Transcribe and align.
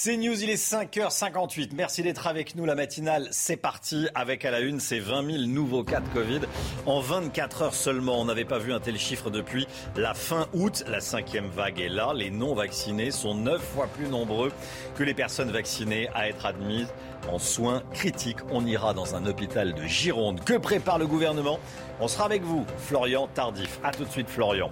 C'est 0.00 0.16
News, 0.16 0.44
il 0.44 0.48
est 0.48 0.54
5h58. 0.54 1.70
Merci 1.74 2.04
d'être 2.04 2.28
avec 2.28 2.54
nous. 2.54 2.64
La 2.64 2.76
matinale, 2.76 3.26
c'est 3.32 3.56
parti. 3.56 4.06
Avec 4.14 4.44
à 4.44 4.52
la 4.52 4.60
une, 4.60 4.78
ces 4.78 5.00
20 5.00 5.28
000 5.28 5.42
nouveaux 5.46 5.82
cas 5.82 5.98
de 5.98 6.08
Covid. 6.10 6.42
En 6.86 7.00
24 7.00 7.62
heures 7.62 7.74
seulement, 7.74 8.20
on 8.20 8.26
n'avait 8.26 8.44
pas 8.44 8.60
vu 8.60 8.72
un 8.72 8.78
tel 8.78 8.96
chiffre 8.96 9.28
depuis 9.28 9.66
la 9.96 10.14
fin 10.14 10.46
août. 10.52 10.84
La 10.86 11.00
cinquième 11.00 11.48
vague 11.48 11.80
est 11.80 11.88
là. 11.88 12.12
Les 12.14 12.30
non-vaccinés 12.30 13.10
sont 13.10 13.34
9 13.34 13.60
fois 13.60 13.88
plus 13.88 14.06
nombreux 14.06 14.52
que 14.94 15.02
les 15.02 15.14
personnes 15.14 15.50
vaccinées 15.50 16.08
à 16.14 16.28
être 16.28 16.46
admises 16.46 16.94
en 17.28 17.40
soins 17.40 17.82
critiques. 17.92 18.38
On 18.52 18.64
ira 18.64 18.94
dans 18.94 19.16
un 19.16 19.26
hôpital 19.26 19.74
de 19.74 19.82
Gironde. 19.82 20.44
Que 20.44 20.58
prépare 20.58 21.00
le 21.00 21.08
gouvernement? 21.08 21.58
On 22.00 22.06
sera 22.06 22.26
avec 22.26 22.42
vous, 22.42 22.64
Florian 22.78 23.26
Tardif. 23.26 23.80
A 23.82 23.90
tout 23.90 24.04
de 24.04 24.10
suite, 24.10 24.28
Florian. 24.28 24.70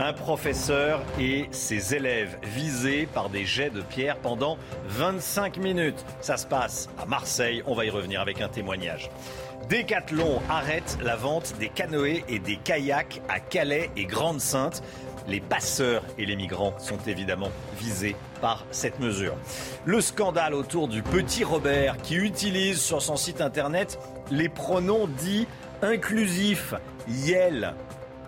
Un 0.00 0.12
professeur 0.12 1.02
et 1.20 1.46
ses 1.52 1.94
élèves 1.94 2.36
visés 2.42 3.06
par 3.06 3.28
des 3.28 3.44
jets 3.44 3.70
de 3.70 3.80
pierre 3.80 4.16
pendant 4.16 4.58
25 4.88 5.58
minutes. 5.58 6.04
Ça 6.20 6.36
se 6.36 6.46
passe 6.46 6.88
à 7.00 7.06
Marseille. 7.06 7.62
On 7.66 7.74
va 7.74 7.84
y 7.84 7.90
revenir 7.90 8.20
avec 8.20 8.40
un 8.40 8.48
témoignage. 8.48 9.08
Décathlon 9.68 10.42
arrête 10.50 10.98
la 11.00 11.14
vente 11.14 11.54
des 11.60 11.68
canoës 11.68 12.24
et 12.28 12.40
des 12.40 12.56
kayaks 12.56 13.22
à 13.28 13.38
Calais 13.38 13.90
et 13.96 14.04
Grande-Sainte. 14.04 14.82
Les 15.28 15.40
passeurs 15.40 16.02
et 16.18 16.26
les 16.26 16.36
migrants 16.36 16.74
sont 16.78 16.98
évidemment 17.06 17.50
visés 17.78 18.16
par 18.42 18.66
cette 18.72 18.98
mesure. 18.98 19.34
Le 19.86 20.00
scandale 20.00 20.54
autour 20.54 20.88
du 20.88 21.02
petit 21.02 21.44
Robert 21.44 21.96
qui 21.98 22.16
utilise 22.16 22.80
sur 22.80 23.00
son 23.00 23.16
site 23.16 23.40
internet 23.40 23.98
les 24.30 24.50
pronoms 24.50 25.06
dits 25.06 25.46
inclusifs. 25.84 26.74
Yel, 27.08 27.74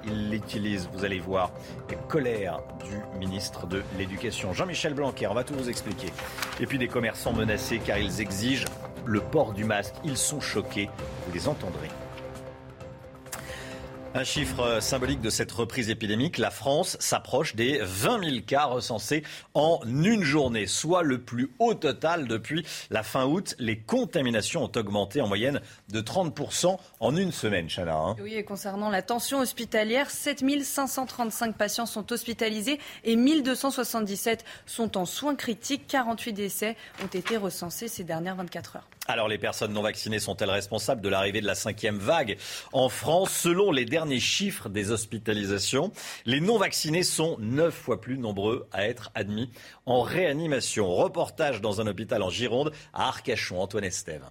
il 0.06 0.30
l'utilise, 0.30 0.88
vous 0.92 1.04
allez 1.04 1.18
voir. 1.18 1.50
Et 1.90 1.96
colère 2.08 2.60
du 2.84 3.18
ministre 3.18 3.66
de 3.66 3.82
l'Éducation, 3.98 4.52
Jean-Michel 4.52 4.94
Blanquer, 4.94 5.26
on 5.26 5.34
va 5.34 5.44
tout 5.44 5.54
vous 5.54 5.68
expliquer. 5.68 6.12
Et 6.60 6.66
puis 6.66 6.78
des 6.78 6.88
commerçants 6.88 7.32
menacés 7.32 7.80
car 7.84 7.98
ils 7.98 8.20
exigent 8.20 8.66
le 9.04 9.20
port 9.20 9.52
du 9.52 9.64
masque. 9.64 9.94
Ils 10.04 10.16
sont 10.16 10.40
choqués, 10.40 10.88
vous 11.26 11.32
les 11.32 11.48
entendrez. 11.48 11.88
Un 14.16 14.24
chiffre 14.24 14.80
symbolique 14.80 15.20
de 15.20 15.28
cette 15.28 15.52
reprise 15.52 15.90
épidémique, 15.90 16.38
la 16.38 16.50
France 16.50 16.96
s'approche 17.00 17.54
des 17.54 17.80
20 17.82 18.24
000 18.30 18.36
cas 18.46 18.64
recensés 18.64 19.22
en 19.52 19.78
une 19.84 20.22
journée, 20.22 20.66
soit 20.66 21.02
le 21.02 21.20
plus 21.20 21.50
haut 21.58 21.74
total 21.74 22.26
depuis 22.26 22.64
la 22.88 23.02
fin 23.02 23.26
août. 23.26 23.54
Les 23.58 23.78
contaminations 23.78 24.64
ont 24.64 24.72
augmenté 24.74 25.20
en 25.20 25.28
moyenne 25.28 25.60
de 25.90 26.00
30% 26.00 26.78
en 26.98 27.14
une 27.14 27.30
semaine, 27.30 27.68
Chana. 27.68 27.94
Hein. 27.94 28.16
Oui, 28.18 28.32
et 28.32 28.42
concernant 28.42 28.88
la 28.88 29.02
tension 29.02 29.40
hospitalière, 29.40 30.08
7 30.08 30.42
535 30.64 31.54
patients 31.54 31.84
sont 31.84 32.10
hospitalisés 32.10 32.80
et 33.04 33.16
1277 33.16 34.46
sont 34.64 34.96
en 34.96 35.04
soins 35.04 35.34
critiques. 35.34 35.86
48 35.88 36.32
décès 36.32 36.76
ont 37.04 37.08
été 37.08 37.36
recensés 37.36 37.88
ces 37.88 38.04
dernières 38.04 38.36
24 38.36 38.76
heures. 38.76 38.88
Alors 39.08 39.28
les 39.28 39.38
personnes 39.38 39.72
non 39.72 39.82
vaccinées 39.82 40.18
sont-elles 40.18 40.50
responsables 40.50 41.00
de 41.00 41.08
l'arrivée 41.08 41.40
de 41.40 41.46
la 41.46 41.54
cinquième 41.54 41.98
vague 41.98 42.38
en 42.72 42.88
France? 42.88 43.30
Selon 43.30 43.70
les 43.70 43.84
derniers 43.84 44.20
chiffres 44.20 44.68
des 44.68 44.90
hospitalisations, 44.90 45.92
les 46.24 46.40
non 46.40 46.58
vaccinés 46.58 47.04
sont 47.04 47.36
neuf 47.38 47.74
fois 47.74 48.00
plus 48.00 48.18
nombreux 48.18 48.66
à 48.72 48.86
être 48.86 49.10
admis 49.14 49.50
en 49.84 50.02
réanimation. 50.02 50.92
Reportage 50.92 51.60
dans 51.60 51.80
un 51.80 51.86
hôpital 51.86 52.22
en 52.22 52.30
Gironde 52.30 52.72
à 52.92 53.08
Arcachon. 53.08 53.60
Antoine 53.60 53.84
Estève. 53.84 54.24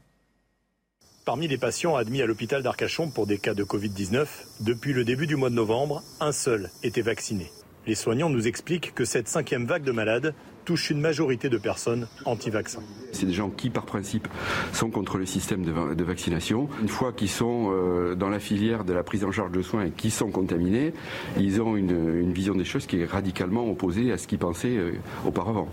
Parmi 1.24 1.48
les 1.48 1.58
patients 1.58 1.96
admis 1.96 2.22
à 2.22 2.26
l'hôpital 2.26 2.62
d'Arcachon 2.62 3.10
pour 3.10 3.26
des 3.26 3.40
cas 3.40 3.54
de 3.54 3.64
Covid-19, 3.64 4.28
depuis 4.60 4.94
le 4.94 5.04
début 5.04 5.26
du 5.26 5.36
mois 5.36 5.50
de 5.50 5.56
novembre, 5.56 6.04
un 6.20 6.32
seul 6.32 6.70
était 6.84 7.02
vacciné. 7.02 7.50
Les 7.88 7.96
soignants 7.96 8.30
nous 8.30 8.48
expliquent 8.48 8.94
que 8.94 9.06
cette 9.06 9.28
cinquième 9.28 9.66
vague 9.66 9.84
de 9.84 9.92
malades 9.92 10.36
touche 10.66 10.90
une 10.90 11.00
majorité 11.00 11.48
de 11.48 11.58
personnes 11.58 12.08
anti-vaccins. 12.26 12.82
C'est 13.12 13.28
des 13.28 13.34
gens 13.34 13.50
qui, 13.50 13.70
par 13.70 13.86
principe, 13.86 14.28
sont 14.74 14.90
contre 14.90 15.18
le 15.18 15.26
système 15.26 15.64
de, 15.64 16.04
vaccination. 16.04 16.68
Une 16.82 16.90
fois 16.90 17.14
qu'ils 17.14 17.30
sont 17.30 17.72
euh, 17.72 18.16
dans 18.16 18.30
la 18.30 18.40
filière 18.40 18.84
de 18.84 18.94
la 18.94 19.04
prise 19.04 19.24
en 19.24 19.32
charge 19.32 19.52
de 19.52 19.62
soins 19.62 19.86
et 19.86 19.92
qui 19.92 20.12
sont 20.12 20.30
contaminés, 20.32 20.94
ils 21.38 21.62
ont 21.62 21.78
une, 21.78 22.34
vision 22.34 22.56
des 22.56 22.66
choses 22.66 22.86
qui 22.86 23.00
est 23.00 23.06
radicalement 23.06 23.70
opposée 23.70 24.12
à 24.12 24.18
ce 24.18 24.28
qu'ils 24.28 24.40
pensaient 24.40 24.76
euh, 24.76 24.94
auparavant. 25.26 25.70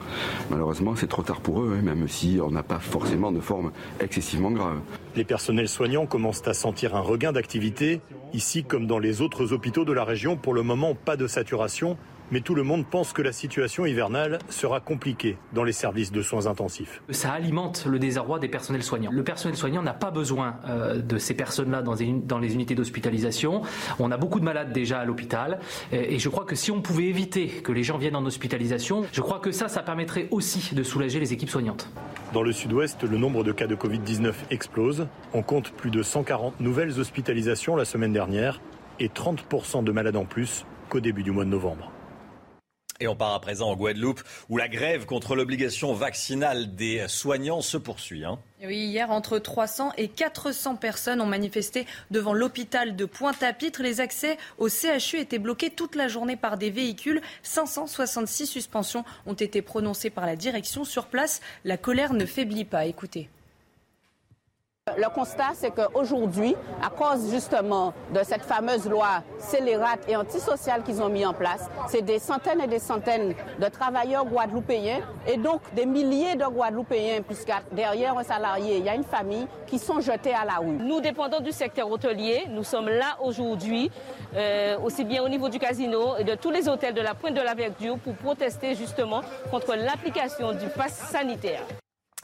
Malheureusement, 0.51 0.95
c'est 0.95 1.09
trop 1.09 1.23
tard 1.23 1.41
pour 1.41 1.63
eux, 1.63 1.77
hein, 1.77 1.83
même 1.83 2.07
si 2.07 2.39
on 2.43 2.51
n'a 2.51 2.63
pas 2.63 2.79
forcément 2.79 3.33
de 3.33 3.41
forme 3.41 3.73
excessivement 3.99 4.51
grave. 4.51 4.79
Les 5.17 5.25
personnels 5.25 5.69
soignants 5.69 6.07
commencent 6.07 6.47
à 6.47 6.55
sentir 6.55 6.95
un 6.95 7.01
regain 7.01 7.33
d'activité. 7.33 8.01
Ici, 8.33 8.65
comme 8.65 8.87
dans 8.87 8.99
les 8.99 9.21
autres 9.21 9.53
hôpitaux 9.53 9.85
de 9.85 9.93
la 9.93 10.05
région, 10.05 10.37
pour 10.37 10.55
le 10.55 10.63
moment, 10.63 10.95
pas 10.95 11.17
de 11.17 11.27
saturation 11.27 11.97
mais 12.33 12.41
tout 12.41 12.55
le 12.55 12.65
monde 12.65 12.87
pense 12.87 13.13
que 13.13 13.23
la 13.23 13.31
situation 13.31 13.87
hivernale 13.87 14.39
sera 14.49 14.81
compliquée 14.81 15.37
dans 15.53 15.63
les 15.63 15.73
services 15.73 16.11
de 16.11 16.23
soins 16.23 16.47
intensifs. 16.47 17.03
Ça 17.11 17.31
alimente 17.31 17.85
le 17.87 17.99
désarroi 17.99 18.39
des 18.39 18.49
personnels 18.49 18.83
soignants. 18.83 19.13
Le 19.13 19.23
personnel 19.23 19.57
soignant 19.57 19.83
n'a 19.83 19.93
pas 19.93 20.11
besoin 20.11 20.57
euh, 20.67 21.01
de 21.01 21.19
ces 21.19 21.35
personnes-là 21.35 21.83
dans, 21.83 21.95
dans, 22.25 22.39
les 22.39 22.55
unités 22.55 22.75
d'hospitalisation. 22.75 23.63
On 24.01 24.11
a 24.11 24.17
beaucoup 24.17 24.41
de 24.41 24.45
malades 24.45 24.73
déjà 24.73 24.99
à 25.01 25.05
l'hôpital 25.05 25.61
et 25.93 26.19
je 26.19 26.29
crois 26.29 26.45
que 26.45 26.57
si 26.57 26.71
on 26.71 26.81
pouvait 26.81 27.05
éviter 27.05 27.49
que 27.49 27.71
les 27.71 27.83
gens 27.83 27.99
viennent 27.99 28.17
en 28.17 28.25
hospitalisation, 28.25 29.05
je 29.13 29.21
crois 29.21 29.39
que 29.39 29.53
ça, 29.53 29.69
ça 29.69 29.83
permettrait 29.83 30.29
aussi 30.31 30.75
de 30.75 30.83
soulager 30.83 31.21
les 31.21 31.33
équipes 31.33 31.51
soignantes. 31.51 31.89
Dans 32.33 32.43
le 32.43 32.53
sud-ouest, 32.53 33.03
le 33.05 33.19
nombre 33.19 33.45
de 33.45 33.53
cas 33.53 33.67
de 33.67 33.77
Covid-19 33.77 34.33
explose. 34.51 35.07
On 35.35 35.43
compte 35.43 35.71
plus 35.73 35.91
de 35.91 36.03
140 36.03 36.61
nouvelles 36.61 36.99
hospitalisations 36.99 37.77
la 37.77 37.85
semaine 37.85 38.13
dernière 38.13 38.61
et 38.99 39.09
30% 39.09 39.85
de 39.85 39.93
malades 39.93 40.17
en 40.17 40.25
plus 40.25 40.65
qu'au 40.89 41.01
début 41.01 41.23
du 41.23 41.31
mois 41.31 41.45
de 41.45 41.51
novembre. 41.51 41.92
Et 43.03 43.09
on 43.09 43.17
part 43.17 43.35
à 43.35 43.41
présent 43.41 43.69
en 43.69 43.75
Guadeloupe, 43.75 44.23
où 44.49 44.57
la 44.57 44.69
grève 44.69 45.07
contre 45.07 45.35
l'obligation 45.35 45.93
vaccinale 45.93 46.77
des 46.77 47.09
soignants 47.09 47.61
se 47.61 47.77
poursuit. 47.77 48.25
Hein. 48.25 48.39
Hier, 48.61 49.11
entre 49.11 49.41
300 49.41 49.95
et 49.99 50.07
400 50.07 50.77
personnes 50.77 51.21
ont 51.21 51.27
manifesté 51.27 51.85
devant 52.13 52.33
l'hôpital 52.33 52.95
de 52.95 53.05
Pointe-à-Pitre. 53.05 53.83
Les 53.83 54.01
accès 54.01 54.39
au 54.57 54.69
CHU 54.69 55.19
étaient 55.19 55.41
bloqués 55.41 55.71
toute 55.71 55.97
la 55.97 56.07
journée 56.07 56.37
par 56.37 56.59
des 56.59 56.71
véhicules. 56.71 57.21
566 57.43 58.47
suspensions 58.47 59.05
ont 59.27 59.35
été 59.35 59.63
prononcées 59.63 60.11
par 60.11 60.25
la 60.25 60.37
direction. 60.37 60.85
Sur 60.85 61.07
place, 61.07 61.41
la 61.65 61.77
colère 61.77 62.13
ne 62.13 62.25
faiblit 62.25 62.65
pas. 62.65 62.87
Écoutez. 62.87 63.29
Le 64.99 65.09
constat, 65.15 65.53
c'est 65.55 65.71
qu'aujourd'hui, 65.71 66.57
à 66.85 66.91
cause 66.91 67.31
justement 67.31 67.95
de 68.13 68.21
cette 68.25 68.43
fameuse 68.43 68.89
loi 68.89 69.23
scélérate 69.39 70.01
et 70.09 70.17
antisociale 70.17 70.83
qu'ils 70.83 71.01
ont 71.01 71.09
mis 71.09 71.25
en 71.25 71.33
place, 71.33 71.71
c'est 71.87 72.03
des 72.03 72.19
centaines 72.19 72.61
et 72.61 72.67
des 72.67 72.81
centaines 72.81 73.33
de 73.61 73.67
travailleurs 73.69 74.25
guadeloupéens 74.25 74.99
et 75.29 75.37
donc 75.37 75.61
des 75.75 75.87
milliers 75.87 76.35
de 76.35 76.45
Guadeloupéens, 76.45 77.23
puisque 77.23 77.53
derrière 77.71 78.19
un 78.19 78.25
salarié, 78.25 78.79
il 78.79 78.85
y 78.85 78.89
a 78.89 78.97
une 78.97 79.05
famille, 79.05 79.47
qui 79.69 79.79
sont 79.79 80.01
jetés 80.01 80.35
à 80.35 80.45
la 80.45 80.55
rue. 80.55 80.67
Nous 80.67 81.01
dépendons 81.01 81.39
du 81.39 81.53
secteur 81.53 81.89
hôtelier. 81.89 82.47
Nous 82.51 82.65
sommes 82.65 82.89
là 82.89 83.17
aujourd'hui, 83.23 83.89
euh, 84.35 84.77
aussi 84.81 85.05
bien 85.05 85.23
au 85.23 85.29
niveau 85.29 85.49
du 85.49 85.61
casino 85.61 86.17
et 86.19 86.25
de 86.25 86.35
tous 86.35 86.51
les 86.51 86.69
hôtels 86.69 86.95
de 86.95 87.01
la 87.01 87.15
Pointe 87.15 87.35
de 87.35 87.41
la 87.41 87.55
Verdure, 87.55 87.99
pour 87.99 88.15
protester 88.17 88.75
justement 88.75 89.21
contre 89.49 89.77
l'application 89.77 90.51
du 90.51 90.67
pass 90.77 90.93
sanitaire. 91.11 91.63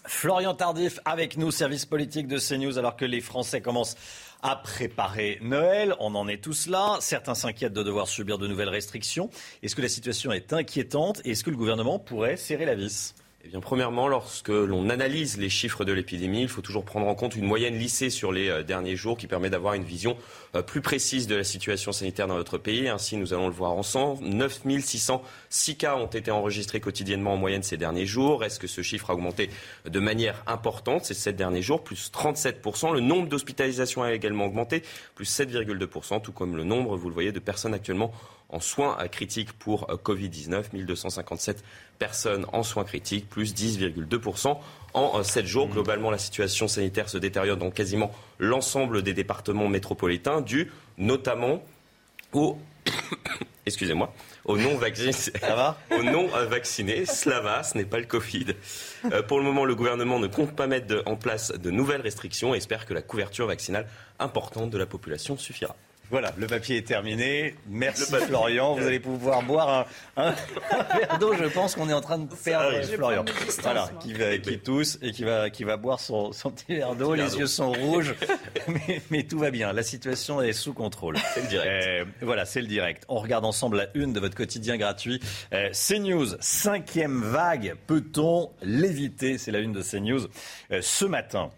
Florian 0.04 0.54
Tardif 0.54 1.00
avec 1.04 1.36
nous, 1.36 1.50
service 1.50 1.84
politique 1.84 2.28
de 2.28 2.38
CNews, 2.38 2.78
alors 2.78 2.96
que 2.96 3.04
les 3.04 3.20
Français 3.20 3.60
commencent 3.60 3.96
à 4.42 4.56
préparer 4.56 5.38
Noël. 5.42 5.94
On 6.00 6.14
en 6.14 6.28
est 6.28 6.42
tous 6.42 6.66
là. 6.68 6.98
Certains 7.00 7.34
s'inquiètent 7.34 7.72
de 7.72 7.82
devoir 7.82 8.08
subir 8.08 8.38
de 8.38 8.46
nouvelles 8.46 8.68
restrictions. 8.68 9.30
Est-ce 9.62 9.74
que 9.74 9.82
la 9.82 9.88
situation 9.88 10.32
est 10.32 10.52
inquiétante? 10.52 11.20
Et 11.24 11.32
est-ce 11.32 11.44
que 11.44 11.50
le 11.50 11.56
gouvernement 11.56 11.98
pourrait 11.98 12.36
serrer 12.36 12.64
la 12.64 12.74
vis? 12.74 13.14
Eh 13.44 13.48
bien, 13.50 13.60
premièrement, 13.60 14.08
lorsque 14.08 14.48
l'on 14.48 14.90
analyse 14.90 15.38
les 15.38 15.48
chiffres 15.48 15.84
de 15.84 15.92
l'épidémie, 15.92 16.42
il 16.42 16.48
faut 16.48 16.60
toujours 16.60 16.84
prendre 16.84 17.06
en 17.06 17.14
compte 17.14 17.36
une 17.36 17.44
moyenne 17.44 17.78
lissée 17.78 18.10
sur 18.10 18.32
les 18.32 18.48
euh, 18.48 18.62
derniers 18.64 18.96
jours 18.96 19.16
qui 19.16 19.28
permet 19.28 19.48
d'avoir 19.48 19.74
une 19.74 19.84
vision 19.84 20.16
euh, 20.56 20.62
plus 20.62 20.80
précise 20.80 21.28
de 21.28 21.36
la 21.36 21.44
situation 21.44 21.92
sanitaire 21.92 22.26
dans 22.26 22.34
notre 22.34 22.58
pays. 22.58 22.88
Ainsi, 22.88 23.16
nous 23.16 23.32
allons 23.32 23.46
le 23.46 23.54
voir 23.54 23.70
ensemble. 23.70 24.24
9 24.24 24.62
606 24.80 25.76
cas 25.76 25.94
ont 25.94 26.06
été 26.06 26.32
enregistrés 26.32 26.80
quotidiennement 26.80 27.34
en 27.34 27.36
moyenne 27.36 27.62
ces 27.62 27.76
derniers 27.76 28.06
jours. 28.06 28.42
Est-ce 28.42 28.58
que 28.58 28.66
ce 28.66 28.82
chiffre 28.82 29.08
a 29.10 29.14
augmenté 29.14 29.50
de 29.88 30.00
manière 30.00 30.42
importante 30.48 31.04
ces 31.04 31.14
sept 31.14 31.36
derniers 31.36 31.62
jours, 31.62 31.84
plus 31.84 32.10
37%. 32.10 32.92
Le 32.92 33.00
nombre 33.00 33.28
d'hospitalisations 33.28 34.02
a 34.02 34.12
également 34.12 34.46
augmenté, 34.46 34.82
plus 35.14 35.30
7,2%, 35.30 36.20
tout 36.22 36.32
comme 36.32 36.56
le 36.56 36.64
nombre, 36.64 36.96
vous 36.96 37.08
le 37.08 37.14
voyez, 37.14 37.30
de 37.30 37.38
personnes 37.38 37.72
actuellement 37.72 38.12
en 38.48 38.60
soins 38.60 38.96
critiques 39.08 39.52
pour 39.52 39.86
Covid-19, 40.04 40.72
1257 40.72 41.62
personnes 41.98 42.46
en 42.52 42.62
soins 42.62 42.84
critiques, 42.84 43.28
plus 43.28 43.54
10,2% 43.54 44.58
en 44.94 45.22
7 45.22 45.46
jours. 45.46 45.68
Mmh. 45.68 45.72
Globalement, 45.72 46.10
la 46.10 46.18
situation 46.18 46.68
sanitaire 46.68 47.08
se 47.08 47.18
détériore 47.18 47.56
dans 47.56 47.70
quasiment 47.70 48.10
l'ensemble 48.38 49.02
des 49.02 49.12
départements 49.12 49.68
métropolitains, 49.68 50.40
dû 50.40 50.70
notamment 50.96 51.62
au 52.32 52.58
excusez-moi, 53.66 54.12
aux 54.44 54.56
non-vaccinés. 54.56 55.12
non-vaccinés. 56.02 57.06
Cela 57.06 57.40
va, 57.40 57.62
ce 57.62 57.76
n'est 57.76 57.84
pas 57.84 57.98
le 57.98 58.06
Covid. 58.06 58.46
Euh, 59.12 59.22
pour 59.22 59.38
le 59.38 59.44
moment, 59.44 59.64
le 59.64 59.74
gouvernement 59.74 60.18
ne 60.18 60.26
compte 60.26 60.56
pas 60.56 60.66
mettre 60.66 61.02
en 61.06 61.16
place 61.16 61.52
de 61.52 61.70
nouvelles 61.70 62.00
restrictions 62.00 62.54
et 62.54 62.58
espère 62.58 62.86
que 62.86 62.94
la 62.94 63.02
couverture 63.02 63.46
vaccinale 63.46 63.86
importante 64.18 64.70
de 64.70 64.78
la 64.78 64.86
population 64.86 65.36
suffira. 65.36 65.76
Voilà, 66.10 66.32
le 66.38 66.46
papier 66.46 66.78
est 66.78 66.86
terminé. 66.86 67.54
Merci 67.68 68.14
Florian. 68.14 68.74
Vous 68.74 68.86
allez 68.86 68.98
pouvoir 68.98 69.42
boire 69.42 69.86
un, 70.16 70.32
verre 70.96 71.18
d'eau. 71.18 71.34
Je 71.34 71.44
pense 71.44 71.74
qu'on 71.74 71.90
est 71.90 71.92
en 71.92 72.00
train 72.00 72.18
de 72.18 72.34
perdre 72.34 72.82
Florian. 72.82 73.26
Voilà, 73.62 73.90
qui, 74.00 74.14
qui, 74.40 74.58
tousse 74.58 74.98
et 75.02 75.12
qui 75.12 75.24
va, 75.24 75.50
qui 75.50 75.64
va 75.64 75.76
boire 75.76 76.00
son, 76.00 76.30
petit 76.30 76.76
verre 76.76 76.94
d'eau. 76.94 77.14
Les 77.14 77.36
yeux 77.36 77.46
sont 77.46 77.72
rouges, 77.72 78.14
mais, 79.10 79.22
tout 79.24 79.38
va 79.38 79.50
bien. 79.50 79.72
La 79.74 79.82
situation 79.82 80.40
est 80.40 80.54
sous 80.54 80.72
contrôle. 80.72 81.16
C'est 81.34 81.42
le 81.42 81.48
direct. 81.48 81.68
Euh, 81.68 82.04
voilà, 82.22 82.46
c'est 82.46 82.62
le 82.62 82.68
direct. 82.68 83.04
On 83.08 83.18
regarde 83.18 83.44
ensemble 83.44 83.76
la 83.76 83.88
une 83.94 84.14
de 84.14 84.20
votre 84.20 84.34
quotidien 84.34 84.78
gratuit. 84.78 85.20
Euh, 85.52 85.70
CNews, 85.72 86.36
cinquième 86.40 87.22
vague. 87.22 87.74
Peut-on 87.86 88.50
l'éviter? 88.62 89.36
C'est 89.36 89.50
la 89.50 89.58
une 89.58 89.72
de 89.72 89.82
CNews 89.82 90.28
euh, 90.72 90.80
ce 90.80 91.04
matin. 91.04 91.50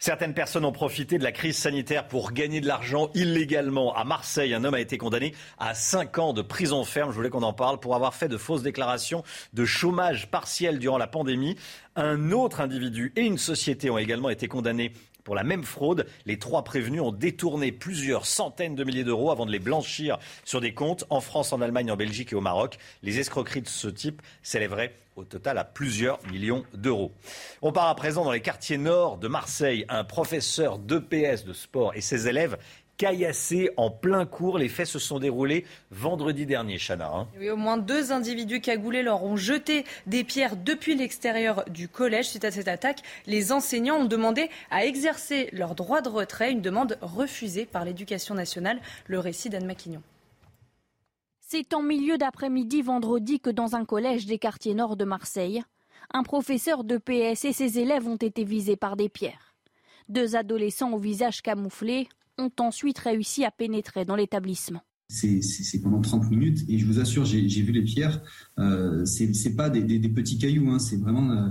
Certaines 0.00 0.34
personnes 0.34 0.64
ont 0.64 0.70
profité 0.70 1.18
de 1.18 1.24
la 1.24 1.32
crise 1.32 1.58
sanitaire 1.58 2.06
pour 2.06 2.30
gagner 2.30 2.60
de 2.60 2.68
l'argent 2.68 3.10
illégalement. 3.14 3.96
À 3.96 4.04
Marseille, 4.04 4.54
un 4.54 4.62
homme 4.62 4.74
a 4.74 4.80
été 4.80 4.96
condamné 4.96 5.34
à 5.58 5.74
5 5.74 6.18
ans 6.18 6.32
de 6.32 6.40
prison 6.40 6.84
ferme, 6.84 7.10
je 7.10 7.16
voulais 7.16 7.30
qu'on 7.30 7.42
en 7.42 7.52
parle, 7.52 7.80
pour 7.80 7.96
avoir 7.96 8.14
fait 8.14 8.28
de 8.28 8.36
fausses 8.36 8.62
déclarations 8.62 9.24
de 9.54 9.64
chômage 9.64 10.30
partiel 10.30 10.78
durant 10.78 10.98
la 10.98 11.08
pandémie. 11.08 11.56
Un 11.96 12.30
autre 12.30 12.60
individu 12.60 13.12
et 13.16 13.22
une 13.22 13.38
société 13.38 13.90
ont 13.90 13.98
également 13.98 14.30
été 14.30 14.46
condamnés 14.46 14.92
pour 15.28 15.34
la 15.34 15.44
même 15.44 15.62
fraude. 15.62 16.06
Les 16.24 16.38
trois 16.38 16.64
prévenus 16.64 17.02
ont 17.02 17.12
détourné 17.12 17.70
plusieurs 17.70 18.24
centaines 18.24 18.74
de 18.74 18.82
milliers 18.82 19.04
d'euros 19.04 19.30
avant 19.30 19.44
de 19.44 19.52
les 19.52 19.58
blanchir 19.58 20.18
sur 20.42 20.62
des 20.62 20.72
comptes 20.72 21.04
en 21.10 21.20
France, 21.20 21.52
en 21.52 21.60
Allemagne, 21.60 21.90
en 21.90 21.96
Belgique 21.96 22.32
et 22.32 22.34
au 22.34 22.40
Maroc. 22.40 22.78
Les 23.02 23.18
escroqueries 23.18 23.60
de 23.60 23.68
ce 23.68 23.88
type 23.88 24.22
s'élèveraient 24.42 24.94
au 25.16 25.24
total 25.24 25.58
à 25.58 25.64
plusieurs 25.64 26.18
millions 26.32 26.64
d'euros. 26.72 27.12
On 27.60 27.72
part 27.72 27.88
à 27.88 27.94
présent 27.94 28.24
dans 28.24 28.32
les 28.32 28.40
quartiers 28.40 28.78
nord 28.78 29.18
de 29.18 29.28
Marseille. 29.28 29.84
Un 29.90 30.02
professeur 30.02 30.78
d'EPS 30.78 31.44
de 31.44 31.52
sport 31.52 31.94
et 31.94 32.00
ses 32.00 32.26
élèves 32.26 32.56
caillassés 32.98 33.70
en 33.78 33.90
plein 33.90 34.26
cours. 34.26 34.58
Les 34.58 34.68
faits 34.68 34.86
se 34.86 34.98
sont 34.98 35.18
déroulés 35.18 35.64
vendredi 35.90 36.44
dernier, 36.44 36.76
Chana. 36.76 37.10
Hein. 37.10 37.28
Oui, 37.38 37.48
au 37.48 37.56
moins 37.56 37.78
deux 37.78 38.12
individus 38.12 38.60
cagoulés 38.60 39.02
leur 39.02 39.24
ont 39.24 39.36
jeté 39.36 39.86
des 40.06 40.24
pierres 40.24 40.56
depuis 40.56 40.94
l'extérieur 40.94 41.64
du 41.70 41.88
collège. 41.88 42.28
Suite 42.28 42.44
à 42.44 42.50
cette 42.50 42.68
attaque, 42.68 43.00
les 43.26 43.52
enseignants 43.52 44.00
ont 44.00 44.04
demandé 44.04 44.50
à 44.70 44.84
exercer 44.84 45.48
leur 45.52 45.74
droit 45.74 46.02
de 46.02 46.10
retrait, 46.10 46.52
une 46.52 46.60
demande 46.60 46.98
refusée 47.00 47.64
par 47.64 47.86
l'éducation 47.86 48.34
nationale. 48.34 48.80
Le 49.06 49.18
récit 49.18 49.48
d'Anne 49.48 49.66
Maquignon. 49.66 50.02
C'est 51.40 51.72
en 51.72 51.80
milieu 51.80 52.18
d'après-midi 52.18 52.82
vendredi 52.82 53.40
que 53.40 53.48
dans 53.48 53.74
un 53.74 53.86
collège 53.86 54.26
des 54.26 54.38
quartiers 54.38 54.74
nord 54.74 54.96
de 54.96 55.04
Marseille, 55.04 55.62
un 56.12 56.22
professeur 56.22 56.84
de 56.84 56.98
PS 56.98 57.44
et 57.44 57.52
ses 57.52 57.78
élèves 57.78 58.06
ont 58.06 58.16
été 58.16 58.44
visés 58.44 58.76
par 58.76 58.96
des 58.96 59.08
pierres. 59.08 59.54
Deux 60.08 60.36
adolescents 60.36 60.92
au 60.92 60.98
visage 60.98 61.42
camouflé 61.42 62.08
ont 62.38 62.52
ensuite 62.60 62.98
réussi 62.98 63.44
à 63.44 63.50
pénétrer 63.50 64.04
dans 64.04 64.16
l'établissement. 64.16 64.82
C'est 65.10 65.80
pendant 65.82 66.02
30 66.02 66.30
minutes 66.30 66.68
et 66.68 66.78
je 66.78 66.84
vous 66.84 67.00
assure, 67.00 67.24
j'ai 67.24 67.62
vu 67.62 67.72
les 67.72 67.80
pierres. 67.80 68.20
Euh, 68.58 69.06
c'est 69.06 69.56
pas 69.56 69.70
des, 69.70 70.08
petits 70.10 70.36
cailloux, 70.36 70.68
hein, 70.70 70.78
c'est 70.78 70.98
vraiment, 71.00 71.30
euh, 71.30 71.48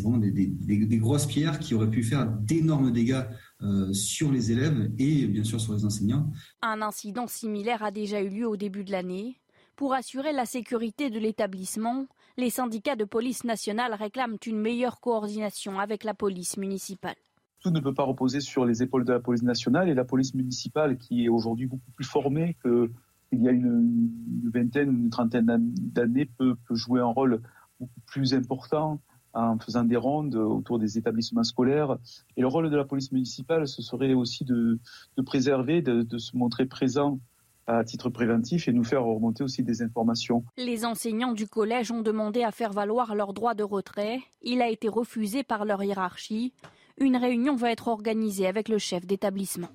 vraiment 0.00 0.16
des, 0.16 0.98
grosses 0.98 1.26
pierres 1.26 1.58
qui 1.58 1.74
auraient 1.74 1.90
pu 1.90 2.02
faire 2.02 2.26
d'énormes 2.26 2.92
dégâts 2.92 3.24
euh, 3.60 3.92
sur 3.92 4.32
les 4.32 4.52
élèves 4.52 4.90
et 4.98 5.26
bien 5.26 5.44
sûr 5.44 5.60
sur 5.60 5.74
les 5.74 5.84
enseignants. 5.84 6.32
Un 6.62 6.80
incident 6.80 7.26
similaire 7.26 7.82
a 7.82 7.90
déjà 7.90 8.22
eu 8.22 8.30
lieu 8.30 8.48
au 8.48 8.56
début 8.56 8.84
de 8.84 8.92
l'année. 8.92 9.38
Pour 9.76 9.92
assurer 9.92 10.32
la 10.32 10.46
sécurité 10.46 11.10
de 11.10 11.18
l'établissement, 11.18 12.06
les 12.38 12.48
syndicats 12.48 12.96
de 12.96 13.04
police 13.04 13.44
nationale 13.44 13.92
réclament 13.92 14.38
une 14.46 14.60
meilleure 14.60 15.00
coordination 15.00 15.78
avec 15.78 16.04
la 16.04 16.14
police 16.14 16.56
municipale 16.56 17.16
tout 17.64 17.70
ne 17.70 17.80
peut 17.80 17.94
pas 17.94 18.04
reposer 18.04 18.40
sur 18.40 18.66
les 18.66 18.82
épaules 18.82 19.06
de 19.06 19.12
la 19.12 19.20
police 19.20 19.42
nationale 19.42 19.88
et 19.88 19.94
la 19.94 20.04
police 20.04 20.34
municipale 20.34 20.98
qui 20.98 21.24
est 21.24 21.28
aujourd'hui 21.30 21.66
beaucoup 21.66 21.90
plus 21.92 22.04
formée 22.04 22.56
qu'il 22.62 23.42
y 23.42 23.48
a 23.48 23.52
une, 23.52 24.10
vingtaine 24.52 24.90
ou 24.90 24.92
une 24.92 25.10
trentaine 25.10 25.46
d'années 25.46 26.26
peut, 26.26 26.56
jouer 26.70 27.00
un 27.00 27.06
rôle 27.06 27.40
beaucoup 27.80 28.00
plus 28.04 28.34
important 28.34 29.00
en 29.32 29.58
faisant 29.58 29.82
des 29.82 29.96
rondes 29.96 30.34
autour 30.34 30.78
des 30.78 30.98
établissements 30.98 31.42
scolaires. 31.42 31.96
Et 32.36 32.42
le 32.42 32.46
rôle 32.48 32.70
de 32.70 32.76
la 32.76 32.84
police 32.84 33.10
municipale, 33.12 33.66
ce 33.66 33.80
serait 33.80 34.12
aussi 34.12 34.44
de, 34.44 34.78
préserver, 35.24 35.80
de 35.80 36.18
se 36.18 36.36
montrer 36.36 36.66
présent 36.66 37.18
à 37.66 37.82
titre 37.82 38.10
préventif 38.10 38.68
et 38.68 38.72
nous 38.72 38.84
faire 38.84 39.04
remonter 39.04 39.42
aussi 39.42 39.62
des 39.62 39.80
informations. 39.80 40.44
Les 40.58 40.84
enseignants 40.84 41.32
du 41.32 41.46
collège 41.46 41.90
ont 41.90 42.02
demandé 42.02 42.42
à 42.42 42.50
faire 42.50 42.72
valoir 42.72 43.14
leur 43.14 43.32
droit 43.32 43.54
de 43.54 43.62
retrait. 43.62 44.18
Il 44.42 44.60
a 44.60 44.68
été 44.68 44.88
refusé 44.88 45.42
par 45.42 45.64
leur 45.64 45.82
hiérarchie. 45.82 46.52
Une 46.98 47.16
réunion 47.16 47.56
va 47.56 47.72
être 47.72 47.88
organisée 47.88 48.46
avec 48.46 48.68
le 48.68 48.78
chef 48.78 49.04
d'établissement. 49.04 49.70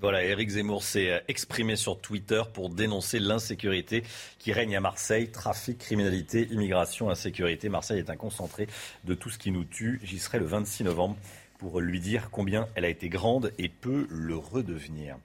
Voilà, 0.00 0.24
Éric 0.24 0.50
Zemmour 0.50 0.82
s'est 0.82 1.10
euh, 1.10 1.20
exprimé 1.28 1.76
sur 1.76 2.00
Twitter 2.00 2.42
pour 2.52 2.70
dénoncer 2.70 3.18
l'insécurité 3.18 4.02
qui 4.38 4.52
règne 4.52 4.76
à 4.76 4.80
Marseille. 4.80 5.30
Trafic, 5.30 5.78
criminalité, 5.78 6.48
immigration, 6.50 7.10
insécurité. 7.10 7.68
Marseille 7.68 7.98
est 7.98 8.10
un 8.10 8.16
concentré 8.16 8.66
de 9.04 9.14
tout 9.14 9.30
ce 9.30 9.38
qui 9.38 9.50
nous 9.50 9.64
tue. 9.64 10.00
J'y 10.02 10.18
serai 10.18 10.38
le 10.38 10.46
26 10.46 10.84
novembre 10.84 11.16
pour 11.58 11.80
lui 11.80 12.00
dire 12.00 12.30
combien 12.30 12.68
elle 12.74 12.84
a 12.84 12.88
été 12.88 13.08
grande 13.08 13.52
et 13.58 13.68
peut 13.68 14.06
le 14.10 14.36
redevenir. 14.36 15.16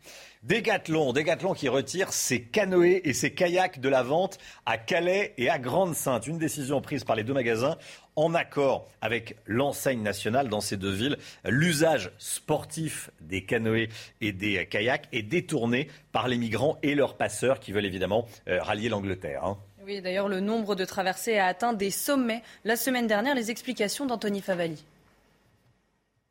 Décathlon 0.43 1.13
qui 1.53 1.69
retire 1.69 2.11
ses 2.11 2.41
canoës 2.41 2.99
et 3.05 3.13
ses 3.13 3.33
kayaks 3.33 3.79
de 3.79 3.87
la 3.87 4.03
vente 4.03 4.39
à 4.65 4.77
Calais 4.77 5.33
et 5.37 5.49
à 5.49 5.57
Grande-Sainte. 5.57 6.27
Une 6.27 6.37
décision 6.37 6.81
prise 6.81 7.05
par 7.05 7.15
les 7.15 7.23
deux 7.23 7.33
magasins 7.33 7.77
en 8.17 8.33
accord 8.33 8.89
avec 9.01 9.37
l'enseigne 9.45 10.01
nationale 10.01 10.49
dans 10.49 10.59
ces 10.59 10.75
deux 10.75 10.91
villes. 10.91 11.17
L'usage 11.45 12.11
sportif 12.17 13.09
des 13.21 13.45
canoës 13.45 13.87
et 14.19 14.33
des 14.33 14.67
kayaks 14.67 15.07
est 15.13 15.23
détourné 15.23 15.87
par 16.11 16.27
les 16.27 16.37
migrants 16.37 16.77
et 16.83 16.93
leurs 16.93 17.15
passeurs 17.15 17.61
qui 17.61 17.71
veulent 17.71 17.85
évidemment 17.85 18.27
euh, 18.49 18.61
rallier 18.61 18.89
l'Angleterre. 18.89 19.45
Hein. 19.45 19.57
Oui, 19.85 20.01
d'ailleurs, 20.01 20.27
le 20.27 20.41
nombre 20.41 20.75
de 20.75 20.83
traversées 20.83 21.37
a 21.37 21.45
atteint 21.45 21.71
des 21.71 21.89
sommets. 21.89 22.43
La 22.65 22.75
semaine 22.75 23.07
dernière, 23.07 23.33
les 23.33 23.49
explications 23.49 24.05
d'Anthony 24.05 24.41
Favali. 24.41 24.83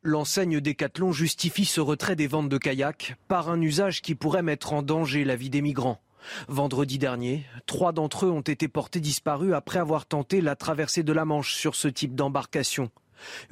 L'enseigne 0.04 0.60
Decathlon 0.60 1.12
justifie 1.12 1.64
ce 1.64 1.80
retrait 1.80 2.16
des 2.16 2.26
ventes 2.26 2.48
de 2.48 2.58
kayaks 2.58 3.14
par 3.28 3.48
un 3.48 3.60
usage 3.60 4.02
qui 4.02 4.16
pourrait 4.16 4.42
mettre 4.42 4.72
en 4.72 4.82
danger 4.82 5.22
la 5.22 5.36
vie 5.36 5.48
des 5.48 5.62
migrants. 5.62 6.00
Vendredi 6.48 6.98
dernier, 6.98 7.44
trois 7.66 7.92
d'entre 7.92 8.26
eux 8.26 8.30
ont 8.30 8.40
été 8.40 8.66
portés 8.66 8.98
disparus 8.98 9.54
après 9.54 9.78
avoir 9.78 10.06
tenté 10.06 10.40
la 10.40 10.56
traversée 10.56 11.04
de 11.04 11.12
la 11.12 11.24
Manche 11.24 11.54
sur 11.54 11.76
ce 11.76 11.86
type 11.86 12.16
d'embarcation. 12.16 12.90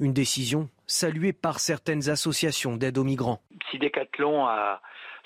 Une 0.01 0.11
décision 0.11 0.67
saluée 0.87 1.31
par 1.31 1.61
certaines 1.61 2.09
associations 2.09 2.75
d'aide 2.75 2.97
aux 2.97 3.05
migrants. 3.05 3.41
Si 3.69 3.79
Decathlon 3.79 4.45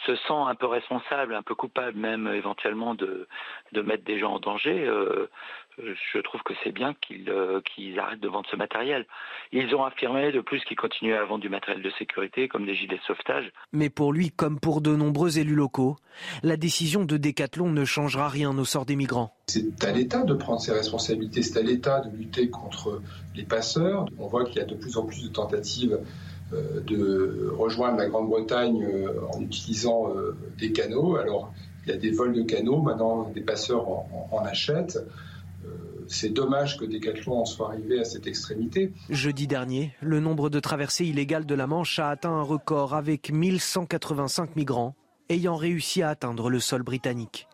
se 0.05 0.15
sent 0.15 0.21
un 0.29 0.53
peu 0.53 0.67
responsable, 0.67 1.33
un 1.33 1.41
peu 1.41 1.55
coupable 1.55 1.97
même 1.97 2.27
éventuellement 2.27 2.93
de, 2.93 3.27
mettre 3.73 4.03
des 4.03 4.19
gens 4.19 4.33
en 4.33 4.39
danger, 4.39 4.85
euh, 4.85 5.29
je 5.77 6.19
trouve 6.19 6.41
que 6.43 6.53
c'est 6.63 6.71
bien 6.71 6.95
euh, 7.27 7.61
qu'ils 7.61 7.99
arrêtent 7.99 8.21
de 8.21 8.27
vendre 8.27 8.47
ce 8.49 8.55
matériel. 8.55 9.05
Ils 9.51 9.73
ont 9.75 9.83
affirmé 9.83 10.31
de 10.31 10.41
plus 10.41 10.63
qu'ils 10.63 10.77
continuaient 10.77 11.17
à 11.17 11.25
vendre 11.25 11.41
du 11.41 11.49
matériel 11.49 11.83
de 11.83 11.89
sécurité 11.97 12.47
comme 12.47 12.65
des 12.65 12.75
gilets 12.75 12.97
de 12.97 13.03
sauvetage. 13.03 13.51
Mais 13.73 13.89
pour 13.89 14.13
lui, 14.13 14.31
comme 14.31 14.59
pour 14.59 14.81
de 14.81 14.95
nombreux 14.95 15.37
élus 15.37 15.55
locaux, 15.55 15.97
la 16.43 16.57
décision 16.57 17.03
de 17.03 17.17
Decathlon 17.17 17.69
ne 17.69 17.83
changera 17.83 18.29
rien 18.29 18.57
au 18.57 18.65
sort 18.65 18.85
des 18.85 18.95
migrants. 18.95 19.33
C'est 19.47 19.83
à 19.83 19.91
l'État 19.91 20.23
de 20.23 20.33
prendre 20.33 20.61
ses 20.61 20.71
responsabilités, 20.71 21.41
c'est 21.41 21.59
à 21.59 21.63
l'État 21.63 22.01
de 22.01 22.15
lutter 22.15 22.49
contre 22.49 23.01
les 23.35 23.43
passeurs. 23.43 24.05
On 24.17 24.27
voit 24.27 24.45
qu'il 24.45 24.57
y 24.57 24.61
a 24.61 24.65
de 24.65 24.75
plus 24.75 24.97
en 24.97 25.05
plus 25.05 25.23
de 25.23 25.29
tentatives 25.29 25.99
euh, 26.53 26.79
de 26.81 27.49
rejoindre 27.57 27.97
la 27.97 28.07
Grande-Bretagne 28.07 28.83
euh, 28.83 29.19
en 29.33 29.41
utilisant 29.41 30.13
des 30.57 30.71
canaux. 30.71 31.17
Alors, 31.17 31.53
il 31.85 31.91
y 31.91 31.93
a 31.93 31.97
des 31.97 32.11
vols 32.11 32.33
de 32.33 32.43
canaux, 32.43 32.81
maintenant 32.81 33.29
des 33.29 33.41
passeurs 33.41 33.87
en 33.87 34.43
achètent 34.43 34.97
c'est 36.07 36.29
dommage 36.29 36.77
que 36.77 36.85
Decathlon 36.85 37.41
en 37.41 37.45
soit 37.45 37.69
arrivé 37.69 37.99
à 37.99 38.03
cette 38.03 38.27
extrémité. 38.27 38.93
Jeudi 39.09 39.47
dernier, 39.47 39.93
le 40.01 40.19
nombre 40.19 40.49
de 40.49 40.59
traversées 40.59 41.05
illégales 41.05 41.45
de 41.45 41.55
la 41.55 41.67
Manche 41.67 41.99
a 41.99 42.09
atteint 42.09 42.31
un 42.31 42.41
record 42.41 42.93
avec 42.93 43.31
1185 43.31 44.55
migrants 44.55 44.95
ayant 45.29 45.55
réussi 45.55 46.01
à 46.01 46.09
atteindre 46.09 46.49
le 46.49 46.59
sol 46.59 46.83
britannique. 46.83 47.47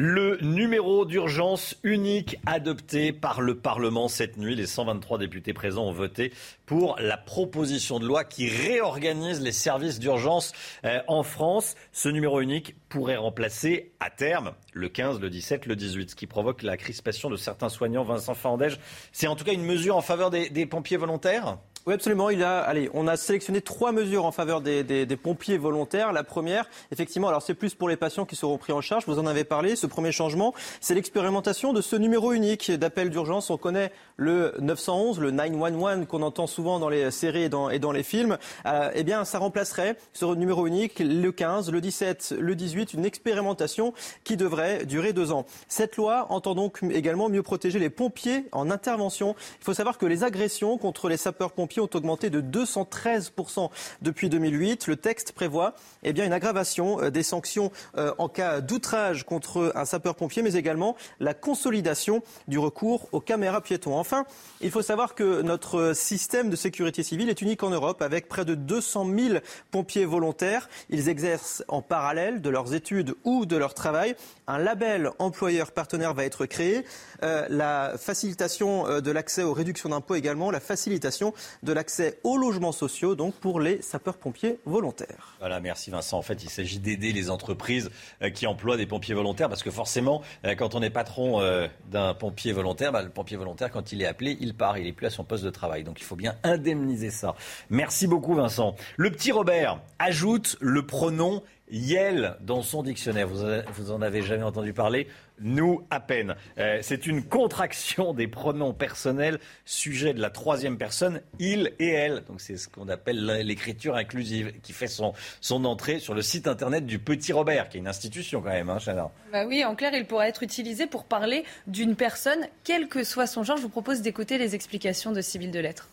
Le 0.00 0.38
numéro 0.42 1.04
d'urgence 1.04 1.74
unique 1.82 2.38
adopté 2.46 3.12
par 3.12 3.40
le 3.40 3.56
Parlement 3.56 4.06
cette 4.06 4.36
nuit. 4.36 4.54
Les 4.54 4.68
123 4.68 5.18
députés 5.18 5.52
présents 5.52 5.86
ont 5.86 5.92
voté 5.92 6.32
pour 6.66 6.94
la 7.00 7.16
proposition 7.16 7.98
de 7.98 8.06
loi 8.06 8.22
qui 8.22 8.48
réorganise 8.48 9.40
les 9.40 9.50
services 9.50 9.98
d'urgence 9.98 10.52
euh, 10.84 11.00
en 11.08 11.24
France. 11.24 11.74
Ce 11.90 12.08
numéro 12.08 12.40
unique 12.40 12.76
pourrait 12.88 13.16
remplacer 13.16 13.90
à 13.98 14.08
terme 14.08 14.52
le 14.72 14.88
15, 14.88 15.18
le 15.18 15.30
17, 15.30 15.66
le 15.66 15.74
18, 15.74 16.10
ce 16.10 16.14
qui 16.14 16.28
provoque 16.28 16.62
la 16.62 16.76
crispation 16.76 17.28
de 17.28 17.34
certains 17.34 17.68
soignants. 17.68 18.04
Vincent 18.04 18.34
Fandège, 18.34 18.78
c'est 19.10 19.26
en 19.26 19.34
tout 19.34 19.42
cas 19.42 19.52
une 19.52 19.64
mesure 19.64 19.96
en 19.96 20.00
faveur 20.00 20.30
des 20.30 20.66
pompiers 20.66 20.96
volontaires? 20.96 21.58
Oui, 21.88 21.94
absolument. 21.94 22.28
Il 22.28 22.42
a, 22.42 22.58
allez, 22.58 22.90
on 22.92 23.08
a 23.08 23.16
sélectionné 23.16 23.62
trois 23.62 23.92
mesures 23.92 24.26
en 24.26 24.30
faveur 24.30 24.60
des, 24.60 25.06
pompiers 25.16 25.56
volontaires. 25.56 26.12
La 26.12 26.22
première, 26.22 26.68
effectivement, 26.92 27.28
alors 27.28 27.40
c'est 27.40 27.54
plus 27.54 27.74
pour 27.74 27.88
les 27.88 27.96
patients 27.96 28.26
qui 28.26 28.36
seront 28.36 28.58
pris 28.58 28.74
en 28.74 28.82
charge. 28.82 29.04
Vous 29.06 29.18
en 29.18 29.24
avez 29.24 29.42
parlé. 29.42 29.74
Ce 29.74 29.86
premier 29.86 30.12
changement, 30.12 30.52
c'est 30.82 30.94
l'expérimentation 30.94 31.72
de 31.72 31.80
ce 31.80 31.96
numéro 31.96 32.32
unique 32.32 32.70
d'appel 32.70 33.08
d'urgence. 33.08 33.48
On 33.48 33.56
connaît 33.56 33.90
le 34.18 34.52
911, 34.60 35.20
le 35.20 35.30
911 35.30 36.06
qu'on 36.06 36.22
entend 36.22 36.46
souvent 36.46 36.78
dans 36.78 36.88
les 36.88 37.10
séries 37.10 37.44
et 37.44 37.48
dans, 37.48 37.70
et 37.70 37.78
dans 37.78 37.92
les 37.92 38.02
films. 38.02 38.36
Euh, 38.66 38.90
eh 38.94 39.04
bien, 39.04 39.24
ça 39.24 39.38
remplacerait 39.38 39.96
ce 40.12 40.26
numéro 40.26 40.66
unique 40.66 40.98
le 40.98 41.30
15, 41.30 41.70
le 41.70 41.80
17, 41.80 42.34
le 42.38 42.54
18, 42.54 42.94
une 42.94 43.06
expérimentation 43.06 43.94
qui 44.24 44.36
devrait 44.36 44.84
durer 44.84 45.12
deux 45.12 45.30
ans. 45.32 45.46
Cette 45.68 45.96
loi 45.96 46.26
entend 46.30 46.54
donc 46.54 46.80
également 46.90 47.28
mieux 47.28 47.42
protéger 47.42 47.78
les 47.78 47.90
pompiers 47.90 48.46
en 48.52 48.70
intervention. 48.70 49.36
Il 49.60 49.64
faut 49.64 49.74
savoir 49.74 49.98
que 49.98 50.06
les 50.06 50.24
agressions 50.24 50.78
contre 50.78 51.08
les 51.08 51.16
sapeurs-pompiers 51.16 51.80
ont 51.80 51.90
augmenté 51.94 52.28
de 52.28 52.40
213% 52.40 53.70
depuis 54.02 54.28
2008. 54.28 54.88
Le 54.88 54.96
texte 54.96 55.32
prévoit 55.32 55.74
eh 56.02 56.12
bien, 56.12 56.26
une 56.26 56.32
aggravation 56.32 57.00
euh, 57.00 57.10
des 57.10 57.22
sanctions 57.22 57.70
euh, 57.96 58.12
en 58.18 58.28
cas 58.28 58.60
d'outrage 58.60 59.24
contre 59.24 59.72
un 59.76 59.84
sapeur-pompier, 59.84 60.42
mais 60.42 60.54
également 60.54 60.96
la 61.20 61.34
consolidation 61.34 62.22
du 62.48 62.58
recours 62.58 63.08
aux 63.12 63.20
caméras 63.20 63.60
piétons. 63.60 63.96
Enfin, 64.08 64.24
il 64.62 64.70
faut 64.70 64.80
savoir 64.80 65.14
que 65.14 65.42
notre 65.42 65.92
système 65.94 66.48
de 66.48 66.56
sécurité 66.56 67.02
civile 67.02 67.28
est 67.28 67.42
unique 67.42 67.62
en 67.62 67.68
Europe, 67.68 68.00
avec 68.00 68.26
près 68.26 68.46
de 68.46 68.54
200 68.54 69.06
000 69.14 69.34
pompiers 69.70 70.06
volontaires. 70.06 70.70
Ils 70.88 71.10
exercent 71.10 71.62
en 71.68 71.82
parallèle 71.82 72.40
de 72.40 72.48
leurs 72.48 72.72
études 72.72 73.14
ou 73.24 73.44
de 73.44 73.54
leur 73.54 73.74
travail. 73.74 74.16
Un 74.46 74.56
label 74.56 75.10
employeur 75.18 75.72
partenaire 75.72 76.14
va 76.14 76.24
être 76.24 76.46
créé. 76.46 76.86
Euh, 77.22 77.46
la 77.50 77.98
facilitation 77.98 79.00
de 79.00 79.10
l'accès 79.10 79.42
aux 79.42 79.52
réductions 79.52 79.90
d'impôts 79.90 80.14
également, 80.14 80.50
la 80.50 80.60
facilitation 80.60 81.34
de 81.62 81.74
l'accès 81.74 82.18
aux 82.24 82.38
logements 82.38 82.72
sociaux, 82.72 83.14
donc 83.14 83.34
pour 83.34 83.60
les 83.60 83.82
sapeurs-pompiers 83.82 84.58
volontaires. 84.64 85.34
Voilà, 85.40 85.60
merci 85.60 85.90
Vincent. 85.90 86.18
En 86.18 86.22
fait, 86.22 86.42
il 86.42 86.50
s'agit 86.50 86.78
d'aider 86.78 87.12
les 87.12 87.30
entreprises 87.30 87.90
euh, 88.22 88.30
qui 88.30 88.46
emploient 88.46 88.76
des 88.76 88.86
pompiers 88.86 89.14
volontaires, 89.14 89.48
parce 89.48 89.62
que 89.62 89.70
forcément, 89.70 90.22
euh, 90.44 90.54
quand 90.54 90.74
on 90.74 90.82
est 90.82 90.90
patron 90.90 91.40
euh, 91.40 91.68
d'un 91.90 92.14
pompier 92.14 92.52
volontaire, 92.52 92.92
bah, 92.92 93.02
le 93.02 93.10
pompier 93.10 93.36
volontaire, 93.36 93.70
quand 93.70 93.92
il 93.92 93.97
est 94.02 94.06
appelé, 94.06 94.36
il 94.40 94.54
part, 94.54 94.78
il 94.78 94.84
n'est 94.84 94.92
plus 94.92 95.06
à 95.06 95.10
son 95.10 95.24
poste 95.24 95.44
de 95.44 95.50
travail. 95.50 95.84
Donc 95.84 96.00
il 96.00 96.04
faut 96.04 96.16
bien 96.16 96.34
indemniser 96.42 97.10
ça. 97.10 97.34
Merci 97.70 98.06
beaucoup 98.06 98.34
Vincent. 98.34 98.74
Le 98.96 99.10
petit 99.10 99.32
Robert 99.32 99.80
ajoute 99.98 100.56
le 100.60 100.86
pronom 100.86 101.42
Yel 101.70 102.36
dans 102.40 102.62
son 102.62 102.82
dictionnaire. 102.82 103.28
Vous, 103.28 103.44
vous 103.72 103.90
en 103.90 104.02
avez 104.02 104.22
jamais 104.22 104.42
entendu 104.42 104.72
parler? 104.72 105.08
Nous 105.40 105.82
à 105.90 106.00
peine. 106.00 106.34
Euh, 106.58 106.78
c'est 106.82 107.06
une 107.06 107.22
contraction 107.22 108.12
des 108.12 108.26
pronoms 108.26 108.72
personnels, 108.72 109.38
sujet 109.64 110.12
de 110.12 110.20
la 110.20 110.30
troisième 110.30 110.78
personne, 110.78 111.20
il 111.38 111.72
et 111.78 111.90
elle. 111.90 112.24
Donc 112.26 112.40
c'est 112.40 112.56
ce 112.56 112.68
qu'on 112.68 112.88
appelle 112.88 113.24
l'écriture 113.44 113.94
inclusive, 113.94 114.52
qui 114.62 114.72
fait 114.72 114.88
son, 114.88 115.12
son 115.40 115.64
entrée 115.64 116.00
sur 116.00 116.14
le 116.14 116.22
site 116.22 116.48
internet 116.48 116.86
du 116.86 116.98
Petit 116.98 117.32
Robert, 117.32 117.68
qui 117.68 117.76
est 117.76 117.80
une 117.80 117.86
institution 117.86 118.42
quand 118.42 118.50
même, 118.50 118.68
hein, 118.68 118.78
Chana. 118.84 119.10
Bah 119.32 119.46
oui, 119.46 119.64
en 119.64 119.76
clair, 119.76 119.92
il 119.94 120.06
pourrait 120.06 120.28
être 120.28 120.42
utilisé 120.42 120.86
pour 120.88 121.04
parler 121.04 121.44
d'une 121.68 121.94
personne, 121.94 122.40
quel 122.64 122.88
que 122.88 123.04
soit 123.04 123.28
son 123.28 123.44
genre. 123.44 123.58
Je 123.58 123.62
vous 123.62 123.68
propose 123.68 124.02
d'écouter 124.02 124.38
les 124.38 124.56
explications 124.56 125.12
de 125.12 125.20
Sybille 125.20 125.52
Delettre. 125.52 125.88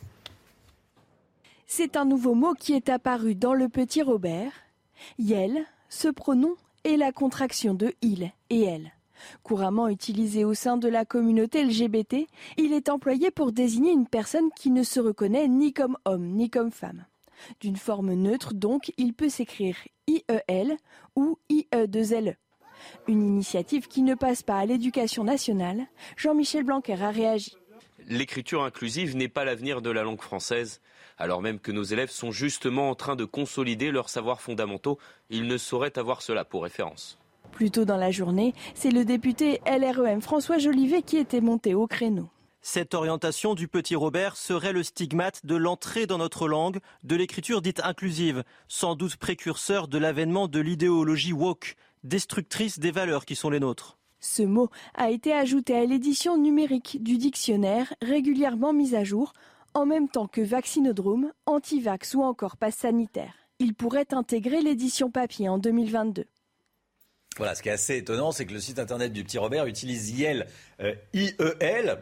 C'est 1.67 1.97
un 1.97 2.05
nouveau 2.05 2.33
mot 2.33 2.53
qui 2.53 2.73
est 2.73 2.89
apparu 2.89 3.35
dans 3.35 3.53
le 3.53 3.69
Petit 3.69 4.01
Robert. 4.01 4.51
Yel, 5.17 5.65
ce 5.89 6.07
pronom 6.07 6.55
est 6.83 6.97
la 6.97 7.11
contraction 7.11 7.73
de 7.73 7.93
il 8.01 8.31
et 8.49 8.63
elle. 8.63 8.91
Couramment 9.43 9.87
utilisé 9.87 10.43
au 10.45 10.53
sein 10.53 10.77
de 10.77 10.87
la 10.87 11.05
communauté 11.05 11.63
LGBT, 11.63 12.27
il 12.57 12.73
est 12.73 12.89
employé 12.89 13.31
pour 13.31 13.51
désigner 13.51 13.91
une 13.91 14.07
personne 14.07 14.49
qui 14.55 14.71
ne 14.71 14.83
se 14.83 14.99
reconnaît 14.99 15.47
ni 15.47 15.73
comme 15.73 15.97
homme 16.05 16.27
ni 16.27 16.49
comme 16.49 16.71
femme. 16.71 17.05
D'une 17.59 17.77
forme 17.77 18.13
neutre 18.13 18.53
donc, 18.53 18.91
il 18.97 19.13
peut 19.13 19.29
s'écrire 19.29 19.77
IEL 20.07 20.77
ou 21.15 21.37
IE2LE. 21.49 22.35
Une 23.07 23.25
initiative 23.25 23.87
qui 23.87 24.01
ne 24.01 24.15
passe 24.15 24.43
pas 24.43 24.57
à 24.57 24.65
l'éducation 24.65 25.23
nationale, 25.23 25.87
Jean-Michel 26.17 26.63
Blanquer 26.63 27.01
a 27.01 27.09
réagi. 27.09 27.55
L'écriture 28.07 28.63
inclusive 28.63 29.15
n'est 29.15 29.29
pas 29.29 29.45
l'avenir 29.45 29.81
de 29.81 29.89
la 29.89 30.03
langue 30.03 30.21
française. 30.21 30.81
Alors 31.17 31.41
même 31.41 31.59
que 31.59 31.71
nos 31.71 31.83
élèves 31.83 32.11
sont 32.11 32.31
justement 32.31 32.89
en 32.89 32.95
train 32.95 33.15
de 33.15 33.25
consolider 33.25 33.91
leurs 33.91 34.09
savoirs 34.09 34.41
fondamentaux, 34.41 34.99
ils 35.29 35.47
ne 35.47 35.57
sauraient 35.57 35.97
avoir 35.97 36.21
cela 36.21 36.43
pour 36.43 36.63
référence. 36.63 37.17
Plus 37.51 37.71
tôt 37.71 37.85
dans 37.85 37.97
la 37.97 38.11
journée, 38.11 38.53
c'est 38.73 38.91
le 38.91 39.05
député 39.05 39.61
LREM 39.65 40.21
François 40.21 40.57
Jolivet 40.57 41.03
qui 41.03 41.17
était 41.17 41.41
monté 41.41 41.73
au 41.73 41.87
créneau. 41.87 42.27
Cette 42.61 42.95
orientation 42.95 43.53
du 43.53 43.67
petit 43.67 43.95
Robert 43.95 44.35
serait 44.35 44.73
le 44.73 44.81
stigmate 44.81 45.45
de 45.45 45.55
l'entrée 45.55 46.07
dans 46.07 46.17
notre 46.17 46.47
langue 46.47 46.79
de 47.03 47.15
l'écriture 47.15 47.61
dite 47.61 47.79
inclusive, 47.83 48.43
sans 48.67 48.95
doute 48.95 49.17
précurseur 49.17 49.87
de 49.87 49.99
l'avènement 49.99 50.47
de 50.47 50.59
l'idéologie 50.59 51.31
woke, 51.31 51.75
destructrice 52.03 52.79
des 52.79 52.91
valeurs 52.91 53.25
qui 53.25 53.35
sont 53.35 53.51
les 53.51 53.59
nôtres. 53.59 53.97
Ce 54.19 54.41
mot 54.41 54.69
a 54.95 55.11
été 55.11 55.31
ajouté 55.31 55.75
à 55.75 55.85
l'édition 55.85 56.37
numérique 56.39 57.03
du 57.03 57.19
dictionnaire, 57.19 57.93
régulièrement 58.01 58.73
mise 58.73 58.95
à 58.95 59.03
jour, 59.03 59.33
en 59.75 59.85
même 59.85 60.07
temps 60.07 60.27
que 60.27 60.41
vaccinodrome, 60.41 61.31
antivax 61.45 62.15
ou 62.15 62.23
encore 62.23 62.57
passe 62.57 62.77
sanitaire. 62.77 63.35
Il 63.59 63.75
pourrait 63.75 64.07
intégrer 64.13 64.61
l'édition 64.61 65.11
papier 65.11 65.49
en 65.49 65.59
2022. 65.59 66.25
Voilà, 67.37 67.53
ce 67.53 67.61
qui 67.61 67.67
est 67.67 67.73
assez 67.73 67.97
étonnant, 67.97 68.31
c'est 68.31 68.45
que 68.45 68.53
le 68.53 68.61
site 68.61 68.79
internet 68.79 69.11
du 69.11 69.25
petit 69.25 69.37
Robert 69.37 69.65
utilise 69.65 70.17
IEL, 70.17 70.47
euh, 70.79 70.95
IEL, 71.13 71.97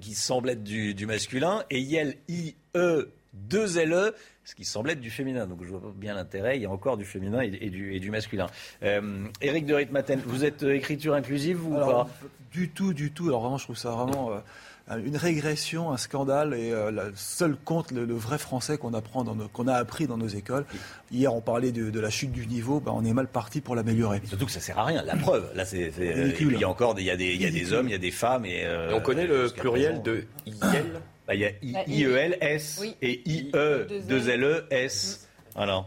qui 0.00 0.14
semble 0.14 0.50
être 0.50 0.64
du, 0.64 1.06
masculin, 1.06 1.62
et 1.70 1.80
IEL, 1.80 2.16
IE, 2.28 2.56
2LE, 2.74 4.12
ce 4.44 4.54
qui 4.56 4.64
semble 4.64 4.90
être 4.90 5.00
du 5.00 5.10
féminin. 5.10 5.46
Donc 5.46 5.62
je 5.62 5.68
vois 5.68 5.94
bien 5.94 6.14
l'intérêt, 6.14 6.58
il 6.58 6.62
y 6.62 6.66
a 6.66 6.70
encore 6.70 6.96
du 6.96 7.04
féminin 7.04 7.42
et, 7.42 7.70
du, 7.70 8.10
masculin. 8.10 8.48
Euh, 8.82 9.24
Éric 9.40 9.66
de 9.66 9.74
Ritmaten, 9.74 10.20
vous 10.26 10.44
êtes 10.44 10.64
euh, 10.64 10.74
écriture 10.74 11.14
inclusive 11.14 11.64
ou 11.64 11.74
pas? 11.74 12.08
Du 12.50 12.68
tout, 12.68 12.92
du 12.92 13.12
tout. 13.12 13.28
Alors 13.28 13.42
vraiment, 13.42 13.58
je 13.58 13.64
trouve 13.64 13.78
ça 13.78 13.90
vraiment 13.92 14.32
une 14.98 15.16
régression, 15.16 15.92
un 15.92 15.96
scandale 15.96 16.54
et 16.54 16.72
euh, 16.72 16.90
le 16.90 17.12
seul 17.14 17.56
compte 17.56 17.90
le, 17.90 18.04
vrai 18.14 18.38
français 18.38 18.78
qu'on 18.78 18.94
apprend, 18.94 19.24
qu'on 19.52 19.68
a 19.68 19.74
appris 19.74 20.06
dans 20.06 20.16
nos 20.16 20.28
écoles. 20.28 20.64
Hier, 21.10 21.34
on 21.34 21.40
parlait 21.40 21.72
de, 21.72 22.00
la 22.00 22.10
chute 22.10 22.32
du 22.32 22.46
niveau, 22.46 22.80
ben, 22.80 22.92
on 22.94 23.04
est 23.04 23.12
mal 23.12 23.28
parti 23.28 23.60
pour 23.60 23.74
l'améliorer. 23.74 24.20
Surtout 24.24 24.46
que 24.46 24.52
ça 24.52 24.60
sert 24.60 24.78
à 24.78 24.84
rien. 24.84 25.02
La 25.02 25.16
preuve, 25.16 25.50
là, 25.54 25.64
c'est 25.64 25.92
il 26.40 26.58
y 26.58 26.64
a 26.64 26.68
encore 26.68 26.94
il 26.98 27.04
y 27.04 27.10
a 27.10 27.16
des, 27.16 27.34
il 27.34 27.42
y 27.42 27.46
a 27.46 27.50
des 27.50 27.72
hommes, 27.72 27.88
il 27.88 27.92
y 27.92 27.94
a 27.94 27.98
des 27.98 28.10
femmes 28.10 28.44
et, 28.44 28.64
euh, 28.64 28.94
on 28.94 29.00
connaît 29.00 29.26
le 29.26 29.48
pluriel 29.48 30.02
de 30.02 30.24
IEL. 30.46 31.00
Bah, 31.26 31.34
il 31.34 31.40
y 31.40 31.46
a 31.46 31.50
IELS 31.86 32.60
et 33.00 33.22
IE2LES. 33.26 35.18
Voilà. 35.54 35.76
Euh, 35.76 35.80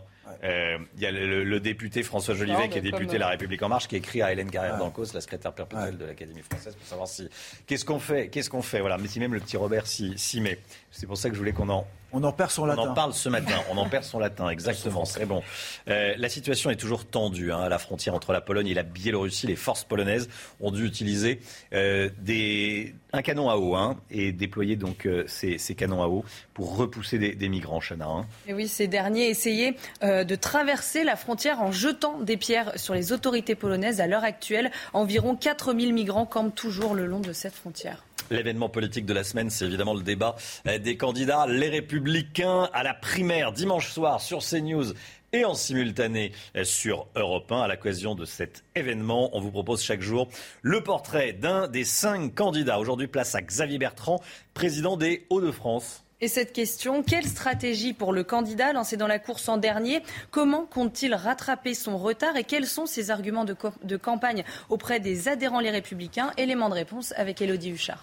il 0.44 1.02
y 1.02 1.06
a 1.06 1.12
le, 1.12 1.60
député 1.60 2.04
François 2.04 2.36
Jolivet, 2.36 2.70
qui 2.70 2.78
est 2.78 2.82
député 2.82 3.14
de 3.14 3.20
La 3.20 3.30
République 3.30 3.62
En 3.64 3.70
Marche, 3.70 3.88
qui 3.88 3.96
écrit 3.96 4.22
à 4.22 4.32
Hélène 4.32 4.50
Carrière 4.50 4.78
d'Ancos, 4.78 5.14
la 5.14 5.22
secrétaire 5.22 5.54
perpétuelle 5.54 5.98
de 5.98 6.06
l'Académie 6.06 6.42
française, 6.42 6.76
pour 6.76 6.88
savoir 6.88 7.08
si. 7.08 7.30
Qu'est-ce 7.68 7.86
qu'on 7.86 8.00
fait 8.00 8.30
Qu'est-ce 8.30 8.50
qu'on 8.50 8.62
fait 8.62 8.80
Voilà, 8.80 8.98
mais 8.98 9.08
si 9.08 9.20
même 9.20 9.34
le 9.34 9.40
petit 9.40 9.58
Robert 9.58 9.88
s'y 9.88 10.42
met. 10.42 10.60
C'est 10.92 11.08
pour 11.08 11.18
ça 11.18 11.30
que 11.30 11.36
je 11.36 11.40
voulais 11.40 11.54
qu'on 11.54 11.70
en 11.70 11.88
on 12.12 12.24
en 12.24 12.32
perd 12.32 12.52
son 12.52 12.66
latin. 12.66 12.82
On 12.82 12.90
en 12.90 12.94
parle 12.94 13.14
ce 13.14 13.30
matin. 13.30 13.56
On 13.72 13.78
en 13.78 13.90
perd 13.90 14.04
son 14.04 14.20
latin, 14.20 14.50
exactement. 14.56 15.04
Très 15.04 15.26
bon. 15.26 15.44
Euh, 15.88 16.14
la 16.18 16.30
situation 16.30 16.70
est 16.70 16.76
toujours 16.76 17.06
tendue 17.06 17.52
hein, 17.52 17.60
à 17.60 17.70
la 17.70 17.78
frontière 17.78 18.16
entre 18.16 18.32
la 18.32 18.42
Pologne 18.42 18.68
et 18.68 18.74
la 18.74 18.84
Biélorussie. 18.84 19.48
Les 19.48 19.56
forces 19.56 19.84
polonaises 19.84 20.30
ont 20.60 20.72
dû 20.72 20.86
utiliser 20.86 21.40
euh, 21.74 22.10
des, 22.20 22.96
un 23.14 23.22
canon 23.22 23.50
à 23.50 23.58
eau 23.58 23.76
hein, 23.76 23.98
et 24.10 24.32
déployer 24.32 24.76
donc 24.76 25.06
euh, 25.06 25.26
ces, 25.28 25.58
canons 25.76 26.04
à 26.04 26.08
eau 26.08 26.24
pour 26.54 26.78
repousser 26.78 27.18
des, 27.20 27.50
migrants, 27.50 27.82
Chana. 27.82 28.08
Hein. 28.08 28.26
Et 28.48 28.54
oui, 28.54 28.68
ces 28.68 28.88
derniers 28.88 29.30
essayaient 29.30 29.76
de 30.02 30.36
traverser 30.36 31.04
la 31.04 31.16
frontière 31.16 31.62
en 31.62 31.72
jetant 31.72 32.20
des 32.20 32.38
pierres 32.38 32.72
sur 32.78 32.94
les 32.94 33.12
autorités 33.12 33.56
polonaises. 33.56 34.00
À 34.00 34.08
l'heure 34.08 34.24
actuelle, 34.24 34.72
environ 34.94 35.36
4000 35.36 35.94
migrants 35.94 36.26
campent 36.26 36.56
toujours 36.56 36.94
le 36.96 37.06
long 37.06 37.20
de 37.20 37.34
cette 37.34 37.54
frontière. 37.54 38.04
L'événement 38.32 38.70
politique 38.70 39.06
de 39.06 39.14
la 39.14 39.24
semaine, 39.24 39.50
c'est 39.50 39.66
évidemment 39.66 39.94
le 39.94 40.02
débat 40.02 40.36
euh, 40.68 40.80
des 40.80 40.98
candidats, 40.98 41.46
les 41.48 41.70
républicains 41.70 42.70
à 42.74 42.82
la 42.82 42.96
primaire 42.96 43.52
dimanche 43.52 43.92
soir 43.92 44.20
sur 44.20 44.40
CNews 44.40 44.94
et 45.32 45.46
en 45.46 45.54
simultané 45.54 46.32
euh, 46.56 46.64
sur 46.64 47.08
Europe 47.16 47.52
1. 47.52 47.62
À 47.62 47.68
l'occasion 47.68 48.16
de 48.16 48.26
cet 48.26 48.64
événement, 48.74 49.30
on 49.38 49.42
vous 49.42 49.52
propose 49.52 49.84
chaque 49.84 50.02
jour 50.02 50.30
le 50.64 50.82
portrait 50.82 51.34
d'un 51.34 51.68
des 51.68 51.84
cinq 51.84 52.34
candidats. 52.34 52.80
Aujourd'hui, 52.80 53.08
place 53.08 53.36
à 53.36 53.42
Xavier 53.42 53.78
Bertrand, 53.78 54.22
président 54.54 54.98
des 54.98 55.28
Hauts-de-France. 55.30 56.05
Et 56.22 56.30
cette 56.30 56.54
question, 56.54 57.04
quelle 57.04 57.26
stratégie 57.26 57.94
pour 57.94 58.14
le 58.14 58.24
candidat 58.24 58.72
lancé 58.72 58.96
dans 58.96 59.08
la 59.08 59.20
course 59.20 59.50
en 59.50 59.58
dernier? 59.58 60.02
Comment 60.32 60.66
compte-t-il 60.66 61.14
rattraper 61.14 61.74
son 61.74 61.98
retard? 61.98 62.38
Et 62.38 62.46
quels 62.46 62.68
sont 62.68 62.86
ses 62.86 63.12
arguments 63.12 63.44
de, 63.44 63.56
de, 63.84 63.98
campagne 63.98 64.46
auprès 64.70 65.02
des 65.02 65.28
adhérents 65.28 65.60
les 65.60 65.72
républicains? 65.72 66.32
Élément 66.38 66.70
de 66.70 66.76
réponse 66.76 67.14
avec 67.18 67.42
Elodie 67.42 67.72
Huchard. 67.72 68.02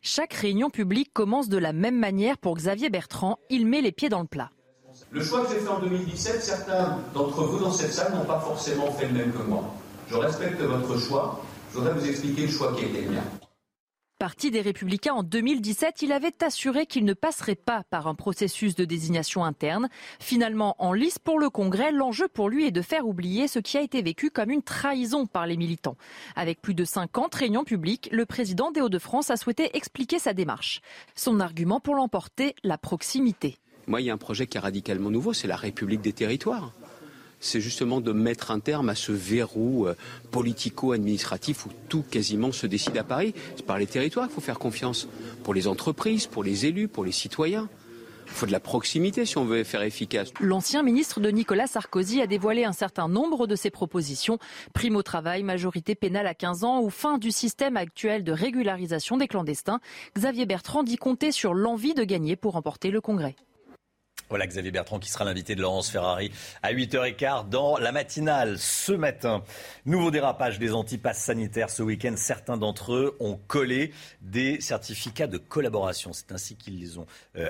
Chaque 0.00 0.32
réunion 0.32 0.70
publique 0.70 1.12
commence 1.12 1.48
de 1.48 1.58
la 1.58 1.72
même 1.72 1.96
manière 1.96 2.36
pour 2.36 2.56
Xavier 2.56 2.90
Bertrand. 2.90 3.38
Il 3.48 3.66
met 3.66 3.80
les 3.80 3.92
pieds 3.92 4.08
dans 4.08 4.20
le 4.20 4.26
plat. 4.26 4.50
Le 5.12 5.22
choix 5.22 5.44
que 5.44 5.52
j'ai 5.52 5.60
fait 5.60 5.68
en 5.68 5.78
2017, 5.78 6.42
certains 6.42 6.98
d'entre 7.14 7.44
vous 7.44 7.60
dans 7.60 7.70
cette 7.70 7.92
salle 7.92 8.12
n'ont 8.12 8.24
pas 8.24 8.40
forcément 8.40 8.90
fait 8.90 9.06
le 9.06 9.12
même 9.12 9.32
que 9.32 9.42
moi. 9.42 9.72
Je 10.10 10.16
respecte 10.16 10.60
votre 10.60 10.98
choix. 10.98 11.44
Je 11.70 11.78
voudrais 11.78 11.94
vous 11.94 12.08
expliquer 12.08 12.42
le 12.42 12.52
choix 12.52 12.74
qui 12.74 12.84
a 12.84 12.88
été 12.88 13.02
le 13.02 13.10
mien. 13.10 13.22
Parti 14.18 14.50
des 14.50 14.62
Républicains 14.62 15.14
en 15.14 15.22
2017, 15.22 16.02
il 16.02 16.10
avait 16.10 16.42
assuré 16.42 16.86
qu'il 16.86 17.04
ne 17.04 17.12
passerait 17.12 17.54
pas 17.54 17.84
par 17.88 18.08
un 18.08 18.16
processus 18.16 18.74
de 18.74 18.84
désignation 18.84 19.44
interne. 19.44 19.88
Finalement, 20.18 20.74
en 20.80 20.92
lice 20.92 21.20
pour 21.20 21.38
le 21.38 21.50
Congrès, 21.50 21.92
l'enjeu 21.92 22.26
pour 22.26 22.48
lui 22.48 22.66
est 22.66 22.72
de 22.72 22.82
faire 22.82 23.06
oublier 23.06 23.46
ce 23.46 23.60
qui 23.60 23.78
a 23.78 23.80
été 23.80 24.02
vécu 24.02 24.32
comme 24.32 24.50
une 24.50 24.62
trahison 24.62 25.26
par 25.26 25.46
les 25.46 25.56
militants. 25.56 25.96
Avec 26.34 26.60
plus 26.60 26.74
de 26.74 26.84
50 26.84 27.32
réunions 27.32 27.62
publiques, 27.62 28.08
le 28.10 28.26
président 28.26 28.72
des 28.72 28.80
Hauts-de-France 28.80 29.30
a 29.30 29.36
souhaité 29.36 29.76
expliquer 29.76 30.18
sa 30.18 30.32
démarche. 30.32 30.80
Son 31.14 31.38
argument 31.38 31.78
pour 31.78 31.94
l'emporter, 31.94 32.56
la 32.64 32.76
proximité. 32.76 33.58
Moi, 33.86 34.00
il 34.00 34.08
y 34.08 34.10
a 34.10 34.14
un 34.14 34.18
projet 34.18 34.48
qui 34.48 34.56
est 34.56 34.60
radicalement 34.60 35.10
nouveau, 35.10 35.32
c'est 35.32 35.46
la 35.46 35.54
République 35.54 36.00
des 36.00 36.12
territoires 36.12 36.72
c'est 37.40 37.60
justement 37.60 38.00
de 38.00 38.12
mettre 38.12 38.50
un 38.50 38.60
terme 38.60 38.88
à 38.88 38.94
ce 38.94 39.12
verrou 39.12 39.86
euh, 39.86 39.94
politico-administratif 40.30 41.66
où 41.66 41.70
tout 41.88 42.02
quasiment 42.02 42.52
se 42.52 42.66
décide 42.66 42.96
à 42.96 43.04
Paris. 43.04 43.34
C'est 43.56 43.66
par 43.66 43.78
les 43.78 43.86
territoires 43.86 44.26
qu'il 44.26 44.34
faut 44.34 44.40
faire 44.40 44.58
confiance. 44.58 45.08
Pour 45.44 45.54
les 45.54 45.68
entreprises, 45.68 46.26
pour 46.26 46.42
les 46.42 46.66
élus, 46.66 46.88
pour 46.88 47.04
les 47.04 47.12
citoyens. 47.12 47.68
Il 48.26 48.34
faut 48.34 48.46
de 48.46 48.52
la 48.52 48.60
proximité 48.60 49.24
si 49.24 49.38
on 49.38 49.44
veut 49.44 49.64
faire 49.64 49.82
efficace. 49.82 50.32
L'ancien 50.40 50.82
ministre 50.82 51.18
de 51.18 51.30
Nicolas 51.30 51.66
Sarkozy 51.66 52.20
a 52.20 52.26
dévoilé 52.26 52.64
un 52.64 52.72
certain 52.72 53.08
nombre 53.08 53.46
de 53.46 53.56
ses 53.56 53.70
propositions. 53.70 54.38
Prime 54.74 54.96
au 54.96 55.02
travail, 55.02 55.42
majorité 55.42 55.94
pénale 55.94 56.26
à 56.26 56.34
15 56.34 56.62
ans 56.64 56.82
ou 56.82 56.90
fin 56.90 57.16
du 57.16 57.30
système 57.30 57.76
actuel 57.76 58.24
de 58.24 58.32
régularisation 58.32 59.16
des 59.16 59.28
clandestins. 59.28 59.80
Xavier 60.14 60.44
Bertrand 60.44 60.82
dit 60.82 60.96
compter 60.96 61.32
sur 61.32 61.54
l'envie 61.54 61.94
de 61.94 62.04
gagner 62.04 62.36
pour 62.36 62.52
remporter 62.52 62.90
le 62.90 63.00
Congrès. 63.00 63.34
Voilà 64.30 64.46
Xavier 64.46 64.70
Bertrand 64.70 64.98
qui 64.98 65.08
sera 65.08 65.24
l'invité 65.24 65.54
de 65.54 65.62
Laurence 65.62 65.90
Ferrari 65.90 66.30
à 66.62 66.74
8h15 66.74 67.48
dans 67.48 67.78
la 67.78 67.92
matinale 67.92 68.58
ce 68.58 68.92
matin. 68.92 69.42
Nouveau 69.86 70.10
dérapage 70.10 70.58
des 70.58 70.74
antipasses 70.74 71.22
sanitaires 71.22 71.70
ce 71.70 71.82
week-end. 71.82 72.12
Certains 72.16 72.58
d'entre 72.58 72.92
eux 72.92 73.16
ont 73.20 73.38
collé 73.46 73.90
des 74.20 74.60
certificats 74.60 75.28
de 75.28 75.38
collaboration. 75.38 76.12
C'est 76.12 76.30
ainsi 76.32 76.56
qu'ils 76.56 76.78
les 76.78 76.98
ont 76.98 77.06
euh, 77.36 77.48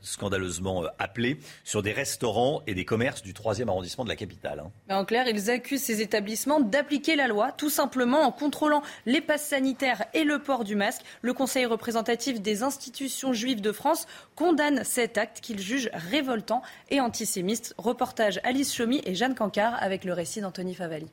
scandaleusement 0.00 0.82
euh, 0.82 0.88
appelés 0.98 1.38
sur 1.62 1.80
des 1.82 1.92
restaurants 1.92 2.62
et 2.66 2.74
des 2.74 2.84
commerces 2.84 3.22
du 3.22 3.32
3e 3.32 3.68
arrondissement 3.68 4.02
de 4.02 4.08
la 4.08 4.16
capitale. 4.16 4.64
Hein. 4.88 4.94
En 4.94 5.04
clair, 5.04 5.28
ils 5.28 5.48
accusent 5.48 5.82
ces 5.82 6.02
établissements 6.02 6.58
d'appliquer 6.58 7.14
la 7.14 7.28
loi 7.28 7.52
tout 7.52 7.70
simplement 7.70 8.22
en 8.22 8.32
contrôlant 8.32 8.82
les 9.06 9.20
passes 9.20 9.46
sanitaires 9.46 10.04
et 10.12 10.24
le 10.24 10.40
port 10.40 10.64
du 10.64 10.74
masque. 10.74 11.02
Le 11.22 11.34
Conseil 11.34 11.66
représentatif 11.66 12.40
des 12.40 12.64
institutions 12.64 13.32
juives 13.32 13.60
de 13.60 13.70
France 13.70 14.08
condamne 14.34 14.82
cet 14.82 15.18
acte 15.18 15.40
qu'il 15.40 15.60
juge 15.60 15.88
révoltant 16.10 16.62
et 16.90 17.00
antisémiste. 17.00 17.74
Reportage 17.78 18.40
Alice 18.44 18.74
Chomy 18.74 19.00
et 19.04 19.14
Jeanne 19.14 19.34
Cancard 19.34 19.74
avec 19.80 20.04
le 20.04 20.12
récit 20.12 20.40
d'Anthony 20.40 20.74
Favali. 20.74 21.06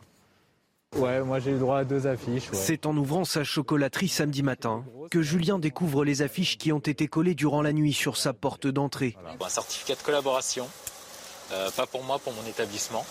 Ouais, 0.95 1.21
moi 1.21 1.39
j'ai 1.39 1.51
eu 1.51 1.59
droit 1.59 1.79
à 1.79 1.83
deux 1.83 2.07
affiches. 2.07 2.49
C'est 2.53 2.85
en 2.85 2.95
ouvrant 2.95 3.25
sa 3.25 3.43
chocolaterie 3.43 4.07
samedi 4.07 4.41
matin 4.41 4.85
que 5.11 5.21
Julien 5.21 5.59
découvre 5.59 6.05
les 6.05 6.21
affiches 6.21 6.57
qui 6.57 6.71
ont 6.71 6.79
été 6.79 7.07
collées 7.07 7.35
durant 7.35 7.61
la 7.61 7.73
nuit 7.73 7.93
sur 7.93 8.17
sa 8.17 8.33
porte 8.33 8.67
d'entrée. 8.67 9.17
Un 9.39 9.49
certificat 9.49 9.95
de 9.95 10.01
collaboration, 10.01 10.67
euh, 11.51 11.69
pas 11.71 11.85
pour 11.85 12.03
moi, 12.03 12.19
pour 12.19 12.33
mon 12.33 12.45
établissement, 12.47 13.05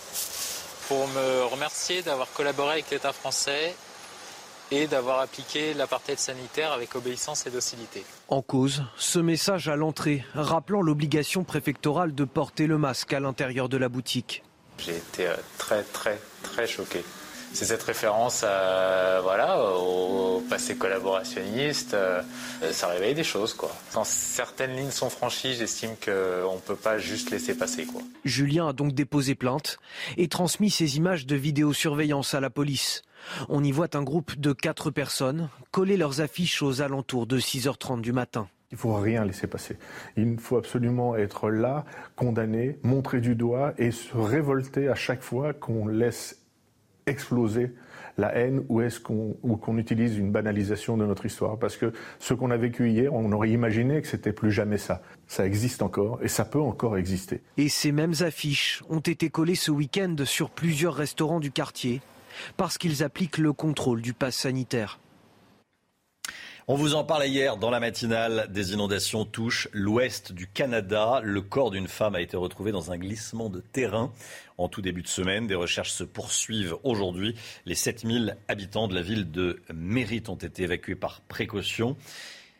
pour 0.87 1.07
me 1.07 1.45
remercier 1.45 2.01
d'avoir 2.01 2.31
collaboré 2.33 2.73
avec 2.73 2.89
l'État 2.89 3.13
français 3.13 3.75
et 4.71 4.87
d'avoir 4.87 5.19
appliqué 5.19 5.73
l'apartheid 5.73 6.19
sanitaire 6.19 6.71
avec 6.71 6.95
obéissance 6.95 7.45
et 7.47 7.49
docilité. 7.49 8.03
En 8.27 8.41
cause, 8.41 8.83
ce 8.97 9.19
message 9.19 9.67
à 9.69 9.75
l'entrée, 9.75 10.23
rappelant 10.33 10.81
l'obligation 10.81 11.43
préfectorale 11.43 12.13
de 12.13 12.25
porter 12.25 12.67
le 12.67 12.77
masque 12.77 13.13
à 13.13 13.19
l'intérieur 13.19 13.69
de 13.69 13.77
la 13.77 13.89
boutique. 13.89 14.43
J'ai 14.79 14.97
été 14.97 15.27
euh, 15.27 15.35
très 15.57 15.83
très 15.83 16.19
très 16.43 16.67
choqué. 16.67 17.03
C'est 17.57 17.65
cette 17.65 17.81
référence 17.81 18.43
à, 18.43 19.19
voilà, 19.23 19.59
au 19.59 20.41
passé 20.47 20.75
collaborationniste. 20.75 21.95
Euh, 21.95 22.21
ça 22.69 22.85
réveille 22.85 23.15
des 23.15 23.23
choses. 23.23 23.55
Quoi. 23.55 23.75
Quand 23.95 24.05
certaines 24.05 24.75
lignes 24.75 24.91
sont 24.91 25.09
franchies, 25.09 25.55
j'estime 25.55 25.95
qu'on 25.95 26.53
ne 26.53 26.61
peut 26.63 26.75
pas 26.75 26.99
juste 26.99 27.31
laisser 27.31 27.57
passer. 27.57 27.87
Quoi. 27.87 28.03
Julien 28.25 28.67
a 28.67 28.73
donc 28.73 28.93
déposé 28.93 29.33
plainte 29.33 29.79
et 30.17 30.27
transmis 30.27 30.69
ces 30.69 30.97
images 30.97 31.25
de 31.25 31.35
vidéosurveillance 31.35 32.35
à 32.35 32.41
la 32.41 32.51
police. 32.51 33.01
On 33.49 33.63
y 33.63 33.71
voit 33.71 33.95
un 33.95 34.03
groupe 34.03 34.39
de 34.39 34.53
quatre 34.53 34.91
personnes 34.91 35.49
coller 35.71 35.97
leurs 35.97 36.21
affiches 36.21 36.61
aux 36.61 36.83
alentours 36.83 37.25
de 37.25 37.39
6h30 37.39 38.01
du 38.01 38.13
matin. 38.13 38.47
Il 38.69 38.75
ne 38.75 38.79
faut 38.79 38.93
rien 38.93 39.23
laisser 39.25 39.47
passer. 39.47 39.77
Il 40.15 40.37
faut 40.39 40.57
absolument 40.57 41.15
être 41.15 41.49
là, 41.49 41.85
condamné, 42.17 42.77
montrer 42.83 43.21
du 43.21 43.33
doigt 43.33 43.73
et 43.77 43.91
se 43.91 44.15
révolter 44.15 44.89
à 44.89 44.95
chaque 44.95 45.23
fois 45.23 45.53
qu'on 45.53 45.87
laisse 45.87 46.36
exploser 47.07 47.73
la 48.17 48.35
haine 48.35 48.63
ou 48.69 48.81
est-ce 48.81 48.99
qu'on 48.99 49.77
utilise 49.77 50.17
une 50.17 50.31
banalisation 50.31 50.97
de 50.97 51.05
notre 51.05 51.25
histoire? 51.25 51.57
Parce 51.59 51.77
que 51.77 51.93
ce 52.19 52.33
qu'on 52.33 52.51
a 52.51 52.57
vécu 52.57 52.89
hier, 52.89 53.13
on 53.13 53.31
aurait 53.31 53.51
imaginé 53.51 54.01
que 54.01 54.07
c'était 54.07 54.33
plus 54.33 54.51
jamais 54.51 54.77
ça. 54.77 55.01
Ça 55.27 55.45
existe 55.45 55.81
encore 55.81 56.19
et 56.23 56.27
ça 56.27 56.45
peut 56.45 56.59
encore 56.59 56.97
exister. 56.97 57.41
Et 57.57 57.69
ces 57.69 57.91
mêmes 57.91 58.15
affiches 58.21 58.83
ont 58.89 58.99
été 58.99 59.29
collées 59.29 59.55
ce 59.55 59.71
week-end 59.71 60.15
sur 60.25 60.49
plusieurs 60.49 60.95
restaurants 60.95 61.39
du 61.39 61.51
quartier 61.51 62.01
parce 62.55 62.77
qu'ils 62.77 63.03
appliquent 63.03 63.37
le 63.37 63.53
contrôle 63.53 64.01
du 64.01 64.13
pass 64.13 64.35
sanitaire. 64.35 64.99
On 66.69 66.75
vous 66.75 66.95
en 66.95 67.05
parlait 67.05 67.29
hier 67.29 67.55
dans 67.55 67.69
la 67.69 67.79
matinale. 67.79 68.49
Des 68.49 68.73
inondations 68.73 69.23
touchent 69.23 69.69
l'ouest 69.71 70.33
du 70.33 70.47
Canada. 70.47 71.21
Le 71.23 71.39
corps 71.39 71.71
d'une 71.71 71.87
femme 71.87 72.13
a 72.13 72.19
été 72.19 72.35
retrouvé 72.35 72.73
dans 72.73 72.91
un 72.91 72.97
glissement 72.97 73.47
de 73.47 73.61
terrain 73.61 74.11
en 74.57 74.67
tout 74.67 74.81
début 74.81 75.01
de 75.01 75.07
semaine. 75.07 75.47
Des 75.47 75.55
recherches 75.55 75.93
se 75.93 76.03
poursuivent 76.03 76.75
aujourd'hui. 76.83 77.35
Les 77.65 77.73
7000 77.73 78.35
habitants 78.49 78.89
de 78.89 78.95
la 78.95 79.01
ville 79.01 79.31
de 79.31 79.61
Mérite 79.73 80.27
ont 80.27 80.35
été 80.35 80.63
évacués 80.63 80.95
par 80.95 81.21
précaution. 81.21 81.95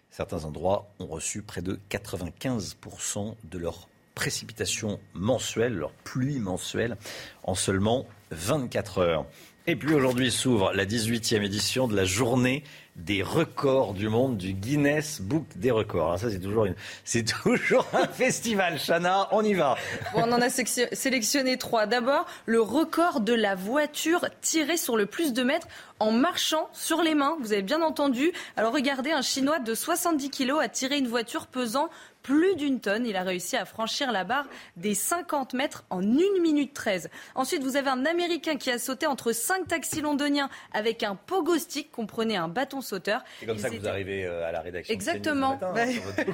Certains 0.10 0.46
endroits 0.46 0.89
ont 1.00 1.08
reçu 1.08 1.41
près 1.41 1.62
de 1.62 1.78
95% 1.91 3.36
de 3.43 3.58
leurs 3.58 3.89
précipitations 4.15 5.02
mensuelles, 5.15 5.74
leur 5.74 5.91
pluie 5.91 6.39
mensuelle, 6.39 6.96
en 7.43 7.56
seulement 7.56 8.08
24 8.32 9.00
heures. 9.00 9.26
Et 9.70 9.76
puis 9.76 9.93
aujourd'hui 9.93 10.32
s'ouvre 10.32 10.72
la 10.72 10.86
18e 10.86 11.43
édition 11.43 11.89
de 11.89 11.96
la 11.96 12.06
journée 12.06 12.63
des 12.97 13.21
records 13.21 13.93
du 13.93 14.10
monde 14.10 14.38
du 14.38 14.53
Guinness 14.53 15.21
Book 15.21 15.45
des 15.55 15.71
records. 15.71 16.07
Alors 16.07 16.19
ça, 16.19 16.31
c'est 16.31 16.39
toujours, 16.39 16.65
une... 16.65 16.75
toujours 17.43 17.86
un 17.93 18.07
festival. 18.07 18.79
Chana, 18.79 19.27
on 19.31 19.43
y 19.43 19.53
va. 19.53 19.75
on 20.15 20.31
en 20.31 20.41
a 20.41 20.49
sélectionné 20.49 21.57
trois. 21.57 21.86
D'abord, 21.86 22.25
le 22.45 22.60
record 22.60 23.21
de 23.21 23.33
la 23.33 23.55
voiture 23.55 24.25
tirée 24.41 24.77
sur 24.77 24.97
le 24.97 25.05
plus 25.05 25.33
de 25.33 25.43
mètres 25.43 25.67
en 25.99 26.12
marchant 26.12 26.69
sur 26.73 27.01
les 27.01 27.15
mains. 27.15 27.38
Vous 27.39 27.53
avez 27.53 27.62
bien 27.62 27.81
entendu. 27.81 28.31
Alors 28.55 28.73
regardez, 28.73 29.12
un 29.12 29.21
Chinois 29.21 29.60
de 29.60 29.73
70 29.73 30.29
kilos 30.29 30.60
a 30.62 30.67
tiré 30.67 30.97
une 30.97 31.07
voiture 31.07 31.47
pesant 31.47 31.89
plus 32.27 32.57
d'une 32.57 32.81
tonne. 32.81 33.05
Il 33.05 33.15
a 33.15 33.23
réussi 33.23 33.55
à 33.55 33.63
franchir 33.63 34.11
la 34.11 34.25
barre 34.25 34.47
des 34.75 34.93
50 34.95 35.53
mètres 35.53 35.85
en 35.89 36.01
1 36.01 36.41
minute 36.41 36.73
13. 36.73 37.09
Ensuite, 37.35 37.63
vous 37.63 37.77
avez 37.77 37.89
un 37.89 38.05
Américain 38.05 38.57
qui 38.57 38.69
a 38.69 38.77
sauté 38.79 39.07
entre 39.07 39.31
cinq 39.31 39.67
taxis 39.69 40.01
londoniens 40.01 40.49
avec 40.73 41.03
un 41.03 41.15
pogo 41.15 41.57
stick, 41.57 41.89
comprenez 41.89 42.35
un 42.35 42.49
bâton 42.49 42.81
sauteur. 42.81 43.23
C'est 43.39 43.45
comme 43.45 43.57
ça 43.57 43.69
que 43.69 43.77
vous 43.77 43.87
arrivez 43.87 44.25
euh, 44.25 44.45
à 44.45 44.51
la 44.51 44.59
rédaction. 44.59 44.93
Exactement. 44.93 45.57
Hein, 45.61 45.85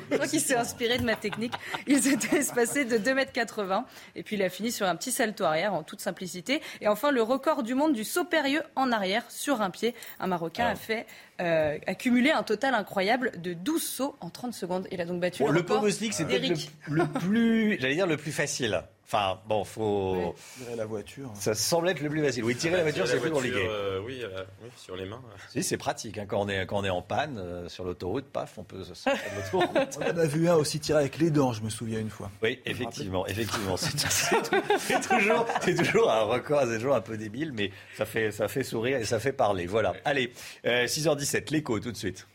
je 0.09 0.15
crois 0.15 0.27
qu'il 0.27 0.41
s'est 0.41 0.55
inspiré 0.55 0.97
de 0.97 1.03
ma 1.03 1.15
technique. 1.15 1.53
Il 1.85 2.01
s'était 2.01 2.37
espacé 2.37 2.85
de 2.85 2.97
2,80 2.97 3.77
m. 3.77 3.83
Et 4.15 4.23
puis 4.23 4.35
il 4.35 4.41
a 4.41 4.49
fini 4.49 4.71
sur 4.71 4.87
un 4.87 4.95
petit 4.95 5.11
salto 5.11 5.43
arrière 5.43 5.75
en 5.75 5.83
toute 5.83 6.01
simplicité. 6.01 6.59
Et 6.81 6.87
enfin, 6.87 7.11
le 7.11 7.21
record 7.21 7.61
du 7.61 7.75
monde 7.75 7.93
du 7.93 8.03
saut 8.03 8.25
périlleux 8.25 8.63
en 8.75 8.91
arrière 8.91 9.29
sur 9.29 9.61
un 9.61 9.69
pied. 9.69 9.93
Un 10.19 10.25
Marocain 10.25 10.65
a 10.65 10.75
fait 10.75 11.05
euh, 11.41 11.77
a 11.85 11.95
cumulé 11.95 12.31
un 12.31 12.43
total 12.43 12.73
incroyable 12.75 13.31
de 13.41 13.53
12 13.53 13.81
sauts 13.81 14.15
en 14.21 14.29
30 14.29 14.53
secondes. 14.53 14.87
Il 14.91 15.01
a 15.01 15.05
donc 15.05 15.19
battu 15.19 15.43
le, 15.43 15.51
le 15.51 15.89
c'était 15.91 16.39
le, 16.87 17.05
plus, 17.19 17.79
j'allais 17.79 17.95
dire 17.95 18.07
le 18.07 18.17
plus 18.17 18.31
facile. 18.31 18.83
Enfin, 19.05 19.39
bon, 19.47 19.63
faut. 19.63 20.33
Tirer 20.57 20.75
la 20.75 20.85
voiture. 20.85 21.29
Ça 21.35 21.53
semble 21.53 21.89
être 21.89 22.01
le 22.01 22.09
plus 22.09 22.23
facile. 22.23 22.43
Oui, 22.43 22.55
tirer 22.55 22.77
la 22.77 22.83
voiture, 22.83 23.07
c'est 23.07 23.19
plus 23.19 23.31
compliqué. 23.31 23.63
Euh, 23.67 24.01
oui, 24.03 24.21
euh, 24.23 24.43
oui, 24.63 24.69
sur 24.77 24.95
les 24.95 25.05
mains. 25.05 25.21
Si, 25.49 25.61
c'est 25.61 25.77
pratique. 25.77 26.17
Hein, 26.17 26.25
quand, 26.27 26.41
on 26.41 26.47
est, 26.47 26.65
quand 26.65 26.79
on 26.79 26.83
est 26.83 26.89
en 26.89 27.01
panne 27.01 27.37
euh, 27.37 27.69
sur 27.69 27.83
l'autoroute, 27.83 28.25
paf, 28.25 28.57
on 28.57 28.63
peut 28.63 28.83
se 28.83 28.93
On 29.53 30.03
en 30.03 30.17
a 30.17 30.25
vu 30.25 30.49
un 30.49 30.55
aussi 30.55 30.79
tirer 30.79 30.99
avec 30.99 31.17
les 31.19 31.29
dents, 31.29 31.53
je 31.53 31.61
me 31.61 31.69
souviens 31.69 31.99
une 31.99 32.09
fois. 32.09 32.31
Oui, 32.41 32.59
effectivement, 32.65 33.27
effectivement. 33.27 33.77
C'est 33.77 35.01
toujours, 35.01 35.45
toujours 35.61 36.11
un 36.11 36.23
record, 36.23 36.63
c'est 36.65 36.77
toujours 36.77 36.95
un 36.95 37.01
peu 37.01 37.17
débile, 37.17 37.51
mais 37.53 37.71
ça 37.97 38.05
fait, 38.05 38.31
ça 38.31 38.47
fait 38.47 38.63
sourire 38.63 38.97
et 38.97 39.05
ça 39.05 39.19
fait 39.19 39.33
parler. 39.33 39.67
Voilà. 39.67 39.93
Allez, 40.05 40.31
6h17, 40.65 41.51
l'écho 41.51 41.79
tout 41.79 41.91
de 41.91 41.97
suite. 41.97 42.25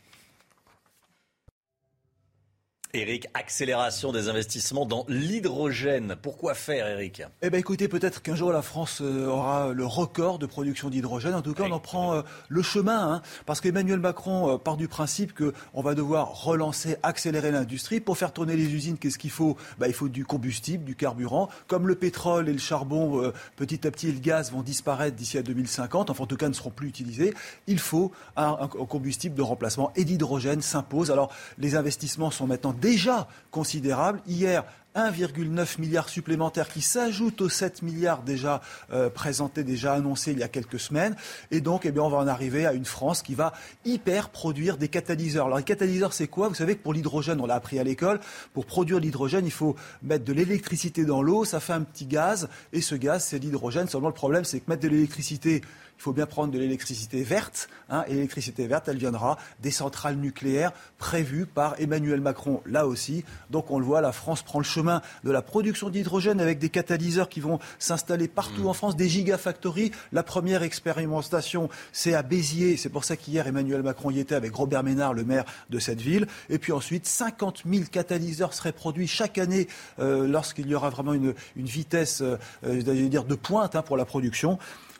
Eric, 2.95 3.27
accélération 3.35 4.11
des 4.11 4.29
investissements 4.29 4.87
dans 4.87 5.05
l'hydrogène. 5.07 6.15
Pourquoi 6.19 6.55
faire, 6.55 6.87
Eric 6.87 7.21
Eh 7.43 7.51
bien, 7.51 7.59
écoutez, 7.59 7.87
peut-être 7.87 8.23
qu'un 8.23 8.33
jour 8.33 8.51
la 8.51 8.63
France 8.63 9.01
euh, 9.03 9.27
aura 9.27 9.73
le 9.73 9.85
record 9.85 10.39
de 10.39 10.47
production 10.47 10.89
d'hydrogène. 10.89 11.35
En 11.35 11.43
tout 11.43 11.53
cas, 11.53 11.65
on 11.69 11.71
en 11.71 11.79
prend 11.79 12.15
euh, 12.15 12.21
le 12.47 12.63
chemin, 12.63 13.13
hein, 13.13 13.21
parce 13.45 13.61
qu'Emmanuel 13.61 13.99
Macron 13.99 14.55
euh, 14.55 14.57
part 14.57 14.75
du 14.75 14.87
principe 14.87 15.33
qu'on 15.37 15.81
va 15.83 15.93
devoir 15.93 16.43
relancer, 16.43 16.97
accélérer 17.03 17.51
l'industrie. 17.51 17.99
Pour 17.99 18.17
faire 18.17 18.33
tourner 18.33 18.55
les 18.55 18.73
usines, 18.73 18.97
qu'est-ce 18.97 19.19
qu'il 19.19 19.29
faut? 19.29 19.55
Bah, 19.77 19.87
Il 19.87 19.93
faut 19.93 20.09
du 20.09 20.25
combustible, 20.25 20.83
du 20.83 20.95
carburant. 20.95 21.49
Comme 21.67 21.87
le 21.87 21.93
pétrole 21.93 22.49
et 22.49 22.53
le 22.53 22.57
charbon, 22.57 23.31
petit 23.55 23.85
à 23.85 23.91
petit, 23.91 24.07
et 24.07 24.13
le 24.13 24.19
gaz 24.19 24.51
vont 24.51 24.63
disparaître 24.63 25.15
d'ici 25.15 25.37
à 25.37 25.43
2050, 25.43 26.09
enfin 26.09 26.23
en 26.23 26.27
tout 26.27 26.37
cas 26.37 26.49
ne 26.49 26.53
seront 26.53 26.71
plus 26.71 26.87
utilisés, 26.87 27.35
il 27.67 27.77
faut 27.77 28.11
un, 28.35 28.57
un 28.61 28.67
combustible 28.67 29.35
de 29.35 29.43
remplacement 29.43 29.91
et 29.95 30.05
d'hydrogène 30.05 30.61
s'impose. 30.61 31.11
Alors, 31.11 31.31
les 31.59 31.75
investissements 31.75 32.31
sont 32.31 32.47
maintenant 32.47 32.73
déjà 32.79 33.27
considérable. 33.51 34.21
Hier, 34.27 34.63
1,9 34.95 35.79
milliard 35.79 36.09
supplémentaire 36.09 36.67
qui 36.67 36.81
s'ajoute 36.81 37.41
aux 37.41 37.49
7 37.49 37.83
milliards 37.83 38.23
déjà 38.23 38.61
euh, 38.91 39.09
présentés, 39.09 39.63
déjà 39.63 39.93
annoncés 39.93 40.31
il 40.31 40.39
y 40.39 40.43
a 40.43 40.47
quelques 40.47 40.79
semaines. 40.79 41.15
Et 41.51 41.61
donc, 41.61 41.85
eh 41.85 41.91
bien, 41.91 42.01
on 42.01 42.09
va 42.09 42.17
en 42.17 42.27
arriver 42.27 42.65
à 42.65 42.73
une 42.73 42.85
France 42.85 43.21
qui 43.21 43.35
va 43.35 43.53
hyper 43.85 44.29
produire 44.29 44.77
des 44.77 44.87
catalyseurs. 44.87 45.45
Alors, 45.45 45.59
les 45.59 45.63
catalyseurs, 45.63 46.13
c'est 46.13 46.27
quoi? 46.27 46.49
Vous 46.49 46.55
savez 46.55 46.75
que 46.75 46.81
pour 46.81 46.93
l'hydrogène, 46.93 47.39
on 47.39 47.45
l'a 47.45 47.55
appris 47.55 47.79
à 47.79 47.83
l'école, 47.83 48.19
pour 48.53 48.65
produire 48.65 48.99
l'hydrogène, 48.99 49.45
il 49.45 49.51
faut 49.51 49.75
mettre 50.01 50.25
de 50.25 50.33
l'électricité 50.33 51.05
dans 51.05 51.21
l'eau, 51.21 51.45
ça 51.45 51.59
fait 51.59 51.73
un 51.73 51.81
petit 51.81 52.05
gaz, 52.05 52.49
et 52.73 52.81
ce 52.81 52.95
gaz, 52.95 53.23
c'est 53.23 53.39
l'hydrogène. 53.39 53.87
Seulement, 53.87 54.07
le 54.07 54.13
problème, 54.13 54.43
c'est 54.43 54.59
que 54.59 54.69
mettre 54.69 54.83
de 54.83 54.89
l'électricité 54.89 55.61
il 55.99 56.01
faut 56.01 56.13
bien 56.13 56.25
prendre 56.25 56.53
de 56.53 56.57
l'électricité 56.57 57.23
verte. 57.23 57.67
Hein, 57.89 58.05
et 58.07 58.13
l'électricité 58.13 58.65
verte, 58.67 58.87
elle 58.87 58.97
viendra 58.97 59.37
des 59.61 59.69
centrales 59.69 60.15
nucléaires 60.15 60.71
prévues 60.97 61.45
par 61.45 61.75
Emmanuel 61.77 62.21
Macron, 62.21 62.61
là 62.65 62.87
aussi. 62.87 63.25
Donc 63.49 63.69
on 63.69 63.79
le 63.79 63.85
voit, 63.85 63.99
la 63.99 64.13
France 64.13 64.41
prend 64.41 64.59
le 64.59 64.65
chemin 64.65 65.01
de 65.25 65.31
la 65.31 65.41
production 65.41 65.89
d'hydrogène 65.89 66.39
avec 66.39 66.57
des 66.57 66.69
catalyseurs 66.69 67.27
qui 67.27 67.41
vont 67.41 67.59
s'installer 67.79 68.29
partout 68.29 68.63
mmh. 68.63 68.67
en 68.67 68.73
France, 68.73 68.95
des 68.95 69.09
gigafactories. 69.09 69.91
La 70.13 70.23
première 70.23 70.63
expérimentation, 70.63 71.67
c'est 71.91 72.13
à 72.13 72.23
Béziers. 72.23 72.77
C'est 72.77 72.89
pour 72.89 73.03
ça 73.03 73.17
qu'hier, 73.17 73.45
Emmanuel 73.45 73.83
Macron 73.83 74.09
y 74.09 74.19
était 74.19 74.35
avec 74.35 74.55
Robert 74.55 74.83
Ménard, 74.83 75.13
le 75.13 75.25
maire 75.25 75.43
de 75.69 75.79
cette 75.79 75.99
ville. 75.99 76.27
Et 76.49 76.59
puis 76.59 76.71
ensuite, 76.71 77.07
50 77.07 77.63
000 77.69 77.83
catalyseurs 77.91 78.53
seraient 78.53 78.71
produits 78.71 79.07
chaque 79.07 79.37
année 79.37 79.67
euh, 79.99 80.25
lorsqu'il 80.25 80.67
y 80.67 80.75
aura 80.75 80.89
vraiment 80.89 81.13
une, 81.13 81.33
vitesse, 81.57 82.21
euh, 82.21 82.37
euh 82.63 82.81
dire, 83.09 83.25
de 83.25 83.35
pointe 83.35 83.75
hein, 83.75 83.81
pour 83.81 83.97
la 83.97 84.05
production. 84.05 84.57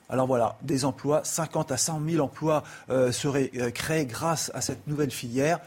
Alors 0.10 0.26
voilà, 0.26 0.58
des 0.64 0.86
emplois, 0.86 1.22
50 1.24 1.72
à 1.72 1.78
100 1.78 2.02
000 2.10 2.26
emplois 2.26 2.64
euh, 2.90 3.12
seraient 3.12 3.52
euh, 3.58 3.70
créés 3.70 4.08
grâce 4.08 4.52
à 4.56 4.62
cette 4.62 4.88
nouvelle 4.88 5.12
filière. 5.12 5.60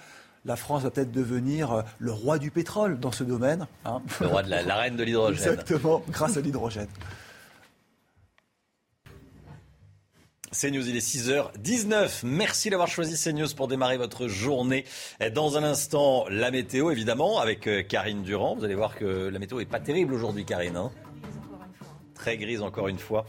La 0.44 0.57
France 0.57 0.83
va 0.83 0.90
peut-être 0.90 1.12
devenir 1.12 1.70
euh, 1.70 1.83
le 2.00 2.11
roi 2.11 2.38
du 2.40 2.50
pétrole 2.50 2.98
dans 2.98 3.12
ce 3.12 3.22
domaine. 3.22 3.68
Hein. 3.85 4.02
Le 4.20 4.26
roi 4.26 4.42
de 4.42 4.50
la, 4.50 4.76
reine 4.76 4.96
de 4.96 5.05
l'hydrogène. 5.05 5.37
Exactement, 5.37 6.02
grâce 6.09 6.37
à 6.37 6.40
l'hydrogène. 6.40 6.88
CNews, 10.50 10.87
il 10.88 10.96
est 10.96 11.07
6h19. 11.07 12.24
Merci 12.24 12.68
d'avoir 12.68 12.88
choisi 12.88 13.16
CNews 13.16 13.55
pour 13.57 13.68
démarrer 13.68 13.96
votre 13.96 14.26
journée. 14.26 14.85
Dans 15.33 15.57
un 15.57 15.62
instant, 15.62 16.26
la 16.28 16.50
météo, 16.50 16.90
évidemment, 16.90 17.40
avec 17.40 17.88
Karine 17.88 18.22
Durand. 18.22 18.57
Vous 18.57 18.64
allez 18.64 18.74
voir 18.74 18.96
que 18.98 19.28
la 19.28 19.38
météo 19.38 19.61
n'est 19.61 19.64
pas 19.64 19.81
terrible 19.81 20.12
aujourd'hui, 20.12 20.44
Karine. 20.44 20.76
Hein. 20.76 20.90
Très 22.14 22.37
grise 22.37 22.61
encore 22.61 22.88
une 22.88 22.98
fois. 22.98 23.24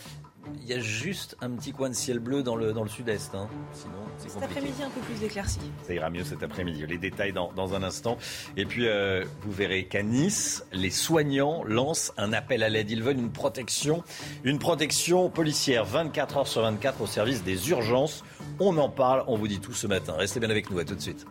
Il 0.61 0.69
y 0.69 0.73
a 0.73 0.79
juste 0.79 1.37
un 1.41 1.51
petit 1.51 1.71
coin 1.71 1.89
de 1.89 1.93
ciel 1.93 2.19
bleu 2.19 2.43
dans 2.43 2.55
le, 2.55 2.73
dans 2.73 2.83
le 2.83 2.89
sud-est. 2.89 3.35
Hein. 3.35 3.49
Sinon, 3.73 3.93
c'est 4.17 4.29
Cet 4.29 4.43
après-midi, 4.43 4.83
un 4.83 4.89
peu 4.89 5.01
plus 5.01 5.23
éclairci. 5.25 5.59
Ça 5.85 5.93
ira 5.93 6.09
mieux 6.09 6.23
cet 6.23 6.43
après-midi. 6.43 6.85
Les 6.87 6.97
détails 6.97 7.33
dans, 7.33 7.51
dans 7.53 7.73
un 7.75 7.83
instant. 7.83 8.17
Et 8.57 8.65
puis, 8.65 8.87
euh, 8.87 9.23
vous 9.41 9.51
verrez 9.51 9.85
qu'à 9.85 10.03
Nice, 10.03 10.65
les 10.71 10.89
soignants 10.89 11.63
lancent 11.63 12.13
un 12.17 12.33
appel 12.33 12.63
à 12.63 12.69
l'aide. 12.69 12.91
Ils 12.91 13.03
veulent 13.03 13.19
une 13.19 13.31
protection, 13.31 14.03
une 14.43 14.59
protection 14.59 15.29
policière 15.29 15.85
24 15.85 16.37
heures 16.37 16.47
sur 16.47 16.61
24 16.61 17.01
au 17.01 17.07
service 17.07 17.43
des 17.43 17.69
urgences. 17.69 18.23
On 18.59 18.77
en 18.77 18.89
parle, 18.89 19.23
on 19.27 19.37
vous 19.37 19.47
dit 19.47 19.59
tout 19.59 19.73
ce 19.73 19.87
matin. 19.87 20.13
Restez 20.17 20.39
bien 20.39 20.49
avec 20.49 20.69
nous. 20.69 20.79
À 20.79 20.85
tout 20.85 20.95
de 20.95 21.01
suite. 21.01 21.25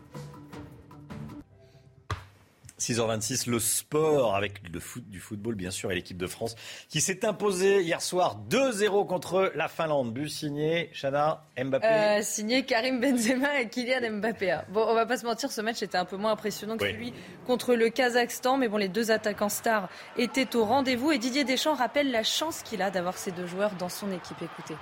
6h26, 2.83 3.49
le 3.49 3.61
sport 3.61 4.35
avec 4.35 4.55
le 4.69 4.81
foot, 4.81 5.09
du 5.09 5.21
football 5.21 5.55
bien 5.55 5.71
sûr 5.71 5.93
et 5.93 5.95
l'équipe 5.95 6.17
de 6.17 6.27
France 6.27 6.57
qui 6.89 7.01
s'est 7.01 7.25
imposée 7.25 7.83
hier 7.83 8.03
soir 8.03 8.39
2-0 8.51 9.07
contre 9.07 9.53
la 9.55 9.69
Finlande. 9.69 10.13
But 10.13 10.29
signé 10.29 10.91
Chana 10.93 11.45
Mbappé. 11.57 11.87
Euh, 11.87 12.23
signé 12.23 12.65
Karim 12.65 13.01
Benzema 13.01 13.61
et 13.61 13.69
Kylian 13.69 14.19
Mbappé. 14.19 14.59
Bon, 14.71 14.85
on 14.89 14.95
va 14.95 15.07
pas 15.07 15.17
se 15.17 15.25
mentir, 15.25 15.53
ce 15.53 15.61
match 15.61 15.81
était 15.83 15.99
un 15.99 16.05
peu 16.05 16.17
moins 16.17 16.33
impressionnant 16.33 16.77
que 16.77 16.85
celui 16.85 17.13
contre 17.47 17.75
le 17.75 17.89
Kazakhstan, 17.89 18.57
mais 18.57 18.69
bon, 18.69 18.79
les 18.79 18.89
deux 18.89 19.13
attaquants 19.13 19.49
stars 19.49 19.89
étaient 20.17 20.57
au 20.57 20.65
rendez-vous 20.65 21.13
et 21.13 21.19
Didier 21.19 21.45
Deschamps 21.45 21.75
rappelle 21.75 22.11
la 22.11 22.25
chance 22.25 22.63
qu'il 22.63 22.83
a 22.83 22.91
d'avoir 22.91 23.17
ces 23.17 23.31
deux 23.31 23.47
joueurs 23.47 23.73
dans 23.77 23.89
son 23.89 24.11
équipe. 24.11 24.43
Écoutez. 24.43 24.75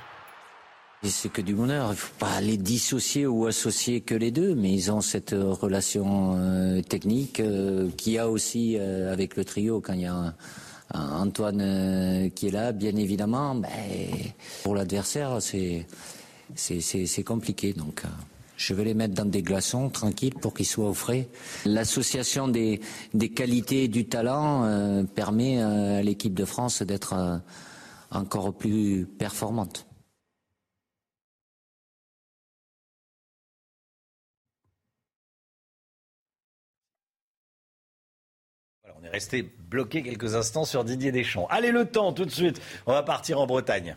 C'est 1.03 1.33
que 1.33 1.41
du 1.41 1.55
bonheur. 1.55 1.87
Il 1.87 1.91
ne 1.91 1.95
faut 1.95 2.15
pas 2.19 2.43
les 2.43 2.59
dissocier 2.59 3.27
ou 3.27 3.47
associer 3.47 4.03
que 4.03 4.15
les 4.15 4.31
deux, 4.31 4.55
mais 4.55 4.71
ils 4.71 4.93
ont 4.93 5.01
cette 5.01 5.35
relation 5.35 6.35
euh, 6.37 6.83
technique 6.83 7.41
euh, 7.41 7.89
qu'il 7.97 8.13
y 8.15 8.19
a 8.19 8.29
aussi 8.29 8.77
euh, 8.79 9.11
avec 9.11 9.35
le 9.37 9.47
trio 9.47 9.81
quand 9.81 9.95
il 9.95 10.03
y 10.03 10.07
a 10.07 10.35
Antoine 10.93 12.31
qui 12.35 12.49
est 12.49 12.51
là, 12.51 12.73
bien 12.73 12.95
évidemment. 12.97 13.55
Ben, 13.55 13.71
pour 14.63 14.75
l'adversaire, 14.75 15.41
c'est 15.41 15.87
c'est 16.57 17.23
compliqué. 17.23 17.73
Donc, 17.73 18.03
je 18.57 18.75
vais 18.75 18.85
les 18.85 18.95
mettre 18.95 19.15
dans 19.15 19.25
des 19.25 19.43
glaçons 19.43 19.89
tranquilles 19.89 20.35
pour 20.35 20.53
qu'ils 20.53 20.67
soient 20.67 20.91
au 20.91 20.95
frais. 20.95 21.29
L'association 21.65 22.49
des, 22.49 22.81
des 23.15 23.29
qualités 23.29 23.85
et 23.85 23.89
du 23.89 24.07
talent 24.07 25.07
permet 25.15 25.63
à 25.63 26.03
l'équipe 26.03 26.35
de 26.35 26.45
France 26.45 26.83
d'être 26.83 27.41
encore 28.11 28.53
plus 28.53 29.07
performante. 29.07 29.87
On 39.11 39.13
est 39.13 39.17
resté 39.17 39.51
bloqué 39.69 40.05
quelques 40.05 40.37
instants 40.37 40.65
sur 40.65 40.85
Didier 40.85 41.11
Deschamps. 41.11 41.49
Allez, 41.51 41.73
le 41.73 41.85
temps, 41.85 42.13
tout 42.13 42.25
de 42.25 42.31
suite. 42.31 42.61
On 42.87 42.93
va 42.93 43.03
partir 43.03 43.41
en 43.41 43.47
Bretagne. 43.47 43.97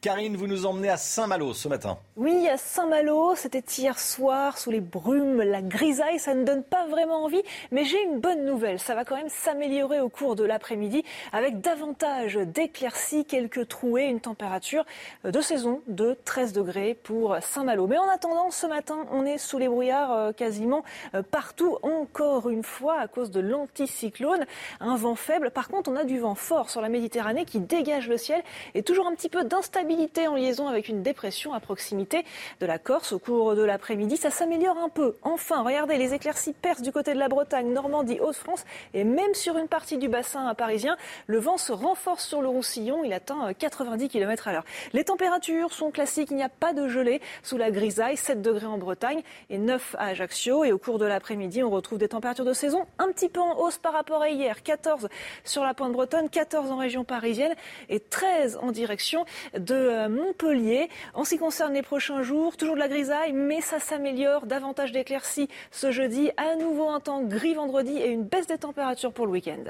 Karine, 0.00 0.36
vous 0.36 0.46
nous 0.46 0.64
emmenez 0.64 0.90
à 0.90 0.96
Saint-Malo 0.96 1.52
ce 1.54 1.66
matin. 1.66 1.98
Oui, 2.14 2.48
à 2.48 2.56
Saint-Malo, 2.56 3.34
c'était 3.34 3.64
hier 3.76 3.98
soir, 3.98 4.56
sous 4.56 4.70
les 4.70 4.80
brumes, 4.80 5.42
la 5.42 5.60
grisaille, 5.60 6.20
ça 6.20 6.34
ne 6.34 6.44
donne 6.44 6.62
pas 6.62 6.86
vraiment 6.86 7.24
envie, 7.24 7.42
mais 7.72 7.82
j'ai 7.82 8.00
une 8.04 8.20
bonne 8.20 8.44
nouvelle, 8.44 8.78
ça 8.78 8.94
va 8.94 9.04
quand 9.04 9.16
même 9.16 9.28
s'améliorer 9.28 9.98
au 9.98 10.08
cours 10.08 10.36
de 10.36 10.44
l'après-midi 10.44 11.02
avec 11.32 11.60
davantage 11.60 12.36
d'éclaircies, 12.36 13.24
quelques 13.24 13.66
trouées, 13.66 14.04
une 14.04 14.20
température 14.20 14.84
de 15.24 15.40
saison 15.40 15.82
de 15.88 16.16
13 16.24 16.52
degrés 16.52 16.94
pour 16.94 17.36
Saint-Malo. 17.40 17.88
Mais 17.88 17.98
en 17.98 18.08
attendant, 18.08 18.52
ce 18.52 18.68
matin, 18.68 19.04
on 19.10 19.26
est 19.26 19.38
sous 19.38 19.58
les 19.58 19.66
brouillards 19.66 20.12
euh, 20.12 20.32
quasiment 20.32 20.84
euh, 21.16 21.24
partout, 21.28 21.76
encore 21.82 22.50
une 22.50 22.62
fois, 22.62 23.00
à 23.00 23.08
cause 23.08 23.32
de 23.32 23.40
l'anticyclone, 23.40 24.46
un 24.78 24.94
vent 24.94 25.16
faible. 25.16 25.50
Par 25.50 25.66
contre, 25.66 25.90
on 25.90 25.96
a 25.96 26.04
du 26.04 26.20
vent 26.20 26.36
fort 26.36 26.70
sur 26.70 26.80
la 26.80 26.88
Méditerranée 26.88 27.44
qui 27.44 27.58
dégage 27.58 28.08
le 28.08 28.16
ciel 28.16 28.44
et 28.74 28.84
toujours 28.84 29.08
un 29.08 29.14
petit 29.16 29.28
peu 29.28 29.42
d'instabilité 29.42 29.87
en 30.28 30.34
liaison 30.34 30.68
avec 30.68 30.88
une 30.88 31.02
dépression 31.02 31.54
à 31.54 31.60
proximité 31.60 32.24
de 32.60 32.66
la 32.66 32.78
Corse 32.78 33.12
au 33.12 33.18
cours 33.18 33.54
de 33.54 33.62
l'après-midi. 33.62 34.16
Ça 34.16 34.30
s'améliore 34.30 34.76
un 34.76 34.90
peu. 34.90 35.16
Enfin, 35.22 35.62
regardez, 35.62 35.96
les 35.96 36.12
éclaircies 36.12 36.52
percent 36.52 36.82
du 36.82 36.92
côté 36.92 37.14
de 37.14 37.18
la 37.18 37.28
Bretagne, 37.28 37.72
Normandie, 37.72 38.20
Haute-France 38.20 38.64
et 38.92 39.04
même 39.04 39.34
sur 39.34 39.56
une 39.56 39.68
partie 39.68 39.96
du 39.96 40.08
bassin 40.08 40.52
parisien. 40.54 40.96
Le 41.26 41.38
vent 41.38 41.56
se 41.56 41.72
renforce 41.72 42.26
sur 42.26 42.42
le 42.42 42.48
Roussillon. 42.48 43.02
Il 43.02 43.12
atteint 43.12 43.52
90 43.54 44.08
km 44.08 44.48
à 44.48 44.52
l'heure. 44.52 44.64
Les 44.92 45.04
températures 45.04 45.72
sont 45.72 45.90
classiques. 45.90 46.30
Il 46.30 46.36
n'y 46.36 46.42
a 46.42 46.50
pas 46.50 46.74
de 46.74 46.88
gelée 46.88 47.22
sous 47.42 47.56
la 47.56 47.70
grisaille. 47.70 48.16
7 48.16 48.42
degrés 48.42 48.66
en 48.66 48.78
Bretagne 48.78 49.22
et 49.48 49.58
9 49.58 49.96
à 49.98 50.08
Ajaccio. 50.08 50.64
Et 50.64 50.72
au 50.72 50.78
cours 50.78 50.98
de 50.98 51.06
l'après-midi, 51.06 51.62
on 51.62 51.70
retrouve 51.70 51.98
des 51.98 52.08
températures 52.08 52.44
de 52.44 52.52
saison 52.52 52.84
un 52.98 53.08
petit 53.08 53.28
peu 53.28 53.40
en 53.40 53.58
hausse 53.58 53.78
par 53.78 53.94
rapport 53.94 54.20
à 54.20 54.28
hier. 54.28 54.62
14 54.62 55.08
sur 55.44 55.64
la 55.64 55.72
pointe 55.72 55.92
bretonne, 55.92 56.28
14 56.28 56.70
en 56.70 56.76
région 56.76 57.04
parisienne 57.04 57.54
et 57.88 58.00
13 58.00 58.58
en 58.60 58.70
direction 58.70 59.24
de 59.56 59.77
euh, 59.78 60.08
Montpellier. 60.08 60.88
En 61.14 61.24
ce 61.24 61.30
qui 61.30 61.38
concerne 61.38 61.74
les 61.74 61.82
prochains 61.82 62.22
jours, 62.22 62.56
toujours 62.56 62.74
de 62.74 62.80
la 62.80 62.88
grisaille, 62.88 63.32
mais 63.32 63.60
ça 63.60 63.80
s'améliore. 63.80 64.46
Davantage 64.46 64.92
d'éclaircies 64.92 65.48
ce 65.70 65.90
jeudi. 65.90 66.30
À 66.36 66.56
nouveau 66.56 66.88
un 66.88 67.00
temps 67.00 67.22
gris 67.22 67.54
vendredi 67.54 67.96
et 67.98 68.08
une 68.08 68.24
baisse 68.24 68.46
des 68.46 68.58
températures 68.58 69.12
pour 69.12 69.26
le 69.26 69.32
week-end. 69.32 69.64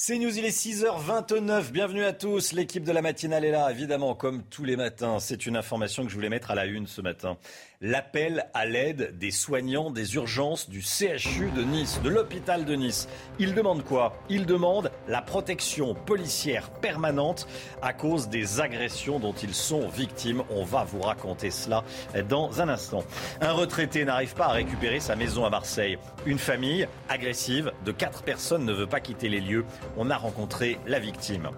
C'est 0.00 0.16
News, 0.16 0.38
il 0.38 0.44
est 0.44 0.56
6h29. 0.56 1.72
Bienvenue 1.72 2.04
à 2.04 2.12
tous. 2.12 2.52
L'équipe 2.52 2.84
de 2.84 2.92
la 2.92 3.02
matinale 3.02 3.44
est 3.44 3.50
là, 3.50 3.68
évidemment, 3.68 4.14
comme 4.14 4.44
tous 4.44 4.62
les 4.62 4.76
matins. 4.76 5.18
C'est 5.18 5.44
une 5.44 5.56
information 5.56 6.04
que 6.04 6.08
je 6.08 6.14
voulais 6.14 6.28
mettre 6.28 6.52
à 6.52 6.54
la 6.54 6.66
une 6.66 6.86
ce 6.86 7.00
matin. 7.00 7.36
L'appel 7.80 8.44
à 8.54 8.66
l'aide 8.66 9.16
des 9.18 9.30
soignants 9.30 9.92
des 9.92 10.16
urgences 10.16 10.68
du 10.68 10.82
CHU 10.82 11.52
de 11.54 11.62
Nice, 11.62 12.00
de 12.02 12.08
l'hôpital 12.08 12.64
de 12.64 12.74
Nice. 12.74 13.08
Ils 13.38 13.54
demandent 13.54 13.84
quoi? 13.84 14.16
Ils 14.28 14.46
demandent 14.46 14.90
la 15.06 15.22
protection 15.22 15.94
policière 15.94 16.70
permanente 16.70 17.46
à 17.80 17.92
cause 17.92 18.30
des 18.30 18.60
agressions 18.60 19.20
dont 19.20 19.32
ils 19.32 19.54
sont 19.54 19.86
victimes. 19.86 20.42
On 20.50 20.64
va 20.64 20.82
vous 20.82 21.00
raconter 21.00 21.52
cela 21.52 21.84
dans 22.28 22.60
un 22.60 22.68
instant. 22.68 23.04
Un 23.40 23.52
retraité 23.52 24.04
n'arrive 24.04 24.34
pas 24.34 24.46
à 24.46 24.52
récupérer 24.52 24.98
sa 24.98 25.14
maison 25.14 25.44
à 25.44 25.50
Marseille. 25.50 25.98
Une 26.26 26.40
famille 26.40 26.88
agressive 27.08 27.70
de 27.84 27.92
quatre 27.92 28.24
personnes 28.24 28.64
ne 28.64 28.72
veut 28.72 28.88
pas 28.88 28.98
quitter 28.98 29.28
les 29.28 29.40
lieux 29.40 29.64
on 29.96 30.10
a 30.10 30.16
rencontré 30.16 30.80
la 30.88 30.98
victime. 30.98 31.50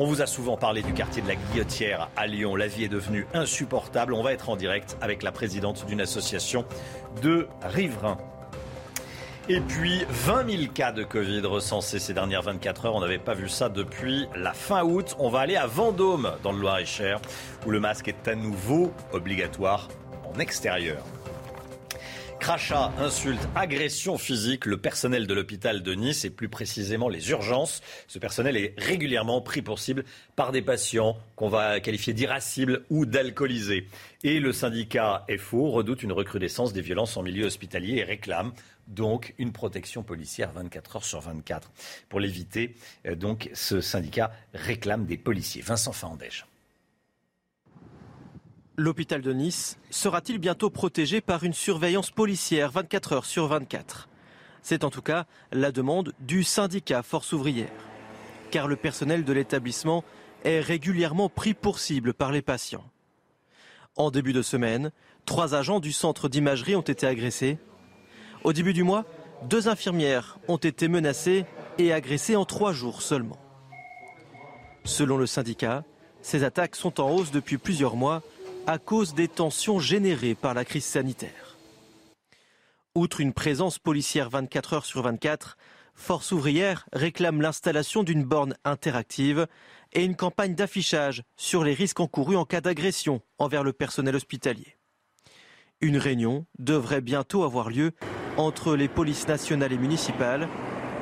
On 0.00 0.06
vous 0.06 0.22
a 0.22 0.26
souvent 0.26 0.56
parlé 0.56 0.82
du 0.82 0.92
quartier 0.92 1.22
de 1.22 1.26
la 1.26 1.34
Guillotière 1.34 2.08
à 2.16 2.28
Lyon. 2.28 2.54
La 2.54 2.68
vie 2.68 2.84
est 2.84 2.88
devenue 2.88 3.26
insupportable. 3.34 4.14
On 4.14 4.22
va 4.22 4.32
être 4.32 4.48
en 4.48 4.54
direct 4.54 4.96
avec 5.00 5.24
la 5.24 5.32
présidente 5.32 5.86
d'une 5.86 6.00
association 6.00 6.64
de 7.20 7.48
riverains. 7.64 8.16
Et 9.48 9.60
puis 9.60 10.04
20 10.08 10.48
000 10.48 10.72
cas 10.72 10.92
de 10.92 11.02
Covid 11.02 11.40
recensés 11.40 11.98
ces 11.98 12.14
dernières 12.14 12.42
24 12.42 12.86
heures. 12.86 12.94
On 12.94 13.00
n'avait 13.00 13.18
pas 13.18 13.34
vu 13.34 13.48
ça 13.48 13.68
depuis 13.68 14.28
la 14.36 14.52
fin 14.52 14.84
août. 14.84 15.16
On 15.18 15.30
va 15.30 15.40
aller 15.40 15.56
à 15.56 15.66
Vendôme, 15.66 16.30
dans 16.44 16.52
le 16.52 16.60
Loir-et-Cher, 16.60 17.20
où 17.66 17.72
le 17.72 17.80
masque 17.80 18.06
est 18.06 18.28
à 18.28 18.36
nouveau 18.36 18.92
obligatoire 19.12 19.88
en 20.32 20.38
extérieur. 20.38 21.02
Crachats, 22.40 22.92
insultes, 22.98 23.48
agressions 23.54 24.16
physiques, 24.16 24.64
le 24.64 24.76
personnel 24.76 25.26
de 25.26 25.34
l'hôpital 25.34 25.82
de 25.82 25.92
Nice 25.94 26.24
et 26.24 26.30
plus 26.30 26.48
précisément 26.48 27.08
les 27.08 27.30
urgences. 27.30 27.82
Ce 28.06 28.18
personnel 28.18 28.56
est 28.56 28.74
régulièrement 28.78 29.40
pris 29.40 29.60
pour 29.60 29.78
cible 29.78 30.04
par 30.36 30.52
des 30.52 30.62
patients 30.62 31.16
qu'on 31.36 31.48
va 31.48 31.80
qualifier 31.80 32.12
d'irascibles 32.12 32.84
ou 32.90 33.06
d'alcoolisés. 33.06 33.88
Et 34.22 34.40
le 34.40 34.52
syndicat 34.52 35.26
FO 35.38 35.70
redoute 35.70 36.02
une 36.02 36.12
recrudescence 36.12 36.72
des 36.72 36.80
violences 36.80 37.16
en 37.16 37.22
milieu 37.22 37.46
hospitalier 37.46 37.96
et 37.96 38.04
réclame 38.04 38.52
donc 38.86 39.34
une 39.38 39.52
protection 39.52 40.02
policière 40.02 40.52
24 40.52 40.96
heures 40.96 41.04
sur 41.04 41.20
24. 41.20 41.70
Pour 42.08 42.20
l'éviter, 42.20 42.74
euh, 43.06 43.14
donc 43.14 43.50
ce 43.52 43.80
syndicat 43.80 44.32
réclame 44.54 45.04
des 45.04 45.18
policiers. 45.18 45.62
Vincent 45.62 45.92
Fandège. 45.92 46.46
L'hôpital 48.78 49.22
de 49.22 49.32
Nice 49.32 49.76
sera-t-il 49.90 50.38
bientôt 50.38 50.70
protégé 50.70 51.20
par 51.20 51.42
une 51.42 51.52
surveillance 51.52 52.12
policière 52.12 52.70
24 52.70 53.12
heures 53.12 53.24
sur 53.24 53.48
24 53.48 54.08
C'est 54.62 54.84
en 54.84 54.90
tout 54.90 55.02
cas 55.02 55.26
la 55.50 55.72
demande 55.72 56.12
du 56.20 56.44
syndicat 56.44 57.02
Force 57.02 57.32
ouvrière. 57.32 57.72
Car 58.52 58.68
le 58.68 58.76
personnel 58.76 59.24
de 59.24 59.32
l'établissement 59.32 60.04
est 60.44 60.60
régulièrement 60.60 61.28
pris 61.28 61.54
pour 61.54 61.80
cible 61.80 62.14
par 62.14 62.30
les 62.30 62.40
patients. 62.40 62.88
En 63.96 64.12
début 64.12 64.32
de 64.32 64.42
semaine, 64.42 64.92
trois 65.26 65.56
agents 65.56 65.80
du 65.80 65.90
centre 65.90 66.28
d'imagerie 66.28 66.76
ont 66.76 66.80
été 66.80 67.04
agressés. 67.04 67.58
Au 68.44 68.52
début 68.52 68.74
du 68.74 68.84
mois, 68.84 69.06
deux 69.48 69.66
infirmières 69.66 70.38
ont 70.46 70.56
été 70.56 70.86
menacées 70.86 71.46
et 71.78 71.92
agressées 71.92 72.36
en 72.36 72.44
trois 72.44 72.72
jours 72.72 73.02
seulement. 73.02 73.40
Selon 74.84 75.16
le 75.16 75.26
syndicat, 75.26 75.82
ces 76.22 76.44
attaques 76.44 76.76
sont 76.76 77.00
en 77.00 77.10
hausse 77.10 77.32
depuis 77.32 77.58
plusieurs 77.58 77.96
mois 77.96 78.22
à 78.68 78.76
cause 78.76 79.14
des 79.14 79.28
tensions 79.28 79.80
générées 79.80 80.34
par 80.34 80.52
la 80.52 80.62
crise 80.62 80.84
sanitaire. 80.84 81.56
Outre 82.94 83.22
une 83.22 83.32
présence 83.32 83.78
policière 83.78 84.28
24 84.28 84.74
heures 84.74 84.84
sur 84.84 85.00
24, 85.00 85.56
Force 85.94 86.32
ouvrière 86.32 86.86
réclame 86.92 87.40
l'installation 87.40 88.02
d'une 88.02 88.24
borne 88.24 88.54
interactive 88.66 89.46
et 89.94 90.04
une 90.04 90.16
campagne 90.16 90.54
d'affichage 90.54 91.22
sur 91.34 91.64
les 91.64 91.72
risques 91.72 92.00
encourus 92.00 92.36
en 92.36 92.44
cas 92.44 92.60
d'agression 92.60 93.22
envers 93.38 93.64
le 93.64 93.72
personnel 93.72 94.14
hospitalier. 94.14 94.76
Une 95.80 95.96
réunion 95.96 96.44
devrait 96.58 97.00
bientôt 97.00 97.44
avoir 97.44 97.70
lieu 97.70 97.92
entre 98.36 98.76
les 98.76 98.88
polices 98.88 99.28
nationales 99.28 99.72
et 99.72 99.78
municipales 99.78 100.46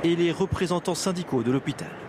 et 0.05 0.15
les 0.15 0.31
représentants 0.31 0.95
syndicaux 0.95 1.43
de 1.43 1.51
l'hôpital. 1.51 2.06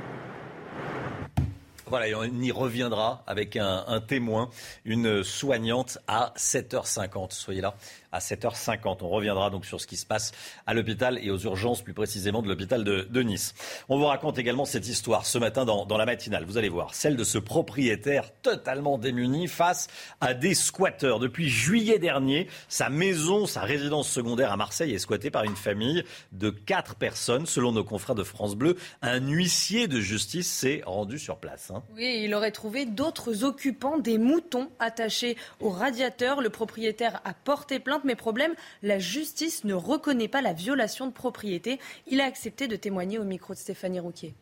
Voilà, 1.89 2.17
on 2.17 2.41
y 2.41 2.51
reviendra 2.51 3.23
avec 3.27 3.55
un, 3.55 3.85
un 3.87 4.01
témoin, 4.01 4.49
une 4.83 5.23
soignante 5.23 5.99
à 6.07 6.33
7h50. 6.35 7.31
Soyez 7.31 7.61
là 7.61 7.75
à 8.11 8.19
7h50. 8.19 8.97
On 9.01 9.09
reviendra 9.09 9.49
donc 9.49 9.65
sur 9.65 9.81
ce 9.81 9.87
qui 9.87 9.97
se 9.97 10.05
passe 10.05 10.31
à 10.65 10.73
l'hôpital 10.73 11.19
et 11.21 11.31
aux 11.31 11.37
urgences, 11.37 11.81
plus 11.81 11.93
précisément 11.93 12.41
de 12.41 12.47
l'hôpital 12.47 12.83
de, 12.83 13.21
Nice. 13.21 13.53
On 13.89 13.97
vous 13.97 14.05
raconte 14.05 14.37
également 14.37 14.65
cette 14.65 14.87
histoire 14.87 15.25
ce 15.25 15.37
matin 15.37 15.65
dans, 15.65 15.97
la 15.97 16.05
matinale. 16.05 16.45
Vous 16.45 16.57
allez 16.57 16.69
voir, 16.69 16.93
celle 16.93 17.15
de 17.15 17.23
ce 17.23 17.37
propriétaire 17.37 18.31
totalement 18.41 18.97
démuni 18.97 19.47
face 19.47 19.87
à 20.21 20.33
des 20.33 20.53
squatteurs. 20.53 21.19
Depuis 21.19 21.49
juillet 21.49 21.97
dernier, 21.97 22.47
sa 22.69 22.89
maison, 22.89 23.47
sa 23.47 23.61
résidence 23.61 24.09
secondaire 24.09 24.51
à 24.51 24.57
Marseille 24.57 24.93
est 24.93 24.99
squattée 24.99 25.31
par 25.31 25.43
une 25.43 25.55
famille 25.55 26.03
de 26.31 26.49
quatre 26.49 26.95
personnes. 26.95 27.45
Selon 27.45 27.71
nos 27.71 27.83
confrères 27.83 28.15
de 28.15 28.23
France 28.23 28.55
Bleu, 28.55 28.77
un 29.01 29.19
huissier 29.19 29.87
de 29.87 29.99
justice 29.99 30.51
s'est 30.51 30.83
rendu 30.85 31.17
sur 31.19 31.37
place. 31.37 31.71
Hein. 31.71 31.83
Oui, 31.95 32.21
il 32.23 32.33
aurait 32.33 32.51
trouvé 32.51 32.85
d'autres 32.85 33.43
occupants, 33.43 33.97
des 33.97 34.17
moutons 34.17 34.69
attachés 34.79 35.37
au 35.59 35.69
radiateur. 35.69 36.41
Le 36.41 36.49
propriétaire 36.49 37.21
a 37.25 37.33
porté 37.33 37.79
plainte 37.79 37.96
mais 38.05 38.15
problème, 38.15 38.53
la 38.83 38.99
justice 38.99 39.63
ne 39.63 39.73
reconnaît 39.73 40.27
pas 40.27 40.41
la 40.41 40.53
violation 40.53 41.07
de 41.07 41.11
propriété. 41.11 41.79
Il 42.07 42.21
a 42.21 42.25
accepté 42.25 42.67
de 42.67 42.75
témoigner 42.75 43.19
au 43.19 43.23
micro 43.23 43.53
de 43.53 43.59
Stéphanie 43.59 43.99
Rouquier. 43.99 44.33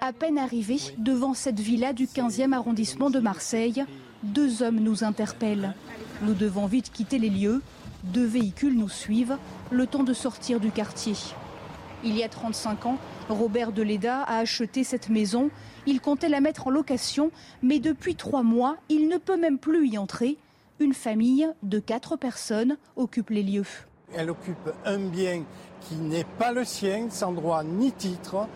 À 0.00 0.12
peine 0.12 0.38
arrivé 0.38 0.76
devant 0.98 1.34
cette 1.34 1.58
villa 1.58 1.92
du 1.92 2.06
15e 2.06 2.52
arrondissement 2.52 3.10
de 3.10 3.18
Marseille, 3.18 3.84
deux 4.22 4.62
hommes 4.62 4.78
nous 4.78 5.02
interpellent. 5.02 5.74
Nous 6.22 6.34
devons 6.34 6.66
vite 6.66 6.92
quitter 6.92 7.18
les 7.18 7.30
lieux. 7.30 7.62
Deux 8.04 8.24
véhicules 8.24 8.76
nous 8.76 8.88
suivent, 8.88 9.36
le 9.72 9.86
temps 9.86 10.04
de 10.04 10.12
sortir 10.12 10.60
du 10.60 10.70
quartier. 10.70 11.14
Il 12.04 12.16
y 12.16 12.22
a 12.22 12.28
35 12.28 12.86
ans, 12.86 12.98
Robert 13.28 13.72
Deleda 13.72 14.22
a 14.22 14.38
acheté 14.38 14.84
cette 14.84 15.08
maison. 15.08 15.50
Il 15.84 16.00
comptait 16.00 16.28
la 16.28 16.40
mettre 16.40 16.68
en 16.68 16.70
location, 16.70 17.32
mais 17.62 17.80
depuis 17.80 18.14
trois 18.14 18.44
mois, 18.44 18.76
il 18.88 19.08
ne 19.08 19.16
peut 19.16 19.36
même 19.36 19.58
plus 19.58 19.88
y 19.88 19.98
entrer. 19.98 20.38
Une 20.80 20.94
famille 20.94 21.48
de 21.64 21.80
quatre 21.80 22.16
personnes 22.16 22.76
occupe 22.94 23.30
les 23.30 23.42
lieux. 23.42 23.66
Elle 24.14 24.30
occupe 24.30 24.70
un 24.84 24.98
bien 24.98 25.42
qui 25.80 25.96
n'est 25.96 26.26
pas 26.38 26.52
le 26.52 26.64
sien, 26.64 27.08
sans 27.10 27.32
droit 27.32 27.64
ni 27.64 27.90
titre. 27.90 28.46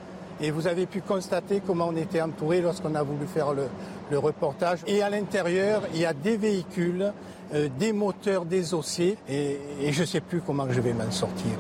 Et 0.41 0.53
vous 0.53 0.69
avez 0.69 0.87
pu 0.87 1.01
constater 1.01 1.61
comment 1.67 1.89
on 1.89 1.97
était 1.97 2.23
entouré 2.23 2.61
lorsqu'on 2.61 2.95
a 2.95 3.03
voulu 3.03 3.27
faire 3.27 3.53
le, 3.53 4.19
reportage. 4.19 4.81
Et 4.87 5.03
à 5.03 5.11
l'intérieur, 5.11 5.83
il 5.95 6.01
y 6.01 6.05
a 6.05 6.13
des 6.13 6.37
véhicules, 6.37 7.13
euh, 7.55 7.69
des 7.79 7.93
moteurs 7.93 8.45
désossés, 8.45 9.17
et, 9.27 9.59
et 9.81 9.91
je 9.93 10.03
ne 10.03 10.07
sais 10.07 10.21
plus 10.21 10.43
comment 10.43 10.71
je 10.71 10.81
vais 10.81 10.93
m'en 10.93 11.11
sortir. 11.11 11.53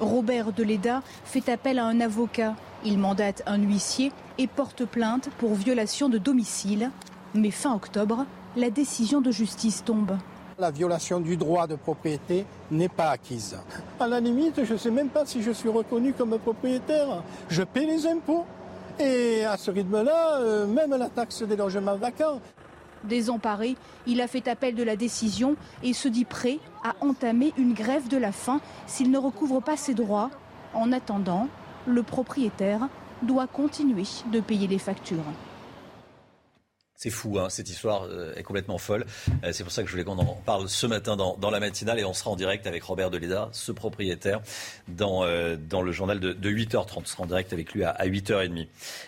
Robert 0.00 0.52
Deleda 0.52 1.02
fait 1.24 1.48
appel 1.48 1.78
à 1.78 1.84
un 1.84 2.00
avocat. 2.00 2.54
Il 2.84 2.98
mandate 2.98 3.42
un 3.46 3.58
huissier 3.58 4.10
et 4.38 4.46
porte 4.46 4.84
plainte 4.84 5.28
pour 5.38 5.54
violation 5.54 6.08
de 6.08 6.18
domicile. 6.18 6.90
Mais 7.34 7.50
fin 7.50 7.74
octobre, 7.74 8.24
la 8.58 8.70
décision 8.70 9.20
de 9.20 9.30
justice 9.30 9.84
tombe. 9.84 10.18
La 10.58 10.72
violation 10.72 11.20
du 11.20 11.36
droit 11.36 11.68
de 11.68 11.76
propriété 11.76 12.44
n'est 12.72 12.88
pas 12.88 13.10
acquise. 13.10 13.56
À 14.00 14.08
la 14.08 14.18
limite, 14.18 14.64
je 14.64 14.72
ne 14.72 14.78
sais 14.78 14.90
même 14.90 15.08
pas 15.08 15.24
si 15.24 15.42
je 15.42 15.52
suis 15.52 15.68
reconnu 15.68 16.12
comme 16.12 16.36
propriétaire. 16.38 17.22
Je 17.48 17.62
paie 17.62 17.86
les 17.86 18.06
impôts. 18.06 18.44
Et 18.98 19.44
à 19.44 19.56
ce 19.56 19.70
rythme-là, 19.70 20.38
euh, 20.40 20.66
même 20.66 20.90
la 20.90 21.08
taxe 21.08 21.42
des 21.42 21.54
logements 21.54 21.94
vacants. 21.94 22.40
Désemparé, 23.04 23.76
il 24.08 24.20
a 24.20 24.26
fait 24.26 24.48
appel 24.48 24.74
de 24.74 24.82
la 24.82 24.96
décision 24.96 25.54
et 25.84 25.92
se 25.92 26.08
dit 26.08 26.24
prêt 26.24 26.58
à 26.82 26.96
entamer 27.00 27.52
une 27.56 27.74
grève 27.74 28.08
de 28.08 28.16
la 28.16 28.32
faim 28.32 28.60
s'il 28.88 29.12
ne 29.12 29.18
recouvre 29.18 29.62
pas 29.62 29.76
ses 29.76 29.94
droits. 29.94 30.30
En 30.74 30.90
attendant, 30.90 31.46
le 31.86 32.02
propriétaire 32.02 32.88
doit 33.22 33.46
continuer 33.46 34.02
de 34.32 34.40
payer 34.40 34.66
les 34.66 34.78
factures. 34.78 35.22
C'est 37.00 37.10
fou, 37.10 37.38
hein, 37.38 37.48
cette 37.48 37.70
histoire 37.70 38.08
euh, 38.10 38.34
est 38.34 38.42
complètement 38.42 38.76
folle. 38.76 39.06
Euh, 39.44 39.52
c'est 39.52 39.62
pour 39.62 39.72
ça 39.72 39.82
que 39.82 39.86
je 39.86 39.92
voulais 39.92 40.02
qu'on 40.02 40.18
en 40.18 40.34
parle 40.44 40.68
ce 40.68 40.84
matin 40.84 41.16
dans, 41.16 41.50
la 41.50 41.60
matinale 41.60 42.00
et 42.00 42.04
on 42.04 42.12
sera 42.12 42.30
en 42.30 42.34
direct 42.34 42.66
avec 42.66 42.82
Robert 42.82 43.12
Deleda, 43.12 43.50
ce 43.52 43.70
propriétaire, 43.70 44.40
dans, 44.88 45.22
euh, 45.22 45.54
dans 45.56 45.80
le 45.80 45.92
journal 45.92 46.18
de, 46.18 46.34
8h30. 46.50 46.94
On 46.96 47.04
sera 47.04 47.22
en 47.22 47.26
direct 47.26 47.52
avec 47.52 47.72
lui 47.72 47.84
à, 47.84 47.94
8h30. 48.04 48.66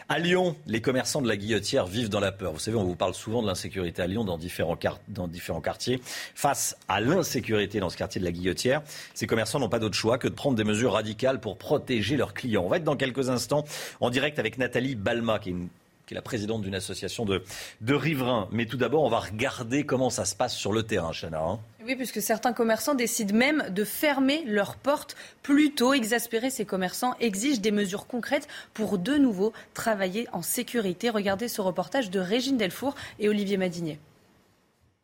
À 0.08 0.20
Lyon, 0.20 0.54
les 0.68 0.80
commerçants 0.80 1.20
de 1.20 1.26
la 1.26 1.36
Guillotière 1.36 1.86
vivent 1.86 2.10
dans 2.10 2.20
la 2.20 2.30
peur. 2.30 2.52
Vous 2.52 2.60
savez, 2.60 2.76
on 2.76 2.84
vous 2.84 2.94
parle 2.94 3.12
souvent 3.12 3.42
de 3.42 3.48
l'insécurité 3.48 4.02
à 4.02 4.06
Lyon 4.06 4.22
dans 4.22 4.38
différents, 4.38 4.78
dans 5.08 5.26
différents 5.26 5.60
quartiers. 5.60 6.00
Face 6.36 6.76
à 6.86 7.00
l'insécurité 7.00 7.80
dans 7.80 7.90
ce 7.90 7.96
quartier 7.96 8.20
de 8.20 8.24
la 8.24 8.30
Guillotière, 8.30 8.82
ces 9.14 9.26
commerçants 9.26 9.58
n'ont 9.58 9.68
pas 9.68 9.80
d'autre 9.80 9.96
choix 9.96 10.16
que 10.16 10.28
de 10.28 10.34
prendre 10.34 10.54
des 10.56 10.62
mesures 10.62 10.92
radicales 10.92 11.40
pour 11.40 11.58
protéger 11.58 12.16
leurs 12.16 12.34
clients. 12.34 12.62
On 12.62 12.68
va 12.68 12.76
être 12.76 12.84
dans 12.84 12.94
quelques 12.94 13.30
instants 13.30 13.64
en 13.98 14.10
direct 14.10 14.38
avec 14.38 14.58
Nathalie 14.58 14.94
Balma, 14.94 15.40
qui 15.40 15.48
est 15.48 15.52
une 15.52 15.68
qui 16.10 16.14
est 16.14 16.16
la 16.16 16.22
présidente 16.22 16.62
d'une 16.62 16.74
association 16.74 17.24
de, 17.24 17.44
de 17.82 17.94
riverains. 17.94 18.48
Mais 18.50 18.66
tout 18.66 18.76
d'abord, 18.76 19.04
on 19.04 19.08
va 19.08 19.20
regarder 19.20 19.86
comment 19.86 20.10
ça 20.10 20.24
se 20.24 20.34
passe 20.34 20.56
sur 20.56 20.72
le 20.72 20.82
terrain, 20.82 21.12
Chana. 21.12 21.40
Hein. 21.40 21.60
Oui, 21.86 21.94
puisque 21.94 22.20
certains 22.20 22.52
commerçants 22.52 22.96
décident 22.96 23.32
même 23.32 23.66
de 23.70 23.84
fermer 23.84 24.42
leurs 24.44 24.74
portes 24.74 25.14
plus 25.44 25.72
tôt. 25.72 25.94
Exaspérés, 25.94 26.50
ces 26.50 26.64
commerçants 26.64 27.14
exigent 27.20 27.60
des 27.60 27.70
mesures 27.70 28.08
concrètes 28.08 28.48
pour 28.74 28.98
de 28.98 29.14
nouveau 29.14 29.52
travailler 29.72 30.26
en 30.32 30.42
sécurité. 30.42 31.10
Regardez 31.10 31.46
ce 31.46 31.60
reportage 31.60 32.10
de 32.10 32.18
Régine 32.18 32.56
Delfour 32.56 32.96
et 33.20 33.28
Olivier 33.28 33.56
Madinier. 33.56 34.00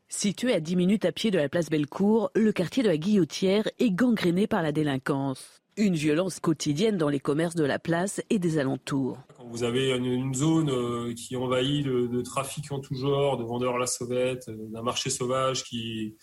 Situé 0.09 0.55
à 0.55 0.59
10 0.59 0.75
minutes 0.75 1.05
à 1.05 1.13
pied 1.13 1.31
de 1.31 1.39
la 1.39 1.49
place 1.49 1.71
Bellecour, 1.71 2.33
le 2.35 2.51
quartier 2.51 2.83
de 2.83 2.89
la 2.89 2.97
Guillotière 2.97 3.69
est 3.79 3.93
gangréné 3.93 4.49
par 4.49 4.61
la 4.61 4.73
délinquance. 4.73 5.63
Une 5.79 5.95
violence 5.95 6.41
quotidienne 6.41 6.97
dans 6.97 7.09
les 7.09 7.21
commerces 7.21 7.55
de 7.55 7.65
la 7.65 7.79
place 7.79 8.23
et 8.31 8.39
des 8.39 8.59
alentours. 8.59 9.19
Quand 9.37 9.47
vous 9.47 9.63
avez 9.63 9.91
une, 9.91 10.35
zone 10.35 10.71
euh, 10.71 11.13
qui 11.15 11.35
est 11.35 11.37
envahie 11.37 11.83
de, 11.83 12.07
de 12.07 12.23
trafic 12.23 12.73
en 12.73 12.81
tout 12.81 12.95
genre, 12.95 13.37
de 13.37 13.45
vendeurs 13.45 13.75
à 13.75 13.79
la 13.79 13.87
sauvette, 13.87 14.49
euh, 14.49 14.57
d'un 14.71 14.83
marché 14.83 15.11
sauvage 15.11 15.65
qui, 15.65 16.17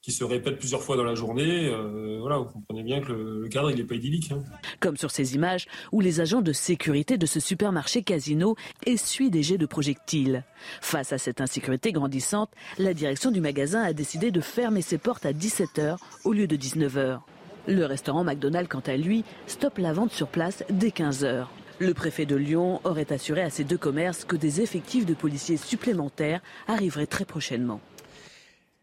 qui 0.00 0.12
se 0.12 0.24
répète 0.24 0.58
plusieurs 0.58 0.82
fois 0.82 0.96
dans 0.96 1.04
la 1.04 1.14
journée, 1.14 1.68
euh, 1.68 2.18
voilà, 2.20 2.38
vous 2.38 2.46
comprenez 2.46 2.82
bien 2.82 3.00
que 3.00 3.12
le, 3.12 3.48
cadre 3.48 3.70
il 3.70 3.76
n'est 3.76 3.84
pas 3.84 3.96
idyllique. 3.96 4.30
Hein. 4.32 4.42
Comme 4.80 4.96
sur 4.96 5.10
ces 5.10 5.34
images 5.34 5.66
où 5.92 6.00
les 6.00 6.20
agents 6.20 6.40
de 6.40 6.52
sécurité 6.52 7.18
de 7.18 7.26
ce 7.26 7.40
supermarché 7.40 8.02
casino 8.02 8.54
essuient 8.86 9.30
des 9.30 9.42
jets 9.42 9.58
de 9.58 9.66
projectiles. 9.66 10.44
Face 10.80 11.12
à 11.12 11.18
cette 11.18 11.40
insécurité 11.40 11.92
grandissante, 11.92 12.50
la 12.78 12.94
direction 12.94 13.30
du 13.30 13.40
magasin 13.40 13.82
a 13.82 13.92
décidé 13.92 14.30
de 14.30 14.40
fermer 14.40 14.82
ses 14.82 14.98
portes 14.98 15.26
à 15.26 15.32
17h 15.32 15.96
au 16.24 16.32
lieu 16.32 16.46
de 16.46 16.56
19h. 16.56 17.20
Le 17.68 17.84
restaurant 17.84 18.24
McDonald's, 18.24 18.70
quant 18.70 18.82
à 18.86 18.96
lui, 18.96 19.24
stoppe 19.46 19.76
la 19.76 19.92
vente 19.92 20.10
sur 20.10 20.28
place 20.28 20.64
dès 20.70 20.88
15h. 20.88 21.44
Le 21.80 21.92
préfet 21.92 22.24
de 22.24 22.34
Lyon 22.34 22.80
aurait 22.84 23.12
assuré 23.12 23.42
à 23.42 23.50
ces 23.50 23.62
deux 23.62 23.76
commerces 23.76 24.24
que 24.24 24.36
des 24.36 24.62
effectifs 24.62 25.04
de 25.04 25.12
policiers 25.12 25.58
supplémentaires 25.58 26.40
arriveraient 26.66 27.06
très 27.06 27.26
prochainement. 27.26 27.80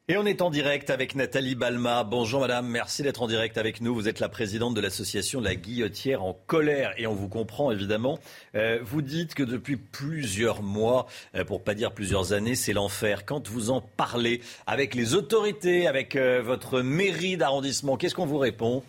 Et 0.08 0.18
on 0.18 0.26
est 0.28 0.44
en 0.44 0.52
direct 0.52 0.92
avec 0.92 1.16
Nathalie 1.16 1.56
Balma. 1.56 2.04
Bonjour 2.04 2.42
madame, 2.42 2.68
merci 2.68 3.02
d'être 3.02 3.24
en 3.24 3.28
direct 3.28 3.58
avec 3.58 3.82
nous. 3.82 3.96
Vous 3.96 4.08
êtes 4.08 4.20
la 4.20 4.30
présidente 4.30 4.76
de 4.76 4.82
l'association 4.82 5.42
La 5.42 5.56
Guillotière 5.56 6.24
en 6.24 6.38
colère 6.46 6.94
et 6.98 7.08
on 7.08 7.16
vous 7.16 7.28
comprend 7.28 7.72
évidemment. 7.72 8.20
Euh, 8.54 8.78
vous 8.84 9.02
dites 9.02 9.34
que 9.34 9.42
depuis 9.42 9.78
plusieurs 9.78 10.62
mois, 10.62 11.08
euh, 11.34 11.44
pour 11.44 11.64
pas 11.64 11.74
dire 11.74 11.92
plusieurs 11.92 12.34
années, 12.34 12.54
c'est 12.54 12.72
l'enfer. 12.72 13.26
Quand 13.26 13.50
vous 13.50 13.72
en 13.72 13.82
parlez 13.82 14.42
avec 14.68 14.94
les 14.94 15.16
autorités, 15.16 15.88
avec 15.88 16.16
euh, 16.16 16.40
votre 16.40 16.82
mairie 16.82 17.36
d'arrondissement, 17.36 17.98
qu'est-ce 17.98 18.14
qu'on 18.14 18.28
vous 18.28 18.38
répond? 18.38 18.84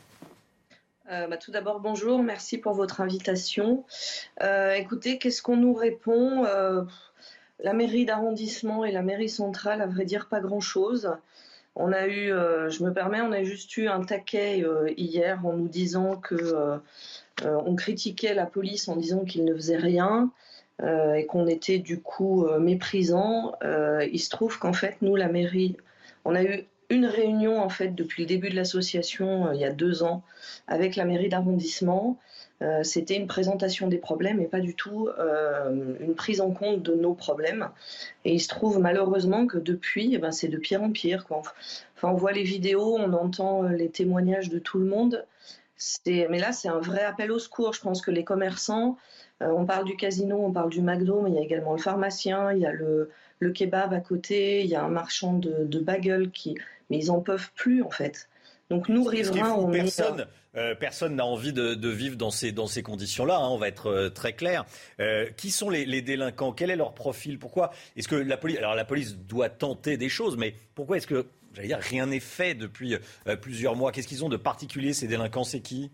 Bah, 1.09 1.39
tout 1.39 1.53
d'abord, 1.53 1.81
bonjour, 1.81 2.23
merci 2.23 2.59
pour 2.59 2.75
votre 2.75 3.01
invitation. 3.01 3.85
écoutez, 4.75 5.19
qu'est-ce 5.19 5.41
qu'on 5.41 5.57
nous 5.57 5.73
répond? 5.73 6.45
La 7.61 7.73
mairie 7.73 8.05
d'arrondissement 8.05 8.85
et 8.85 8.93
la 8.93 9.03
mairie 9.03 9.29
centrale, 9.29 9.81
à 9.81 9.87
vrai 9.87 10.05
dire, 10.05 10.29
pas 10.29 10.41
grand-chose. 10.41 11.11
On 11.75 11.93
a 11.93 12.07
eu, 12.07 12.33
euh, 12.33 12.71
je 12.71 12.83
me 12.83 12.93
permets, 12.93 13.21
on 13.21 13.33
a 13.33 13.43
juste 13.43 13.77
eu 13.77 13.89
un 13.89 14.03
taquet 14.03 14.63
euh, 14.65 14.91
hier 14.97 15.45
en 15.45 15.53
nous 15.53 15.69
disant 15.69 16.17
que 16.17 16.35
euh, 16.35 16.79
on 17.43 17.77
critiquait 17.77 18.35
la 18.35 18.47
police 18.47 18.89
en 18.89 18.97
disant 18.97 19.25
qu'ils 19.25 19.45
ne 19.45 19.55
faisaient 19.55 19.77
rien 19.77 20.31
et 20.83 21.25
qu'on 21.25 21.47
était 21.47 21.79
du 21.79 22.03
coup 22.03 22.47
méprisant. 22.61 23.55
il 23.63 24.21
se 24.21 24.29
trouve 24.29 24.59
qu'en 24.59 24.75
fait, 24.75 24.99
nous, 25.01 25.17
la 25.17 25.29
mairie, 25.29 25.75
on 26.27 26.35
a 26.35 26.43
eu 26.43 26.67
une 26.91 27.07
réunion 27.07 27.63
en 27.63 27.71
fait 27.71 27.95
depuis 27.95 28.25
le 28.25 28.29
début 28.29 28.51
de 28.51 28.57
l'association 28.57 29.51
il 29.53 29.59
y 29.59 29.65
a 29.65 29.73
deux 29.73 30.03
ans 30.03 30.23
avec 30.67 30.95
la 30.97 31.07
mairie 31.07 31.31
d'arrondissement 31.31 32.19
euh, 32.63 32.83
c'était 32.83 33.17
une 33.17 33.27
présentation 33.27 33.87
des 33.87 33.99
problèmes 33.99 34.41
et 34.41 34.47
pas 34.47 34.61
du 34.61 34.75
tout 34.75 35.09
euh, 35.19 35.97
une 36.01 36.15
prise 36.15 36.41
en 36.41 36.51
compte 36.51 36.83
de 36.83 36.95
nos 36.95 37.15
problèmes. 37.15 37.69
Et 38.25 38.35
il 38.35 38.41
se 38.41 38.49
trouve 38.49 38.79
malheureusement 38.79 39.47
que 39.47 39.59
depuis, 39.59 40.15
eh 40.15 40.19
ben, 40.19 40.33
c'est 40.33 40.49
de 40.49 40.57
pire 40.57 40.83
en 40.83 40.91
pire. 40.91 41.27
Quoi. 41.27 41.43
Enfin, 41.97 42.09
on 42.09 42.17
voit 42.17 42.33
les 42.33 42.43
vidéos, 42.43 42.97
on 42.97 43.13
entend 43.13 43.65
euh, 43.65 43.69
les 43.69 43.91
témoignages 43.91 44.49
de 44.49 44.59
tout 44.59 44.79
le 44.79 44.87
monde. 44.87 45.25
Mais 46.07 46.39
là, 46.39 46.53
c'est 46.53 46.69
un 46.69 46.81
vrai 46.81 47.03
appel 47.03 47.31
au 47.31 47.39
secours. 47.39 47.75
Je 47.75 47.83
pense 47.83 48.01
que 48.01 48.11
les 48.11 48.25
commerçants, 48.25 48.97
on 49.43 49.67
parle 49.67 49.85
du 49.85 49.95
casino, 49.95 50.43
on 50.43 50.51
parle 50.51 50.71
du 50.71 50.81
McDo, 50.81 51.21
mais 51.21 51.31
il 51.31 51.35
y 51.35 51.39
a 51.39 51.43
également 51.43 51.73
le 51.73 51.79
pharmacien, 51.79 52.51
il 52.55 52.61
y 52.61 52.67
a 52.67 52.73
le, 52.73 53.11
kebab 53.53 53.93
à 53.93 54.01
côté, 54.01 54.63
il 54.65 54.71
y 54.71 54.75
a 54.75 54.83
un 54.83 54.89
marchand 54.89 55.35
de, 55.35 55.65
de 55.65 55.79
bagels 55.79 56.31
qui, 56.31 56.57
mais 56.89 56.97
ils 56.97 57.11
en 57.11 57.21
peuvent 57.21 57.51
plus 57.55 57.83
en 57.83 57.91
fait. 57.91 58.27
Donc 58.69 58.89
nous 58.89 59.05
riverains, 59.05 59.53
on 59.53 59.71
personne, 59.71 60.27
euh, 60.57 60.75
personne 60.75 61.15
n'a 61.15 61.25
envie 61.25 61.53
de, 61.53 61.89
vivre 61.89 62.17
dans 62.17 62.33
ces, 62.33 62.51
dans 62.51 62.67
ces 62.67 62.83
conditions-là. 62.83 63.37
Hein, 63.37 63.49
on 63.49 63.59
va 63.59 63.69
être 63.69 63.87
euh, 63.87 64.09
très 64.11 64.33
clair. 64.33 64.65
Euh, 65.01 65.27
qui 65.37 65.51
sont 65.51 65.71
les, 65.71 66.03
délinquants? 66.03 66.53
Quel 66.53 66.71
est 66.71 66.77
leur 66.77 66.95
profil? 66.95 67.39
Pourquoi 67.39 67.71
est-ce 67.97 68.09
que 68.09 68.17
la 68.17 68.37
police 68.37 68.59
Alors 68.59 68.75
la 68.75 68.85
police 68.85 69.17
doit 69.17 69.51
tenter 69.51 69.97
des 69.97 70.09
choses, 70.09 70.37
mais 70.37 70.55
pourquoi 70.75 70.97
est-ce 70.97 71.07
que 71.07 71.27
j'allais 71.55 71.69
dire 71.69 71.79
rien 71.79 72.07
n'est 72.07 72.21
fait 72.21 72.55
depuis 72.55 72.97
plusieurs 73.41 73.77
mois? 73.77 73.93
Qu'est-ce 73.93 74.09
qu'ils 74.09 74.25
ont 74.25 74.29
de 74.29 74.37
particulier 74.37 74.93
ces 74.93 75.07
délinquants? 75.07 75.45
C'est 75.45 75.61
qui? 75.61 75.91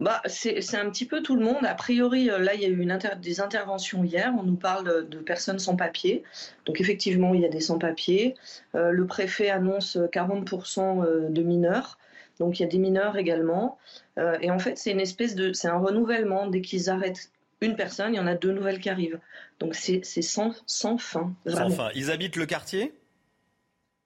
Bah, 0.00 0.22
c'est 0.26 0.74
un 0.74 0.90
petit 0.90 1.06
peu 1.06 1.22
tout 1.22 1.36
le 1.36 1.44
monde. 1.44 1.64
A 1.64 1.74
priori, 1.74 2.26
là, 2.26 2.54
il 2.54 2.60
y 2.60 2.64
a 2.64 2.68
eu 2.68 2.88
des 3.20 3.40
interventions 3.40 4.02
hier. 4.02 4.34
On 4.38 4.42
nous 4.42 4.56
parle 4.56 5.08
de 5.08 5.18
personnes 5.18 5.58
sans 5.58 5.76
papier. 5.76 6.22
Donc, 6.66 6.80
effectivement, 6.80 7.34
il 7.34 7.42
y 7.42 7.44
a 7.44 7.48
des 7.48 7.60
sans-papiers. 7.60 8.34
le 8.74 9.06
préfet 9.06 9.50
annonce 9.50 9.96
40% 9.96 11.30
de 11.30 11.42
mineurs. 11.42 11.98
Donc 12.40 12.58
il 12.58 12.62
y 12.62 12.66
a 12.66 12.68
des 12.68 12.78
mineurs 12.78 13.16
également. 13.16 13.78
Euh, 14.18 14.36
et 14.40 14.50
en 14.50 14.58
fait, 14.58 14.76
c'est 14.76 14.90
une 14.90 15.00
espèce 15.00 15.36
de, 15.36 15.52
c'est 15.52 15.68
un 15.68 15.78
renouvellement. 15.78 16.48
Dès 16.48 16.62
qu'ils 16.62 16.90
arrêtent 16.90 17.30
une 17.60 17.76
personne, 17.76 18.14
il 18.14 18.16
y 18.16 18.20
en 18.20 18.26
a 18.26 18.34
deux 18.34 18.52
nouvelles 18.52 18.80
qui 18.80 18.88
arrivent. 18.88 19.20
Donc 19.60 19.74
c'est, 19.74 20.02
sans, 20.02 20.54
sans 20.66 20.98
fin. 20.98 21.34
Sans 21.46 21.70
fin. 21.70 21.90
Ils 21.94 22.10
habitent 22.10 22.36
le 22.36 22.46
quartier? 22.46 22.94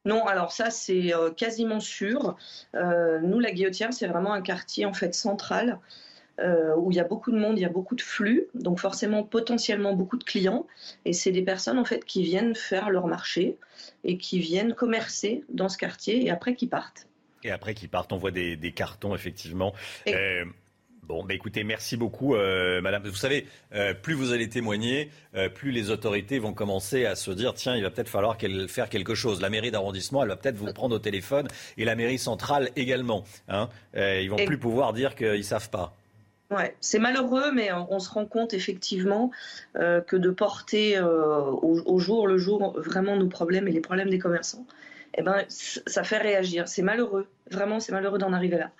Non, 0.04 0.26
alors 0.26 0.52
ça 0.52 0.70
c'est 0.70 1.14
euh, 1.14 1.30
quasiment 1.30 1.80
sûr. 1.80 2.36
Euh, 2.74 3.20
nous, 3.20 3.40
la 3.40 3.52
Guillotière, 3.52 3.92
c'est 3.92 4.06
vraiment 4.06 4.32
un 4.32 4.42
quartier 4.42 4.84
en 4.84 4.92
fait 4.92 5.14
central 5.14 5.78
où 6.76 6.90
il 6.90 6.96
y 6.96 7.00
a 7.00 7.04
beaucoup 7.04 7.30
de 7.30 7.38
monde, 7.38 7.56
il 7.56 7.62
y 7.62 7.64
a 7.64 7.68
beaucoup 7.68 7.94
de 7.94 8.02
flux, 8.02 8.48
donc 8.54 8.80
forcément 8.80 9.22
potentiellement 9.22 9.92
beaucoup 9.92 10.16
de 10.16 10.24
clients. 10.24 10.66
Et 11.04 11.12
c'est 11.12 11.30
des 11.30 11.42
personnes 11.42 11.78
en 11.78 11.84
fait 11.84 12.04
qui 12.04 12.24
viennent 12.24 12.56
faire 12.56 12.90
leur 12.90 13.06
marché 13.06 13.56
et 14.02 14.18
qui 14.18 14.40
viennent 14.40 14.74
commercer 14.74 15.44
dans 15.48 15.68
ce 15.68 15.78
quartier 15.78 16.26
et 16.26 16.30
après 16.30 16.56
qui 16.56 16.66
partent. 16.66 17.06
Et 17.44 17.50
après 17.50 17.74
qu'ils 17.74 17.90
partent, 17.90 18.12
on 18.12 18.16
voit 18.16 18.30
des, 18.30 18.72
cartons, 18.74 19.14
effectivement. 19.14 19.74
Euh, 20.08 20.44
bon, 21.06 21.24
bah 21.24 21.34
écoutez, 21.34 21.64
merci 21.64 21.96
beaucoup, 21.96 22.34
euh, 22.34 22.80
Madame. 22.80 23.02
Vous 23.04 23.14
savez, 23.14 23.46
euh, 23.74 23.94
plus 23.94 24.14
vous 24.14 24.32
allez 24.32 24.48
témoigner, 24.48 25.10
plus 25.54 25.72
les 25.72 25.90
autorités 25.90 26.38
vont 26.38 26.52
commencer 26.52 27.06
à 27.06 27.16
se 27.16 27.30
dire 27.30 27.54
tiens, 27.54 27.76
il 27.76 27.82
va 27.82 27.90
peut-être 27.90 28.08
falloir 28.08 28.36
faire 28.68 28.88
quelque 28.88 29.14
chose. 29.14 29.40
La 29.40 29.50
mairie 29.50 29.70
d'arrondissement, 29.70 30.22
elle 30.22 30.28
va 30.28 30.36
peut-être 30.36 30.56
vous 30.56 30.72
prendre 30.72 30.94
au 30.94 30.98
téléphone, 30.98 31.48
et 31.76 31.84
la 31.84 31.96
mairie 31.96 32.18
centrale 32.18 32.70
également. 32.76 33.24
Hein. 33.48 33.68
ils 33.94 34.28
vont 34.28 34.36
plus 34.36 34.58
pouvoir 34.58 34.92
dire 34.92 35.14
qu'ils 35.14 35.44
savent 35.44 35.70
pas. 35.70 35.94
Ouais, 36.50 36.76
c'est 36.80 36.98
malheureux, 36.98 37.52
mais 37.52 37.72
on, 37.72 37.98
se 37.98 38.10
rend 38.10 38.26
compte 38.26 38.54
effectivement 38.54 39.30
que 39.74 40.16
de 40.16 40.30
porter 40.30 41.00
au, 41.00 41.98
jour 41.98 42.28
le 42.28 42.38
jour 42.38 42.78
vraiment 42.78 43.16
nos 43.16 43.28
problèmes 43.28 43.66
et 43.66 43.72
les 43.72 43.80
problèmes 43.80 44.10
des 44.10 44.18
commerçants, 44.18 44.66
eh 45.16 45.22
ben, 45.22 45.44
ça 45.48 46.02
fait 46.02 46.18
réagir. 46.18 46.66
C'est 46.68 46.82
malheureux, 46.82 47.28
vraiment, 47.50 47.80
c'est 47.80 47.92
malheureux 47.92 48.18
d'en 48.18 48.32
arriver 48.32 48.58
là. 48.58 48.70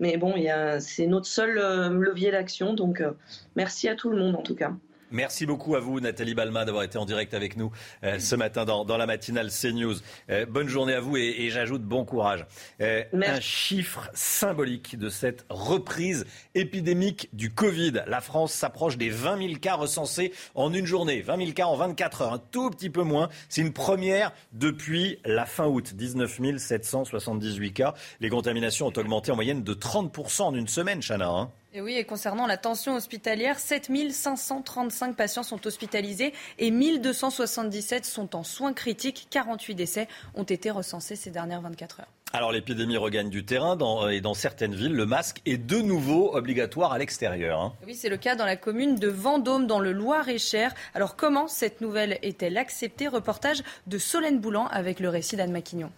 Mais 0.00 0.16
bon, 0.16 0.34
c'est 0.80 1.06
notre 1.06 1.26
seul 1.26 1.58
euh, 1.58 1.88
levier 1.88 2.30
d'action, 2.30 2.74
donc 2.74 3.00
euh, 3.00 3.12
merci 3.56 3.88
à 3.88 3.94
tout 3.94 4.10
le 4.10 4.18
monde 4.18 4.36
en 4.36 4.42
tout 4.42 4.54
cas. 4.54 4.72
Merci 5.10 5.46
beaucoup 5.46 5.74
à 5.74 5.80
vous, 5.80 6.00
Nathalie 6.00 6.34
Balma, 6.34 6.66
d'avoir 6.66 6.84
été 6.84 6.98
en 6.98 7.06
direct 7.06 7.32
avec 7.32 7.56
nous 7.56 7.72
euh, 8.04 8.18
ce 8.18 8.34
matin 8.34 8.64
dans, 8.64 8.96
la 8.96 9.06
matinale 9.06 9.50
CNews. 9.50 9.94
Euh, 10.28 10.44
bonne 10.44 10.68
journée 10.68 10.92
à 10.92 11.00
vous 11.00 11.16
et, 11.16 11.48
j'ajoute 11.50 11.82
bon 11.82 12.04
courage. 12.04 12.44
Euh, 12.82 13.04
un 13.14 13.40
chiffre 13.40 14.10
symbolique 14.12 14.98
de 14.98 15.08
cette 15.08 15.46
reprise 15.48 16.26
épidémique 16.54 17.30
du 17.32 17.50
Covid. 17.50 18.02
La 18.06 18.20
France 18.20 18.52
s'approche 18.52 18.98
des 18.98 19.08
20 19.08 19.38
000 19.38 19.60
cas 19.60 19.76
recensés 19.76 20.32
en 20.54 20.74
une 20.74 20.86
journée. 20.86 21.22
20 21.22 21.38
000 21.38 21.52
cas 21.52 21.66
en 21.66 21.76
24 21.76 22.22
heures, 22.22 22.32
un 22.34 22.42
tout 22.50 22.70
petit 22.70 22.90
peu 22.90 23.02
moins. 23.02 23.30
C'est 23.48 23.62
une 23.62 23.72
première 23.72 24.32
depuis 24.52 25.20
la 25.24 25.46
fin 25.46 25.66
août. 25.66 25.94
19 25.94 26.58
778 26.58 27.72
cas. 27.72 27.94
Les 28.20 28.28
contaminations 28.28 28.86
ont 28.86 28.92
augmenté 28.98 29.32
en 29.32 29.36
moyenne 29.36 29.62
de 29.62 29.74
30% 29.74 30.42
en 30.42 30.54
une 30.54 30.68
semaine, 30.68 31.00
Chana. 31.00 31.28
Hein. 31.28 31.50
Et 31.74 31.82
oui, 31.82 31.96
et 31.96 32.04
concernant 32.04 32.46
la 32.46 32.56
tension 32.56 32.96
hospitalière, 32.96 33.58
7535 33.58 35.14
patients 35.14 35.42
sont 35.42 35.66
hospitalisés 35.66 36.32
et 36.58 36.70
1277 36.70 38.06
sont 38.06 38.34
en 38.36 38.42
soins 38.42 38.72
critiques. 38.72 39.26
48 39.30 39.74
décès 39.74 40.08
ont 40.34 40.44
été 40.44 40.70
recensés 40.70 41.14
ces 41.14 41.30
dernières 41.30 41.60
24 41.60 42.00
heures. 42.00 42.08
Alors 42.32 42.52
l'épidémie 42.52 42.96
regagne 42.96 43.28
du 43.28 43.44
terrain 43.44 43.76
dans, 43.76 44.08
et 44.08 44.22
dans 44.22 44.32
certaines 44.34 44.74
villes, 44.74 44.94
le 44.94 45.04
masque 45.04 45.40
est 45.44 45.58
de 45.58 45.78
nouveau 45.80 46.34
obligatoire 46.34 46.92
à 46.92 46.98
l'extérieur. 46.98 47.60
Hein. 47.60 47.72
Oui, 47.86 47.94
c'est 47.94 48.08
le 48.08 48.16
cas 48.16 48.34
dans 48.34 48.46
la 48.46 48.56
commune 48.56 48.96
de 48.96 49.08
Vendôme, 49.08 49.66
dans 49.66 49.80
le 49.80 49.92
Loir-et-Cher. 49.92 50.74
Alors 50.94 51.16
comment 51.16 51.48
cette 51.48 51.82
nouvelle 51.82 52.18
est-elle 52.22 52.56
acceptée? 52.56 53.08
Reportage 53.08 53.62
de 53.86 53.98
Solène 53.98 54.40
Boulan 54.40 54.66
avec 54.68 55.00
le 55.00 55.10
récit 55.10 55.36
d'Anne 55.36 55.52
Maquignon. 55.52 55.90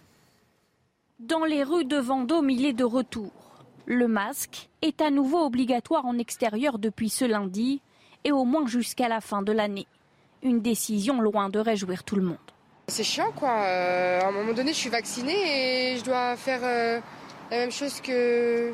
Dans 1.19 1.45
les 1.45 1.63
rues 1.63 1.85
de 1.85 1.97
Vendôme, 1.97 2.49
il 2.49 2.65
est 2.65 2.73
de 2.73 2.83
retour. 2.83 3.31
Le 3.85 4.07
masque 4.07 4.69
est 4.81 5.01
à 5.01 5.09
nouveau 5.09 5.45
obligatoire 5.45 6.05
en 6.05 6.17
extérieur 6.17 6.79
depuis 6.79 7.09
ce 7.09 7.25
lundi 7.25 7.81
et 8.23 8.31
au 8.31 8.45
moins 8.45 8.67
jusqu'à 8.67 9.07
la 9.07 9.21
fin 9.21 9.41
de 9.41 9.51
l'année. 9.51 9.87
Une 10.43 10.61
décision 10.61 11.21
loin 11.21 11.49
de 11.49 11.59
réjouir 11.59 12.03
tout 12.03 12.15
le 12.15 12.23
monde. 12.23 12.37
C'est 12.87 13.03
chiant 13.03 13.31
quoi. 13.35 13.51
à 13.51 14.27
un 14.27 14.31
moment 14.31 14.53
donné, 14.53 14.73
je 14.73 14.77
suis 14.77 14.89
vaccinée 14.89 15.93
et 15.93 15.97
je 15.97 16.03
dois 16.03 16.35
faire 16.35 16.61
la 16.61 17.57
même 17.57 17.71
chose 17.71 18.01
que 18.01 18.73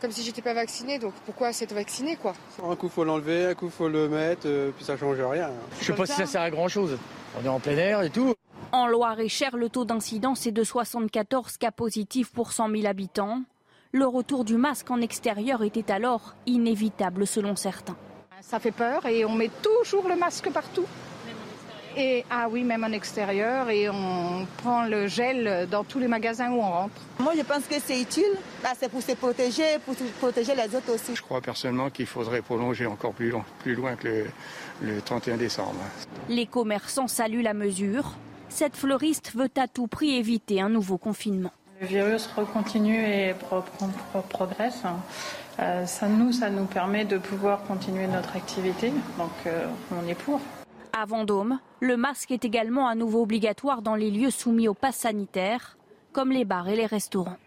comme 0.00 0.10
si 0.10 0.22
j'étais 0.22 0.42
pas 0.42 0.54
vaccinée. 0.54 0.98
Donc 0.98 1.12
pourquoi 1.26 1.52
s'être 1.52 1.74
vacciné 1.74 2.16
quoi? 2.16 2.32
Un 2.64 2.76
coup 2.76 2.88
faut 2.88 3.04
l'enlever, 3.04 3.46
un 3.46 3.54
coup 3.54 3.70
faut 3.70 3.88
le 3.88 4.08
mettre, 4.08 4.48
puis 4.76 4.84
ça 4.84 4.96
change 4.96 5.20
rien. 5.20 5.50
Je 5.80 5.86
sais 5.86 5.92
pas 5.92 6.06
si 6.06 6.12
ça 6.12 6.26
sert 6.26 6.42
à 6.42 6.50
grand 6.50 6.68
chose. 6.68 6.98
On 7.38 7.44
est 7.44 7.48
en 7.48 7.60
plein 7.60 7.76
air 7.76 8.02
et 8.02 8.10
tout. 8.10 8.34
En 8.72 8.86
Loire-et-Cher, 8.86 9.56
le 9.56 9.68
taux 9.68 9.84
d'incidence 9.84 10.46
est 10.46 10.52
de 10.52 10.62
74 10.62 11.56
cas 11.56 11.72
positifs 11.72 12.32
pour 12.32 12.52
100 12.52 12.70
000 12.70 12.86
habitants. 12.86 13.42
Le 13.92 14.06
retour 14.06 14.44
du 14.44 14.56
masque 14.56 14.88
en 14.92 15.00
extérieur 15.00 15.64
était 15.64 15.90
alors 15.90 16.36
inévitable 16.46 17.26
selon 17.26 17.56
certains. 17.56 17.96
Ça 18.40 18.60
fait 18.60 18.70
peur 18.70 19.04
et 19.06 19.24
on 19.24 19.34
met 19.34 19.50
toujours 19.62 20.08
le 20.08 20.14
masque 20.14 20.48
partout. 20.50 20.84
Et 21.96 22.24
ah 22.30 22.46
oui, 22.48 22.62
même 22.62 22.84
en 22.84 22.92
extérieur, 22.92 23.68
et 23.68 23.90
on 23.90 24.46
prend 24.58 24.84
le 24.84 25.08
gel 25.08 25.66
dans 25.68 25.82
tous 25.82 25.98
les 25.98 26.06
magasins 26.06 26.52
où 26.52 26.58
on 26.58 26.70
rentre. 26.70 27.02
Moi, 27.18 27.32
je 27.36 27.42
pense 27.42 27.64
que 27.64 27.80
c'est 27.84 28.00
utile. 28.00 28.32
Bah, 28.62 28.68
c'est 28.78 28.88
pour 28.88 29.02
se 29.02 29.10
protéger, 29.12 29.80
pour 29.84 29.96
protéger 30.20 30.54
les 30.54 30.76
autres 30.76 30.94
aussi. 30.94 31.16
Je 31.16 31.22
crois 31.22 31.40
personnellement 31.40 31.90
qu'il 31.90 32.06
faudrait 32.06 32.42
prolonger 32.42 32.86
encore 32.86 33.12
plus 33.12 33.30
loin, 33.30 33.44
plus 33.58 33.74
loin 33.74 33.96
que 33.96 34.06
le, 34.06 34.26
le 34.82 35.02
31 35.02 35.36
décembre. 35.36 35.80
Les 36.28 36.46
commerçants 36.46 37.08
saluent 37.08 37.42
la 37.42 37.54
mesure. 37.54 38.12
Cette 38.48 38.76
fleuriste 38.76 39.34
veut 39.34 39.50
à 39.56 39.66
tout 39.66 39.88
prix 39.88 40.14
éviter 40.14 40.60
un 40.60 40.68
nouveau 40.68 40.96
confinement. 40.96 41.50
Le 41.80 41.86
virus 41.86 42.26
recontinue 42.36 43.02
et 43.02 43.34
progresse. 44.28 44.82
Euh, 45.58 45.86
ça, 45.86 46.08
nous, 46.08 46.30
ça 46.30 46.50
nous 46.50 46.66
permet 46.66 47.06
de 47.06 47.16
pouvoir 47.16 47.62
continuer 47.62 48.06
notre 48.06 48.36
activité. 48.36 48.92
Donc, 49.16 49.30
euh, 49.46 49.66
on 49.90 50.06
est 50.06 50.14
pour. 50.14 50.42
À 50.92 51.06
Vendôme, 51.06 51.58
le 51.80 51.96
masque 51.96 52.32
est 52.32 52.44
également 52.44 52.86
à 52.86 52.94
nouveau 52.94 53.22
obligatoire 53.22 53.80
dans 53.80 53.94
les 53.94 54.10
lieux 54.10 54.30
soumis 54.30 54.68
au 54.68 54.74
pass 54.74 54.96
sanitaire, 54.96 55.78
comme 56.12 56.32
les 56.32 56.44
bars 56.44 56.68
et 56.68 56.76
les 56.76 56.84
restaurants. 56.84 57.38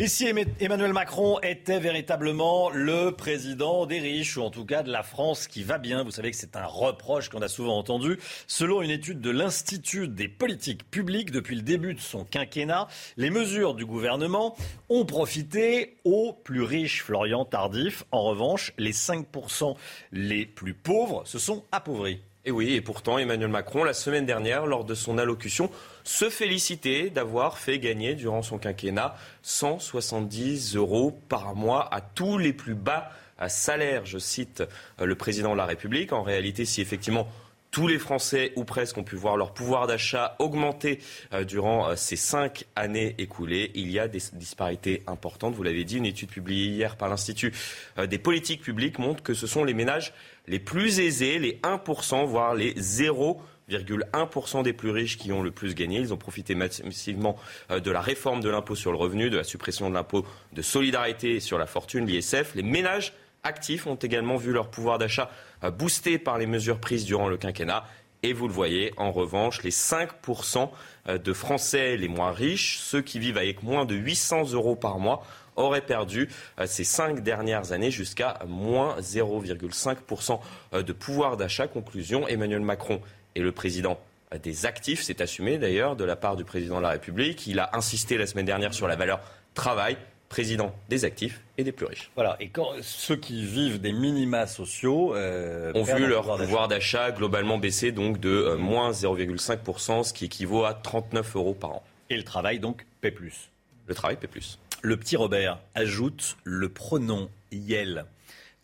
Et 0.00 0.08
si 0.08 0.26
Emmanuel 0.58 0.92
Macron 0.92 1.38
était 1.40 1.78
véritablement 1.78 2.68
le 2.68 3.12
président 3.12 3.86
des 3.86 4.00
riches, 4.00 4.36
ou 4.36 4.42
en 4.42 4.50
tout 4.50 4.64
cas 4.64 4.82
de 4.82 4.90
la 4.90 5.04
France 5.04 5.46
qui 5.46 5.62
va 5.62 5.78
bien, 5.78 6.02
vous 6.02 6.10
savez 6.10 6.32
que 6.32 6.36
c'est 6.36 6.56
un 6.56 6.66
reproche 6.66 7.28
qu'on 7.28 7.42
a 7.42 7.48
souvent 7.48 7.78
entendu. 7.78 8.18
Selon 8.48 8.82
une 8.82 8.90
étude 8.90 9.20
de 9.20 9.30
l'Institut 9.30 10.08
des 10.08 10.26
politiques 10.26 10.90
publiques, 10.90 11.30
depuis 11.30 11.54
le 11.54 11.62
début 11.62 11.94
de 11.94 12.00
son 12.00 12.24
quinquennat, 12.24 12.88
les 13.16 13.30
mesures 13.30 13.74
du 13.74 13.86
gouvernement 13.86 14.56
ont 14.88 15.04
profité 15.04 15.94
aux 16.02 16.32
plus 16.32 16.62
riches, 16.62 17.04
Florian 17.04 17.44
Tardif. 17.44 18.02
En 18.10 18.24
revanche, 18.24 18.72
les 18.78 18.92
5% 18.92 19.76
les 20.10 20.44
plus 20.44 20.74
pauvres 20.74 21.22
se 21.24 21.38
sont 21.38 21.62
appauvris. 21.70 22.20
Et 22.46 22.50
oui, 22.50 22.74
et 22.74 22.82
pourtant 22.82 23.16
Emmanuel 23.16 23.48
Macron, 23.48 23.84
la 23.84 23.94
semaine 23.94 24.26
dernière, 24.26 24.66
lors 24.66 24.84
de 24.84 24.94
son 24.94 25.16
allocution, 25.16 25.70
se 26.02 26.28
félicitait 26.28 27.08
d'avoir 27.08 27.56
fait 27.56 27.78
gagner 27.78 28.14
durant 28.14 28.42
son 28.42 28.58
quinquennat 28.58 29.16
170 29.42 30.76
euros 30.76 31.18
par 31.30 31.54
mois 31.54 31.88
à 31.94 32.02
tous 32.02 32.36
les 32.36 32.52
plus 32.52 32.74
bas 32.74 33.10
salaires. 33.48 34.04
Je 34.04 34.18
cite 34.18 34.62
euh, 35.00 35.06
le 35.06 35.14
président 35.14 35.52
de 35.52 35.56
la 35.56 35.66
République. 35.66 36.12
En 36.12 36.22
réalité, 36.22 36.66
si 36.66 36.82
effectivement 36.82 37.28
tous 37.70 37.88
les 37.88 37.98
Français, 37.98 38.52
ou 38.54 38.64
presque, 38.64 38.98
ont 38.98 39.02
pu 39.02 39.16
voir 39.16 39.36
leur 39.36 39.52
pouvoir 39.52 39.88
d'achat 39.88 40.36
augmenter 40.38 41.00
euh, 41.32 41.44
durant 41.44 41.88
euh, 41.88 41.96
ces 41.96 42.14
cinq 42.14 42.66
années 42.76 43.14
écoulées. 43.18 43.72
Il 43.74 43.90
y 43.90 43.98
a 43.98 44.06
des 44.06 44.20
disparités 44.34 45.02
importantes. 45.06 45.54
Vous 45.54 45.62
l'avez 45.62 45.84
dit, 45.84 45.96
une 45.96 46.06
étude 46.06 46.28
publiée 46.28 46.66
hier 46.66 46.96
par 46.96 47.08
l'Institut 47.08 47.52
des 47.96 48.18
politiques 48.18 48.60
publiques 48.60 48.98
montre 48.98 49.22
que 49.22 49.34
ce 49.34 49.46
sont 49.46 49.64
les 49.64 49.74
ménages 49.74 50.12
les 50.46 50.58
plus 50.58 51.00
aisés, 51.00 51.38
les 51.38 51.60
1%, 51.62 52.26
voire 52.26 52.54
les 52.54 52.74
0,1% 52.74 54.62
des 54.62 54.72
plus 54.72 54.90
riches 54.90 55.16
qui 55.16 55.32
ont 55.32 55.42
le 55.42 55.50
plus 55.50 55.74
gagné. 55.74 56.00
Ils 56.00 56.12
ont 56.12 56.18
profité 56.18 56.54
massivement 56.54 57.36
euh, 57.70 57.80
de 57.80 57.90
la 57.90 58.00
réforme 58.00 58.40
de 58.40 58.50
l'impôt 58.50 58.74
sur 58.74 58.92
le 58.92 58.98
revenu, 58.98 59.30
de 59.30 59.36
la 59.36 59.44
suppression 59.44 59.88
de 59.88 59.94
l'impôt 59.94 60.26
de 60.52 60.62
solidarité 60.62 61.40
sur 61.40 61.58
la 61.58 61.66
fortune, 61.66 62.06
l'ISF. 62.06 62.54
Les 62.54 62.62
ménages 62.62 63.14
actifs 63.42 63.86
ont 63.86 63.96
également 63.96 64.36
vu 64.36 64.52
leur 64.52 64.70
pouvoir 64.70 64.98
d'achat 64.98 65.30
euh, 65.62 65.70
boosté 65.70 66.18
par 66.18 66.38
les 66.38 66.46
mesures 66.46 66.78
prises 66.78 67.04
durant 67.04 67.28
le 67.28 67.36
quinquennat. 67.36 67.84
Et 68.22 68.32
vous 68.32 68.48
le 68.48 68.54
voyez, 68.54 68.94
en 68.96 69.12
revanche, 69.12 69.62
les 69.62 69.70
5% 69.70 70.70
euh, 71.08 71.18
de 71.18 71.32
Français 71.34 71.98
les 71.98 72.08
moins 72.08 72.32
riches, 72.32 72.78
ceux 72.78 73.02
qui 73.02 73.18
vivent 73.18 73.36
avec 73.36 73.62
moins 73.62 73.84
de 73.84 73.94
800 73.94 74.52
euros 74.52 74.76
par 74.76 74.98
mois, 74.98 75.26
aurait 75.56 75.80
perdu 75.80 76.28
euh, 76.58 76.66
ces 76.66 76.84
cinq 76.84 77.22
dernières 77.22 77.72
années 77.72 77.90
jusqu'à 77.90 78.38
moins 78.46 78.96
0,5% 79.00 80.40
euh, 80.72 80.82
de 80.82 80.92
pouvoir 80.92 81.36
d'achat. 81.36 81.66
Conclusion, 81.66 82.26
Emmanuel 82.28 82.60
Macron 82.60 83.00
est 83.34 83.40
le 83.40 83.52
président 83.52 83.98
des 84.42 84.66
actifs, 84.66 85.02
c'est 85.02 85.20
assumé 85.20 85.58
d'ailleurs 85.58 85.94
de 85.94 86.04
la 86.04 86.16
part 86.16 86.36
du 86.36 86.44
président 86.44 86.78
de 86.78 86.82
la 86.82 86.90
République. 86.90 87.46
Il 87.46 87.60
a 87.60 87.70
insisté 87.74 88.16
la 88.16 88.26
semaine 88.26 88.46
dernière 88.46 88.74
sur 88.74 88.88
la 88.88 88.96
valeur 88.96 89.20
travail 89.54 89.96
président 90.28 90.74
des 90.88 91.04
actifs 91.04 91.42
et 91.58 91.64
des 91.64 91.70
plus 91.70 91.86
riches. 91.86 92.10
Voilà, 92.16 92.36
et 92.40 92.48
quand 92.48 92.70
ceux 92.82 93.14
qui 93.14 93.44
vivent 93.44 93.80
des 93.80 93.92
minima 93.92 94.48
sociaux 94.48 95.14
euh, 95.14 95.70
ont 95.74 95.84
vu 95.84 96.06
leur 96.06 96.36
pouvoir 96.36 96.66
d'achat 96.66 97.12
globalement 97.12 97.58
baisser 97.58 97.92
donc 97.92 98.18
de 98.18 98.56
moins 98.58 98.90
0,5%, 98.90 100.02
ce 100.02 100.12
qui 100.12 100.24
équivaut 100.24 100.64
à 100.64 100.74
39 100.74 101.36
euros 101.36 101.54
par 101.54 101.70
an. 101.70 101.82
Et 102.10 102.16
le 102.16 102.24
travail 102.24 102.58
donc 102.58 102.84
paie 103.00 103.12
plus. 103.12 103.50
Le 103.86 103.94
travail 103.94 104.16
paie 104.16 104.26
plus. 104.26 104.58
Le 104.84 104.98
petit 104.98 105.16
Robert 105.16 105.60
ajoute 105.74 106.36
le 106.44 106.68
pronom 106.68 107.30
Yel 107.50 108.04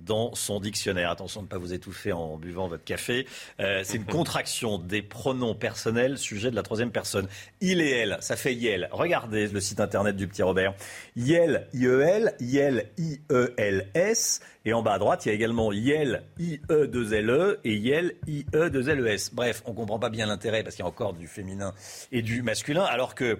dans 0.00 0.34
son 0.34 0.60
dictionnaire. 0.60 1.10
Attention 1.10 1.40
de 1.40 1.46
ne 1.46 1.48
pas 1.48 1.56
vous 1.56 1.72
étouffer 1.72 2.12
en 2.12 2.36
buvant 2.36 2.68
votre 2.68 2.84
café. 2.84 3.26
Euh, 3.58 3.80
c'est 3.84 3.96
une 3.96 4.04
contraction 4.18 4.76
des 4.76 5.00
pronoms 5.00 5.54
personnels, 5.54 6.18
sujet 6.18 6.50
de 6.50 6.56
la 6.56 6.62
troisième 6.62 6.90
personne. 6.90 7.26
Il 7.62 7.80
et 7.80 7.88
elle, 7.88 8.18
ça 8.20 8.36
fait 8.36 8.52
Yel. 8.52 8.90
Regardez 8.92 9.48
le 9.48 9.60
site 9.60 9.80
internet 9.80 10.14
du 10.14 10.28
petit 10.28 10.42
Robert. 10.42 10.74
Yel, 11.16 11.68
I-E-L, 11.72 12.34
Yel, 12.38 12.90
I-E-L-S. 12.98 14.40
Et 14.66 14.74
en 14.74 14.82
bas 14.82 14.92
à 14.92 14.98
droite, 14.98 15.24
il 15.24 15.30
y 15.30 15.32
a 15.32 15.34
également 15.34 15.72
Yel, 15.72 16.24
I-E-2-L-E 16.38 17.32
e 17.32 17.60
et 17.64 17.76
Yel, 17.76 18.14
I-E-2-L-E-S. 18.26 19.30
Bref, 19.32 19.62
on 19.64 19.72
comprend 19.72 19.98
pas 19.98 20.10
bien 20.10 20.26
l'intérêt 20.26 20.62
parce 20.64 20.76
qu'il 20.76 20.82
y 20.82 20.86
a 20.86 20.90
encore 20.90 21.14
du 21.14 21.26
féminin 21.26 21.72
et 22.12 22.20
du 22.20 22.42
masculin, 22.42 22.84
alors 22.84 23.14
que 23.14 23.38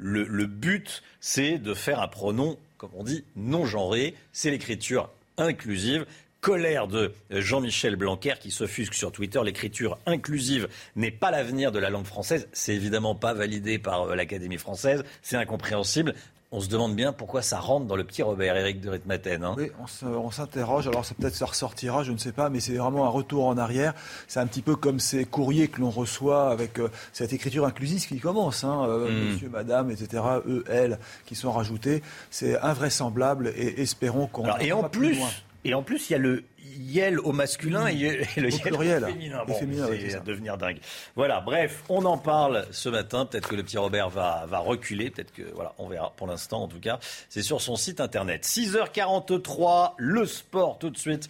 le, 0.00 0.46
but, 0.46 1.02
c'est 1.20 1.58
de 1.58 1.74
faire 1.74 2.00
un 2.00 2.08
pronom, 2.08 2.58
comme 2.78 2.90
on 2.94 3.04
dit, 3.04 3.24
non 3.36 3.66
genré. 3.66 4.14
C'est 4.32 4.50
l'écriture 4.50 5.10
inclusive 5.36 6.06
colère 6.40 6.86
de 6.86 7.12
Jean-Michel 7.30 7.96
Blanquer 7.96 8.34
qui 8.40 8.50
s'offusque 8.50 8.94
sur 8.94 9.12
Twitter. 9.12 9.40
L'écriture 9.44 9.98
inclusive 10.06 10.68
n'est 10.96 11.10
pas 11.10 11.30
l'avenir 11.30 11.70
de 11.70 11.78
la 11.78 11.90
langue 11.90 12.06
française. 12.06 12.48
C'est 12.52 12.74
évidemment 12.74 13.14
pas 13.14 13.34
validé 13.34 13.78
par 13.78 14.02
euh, 14.04 14.14
l'Académie 14.14 14.56
française. 14.56 15.04
C'est 15.22 15.36
incompréhensible 15.36 16.14
on 16.52 16.60
se 16.60 16.68
demande 16.68 16.96
bien 16.96 17.12
pourquoi 17.12 17.42
ça 17.42 17.60
rentre 17.60 17.86
dans 17.86 17.94
le 17.94 18.02
petit 18.02 18.22
Robert, 18.22 18.56
Éric 18.56 18.80
de 18.80 18.90
Ritmaten. 18.90 19.44
Hein. 19.44 19.54
Oui, 19.56 19.70
on 20.02 20.30
s'interroge. 20.30 20.88
Alors, 20.88 21.04
c'est 21.04 21.16
peut-être 21.16 21.36
ça 21.36 21.46
ressortira, 21.46 22.02
je 22.02 22.10
ne 22.10 22.18
sais 22.18 22.32
pas, 22.32 22.50
mais 22.50 22.58
c'est 22.58 22.74
vraiment 22.74 23.06
un 23.06 23.08
retour 23.08 23.46
en 23.46 23.56
arrière. 23.56 23.94
C'est 24.26 24.40
un 24.40 24.46
petit 24.46 24.62
peu 24.62 24.74
comme 24.74 24.98
ces 24.98 25.24
courriers 25.24 25.68
que 25.68 25.80
l'on 25.80 25.90
reçoit 25.90 26.50
avec 26.50 26.80
euh, 26.80 26.88
cette 27.12 27.32
écriture 27.32 27.66
inclusive 27.66 28.04
qui 28.06 28.18
commence, 28.18 28.64
hein, 28.64 28.84
euh, 28.88 29.08
hmm. 29.08 29.32
monsieur, 29.32 29.48
madame, 29.48 29.90
etc., 29.90 30.22
eux, 30.46 30.64
elles, 30.68 30.98
qui 31.24 31.36
sont 31.36 31.52
rajoutés. 31.52 32.02
C'est 32.30 32.58
invraisemblable 32.60 33.52
et 33.56 33.80
espérons 33.80 34.26
qu'on. 34.26 34.46
Et 34.58 34.72
en 34.72 34.88
plus. 34.88 35.20
Et 35.64 35.74
en 35.74 35.82
plus, 35.82 36.08
il 36.08 36.12
y 36.12 36.16
a 36.16 36.18
le 36.18 36.44
Yel 36.78 37.18
au 37.20 37.32
masculin 37.32 37.86
et, 37.86 38.26
le 38.36 38.50
Yel 38.50 38.74
au 38.74 38.78
féminin. 38.78 39.44
Bon, 39.46 39.54
c'est 39.58 40.14
à 40.14 40.20
devenir 40.20 40.56
dingue. 40.56 40.78
Voilà, 41.16 41.40
bref, 41.40 41.82
on 41.88 42.04
en 42.04 42.18
parle 42.18 42.66
ce 42.70 42.88
matin. 42.88 43.26
Peut-être 43.26 43.48
que 43.48 43.56
le 43.56 43.62
petit 43.62 43.78
Robert 43.78 44.08
va, 44.08 44.46
va 44.48 44.58
reculer. 44.58 45.10
Peut-être 45.10 45.32
que, 45.32 45.42
voilà, 45.54 45.74
on 45.78 45.88
verra. 45.88 46.12
Pour 46.16 46.26
l'instant, 46.26 46.62
en 46.62 46.68
tout 46.68 46.80
cas, 46.80 46.98
c'est 47.28 47.42
sur 47.42 47.60
son 47.60 47.76
site 47.76 48.00
internet. 48.00 48.44
6h43, 48.44 49.94
le 49.98 50.26
sport 50.26 50.78
tout 50.78 50.90
de 50.90 50.98
suite. 50.98 51.28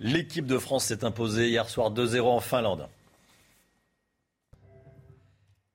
L'équipe 0.00 0.46
de 0.46 0.58
France 0.58 0.84
s'est 0.84 1.04
imposée 1.04 1.48
hier 1.48 1.68
soir 1.68 1.92
2-0 1.92 2.20
en 2.22 2.40
Finlande. 2.40 2.86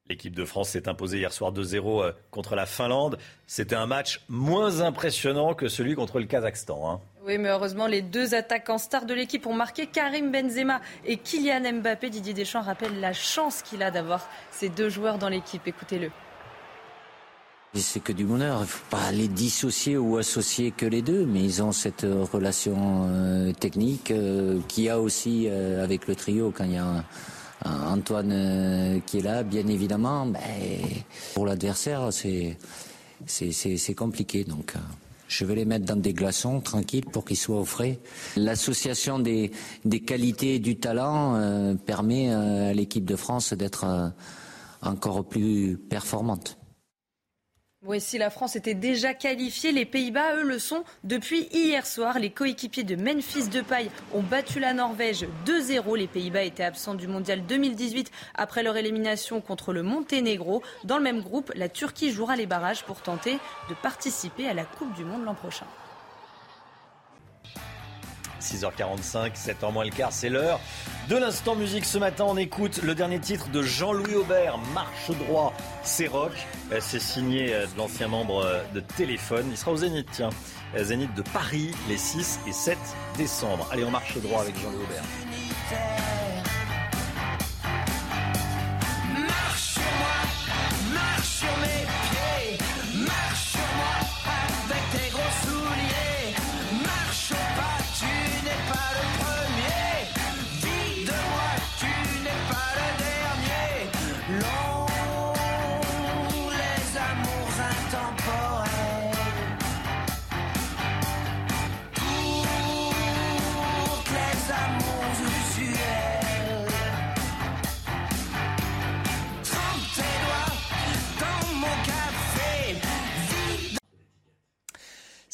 L'équipe 0.09 0.35
de 0.35 0.45
France 0.45 0.69
s'est 0.69 0.87
imposée 0.87 1.17
hier 1.17 1.33
soir 1.33 1.51
2-0 1.51 2.03
euh, 2.03 2.11
contre 2.31 2.55
la 2.55 2.65
Finlande. 2.65 3.17
C'était 3.45 3.75
un 3.75 3.87
match 3.87 4.21
moins 4.29 4.79
impressionnant 4.79 5.53
que 5.53 5.67
celui 5.67 5.95
contre 5.95 6.19
le 6.19 6.25
Kazakhstan. 6.25 6.89
Hein. 6.89 7.01
Oui, 7.25 7.37
mais 7.37 7.49
heureusement, 7.49 7.87
les 7.87 8.01
deux 8.01 8.33
attaquants 8.33 8.77
stars 8.77 9.05
de 9.05 9.13
l'équipe 9.13 9.45
ont 9.47 9.53
marqué 9.53 9.85
Karim 9.85 10.31
Benzema 10.31 10.79
et 11.05 11.17
Kylian 11.17 11.73
Mbappé. 11.81 12.09
Didier 12.09 12.33
Deschamps 12.33 12.61
rappelle 12.61 13.01
la 13.01 13.11
chance 13.11 13.61
qu'il 13.61 13.83
a 13.83 13.91
d'avoir 13.91 14.29
ces 14.49 14.69
deux 14.69 14.87
joueurs 14.87 15.17
dans 15.17 15.27
l'équipe. 15.27 15.67
Écoutez-le. 15.67 16.09
C'est 17.73 17.99
que 17.99 18.13
du 18.13 18.23
bonheur. 18.23 18.59
Il 18.59 18.61
ne 18.61 18.65
faut 18.65 18.89
pas 18.89 19.11
les 19.11 19.27
dissocier 19.27 19.97
ou 19.97 20.17
associer 20.17 20.71
que 20.71 20.85
les 20.85 21.01
deux, 21.01 21.25
mais 21.25 21.43
ils 21.43 21.61
ont 21.61 21.73
cette 21.73 22.07
relation 22.31 23.09
euh, 23.09 23.51
technique 23.51 24.11
euh, 24.11 24.61
qu'il 24.69 24.85
y 24.85 24.89
a 24.89 25.01
aussi 25.01 25.49
avec 25.49 26.07
le 26.07 26.15
trio 26.15 26.53
quand 26.55 26.63
il 26.63 26.73
y 26.73 26.77
a 26.77 26.85
un 26.85 27.03
Antoine 27.65 28.31
euh, 28.31 28.99
qui 29.05 29.19
est 29.19 29.21
là, 29.21 29.43
bien 29.43 29.67
évidemment, 29.67 30.25
ben, 30.25 30.39
pour 31.33 31.45
l'adversaire, 31.45 32.09
c'est 32.11 32.57
c'est 33.25 33.95
compliqué. 33.95 34.43
Donc, 34.43 34.73
euh, 34.75 34.79
je 35.27 35.43
vais 35.43 35.55
les 35.55 35.65
mettre 35.65 35.85
dans 35.85 35.95
des 35.95 36.13
glaçons 36.13 36.61
tranquilles 36.61 37.05
pour 37.05 37.25
qu'ils 37.25 37.37
soient 37.37 37.59
au 37.59 37.65
frais. 37.65 37.99
L'association 38.35 39.19
des, 39.19 39.51
des 39.85 40.01
qualités 40.01 40.55
et 40.55 40.59
du 40.59 40.77
talent 40.77 41.35
euh, 41.35 41.73
permet 41.73 42.31
à 42.31 42.73
l'équipe 42.73 43.05
de 43.05 43.15
France 43.15 43.53
d'être 43.53 44.13
encore 44.81 45.25
plus 45.25 45.77
performante. 45.77 46.56
Oui, 47.89 48.01
si 48.01 48.17
la 48.17 48.29
France 48.29 48.57
était 48.57 48.73
déjà 48.73 49.13
qualifiée, 49.13 49.71
les 49.71 49.85
Pays-Bas, 49.85 50.35
eux, 50.35 50.43
le 50.43 50.59
sont 50.59 50.83
depuis 51.05 51.47
hier 51.53 51.87
soir. 51.87 52.19
Les 52.19 52.31
coéquipiers 52.31 52.83
de 52.83 52.97
Memphis 52.97 53.47
Depay 53.47 53.89
ont 54.13 54.23
battu 54.23 54.59
la 54.59 54.73
Norvège 54.73 55.25
2-0. 55.45 55.95
Les 55.95 56.07
Pays-Bas 56.07 56.43
étaient 56.43 56.65
absents 56.65 56.95
du 56.95 57.07
Mondial 57.07 57.45
2018 57.45 58.11
après 58.35 58.61
leur 58.61 58.75
élimination 58.75 59.39
contre 59.39 59.71
le 59.71 59.83
Monténégro. 59.83 60.61
Dans 60.83 60.97
le 60.97 61.03
même 61.03 61.21
groupe, 61.21 61.53
la 61.55 61.69
Turquie 61.69 62.11
jouera 62.11 62.35
les 62.35 62.45
barrages 62.45 62.83
pour 62.83 63.01
tenter 63.01 63.39
de 63.69 63.73
participer 63.81 64.49
à 64.49 64.53
la 64.53 64.65
Coupe 64.65 64.93
du 64.93 65.05
Monde 65.05 65.23
l'an 65.23 65.35
prochain. 65.35 65.65
6h45, 68.47 69.33
7h 69.35 69.71
moins 69.71 69.83
le 69.83 69.91
quart, 69.91 70.11
c'est 70.11 70.29
l'heure. 70.29 70.59
De 71.09 71.15
l'instant 71.15 71.55
musique 71.55 71.85
ce 71.85 71.97
matin, 71.97 72.25
on 72.27 72.37
écoute 72.37 72.81
le 72.83 72.95
dernier 72.95 73.19
titre 73.19 73.49
de 73.49 73.61
Jean-Louis 73.61 74.15
Aubert, 74.15 74.57
Marche 74.73 75.11
droit, 75.27 75.53
c'est 75.83 76.07
rock. 76.07 76.31
Euh, 76.71 76.79
c'est 76.81 76.99
signé 76.99 77.53
euh, 77.53 77.65
de 77.65 77.77
l'ancien 77.77 78.07
membre 78.07 78.43
euh, 78.45 78.63
de 78.73 78.79
Téléphone. 78.79 79.45
Il 79.49 79.57
sera 79.57 79.71
au 79.71 79.77
Zénith, 79.77 80.07
tiens. 80.11 80.29
Zénith 80.77 81.13
de 81.13 81.21
Paris 81.21 81.71
les 81.87 81.97
6 81.97 82.41
et 82.47 82.51
7 82.51 82.77
décembre. 83.17 83.67
Allez, 83.71 83.83
on 83.85 83.91
marche 83.91 84.17
droit 84.17 84.41
avec 84.41 84.55
Jean-Louis 84.59 84.83
Aubert. 84.83 86.26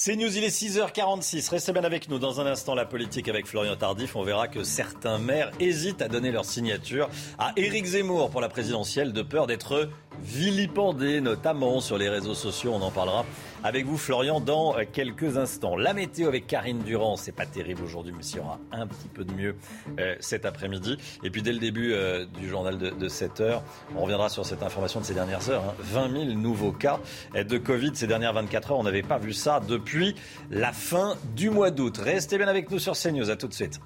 C'est 0.05 0.17
News, 0.17 0.37
il 0.37 0.43
est 0.43 0.49
6h46. 0.49 1.49
Restez 1.49 1.71
bien 1.71 1.85
avec 1.85 2.09
nous. 2.09 2.19
Dans 2.19 2.41
un 2.41 2.45
instant, 2.45 2.75
la 2.75 2.83
politique 2.83 3.29
avec 3.29 3.47
Florian 3.47 3.77
Tardif. 3.77 4.17
On 4.17 4.23
verra 4.23 4.49
que 4.49 4.65
certains 4.65 5.17
maires 5.17 5.49
hésitent 5.61 6.01
à 6.01 6.09
donner 6.09 6.29
leur 6.29 6.43
signature 6.43 7.09
à 7.39 7.53
Éric 7.55 7.85
Zemmour 7.85 8.29
pour 8.29 8.41
la 8.41 8.49
présidentielle 8.49 9.13
de 9.13 9.21
peur 9.21 9.47
d'être 9.47 9.87
vilipendé, 10.22 11.22
notamment 11.22 11.80
sur 11.80 11.97
les 11.97 12.09
réseaux 12.09 12.34
sociaux. 12.34 12.74
On 12.76 12.82
en 12.82 12.91
parlera 12.91 13.26
avec 13.64 13.86
vous, 13.86 13.97
Florian, 13.97 14.41
dans 14.41 14.76
quelques 14.91 15.38
instants. 15.38 15.76
La 15.78 15.93
météo 15.93 16.28
avec 16.28 16.47
Karine 16.47 16.80
Durand, 16.80 17.16
c'est 17.16 17.32
pas 17.32 17.45
terrible 17.45 17.82
aujourd'hui, 17.84 18.14
mais 18.16 18.24
il 18.26 18.36
y 18.36 18.39
aura 18.39 18.59
un 18.72 18.88
petit 18.88 19.07
peu 19.14 19.24
de 19.24 19.34
mieux 19.34 19.55
euh, 19.99 20.16
cet 20.20 20.45
après-midi. 20.45 20.97
Et 21.24 21.30
puis 21.30 21.41
dès 21.41 21.53
le 21.53 21.59
début 21.59 21.93
euh, 21.93 22.26
du 22.26 22.49
journal 22.49 22.78
de, 22.78 22.89
de 22.89 23.07
7 23.07 23.39
heures, 23.41 23.64
on 23.95 24.01
reviendra 24.03 24.30
sur 24.30 24.45
cette 24.45 24.64
information 24.64 24.99
de 24.99 25.05
ces 25.05 25.14
dernières 25.14 25.49
heures. 25.49 25.64
hein. 25.70 25.74
20 25.80 26.11
000 26.11 26.26
nouveaux 26.39 26.72
cas 26.74 26.99
de 27.36 27.57
Covid 27.57 27.91
ces 27.93 28.07
dernières 28.07 28.34
24 28.34 28.72
heures. 28.72 28.80
On 28.80 28.84
n'avait 28.84 29.01
pas 29.01 29.18
vu 29.18 29.34
ça 29.34 29.61
depuis 29.66 30.16
la 30.51 30.74
fin 30.74 31.16
du 31.36 31.49
mois 31.49 31.72
d'août. 31.72 31.97
Restez 31.97 32.38
bien 32.38 32.47
avec 32.47 32.70
nous 32.70 32.80
sur 32.80 32.93
CNews. 32.93 33.30
À 33.30 33.36
tout 33.38 33.47
de 33.47 33.53
suite. 33.53 33.80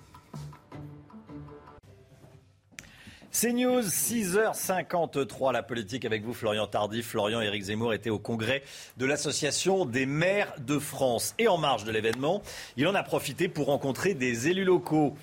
C'est 3.29 3.51
News, 3.51 3.81
6h53, 3.81 5.51
la 5.51 5.61
politique 5.61 6.05
avec 6.05 6.23
vous, 6.23 6.33
Florian 6.33 6.65
Tardif. 6.65 7.09
Florian 7.09 7.41
Éric 7.41 7.63
Zemmour 7.63 7.93
était 7.93 8.09
au 8.09 8.19
congrès 8.19 8.63
de 8.95 9.05
l'Association 9.05 9.85
des 9.85 10.05
maires 10.05 10.53
de 10.59 10.79
France. 10.79 11.35
Et 11.37 11.47
en 11.47 11.57
marge 11.57 11.83
de 11.83 11.91
l'événement, 11.91 12.41
il 12.77 12.87
en 12.87 12.95
a 12.95 13.03
profité 13.03 13.49
pour 13.49 13.67
rencontrer 13.67 14.13
des 14.13 14.47
élus 14.47 14.63
locaux. 14.63 15.15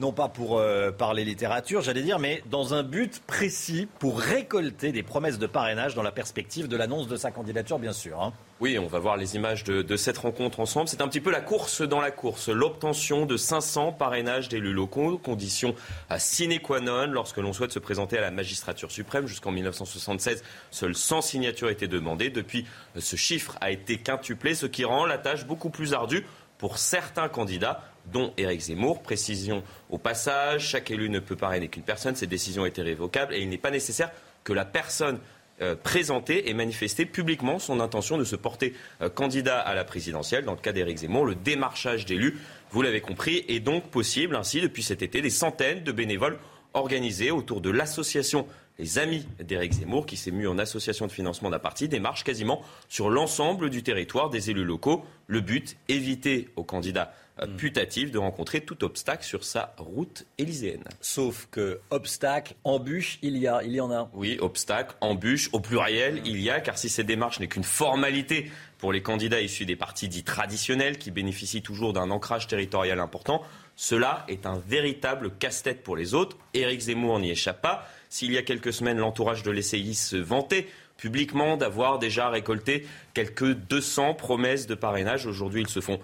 Non 0.00 0.12
pas 0.12 0.28
pour 0.28 0.58
euh, 0.58 0.90
parler 0.90 1.26
littérature, 1.26 1.82
j'allais 1.82 2.00
dire, 2.00 2.18
mais 2.18 2.42
dans 2.50 2.72
un 2.72 2.82
but 2.82 3.20
précis 3.26 3.86
pour 3.98 4.18
récolter 4.18 4.92
des 4.92 5.02
promesses 5.02 5.38
de 5.38 5.46
parrainage 5.46 5.94
dans 5.94 6.02
la 6.02 6.10
perspective 6.10 6.68
de 6.68 6.76
l'annonce 6.78 7.06
de 7.06 7.16
sa 7.16 7.30
candidature, 7.30 7.78
bien 7.78 7.92
sûr. 7.92 8.18
hein. 8.18 8.32
Oui, 8.60 8.78
on 8.78 8.86
va 8.86 8.98
voir 8.98 9.18
les 9.18 9.36
images 9.36 9.62
de, 9.62 9.96
cette 9.96 10.16
rencontre 10.16 10.60
ensemble. 10.60 10.88
C'est 10.88 11.02
un 11.02 11.08
petit 11.08 11.20
peu 11.20 11.30
la 11.30 11.42
course 11.42 11.82
dans 11.82 12.00
la 12.00 12.10
course. 12.10 12.48
L'obtention 12.48 13.26
de 13.26 13.36
500 13.36 13.92
parrainages 13.92 14.48
d'élus 14.48 14.72
locaux, 14.72 15.18
condition 15.18 15.74
à 16.08 16.18
sine 16.18 16.58
qua 16.60 16.80
non 16.80 17.06
lorsque 17.10 17.36
l'on 17.36 17.52
souhaite 17.52 17.72
se 17.72 17.78
présenter 17.78 18.16
à 18.16 18.22
la 18.22 18.30
magistrature 18.30 18.90
suprême. 18.90 19.26
Jusqu'en 19.26 19.50
1976, 19.50 20.42
seules 20.70 20.94
100 20.94 21.20
signatures 21.20 21.68
étaient 21.68 21.88
demandées. 21.88 22.30
Depuis, 22.30 22.64
ce 22.96 23.16
chiffre 23.16 23.58
a 23.60 23.70
été 23.70 23.98
quintuplé, 23.98 24.54
ce 24.54 24.64
qui 24.64 24.86
rend 24.86 25.04
la 25.04 25.18
tâche 25.18 25.44
beaucoup 25.44 25.68
plus 25.68 25.92
ardue 25.92 26.24
pour 26.56 26.76
certains 26.76 27.28
candidats 27.30 27.82
dont 28.12 28.32
Éric 28.36 28.60
Zemmour. 28.60 29.02
Précision 29.02 29.62
au 29.88 29.98
passage, 29.98 30.68
chaque 30.68 30.90
élu 30.90 31.08
ne 31.10 31.18
peut 31.18 31.36
parrainer 31.36 31.68
qu'une 31.68 31.82
personne, 31.82 32.16
cette 32.16 32.30
décision 32.30 32.66
est 32.66 32.76
irrévocable 32.78 33.34
et 33.34 33.40
il 33.40 33.48
n'est 33.48 33.58
pas 33.58 33.70
nécessaire 33.70 34.10
que 34.44 34.52
la 34.52 34.64
personne 34.64 35.18
euh, 35.62 35.76
présenter 35.76 36.48
et 36.48 36.54
manifester 36.54 37.04
publiquement 37.04 37.58
son 37.58 37.80
intention 37.80 38.16
de 38.16 38.24
se 38.24 38.34
porter 38.34 38.72
euh, 39.02 39.10
candidat 39.10 39.58
à 39.58 39.74
la 39.74 39.84
présidentielle. 39.84 40.46
Dans 40.46 40.54
le 40.54 40.58
cas 40.58 40.72
d'Éric 40.72 40.98
Zemmour, 40.98 41.26
le 41.26 41.34
démarchage 41.34 42.06
d'élus, 42.06 42.38
vous 42.70 42.80
l'avez 42.80 43.02
compris, 43.02 43.44
est 43.46 43.60
donc 43.60 43.90
possible. 43.90 44.36
Ainsi, 44.36 44.62
depuis 44.62 44.82
cet 44.82 45.02
été, 45.02 45.20
des 45.20 45.28
centaines 45.28 45.84
de 45.84 45.92
bénévoles 45.92 46.38
organisés 46.72 47.30
autour 47.30 47.60
de 47.60 47.68
l'association 47.68 48.46
les 48.80 48.98
Amis 48.98 49.26
d'Éric 49.38 49.74
Zemmour, 49.74 50.06
qui 50.06 50.16
s'est 50.16 50.30
mu 50.30 50.48
en 50.48 50.58
association 50.58 51.06
de 51.06 51.12
financement 51.12 51.50
d'un 51.50 51.58
parti, 51.58 51.86
démarche 51.86 52.24
quasiment 52.24 52.62
sur 52.88 53.10
l'ensemble 53.10 53.68
du 53.68 53.82
territoire 53.82 54.30
des 54.30 54.50
élus 54.50 54.64
locaux. 54.64 55.04
Le 55.26 55.40
but, 55.42 55.76
éviter 55.88 56.48
aux 56.56 56.64
candidats 56.64 57.12
euh, 57.40 57.46
putatifs 57.46 58.10
de 58.10 58.18
rencontrer 58.18 58.62
tout 58.62 58.82
obstacle 58.82 59.22
sur 59.22 59.44
sa 59.44 59.74
route 59.76 60.24
élyséenne. 60.38 60.84
Sauf 61.02 61.46
que 61.50 61.80
obstacle, 61.90 62.54
embûche, 62.64 63.18
il 63.20 63.36
y 63.36 63.46
a, 63.46 63.62
il 63.62 63.72
y 63.72 63.80
en 63.80 63.90
a. 63.90 64.10
Oui, 64.14 64.38
obstacle, 64.40 64.96
embûche, 65.02 65.50
au 65.52 65.60
pluriel, 65.60 66.22
il 66.24 66.40
y 66.40 66.48
a, 66.48 66.60
car 66.60 66.78
si 66.78 66.88
cette 66.88 67.06
démarche 67.06 67.38
n'est 67.38 67.48
qu'une 67.48 67.64
formalité 67.64 68.50
pour 68.78 68.94
les 68.94 69.02
candidats 69.02 69.42
issus 69.42 69.66
des 69.66 69.76
partis 69.76 70.08
dits 70.08 70.24
traditionnels 70.24 70.96
qui 70.96 71.10
bénéficient 71.10 71.62
toujours 71.62 71.92
d'un 71.92 72.10
ancrage 72.10 72.46
territorial 72.46 72.98
important, 72.98 73.42
cela 73.76 74.24
est 74.28 74.46
un 74.46 74.58
véritable 74.58 75.32
casse-tête 75.38 75.82
pour 75.82 75.96
les 75.96 76.14
autres. 76.14 76.38
Éric 76.54 76.80
Zemmour 76.80 77.18
n'y 77.18 77.30
échappe 77.30 77.60
pas. 77.62 77.86
S'il 78.10 78.32
y 78.32 78.38
a 78.38 78.42
quelques 78.42 78.72
semaines, 78.72 78.98
l'entourage 78.98 79.42
de 79.42 79.50
l'essayiste 79.50 80.02
se 80.08 80.16
vantait 80.16 80.66
publiquement 80.98 81.56
d'avoir 81.56 81.98
déjà 81.98 82.28
récolté 82.28 82.86
quelques 83.14 83.54
200 83.54 84.14
promesses 84.14 84.66
de 84.66 84.74
parrainage, 84.74 85.24
aujourd'hui 85.26 85.62
ils 85.62 85.68
se 85.68 85.80
font 85.80 85.98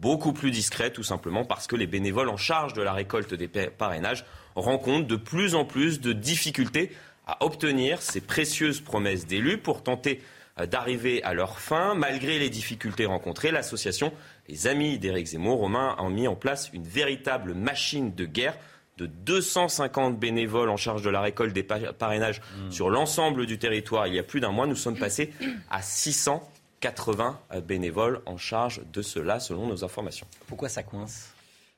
beaucoup 0.00 0.32
plus 0.32 0.50
discrets, 0.50 0.90
tout 0.92 1.02
simplement 1.02 1.44
parce 1.44 1.66
que 1.66 1.76
les 1.76 1.86
bénévoles 1.86 2.28
en 2.28 2.36
charge 2.36 2.72
de 2.74 2.82
la 2.82 2.92
récolte 2.92 3.32
des 3.34 3.48
pa- 3.48 3.68
parrainages 3.70 4.24
rencontrent 4.56 5.06
de 5.06 5.16
plus 5.16 5.54
en 5.54 5.64
plus 5.64 6.00
de 6.00 6.12
difficultés 6.12 6.90
à 7.26 7.42
obtenir 7.44 8.02
ces 8.02 8.20
précieuses 8.20 8.80
promesses 8.80 9.26
d'élus 9.26 9.56
pour 9.58 9.82
tenter 9.82 10.20
euh, 10.60 10.66
d'arriver 10.66 11.22
à 11.22 11.32
leur 11.34 11.58
fin. 11.60 11.94
Malgré 11.94 12.38
les 12.38 12.50
difficultés 12.50 13.06
rencontrées, 13.06 13.50
l'association 13.50 14.12
Les 14.48 14.66
Amis 14.66 14.98
d'Éric 14.98 15.26
Zemmour 15.28 15.58
Romain 15.58 15.94
a 15.98 16.08
mis 16.10 16.28
en 16.28 16.34
place 16.36 16.70
une 16.74 16.84
véritable 16.86 17.54
machine 17.54 18.14
de 18.14 18.24
guerre 18.26 18.56
de 18.98 19.06
250 19.06 20.18
bénévoles 20.18 20.70
en 20.70 20.76
charge 20.76 21.02
de 21.02 21.10
la 21.10 21.20
récolte 21.20 21.52
des 21.52 21.62
pa- 21.64 21.92
parrainages 21.92 22.40
sur 22.70 22.90
l'ensemble 22.90 23.46
du 23.46 23.58
territoire 23.58 24.06
il 24.06 24.14
y 24.14 24.18
a 24.18 24.22
plus 24.22 24.40
d'un 24.40 24.50
mois. 24.52 24.66
Nous 24.66 24.76
sommes 24.76 24.96
passés 24.98 25.32
à 25.70 25.82
680 25.82 27.40
euh, 27.52 27.60
bénévoles 27.60 28.20
en 28.26 28.36
charge 28.36 28.82
de 28.92 29.02
cela, 29.02 29.40
selon 29.40 29.66
nos 29.66 29.84
informations. 29.84 30.26
Pourquoi 30.46 30.68
ça 30.68 30.82
coince? 30.82 31.30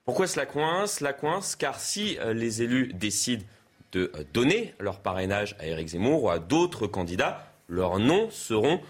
Pourquoi 0.05 0.27
cela 0.27 0.47
coince? 0.47 1.01
La 1.01 1.13
coince 1.13 1.57
car 1.57 1.81
si 1.81 2.19
euh, 2.21 2.33
les 2.35 2.63
élus 2.63 2.93
décident 2.95 3.45
de 3.93 4.13
euh, 4.15 4.25
donner 4.35 4.75
leur 4.79 5.01
parrainage 5.01 5.57
à 5.59 5.67
Éric 5.67 5.89
Zemmour 5.89 6.25
ou 6.25 6.31
à 6.31 6.39
d'autres 6.39 6.87
candidats, 6.87 7.47
leurs 7.69 7.99
noms 7.99 8.31
seront 8.31 8.81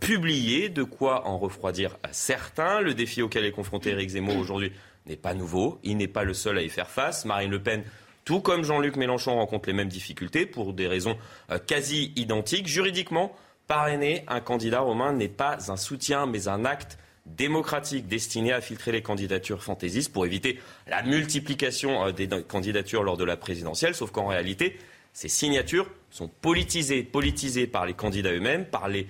publiés, 0.00 0.68
de 0.68 0.82
quoi 0.84 1.26
en 1.26 1.36
refroidir 1.38 1.98
certains. 2.12 2.80
Le 2.80 2.94
défi 2.94 3.22
auquel 3.22 3.44
est 3.44 3.52
confronté 3.52 3.90
Éric 3.90 4.10
Zemmour 4.10 4.36
aujourd'hui 4.36 4.72
n'est 5.06 5.16
pas 5.16 5.34
nouveau, 5.34 5.78
il 5.82 5.96
n'est 5.96 6.08
pas 6.08 6.24
le 6.24 6.34
seul 6.34 6.58
à 6.58 6.62
y 6.62 6.68
faire 6.68 6.88
face. 6.88 7.24
Marine 7.24 7.50
Le 7.50 7.62
Pen, 7.62 7.84
tout 8.24 8.40
comme 8.40 8.64
Jean-Luc 8.64 8.96
Mélenchon, 8.96 9.34
rencontre 9.34 9.68
les 9.68 9.74
mêmes 9.74 9.88
difficultés 9.88 10.46
pour 10.46 10.72
des 10.72 10.86
raisons 10.86 11.16
euh, 11.50 11.58
quasi 11.58 12.12
identiques. 12.16 12.66
Juridiquement, 12.66 13.36
parrainer 13.66 14.24
un 14.28 14.40
candidat 14.40 14.80
romain 14.80 15.12
n'est 15.12 15.28
pas 15.28 15.70
un 15.70 15.76
soutien, 15.76 16.26
mais 16.26 16.48
un 16.48 16.64
acte 16.64 16.98
démocratique 17.26 18.06
destiné 18.06 18.52
à 18.52 18.60
filtrer 18.60 18.92
les 18.92 19.02
candidatures 19.02 19.62
fantaisistes 19.62 20.12
pour 20.12 20.26
éviter 20.26 20.58
la 20.86 21.02
multiplication 21.02 22.06
euh, 22.06 22.12
des 22.12 22.28
candidatures 22.42 23.02
lors 23.02 23.16
de 23.16 23.24
la 23.24 23.36
présidentielle. 23.36 23.94
Sauf 23.94 24.10
qu'en 24.10 24.26
réalité, 24.26 24.78
ces 25.12 25.28
signatures 25.28 25.88
sont 26.10 26.28
politisées, 26.28 27.02
politisées 27.02 27.66
par 27.66 27.86
les 27.86 27.94
candidats 27.94 28.32
eux-mêmes, 28.32 28.64
par 28.64 28.88
les 28.88 29.06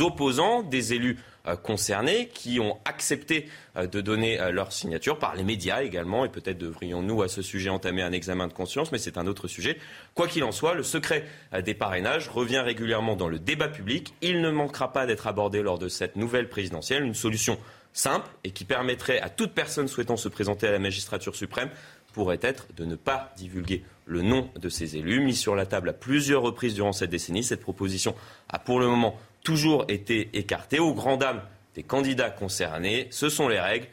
opposants 0.00 0.62
des 0.62 0.92
élus 0.92 1.18
concernés 1.56 2.28
qui 2.28 2.60
ont 2.60 2.78
accepté 2.84 3.48
euh, 3.76 3.86
de 3.86 4.00
donner 4.00 4.40
euh, 4.40 4.50
leur 4.50 4.72
signature 4.72 5.18
par 5.18 5.34
les 5.36 5.44
médias 5.44 5.82
également. 5.82 6.24
Et 6.24 6.28
peut-être 6.28 6.58
devrions-nous 6.58 7.22
à 7.22 7.28
ce 7.28 7.42
sujet 7.42 7.70
entamer 7.70 8.02
un 8.02 8.12
examen 8.12 8.48
de 8.48 8.52
conscience, 8.52 8.92
mais 8.92 8.98
c'est 8.98 9.18
un 9.18 9.26
autre 9.26 9.48
sujet. 9.48 9.78
Quoi 10.14 10.28
qu'il 10.28 10.44
en 10.44 10.52
soit, 10.52 10.74
le 10.74 10.82
secret 10.82 11.24
des 11.64 11.74
parrainages 11.74 12.28
revient 12.28 12.58
régulièrement 12.58 13.16
dans 13.16 13.28
le 13.28 13.38
débat 13.38 13.68
public. 13.68 14.14
Il 14.22 14.40
ne 14.40 14.50
manquera 14.50 14.92
pas 14.92 15.06
d'être 15.06 15.26
abordé 15.26 15.62
lors 15.62 15.78
de 15.78 15.88
cette 15.88 16.16
nouvelle 16.16 16.48
présidentielle. 16.48 17.04
Une 17.04 17.14
solution 17.14 17.58
simple 17.92 18.28
et 18.44 18.50
qui 18.50 18.64
permettrait 18.64 19.20
à 19.20 19.28
toute 19.28 19.52
personne 19.52 19.88
souhaitant 19.88 20.16
se 20.16 20.28
présenter 20.28 20.66
à 20.68 20.72
la 20.72 20.78
magistrature 20.78 21.34
suprême 21.34 21.70
pourrait 22.12 22.38
être 22.42 22.66
de 22.76 22.84
ne 22.84 22.96
pas 22.96 23.32
divulguer 23.36 23.84
le 24.06 24.22
nom 24.22 24.50
de 24.58 24.68
ces 24.68 24.96
élus. 24.96 25.20
Mis 25.20 25.36
sur 25.36 25.54
la 25.54 25.66
table 25.66 25.90
à 25.90 25.92
plusieurs 25.92 26.42
reprises 26.42 26.74
durant 26.74 26.92
cette 26.92 27.10
décennie, 27.10 27.44
cette 27.44 27.60
proposition 27.60 28.14
a 28.48 28.58
pour 28.58 28.80
le 28.80 28.86
moment 28.86 29.18
toujours 29.48 29.86
été 29.88 30.28
écartée 30.34 30.78
aux 30.78 30.92
grand 30.92 31.16
dames 31.16 31.40
des 31.74 31.82
candidats 31.82 32.28
concernés. 32.28 33.06
Ce 33.10 33.30
sont 33.30 33.48
les 33.48 33.58
règles. 33.58 33.86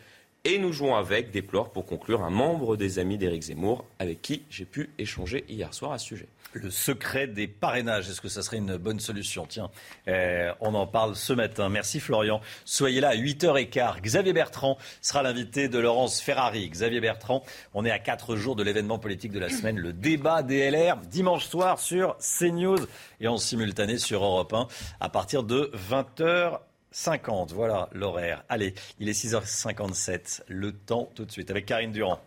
Et 0.44 0.60
nous 0.60 0.74
jouons 0.74 0.96
avec, 0.96 1.32
déplore 1.32 1.72
pour 1.72 1.86
conclure, 1.86 2.26
un 2.26 2.30
membre 2.30 2.76
des 2.76 3.00
amis 3.00 3.18
d'Éric 3.18 3.44
Zemmour 3.44 3.86
avec 3.98 4.22
qui 4.22 4.44
j'ai 4.50 4.66
pu 4.66 4.90
échanger 4.98 5.46
hier 5.48 5.74
soir 5.74 5.94
à 5.94 5.98
ce 5.98 6.08
sujet 6.08 6.28
le 6.56 6.72
secret 6.72 7.28
des 7.28 7.48
parrainages. 7.48 8.10
Est-ce 8.10 8.22
que 8.22 8.30
ça 8.30 8.42
serait 8.42 8.58
une 8.58 8.78
bonne 8.78 9.00
solution? 9.00 9.46
Tiens, 9.46 9.70
euh, 10.08 10.52
on 10.62 10.74
en 10.74 10.88
parle 10.88 11.16
ce 11.16 11.34
matin. 11.34 11.70
Merci 11.70 12.00
Florian. 12.00 12.42
Soyez 12.64 13.02
là 13.02 13.10
à 13.10 13.16
8h15. 13.16 14.02
Xavier 14.02 14.34
Bertrand 14.34 14.78
sera 15.02 15.22
l'invité 15.22 15.68
de 15.68 15.78
Laurence 15.80 16.22
Ferrari. 16.22 16.70
Xavier 16.70 17.02
Bertrand, 17.02 17.44
on 17.74 17.86
est 17.86 17.92
à 17.92 18.00
4 18.00 18.36
jours 18.36 18.56
de 18.56 18.64
l'événement 18.64 19.00
politique 19.00 19.32
de 19.32 19.40
la 19.40 19.50
semaine, 19.50 19.78
le 19.78 19.94
débat 19.94 20.44
DLR, 20.44 20.98
dimanche 20.98 21.46
soir 21.46 21.80
sur 21.80 22.18
CNews 22.18 22.88
et 23.20 23.28
en 23.28 23.38
simultané 23.38 23.98
sur 23.98 24.24
Europe 24.24 24.54
1 24.54 24.68
à 25.00 25.10
partir 25.10 25.44
de 25.44 25.72
20h. 25.90 26.60
50, 26.92 27.52
voilà 27.52 27.90
l'horaire. 27.92 28.46
Allez, 28.48 28.74
il 29.00 29.10
est 29.10 29.12
6h57. 29.12 30.44
Le 30.48 30.72
temps 30.72 31.12
tout 31.14 31.26
de 31.26 31.32
suite 31.32 31.52
avec 31.52 31.66
Karine 31.66 31.92
Durand. 31.92 32.22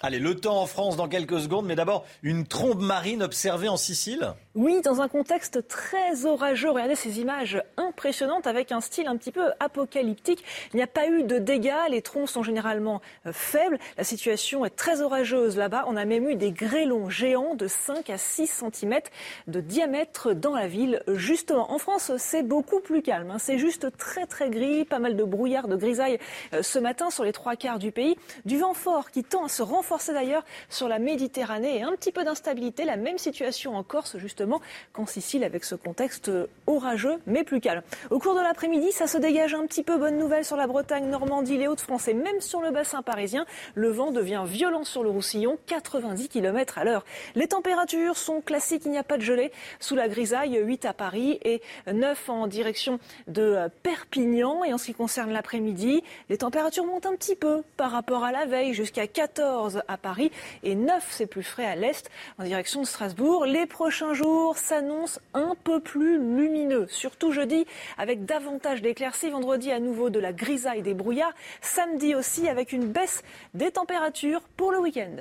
Allez, 0.00 0.20
le 0.20 0.36
temps 0.36 0.62
en 0.62 0.66
France 0.66 0.96
dans 0.96 1.08
quelques 1.08 1.40
secondes, 1.40 1.66
mais 1.66 1.74
d'abord 1.74 2.04
une 2.22 2.46
trombe 2.46 2.80
marine 2.80 3.20
observée 3.20 3.68
en 3.68 3.76
Sicile. 3.76 4.34
Oui, 4.54 4.80
dans 4.80 5.00
un 5.00 5.08
contexte 5.08 5.66
très 5.66 6.24
orageux. 6.24 6.70
Regardez 6.70 6.94
ces 6.94 7.18
images 7.18 7.60
impressionnantes 7.76 8.46
avec 8.46 8.70
un 8.70 8.80
style 8.80 9.08
un 9.08 9.16
petit 9.16 9.32
peu 9.32 9.50
apocalyptique. 9.58 10.44
Il 10.72 10.76
n'y 10.76 10.82
a 10.82 10.86
pas 10.86 11.08
eu 11.08 11.24
de 11.24 11.38
dégâts, 11.38 11.72
les 11.90 12.00
troncs 12.00 12.28
sont 12.28 12.44
généralement 12.44 13.00
euh, 13.26 13.32
faibles. 13.32 13.76
La 13.96 14.04
situation 14.04 14.64
est 14.64 14.70
très 14.70 15.00
orageuse 15.00 15.56
là-bas. 15.56 15.84
On 15.88 15.96
a 15.96 16.04
même 16.04 16.28
eu 16.28 16.36
des 16.36 16.52
grêlons 16.52 17.10
géants 17.10 17.56
de 17.56 17.66
5 17.66 18.08
à 18.08 18.18
6 18.18 18.62
cm 18.72 19.00
de 19.48 19.60
diamètre 19.60 20.32
dans 20.32 20.54
la 20.54 20.68
ville. 20.68 21.02
Justement, 21.08 21.72
en 21.72 21.78
France, 21.78 22.12
c'est 22.18 22.44
beaucoup 22.44 22.78
plus 22.78 23.02
calme. 23.02 23.32
Hein. 23.32 23.38
C'est 23.40 23.58
juste 23.58 23.96
très 23.96 24.26
très 24.26 24.48
gris, 24.48 24.84
pas 24.84 25.00
mal 25.00 25.16
de 25.16 25.24
brouillard, 25.24 25.66
de 25.66 25.74
grisaille 25.74 26.20
euh, 26.52 26.62
ce 26.62 26.78
matin 26.78 27.10
sur 27.10 27.24
les 27.24 27.32
trois 27.32 27.56
quarts 27.56 27.80
du 27.80 27.90
pays. 27.90 28.16
Du 28.44 28.58
vent 28.58 28.74
fort 28.74 29.10
qui 29.10 29.24
tend 29.24 29.46
à 29.46 29.48
se 29.48 29.62
renforcer 29.62 29.87
renforcé 29.88 30.12
d'ailleurs 30.12 30.44
sur 30.68 30.86
la 30.86 30.98
Méditerranée 30.98 31.78
et 31.78 31.82
un 31.82 31.92
petit 31.92 32.12
peu 32.12 32.22
d'instabilité. 32.22 32.84
La 32.84 32.96
même 32.96 33.16
situation 33.16 33.74
en 33.74 33.82
Corse, 33.82 34.18
justement, 34.18 34.60
qu'en 34.92 35.06
Sicile, 35.06 35.44
avec 35.44 35.64
ce 35.64 35.74
contexte 35.74 36.30
orageux, 36.66 37.16
mais 37.26 37.42
plus 37.42 37.58
calme. 37.60 37.80
Au 38.10 38.18
cours 38.18 38.34
de 38.34 38.40
l'après-midi, 38.40 38.92
ça 38.92 39.06
se 39.06 39.16
dégage 39.16 39.54
un 39.54 39.66
petit 39.66 39.82
peu. 39.82 39.96
Bonne 39.96 40.18
nouvelle 40.18 40.44
sur 40.44 40.56
la 40.56 40.66
Bretagne, 40.66 41.06
Normandie, 41.08 41.56
les 41.56 41.68
Hauts-de-France 41.68 42.06
et 42.08 42.12
même 42.12 42.42
sur 42.42 42.60
le 42.60 42.70
bassin 42.70 43.00
parisien. 43.00 43.46
Le 43.74 43.88
vent 43.88 44.10
devient 44.10 44.42
violent 44.44 44.84
sur 44.84 45.02
le 45.02 45.08
Roussillon, 45.08 45.56
90 45.66 46.28
km 46.28 46.76
à 46.76 46.84
l'heure. 46.84 47.06
Les 47.34 47.48
températures 47.48 48.18
sont 48.18 48.42
classiques, 48.42 48.82
il 48.84 48.90
n'y 48.90 48.98
a 48.98 49.04
pas 49.04 49.16
de 49.16 49.22
gelée. 49.22 49.52
Sous 49.80 49.96
la 49.96 50.08
grisaille, 50.08 50.60
8 50.62 50.84
à 50.84 50.92
Paris 50.92 51.38
et 51.44 51.62
9 51.90 52.28
en 52.28 52.46
direction 52.46 53.00
de 53.26 53.56
Perpignan. 53.82 54.64
Et 54.64 54.74
en 54.74 54.78
ce 54.78 54.84
qui 54.84 54.94
concerne 54.94 55.32
l'après-midi, 55.32 56.02
les 56.28 56.36
températures 56.36 56.84
montent 56.84 57.06
un 57.06 57.16
petit 57.16 57.36
peu 57.36 57.62
par 57.78 57.90
rapport 57.90 58.24
à 58.24 58.32
la 58.32 58.44
veille, 58.44 58.74
jusqu'à 58.74 59.06
14 59.06 59.77
à 59.86 59.96
Paris 59.96 60.30
et 60.62 60.74
9, 60.74 61.06
c'est 61.10 61.26
plus 61.26 61.42
frais 61.42 61.66
à 61.66 61.76
l'est 61.76 62.10
en 62.38 62.44
direction 62.44 62.80
de 62.80 62.86
Strasbourg. 62.86 63.46
Les 63.46 63.66
prochains 63.66 64.14
jours 64.14 64.56
s'annoncent 64.58 65.20
un 65.34 65.54
peu 65.62 65.80
plus 65.80 66.18
lumineux, 66.18 66.86
surtout 66.88 67.32
jeudi 67.32 67.66
avec 67.96 68.24
davantage 68.24 68.82
d'éclaircies. 68.82 69.30
Vendredi 69.30 69.70
à 69.70 69.80
nouveau 69.80 70.10
de 70.10 70.18
la 70.18 70.32
grisaille 70.32 70.82
des 70.82 70.94
brouillards. 70.94 71.34
Samedi 71.60 72.14
aussi 72.14 72.48
avec 72.48 72.72
une 72.72 72.86
baisse 72.86 73.22
des 73.54 73.70
températures 73.70 74.42
pour 74.56 74.72
le 74.72 74.78
week-end. 74.78 75.16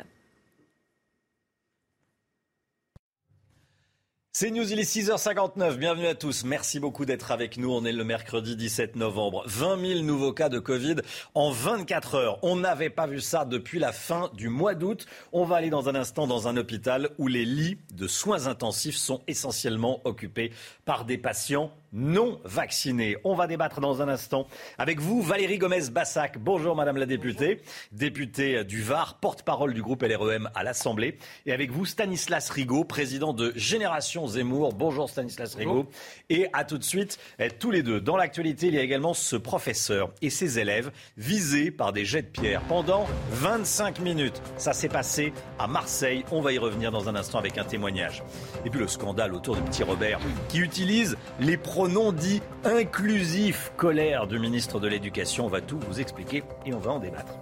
C'est 4.39 4.51
News, 4.51 4.71
il 4.71 4.77
est 4.77 4.83
6h59. 4.83 5.77
Bienvenue 5.77 6.05
à 6.05 6.13
tous. 6.13 6.43
Merci 6.43 6.79
beaucoup 6.79 7.05
d'être 7.05 7.31
avec 7.31 7.57
nous. 7.57 7.73
On 7.73 7.83
est 7.85 7.91
le 7.91 8.03
mercredi 8.03 8.55
17 8.55 8.95
novembre. 8.95 9.41
20 9.47 9.83
000 9.83 10.01
nouveaux 10.01 10.31
cas 10.31 10.47
de 10.47 10.59
Covid 10.59 10.97
en 11.33 11.49
24 11.49 12.13
heures. 12.13 12.39
On 12.43 12.55
n'avait 12.55 12.91
pas 12.91 13.07
vu 13.07 13.19
ça 13.19 13.45
depuis 13.45 13.79
la 13.79 13.91
fin 13.91 14.29
du 14.35 14.49
mois 14.49 14.75
d'août. 14.75 15.07
On 15.33 15.43
va 15.43 15.55
aller 15.55 15.71
dans 15.71 15.89
un 15.89 15.95
instant 15.95 16.27
dans 16.27 16.47
un 16.47 16.55
hôpital 16.55 17.09
où 17.17 17.27
les 17.27 17.45
lits 17.45 17.79
de 17.95 18.05
soins 18.05 18.45
intensifs 18.45 18.97
sont 18.97 19.23
essentiellement 19.25 20.01
occupés 20.03 20.51
par 20.85 21.05
des 21.05 21.17
patients 21.17 21.71
non 21.93 22.39
vaccinés. 22.43 23.17
On 23.23 23.35
va 23.35 23.47
débattre 23.47 23.79
dans 23.79 24.01
un 24.01 24.07
instant 24.07 24.47
avec 24.77 24.99
vous, 24.99 25.21
Valérie 25.21 25.57
Gomez-Bassac. 25.57 26.37
Bonjour, 26.37 26.75
Madame 26.75 26.97
la 26.97 27.05
députée, 27.05 27.61
députée 27.91 28.63
du 28.63 28.81
Var, 28.81 29.19
porte-parole 29.19 29.73
du 29.73 29.81
groupe 29.81 30.03
LREM 30.03 30.49
à 30.55 30.63
l'Assemblée. 30.63 31.17
Et 31.45 31.53
avec 31.53 31.71
vous, 31.71 31.85
Stanislas 31.85 32.49
Rigaud, 32.49 32.83
président 32.83 33.33
de 33.33 33.53
Génération 33.55 34.27
Zemmour. 34.27 34.73
Bonjour, 34.73 35.09
Stanislas 35.09 35.55
Rigaud. 35.55 35.87
Et 36.29 36.47
à 36.53 36.63
tout 36.63 36.77
de 36.77 36.83
suite, 36.83 37.17
eh, 37.39 37.49
tous 37.49 37.71
les 37.71 37.83
deux. 37.83 38.01
Dans 38.01 38.17
l'actualité, 38.17 38.67
il 38.67 38.75
y 38.75 38.79
a 38.79 38.83
également 38.83 39.13
ce 39.13 39.35
professeur 39.35 40.11
et 40.21 40.29
ses 40.29 40.59
élèves 40.59 40.91
visés 41.17 41.71
par 41.71 41.93
des 41.93 42.05
jets 42.05 42.21
de 42.21 42.27
pierre 42.27 42.61
pendant 42.63 43.05
25 43.31 43.99
minutes. 43.99 44.41
Ça 44.57 44.73
s'est 44.73 44.89
passé 44.89 45.33
à 45.59 45.67
Marseille. 45.67 46.23
On 46.31 46.41
va 46.41 46.51
y 46.51 46.57
revenir 46.57 46.91
dans 46.91 47.09
un 47.09 47.15
instant 47.15 47.39
avec 47.39 47.57
un 47.57 47.63
témoignage. 47.63 48.23
Et 48.65 48.69
puis 48.69 48.79
le 48.79 48.87
scandale 48.87 49.33
autour 49.33 49.55
de 49.55 49.61
Petit 49.61 49.83
Robert 49.83 50.19
qui 50.49 50.59
utilise 50.59 51.17
les 51.39 51.57
pronom 51.77 52.11
dit 52.11 52.41
inclusif. 52.63 53.71
Colère 53.77 54.25
du 54.25 54.39
ministre 54.39 54.79
de 54.79 54.87
l'Éducation. 54.87 55.45
On 55.45 55.47
va 55.47 55.61
tout 55.61 55.77
vous 55.87 55.99
expliquer 55.99 56.43
et 56.65 56.73
on 56.73 56.79
va 56.79 56.89
en 56.89 56.97
débattre. 56.97 57.37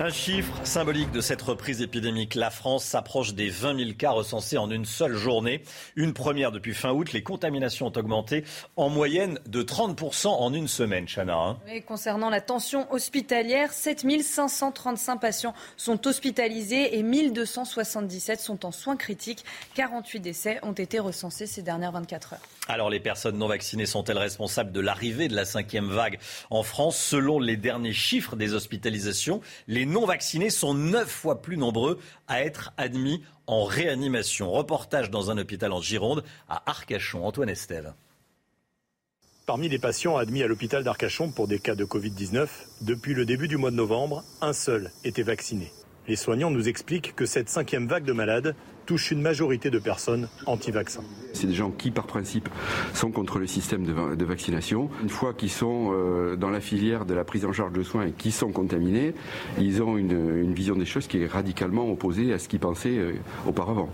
Un 0.00 0.10
chiffre 0.10 0.52
symbolique 0.62 1.10
de 1.10 1.20
cette 1.20 1.42
reprise 1.42 1.82
épidémique. 1.82 2.36
La 2.36 2.50
France 2.50 2.84
s'approche 2.84 3.34
des 3.34 3.48
20 3.48 3.78
000 3.78 3.90
cas 3.98 4.12
recensés 4.12 4.56
en 4.56 4.70
une 4.70 4.84
seule 4.84 5.16
journée. 5.16 5.64
Une 5.96 6.12
première 6.12 6.52
depuis 6.52 6.72
fin 6.72 6.92
août. 6.92 7.12
Les 7.12 7.24
contaminations 7.24 7.88
ont 7.88 7.98
augmenté 7.98 8.44
en 8.76 8.90
moyenne 8.90 9.40
de 9.46 9.64
30% 9.64 10.28
en 10.28 10.54
une 10.54 10.68
semaine, 10.68 11.06
Chana. 11.08 11.34
Hein. 11.34 11.58
concernant 11.84 12.30
la 12.30 12.40
tension 12.40 12.86
hospitalière, 12.92 13.72
7 13.72 14.06
535 14.22 15.16
patients 15.16 15.54
sont 15.76 16.06
hospitalisés 16.06 16.96
et 16.96 17.02
1277 17.02 18.38
sont 18.38 18.66
en 18.66 18.70
soins 18.70 18.96
critiques. 18.96 19.44
48 19.74 20.20
décès 20.20 20.60
ont 20.62 20.74
été 20.74 21.00
recensés 21.00 21.48
ces 21.48 21.62
dernières 21.62 21.90
24 21.90 22.34
heures. 22.34 22.40
Alors 22.68 22.90
les 22.90 23.00
personnes 23.00 23.38
non 23.38 23.48
vaccinées 23.48 23.86
sont-elles 23.86 24.18
responsables 24.18 24.72
de 24.72 24.80
l'arrivée 24.80 25.26
de 25.26 25.34
la 25.34 25.46
cinquième 25.46 25.88
vague 25.88 26.20
en 26.50 26.62
France? 26.62 26.98
Selon 26.98 27.40
les 27.40 27.56
derniers 27.56 27.94
chiffres 27.94 28.36
des 28.36 28.52
hospitalisations, 28.52 29.40
les 29.66 29.86
non 29.88 30.04
vaccinés 30.04 30.50
sont 30.50 30.74
neuf 30.74 31.08
fois 31.08 31.42
plus 31.42 31.56
nombreux 31.56 31.98
à 32.28 32.42
être 32.42 32.72
admis 32.76 33.22
en 33.46 33.64
réanimation. 33.64 34.50
Reportage 34.52 35.10
dans 35.10 35.30
un 35.30 35.38
hôpital 35.38 35.72
en 35.72 35.80
Gironde 35.80 36.22
à 36.48 36.62
Arcachon. 36.70 37.24
Antoine 37.24 37.48
Estève. 37.48 37.94
Parmi 39.46 39.70
les 39.70 39.78
patients 39.78 40.18
admis 40.18 40.42
à 40.42 40.46
l'hôpital 40.46 40.84
d'Arcachon 40.84 41.30
pour 41.30 41.48
des 41.48 41.58
cas 41.58 41.74
de 41.74 41.86
Covid-19, 41.86 42.48
depuis 42.82 43.14
le 43.14 43.24
début 43.24 43.48
du 43.48 43.56
mois 43.56 43.70
de 43.70 43.76
novembre, 43.76 44.22
un 44.42 44.52
seul 44.52 44.92
était 45.04 45.22
vacciné. 45.22 45.72
Les 46.08 46.16
soignants 46.16 46.50
nous 46.50 46.68
expliquent 46.68 47.14
que 47.14 47.26
cette 47.26 47.50
cinquième 47.50 47.86
vague 47.86 48.04
de 48.04 48.14
malades 48.14 48.54
touche 48.86 49.10
une 49.10 49.20
majorité 49.20 49.68
de 49.68 49.78
personnes 49.78 50.28
anti-vaccins. 50.46 51.02
C'est 51.34 51.46
des 51.46 51.52
gens 51.52 51.70
qui, 51.70 51.90
par 51.90 52.06
principe, 52.06 52.48
sont 52.94 53.10
contre 53.10 53.38
le 53.38 53.46
système 53.46 53.84
de, 53.84 54.24
vaccination. 54.24 54.88
Une 55.02 55.10
fois 55.10 55.34
qu'ils 55.34 55.50
sont 55.50 55.90
euh, 55.92 56.36
dans 56.36 56.48
la 56.48 56.60
filière 56.60 57.04
de 57.04 57.12
la 57.12 57.24
prise 57.24 57.44
en 57.44 57.52
charge 57.52 57.72
de 57.72 57.82
soins 57.82 58.06
et 58.06 58.12
qui 58.12 58.32
sont 58.32 58.50
contaminés, 58.50 59.12
ils 59.58 59.82
ont 59.82 59.98
une, 59.98 60.54
vision 60.54 60.74
des 60.74 60.86
choses 60.86 61.06
qui 61.06 61.22
est 61.22 61.26
radicalement 61.26 61.90
opposée 61.90 62.32
à 62.32 62.38
ce 62.38 62.48
qu'ils 62.48 62.60
pensaient 62.60 62.96
euh, 62.96 63.12
auparavant. 63.46 63.90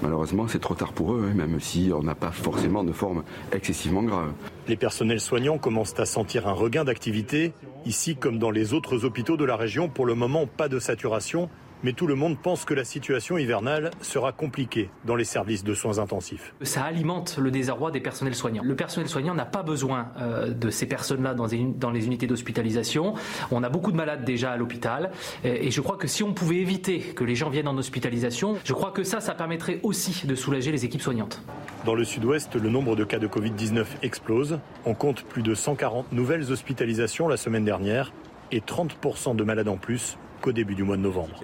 Malheureusement, 0.00 0.46
c'est 0.46 0.60
trop 0.60 0.76
tard 0.76 0.92
pour 0.92 1.14
eux, 1.14 1.28
hein, 1.28 1.34
même 1.34 1.58
si 1.58 1.90
on 1.92 2.04
n'a 2.04 2.14
pas 2.14 2.30
forcément 2.30 2.84
de 2.84 2.92
forme 2.92 3.24
excessivement 3.50 4.04
grave. 4.04 4.32
Les 4.68 4.76
personnels 4.76 5.20
soignants 5.20 5.58
commencent 5.58 5.98
à 5.98 6.06
sentir 6.06 6.46
un 6.46 6.52
regain 6.52 6.84
d'activité. 6.84 7.52
Ici, 7.86 8.16
comme 8.16 8.40
dans 8.40 8.50
les 8.50 8.74
autres 8.74 9.04
hôpitaux 9.04 9.36
de 9.36 9.44
la 9.44 9.54
région, 9.54 9.88
pour 9.88 10.06
le 10.06 10.16
moment, 10.16 10.48
pas 10.48 10.68
de 10.68 10.80
saturation 10.80 11.48
mais 11.82 11.92
tout 11.92 12.06
le 12.06 12.14
monde 12.14 12.38
pense 12.38 12.64
que 12.64 12.74
la 12.74 12.84
situation 12.84 13.38
hivernale 13.38 13.90
sera 14.00 14.32
compliquée 14.32 14.90
dans 15.04 15.16
les 15.16 15.24
services 15.24 15.64
de 15.64 15.74
soins 15.74 15.98
intensifs. 15.98 16.54
Ça 16.62 16.84
alimente 16.84 17.38
le 17.38 17.50
désarroi 17.50 17.90
des 17.90 18.00
personnels 18.00 18.34
soignants. 18.34 18.62
Le 18.64 18.76
personnel 18.76 19.08
soignant 19.08 19.34
n'a 19.34 19.44
pas 19.44 19.62
besoin 19.62 20.08
euh, 20.18 20.48
de 20.52 20.70
ces 20.70 20.86
personnes-là 20.86 21.34
dans, 21.34 21.48
dans, 21.76 21.90
les 21.90 22.06
unités 22.06 22.26
d'hospitalisation. 22.26 23.14
On 23.50 23.62
a 23.62 23.68
beaucoup 23.68 23.92
de 23.92 23.96
malades 23.96 24.24
déjà 24.24 24.52
à 24.52 24.56
l'hôpital 24.56 25.10
et 25.44 25.70
je 25.70 25.80
crois 25.80 25.96
que 25.96 26.06
si 26.06 26.22
on 26.22 26.32
pouvait 26.32 26.56
éviter 26.56 26.98
que 27.00 27.24
les 27.24 27.34
gens 27.34 27.50
viennent 27.50 27.68
en 27.68 27.76
hospitalisation, 27.76 28.56
je 28.64 28.72
crois 28.72 28.90
que 28.90 29.04
ça, 29.04 29.20
ça 29.20 29.34
permettrait 29.34 29.80
aussi 29.82 30.26
de 30.26 30.34
soulager 30.34 30.72
les 30.72 30.84
équipes 30.84 31.02
soignantes. 31.02 31.42
Dans 31.84 31.94
le 31.94 32.04
sud-ouest, 32.04 32.56
le 32.56 32.68
nombre 32.68 32.96
de 32.96 33.04
cas 33.04 33.18
de 33.18 33.28
Covid-19 33.28 33.84
explose. 34.02 34.58
On 34.84 34.94
compte 34.94 35.22
plus 35.22 35.42
de 35.42 35.54
140 35.54 36.12
nouvelles 36.12 36.50
hospitalisations 36.50 37.28
la 37.28 37.36
semaine 37.36 37.64
dernière 37.64 38.12
et 38.52 38.60
30% 38.60 39.36
de 39.36 39.44
malades 39.44 39.68
en 39.68 39.76
plus 39.76 40.18
qu'au 40.46 40.52
début 40.52 40.76
du 40.76 40.84
mois 40.84 40.96
de 40.96 41.02
novembre. 41.02 41.40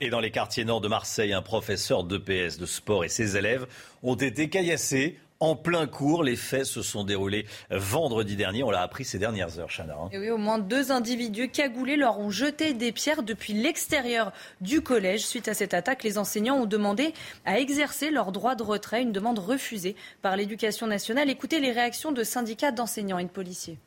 Et 0.00 0.10
dans 0.10 0.18
les 0.18 0.32
quartiers 0.32 0.64
nord 0.64 0.80
de 0.80 0.88
Marseille, 0.88 1.32
un 1.32 1.42
professeur 1.42 2.02
d'EPS 2.02 2.58
de 2.58 2.66
sport 2.66 3.04
et 3.04 3.08
ses 3.08 3.36
élèves 3.36 3.68
ont 4.02 4.16
été 4.16 4.48
caillassés 4.50 5.16
en 5.38 5.54
plein 5.54 5.86
cours. 5.86 6.24
Les 6.24 6.34
faits 6.34 6.64
se 6.64 6.82
sont 6.82 7.04
déroulés 7.04 7.46
vendredi 7.70 8.34
dernier. 8.34 8.64
On 8.64 8.72
l'a 8.72 8.82
appris 8.82 9.04
ces 9.04 9.20
dernières 9.20 9.60
heures, 9.60 9.68
Chana. 9.70 9.94
hein. 9.94 10.08
Et 10.10 10.18
oui, 10.18 10.30
au 10.30 10.38
moins 10.38 10.58
deux 10.58 10.90
individus 10.90 11.50
cagoulés 11.50 11.94
leur 11.96 12.18
ont 12.18 12.30
jeté 12.30 12.74
des 12.74 12.90
pierres 12.90 13.22
depuis 13.22 13.52
l'extérieur 13.52 14.32
du 14.60 14.80
collège. 14.80 15.24
Suite 15.24 15.46
à 15.46 15.54
cette 15.54 15.72
attaque, 15.72 16.02
les 16.02 16.18
enseignants 16.18 16.56
ont 16.56 16.66
demandé 16.66 17.14
à 17.44 17.60
exercer 17.60 18.10
leur 18.10 18.32
droit 18.32 18.56
de 18.56 18.64
retrait, 18.64 19.02
une 19.02 19.12
demande 19.12 19.38
refusée 19.38 19.94
par 20.20 20.36
l'éducation 20.36 20.88
nationale. 20.88 21.30
Écoutez 21.30 21.60
les 21.60 21.70
réactions 21.70 22.10
de 22.10 22.24
syndicats 22.24 22.72
d'enseignants 22.72 23.18
et 23.18 23.24
de 23.24 23.28
policiers. 23.30 23.78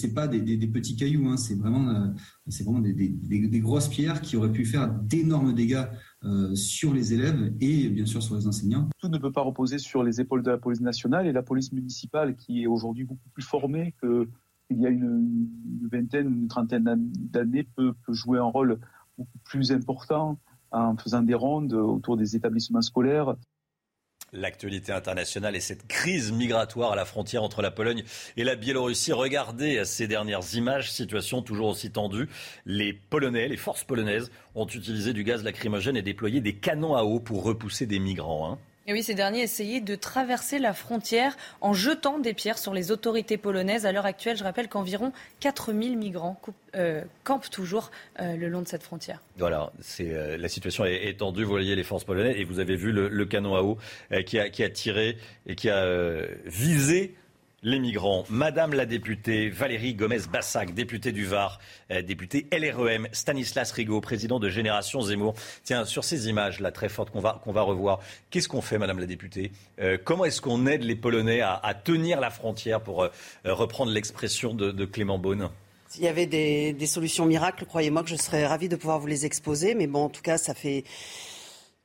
C'est 0.00 0.14
pas 0.14 0.26
des, 0.26 0.40
des- 0.40 0.66
petits 0.66 0.96
cailloux, 0.96 1.28
hein, 1.28 1.36
c'est 1.36 1.56
vraiment, 1.56 1.90
euh, 1.90 2.06
des, 2.80 3.60
grosses 3.60 3.88
pierres 3.88 4.22
qui 4.22 4.34
auraient 4.36 4.50
pu 4.52 4.64
faire 4.64 4.88
d'énormes 4.88 5.52
dégâts 5.52 5.84
euh, 6.24 6.54
sur 6.54 6.94
les 6.94 7.12
élèves 7.12 7.52
et 7.60 7.90
bien 7.90 8.06
sûr 8.06 8.22
sur 8.22 8.34
les 8.36 8.46
enseignants. 8.46 8.88
Tout 8.98 9.08
ne 9.08 9.18
peut 9.18 9.32
pas 9.32 9.42
reposer 9.42 9.76
sur 9.78 10.02
les 10.02 10.18
épaules 10.22 10.42
de 10.42 10.50
la 10.50 10.56
police 10.58 10.80
nationale 10.80 11.26
et 11.26 11.32
la 11.32 11.42
police 11.42 11.70
municipale 11.72 12.34
qui 12.34 12.62
est 12.62 12.66
aujourd'hui 12.66 13.04
beaucoup 13.04 13.28
plus 13.34 13.42
formée 13.44 13.94
qu'il 14.00 14.78
y 14.80 14.86
a 14.86 14.88
une, 14.88 15.48
une 15.82 15.88
vingtaine 15.92 16.28
une 16.28 16.48
trentaine 16.48 16.84
d'an- 16.84 16.96
d'années 16.98 17.64
peut, 17.76 17.92
peut 18.06 18.14
jouer 18.14 18.38
un 18.38 18.44
rôle 18.44 18.78
beaucoup 19.18 19.38
plus 19.44 19.70
important 19.70 20.38
en 20.70 20.96
faisant 20.96 21.22
des 21.22 21.34
rondes 21.34 21.74
autour 21.74 22.16
des 22.16 22.36
établissements 22.36 22.80
scolaires. 22.80 23.34
L'actualité 24.32 24.92
internationale 24.92 25.56
et 25.56 25.60
cette 25.60 25.88
crise 25.88 26.30
migratoire 26.30 26.92
à 26.92 26.96
la 26.96 27.04
frontière 27.04 27.42
entre 27.42 27.62
la 27.62 27.72
Pologne 27.72 28.04
et 28.36 28.44
la 28.44 28.54
Biélorussie. 28.54 29.12
Regardez 29.12 29.84
ces 29.84 30.06
dernières 30.06 30.54
images, 30.54 30.92
situation 30.92 31.42
toujours 31.42 31.68
aussi 31.68 31.90
tendue. 31.90 32.28
Les 32.64 32.92
Polonais, 32.92 33.48
les 33.48 33.56
forces 33.56 33.82
polonaises 33.82 34.30
ont 34.54 34.66
utilisé 34.66 35.12
du 35.12 35.24
gaz 35.24 35.42
lacrymogène 35.42 35.96
et 35.96 36.02
déployé 36.02 36.40
des 36.40 36.54
canons 36.54 36.94
à 36.94 37.02
eau 37.02 37.18
pour 37.18 37.42
repousser 37.42 37.86
des 37.86 37.98
migrants. 37.98 38.52
hein. 38.52 38.58
Et 38.86 38.92
oui, 38.92 39.02
ces 39.02 39.14
derniers 39.14 39.42
essayaient 39.42 39.80
de 39.80 39.94
traverser 39.94 40.58
la 40.58 40.72
frontière 40.72 41.36
en 41.60 41.72
jetant 41.74 42.18
des 42.18 42.32
pierres 42.32 42.58
sur 42.58 42.72
les 42.72 42.90
autorités 42.90 43.36
polonaises. 43.36 43.84
À 43.84 43.92
l'heure 43.92 44.06
actuelle, 44.06 44.36
je 44.36 44.44
rappelle 44.44 44.68
qu'environ 44.68 45.12
4000 45.40 45.98
migrants 45.98 46.40
euh, 46.74 47.02
campent 47.22 47.50
toujours 47.50 47.90
euh, 48.20 48.36
le 48.36 48.48
long 48.48 48.62
de 48.62 48.68
cette 48.68 48.82
frontière. 48.82 49.20
Voilà, 49.36 49.70
euh, 50.00 50.36
la 50.38 50.48
situation 50.48 50.84
est, 50.86 51.08
est 51.08 51.18
tendue. 51.18 51.44
Vous 51.44 51.50
voyez 51.50 51.76
les 51.76 51.84
forces 51.84 52.04
polonaises 52.04 52.36
et 52.36 52.44
vous 52.44 52.58
avez 52.58 52.76
vu 52.76 52.90
le, 52.90 53.24
canon 53.26 53.54
à 53.54 53.62
eau 53.62 53.78
qui, 54.26 54.38
a, 54.38 54.70
tiré 54.70 55.18
et 55.46 55.54
qui 55.54 55.68
a 55.68 55.86
visé 56.46 57.14
les 57.62 57.78
migrants. 57.78 58.24
Madame 58.30 58.72
la 58.72 58.86
députée 58.86 59.50
Valérie 59.50 59.94
Gomez-Bassac, 59.94 60.72
députée 60.74 61.12
du 61.12 61.26
Var, 61.26 61.58
euh, 61.90 62.02
députée 62.02 62.46
LREM, 62.52 63.08
Stanislas 63.12 63.70
Rigaud, 63.72 64.00
président 64.00 64.38
de 64.40 64.48
Génération 64.48 65.02
Zemmour. 65.02 65.34
Tiens, 65.64 65.84
sur 65.84 66.04
ces 66.04 66.28
images 66.28 66.60
là 66.60 66.72
très 66.72 66.88
fortes 66.88 67.10
qu'on 67.10 67.20
va, 67.20 67.42
va 67.44 67.62
revoir, 67.62 68.00
qu'est-ce 68.30 68.48
qu'on 68.48 68.62
fait, 68.62 68.78
Madame 68.78 68.98
la 68.98 69.06
députée? 69.06 69.52
Euh, 69.80 69.98
Comment 70.02 70.24
est-ce 70.24 70.40
qu'on 70.40 70.66
aide 70.66 70.82
les 70.82 70.96
Polonais 70.96 71.40
à, 71.42 71.74
tenir 71.74 72.20
la 72.20 72.30
frontière, 72.30 72.80
pour 72.80 73.02
euh, 73.02 73.08
reprendre 73.44 73.92
l'expression 73.92 74.54
de, 74.54 74.70
de 74.70 74.84
Clément 74.84 75.18
Beaune? 75.18 75.50
S'il 75.88 76.04
y 76.04 76.08
avait 76.08 76.26
des, 76.26 76.72
des 76.72 76.86
solutions 76.86 77.26
miracles, 77.26 77.66
croyez-moi 77.66 78.02
que 78.02 78.08
je 78.08 78.16
serais 78.16 78.46
ravie 78.46 78.68
de 78.68 78.76
pouvoir 78.76 79.00
vous 79.00 79.08
les 79.08 79.26
exposer. 79.26 79.74
Mais 79.74 79.86
bon, 79.86 80.04
en 80.04 80.08
tout 80.08 80.22
cas, 80.22 80.38
ça 80.38 80.54
fait. 80.54 80.84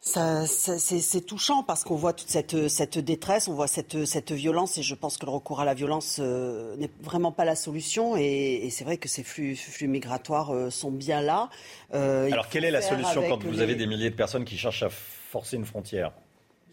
Ça, 0.08 0.46
ça- 0.46 0.78
c'est 0.78 1.00
c'est 1.00 1.22
touchant 1.22 1.64
parce 1.64 1.84
qu'on 1.84 1.96
voit 1.96 2.14
toute 2.14 2.30
cette, 2.30 2.68
cette 2.68 3.00
détresse, 3.00 3.48
on 3.48 3.54
voit 3.56 3.66
cette, 3.68 4.06
cette 4.06 4.32
violence 4.32 4.78
et 4.78 4.84
je 4.84 4.94
pense 4.94 5.18
que 5.18 5.26
le 5.26 5.32
recours 5.32 5.62
à 5.62 5.66
la 5.66 5.74
violence 5.74 6.18
euh, 6.20 6.76
n'est 6.78 6.92
vraiment 7.02 7.32
pas 7.32 7.44
la 7.44 7.56
solution 7.56 8.16
et, 8.16 8.62
et 8.64 8.70
c'est 8.70 8.84
vrai 8.84 8.98
que 8.98 9.10
ces 9.10 9.24
flux, 9.24 9.56
flux 9.56 9.88
migratoires 9.88 10.52
euh, 10.54 10.70
sont 10.70 10.92
bien 10.92 11.22
là. 11.22 11.50
Euh, 11.96 12.30
Alors, 12.32 12.50
quelle 12.50 12.66
est 12.66 12.72
la 12.72 12.84
solution 12.84 13.24
quand 13.28 13.44
vous 13.44 13.62
avez 13.62 13.74
des 13.74 13.88
milliers 13.88 14.12
de 14.12 14.16
personnes 14.16 14.46
qui 14.46 14.58
cherchent 14.60 14.84
à 14.84 14.90
forcer 14.92 15.56
une 15.56 15.66
frontière? 15.66 16.12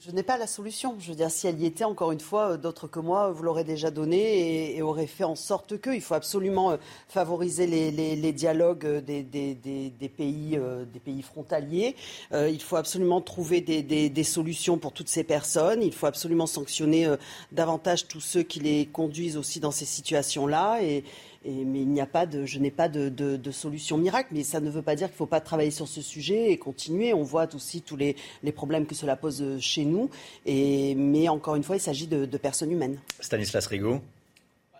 Je 0.04 0.10
n'ai 0.10 0.24
pas 0.24 0.36
la 0.36 0.48
solution. 0.48 0.96
Je 0.98 1.10
veux 1.10 1.14
dire, 1.14 1.30
si 1.30 1.46
elle 1.46 1.60
y 1.60 1.64
était, 1.66 1.84
encore 1.84 2.10
une 2.10 2.18
fois, 2.18 2.52
euh, 2.52 2.56
d'autres 2.56 2.88
que 2.88 2.98
moi 2.98 3.30
vous 3.30 3.44
l'auraient 3.44 3.62
déjà 3.62 3.92
donné 3.92 4.18
et, 4.18 4.76
et 4.76 4.82
auraient 4.82 5.06
fait 5.06 5.22
en 5.22 5.36
sorte 5.36 5.78
que. 5.78 5.90
Il 5.90 6.00
faut 6.00 6.14
absolument 6.14 6.72
euh, 6.72 6.76
favoriser 7.08 7.68
les, 7.68 7.92
les- 7.92 8.16
les 8.16 8.32
dialogues 8.32 8.84
euh, 8.84 9.00
des, 9.00 9.22
des- 9.22 9.54
des- 9.54 9.90
des 9.90 10.08
pays, 10.08 10.56
euh, 10.56 10.84
des 10.84 10.98
pays 10.98 11.22
frontaliers. 11.22 11.94
Euh, 12.32 12.50
il 12.50 12.60
faut 12.60 12.74
absolument 12.74 13.20
trouver 13.20 13.60
des 13.60 14.24
solutions 14.24 14.76
pour 14.76 14.92
toutes 14.92 15.08
ces 15.08 15.22
personnes. 15.22 15.82
Il 15.84 15.92
faut 15.94 16.06
absolument 16.06 16.46
sanctionner 16.46 17.06
euh, 17.06 17.16
davantage 17.52 18.08
tous 18.08 18.20
ceux 18.20 18.42
qui 18.42 18.58
les 18.58 18.86
conduisent 18.86 19.36
aussi 19.36 19.60
dans 19.60 19.70
ces 19.70 19.84
situations-là. 19.84 20.82
Et, 20.82 21.04
et- 21.44 21.64
mais 21.64 21.80
il 21.80 21.88
n'y 21.88 22.00
a 22.00 22.06
pas 22.06 22.26
de, 22.26 22.44
je 22.46 22.58
n'ai 22.58 22.70
pas 22.70 22.88
de, 22.88 23.08
de- 23.08 23.36
de 23.36 23.50
solution 23.50 23.98
miracle, 23.98 24.30
mais 24.32 24.42
ça 24.44 24.60
ne 24.60 24.70
veut 24.70 24.82
pas 24.82 24.94
dire 24.96 25.06
qu'il 25.08 25.14
ne 25.14 25.18
faut 25.18 25.26
pas 25.26 25.40
travailler 25.40 25.70
sur 25.70 25.88
ce 25.88 26.02
sujet 26.02 26.50
et 26.50 26.56
continuer. 26.58 27.12
On 27.14 27.22
voit 27.22 27.52
aussi 27.54 27.82
tous 27.82 27.96
les, 27.96 28.16
les 28.42 28.52
problèmes 28.52 28.86
que 28.86 28.94
cela 28.94 29.16
pose 29.16 29.42
euh, 29.42 29.58
chez 29.60 29.84
nous. 29.84 30.10
Et, 30.46 30.94
mais 30.94 31.28
encore 31.28 31.54
une 31.56 31.62
fois, 31.64 31.76
il 31.76 31.80
s'agit 31.80 32.06
de, 32.06 32.24
de 32.26 32.38
personnes 32.38 32.70
humaines. 32.72 32.98
Stanislas 33.20 33.66
Rigaud 33.66 34.00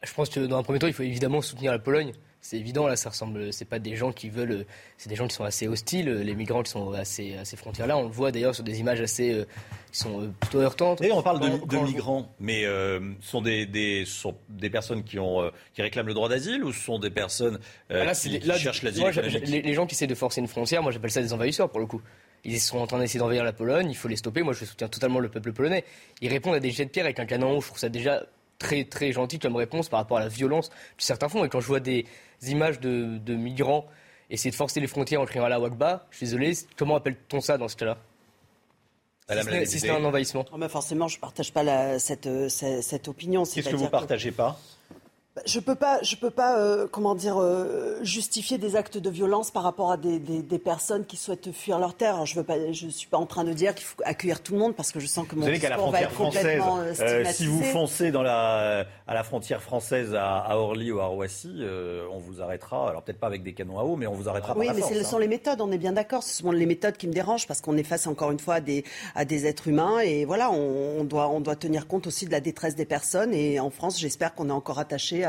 Je 0.03 0.13
pense 0.15 0.29
que 0.29 0.41
dans 0.41 0.59
un 0.59 0.63
premier 0.63 0.79
temps, 0.79 0.87
il 0.89 0.93
faut 0.93 1.03
évidemment 1.03 1.41
soutenir 1.43 1.73
la 1.73 1.79
Pologne. 1.79 2.13
C'est 2.45 2.59
évident, 2.59 2.89
là, 2.89 2.97
ça 2.97 3.09
ressemble. 3.11 3.53
C'est 3.53 3.65
pas 3.65 3.79
des 3.79 3.95
gens 3.95 4.11
qui 4.13 4.29
veulent. 4.29 4.67
C'est 4.99 5.09
des 5.09 5.15
gens 5.15 5.29
qui 5.29 5.35
sont 5.37 5.45
assez 5.45 5.69
hostiles. 5.69 6.11
Les 6.11 6.35
migrants 6.35 6.65
qui 6.65 6.73
sont 6.73 6.91
à 6.93 7.05
ces, 7.05 7.37
à 7.37 7.45
ces 7.45 7.57
frontières-là, 7.57 7.97
on 7.97 8.03
le 8.03 8.09
voit 8.09 8.33
d'ailleurs 8.33 8.53
sur 8.53 8.65
des 8.65 8.81
images 8.81 9.01
assez, 9.01 9.33
euh, 9.33 9.45
qui 9.93 10.01
sont 10.01 10.23
euh, 10.23 10.29
plutôt 10.41 10.59
heurtantes. 10.59 11.01
Et 11.03 11.13
on 11.13 11.23
parle 11.23 11.39
de, 11.39 11.47
Quand- 11.49 11.67
de 11.67 11.77
quand- 11.77 11.83
migrants, 11.85 12.35
mais 12.41 12.65
euh, 12.67 12.99
ce 13.21 13.31
sont 13.31 13.43
des, 13.43 13.65
des, 13.65 14.05
sont 14.07 14.35
des 14.49 14.71
personnes 14.71 15.05
qui, 15.05 15.21
ont, 15.21 15.41
euh, 15.41 15.51
qui 15.73 15.83
réclament 15.83 16.09
le 16.09 16.15
droit 16.15 16.29
d'asile 16.29 16.65
ou 16.65 16.73
ce 16.73 16.81
sont 16.85 16.99
des 16.99 17.11
personnes 17.11 17.61
euh, 17.93 18.01
Ah, 18.03 18.05
là, 18.07 18.13
qui, 18.13 18.41
cherchent 18.59 18.83
l'asile 18.83 19.07
les, 19.45 19.63
les 19.63 19.75
gens 19.75 19.87
qui 19.87 19.95
essaient 19.95 20.09
de 20.09 20.15
forcer 20.17 20.41
une 20.41 20.49
frontière, 20.49 20.83
moi 20.83 20.91
j'appelle 20.91 21.13
ça 21.13 21.23
des 21.23 21.33
envahisseurs 21.33 21.71
pour 21.71 21.79
le 21.79 21.87
coup. 21.87 22.03
Ils 22.45 22.59
sont 22.61 22.79
en 22.79 22.89
train 22.89 22.99
d'essayer 22.99 23.21
d'envahir 23.21 23.45
la 23.45 23.53
Pologne, 23.53 23.89
il 23.89 23.95
faut 23.97 24.09
les 24.09 24.17
stopper. 24.17 24.43
Moi 24.43 24.53
je 24.53 24.65
soutiens 24.65 24.89
totalement 24.89 25.21
le 25.21 25.29
peuple 25.29 25.53
polonais. 25.53 25.85
Ils 26.21 26.29
répondent 26.29 26.57
à 26.57 26.61
des 26.61 26.73
jets 26.73 26.87
de 26.87 26.91
pierre 26.91 27.05
avec 27.05 27.21
un 27.21 27.25
canon 27.25 27.51
en 27.51 27.53
haut. 27.53 27.61
Je 27.61 27.69
trouve 27.69 27.79
ça 27.79 27.89
déjà 27.89 28.27
très 28.59 28.83
très 28.85 29.13
gentil 29.13 29.39
comme 29.39 29.55
réponse 29.55 29.89
par 29.89 30.01
rapport 30.01 30.17
à 30.17 30.21
la 30.21 30.29
violence 30.29 30.71
que 30.71 31.05
certains 31.05 31.29
font. 31.29 31.45
Et 31.45 31.49
quand 31.49 31.61
je 31.61 31.67
vois 31.69 31.79
des 31.81 32.05
images 32.51 32.81
de, 32.81 33.19
de 33.19 33.35
migrants 33.35 33.87
essayer 34.31 34.51
de 34.51 34.57
forcer 34.57 34.81
les 34.81 34.87
frontières 34.87 35.21
en 35.21 35.27
criant 35.27 35.45
à 35.45 35.49
la 35.51 35.61
Wakba, 35.61 36.07
je 36.11 36.17
suis 36.17 36.27
désolé, 36.27 36.53
comment 36.79 36.97
appelle-t-on 36.97 37.41
ça 37.43 37.59
dans 37.59 37.69
ce 37.69 37.77
cas-là? 37.77 37.99
Si 39.67 39.79
c'est 39.81 39.91
un 39.91 40.05
envahissement. 40.05 40.45
Ah, 40.53 40.57
mais 40.59 40.69
forcément, 40.69 41.07
je 41.09 41.17
ne 41.17 41.21
partage 41.21 41.53
pas 41.53 41.63
la- 41.63 41.99
cette, 41.99 42.27
euh, 42.27 42.49
cette, 42.49 42.83
cette 42.83 43.09
opinion. 43.09 43.45
Qu'est-ce 43.45 43.69
que 43.69 43.77
vous 43.77 43.89
partagez 43.89 44.33
pas? 44.33 44.59
Je 45.47 45.61
peux 45.61 45.75
pas, 45.75 45.99
je 46.03 46.15
peux 46.17 46.29
pas, 46.31 46.59
euh, 46.59 46.87
comment 46.91 47.15
dire, 47.15 47.39
euh, 47.41 47.99
justifier 48.03 48.59
des 48.59 48.77
actes 48.77 48.99
de 48.99 49.09
violence 49.09 49.51
par 49.51 49.63
rapport 49.63 49.91
à 49.91 49.97
des, 49.97 50.19
des- 50.19 50.43
des 50.43 50.59
personnes 50.59 51.07
qui 51.07 51.17
souhaitent 51.17 51.53
fuir 51.53 51.79
leur 51.79 51.95
terre. 51.95 52.17
Alors, 52.17 52.27
je 52.27 52.35
veux 52.35 52.45
pas, 52.45 52.71
je 52.71 52.89
suis 52.89 53.07
pas 53.09 53.17
en 53.17 53.25
train 53.25 53.43
de 53.45 53.55
dire 53.55 53.75
qu'il 53.75 53.87
faut 53.87 53.97
accueillir 54.05 54.43
tout 54.43 54.53
le 54.53 54.59
monde 54.59 54.75
parce 54.77 54.93
que 54.93 55.01
je 55.01 55.07
sens 55.07 55.27
que 55.27 55.35
mon 55.35 55.41
Vous 55.41 55.47
savez 55.47 55.59
qu'à 55.59 55.71
la 55.71 55.77
va 55.79 55.83
frontière 55.85 56.13
française, 56.13 56.63
euh, 57.01 57.25
si 57.33 57.47
vous 57.47 57.63
foncez 57.63 58.11
dans 58.11 58.21
la, 58.23 58.85
à 59.07 59.15
la 59.15 59.25
frontière 59.25 59.63
française 59.63 60.15
à, 60.15 60.37
à 60.37 60.57
Orly 60.57 60.93
ou 60.93 61.01
à 61.01 61.07
Roissy, 61.07 61.65
on 62.13 62.19
vous 62.19 62.43
arrêtera. 62.43 62.91
Alors 62.91 63.03
peut-être 63.03 63.19
pas 63.21 63.27
avec 63.29 63.43
des 63.43 63.55
canons 63.55 63.79
à 63.79 63.85
eau, 63.85 63.97
mais 63.97 64.07
on 64.07 64.13
vous 64.15 64.29
arrêtera 64.29 64.53
Oui, 64.55 64.67
par 64.67 64.75
la 64.75 64.81
mais 64.81 64.81
force. 64.87 64.93
ce 64.95 65.01
hein. 65.01 65.09
sont 65.09 65.19
les 65.19 65.29
méthodes, 65.29 65.63
on 65.63 65.73
est 65.73 65.79
bien 65.79 65.93
d'accord. 65.93 66.23
Ce 66.23 66.43
sont 66.43 66.53
les 66.53 66.67
méthodes 66.67 66.99
qui 66.99 67.09
me 67.09 67.13
dérangent 67.15 67.47
parce 67.47 67.63
qu'on 67.63 67.79
est 67.79 67.83
face 67.85 68.07
encore 68.07 68.33
une 68.33 68.39
fois 68.39 68.57
à 68.57 68.61
des, 68.61 68.85
à 69.15 69.25
des 69.25 69.47
êtres 69.47 69.69
humains 69.69 70.01
et 70.01 70.27
voilà, 70.27 70.51
on, 70.51 71.01
on 71.01 71.05
doit, 71.05 71.29
on 71.31 71.41
doit 71.41 71.57
tenir 71.57 71.87
compte 71.87 72.07
aussi 72.07 72.27
de 72.27 72.33
la 72.33 72.41
détresse 72.41 72.75
des 72.77 72.85
personnes 72.85 73.33
et 73.33 73.61
en 73.61 73.71
France, 73.71 73.99
j'espère 73.99 74.35
qu'on 74.35 74.51
est 74.51 74.53
encore 74.53 74.79
attaché 74.79 75.22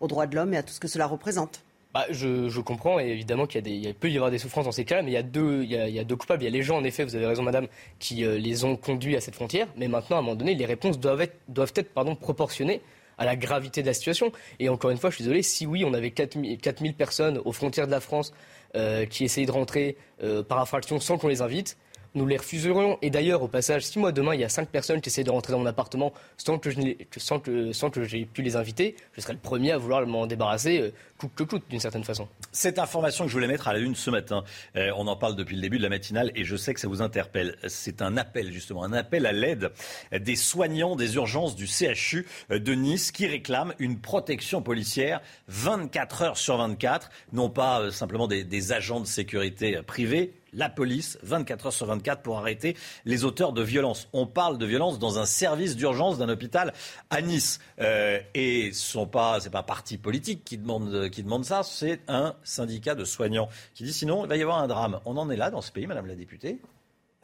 aux 0.00 0.08
droits 0.08 0.26
de 0.26 0.36
l'homme 0.36 0.54
et 0.54 0.56
à 0.56 0.62
tout 0.62 0.72
ce 0.72 0.80
que 0.80 0.88
cela 0.88 1.06
représente. 1.06 1.62
Bah, 1.92 2.06
je, 2.10 2.60
comprends 2.60 3.00
et 3.00 3.08
évidemment 3.08 3.46
qu'il 3.46 3.66
y 3.66 3.80
a 3.82 3.88
des, 3.88 3.92
peut 3.92 4.08
y 4.08 4.14
avoir 4.14 4.30
des 4.30 4.38
souffrances 4.38 4.64
dans 4.64 4.72
ces 4.72 4.84
cas-là, 4.84 5.02
mais 5.02 5.10
il 5.10 5.14
y 5.14 5.16
a 5.16 5.24
deux, 5.24 5.64
il 5.64 5.70
y 5.70 5.98
a, 5.98 6.04
coupables. 6.04 6.40
Il 6.42 6.44
y 6.44 6.48
a 6.48 6.50
les 6.50 6.62
gens, 6.62 6.76
en 6.76 6.84
effet, 6.84 7.02
vous 7.02 7.16
avez 7.16 7.26
raison, 7.26 7.42
madame, 7.42 7.66
qui 7.98 8.24
euh, 8.24 8.38
les 8.38 8.64
ont 8.64 8.76
conduits 8.76 9.16
à 9.16 9.20
cette 9.20 9.34
frontière. 9.34 9.66
Mais 9.76 9.88
maintenant, 9.88 10.16
à 10.16 10.18
un 10.20 10.22
moment 10.22 10.36
donné, 10.36 10.54
les 10.54 10.66
réponses 10.66 11.00
doivent 11.00 11.20
être, 11.20 11.88
proportionnées 12.20 12.80
à 13.18 13.24
la 13.24 13.34
gravité 13.34 13.82
de 13.82 13.88
la 13.88 13.94
situation. 13.94 14.30
Et 14.60 14.68
encore 14.68 14.92
une 14.92 14.98
fois, 14.98 15.10
je 15.10 15.16
suis 15.16 15.24
désolé, 15.24 15.42
si 15.42 15.66
oui, 15.66 15.84
on 15.84 15.92
avait 15.92 16.12
4000, 16.12 16.58
4000 16.58 16.94
personnes 16.94 17.40
aux 17.44 17.52
frontières 17.52 17.86
de 17.86 17.90
la 17.90 18.00
France 18.00 18.32
euh, 18.76 19.04
qui 19.04 19.24
essayaient 19.24 19.46
de 19.46 19.52
rentrer 19.52 19.96
euh, 20.22 20.44
par 20.44 20.60
infraction 20.60 21.00
sans 21.00 21.18
qu'on 21.18 21.28
les 21.28 21.42
invite, 21.42 21.76
nous 22.14 22.26
les 22.26 22.36
refuserions. 22.36 22.98
Et 23.02 23.10
d'ailleurs, 23.10 23.42
au 23.42 23.48
passage, 23.48 23.84
si 23.84 23.98
moi 23.98 24.12
demain 24.12 24.34
il 24.34 24.40
y 24.40 24.44
a 24.44 24.48
cinq 24.48 24.68
personnes 24.68 25.00
qui 25.00 25.08
essaient 25.08 25.24
de 25.24 25.30
rentrer 25.30 25.52
dans 25.52 25.58
mon 25.58 25.66
appartement 25.66 26.12
sans 26.36 26.58
que 26.58 26.70
je 26.70 28.24
pu 28.24 28.42
les 28.42 28.56
inviter, 28.56 28.96
je 29.12 29.20
serais 29.20 29.32
le 29.32 29.38
premier 29.38 29.72
à 29.72 29.78
vouloir 29.78 30.06
m'en 30.06 30.26
débarrasser, 30.26 30.80
euh, 30.80 30.92
coûte 31.18 31.32
que 31.34 31.42
coûte, 31.44 31.64
d'une 31.68 31.80
certaine 31.80 32.04
façon. 32.04 32.28
Cette 32.52 32.78
information 32.78 33.24
que 33.24 33.30
je 33.30 33.34
voulais 33.34 33.46
mettre 33.46 33.68
à 33.68 33.72
la 33.72 33.78
une 33.78 33.94
ce 33.94 34.10
matin, 34.10 34.44
euh, 34.76 34.90
on 34.96 35.06
en 35.06 35.16
parle 35.16 35.36
depuis 35.36 35.56
le 35.56 35.62
début 35.62 35.78
de 35.78 35.82
la 35.82 35.88
matinale 35.88 36.32
et 36.34 36.44
je 36.44 36.56
sais 36.56 36.74
que 36.74 36.80
ça 36.80 36.88
vous 36.88 37.02
interpelle. 37.02 37.56
C'est 37.68 38.02
un 38.02 38.16
appel 38.16 38.52
justement, 38.52 38.84
un 38.84 38.92
appel 38.92 39.26
à 39.26 39.32
l'aide 39.32 39.70
des 40.12 40.36
soignants 40.36 40.96
des 40.96 41.14
urgences 41.16 41.56
du 41.56 41.66
CHU 41.66 42.26
de 42.50 42.72
Nice 42.74 43.12
qui 43.12 43.26
réclament 43.26 43.74
une 43.78 44.00
protection 44.00 44.62
policière 44.62 45.20
24 45.48 46.22
heures 46.22 46.36
sur 46.36 46.56
24, 46.56 47.10
non 47.32 47.50
pas 47.50 47.80
euh, 47.80 47.90
simplement 47.90 48.28
des, 48.28 48.72
agents 48.72 49.00
de 49.00 49.06
sécurité 49.06 49.76
euh, 49.76 49.82
privés, 49.82 50.34
la 50.52 50.68
police 50.68 51.18
24 51.22 51.66
heures 51.66 51.72
sur 51.72 51.86
24 51.86 52.22
pour 52.22 52.38
arrêter 52.38 52.76
les 53.04 53.24
auteurs 53.24 53.52
de 53.52 53.62
violences. 53.62 54.08
On 54.12 54.26
parle 54.26 54.58
de 54.58 54.66
violence 54.66 54.98
dans 54.98 55.18
un 55.18 55.26
service 55.26 55.76
d'urgence 55.76 56.18
d'un 56.18 56.28
hôpital 56.28 56.72
à 57.10 57.22
Nice. 57.22 57.60
Euh, 57.80 58.20
et 58.34 58.72
ce 58.72 58.98
n'est 58.98 59.06
pas, 59.06 59.38
pas 59.52 59.62
parti 59.62 59.98
politique 59.98 60.44
qui 60.44 60.58
demande 60.58 61.44
ça, 61.44 61.62
c'est 61.62 62.00
un 62.08 62.34
syndicat 62.42 62.94
de 62.94 63.04
soignants 63.04 63.48
qui 63.74 63.84
dit 63.84 63.92
sinon 63.92 64.24
il 64.24 64.28
va 64.28 64.36
y 64.36 64.42
avoir 64.42 64.58
un 64.58 64.68
drame. 64.68 65.00
On 65.04 65.16
en 65.16 65.30
est 65.30 65.36
là 65.36 65.50
dans 65.50 65.60
ce 65.62 65.72
pays, 65.72 65.86
Madame 65.86 66.06
la 66.06 66.14
députée 66.14 66.60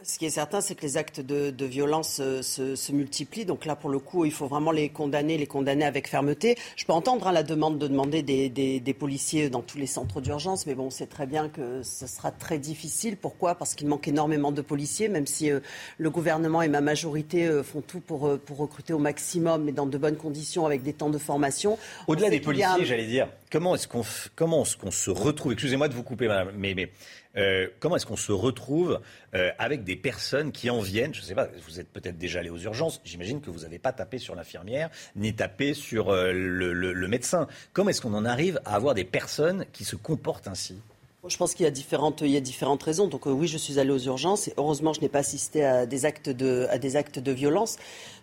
ce 0.03 0.19
qui 0.19 0.27
est 0.27 0.31
certain, 0.31 0.61
c'est 0.61 0.75
que 0.75 0.83
les 0.83 0.99
actes 0.99 1.21
de, 1.21 1.65
violence 1.65 2.21
euh, 2.21 2.43
se, 2.43 2.93
multiplient. 2.93 3.47
Donc 3.47 3.65
là, 3.65 3.75
pour 3.77 3.89
le 3.89 3.99
coup, 3.99 4.27
il 4.27 4.33
faut 4.33 4.47
vraiment 4.47 4.71
les 4.71 4.91
condamner, 4.91 5.39
les 5.39 5.47
condamner 5.47 5.87
avec 5.87 6.07
fermeté. 6.07 6.57
Je 6.77 6.85
peux 6.85 6.93
entendre 6.93 7.27
hein, 7.27 7.33
la 7.33 7.43
demande 7.43 7.79
de 7.79 7.89
demander 7.89 8.23
des, 8.23 8.97
policiers 8.99 9.49
dans 9.49 9.63
tous 9.63 9.79
les 9.79 9.87
centres 9.87 10.21
d'urgence, 10.21 10.67
mais 10.67 10.75
bon, 10.75 10.85
on 10.85 10.91
sait 10.91 11.07
très 11.07 11.27
bien 11.27 11.49
que 11.49 11.83
ce 11.83 12.07
sera 12.07 12.31
très 12.31 12.59
difficile. 12.59 13.17
Pourquoi? 13.17 13.55
Parce 13.55 13.75
qu'il 13.75 13.89
manque 13.89 14.07
énormément 14.07 14.53
de 14.53 14.61
policiers, 14.61 15.09
même 15.09 15.27
si 15.27 15.51
euh, 15.51 15.61
le 15.97 16.11
gouvernement 16.11 16.61
et 16.61 16.69
ma 16.69 16.83
majorité 16.83 17.47
euh, 17.47 17.63
font 17.63 17.81
tout 17.81 18.01
pour, 18.01 18.39
pour 18.39 18.59
recruter 18.59 18.93
au 18.93 18.99
maximum, 18.99 19.65
mais 19.65 19.73
dans 19.73 19.87
de 19.87 19.97
bonnes 19.97 20.17
conditions, 20.17 20.67
avec 20.67 20.83
des 20.83 20.93
temps 20.93 21.11
de 21.11 21.19
formation. 21.19 21.79
Au-delà 22.07 22.29
des 22.29 22.41
policiers, 22.41 22.85
j'allais 22.85 23.07
dire, 23.07 23.29
comment 23.51 23.75
est-ce 23.75 23.89
qu'on 23.89 24.03
comment 24.35 24.63
est-ce 24.63 24.77
qu'on 24.77 24.91
se 24.91 25.11
retrouve? 25.11 25.53
Excusez-moi 25.53 25.89
de 25.89 25.95
vous 25.95 26.03
couper, 26.03 26.29
madame, 26.29 26.53
mais, 26.57 26.75
mais 26.75 26.91
euh, 27.37 27.69
comment 27.81 27.97
est-ce 27.97 28.07
qu'on 28.07 28.17
se 28.17 28.33
retrouve 28.33 29.01
euh, 29.35 29.51
avec 29.59 29.85
des 29.85 29.97
personnes 29.97 30.53
qui 30.53 30.71
en 30.71 30.81
viennent 30.81 31.15
Je 31.15 31.21
ne 31.21 31.27
sais 31.27 31.35
pas, 31.35 31.49
vous 31.67 31.81
êtes 31.81 31.89
peut-être 31.89 32.19
déjà 32.19 32.41
allé 32.41 32.51
aux 32.51 32.59
urgences. 32.59 33.01
J'imagine 33.05 33.41
que 33.41 33.51
vous 33.51 33.61
n'avez 33.61 33.79
pas 33.79 33.93
tapé 33.93 34.19
sur 34.19 34.35
l'infirmière 34.35 34.91
ni 35.17 35.35
tapé 35.35 35.75
sur 35.75 36.11
euh, 36.11 36.33
le, 36.33 37.09
médecin. 37.09 37.47
Comment 37.73 37.91
est-ce 37.91 38.01
qu'on 38.01 38.15
en 38.15 38.25
arrive 38.25 38.61
à 38.65 38.75
avoir 38.75 38.95
des 38.95 39.05
personnes 39.05 39.65
qui 39.73 39.85
se 39.85 39.97
comportent 39.97 40.49
ainsi? 40.49 40.77
Je 41.29 41.37
pense 41.37 41.55
qu'il 41.55 41.65
y 41.65 41.67
a 41.67 41.73
différentes, 41.73 42.21
y 42.21 42.37
a 42.37 42.41
différentes 42.41 42.83
raisons. 42.83 43.09
Donc 43.09 43.27
oui, 43.27 43.49
je 43.49 43.59
suis 43.59 43.81
allé 43.81 43.91
aux 43.91 43.99
urgences 43.99 44.49
et 44.49 44.55
heureusement, 44.57 44.93
je 44.93 45.01
n'ai 45.01 45.09
pas 45.09 45.19
assisté 45.19 45.65
à 45.65 45.85
des 45.85 46.05
actes 46.05 46.29
de, 46.29 46.67
à 46.71 46.79
des 46.79 46.97
actes 46.97 47.19
de 47.19 47.33
violence. 47.33 47.79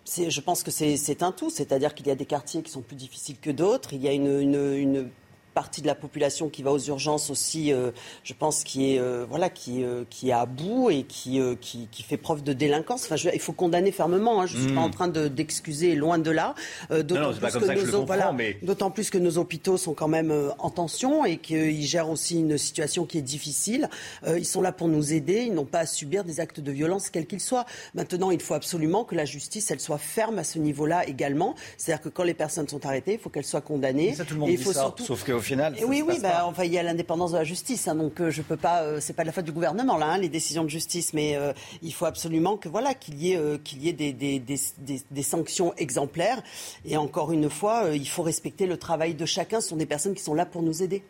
Je 0.06 0.40
pense 0.40 0.62
que 0.62 0.70
c'est 0.70 1.22
un 1.22 1.32
tout, 1.32 1.50
c'est-à-dire 1.50 1.94
qu'il 1.94 2.06
y 2.06 2.10
a 2.10 2.14
des 2.14 2.24
quartiers 2.24 2.62
qui 2.62 2.70
sont 2.70 2.80
plus 2.80 2.96
difficiles 2.96 3.38
que 3.38 3.50
d'autres. 3.50 3.92
Il 3.92 4.02
y 4.02 4.08
a 4.08 4.12
une 4.12 5.10
partie 5.54 5.80
de 5.80 5.86
la 5.86 5.94
population 5.94 6.48
qui 6.48 6.62
va 6.62 6.72
aux 6.72 6.78
urgences 6.80 7.30
aussi, 7.30 7.72
euh, 7.72 7.92
je 8.24 8.34
pense, 8.34 8.64
qui 8.64 8.92
est, 8.92 8.98
euh, 8.98 9.24
voilà, 9.28 9.48
qui, 9.48 9.84
euh, 9.84 10.04
qui 10.10 10.30
est 10.30 10.32
à 10.32 10.46
bout 10.46 10.90
et 10.90 11.04
qui, 11.04 11.40
qui, 11.60 11.88
qui, 11.90 12.02
fait 12.02 12.16
preuve 12.16 12.42
de 12.42 12.52
délinquance. 12.52 13.04
Enfin, 13.04 13.30
il 13.32 13.40
faut 13.40 13.52
condamner 13.52 13.92
fermement. 13.92 14.42
Hein. 14.42 14.46
Je 14.46 14.56
ne 14.56 14.62
suis 14.62 14.72
pas 14.74 14.80
hmm. 14.80 14.84
en 14.84 14.90
train 14.90 15.08
d'excuser, 15.08 15.94
loin 15.94 16.18
de 16.18 16.30
là. 16.30 16.54
D'autant 16.90 17.32
plus, 17.32 17.52
que, 17.52 17.90
nos, 17.90 18.04
voilà, 18.04 18.34
plus 18.94 19.10
que 19.10 19.18
nos 19.18 19.38
hôpitaux 19.38 19.76
sont 19.76 19.94
quand 19.94 20.08
même 20.08 20.32
en 20.58 20.70
tension 20.70 21.24
et 21.24 21.38
qu'ils 21.38 21.86
gèrent 21.86 22.10
aussi 22.10 22.40
une 22.40 22.58
situation 22.58 23.06
qui 23.06 23.18
est 23.18 23.22
difficile. 23.22 23.88
ils 24.26 24.44
sont 24.44 24.60
là 24.60 24.72
pour 24.72 24.88
nous 24.88 25.12
aider. 25.12 25.44
Ils 25.46 25.54
n'ont 25.54 25.64
pas 25.64 25.80
à 25.80 25.86
subir 25.86 26.24
des 26.24 26.40
actes 26.40 26.60
de 26.60 26.72
violence, 26.72 27.10
quels 27.10 27.26
qu'ils 27.26 27.40
soient. 27.40 27.64
Maintenant, 27.94 28.30
il 28.30 28.40
faut 28.40 28.54
absolument 28.54 29.04
que 29.04 29.14
la 29.14 29.24
justice, 29.24 29.70
elle 29.70 29.80
soit 29.80 29.98
ferme 29.98 30.38
à 30.38 30.44
ce 30.44 30.58
niveau-là 30.58 31.06
également. 31.08 31.54
C'est-à-dire 31.76 32.02
que 32.02 32.08
quand 32.08 32.24
les 32.24 32.34
personnes 32.34 32.68
sont 32.68 32.84
arrêtées, 32.84 33.14
il 33.14 33.18
faut 33.18 33.30
qu'elles 33.30 33.44
soient 33.44 33.60
condamnées. 33.60 34.14
Ça, 34.14 34.24
tout 34.24 34.34
le 34.34 34.40
monde 34.40 34.50
dit 34.50 34.56
faut 34.56 34.72
ça, 34.72 34.80
surtout... 34.80 35.04
sauf 35.04 35.24
qu'au 35.24 35.40
final. 35.44 35.76
oui, 35.86 36.02
oui, 36.06 36.18
bah, 36.20 36.44
enfin, 36.46 36.64
il 36.64 36.72
y 36.72 36.78
a 36.78 36.82
l'indépendance 36.82 37.32
de 37.32 37.38
la 37.38 37.44
justice, 37.44 37.86
hein, 37.88 37.94
donc 37.94 38.20
euh, 38.20 38.30
je 38.30 38.42
peux 38.42 38.56
pas. 38.56 38.82
Euh, 38.82 38.98
c'est 39.00 39.12
pas 39.12 39.22
de 39.22 39.28
la 39.28 39.32
faute 39.32 39.44
du 39.44 39.52
gouvernement 39.52 39.96
là, 39.96 40.06
hein, 40.06 40.18
les 40.18 40.28
décisions 40.28 40.64
de 40.64 40.68
justice, 40.68 41.12
mais 41.12 41.36
euh, 41.36 41.52
il 41.82 41.92
faut 41.92 42.06
absolument 42.06 42.56
que 42.56 42.68
voilà 42.68 42.94
qu'il 42.94 43.22
y 43.22 43.32
ait 43.32 43.58
qu'il 43.62 43.82
y 43.82 43.88
ait 43.88 43.92
des, 43.92 44.12
des, 44.12 44.38
des, 44.38 44.60
des, 45.10 45.22
sanctions 45.22 45.74
exemplaires. 45.76 46.42
Et 46.84 46.96
encore 46.96 47.32
une 47.32 47.50
fois, 47.50 47.90
il 47.92 48.08
faut 48.08 48.22
respecter 48.22 48.66
le 48.66 48.76
travail 48.76 49.14
de 49.14 49.26
chacun. 49.26 49.60
Ce 49.60 49.68
sont 49.68 49.76
des 49.76 49.86
personnes 49.86 50.14
qui 50.14 50.22
sont 50.22 50.34
là 50.34 50.46
pour 50.46 50.62
nous 50.62 50.82
aider. 50.82 51.02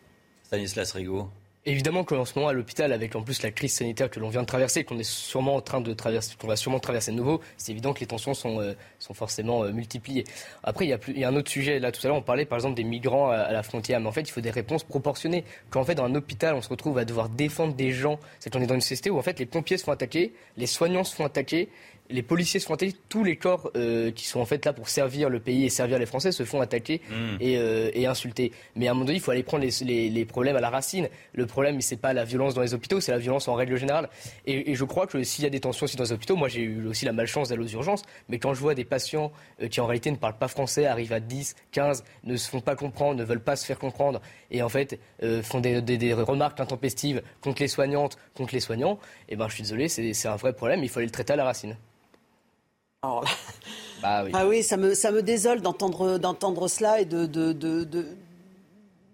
Stanislas 0.44 0.92
Rigaud. 0.92 1.28
Évidemment 1.66 2.04
qu'en 2.04 2.26
ce 2.26 2.38
moment, 2.38 2.48
à 2.48 2.52
l'hôpital, 2.52 2.92
avec 2.92 3.16
en 3.16 3.22
plus 3.22 3.42
la 3.42 3.50
crise 3.50 3.72
sanitaire 3.72 4.10
que 4.10 4.20
l'on 4.20 4.28
vient 4.28 4.42
de 4.42 4.46
traverser, 4.46 4.84
qu'on 4.84 4.98
est 4.98 5.02
sûrement 5.02 5.56
en 5.56 5.62
train 5.62 5.80
de 5.80 5.94
traverser, 5.94 6.34
qu'on 6.38 6.46
va 6.46 6.56
sûrement 6.56 6.78
traverser 6.78 7.10
de 7.10 7.16
nouveau, 7.16 7.40
c'est 7.56 7.72
évident 7.72 7.94
que 7.94 8.00
les 8.00 8.06
tensions 8.06 8.34
sont, 8.34 8.60
euh, 8.60 8.74
sont 8.98 9.14
forcément 9.14 9.64
euh, 9.64 9.72
multipliées. 9.72 10.24
Après, 10.62 10.84
il 10.84 10.88
y, 10.90 10.92
a 10.92 10.98
il 11.08 11.18
y, 11.18 11.24
a 11.24 11.28
un 11.28 11.36
autre 11.36 11.50
sujet. 11.50 11.78
Là, 11.78 11.90
tout 11.90 12.02
à 12.04 12.08
l'heure, 12.08 12.18
on 12.18 12.22
parlait 12.22 12.44
par 12.44 12.58
exemple 12.58 12.74
des 12.74 12.84
migrants 12.84 13.30
à, 13.30 13.50
la 13.50 13.62
frontière. 13.62 13.98
Mais 13.98 14.08
en 14.08 14.12
fait, 14.12 14.20
il 14.20 14.30
faut 14.30 14.42
des 14.42 14.50
réponses 14.50 14.84
proportionnées. 14.84 15.42
Quand 15.70 15.80
en 15.80 15.84
fait, 15.84 15.94
dans 15.94 16.04
un 16.04 16.14
hôpital, 16.14 16.54
on 16.54 16.60
se 16.60 16.68
retrouve 16.68 16.98
à 16.98 17.06
devoir 17.06 17.30
défendre 17.30 17.72
des 17.72 17.92
gens, 17.92 18.18
c'est 18.40 18.52
qu'on 18.52 18.60
est 18.60 18.66
dans 18.66 18.74
une 18.74 18.82
société 18.82 19.08
où 19.08 19.18
en 19.18 19.22
fait, 19.22 19.38
les 19.38 19.46
pompiers 19.46 19.78
se 19.78 19.84
font 19.84 19.92
attaquer, 19.92 20.34
les 20.58 20.66
soignants 20.66 21.04
se 21.04 21.16
font 21.16 21.24
attaquer, 21.24 21.70
les 22.10 22.22
policiers 22.22 22.60
se 22.60 22.66
font 22.66 22.74
attaquer, 22.74 22.94
tous 23.08 23.24
les 23.24 23.36
corps 23.36 23.70
euh, 23.76 24.10
qui 24.10 24.26
sont 24.26 24.40
en 24.40 24.44
fait 24.44 24.64
là 24.64 24.72
pour 24.72 24.88
servir 24.88 25.30
le 25.30 25.40
pays 25.40 25.64
et 25.64 25.70
servir 25.70 25.98
les 25.98 26.06
Français 26.06 26.32
se 26.32 26.44
font 26.44 26.60
attaquer 26.60 27.00
mm. 27.08 27.38
euh, 27.42 27.90
et, 27.94 28.06
insulter. 28.06 28.52
Mais 28.76 28.88
à 28.88 28.90
un 28.90 28.94
moment 28.94 29.06
donné, 29.06 29.16
il 29.16 29.20
faut 29.20 29.30
aller 29.30 29.42
prendre 29.42 29.64
les, 29.64 30.24
problèmes 30.26 30.56
à 30.56 30.60
la 30.60 30.70
racine. 30.70 31.08
Le 31.32 31.46
problème, 31.46 31.80
c'est 31.80 31.96
pas 31.96 32.12
la 32.12 32.24
violence 32.24 32.54
dans 32.54 32.60
les 32.60 32.74
hôpitaux, 32.74 33.00
c'est 33.00 33.12
la 33.12 33.18
violence 33.18 33.48
en 33.48 33.54
règle 33.54 33.76
générale. 33.76 34.10
Et, 34.46 34.74
je 34.74 34.84
crois 34.84 35.06
que 35.06 35.22
s'il 35.22 35.44
y 35.44 35.46
a 35.46 35.50
des 35.50 35.60
tensions 35.60 35.84
aussi 35.84 35.96
dans 35.96 36.04
les 36.04 36.12
hôpitaux, 36.12 36.36
moi 36.36 36.48
j'ai 36.48 36.62
eu 36.62 36.86
aussi 36.86 37.04
la 37.04 37.12
malchance 37.12 37.48
d'aller 37.48 37.62
aux 37.62 37.68
urgences, 37.68 38.02
mais 38.28 38.38
quand 38.38 38.52
je 38.54 38.60
vois 38.60 38.74
des 38.74 38.84
patients 38.84 39.32
euh, 39.62 39.68
qui 39.68 39.80
en 39.80 39.86
réalité 39.86 40.10
ne 40.10 40.16
parlent 40.16 40.38
pas 40.38 40.48
français, 40.48 40.86
arrivent 40.86 41.12
à 41.12 41.20
10, 41.20 41.54
15, 41.72 42.04
ne 42.24 42.36
se 42.36 42.48
font 42.48 42.60
pas 42.60 42.76
comprendre, 42.76 43.18
ne 43.18 43.24
veulent 43.24 43.42
pas 43.42 43.56
se 43.56 43.64
faire 43.64 43.78
comprendre, 43.78 44.20
et 44.50 44.62
en 44.62 44.68
fait 44.68 44.98
font 45.42 45.60
des, 45.60 46.12
remarques 46.14 46.60
intempestives 46.60 47.22
contre 47.40 47.62
les 47.62 47.68
soignantes, 47.68 48.18
contre 48.34 48.54
les 48.54 48.60
soignants, 48.60 48.98
et 49.28 49.34
eh 49.34 49.36
ben 49.36 49.48
je 49.48 49.54
suis 49.54 49.62
désolé, 49.62 49.88
c'est 49.88 50.28
un 50.28 50.36
vrai 50.36 50.52
problème, 50.52 50.82
il 50.82 50.88
faut 50.88 50.98
aller 50.98 51.06
le 51.06 51.12
traiter 51.12 51.32
à 51.32 51.36
la 51.36 51.44
racine. 51.44 51.76
Bah 54.02 54.22
oui. 54.24 54.30
Ah 54.34 54.46
oui, 54.46 54.62
ça 54.62 54.76
me, 54.76 54.94
ça 54.94 55.10
me 55.10 55.22
désole 55.22 55.60
d'entendre, 55.60 56.18
d'entendre 56.18 56.68
cela 56.68 57.00
et 57.00 57.04
de, 57.04 57.26
de, 57.26 57.52
de, 57.52 57.84
de, 57.84 58.06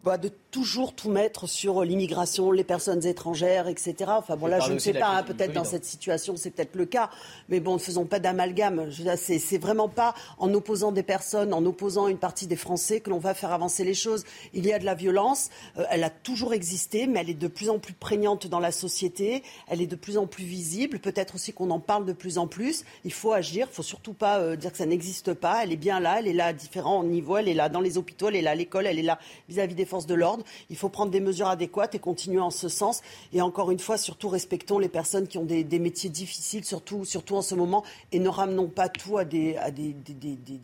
bah, 0.02 0.18
de 0.18 0.30
toujours 0.50 0.94
tout 0.94 1.10
mettre 1.10 1.48
sur 1.48 1.84
l'immigration, 1.84 2.50
les 2.50 2.64
personnes 2.64 3.04
étrangères, 3.06 3.68
etc. 3.68 3.94
Enfin 4.08 4.36
bon, 4.36 4.46
là, 4.46 4.60
je 4.60 4.72
ne 4.72 4.78
sais 4.78 4.92
pas, 4.92 5.08
hein, 5.08 5.22
peut-être 5.22 5.52
dans 5.52 5.64
cette 5.64 5.84
situation, 5.84 6.36
c'est 6.36 6.50
peut-être 6.50 6.76
le 6.76 6.86
cas, 6.86 7.10
mais 7.48 7.60
bon, 7.60 7.74
ne 7.74 7.78
faisons 7.78 8.04
pas 8.04 8.18
d'amalgame. 8.18 8.90
C'est 9.16 9.58
vraiment 9.58 9.88
pas 9.88 10.14
en 10.38 10.52
opposant 10.54 10.92
des 10.92 11.02
personnes, 11.02 11.52
en 11.52 11.64
opposant 11.64 12.08
une 12.08 12.18
partie 12.18 12.46
des 12.46 12.56
Français 12.56 13.00
que 13.00 13.10
l'on 13.10 13.18
va 13.18 13.34
faire 13.34 13.52
avancer 13.52 13.84
les 13.84 13.94
choses. 13.94 14.24
Il 14.52 14.66
y 14.66 14.72
a 14.72 14.78
de 14.78 14.84
la 14.84 14.94
violence, 14.94 15.50
euh, 15.78 15.84
elle 15.90 16.04
a 16.04 16.10
toujours 16.10 16.52
existé, 16.52 17.06
mais 17.06 17.20
elle 17.20 17.30
est 17.30 17.34
de 17.34 17.48
plus 17.48 17.70
en 17.70 17.78
plus 17.78 17.94
prégnante 17.94 18.46
dans 18.46 18.60
la 18.60 18.72
société, 18.72 19.42
elle 19.68 19.80
est 19.80 19.86
de 19.86 19.96
plus 19.96 20.18
en 20.18 20.26
plus 20.26 20.44
visible, 20.44 20.98
peut-être 20.98 21.36
aussi 21.36 21.52
qu'on 21.52 21.70
en 21.70 21.80
parle 21.80 22.04
de 22.04 22.12
plus 22.12 22.38
en 22.38 22.46
plus. 22.46 22.84
Il 23.04 23.12
faut 23.12 23.32
agir, 23.32 23.68
il 23.70 23.74
faut 23.74 23.82
surtout 23.82 24.14
pas 24.14 24.38
euh, 24.38 24.56
dire 24.56 24.72
que 24.72 24.78
ça 24.78 24.86
n'existe 24.86 25.34
pas, 25.34 25.62
elle 25.62 25.72
est 25.72 25.76
bien 25.76 26.00
là, 26.00 26.16
elle 26.18 26.26
est 26.26 26.32
là 26.32 26.46
à 26.46 26.52
différents 26.52 27.04
niveaux, 27.04 27.36
elle 27.36 27.48
est 27.48 27.54
là 27.54 27.68
dans 27.68 27.80
les 27.80 27.98
hôpitaux, 27.98 28.28
elle 28.28 28.36
est 28.36 28.42
là 28.42 28.50
à 28.52 28.54
l'école, 28.54 28.86
elle 28.86 28.98
est 28.98 29.02
là 29.02 29.18
vis-à-vis 29.48 29.74
des 29.74 29.84
forces 29.84 30.06
de 30.06 30.14
l'ordre. 30.14 30.39
Il 30.68 30.76
faut 30.76 30.88
prendre 30.88 31.10
des 31.10 31.20
mesures 31.20 31.48
adéquates 31.48 31.94
et 31.94 31.98
continuer 31.98 32.40
en 32.40 32.50
ce 32.50 32.68
sens. 32.68 33.02
Et 33.32 33.40
encore 33.40 33.70
une 33.70 33.78
fois, 33.78 33.96
surtout 33.96 34.28
respectons 34.28 34.78
les 34.78 34.88
personnes 34.88 35.26
qui 35.26 35.38
ont 35.38 35.44
des, 35.44 35.64
métiers 35.78 36.10
difficiles, 36.10 36.64
surtout, 36.64 37.04
surtout 37.04 37.36
en 37.36 37.42
ce 37.42 37.54
moment, 37.54 37.84
et 38.12 38.18
ne 38.18 38.28
ramenons 38.28 38.68
pas 38.68 38.88
tout 38.88 39.18
à, 39.18 39.24
des, 39.24 39.56
à, 39.56 39.70
des, 39.70 39.94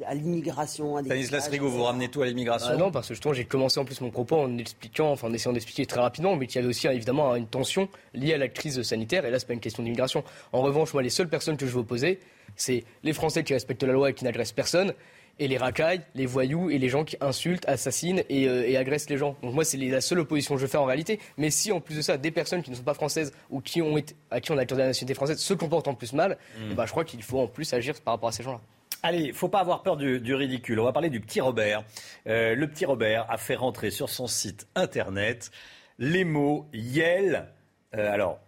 à 0.07 0.14
l'immigration. 0.14 0.99
Stanislas 1.05 1.49
Rigaud, 1.49 1.68
vous 1.68 1.83
ramenez 1.83 2.09
tout 2.09 2.22
à 2.22 2.27
l'immigration 2.27 2.70
ah 2.72 2.77
Non, 2.77 2.91
parce 2.91 3.09
que 3.09 3.14
justement, 3.14 3.35
j'ai 3.35 3.45
commencé 3.45 3.81
en 3.81 3.85
plus 3.85 4.01
mon 4.01 4.11
propos 4.11 4.37
en 4.37 4.59
expliquant, 4.59 5.11
enfin 5.12 5.29
en 5.29 5.33
essayant 5.33 5.53
d'expliquer 5.53 5.87
très 5.87 6.01
rapidement, 6.01 6.37
mais 6.37 6.47
qu'il 6.47 6.57
y 6.57 6.59
avait 6.59 6.68
aussi 6.68 6.87
évidemment 6.87 7.35
une 7.35 7.47
tension 7.47 7.89
liée 8.14 8.35
à 8.35 8.39
la 8.39 8.49
crise 8.49 8.81
sanitaire. 8.83 9.24
Et 9.24 9.31
là, 9.31 9.39
c'est 9.39 9.47
pas 9.47 9.55
une 9.55 9.61
question 9.61 9.83
d'immigration. 9.83 10.24
En 10.53 10.62
revanche, 10.62 10.93
moi, 10.93 11.03
les 11.03 11.11
seules 11.11 11.29
personnes 11.29 11.57
que 11.57 11.66
je 11.66 11.72
veux 11.72 11.81
opposer, 11.81 12.20
c'est 12.57 12.85
les 13.03 13.12
Français 13.12 13.45
qui 13.45 13.53
respectent 13.53 13.83
la 13.83 13.93
loi 13.93 14.11
et 14.11 14.14
qui 14.14 14.24
n'agressent 14.24 14.53
personne, 14.53 14.95
et 15.39 15.49
les 15.49 15.59
racailles, 15.59 16.01
les 16.14 16.26
voyous 16.26 16.70
et 16.70 16.78
les 16.78 16.89
gens 16.89 17.05
qui 17.05 17.16
insultent, 17.20 17.68
assassinent 17.68 18.22
et, 18.28 18.49
euh, 18.49 18.78
agressent 18.78 19.11
les 19.11 19.18
gens. 19.18 19.37
Donc 19.43 19.55
moi, 19.55 19.64
c'est 19.64 19.76
la 19.76 20.01
seule 20.01 20.20
opposition 20.20 20.55
que 20.55 20.61
je 20.61 20.66
fais 20.66 20.78
en 20.78 20.84
réalité. 20.84 21.20
Mais 21.37 21.51
si 21.51 21.72
en 21.72 21.80
plus 21.80 21.97
de 21.97 22.03
ça, 22.03 22.16
des 22.16 22.30
personnes 22.30 22.62
qui 22.62 22.70
ne 22.70 22.76
sont 22.76 22.82
pas 22.82 22.95
françaises 22.95 23.32
ou 23.51 23.61
qui 23.61 23.82
ont 23.82 23.97
été, 23.97 24.14
à 24.30 24.41
qui 24.41 24.53
on 24.53 24.59
a 24.59 24.62
accordé 24.62 24.82
la 24.82 24.89
nationalité 24.89 25.14
française 25.14 25.39
se 25.39 25.55
comportent 25.55 25.89
en 25.89 25.95
plus 25.95 26.12
mal, 26.12 26.39
hmm. 26.59 26.74
bah, 26.74 26.87
je 26.87 26.91
crois 26.91 27.05
qu'il 27.05 27.22
faut 27.22 27.41
en 27.41 27.47
plus 27.47 27.72
agir 27.72 27.95
par 28.01 28.14
rapport 28.14 28.30
à 28.30 28.32
ces 28.32 28.43
gens-là. 28.43 28.61
Allez, 29.03 29.24
il 29.24 29.34
faut 29.34 29.49
pas 29.49 29.61
avoir 29.61 29.82
peur 29.82 29.97
du, 29.97 30.34
ridicule. 30.34 30.80
On 30.80 30.84
va 30.84 30.93
parler 30.93 31.11
du 31.11 31.20
petit 31.20 31.41
Robert. 31.41 31.84
Euh, 32.26 32.55
le 32.55 32.66
petit 32.66 32.87
Robert 32.87 33.26
a 33.28 33.37
fait 33.37 33.55
rentrer 33.55 33.91
sur 33.91 34.09
son 34.09 34.26
site 34.26 34.66
internet 34.74 35.51
les 35.99 36.24
mots 36.24 36.66
Yel. 36.72 37.47
Euh, 37.95 38.12
alors, 38.12 38.41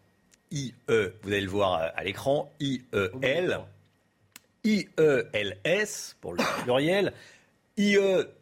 I-E, 0.51 1.15
vous 1.23 1.31
allez 1.31 1.43
le 1.43 1.49
voir 1.49 1.93
à, 1.95 2.03
l'écran, 2.03 2.51
I-E-L. 2.61 3.61
I-E-L-S 4.65 6.17
pour 6.21 6.33
le 6.33 6.39
pluriel, 6.63 7.13
IE 7.77 7.99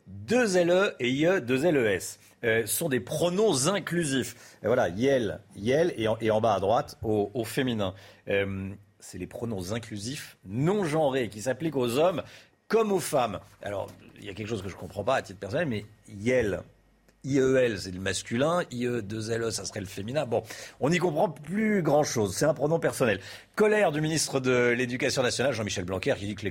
2 0.06 0.64
LE 0.64 0.94
et 1.00 1.10
IE 1.10 1.40
2 1.40 1.70
LES. 1.70 2.18
Euh, 2.44 2.66
sont 2.66 2.88
des 2.88 3.00
pronoms 3.00 3.66
inclusifs. 3.66 4.36
Voilà, 4.62 4.88
Yel, 4.90 5.40
Yel 5.56 5.94
et 5.96 6.30
en, 6.30 6.40
bas 6.40 6.54
à 6.54 6.60
droite 6.60 6.98
au, 7.02 7.44
féminin. 7.44 7.94
Euh, 8.28 8.70
c'est 9.00 9.18
les 9.18 9.26
pronoms 9.26 9.72
inclusifs 9.72 10.36
non 10.44 10.84
genrés 10.84 11.28
qui 11.28 11.40
s'appliquent 11.42 11.76
aux 11.76 11.98
hommes 11.98 12.22
comme 12.68 12.92
aux 12.92 13.00
femmes. 13.00 13.40
Alors, 13.62 13.88
il 14.18 14.26
y 14.26 14.28
a 14.28 14.34
quelque 14.34 14.48
chose 14.48 14.62
que 14.62 14.68
je 14.68 14.74
ne 14.74 14.80
comprends 14.80 15.04
pas 15.04 15.16
à 15.16 15.22
titre 15.22 15.40
personnel, 15.40 15.66
mais 15.66 15.86
Yel, 16.08 16.60
IEL, 17.24 17.80
c'est 17.80 17.90
le 17.90 18.00
masculin, 18.00 18.62
IE2LE, 18.70 19.50
ça 19.50 19.64
serait 19.64 19.80
le 19.80 19.86
féminin. 19.86 20.26
Bon, 20.26 20.42
on 20.78 20.90
n'y 20.90 20.98
comprend 20.98 21.28
plus 21.28 21.82
grand-chose, 21.82 22.36
c'est 22.36 22.44
un 22.44 22.54
pronom 22.54 22.78
personnel. 22.78 23.20
Colère 23.56 23.90
du 23.90 24.02
ministre 24.02 24.38
de 24.38 24.68
l'Éducation 24.76 25.22
nationale, 25.22 25.54
Jean-Michel 25.54 25.86
Blanquer, 25.86 26.12
qui 26.18 26.26
dit 26.26 26.34
que 26.34 26.46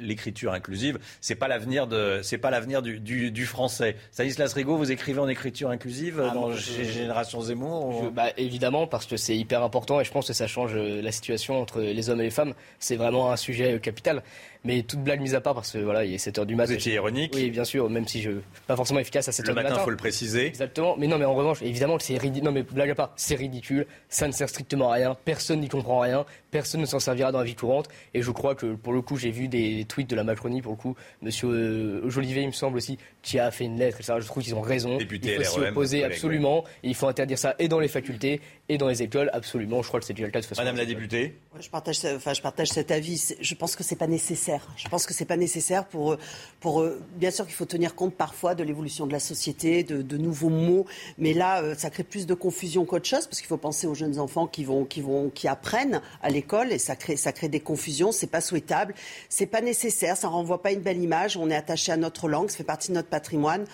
l'écriture 0.00 0.52
inclusive, 0.54 0.98
c'est 1.20 1.36
pas 1.36 1.46
l'avenir 1.46 1.86
de, 1.86 2.18
c'est 2.24 2.36
pas 2.36 2.50
l'avenir 2.50 2.82
du, 2.82 2.98
du, 2.98 3.30
du, 3.30 3.46
français. 3.46 3.94
Stanislas 4.10 4.52
Rigaud, 4.52 4.76
vous 4.76 4.90
écrivez 4.90 5.20
en 5.20 5.28
écriture 5.28 5.70
inclusive 5.70 6.20
ah, 6.28 6.34
dans 6.34 6.52
Génération 6.52 7.42
Zemmour 7.42 8.10
bah, 8.10 8.30
Évidemment, 8.38 8.88
parce 8.88 9.06
que 9.06 9.16
c'est 9.16 9.36
hyper 9.36 9.62
important 9.62 10.00
et 10.00 10.04
je 10.04 10.10
pense 10.10 10.26
que 10.26 10.32
ça 10.32 10.48
change 10.48 10.72
euh, 10.74 11.00
la 11.00 11.12
situation 11.12 11.60
entre 11.60 11.80
les 11.80 12.10
hommes 12.10 12.20
et 12.20 12.24
les 12.24 12.30
femmes. 12.30 12.54
C'est 12.80 12.96
vraiment 12.96 13.30
un 13.30 13.36
sujet 13.36 13.74
euh, 13.74 13.78
capital. 13.78 14.24
Mais 14.64 14.82
toute 14.82 15.04
blague 15.04 15.20
mise 15.20 15.36
à 15.36 15.40
part, 15.40 15.54
parce 15.54 15.70
que 15.70 15.78
voilà, 15.78 16.04
il 16.04 16.12
est 16.12 16.18
7 16.18 16.40
h 16.40 16.44
du 16.44 16.56
matin. 16.56 16.72
Vous 16.72 16.76
étiez 16.76 16.94
ironique 16.94 17.32
Oui, 17.36 17.50
bien 17.50 17.62
sûr, 17.62 17.88
même 17.88 18.08
si 18.08 18.20
je 18.20 18.32
pas 18.66 18.74
forcément 18.74 18.98
efficace 18.98 19.28
à 19.28 19.32
7 19.32 19.44
h 19.44 19.48
du 19.50 19.54
matin. 19.54 19.62
Le 19.62 19.68
matin, 19.68 19.82
il 19.82 19.84
faut 19.84 19.90
le 19.90 19.96
préciser. 19.96 20.46
Exactement. 20.46 20.96
Mais 20.98 21.06
non, 21.06 21.18
mais 21.18 21.24
en 21.24 21.36
revanche, 21.36 21.62
évidemment 21.62 21.98
que 21.98 22.02
c'est 22.02 22.18
ridicule. 22.18 22.42
Non, 22.44 22.50
mais 22.50 22.64
blague 22.64 22.90
à 22.90 22.96
part, 22.96 23.12
c'est 23.14 23.36
ridicule. 23.36 23.86
Ça 24.08 24.26
ne 24.26 24.32
sert 24.32 24.48
strictement 24.48 24.90
à 24.90 24.94
rien. 24.94 25.16
Personne 25.24 25.60
n'y 25.60 25.68
comprend 25.68 26.00
rien. 26.00 26.15
Personne 26.50 26.80
ne 26.80 26.86
s'en 26.86 27.00
servira 27.00 27.32
dans 27.32 27.38
la 27.38 27.44
vie 27.44 27.54
courante. 27.54 27.88
Et 28.14 28.22
je 28.22 28.30
crois 28.30 28.54
que 28.54 28.74
pour 28.74 28.92
le 28.92 29.02
coup, 29.02 29.16
j'ai 29.16 29.30
vu 29.30 29.48
des 29.48 29.84
tweets 29.84 30.08
de 30.08 30.16
la 30.16 30.24
Macronie, 30.24 30.62
pour 30.62 30.72
le 30.72 30.78
coup, 30.78 30.96
Monsieur 31.22 31.48
euh, 31.48 32.08
Jolivet, 32.08 32.42
il 32.42 32.48
me 32.48 32.52
semble 32.52 32.76
aussi, 32.76 32.98
qui 33.22 33.38
a 33.38 33.50
fait 33.50 33.64
une 33.64 33.78
lettre. 33.78 33.98
Je 34.00 34.26
trouve 34.26 34.42
qu'ils 34.42 34.54
ont 34.54 34.60
raison. 34.60 34.96
Député 34.96 35.36
il 35.38 35.44
faut 35.44 35.60
s'y 35.60 35.60
opposer 35.60 36.04
absolument. 36.04 36.64
Et 36.82 36.88
il 36.88 36.94
faut 36.94 37.08
interdire 37.08 37.38
ça 37.38 37.54
et 37.58 37.68
dans 37.68 37.80
les 37.80 37.88
facultés 37.88 38.40
et 38.68 38.78
dans 38.78 38.88
les 38.88 39.02
écoles, 39.02 39.30
absolument. 39.32 39.82
Je 39.82 39.88
crois 39.88 40.00
que 40.00 40.06
c'est 40.06 40.14
déjà 40.14 40.26
le 40.26 40.32
cas 40.32 40.40
de 40.40 40.46
façon. 40.46 40.60
Madame 40.60 40.76
la 40.76 40.86
députée. 40.86 41.36
je 41.60 41.68
partage, 41.68 41.98
enfin, 42.04 42.32
je 42.32 42.42
partage 42.42 42.68
cet 42.68 42.90
avis. 42.90 43.34
Je 43.40 43.54
pense 43.54 43.76
que 43.76 43.84
c'est 43.84 43.96
pas 43.96 44.06
nécessaire. 44.06 44.66
Je 44.76 44.88
pense 44.88 45.06
que 45.06 45.14
c'est 45.14 45.24
pas 45.24 45.36
nécessaire 45.36 45.84
pour, 45.86 46.16
pour. 46.60 46.86
Bien 47.16 47.30
sûr 47.30 47.46
qu'il 47.46 47.54
faut 47.54 47.64
tenir 47.64 47.94
compte 47.94 48.14
parfois 48.14 48.54
de 48.54 48.62
l'évolution 48.62 49.06
de 49.06 49.12
la 49.12 49.20
société, 49.20 49.82
de, 49.82 50.02
de, 50.02 50.16
nouveaux 50.16 50.48
mots, 50.48 50.86
mais 51.18 51.32
là, 51.32 51.62
euh, 51.62 51.74
ça 51.74 51.90
crée 51.90 52.02
plus 52.02 52.26
de 52.26 52.34
confusion 52.34 52.84
qu'autre 52.84 53.06
chose 53.06 53.26
parce 53.26 53.38
qu'il 53.38 53.48
faut 53.48 53.56
penser 53.56 53.86
aux 53.86 53.94
jeunes 53.94 54.18
enfants 54.18 54.46
qui 54.46 54.64
vont, 54.64 54.84
qui 54.84 55.00
vont, 55.00 55.30
qui 55.30 55.48
apprennent 55.48 56.00
à 56.22 56.30
l'école 56.30 56.72
et 56.72 56.78
ça 56.78 56.96
crée, 56.96 57.16
ça 57.16 57.32
crée 57.32 57.48
des 57.48 57.60
confusions. 57.60 58.12
C'est 58.12 58.26
pas 58.26 58.40
souhaitable, 58.40 58.94
c'est 59.28 59.46
pas 59.46 59.60
nécessaire, 59.60 60.16
ça 60.16 60.28
renvoie 60.28 60.62
pas 60.62 60.72
une 60.72 60.80
belle 60.80 61.02
image. 61.02 61.36
On 61.36 61.50
est 61.50 61.56
attaché 61.56 61.92
à 61.92 61.96
notre 61.96 62.28
langue, 62.28 62.50
ça 62.50 62.56
fait 62.56 62.64
partie 62.64 62.88
de 62.88 62.94
notre 62.94 63.08
patrimoine. 63.08 63.66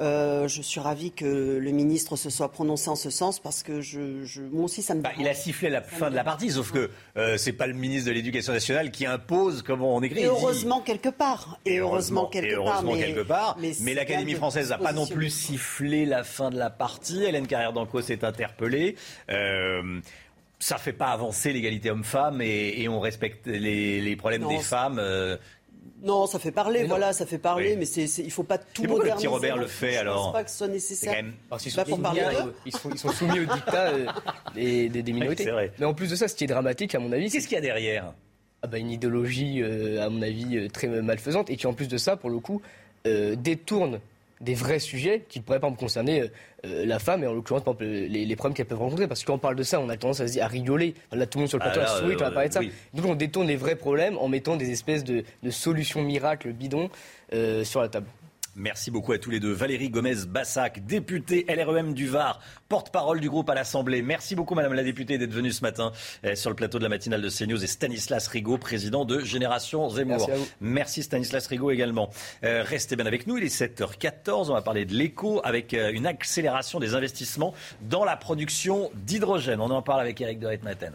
Euh, 0.00 0.48
je 0.48 0.62
suis 0.62 0.80
ravi 0.80 1.12
que 1.12 1.58
le 1.60 1.70
ministre 1.70 2.16
se 2.16 2.30
soit 2.30 2.50
prononcé 2.50 2.88
en 2.88 2.96
ce 2.96 3.10
sens 3.10 3.38
parce 3.38 3.62
que 3.62 3.82
je, 3.82 4.24
je 4.24 4.40
moi 4.40 4.64
aussi 4.64 4.80
ça 4.80 4.94
me. 4.94 5.02
Bah, 5.02 5.10
il 5.18 5.28
a 5.28 5.34
sifflé 5.34 5.68
la 5.68 5.82
fin 5.82 6.10
de 6.10 6.16
la 6.16 6.24
partie, 6.24 6.50
sauf 6.50 6.72
que 6.72 6.90
euh, 7.18 7.36
c'est 7.36 7.52
pas 7.52 7.66
le 7.66 7.74
ministre 7.74 8.08
de 8.08 8.14
l'Éducation 8.14 8.54
nationale 8.54 8.90
qui 8.90 9.04
impose 9.04 9.62
comment 9.62 9.94
on 9.94 10.02
écrit. 10.02 10.20
Et 10.20 10.26
heureusement 10.26 10.80
quelque 10.80 11.10
part. 11.10 11.58
Et 11.66 11.78
heureusement, 11.78 12.26
quelque 12.26 12.52
et 12.52 12.54
heureusement 12.54 12.96
quelque 12.96 13.20
part. 13.20 13.58
Mais, 13.80 13.94
l'Académie 13.94 14.34
française 14.34 14.70
n'a 14.70 14.78
pas 14.78 14.92
non 14.92 15.06
plus 15.06 15.28
sifflé 15.28 16.06
la 16.06 16.24
fin 16.24 16.50
de 16.50 16.56
la 16.56 16.70
partie. 16.70 17.24
Hélène 17.24 17.46
Carrère 17.46 17.74
d'Anco 17.74 18.00
s'est 18.00 18.24
interpellée. 18.24 18.96
Euh, 19.30 20.00
ça 20.62 20.78
fait 20.78 20.92
pas 20.92 21.08
avancer 21.08 21.52
l'égalité 21.52 21.90
homme-femme 21.90 22.40
et, 22.40 22.88
on 22.88 23.00
respecte 23.00 23.48
les, 23.48 24.14
problèmes 24.16 24.46
des 24.46 24.60
femmes. 24.60 25.00
Euh, 25.00 25.36
non, 26.04 26.26
ça 26.26 26.38
fait 26.38 26.52
parler, 26.52 26.84
voilà, 26.84 27.12
ça 27.12 27.26
fait 27.26 27.38
parler, 27.38 27.74
mais 27.74 27.84
c'est, 27.84 28.04
il 28.18 28.30
faut 28.30 28.44
pas 28.44 28.58
tout 28.58 28.84
moderniser. 28.84 29.10
le 29.10 29.16
petit 29.16 29.26
Robert 29.26 29.56
le 29.56 29.66
fait 29.66 29.96
alors 29.96 30.18
Je 30.18 30.22
pense 30.22 30.32
pas 30.32 30.44
que 30.44 30.50
ce 30.50 30.58
soit 30.58 30.68
nécessaire. 30.68 31.14
Quand 31.14 31.22
même... 31.22 31.32
Parce 31.50 31.62
qu'ils 31.64 31.72
sont, 31.72 31.84
pour 31.84 32.00
parler 32.00 32.22
ils, 32.64 32.72
sont, 32.72 32.90
ils 32.90 32.98
sont 32.98 33.10
soumis 33.10 33.40
au 33.40 33.44
dictat 33.44 33.88
euh, 33.88 34.06
des, 34.54 34.88
des, 34.88 35.12
minorités. 35.12 35.50
vrai. 35.50 35.72
Mais 35.80 35.84
en 35.84 35.94
plus 35.94 36.08
de 36.08 36.14
ça, 36.14 36.28
ce 36.28 36.36
qui 36.36 36.44
est 36.44 36.48
dramatique, 36.48 36.94
à 36.94 37.00
mon 37.00 37.10
avis, 37.10 37.28
qu'est-ce 37.28 37.48
qu'il 37.48 37.56
y 37.56 37.58
a 37.58 37.62
derrière? 37.62 38.12
Ah 38.62 38.68
bah, 38.68 38.78
une 38.78 38.90
idéologie, 38.90 39.62
euh, 39.62 40.04
à 40.04 40.08
mon 40.10 40.22
avis, 40.22 40.68
très 40.70 40.86
malfaisante 40.86 41.50
et 41.50 41.56
qui 41.56 41.66
en 41.66 41.74
plus 41.74 41.88
de 41.88 41.96
ça, 41.96 42.16
pour 42.16 42.30
le 42.30 42.38
coup, 42.38 42.62
détourne 43.04 43.98
des 44.42 44.54
vrais 44.54 44.78
sujets 44.78 45.24
qui 45.28 45.40
pourraient 45.40 45.60
pas 45.60 45.70
me 45.70 45.76
concerner 45.76 46.30
euh, 46.66 46.84
la 46.84 46.98
femme 46.98 47.24
et 47.24 47.26
en 47.26 47.32
l'occurrence 47.32 47.62
les, 47.80 48.36
problèmes 48.36 48.54
qu'elle 48.54 48.66
peut 48.66 48.74
rencontrer. 48.74 49.08
Parce 49.08 49.22
que 49.22 49.26
quand 49.26 49.34
on 49.34 49.38
parle 49.38 49.56
de 49.56 49.62
ça 49.62 49.80
on 49.80 49.88
a 49.88 49.96
tendance 49.96 50.20
à, 50.20 50.44
à 50.44 50.46
rigoler. 50.46 50.94
Là 51.12 51.26
tout 51.26 51.38
le 51.38 51.42
monde 51.42 51.48
sur 51.48 51.58
le 51.58 51.62
plateau 51.62 51.80
ah, 51.82 52.00
on 52.02 52.08
va 52.08 52.30
parler 52.30 52.48
de 52.48 52.54
ça. 52.54 52.60
donc 52.92 53.06
on 53.06 53.14
détourne 53.14 53.46
les 53.46 53.56
vrais 53.56 53.76
problèmes 53.76 54.18
en 54.18 54.28
mettant 54.28 54.56
des 54.56 54.70
espèces 54.70 55.04
de, 55.04 55.24
solutions 55.50 56.02
miracles 56.02 56.52
bidons 56.52 56.90
euh, 57.32 57.64
sur 57.64 57.80
la 57.80 57.88
table 57.88 58.06
Merci 58.54 58.90
beaucoup 58.90 59.12
à 59.12 59.18
tous 59.18 59.30
les 59.30 59.40
deux. 59.40 59.52
Valérie 59.52 59.88
Gomez-Bassac, 59.88 60.84
députée 60.84 61.46
LREM 61.48 61.94
du 61.94 62.06
Var, 62.06 62.38
porte-parole 62.68 63.18
du 63.18 63.30
groupe 63.30 63.48
à 63.48 63.54
l'Assemblée. 63.54 64.02
Merci 64.02 64.34
beaucoup, 64.34 64.54
Madame 64.54 64.74
la 64.74 64.82
députée, 64.82 65.16
d'être 65.16 65.32
venue 65.32 65.52
ce 65.52 65.62
matin 65.62 65.90
euh, 66.26 66.34
sur 66.34 66.50
le 66.50 66.56
plateau 66.56 66.76
de 66.78 66.82
la 66.82 66.90
matinale 66.90 67.22
de 67.22 67.30
CNews. 67.30 67.64
Et 67.64 67.66
Stanislas 67.66 68.28
Rigaud, 68.28 68.58
président 68.58 69.06
de 69.06 69.20
Génération 69.20 69.88
Zemmour. 69.88 70.28
Merci, 70.60 71.02
Stanislas 71.02 71.46
Rigaud 71.46 71.70
également. 71.70 72.10
Euh, 72.44 72.62
restez 72.62 72.94
bien 72.94 73.06
avec 73.06 73.26
nous. 73.26 73.38
Il 73.38 73.44
est 73.44 73.60
7h14. 73.60 74.50
On 74.50 74.54
va 74.54 74.62
parler 74.62 74.84
de 74.84 74.92
l'écho 74.92 75.40
avec 75.44 75.72
euh, 75.72 75.90
une 75.90 76.06
accélération 76.06 76.78
des 76.78 76.94
investissements 76.94 77.54
dans 77.80 78.04
la 78.04 78.18
production 78.18 78.90
d'hydrogène. 78.94 79.62
On 79.62 79.70
en 79.70 79.80
parle 79.80 80.02
avec 80.02 80.20
Eric 80.20 80.38
de 80.38 80.48
Retmaten. 80.48 80.92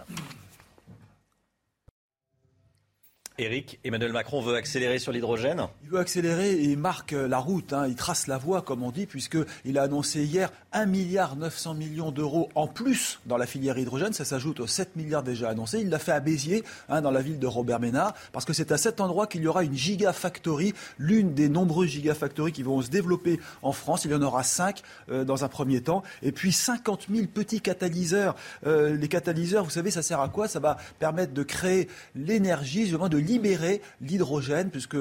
Eric, 3.39 3.79
Emmanuel 3.83 4.13
Macron 4.13 4.41
veut 4.41 4.55
accélérer 4.55 4.97
sur 4.97 5.11
l'hydrogène 5.11 5.67
Il 5.83 5.91
veut 5.91 5.99
accélérer 5.99 6.59
et 6.63 6.75
marque 6.75 7.11
la 7.11 7.37
route, 7.37 7.71
hein. 7.71 7.85
il 7.87 7.93
trace 7.93 8.25
la 8.25 8.39
voie, 8.39 8.63
comme 8.63 8.81
on 8.81 8.89
dit, 8.89 9.05
puisqu'il 9.05 9.77
a 9.77 9.83
annoncé 9.83 10.23
hier 10.23 10.51
1,9 10.73 11.77
milliard 11.77 12.11
d'euros 12.11 12.49
en 12.55 12.65
plus 12.65 13.19
dans 13.27 13.37
la 13.37 13.45
filière 13.45 13.77
hydrogène. 13.77 14.11
Ça 14.13 14.25
s'ajoute 14.25 14.59
aux 14.59 14.65
7 14.65 14.95
milliards 14.95 15.21
déjà 15.21 15.49
annoncés. 15.49 15.81
Il 15.81 15.89
l'a 15.89 15.99
fait 15.99 16.13
à 16.13 16.19
Béziers, 16.19 16.63
hein, 16.89 17.01
dans 17.01 17.11
la 17.11 17.21
ville 17.21 17.37
de 17.37 17.45
Robert 17.45 17.79
Ménard, 17.79 18.15
parce 18.31 18.43
que 18.43 18.53
c'est 18.53 18.71
à 18.71 18.77
cet 18.77 19.01
endroit 19.01 19.27
qu'il 19.27 19.43
y 19.43 19.47
aura 19.47 19.63
une 19.63 19.75
gigafactory, 19.75 20.73
l'une 20.97 21.35
des 21.35 21.47
nombreuses 21.47 21.89
gigafactories 21.89 22.53
qui 22.53 22.63
vont 22.63 22.81
se 22.81 22.89
développer 22.89 23.39
en 23.61 23.71
France. 23.71 24.05
Il 24.05 24.11
y 24.11 24.15
en 24.15 24.21
aura 24.23 24.41
5 24.41 24.81
euh, 25.11 25.23
dans 25.23 25.43
un 25.43 25.47
premier 25.47 25.81
temps, 25.81 26.01
et 26.23 26.31
puis 26.31 26.51
50 26.51 27.05
000 27.13 27.27
petits 27.27 27.61
catalyseurs. 27.61 28.35
Euh, 28.65 28.95
les 28.95 29.07
catalyseurs, 29.07 29.63
vous 29.63 29.69
savez, 29.69 29.91
ça 29.91 30.01
sert 30.01 30.21
à 30.21 30.29
quoi? 30.29 30.47
Ça 30.47 30.59
va 30.59 30.77
permettre 30.97 31.33
de 31.33 31.43
créer 31.43 31.87
l'énergie, 32.15 32.85
justement, 32.87 33.09
de 33.09 33.26
libérer 33.27 33.81
l'hydrogène, 34.01 34.69
puisque 34.69 34.97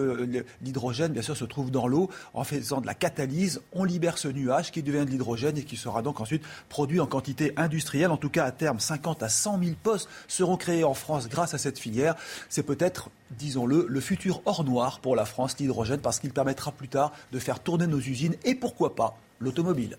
l'hydrogène, 0.63 1.13
bien 1.13 1.23
sûr, 1.23 1.37
se 1.37 1.45
trouve 1.45 1.71
dans 1.71 1.87
l'eau. 1.87 2.11
En 2.35 2.45
faisant 2.45 2.81
de 2.81 2.87
la 2.87 2.95
catalyse, 2.95 3.61
on 3.73 3.85
libère 3.85 4.19
ce 4.19 4.29
nuage 4.29 4.73
qui 4.73 4.83
devient 4.83 5.05
de 5.07 5.11
l'hydrogène 5.11 5.57
et 5.57 5.63
qui 5.63 5.77
sera 5.77 6.03
donc 6.03 6.21
ensuite 6.21 6.43
produit 6.69 7.01
en 7.01 7.07
quantité 7.07 7.53
industrielle. 7.57 8.11
En 8.11 8.17
tout 8.17 8.31
cas, 8.31 8.45
à 8.45 8.51
terme, 8.51 8.81
50 8.81 9.23
à 9.23 9.29
100 9.29 9.61
000 9.63 9.71
postes 9.83 10.09
seront 10.29 10.57
créés 10.57 10.85
en 10.85 10.95
France 10.95 11.29
grâce 11.29 11.55
à 11.55 11.59
cette 11.59 11.79
filière. 11.79 12.17
C'est 12.49 12.65
peut-être 12.65 13.11
disons-le, 13.31 13.87
le 13.89 14.01
futur 14.01 14.43
hors 14.45 14.65
noir 14.65 15.01
pour 15.01 15.17
la 15.17 15.25
France, 15.25 15.59
l'hydrogène, 15.59 16.01
parce 16.01 16.19
qu'il 16.19 16.33
permettra 16.33 16.73
plus 16.73 16.89
tard 16.89 17.13
de 17.33 17.39
faire 17.39 17.61
tourner 17.61 17.87
nos 17.87 17.99
usines 17.99 18.35
et 18.45 18.55
pourquoi 18.55 18.95
pas 18.95 19.19
l'automobile. 19.41 19.97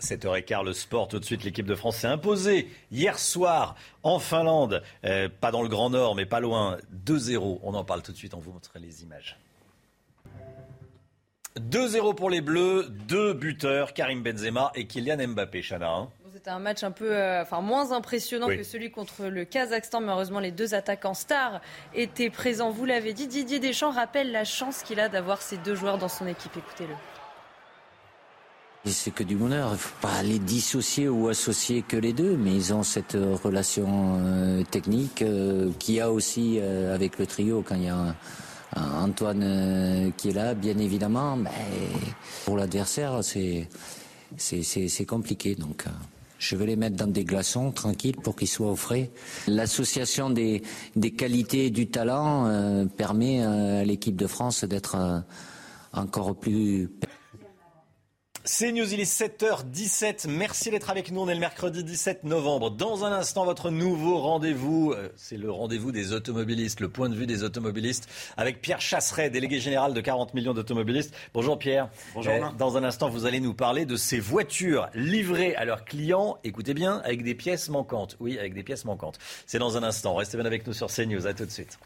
7h15, 0.00 0.64
le 0.64 0.72
sport, 0.72 1.08
tout 1.08 1.18
de 1.18 1.24
suite, 1.24 1.44
l'équipe 1.44 1.66
de 1.66 1.74
France 1.74 1.96
s'est 1.96 2.06
imposée 2.06 2.70
hier 2.90 3.18
soir 3.18 3.76
en 4.02 4.18
Finlande, 4.18 4.82
euh, 5.04 5.28
pas 5.28 5.50
dans 5.50 5.62
le 5.62 5.68
Grand 5.68 5.90
Nord, 5.90 6.14
mais 6.14 6.26
pas 6.26 6.40
loin, 6.40 6.78
2-0. 7.04 7.60
On 7.62 7.74
en 7.74 7.84
parle 7.84 8.02
tout 8.02 8.12
de 8.12 8.16
suite, 8.16 8.34
on 8.34 8.38
vous 8.38 8.52
montre 8.52 8.72
les 8.76 9.02
images. 9.02 9.38
2-0 11.58 12.14
pour 12.14 12.28
les 12.28 12.40
Bleus, 12.42 12.86
deux 13.08 13.32
buteurs, 13.32 13.94
Karim 13.94 14.22
Benzema 14.22 14.72
et 14.74 14.86
Kylian 14.86 15.28
Mbappé, 15.28 15.62
Chana. 15.62 15.90
Hein. 15.90 16.08
C'était 16.32 16.50
un 16.50 16.58
match 16.58 16.82
un 16.82 16.90
peu, 16.90 17.16
euh, 17.16 17.40
enfin 17.42 17.62
moins 17.62 17.92
impressionnant 17.92 18.48
que 18.48 18.62
celui 18.62 18.90
contre 18.90 19.24
le 19.24 19.46
Kazakhstan, 19.46 20.02
mais 20.02 20.12
heureusement 20.12 20.38
les 20.38 20.50
deux 20.50 20.74
attaquants 20.74 21.14
stars 21.14 21.62
étaient 21.94 22.28
présents. 22.28 22.70
Vous 22.70 22.84
l'avez 22.84 23.14
dit, 23.14 23.26
Didier 23.26 23.58
Deschamps 23.58 23.90
rappelle 23.90 24.32
la 24.32 24.44
chance 24.44 24.82
qu'il 24.82 25.00
a 25.00 25.08
d'avoir 25.08 25.40
ces 25.40 25.56
deux 25.56 25.74
joueurs 25.74 25.96
dans 25.96 26.08
son 26.08 26.26
équipe. 26.26 26.54
Écoutez-le. 26.54 26.94
C'est 28.88 29.10
que 29.10 29.24
du 29.24 29.34
bonheur. 29.34 29.70
Il 29.70 29.72
ne 29.72 29.78
faut 29.78 30.00
pas 30.00 30.22
les 30.22 30.38
dissocier 30.38 31.08
ou 31.08 31.26
associer 31.26 31.82
que 31.82 31.96
les 31.96 32.12
deux, 32.12 32.36
mais 32.36 32.54
ils 32.54 32.72
ont 32.72 32.84
cette 32.84 33.16
euh, 33.16 33.36
relation 33.42 34.20
euh, 34.20 34.62
technique 34.62 35.22
euh, 35.22 35.72
qu'il 35.80 35.96
y 35.96 36.00
a 36.00 36.12
aussi 36.12 36.60
avec 36.60 37.18
le 37.18 37.26
trio 37.26 37.64
quand 37.66 37.74
il 37.74 37.84
y 37.84 37.88
a 37.88 38.14
Antoine 38.76 40.12
qui 40.16 40.28
est 40.28 40.32
là, 40.32 40.54
bien 40.54 40.78
évidemment. 40.78 41.36
Mais 41.36 41.50
pour 42.44 42.56
l'adversaire, 42.56 43.24
c'est 43.24 43.68
c'est 44.36 45.06
compliqué. 45.06 45.56
Donc, 45.56 45.84
je 46.38 46.56
vais 46.56 46.66
les 46.66 46.76
mettre 46.76 46.96
dans 46.96 47.06
des 47.06 47.24
glaçons 47.24 47.72
tranquilles 47.72 48.16
pour 48.16 48.36
qu'ils 48.36 48.48
soient 48.48 48.70
au 48.70 48.76
frais. 48.76 49.10
L'association 49.48 50.30
des, 50.30 50.62
des 50.94 51.10
qualités 51.12 51.66
et 51.66 51.70
du 51.70 51.88
talent 51.88 52.86
permet 52.96 53.42
à 53.42 53.84
l'équipe 53.84 54.16
de 54.16 54.26
France 54.26 54.64
d'être 54.64 55.24
encore 55.92 56.36
plus 56.36 56.90
c'est 58.48 58.70
News, 58.70 58.92
il 58.92 59.00
est 59.00 59.12
7h17. 59.12 60.28
Merci 60.28 60.70
d'être 60.70 60.88
avec 60.88 61.10
nous. 61.10 61.20
On 61.20 61.28
est 61.28 61.34
le 61.34 61.40
mercredi 61.40 61.82
17 61.82 62.22
novembre. 62.22 62.70
Dans 62.70 63.04
un 63.04 63.10
instant, 63.10 63.44
votre 63.44 63.70
nouveau 63.70 64.18
rendez-vous, 64.18 64.92
euh, 64.92 65.08
c'est 65.16 65.36
le 65.36 65.50
rendez-vous 65.50 65.90
des 65.90 66.12
automobilistes, 66.12 66.78
le 66.78 66.88
point 66.88 67.08
de 67.08 67.16
vue 67.16 67.26
des 67.26 67.42
automobilistes, 67.42 68.08
avec 68.36 68.62
Pierre 68.62 68.80
Chasseret, 68.80 69.30
délégué 69.30 69.58
général 69.58 69.94
de 69.94 70.00
40 70.00 70.32
millions 70.32 70.54
d'automobilistes. 70.54 71.12
Bonjour 71.34 71.58
Pierre. 71.58 71.90
Bonjour. 72.14 72.32
Euh, 72.32 72.52
dans 72.56 72.76
un 72.76 72.84
instant, 72.84 73.08
vous 73.08 73.26
allez 73.26 73.40
nous 73.40 73.52
parler 73.52 73.84
de 73.84 73.96
ces 73.96 74.20
voitures 74.20 74.88
livrées 74.94 75.56
à 75.56 75.64
leurs 75.64 75.84
clients, 75.84 76.38
écoutez 76.44 76.72
bien, 76.72 77.02
avec 77.04 77.24
des 77.24 77.34
pièces 77.34 77.68
manquantes. 77.68 78.16
Oui, 78.20 78.38
avec 78.38 78.54
des 78.54 78.62
pièces 78.62 78.84
manquantes. 78.84 79.18
C'est 79.46 79.58
dans 79.58 79.76
un 79.76 79.82
instant. 79.82 80.14
Restez 80.14 80.36
bien 80.36 80.46
avec 80.46 80.66
nous 80.68 80.72
sur 80.72 80.86
CNews. 80.86 81.26
À 81.26 81.34
tout 81.34 81.46
de 81.46 81.50
suite. 81.50 81.78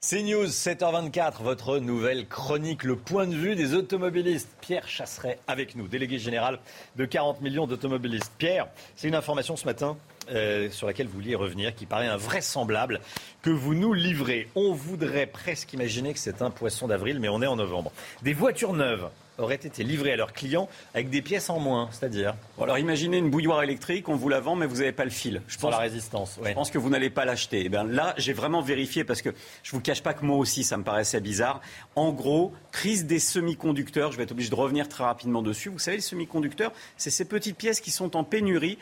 C'est 0.00 0.22
News, 0.22 0.46
7h24, 0.46 1.42
votre 1.42 1.78
nouvelle 1.80 2.28
chronique, 2.28 2.84
le 2.84 2.94
point 2.94 3.26
de 3.26 3.34
vue 3.34 3.56
des 3.56 3.74
automobilistes. 3.74 4.48
Pierre 4.60 4.86
Chasseret 4.86 5.40
avec 5.48 5.74
nous, 5.74 5.88
délégué 5.88 6.20
général 6.20 6.60
de 6.94 7.04
40 7.04 7.40
millions 7.40 7.66
d'automobilistes. 7.66 8.30
Pierre, 8.38 8.68
c'est 8.94 9.08
une 9.08 9.16
information 9.16 9.56
ce 9.56 9.66
matin 9.66 9.96
euh, 10.30 10.70
sur 10.70 10.86
laquelle 10.86 11.08
vous 11.08 11.14
vouliez 11.14 11.34
revenir, 11.34 11.74
qui 11.74 11.84
paraît 11.84 12.06
invraisemblable, 12.06 13.00
que 13.42 13.50
vous 13.50 13.74
nous 13.74 13.92
livrez. 13.92 14.46
On 14.54 14.72
voudrait 14.72 15.26
presque 15.26 15.72
imaginer 15.72 16.12
que 16.12 16.20
c'est 16.20 16.42
un 16.42 16.50
poisson 16.50 16.86
d'avril, 16.86 17.18
mais 17.18 17.28
on 17.28 17.42
est 17.42 17.48
en 17.48 17.56
novembre. 17.56 17.90
Des 18.22 18.34
voitures 18.34 18.74
neuves 18.74 19.10
auraient 19.38 19.54
été 19.54 19.84
livrées 19.84 20.12
à 20.12 20.16
leurs 20.16 20.32
clients 20.32 20.68
avec 20.94 21.10
des 21.10 21.22
pièces 21.22 21.48
en 21.50 21.58
moins, 21.58 21.88
c'est-à-dire 21.92 22.34
Bon, 22.56 22.64
alors 22.64 22.78
imaginez 22.78 23.18
une 23.18 23.30
bouilloire 23.30 23.62
électrique, 23.62 24.08
on 24.08 24.16
vous 24.16 24.28
la 24.28 24.40
vend, 24.40 24.56
mais 24.56 24.66
vous 24.66 24.76
n'avez 24.76 24.92
pas 24.92 25.04
le 25.04 25.10
fil. 25.10 25.42
Je 25.46 25.58
Sur 25.58 25.70
la 25.70 25.78
résistance, 25.78 26.38
ouais. 26.42 26.50
Je 26.50 26.54
pense 26.54 26.70
que 26.70 26.78
vous 26.78 26.90
n'allez 26.90 27.10
pas 27.10 27.24
l'acheter. 27.24 27.62
Eh 27.64 27.68
bien, 27.68 27.84
là, 27.84 28.14
j'ai 28.16 28.32
vraiment 28.32 28.60
vérifié 28.60 29.04
parce 29.04 29.22
que 29.22 29.30
je 29.62 29.70
vous 29.72 29.80
cache 29.80 30.02
pas 30.02 30.14
que 30.14 30.24
moi 30.24 30.36
aussi, 30.36 30.64
ça 30.64 30.76
me 30.76 30.84
paraissait 30.84 31.20
bizarre. 31.20 31.60
En 31.94 32.12
gros, 32.12 32.52
crise 32.72 33.06
des 33.06 33.18
semi-conducteurs. 33.18 34.12
Je 34.12 34.16
vais 34.16 34.24
être 34.24 34.32
obligé 34.32 34.50
de 34.50 34.54
revenir 34.54 34.88
très 34.88 35.04
rapidement 35.04 35.42
dessus. 35.42 35.68
Vous 35.68 35.78
savez, 35.78 35.98
les 35.98 36.02
semi-conducteurs, 36.02 36.72
c'est 36.96 37.10
ces 37.10 37.24
petites 37.24 37.56
pièces 37.56 37.80
qui 37.80 37.90
sont 37.90 38.16
en 38.16 38.24
pénurie 38.24 38.78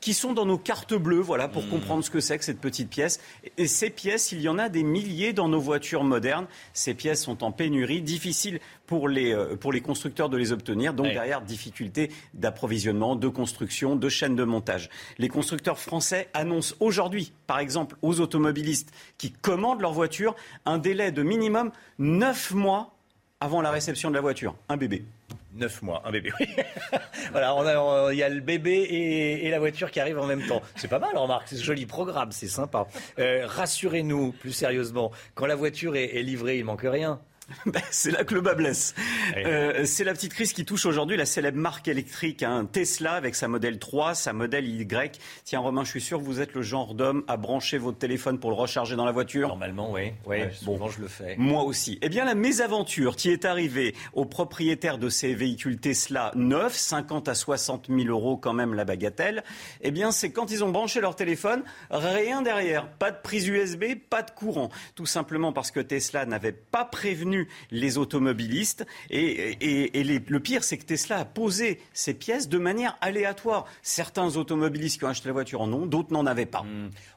qui 0.00 0.14
sont 0.14 0.32
dans 0.32 0.46
nos 0.46 0.58
cartes 0.58 0.94
bleues, 0.94 1.20
voilà, 1.20 1.48
pour 1.48 1.68
comprendre 1.68 2.04
ce 2.04 2.10
que 2.10 2.20
c'est 2.20 2.38
que 2.38 2.44
cette 2.44 2.60
petite 2.60 2.88
pièce. 2.88 3.20
Et 3.58 3.66
ces 3.66 3.90
pièces, 3.90 4.32
il 4.32 4.40
y 4.40 4.48
en 4.48 4.58
a 4.58 4.68
des 4.68 4.82
milliers 4.82 5.32
dans 5.32 5.48
nos 5.48 5.60
voitures 5.60 6.04
modernes. 6.04 6.46
Ces 6.72 6.94
pièces 6.94 7.22
sont 7.22 7.44
en 7.44 7.52
pénurie, 7.52 8.02
difficile 8.02 8.60
pour 8.86 9.08
les, 9.08 9.32
euh, 9.32 9.56
pour 9.56 9.72
les 9.72 9.80
constructeurs 9.80 10.28
de 10.28 10.36
les 10.36 10.52
obtenir. 10.52 10.94
Donc 10.94 11.06
derrière, 11.06 11.42
difficulté 11.42 12.10
d'approvisionnement, 12.34 13.14
de 13.16 13.28
construction, 13.28 13.96
de 13.96 14.08
chaîne 14.08 14.36
de 14.36 14.44
montage. 14.44 14.90
Les 15.18 15.28
constructeurs 15.28 15.78
français 15.78 16.28
annoncent 16.34 16.74
aujourd'hui, 16.80 17.32
par 17.46 17.58
exemple, 17.58 17.96
aux 18.02 18.20
automobilistes 18.20 18.92
qui 19.18 19.30
commandent 19.30 19.80
leur 19.80 19.92
voiture, 19.92 20.34
un 20.64 20.78
délai 20.78 21.12
de 21.12 21.22
minimum 21.22 21.70
9 21.98 22.52
mois 22.54 22.94
avant 23.40 23.62
la 23.62 23.70
réception 23.70 24.10
de 24.10 24.14
la 24.14 24.20
voiture. 24.20 24.54
Un 24.68 24.76
bébé. 24.76 25.04
9 25.54 25.82
mois, 25.82 26.02
un 26.04 26.12
bébé, 26.12 26.32
oui. 26.38 26.46
voilà, 27.32 27.54
il 28.12 28.18
y 28.18 28.22
a 28.22 28.28
le 28.28 28.40
bébé 28.40 28.86
et, 29.42 29.50
la 29.50 29.58
voiture 29.58 29.90
qui 29.90 30.00
arrivent 30.00 30.18
en 30.18 30.26
même 30.26 30.46
temps. 30.46 30.62
C'est 30.76 30.88
pas 30.88 30.98
mal, 30.98 31.16
remarque, 31.16 31.48
c'est 31.48 31.56
un 31.56 31.62
joli 31.62 31.86
programme, 31.86 32.32
c'est 32.32 32.48
sympa. 32.48 32.86
Euh, 33.18 33.46
Rassurez-nous, 33.46 34.32
plus 34.32 34.52
sérieusement, 34.52 35.10
quand 35.34 35.46
la 35.46 35.56
voiture 35.56 35.96
est, 35.96 36.16
est 36.16 36.22
livrée, 36.22 36.58
il 36.58 36.64
manque 36.64 36.82
rien. 36.84 37.20
Ben, 37.66 37.82
c'est 37.90 38.10
là 38.10 38.24
que 38.24 38.34
le 38.34 38.40
bas 38.40 38.54
blesse. 38.54 38.94
Euh, 39.36 39.84
c'est 39.84 40.04
la 40.04 40.12
petite 40.12 40.32
crise 40.32 40.52
qui 40.52 40.64
touche 40.64 40.86
aujourd'hui 40.86 41.16
la 41.16 41.26
célèbre 41.26 41.58
marque 41.58 41.88
électrique 41.88 42.42
hein, 42.42 42.66
Tesla 42.70 43.12
avec 43.12 43.34
sa 43.34 43.48
modèle 43.48 43.78
3, 43.78 44.14
sa 44.14 44.32
modèle 44.32 44.66
Y. 44.66 45.20
Tiens 45.44 45.60
Romain, 45.60 45.84
je 45.84 45.90
suis 45.90 46.00
sûr 46.00 46.18
que 46.18 46.24
vous 46.24 46.40
êtes 46.40 46.54
le 46.54 46.62
genre 46.62 46.94
d'homme 46.94 47.24
à 47.28 47.36
brancher 47.36 47.78
votre 47.78 47.98
téléphone 47.98 48.38
pour 48.38 48.50
le 48.50 48.56
recharger 48.56 48.96
dans 48.96 49.04
la 49.04 49.12
voiture. 49.12 49.48
Normalement, 49.48 49.92
oui. 49.92 50.12
Oui, 50.26 50.38
souvent 50.52 50.88
je 50.88 51.00
le 51.00 51.08
fais. 51.08 51.36
Moi 51.38 51.62
aussi. 51.62 51.98
Eh 52.02 52.08
bien, 52.08 52.24
la 52.24 52.34
mésaventure 52.34 53.16
qui 53.16 53.30
est 53.30 53.44
arrivée 53.44 53.94
aux 54.14 54.24
propriétaires 54.24 54.98
de 54.98 55.08
ces 55.08 55.34
véhicules 55.34 55.78
Tesla 55.78 56.32
neufs, 56.34 56.76
50 56.76 57.28
à 57.28 57.34
60 57.34 57.86
000 57.88 58.08
euros 58.08 58.36
quand 58.36 58.52
même 58.52 58.74
la 58.74 58.84
bagatelle, 58.84 59.44
eh 59.82 59.90
bien, 59.90 60.10
c'est 60.12 60.30
quand 60.30 60.50
ils 60.50 60.64
ont 60.64 60.70
branché 60.70 61.00
leur 61.00 61.16
téléphone, 61.16 61.62
rien 61.90 62.42
derrière. 62.42 62.88
Pas 62.88 63.10
de 63.10 63.18
prise 63.22 63.46
USB, 63.48 63.84
pas 64.08 64.22
de 64.22 64.30
courant. 64.30 64.70
Tout 64.94 65.06
simplement 65.06 65.52
parce 65.52 65.70
que 65.70 65.80
Tesla 65.80 66.26
n'avait 66.26 66.52
pas 66.52 66.84
prévenu 66.84 67.39
les 67.70 67.98
automobilistes. 67.98 68.86
Et, 69.10 69.56
le 70.02 70.40
pire, 70.40 70.64
c'est 70.64 70.78
que 70.78 70.84
Tesla 70.84 71.18
a 71.18 71.24
posé 71.24 71.80
ces 71.92 72.14
pièces 72.14 72.48
de 72.48 72.58
manière 72.58 72.96
aléatoire. 73.00 73.66
Certains 73.82 74.36
automobilistes 74.36 74.98
qui 74.98 75.04
ont 75.04 75.08
acheté 75.08 75.28
la 75.28 75.32
voiture 75.32 75.60
en 75.60 75.72
ont, 75.72 75.86
d'autres 75.86 76.12
n'en 76.12 76.26
avaient 76.26 76.46
pas. 76.46 76.64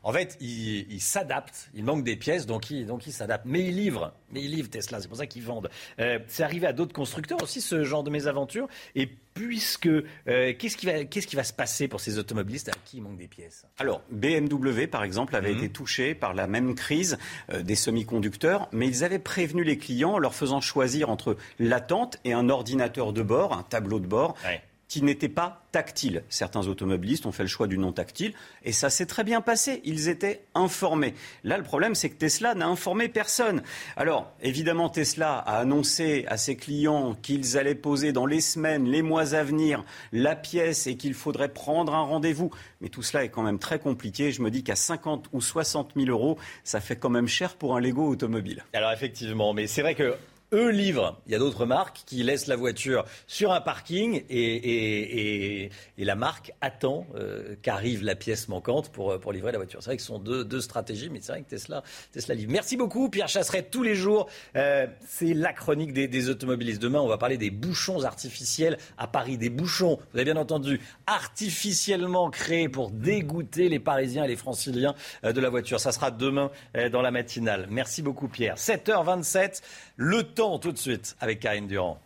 En 0.03 0.11
fait, 0.11 0.37
il, 0.39 0.91
il 0.91 1.01
s'adapte. 1.01 1.69
Il 1.73 1.83
manque 1.83 2.03
des 2.03 2.15
pièces, 2.15 2.45
donc 2.45 2.69
il, 2.69 2.85
donc 2.85 3.07
il 3.07 3.13
s'adapte. 3.13 3.45
Mais 3.45 3.61
il 3.61 3.75
livre. 3.75 4.13
Mais 4.31 4.41
il 4.41 4.51
livre 4.51 4.69
Tesla. 4.69 4.99
C'est 4.99 5.07
pour 5.07 5.17
ça 5.17 5.27
qu'ils 5.27 5.43
vendent. 5.43 5.69
Euh, 5.99 6.19
c'est 6.27 6.43
arrivé 6.43 6.67
à 6.67 6.73
d'autres 6.73 6.93
constructeurs 6.93 7.41
aussi, 7.41 7.61
ce 7.61 7.83
genre 7.83 8.03
de 8.03 8.09
mésaventure. 8.09 8.67
Et 8.95 9.09
puisque. 9.33 9.87
euh, 9.87 10.03
qu'est-ce, 10.57 10.77
qui 10.77 10.85
va, 10.85 11.03
qu'est-ce 11.05 11.27
qui 11.27 11.35
va 11.35 11.43
se 11.43 11.53
passer 11.53 11.87
pour 11.87 11.99
ces 11.99 12.17
automobilistes 12.19 12.69
à 12.69 12.73
qui 12.85 12.97
il 12.97 13.01
manque 13.01 13.17
des 13.17 13.27
pièces? 13.27 13.65
Alors, 13.77 14.01
BMW, 14.11 14.87
par 14.87 15.03
exemple, 15.03 15.35
avait 15.35 15.51
été 15.53 15.69
touché 15.69 16.15
par 16.15 16.33
la 16.33 16.47
même 16.47 16.75
crise 16.75 17.17
euh, 17.51 17.61
des 17.61 17.75
semi-conducteurs, 17.75 18.67
mais 18.71 18.87
ils 18.87 19.03
avaient 19.03 19.19
prévenu 19.19 19.63
les 19.63 19.77
clients 19.77 20.13
en 20.13 20.19
leur 20.19 20.35
faisant 20.35 20.61
choisir 20.61 21.09
entre 21.09 21.37
l'attente 21.59 22.17
et 22.25 22.33
un 22.33 22.49
ordinateur 22.49 23.13
de 23.13 23.21
bord, 23.21 23.53
un 23.53 23.63
tableau 23.63 23.99
de 23.99 24.07
bord. 24.07 24.35
Qui 24.93 25.01
n'était 25.01 25.27
pas 25.27 25.65
tactile. 25.71 26.21
Certains 26.29 26.67
automobilistes 26.67 27.25
ont 27.25 27.31
fait 27.31 27.41
le 27.41 27.49
choix 27.49 27.65
du 27.65 27.79
non 27.79 27.91
tactile 27.91 28.35
et 28.63 28.71
ça 28.71 28.91
s'est 28.91 29.07
très 29.07 29.23
bien 29.23 29.41
passé. 29.41 29.81
Ils 29.85 30.07
étaient 30.07 30.43
informés. 30.53 31.15
Là, 31.43 31.57
le 31.57 31.63
problème, 31.63 31.95
c'est 31.95 32.11
que 32.11 32.15
Tesla 32.15 32.53
n'a 32.53 32.67
informé 32.67 33.09
personne. 33.09 33.63
Alors, 33.97 34.31
évidemment, 34.43 34.89
Tesla 34.89 35.39
a 35.39 35.57
annoncé 35.57 36.25
à 36.27 36.37
ses 36.37 36.55
clients 36.55 37.15
qu'ils 37.23 37.57
allaient 37.57 37.73
poser 37.73 38.11
dans 38.11 38.27
les 38.27 38.39
semaines, 38.39 38.85
les 38.85 39.01
mois 39.01 39.33
à 39.33 39.43
venir 39.43 39.83
la 40.11 40.35
pièce 40.35 40.85
et 40.85 40.95
qu'il 40.95 41.15
faudrait 41.15 41.49
prendre 41.49 41.95
un 41.95 42.03
rendez-vous. 42.03 42.51
Mais 42.79 42.89
tout 42.89 43.01
cela 43.01 43.23
est 43.23 43.29
quand 43.29 43.41
même 43.41 43.57
très 43.57 43.79
compliqué. 43.79 44.31
Je 44.31 44.43
me 44.43 44.51
dis 44.51 44.63
qu'à 44.63 44.75
50 44.75 45.29
ou 45.33 45.41
60 45.41 45.93
000 45.95 46.07
euros, 46.09 46.37
ça 46.63 46.81
fait 46.81 46.97
quand 46.97 47.09
même 47.09 47.27
cher 47.27 47.55
pour 47.55 47.75
un 47.75 47.79
Lego 47.79 48.07
automobile. 48.07 48.63
Alors 48.73 48.91
effectivement, 48.91 49.55
mais 49.55 49.65
c'est 49.65 49.81
vrai 49.81 49.95
que 49.95 50.15
eux 50.53 50.69
livrent. 50.69 51.19
Il 51.25 51.31
y 51.31 51.35
a 51.35 51.39
d'autres 51.39 51.65
marques 51.65 52.01
qui 52.05 52.23
laissent 52.23 52.47
la 52.47 52.55
voiture 52.55 53.03
sur 53.27 53.51
un 53.51 53.61
parking 53.61 54.23
et, 54.29 54.37
et- 54.39 55.63
et- 55.65 55.69
et 55.97 56.05
la 56.05 56.15
marque 56.15 56.53
attend 56.61 57.05
euh, 57.15 57.55
qu'arrive 57.61 58.03
la 58.03 58.15
pièce 58.15 58.47
manquante 58.47 58.89
pour, 58.91 59.19
pour 59.19 59.33
livrer 59.33 59.51
la 59.51 59.57
voiture. 59.57 59.81
C'est 59.81 59.89
vrai 59.89 59.95
que 59.97 60.01
ce 60.01 60.07
sont 60.07 60.19
deux, 60.19 60.45
deux 60.45 60.61
stratégies, 60.61 61.09
mais 61.09 61.19
c'est 61.21 61.31
vrai 61.33 61.41
que 61.41 61.49
Tesla, 61.49 61.83
Tesla 62.11 62.35
livre. 62.35 62.51
Merci 62.51 62.77
beaucoup, 62.77 63.09
Pierre 63.09 63.27
Chasseret, 63.27 63.63
tous 63.63 63.83
les 63.83 63.95
jours. 63.95 64.29
Euh, 64.55 64.87
c'est 65.07 65.33
la 65.33 65.53
chronique 65.53 65.93
des, 65.93 66.07
des 66.07 66.29
automobilistes. 66.29 66.81
Demain, 66.81 66.99
on 66.99 67.07
va 67.07 67.17
parler 67.17 67.37
des 67.37 67.49
bouchons 67.51 68.03
artificiels 68.03 68.77
à 68.97 69.07
Paris. 69.07 69.37
Des 69.37 69.49
bouchons, 69.49 69.97
vous 70.13 70.19
avez 70.19 70.25
bien 70.31 70.37
entendu, 70.41 70.79
artificiellement 71.07 72.29
créés 72.29 72.69
pour 72.69 72.91
dégoûter 72.91 73.69
les 73.69 73.79
Parisiens 73.79 74.23
et 74.23 74.27
les 74.27 74.35
Franciliens 74.35 74.93
euh, 75.23 75.33
de 75.33 75.41
la 75.41 75.49
voiture. 75.49 75.79
Ça 75.79 75.91
sera 75.91 76.11
demain 76.11 76.51
euh, 76.77 76.89
dans 76.89 77.01
la 77.01 77.11
matinale. 77.11 77.67
Merci 77.69 78.01
beaucoup, 78.01 78.27
Pierre. 78.27 78.55
7h27, 78.55 79.61
le 79.95 80.23
temps 80.23 80.59
tout 80.59 80.71
de 80.71 80.77
suite 80.77 81.15
avec 81.19 81.39
Karine 81.39 81.67
Durand. 81.67 81.99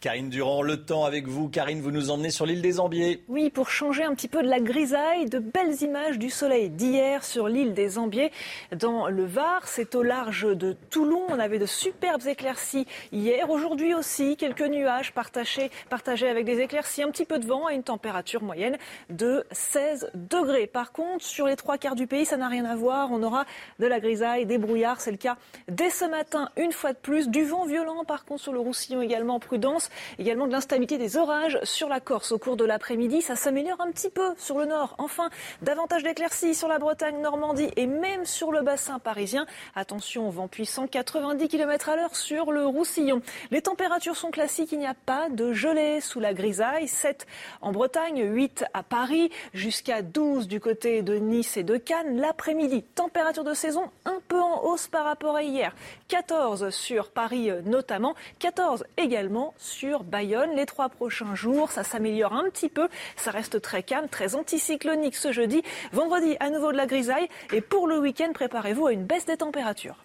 Karine 0.00 0.30
Durand, 0.30 0.62
le 0.62 0.76
temps 0.84 1.04
avec 1.04 1.26
vous. 1.26 1.48
Karine, 1.48 1.80
vous 1.80 1.90
nous 1.90 2.10
emmenez 2.10 2.30
sur 2.30 2.46
l'île 2.46 2.62
des 2.62 2.78
Ambiers. 2.78 3.24
Oui, 3.26 3.50
pour 3.50 3.68
changer 3.68 4.04
un 4.04 4.14
petit 4.14 4.28
peu 4.28 4.44
de 4.44 4.48
la 4.48 4.60
grisaille, 4.60 5.26
de 5.26 5.40
belles 5.40 5.82
images 5.82 6.18
du 6.18 6.30
soleil 6.30 6.70
d'hier 6.70 7.24
sur 7.24 7.48
l'île 7.48 7.74
des 7.74 7.98
Ambiers 7.98 8.30
dans 8.76 9.08
le 9.08 9.24
Var. 9.24 9.66
C'est 9.66 9.96
au 9.96 10.04
large 10.04 10.46
de 10.56 10.76
Toulon. 10.90 11.22
On 11.30 11.40
avait 11.40 11.58
de 11.58 11.66
superbes 11.66 12.24
éclaircies 12.28 12.86
hier. 13.10 13.50
Aujourd'hui 13.50 13.92
aussi, 13.92 14.36
quelques 14.36 14.62
nuages 14.62 15.12
partagés, 15.12 15.68
partagés 15.90 16.28
avec 16.28 16.44
des 16.44 16.60
éclaircies, 16.60 17.02
un 17.02 17.10
petit 17.10 17.24
peu 17.24 17.40
de 17.40 17.46
vent 17.46 17.68
et 17.68 17.74
une 17.74 17.82
température 17.82 18.44
moyenne 18.44 18.78
de 19.10 19.44
16 19.50 20.12
degrés. 20.14 20.68
Par 20.68 20.92
contre, 20.92 21.24
sur 21.24 21.48
les 21.48 21.56
trois 21.56 21.76
quarts 21.76 21.96
du 21.96 22.06
pays, 22.06 22.24
ça 22.24 22.36
n'a 22.36 22.46
rien 22.46 22.66
à 22.66 22.76
voir. 22.76 23.10
On 23.10 23.24
aura 23.24 23.46
de 23.80 23.86
la 23.86 23.98
grisaille, 23.98 24.46
des 24.46 24.58
brouillards. 24.58 25.00
C'est 25.00 25.10
le 25.10 25.16
cas 25.16 25.38
dès 25.66 25.90
ce 25.90 26.04
matin, 26.04 26.50
une 26.56 26.70
fois 26.70 26.92
de 26.92 26.98
plus. 26.98 27.28
Du 27.28 27.44
vent 27.44 27.66
violent, 27.66 28.04
par 28.04 28.24
contre, 28.24 28.42
sur 28.42 28.52
le 28.52 28.60
Roussillon 28.60 29.02
également. 29.02 29.40
Prudence. 29.40 29.87
Également 30.18 30.46
de 30.46 30.52
l'instabilité 30.52 30.98
des 30.98 31.16
orages 31.16 31.58
sur 31.62 31.88
la 31.88 32.00
Corse 32.00 32.32
au 32.32 32.38
cours 32.38 32.56
de 32.56 32.64
l'après-midi. 32.64 33.22
Ça 33.22 33.36
s'améliore 33.36 33.80
un 33.80 33.90
petit 33.90 34.10
peu 34.10 34.34
sur 34.36 34.58
le 34.58 34.66
nord. 34.66 34.94
Enfin, 34.98 35.30
davantage 35.62 36.02
d'éclaircies 36.02 36.54
sur 36.54 36.68
la 36.68 36.78
Bretagne, 36.78 37.20
Normandie 37.20 37.70
et 37.76 37.86
même 37.86 38.24
sur 38.24 38.52
le 38.52 38.62
bassin 38.62 38.98
parisien. 38.98 39.46
Attention, 39.74 40.28
vent 40.30 40.48
puissant 40.48 40.86
90 40.86 41.48
km 41.48 41.88
à 41.88 41.96
l'heure 41.96 42.16
sur 42.16 42.52
le 42.52 42.66
Roussillon. 42.66 43.22
Les 43.50 43.62
températures 43.62 44.16
sont 44.16 44.30
classiques. 44.30 44.72
Il 44.72 44.78
n'y 44.78 44.86
a 44.86 44.94
pas 44.94 45.28
de 45.30 45.52
gelée 45.52 46.00
sous 46.00 46.20
la 46.20 46.34
grisaille. 46.34 46.88
7 46.88 47.26
en 47.60 47.72
Bretagne, 47.72 48.22
8 48.24 48.64
à 48.74 48.82
Paris, 48.82 49.30
jusqu'à 49.54 50.02
12 50.02 50.48
du 50.48 50.60
côté 50.60 51.02
de 51.02 51.14
Nice 51.14 51.56
et 51.56 51.62
de 51.62 51.76
Cannes. 51.76 52.20
L'après-midi, 52.20 52.82
température 52.82 53.44
de 53.44 53.54
saison 53.54 53.90
un 54.04 54.20
peu 54.28 54.40
en 54.40 54.64
hausse 54.64 54.88
par 54.88 55.04
rapport 55.04 55.36
à 55.36 55.42
hier. 55.42 55.74
14 56.08 56.70
sur 56.70 57.10
Paris 57.10 57.50
notamment, 57.64 58.14
14 58.38 58.84
également 58.96 59.54
sur 59.58 59.77
Bayonne. 60.04 60.54
Les 60.56 60.66
trois 60.66 60.88
prochains 60.88 61.34
jours, 61.34 61.70
ça 61.70 61.84
s'améliore 61.84 62.32
un 62.32 62.44
petit 62.50 62.68
peu. 62.68 62.88
Ça 63.16 63.30
reste 63.30 63.60
très 63.60 63.82
calme, 63.82 64.08
très 64.08 64.34
anticyclonique 64.34 65.16
ce 65.16 65.32
jeudi. 65.32 65.62
Vendredi, 65.92 66.36
à 66.40 66.50
nouveau 66.50 66.72
de 66.72 66.76
la 66.76 66.86
grisaille. 66.86 67.28
Et 67.52 67.60
pour 67.60 67.86
le 67.86 67.98
week-end, 67.98 68.30
préparez-vous 68.34 68.86
à 68.86 68.92
une 68.92 69.04
baisse 69.04 69.26
des 69.26 69.36
températures. 69.36 69.96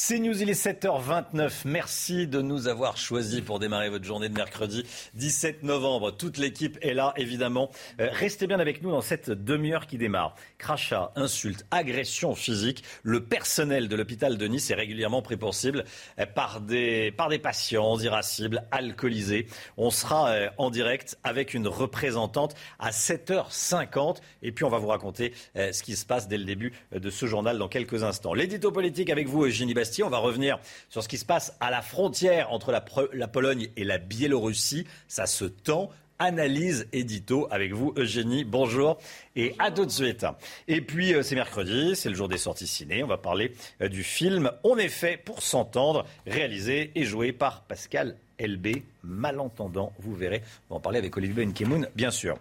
C'est 0.00 0.20
News, 0.20 0.40
il 0.40 0.48
est 0.48 0.64
7h29. 0.64 1.62
Merci 1.64 2.28
de 2.28 2.40
nous 2.40 2.68
avoir 2.68 2.96
choisis 2.96 3.40
pour 3.40 3.58
démarrer 3.58 3.90
votre 3.90 4.04
journée 4.04 4.28
de 4.28 4.34
mercredi 4.34 4.84
17 5.14 5.64
novembre. 5.64 6.12
Toute 6.12 6.38
l'équipe 6.38 6.78
est 6.82 6.94
là, 6.94 7.12
évidemment. 7.16 7.68
Euh, 8.00 8.08
restez 8.12 8.46
bien 8.46 8.60
avec 8.60 8.80
nous 8.80 8.92
dans 8.92 9.00
cette 9.00 9.28
demi-heure 9.28 9.88
qui 9.88 9.98
démarre. 9.98 10.36
Crachats, 10.56 11.10
insultes, 11.16 11.66
agressions 11.72 12.36
physiques. 12.36 12.84
Le 13.02 13.24
personnel 13.24 13.88
de 13.88 13.96
l'hôpital 13.96 14.38
de 14.38 14.46
Nice 14.46 14.70
est 14.70 14.76
régulièrement 14.76 15.20
pris 15.20 15.36
pour 15.36 15.52
cible 15.52 15.84
euh, 16.20 16.26
par 16.26 16.60
des, 16.60 17.10
par 17.10 17.28
des 17.28 17.40
patients 17.40 17.98
irascibles, 17.98 18.62
alcoolisés. 18.70 19.48
On 19.76 19.90
sera 19.90 20.28
euh, 20.28 20.48
en 20.58 20.70
direct 20.70 21.18
avec 21.24 21.54
une 21.54 21.66
représentante 21.66 22.54
à 22.78 22.90
7h50. 22.90 24.18
Et 24.42 24.52
puis, 24.52 24.64
on 24.64 24.70
va 24.70 24.78
vous 24.78 24.86
raconter 24.86 25.34
ce 25.56 25.82
qui 25.82 25.96
se 25.96 26.06
passe 26.06 26.28
dès 26.28 26.38
le 26.38 26.44
début 26.44 26.72
de 26.92 27.10
ce 27.10 27.26
journal 27.26 27.58
dans 27.58 27.66
quelques 27.66 28.04
instants. 28.04 28.32
L'édito 28.32 28.70
politique 28.70 29.10
avec 29.10 29.26
vous, 29.26 29.44
Eugénie 29.44 29.74
On 30.02 30.10
va 30.10 30.18
revenir 30.18 30.58
sur 30.88 31.02
ce 31.02 31.08
qui 31.08 31.18
se 31.18 31.24
passe 31.24 31.56
à 31.60 31.70
la 31.70 31.82
frontière 31.82 32.52
entre 32.52 32.72
la, 32.72 32.84
la 33.12 33.28
Pologne 33.28 33.68
et 33.76 33.84
la 33.84 33.98
Biélorussie. 33.98 34.86
Ça 35.08 35.26
se 35.26 35.44
tend 35.44 35.90
analyse 36.18 36.88
édito 36.92 37.48
avec 37.50 37.72
vous, 37.72 37.94
Eugénie. 37.96 38.44
Bonjour 38.44 38.98
et 39.36 39.54
à 39.58 39.70
tout 39.70 39.86
de 39.86 39.90
suite. 39.90 40.26
Et 40.66 40.80
puis, 40.80 41.14
euh, 41.14 41.22
c'est 41.22 41.34
mercredi, 41.34 41.94
c'est 41.94 42.08
le 42.08 42.14
jour 42.14 42.28
des 42.28 42.38
sorties 42.38 42.66
ciné. 42.66 43.02
On 43.02 43.06
va 43.06 43.18
parler 43.18 43.52
euh, 43.82 43.88
du 43.88 44.02
film 44.02 44.50
On 44.64 44.76
est 44.78 44.88
fait 44.88 45.16
pour 45.16 45.42
s'entendre, 45.42 46.04
réalisé 46.26 46.90
et 46.94 47.04
joué 47.04 47.32
par 47.32 47.62
Pascal 47.62 48.16
LB, 48.40 48.68
malentendant, 49.02 49.92
vous 49.98 50.14
verrez. 50.14 50.42
On 50.68 50.74
va 50.74 50.78
en 50.78 50.80
parler 50.80 50.98
avec 50.98 51.16
Olivier 51.16 51.44
Nkemoun, 51.44 51.88
bien 51.94 52.10
sûr. 52.10 52.38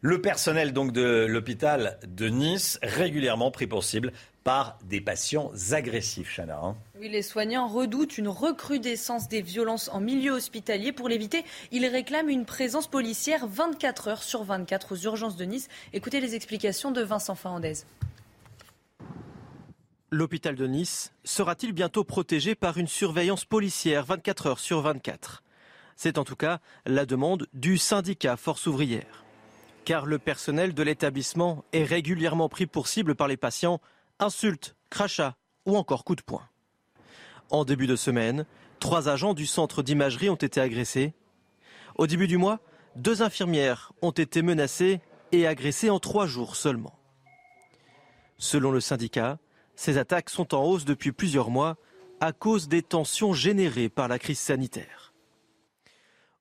Le 0.00 0.20
personnel 0.20 0.72
donc 0.72 0.92
de 0.92 1.26
l'hôpital 1.26 1.98
de 2.06 2.28
Nice, 2.28 2.78
régulièrement 2.82 3.50
pris 3.50 3.66
pour 3.66 3.84
cible 3.84 4.12
par 4.44 4.78
des 4.84 5.00
patients 5.00 5.50
agressifs, 5.70 6.36
Chana. 6.36 6.58
Hein. 6.62 6.76
Oui, 6.98 7.08
les 7.08 7.22
soignants 7.22 7.68
redoutent 7.68 8.18
une 8.18 8.28
recrudescence 8.28 9.28
des 9.28 9.42
violences 9.42 9.88
en 9.92 10.00
milieu 10.00 10.32
hospitalier. 10.32 10.92
Pour 10.92 11.08
l'éviter, 11.08 11.44
ils 11.70 11.86
réclament 11.86 12.28
une 12.28 12.44
présence 12.44 12.88
policière 12.88 13.46
24 13.46 14.08
heures 14.08 14.22
sur 14.22 14.42
24 14.44 14.92
aux 14.94 14.98
urgences 15.04 15.36
de 15.36 15.44
Nice. 15.44 15.68
Écoutez 15.92 16.20
les 16.20 16.34
explications 16.34 16.90
de 16.90 17.02
Vincent 17.02 17.34
Fahandez. 17.34 17.74
L'hôpital 20.10 20.56
de 20.56 20.66
Nice 20.66 21.12
sera-t-il 21.24 21.72
bientôt 21.72 22.04
protégé 22.04 22.54
par 22.54 22.76
une 22.76 22.88
surveillance 22.88 23.44
policière 23.46 24.04
24 24.04 24.46
heures 24.46 24.58
sur 24.58 24.82
24 24.82 25.42
C'est 25.96 26.18
en 26.18 26.24
tout 26.24 26.36
cas 26.36 26.60
la 26.84 27.06
demande 27.06 27.46
du 27.54 27.78
syndicat 27.78 28.36
Force 28.36 28.66
ouvrière. 28.66 29.24
Car 29.84 30.04
le 30.04 30.18
personnel 30.18 30.74
de 30.74 30.82
l'établissement 30.82 31.64
est 31.72 31.84
régulièrement 31.84 32.48
pris 32.48 32.66
pour 32.66 32.88
cible 32.88 33.14
par 33.14 33.26
les 33.26 33.38
patients 33.38 33.80
insultes, 34.22 34.76
crachats 34.88 35.36
ou 35.66 35.76
encore 35.76 36.04
coups 36.04 36.18
de 36.18 36.24
poing. 36.24 36.48
En 37.50 37.64
début 37.64 37.86
de 37.86 37.96
semaine, 37.96 38.46
trois 38.80 39.08
agents 39.08 39.34
du 39.34 39.46
centre 39.46 39.82
d'imagerie 39.82 40.30
ont 40.30 40.36
été 40.36 40.60
agressés. 40.60 41.12
Au 41.96 42.06
début 42.06 42.28
du 42.28 42.38
mois, 42.38 42.60
deux 42.96 43.22
infirmières 43.22 43.92
ont 44.00 44.10
été 44.10 44.42
menacées 44.42 45.00
et 45.32 45.46
agressées 45.46 45.90
en 45.90 45.98
trois 45.98 46.26
jours 46.26 46.56
seulement. 46.56 46.98
Selon 48.38 48.70
le 48.70 48.80
syndicat, 48.80 49.38
ces 49.76 49.98
attaques 49.98 50.30
sont 50.30 50.54
en 50.54 50.64
hausse 50.64 50.84
depuis 50.84 51.12
plusieurs 51.12 51.50
mois 51.50 51.76
à 52.20 52.32
cause 52.32 52.68
des 52.68 52.82
tensions 52.82 53.32
générées 53.32 53.88
par 53.88 54.08
la 54.08 54.18
crise 54.18 54.38
sanitaire. 54.38 55.12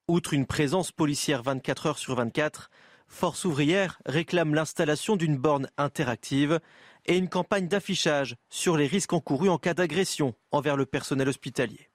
Outre 0.08 0.34
une 0.34 0.46
présence 0.46 0.92
policière 0.92 1.42
24 1.42 1.86
heures 1.88 1.98
sur 1.98 2.16
24, 2.16 2.70
Force 3.08 3.44
ouvrière 3.44 4.00
réclame 4.06 4.56
l'installation 4.56 5.18
d'une 5.18 5.38
borne 5.38 5.68
interactive 5.78 6.62
et 7.12 7.18
une 7.18 7.28
campagne 7.28 7.68
d'affichage 7.68 8.38
sur 8.50 8.78
les 8.78 8.88
risques 8.88 9.12
encourus 9.12 9.50
en 9.50 9.58
cas 9.58 9.74
d'agression 9.74 10.34
envers 10.52 10.78
le 10.78 10.86
personnel 10.86 11.28
hospitalier. 11.28 11.90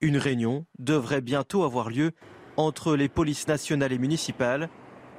Une 0.00 0.16
réunion 0.16 0.66
devrait 0.80 1.20
bientôt 1.20 1.62
avoir 1.62 1.88
lieu 1.88 2.10
entre 2.56 2.96
les 2.96 3.08
polices 3.08 3.46
nationales 3.46 3.92
et 3.92 3.98
municipales 3.98 4.70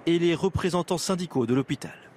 et 0.05 0.19
les 0.19 0.35
représentants 0.35 0.97
syndicaux 0.97 1.45
de 1.45 1.53
l'hôpital. 1.53 2.08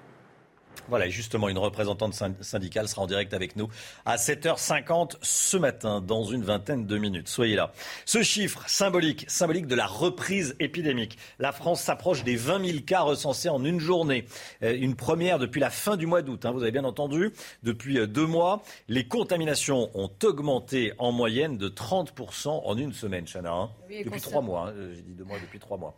Voilà, 0.89 1.09
justement, 1.09 1.49
une 1.49 1.59
représentante 1.59 2.15
syndicale 2.40 2.89
sera 2.89 3.03
en 3.03 3.07
direct 3.07 3.35
avec 3.35 3.57
nous 3.57 3.69
à 4.05 4.16
7h50 4.16 5.16
ce 5.23 5.57
matin, 5.57 6.01
dans 6.01 6.24
une 6.24 6.43
vingtaine 6.43 6.86
de 6.86 6.99
minutes. 6.99 7.28
Soyez 7.28 7.57
là. 7.57 7.73
Ce 8.05 8.23
chiffre 8.23 8.65
symbolique, 8.69 9.24
symbolique 9.28 9.66
de 9.66 9.74
la 9.74 9.86
reprise 9.86 10.57
épidémique. 10.61 11.19
La 11.39 11.53
France 11.53 11.82
s'approche 11.82 12.24
des 12.24 12.36
20 12.36 12.66
000 12.66 12.78
cas 12.85 13.01
recensés 13.01 13.49
en 13.49 13.65
une 13.65 13.81
journée. 13.81 14.27
Euh, 14.62 14.77
une 14.77 14.97
première 14.97 15.39
depuis 15.39 15.61
la 15.61 15.70
fin 15.70 15.97
du 15.97 16.07
mois 16.07 16.23
d'août. 16.23 16.44
Hein, 16.44 16.51
vous 16.51 16.62
avez 16.62 16.73
bien 16.73 16.85
entendu. 16.85 17.32
Depuis 17.62 17.99
euh, 17.99 18.07
deux 18.07 18.27
mois, 18.27 18.62
les 18.89 19.07
contaminations 19.07 19.90
ont 19.94 20.11
augmenté 20.24 20.93
en 20.99 21.12
moyenne 21.12 21.59
de 21.59 21.69
30% 21.69 22.49
en 22.49 22.77
une 22.77 22.93
semaine, 22.93 23.27
Chana. 23.27 23.53
Hein. 23.53 23.70
depuis 24.05 24.20
trois 24.20 24.43
mois. 24.43 24.69
Hein, 24.69 24.74
j'ai 24.94 25.03
dit 25.03 25.15
deux 25.15 25.24
mois, 25.24 25.39
depuis 25.39 25.59
trois 25.59 25.78
mois. 25.78 25.97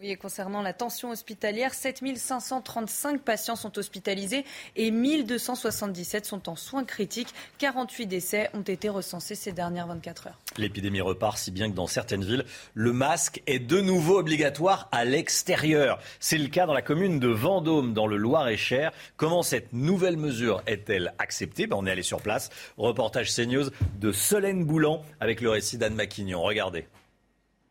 Oui, 0.00 0.10
et 0.10 0.16
concernant 0.16 0.60
la 0.60 0.72
tension 0.72 1.10
hospitalière, 1.10 1.72
7535 1.72 3.22
patients 3.22 3.54
sont 3.54 3.78
hospitalisés 3.78 4.44
et 4.74 4.90
1277 4.90 6.26
sont 6.26 6.48
en 6.48 6.56
soins 6.56 6.84
critiques. 6.84 7.32
48 7.58 8.06
décès 8.06 8.50
ont 8.54 8.62
été 8.62 8.88
recensés 8.88 9.36
ces 9.36 9.52
dernières 9.52 9.86
24 9.86 10.26
heures. 10.26 10.38
L'épidémie 10.56 11.00
repart 11.00 11.38
si 11.38 11.52
bien 11.52 11.70
que 11.70 11.76
dans 11.76 11.86
certaines 11.86 12.24
villes, 12.24 12.44
le 12.74 12.92
masque 12.92 13.40
est 13.46 13.60
de 13.60 13.80
nouveau 13.80 14.18
obligatoire 14.18 14.88
à 14.90 15.04
l'extérieur. 15.04 16.00
C'est 16.18 16.38
le 16.38 16.48
cas 16.48 16.66
dans 16.66 16.74
la 16.74 16.82
commune 16.82 17.20
de 17.20 17.28
Vendôme, 17.28 17.94
dans 17.94 18.08
le 18.08 18.16
Loir-et-Cher. 18.16 18.90
Comment 19.16 19.44
cette 19.44 19.72
nouvelle 19.72 20.16
mesure 20.16 20.60
est-elle 20.66 21.14
acceptée? 21.20 21.68
Ben, 21.68 21.76
On 21.76 21.86
est 21.86 21.92
allé 21.92 22.02
sur 22.02 22.20
place. 22.20 22.50
Reportage 22.78 23.32
CNews 23.32 23.70
de 24.00 24.10
Solène 24.10 24.64
Boulan 24.64 25.04
avec 25.20 25.40
le 25.40 25.50
récit 25.50 25.78
d'Anne 25.78 25.94
Maquignon. 25.94 26.42
Regardez. 26.42 26.88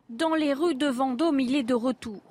Dans 0.10 0.36
les 0.36 0.54
rues 0.54 0.76
de 0.76 0.88
Vendôme, 0.88 1.40
il 1.40 1.56
est 1.56 1.64
de 1.64 1.74
retour. 1.74 2.22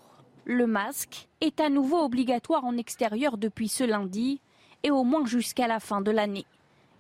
Le 0.45 0.67
masque 0.67 1.29
est 1.41 1.59
à 1.59 1.71
nouveau 1.71 2.05
obligatoire 2.05 2.65
en 2.67 2.77
extérieur 2.77 3.39
depuis 3.39 3.69
ce 3.69 3.83
lundi 3.83 4.41
et 4.83 4.91
au 4.91 5.05
moins 5.05 5.25
jusqu'à 5.25 5.67
la 5.67 5.81
fin 5.81 6.03
de 6.03 6.11
l'année. 6.11 6.45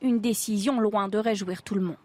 Une 0.00 0.18
décision 0.20 0.80
loin 0.80 1.08
de 1.08 1.18
réjouir 1.18 1.62
tout 1.62 1.74
le 1.74 1.82
monde. 1.82 1.96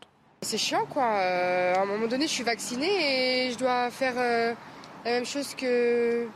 C'est 0.42 0.58
chiant 0.58 0.86
quoi. 0.90 1.06
Euh, 1.06 1.76
à 1.76 1.82
un 1.82 1.86
moment 1.86 2.08
donné, 2.08 2.28
je 2.28 2.32
suis 2.32 2.44
vaccinée 2.44 3.48
et 3.48 3.52
je 3.52 3.58
dois 3.58 3.90
faire 3.90 4.16
euh, 4.18 4.54
la 5.06 5.12
même 5.12 5.26
chose 5.26 5.56
que 5.56 6.28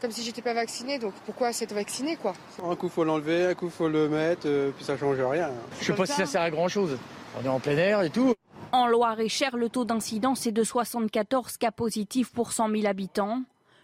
comme 0.00 0.10
si 0.10 0.22
j'étais 0.22 0.42
pas 0.42 0.54
vaccinée. 0.54 0.98
Donc 0.98 1.12
pourquoi 1.26 1.52
s'être 1.52 1.74
vaccinée 1.74 2.16
quoi? 2.16 2.32
Un 2.64 2.74
coup 2.76 2.88
faut 2.88 3.04
l'enlever, 3.04 3.46
un 3.46 3.54
coup 3.54 3.68
faut 3.68 3.88
le 3.88 4.08
mettre, 4.08 4.46
euh, 4.46 4.70
puis 4.74 4.84
ça 4.84 4.96
change 4.96 5.20
rien. 5.20 5.50
Je 5.80 5.84
sais 5.84 5.92
pas 5.92 6.06
si 6.06 6.12
ça 6.12 6.26
sert 6.26 6.42
à 6.42 6.50
grand 6.50 6.68
chose. 6.68 6.96
On 7.38 7.44
est 7.44 7.48
en 7.48 7.60
plein 7.60 7.76
air 7.76 8.02
et 8.02 8.10
tout. 8.10 8.34
En 8.74 8.86
Loire-et-Cher, 8.86 9.58
le 9.58 9.68
taux 9.68 9.84
d'incidence 9.84 10.46
est 10.46 10.52
de 10.52 10.64
74 10.64 11.58
cas 11.58 11.70
positifs 11.70 12.32
pour 12.32 12.52
100 12.52 12.70
000 12.70 12.86
habitants. 12.86 13.42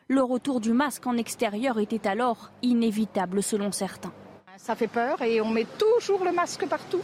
Le 0.08 0.22
retour 0.22 0.60
du 0.60 0.72
masque 0.72 1.06
en 1.06 1.18
extérieur 1.18 1.78
était 1.78 2.08
alors 2.08 2.50
inévitable 2.62 3.42
selon 3.42 3.70
certains. 3.70 4.14
Ça 4.56 4.74
fait 4.74 4.86
peur 4.86 5.20
et 5.20 5.42
on 5.42 5.50
met 5.50 5.66
toujours 5.76 6.24
le 6.24 6.32
masque 6.32 6.66
partout. 6.66 7.02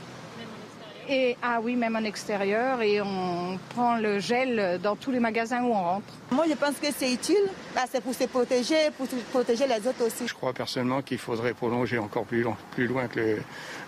Et 1.11 1.37
ah 1.43 1.61
oui, 1.63 1.77
même 1.77 1.95
en 1.95 2.05
extérieur, 2.05 2.81
et 2.81 3.03
on 3.03 3.59
prend 3.75 3.99
le 3.99 4.19
gel 4.19 4.81
dans 4.83 4.97
tous 4.97 5.11
les 5.11 5.21
magasins 5.21 5.63
où 5.63 5.67
on 5.67 5.83
rentre. 5.83 6.15
Moi, 6.31 6.47
je 6.49 6.55
pense 6.55 6.77
que 6.77 6.87
c'est 6.91 7.13
utile. 7.13 7.51
Bah, 7.75 7.83
c'est 7.87 8.03
pour 8.03 8.15
se 8.15 8.25
protéger, 8.25 8.91
pour 8.97 9.07
protéger 9.31 9.67
les 9.67 9.87
autres 9.87 10.07
aussi. 10.07 10.27
Je 10.27 10.33
crois 10.33 10.55
personnellement 10.55 11.03
qu'il 11.03 11.19
faudrait 11.19 11.53
prolonger 11.53 11.99
encore 11.99 12.25
plus, 12.25 12.43
long, 12.43 12.57
plus 12.71 12.87
loin 12.87 13.09
que 13.09 13.21
le, 13.21 13.39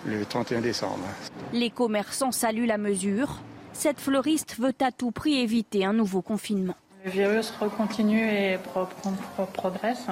le 0.04 0.26
31 0.26 0.60
décembre. 0.60 0.98
Les 1.54 1.70
commerçants 1.70 2.32
saluent 2.32 2.66
la 2.66 2.76
mesure. 2.76 3.38
Cette 3.78 4.00
fleuriste 4.00 4.56
veut 4.58 4.72
à 4.80 4.90
tout 4.90 5.10
prix 5.10 5.34
éviter 5.34 5.84
un 5.84 5.92
nouveau 5.92 6.22
confinement. 6.22 6.74
Le 7.04 7.10
virus 7.10 7.50
recontinue 7.60 8.26
et 8.26 8.58
progresse. 9.52 10.06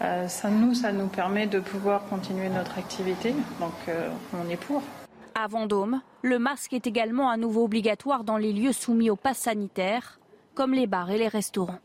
Euh, 0.00 0.28
ça, 0.28 0.48
nous, 0.48 0.74
ça 0.74 0.92
nous 0.92 1.08
permet 1.08 1.48
de 1.48 1.58
pouvoir 1.58 2.04
continuer 2.04 2.48
notre 2.48 2.78
activité. 2.78 3.34
Donc, 3.58 3.72
euh, 3.88 4.10
on 4.32 4.48
est 4.48 4.56
pour. 4.56 4.80
À 5.34 5.48
Vendôme, 5.48 6.02
le 6.22 6.38
masque 6.38 6.72
est 6.72 6.86
également 6.86 7.30
à 7.30 7.36
nouveau 7.36 7.64
obligatoire 7.64 8.22
dans 8.22 8.36
les 8.36 8.52
lieux 8.52 8.72
soumis 8.72 9.10
au 9.10 9.16
pass 9.16 9.38
sanitaire, 9.38 10.20
comme 10.54 10.72
les 10.72 10.86
bars 10.86 11.10
et 11.10 11.18
les 11.18 11.28
restaurants. 11.28 11.80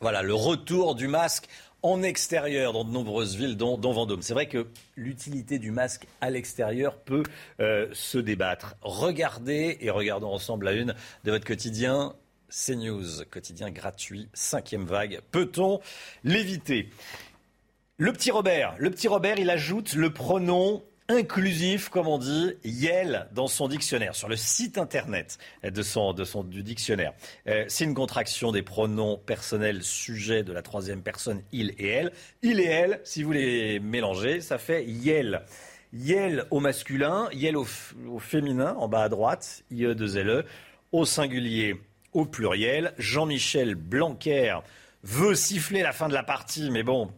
Voilà, 0.00 0.22
le 0.22 0.34
retour 0.34 0.94
du 0.94 1.08
masque 1.08 1.48
en 1.86 2.02
extérieur 2.02 2.72
dans 2.72 2.84
de 2.84 2.90
nombreuses 2.90 3.36
villes, 3.36 3.56
dont, 3.56 3.76
Vendôme. 3.76 4.20
C'est 4.20 4.34
vrai 4.34 4.48
que 4.48 4.66
l'utilité 4.96 5.60
du 5.60 5.70
masque 5.70 6.08
à 6.20 6.30
l'extérieur 6.30 6.96
peut 6.96 7.22
euh, 7.60 7.86
se 7.92 8.18
débattre. 8.18 8.74
Regardez 8.82 9.78
et 9.80 9.90
regardons 9.90 10.32
ensemble 10.32 10.66
la 10.66 10.72
une 10.72 10.94
de 11.24 11.30
votre 11.30 11.44
quotidien. 11.44 12.14
CNews, 12.48 13.24
quotidien 13.30 13.70
gratuit, 13.70 14.28
cinquième 14.32 14.84
vague. 14.84 15.20
Peut-on 15.30 15.80
l'éviter? 16.24 16.90
Le 17.98 18.12
petit 18.12 18.30
Robert, 18.30 18.74
le 18.78 18.90
petit 18.90 19.08
Robert, 19.08 19.38
il 19.38 19.50
ajoute 19.50 19.94
le 19.94 20.12
pronom 20.12 20.82
inclusif, 21.08 21.88
comme 21.88 22.08
on 22.08 22.18
dit, 22.18 22.54
Yel 22.64 23.28
dans 23.32 23.46
son 23.46 23.68
dictionnaire, 23.68 24.14
sur 24.14 24.28
le 24.28 24.36
site 24.36 24.78
internet 24.78 25.38
de 25.62 25.82
son, 25.82 26.12
de 26.12 26.24
son, 26.24 26.42
du 26.42 26.62
dictionnaire. 26.62 27.12
Euh, 27.48 27.64
c'est 27.68 27.84
une 27.84 27.94
contraction 27.94 28.52
des 28.52 28.62
pronoms 28.62 29.18
personnels 29.18 29.82
sujets 29.82 30.42
de 30.42 30.52
la 30.52 30.62
troisième 30.62 31.02
personne, 31.02 31.42
il 31.52 31.74
et 31.78 31.88
elle. 31.88 32.12
Il 32.42 32.60
et 32.60 32.64
elle, 32.64 33.00
si 33.04 33.22
vous 33.22 33.32
les 33.32 33.80
mélangez, 33.80 34.40
ça 34.40 34.58
fait 34.58 34.84
Yel. 34.84 35.42
Yel 35.92 36.44
au 36.50 36.60
masculin, 36.60 37.28
Yel 37.32 37.56
au, 37.56 37.66
au 38.08 38.18
féminin, 38.18 38.74
en 38.78 38.88
bas 38.88 39.04
à 39.04 39.08
droite, 39.08 39.62
IE2LE, 39.72 40.44
au 40.92 41.04
singulier, 41.04 41.80
au 42.12 42.26
pluriel. 42.26 42.92
Jean-Michel 42.98 43.74
Blanquer 43.74 44.58
veut 45.02 45.34
siffler 45.34 45.82
la 45.82 45.92
fin 45.92 46.08
de 46.08 46.14
la 46.14 46.22
partie, 46.22 46.70
mais 46.70 46.82
bon, 46.82 47.10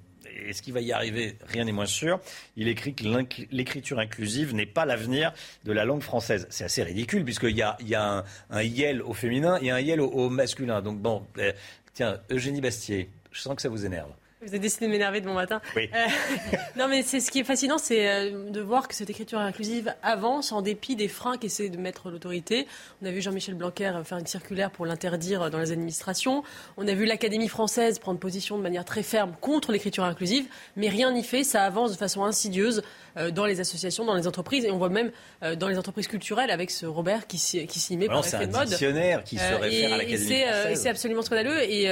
est-ce 0.47 0.63
qu'il 0.63 0.73
va 0.73 0.81
y 0.81 0.93
arriver 0.93 1.37
Rien 1.47 1.65
n'est 1.65 1.73
moins 1.73 1.87
sûr. 1.87 2.21
Il 2.57 2.69
écrit 2.69 2.95
que 2.95 3.05
l'écriture 3.51 3.99
inclusive 3.99 4.55
n'est 4.55 4.67
pas 4.67 4.87
l'avenir 4.87 5.33
de 5.65 5.73
la 5.73 5.85
langue 5.85 6.03
française. 6.03 6.47
C'est 6.51 6.65
assez 6.65 6.83
ridicule, 6.83 7.25
puisqu'il 7.25 7.57
y 7.57 7.63
a, 7.63 7.77
y 7.81 7.95
a 7.95 8.25
un, 8.51 8.63
yel 8.63 9.03
au 9.03 9.15
féminin 9.15 9.59
et 9.61 9.71
un 9.71 9.81
yel 9.81 10.01
au, 10.01 10.09
au 10.09 10.31
masculin. 10.31 10.83
Donc 10.83 11.01
bon, 11.01 11.27
euh, 11.39 11.53
tiens, 11.95 12.21
Eugénie 12.31 12.61
Bastier, 12.61 13.11
je 13.33 13.41
sens 13.41 13.55
que 13.55 13.63
ça 13.63 13.69
vous 13.69 13.85
énerve. 13.85 14.11
Vous 14.41 14.49
avez 14.51 14.61
décidé 14.61 14.87
de 14.87 14.93
m'énerver 14.93 15.21
de 15.21 15.27
mon 15.27 15.35
matin. 15.35 15.61
Oui. 15.75 15.91
Euh, 15.93 16.07
non, 16.77 16.87
mais 16.87 17.03
c'est 17.03 17.19
ce 17.19 17.33
qui 17.33 17.41
est 17.41 17.45
fascinant, 17.45 17.77
c'est 17.77 18.09
euh, 18.09 18.51
de 18.51 18.61
voir 18.61 18.87
que 18.87 18.95
cette 18.95 19.11
écriture 19.11 19.41
inclusive 19.41 19.93
avance 20.05 20.53
en 20.53 20.63
dépit 20.63 20.95
des 20.95 21.09
freins 21.09 21.37
qu'essaie 21.39 21.71
de 21.71 21.77
mettre 21.77 22.09
l'autorité. 22.09 22.69
On 23.03 23.07
a 23.07 23.11
vu 23.11 23.21
Jean-Michel 23.21 23.57
Blanquer 23.57 23.93
faire 24.05 24.19
une 24.19 24.27
circulaire 24.27 24.71
pour 24.71 24.87
l'interdire 24.87 25.51
dans 25.51 25.59
les 25.59 25.73
administrations. 25.73 26.45
On 26.77 26.87
a 26.87 26.95
vu 26.95 27.05
l'Académie 27.05 27.49
française 27.49 27.99
prendre 27.99 28.21
position 28.21 28.57
de 28.59 28.63
manière 28.63 28.85
très 28.85 29.03
ferme 29.03 29.33
contre 29.41 29.73
l'écriture 29.73 30.05
inclusive, 30.05 30.47
mais 30.77 30.89
rien 30.89 31.11
n'y 31.11 31.25
fait. 31.25 31.43
Ça 31.43 31.65
avance 31.65 31.91
de 31.91 31.97
façon 31.97 32.25
insidieuse 32.25 32.85
euh, 33.17 33.33
dans 33.33 33.45
les 33.45 33.59
associations, 33.59 34.05
dans 34.05 34.15
les 34.15 34.29
entreprises, 34.29 34.65
et 34.65 34.71
on 34.71 34.79
voit 34.79 34.89
même 34.89 35.11
euh, 35.43 35.57
dans 35.57 35.67
les 35.67 35.79
entreprises 35.79 36.07
culturelles 36.07 36.53
avec 36.53 36.71
ce 36.71 36.87
Robert 36.87 37.27
qui 37.27 37.39
s'y 37.39 37.97
met 37.97 38.07
par 38.07 38.25
effet 38.25 38.47
de 38.47 38.53
mode. 38.53 38.53
C'est 38.53 38.59
un 38.59 38.65
dictionnaire 38.67 39.25
qui 39.25 39.37
se 39.37 39.55
réfère 39.55 39.95
à 39.95 39.97
l'Académie 39.97 40.27
française. 40.27 40.71
Et 40.71 40.77
c'est 40.77 40.89
absolument 40.89 41.23
scandaleux. 41.23 41.61
Et 41.63 41.89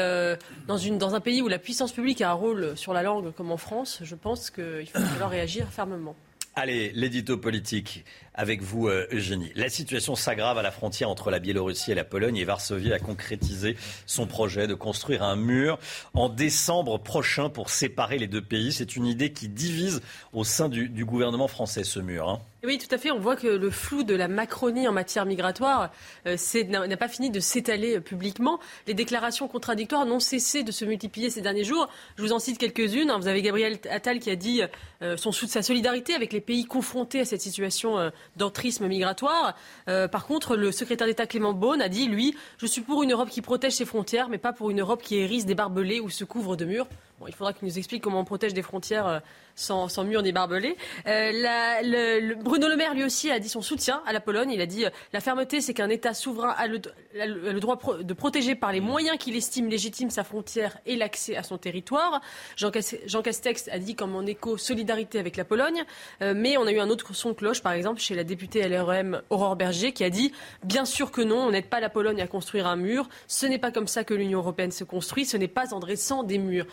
dans, 0.68 0.78
une, 0.78 0.98
dans 0.98 1.16
un 1.16 1.20
pays 1.20 1.42
où 1.42 1.48
la 1.48 1.58
puissance 1.58 1.90
publique 1.90 2.20
a 2.20 2.35
rôle 2.36 2.76
sur 2.76 2.92
la 2.92 3.02
langue 3.02 3.32
comme 3.32 3.50
en 3.50 3.56
France, 3.56 4.00
je 4.02 4.14
pense 4.14 4.50
qu'il 4.50 4.88
faut 4.88 5.26
réagir 5.26 5.66
fermement. 5.68 6.14
Allez, 6.58 6.90
l'édito 6.94 7.36
politique 7.36 8.06
avec 8.32 8.62
vous, 8.62 8.88
euh, 8.88 9.06
Eugénie. 9.12 9.52
La 9.56 9.68
situation 9.68 10.14
s'aggrave 10.14 10.56
à 10.56 10.62
la 10.62 10.70
frontière 10.70 11.10
entre 11.10 11.30
la 11.30 11.38
Biélorussie 11.38 11.92
et 11.92 11.94
la 11.94 12.02
Pologne 12.02 12.38
et 12.38 12.44
Varsovie 12.44 12.94
a 12.94 12.98
concrétisé 12.98 13.76
son 14.06 14.26
projet 14.26 14.66
de 14.66 14.72
construire 14.72 15.22
un 15.22 15.36
mur 15.36 15.78
en 16.14 16.30
décembre 16.30 16.96
prochain 16.96 17.50
pour 17.50 17.68
séparer 17.68 18.16
les 18.16 18.26
deux 18.26 18.40
pays. 18.40 18.72
C'est 18.72 18.96
une 18.96 19.04
idée 19.04 19.34
qui 19.34 19.50
divise 19.50 20.00
au 20.32 20.44
sein 20.44 20.70
du, 20.70 20.88
du 20.88 21.04
gouvernement 21.04 21.46
français, 21.46 21.84
ce 21.84 22.00
mur. 22.00 22.30
Hein. 22.30 22.40
Oui, 22.64 22.78
tout 22.78 22.92
à 22.92 22.98
fait. 22.98 23.10
On 23.10 23.18
voit 23.18 23.36
que 23.36 23.46
le 23.46 23.70
flou 23.70 24.02
de 24.02 24.14
la 24.14 24.28
Macronie 24.28 24.88
en 24.88 24.92
matière 24.92 25.26
migratoire 25.26 25.92
euh, 26.26 26.36
n'a 26.64 26.96
pas 26.96 27.08
fini 27.08 27.28
de 27.28 27.38
s'étaler 27.38 27.96
euh, 27.96 28.00
publiquement. 28.00 28.58
Les 28.86 28.94
déclarations 28.94 29.46
contradictoires 29.46 30.06
n'ont 30.06 30.20
cessé 30.20 30.62
de 30.62 30.72
se 30.72 30.86
multiplier 30.86 31.28
ces 31.28 31.42
derniers 31.42 31.64
jours. 31.64 31.88
Je 32.16 32.22
vous 32.22 32.32
en 32.32 32.38
cite 32.38 32.56
quelques-unes. 32.56 33.12
Vous 33.20 33.28
avez 33.28 33.42
Gabriel 33.42 33.78
Attal 33.90 34.20
qui 34.20 34.30
a 34.30 34.36
dit 34.36 34.62
euh, 35.02 35.18
son, 35.18 35.32
sa 35.32 35.62
solidarité 35.62 36.14
avec 36.14 36.32
les 36.32 36.40
pays 36.40 36.64
confrontés 36.64 37.20
à 37.20 37.24
cette 37.26 37.42
situation 37.42 37.98
euh, 37.98 38.10
d'entrisme 38.36 38.86
migratoire. 38.86 39.54
Par 39.86 40.26
contre, 40.26 40.56
le 40.56 40.72
secrétaire 40.72 41.06
d'État 41.06 41.26
Clément 41.26 41.52
Beaune 41.52 41.80
a 41.80 41.88
dit, 41.88 42.06
lui, 42.06 42.34
je 42.58 42.66
suis 42.66 42.80
pour 42.80 43.02
une 43.02 43.12
Europe 43.12 43.28
qui 43.28 43.42
protège 43.42 43.74
ses 43.74 43.84
frontières, 43.84 44.28
mais 44.28 44.38
pas 44.38 44.52
pour 44.52 44.70
une 44.70 44.80
Europe 44.80 45.02
qui 45.02 45.16
hérisse 45.16 45.46
des 45.46 45.54
barbelés 45.54 46.00
ou 46.00 46.10
se 46.10 46.24
couvre 46.24 46.56
de 46.56 46.64
murs. 46.64 46.88
Il 47.26 47.34
faudra 47.34 47.52
qu'il 47.52 47.66
nous 47.66 47.78
explique 47.78 48.02
comment 48.02 48.20
on 48.20 48.24
protège 48.24 48.52
des 48.52 48.62
frontières 48.62 49.06
euh, 49.06 49.18
sans, 49.54 50.04
mur 50.04 50.22
ni 50.22 50.32
barbelés. 50.32 50.76
Euh, 51.06 52.34
Bruno 52.42 52.68
Le 52.68 52.76
Maire, 52.76 52.94
lui 52.94 53.04
aussi, 53.04 53.30
a 53.30 53.38
dit 53.38 53.48
son 53.48 53.62
soutien 53.62 54.02
à 54.06 54.12
la 54.12 54.20
Pologne. 54.20 54.50
Il 54.50 54.60
a 54.60 54.66
dit 54.66 54.84
euh, 54.84 54.90
la 55.14 55.20
fermeté, 55.20 55.60
c'est 55.62 55.72
qu'un 55.72 55.88
État 55.88 56.12
souverain 56.12 56.50
a 56.50 56.66
le, 56.66 57.60
droit 57.60 57.78
de 58.00 58.14
protéger 58.14 58.54
par 58.54 58.70
les 58.72 58.80
moyens 58.80 59.16
qu'il 59.18 59.34
estime 59.34 59.68
légitimes 59.68 60.10
sa 60.10 60.24
frontière 60.24 60.76
et 60.84 60.96
l'accès 60.96 61.36
à 61.36 61.42
son 61.42 61.56
territoire. 61.56 62.20
Jean, 62.56 62.70
Castex 62.70 63.68
a 63.68 63.78
dit 63.78 63.94
comme 63.94 64.14
en 64.14 64.26
écho 64.26 64.58
solidarité 64.58 65.18
avec 65.18 65.36
la 65.36 65.44
Pologne. 65.44 65.84
Mais 66.20 66.56
on 66.58 66.66
a 66.66 66.72
eu 66.72 66.80
un 66.80 66.90
autre 66.90 67.14
son 67.14 67.30
de 67.30 67.34
cloche, 67.34 67.62
par 67.62 67.72
exemple, 67.72 68.00
chez 68.00 68.14
la 68.14 68.24
députée 68.24 68.68
LREM 68.68 69.22
Aurore 69.30 69.56
Berger, 69.56 69.92
qui 69.92 70.04
a 70.04 70.10
dit 70.10 70.32
bien 70.64 70.84
sûr 70.84 71.10
que 71.10 71.22
non, 71.22 71.38
on 71.38 71.50
n'aide 71.50 71.68
pas 71.68 71.80
la 71.80 71.88
Pologne 71.88 72.20
à 72.20 72.26
construire 72.26 72.66
un 72.66 72.76
mur. 72.76 73.08
Ce 73.26 73.46
n'est 73.46 73.58
pas 73.58 73.70
comme 73.70 73.88
ça 73.88 74.04
que 74.04 74.14
l'Union 74.14 74.40
européenne 74.40 74.70
se 74.70 74.84
construit. 74.84 75.24
Ce 75.24 75.36
n'est 75.36 75.48
pas 75.48 75.72
en 75.72 75.80
dressant 75.80 76.22
des 76.22 76.38
murs. 76.38 76.66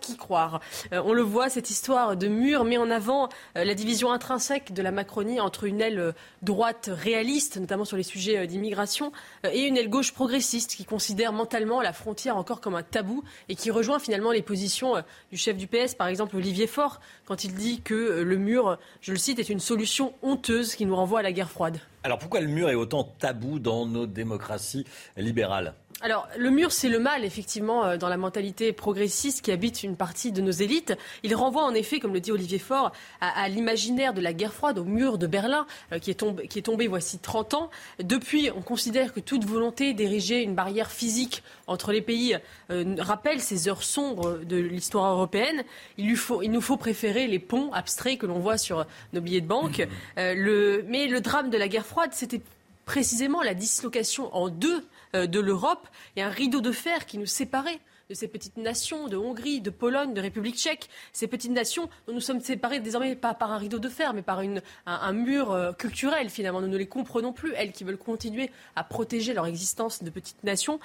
Qui 0.00 0.16
croire 0.16 0.60
euh, 0.92 1.02
On 1.04 1.12
le 1.12 1.22
voit, 1.22 1.48
cette 1.48 1.70
histoire 1.70 2.16
de 2.16 2.28
mur 2.28 2.64
met 2.64 2.78
en 2.78 2.90
avant 2.90 3.28
euh, 3.56 3.64
la 3.64 3.74
division 3.74 4.10
intrinsèque 4.10 4.72
de 4.72 4.82
la 4.82 4.90
Macronie 4.90 5.40
entre 5.40 5.64
une 5.64 5.80
aile 5.80 5.98
euh, 5.98 6.12
droite 6.42 6.90
réaliste, 6.92 7.58
notamment 7.58 7.84
sur 7.84 7.96
les 7.96 8.02
sujets 8.02 8.46
d'immigration, 8.46 9.12
et 9.50 9.66
une 9.66 9.76
aile 9.76 9.88
gauche 9.88 10.12
progressiste 10.12 10.74
qui 10.76 10.84
considère 10.84 11.32
mentalement 11.32 11.80
la 11.80 11.92
frontière 11.92 12.36
encore 12.36 12.60
comme 12.60 12.74
un 12.74 12.82
tabou 12.82 13.22
et 13.48 13.54
qui 13.54 13.70
rejoint 13.70 13.98
finalement 13.98 14.32
les 14.32 14.42
positions 14.42 14.94
du 15.30 15.36
chef 15.36 15.56
du 15.56 15.66
PS, 15.66 15.94
par 15.94 16.06
exemple 16.06 16.36
Olivier 16.36 16.66
Faure, 16.66 17.00
quand 17.24 17.44
il 17.44 17.54
dit 17.54 17.80
que 17.80 18.22
le 18.22 18.36
mur, 18.36 18.78
je 19.00 19.12
le 19.12 19.18
cite, 19.18 19.38
est 19.38 19.48
une 19.48 19.60
solution 19.60 20.14
honteuse 20.22 20.74
qui 20.74 20.86
nous 20.86 20.96
renvoie 20.96 21.20
à 21.20 21.22
la 21.22 21.32
guerre 21.32 21.50
froide. 21.50 21.78
Alors 22.04 22.18
pourquoi 22.18 22.40
le 22.40 22.46
mur 22.46 22.70
est 22.70 22.76
autant 22.76 23.02
tabou 23.02 23.58
dans 23.58 23.84
nos 23.84 24.06
démocraties 24.06 24.84
libérales? 25.16 25.74
Alors, 26.02 26.28
le 26.36 26.50
mur, 26.50 26.72
c'est 26.72 26.90
le 26.90 26.98
mal, 26.98 27.24
effectivement, 27.24 27.86
euh, 27.86 27.96
dans 27.96 28.10
la 28.10 28.18
mentalité 28.18 28.72
progressiste 28.74 29.42
qui 29.42 29.50
habite 29.50 29.82
une 29.82 29.96
partie 29.96 30.30
de 30.30 30.42
nos 30.42 30.50
élites. 30.50 30.92
Il 31.22 31.34
renvoie, 31.34 31.64
en 31.64 31.72
effet, 31.72 32.00
comme 32.00 32.12
le 32.12 32.20
dit 32.20 32.32
Olivier 32.32 32.58
Faure, 32.58 32.92
à, 33.22 33.40
à 33.40 33.48
l'imaginaire 33.48 34.12
de 34.12 34.20
la 34.20 34.34
guerre 34.34 34.52
froide, 34.52 34.78
au 34.78 34.84
mur 34.84 35.16
de 35.16 35.26
Berlin, 35.26 35.66
euh, 35.92 35.98
qui, 35.98 36.10
est 36.10 36.14
tombé, 36.14 36.48
qui 36.48 36.58
est 36.58 36.62
tombé 36.62 36.86
voici 36.86 37.18
30 37.18 37.54
ans. 37.54 37.70
Depuis, 37.98 38.50
on 38.54 38.60
considère 38.60 39.14
que 39.14 39.20
toute 39.20 39.46
volonté 39.46 39.94
d'ériger 39.94 40.42
une 40.42 40.54
barrière 40.54 40.90
physique 40.90 41.42
entre 41.66 41.92
les 41.92 42.02
pays 42.02 42.36
euh, 42.70 42.96
rappelle 42.98 43.40
ces 43.40 43.66
heures 43.66 43.82
sombres 43.82 44.38
de 44.44 44.56
l'histoire 44.56 45.10
européenne. 45.12 45.64
Il, 45.96 46.08
lui 46.08 46.16
faut, 46.16 46.42
il 46.42 46.50
nous 46.50 46.60
faut 46.60 46.76
préférer 46.76 47.26
les 47.26 47.38
ponts 47.38 47.72
abstraits 47.72 48.18
que 48.18 48.26
l'on 48.26 48.38
voit 48.38 48.58
sur 48.58 48.84
nos 49.14 49.22
billets 49.22 49.40
de 49.40 49.46
banque. 49.46 49.86
Euh, 50.18 50.34
le, 50.34 50.84
mais 50.88 51.06
le 51.06 51.22
drame 51.22 51.48
de 51.48 51.56
la 51.56 51.68
guerre 51.68 51.86
froide, 51.86 52.10
c'était 52.12 52.42
précisément 52.84 53.42
la 53.42 53.54
dislocation 53.54 54.34
en 54.36 54.50
deux 54.50 54.84
de 55.14 55.40
l'Europe 55.40 55.88
et 56.16 56.22
un 56.22 56.28
rideau 56.28 56.60
de 56.60 56.72
fer 56.72 57.06
qui 57.06 57.18
nous 57.18 57.26
séparait 57.26 57.80
de 58.08 58.14
ces 58.14 58.28
petites 58.28 58.56
nations, 58.56 59.08
de 59.08 59.16
Hongrie, 59.16 59.60
de 59.60 59.70
Pologne, 59.70 60.14
de 60.14 60.20
République 60.20 60.56
tchèque, 60.56 60.88
ces 61.12 61.26
petites 61.26 61.50
nations 61.50 61.88
dont 62.06 62.14
nous 62.14 62.20
sommes 62.20 62.40
séparés 62.40 62.80
désormais 62.80 63.16
pas 63.16 63.34
par 63.34 63.52
un 63.52 63.58
rideau 63.58 63.78
de 63.78 63.88
fer, 63.88 64.14
mais 64.14 64.22
par 64.22 64.40
une, 64.40 64.62
un, 64.86 64.94
un, 64.94 65.12
mur 65.12 65.52
euh, 65.52 65.72
culturel 65.72 66.30
finalement. 66.30 66.60
Nous 66.60 66.68
ne 66.68 66.76
les 66.76 66.86
comprenons 66.86 67.32
plus, 67.32 67.52
elles 67.54 67.72
qui 67.72 67.84
veulent 67.84 67.98
continuer 67.98 68.50
à 68.76 68.84
protéger 68.84 69.34
leur 69.34 69.46
existence 69.46 70.02
de 70.02 70.10
petites 70.10 70.42
nations. 70.44 70.78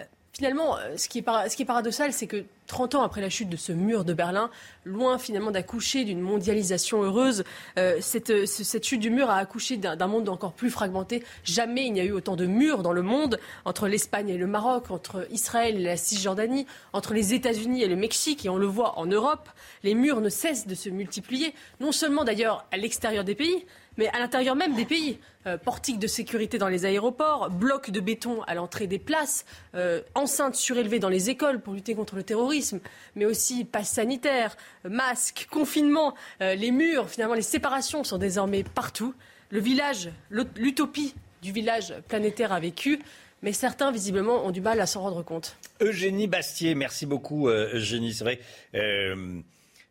Euh, 0.00 0.04
finalement, 0.34 0.76
ce 0.96 1.08
qui 1.08 1.18
est, 1.18 1.22
par, 1.22 1.50
ce 1.50 1.56
qui 1.56 1.62
est 1.62 1.66
paradoxal, 1.66 2.12
c'est 2.12 2.26
que 2.26 2.44
30 2.66 2.96
ans 2.96 3.02
après 3.02 3.20
la 3.20 3.28
chute 3.28 3.48
de 3.48 3.56
ce 3.56 3.72
mur 3.72 4.04
de 4.04 4.14
Berlin, 4.14 4.50
loin 4.84 5.18
finalement 5.18 5.50
d'accoucher 5.50 6.04
d'une 6.04 6.20
mondialisation 6.20 7.02
heureuse, 7.02 7.44
euh, 7.78 7.98
cette, 8.00 8.46
cette, 8.46 8.84
chute 8.84 9.00
du 9.00 9.10
mur 9.10 9.30
a 9.30 9.36
accouché 9.36 9.76
d'un 9.76 10.06
monde 10.06 10.28
encore 10.28 10.52
plus 10.52 10.70
fragmenté. 10.70 11.22
Jamais 11.44 11.86
il 11.86 11.92
n'y 11.92 12.00
a 12.00 12.04
eu 12.04 12.12
autant 12.12 12.36
de 12.36 12.46
murs 12.46 12.82
dans 12.82 12.92
le 12.92 13.02
monde, 13.02 13.38
entre 13.64 13.86
l'Espagne 13.86 14.28
et 14.30 14.38
le 14.38 14.46
Maroc, 14.46 14.90
entre 14.90 15.26
Israël 15.30 15.78
et 15.78 15.82
la 15.82 15.96
Cisjordanie, 15.96 16.66
entre 16.92 17.14
les 17.14 17.34
États-Unis 17.34 17.82
et 17.82 17.88
le 17.88 17.96
Mexique, 17.96 18.44
et 18.44 18.48
on 18.48 18.56
le 18.56 18.66
voit 18.66 18.98
en 18.98 19.06
Europe. 19.06 19.48
Les 19.82 19.94
murs 19.94 20.20
ne 20.20 20.28
cessent 20.28 20.66
de 20.66 20.74
se 20.74 20.88
multiplier, 20.88 21.54
non 21.80 21.92
seulement 21.92 22.24
d'ailleurs 22.24 22.66
à 22.72 22.76
l'extérieur 22.76 23.24
des 23.24 23.34
pays, 23.34 23.66
mais 23.96 24.08
à 24.08 24.18
l'intérieur 24.18 24.56
même 24.56 24.74
des 24.74 24.84
pays. 24.84 25.18
Euh, 25.46 25.58
portiques 25.58 25.98
de 25.98 26.06
sécurité 26.06 26.56
dans 26.56 26.68
les 26.68 26.86
aéroports, 26.86 27.50
blocs 27.50 27.90
de 27.90 28.00
béton 28.00 28.42
à 28.44 28.54
l'entrée 28.54 28.86
des 28.86 28.98
places, 28.98 29.44
euh, 29.74 30.00
enceintes 30.14 30.54
surélevées 30.54 31.00
dans 31.00 31.10
les 31.10 31.28
écoles 31.28 31.60
pour 31.60 31.74
lutter 31.74 31.94
contre 31.94 32.16
le 32.16 32.22
terrorisme, 32.22 32.80
mais 33.14 33.26
aussi 33.26 33.66
passe 33.66 33.90
sanitaire, 33.90 34.56
masques, 34.88 35.46
confinement, 35.50 36.14
euh, 36.40 36.54
les 36.54 36.70
murs, 36.70 37.10
finalement 37.10 37.34
les 37.34 37.42
séparations 37.42 38.04
sont 38.04 38.16
désormais 38.16 38.64
partout. 38.64 39.14
Le 39.50 39.60
village, 39.60 40.08
l'utopie 40.30 41.14
du 41.42 41.52
village 41.52 41.92
planétaire 42.08 42.52
a 42.52 42.60
vécu. 42.60 43.00
Mais 43.42 43.52
certains, 43.52 43.92
visiblement, 43.92 44.46
ont 44.46 44.50
du 44.50 44.62
mal 44.62 44.80
à 44.80 44.86
s'en 44.86 45.02
rendre 45.02 45.22
compte. 45.22 45.56
Eugénie 45.82 46.26
Bastier, 46.26 46.74
merci 46.74 47.04
beaucoup, 47.04 47.50
Eugénie. 47.50 48.14
C'est 48.14 48.24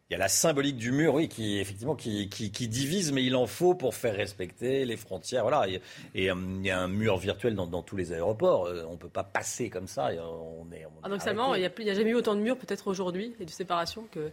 il 0.09 0.13
y 0.13 0.15
a 0.15 0.19
la 0.19 0.27
symbolique 0.27 0.75
du 0.75 0.91
mur, 0.91 1.15
oui, 1.15 1.29
qui 1.29 1.59
effectivement 1.59 1.95
qui, 1.95 2.27
qui, 2.29 2.51
qui, 2.51 2.67
divise, 2.67 3.11
mais 3.13 3.23
il 3.23 3.35
en 3.35 3.47
faut 3.47 3.73
pour 3.73 3.95
faire 3.95 4.15
respecter 4.15 4.85
les 4.85 4.97
frontières. 4.97 5.43
Voilà. 5.43 5.67
Et, 5.69 5.81
et 6.13 6.29
euh, 6.29 6.35
il 6.59 6.65
y 6.65 6.69
a 6.71 6.79
un 6.79 6.89
mur 6.89 7.17
virtuel 7.17 7.55
dans, 7.55 7.67
dans 7.67 7.81
tous 7.81 7.95
les 7.95 8.11
aéroports. 8.11 8.65
Euh, 8.65 8.85
on 8.87 8.93
ne 8.93 8.97
peut 8.97 9.09
pas 9.09 9.23
passer 9.23 9.69
comme 9.69 9.87
ça. 9.87 10.13
Et 10.13 10.19
on 10.19 10.67
est, 10.73 10.85
on 10.85 10.91
ah, 11.03 11.09
donc 11.09 11.21
seulement, 11.21 11.55
il 11.55 11.61
n'y 11.61 11.65
a, 11.65 11.91
a, 11.91 11.95
jamais 11.95 12.11
eu 12.11 12.15
autant 12.15 12.35
de 12.35 12.41
murs, 12.41 12.57
peut-être 12.57 12.87
aujourd'hui, 12.87 13.33
et 13.39 13.45
de 13.45 13.49
séparation 13.49 14.07
que. 14.11 14.31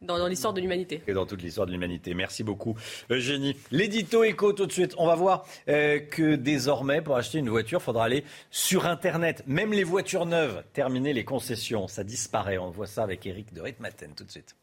Dans, 0.00 0.16
dans 0.16 0.28
l'histoire 0.28 0.54
de 0.54 0.60
l'humanité. 0.60 1.02
Et 1.08 1.12
dans 1.12 1.26
toute 1.26 1.42
l'histoire 1.42 1.66
de 1.66 1.72
l'humanité. 1.72 2.14
Merci 2.14 2.44
beaucoup, 2.44 2.76
Eugénie. 3.10 3.56
L'édito 3.72 4.22
éco 4.22 4.52
tout 4.52 4.66
de 4.66 4.70
suite. 4.70 4.94
On 4.96 5.08
va 5.08 5.16
voir 5.16 5.44
euh, 5.68 5.98
que 5.98 6.36
désormais, 6.36 7.02
pour 7.02 7.16
acheter 7.16 7.38
une 7.38 7.48
voiture, 7.48 7.80
il 7.80 7.82
faudra 7.82 8.04
aller 8.04 8.22
sur 8.52 8.86
Internet. 8.86 9.42
Même 9.48 9.72
les 9.72 9.82
voitures 9.82 10.24
neuves, 10.24 10.62
terminer 10.72 11.12
les 11.12 11.24
concessions, 11.24 11.88
ça 11.88 12.04
disparaît. 12.04 12.58
On 12.58 12.70
voit 12.70 12.86
ça 12.86 13.02
avec 13.02 13.26
Eric 13.26 13.52
de 13.52 13.60
Ritmaten 13.60 14.14
tout 14.14 14.22
de 14.22 14.30
suite. 14.30 14.54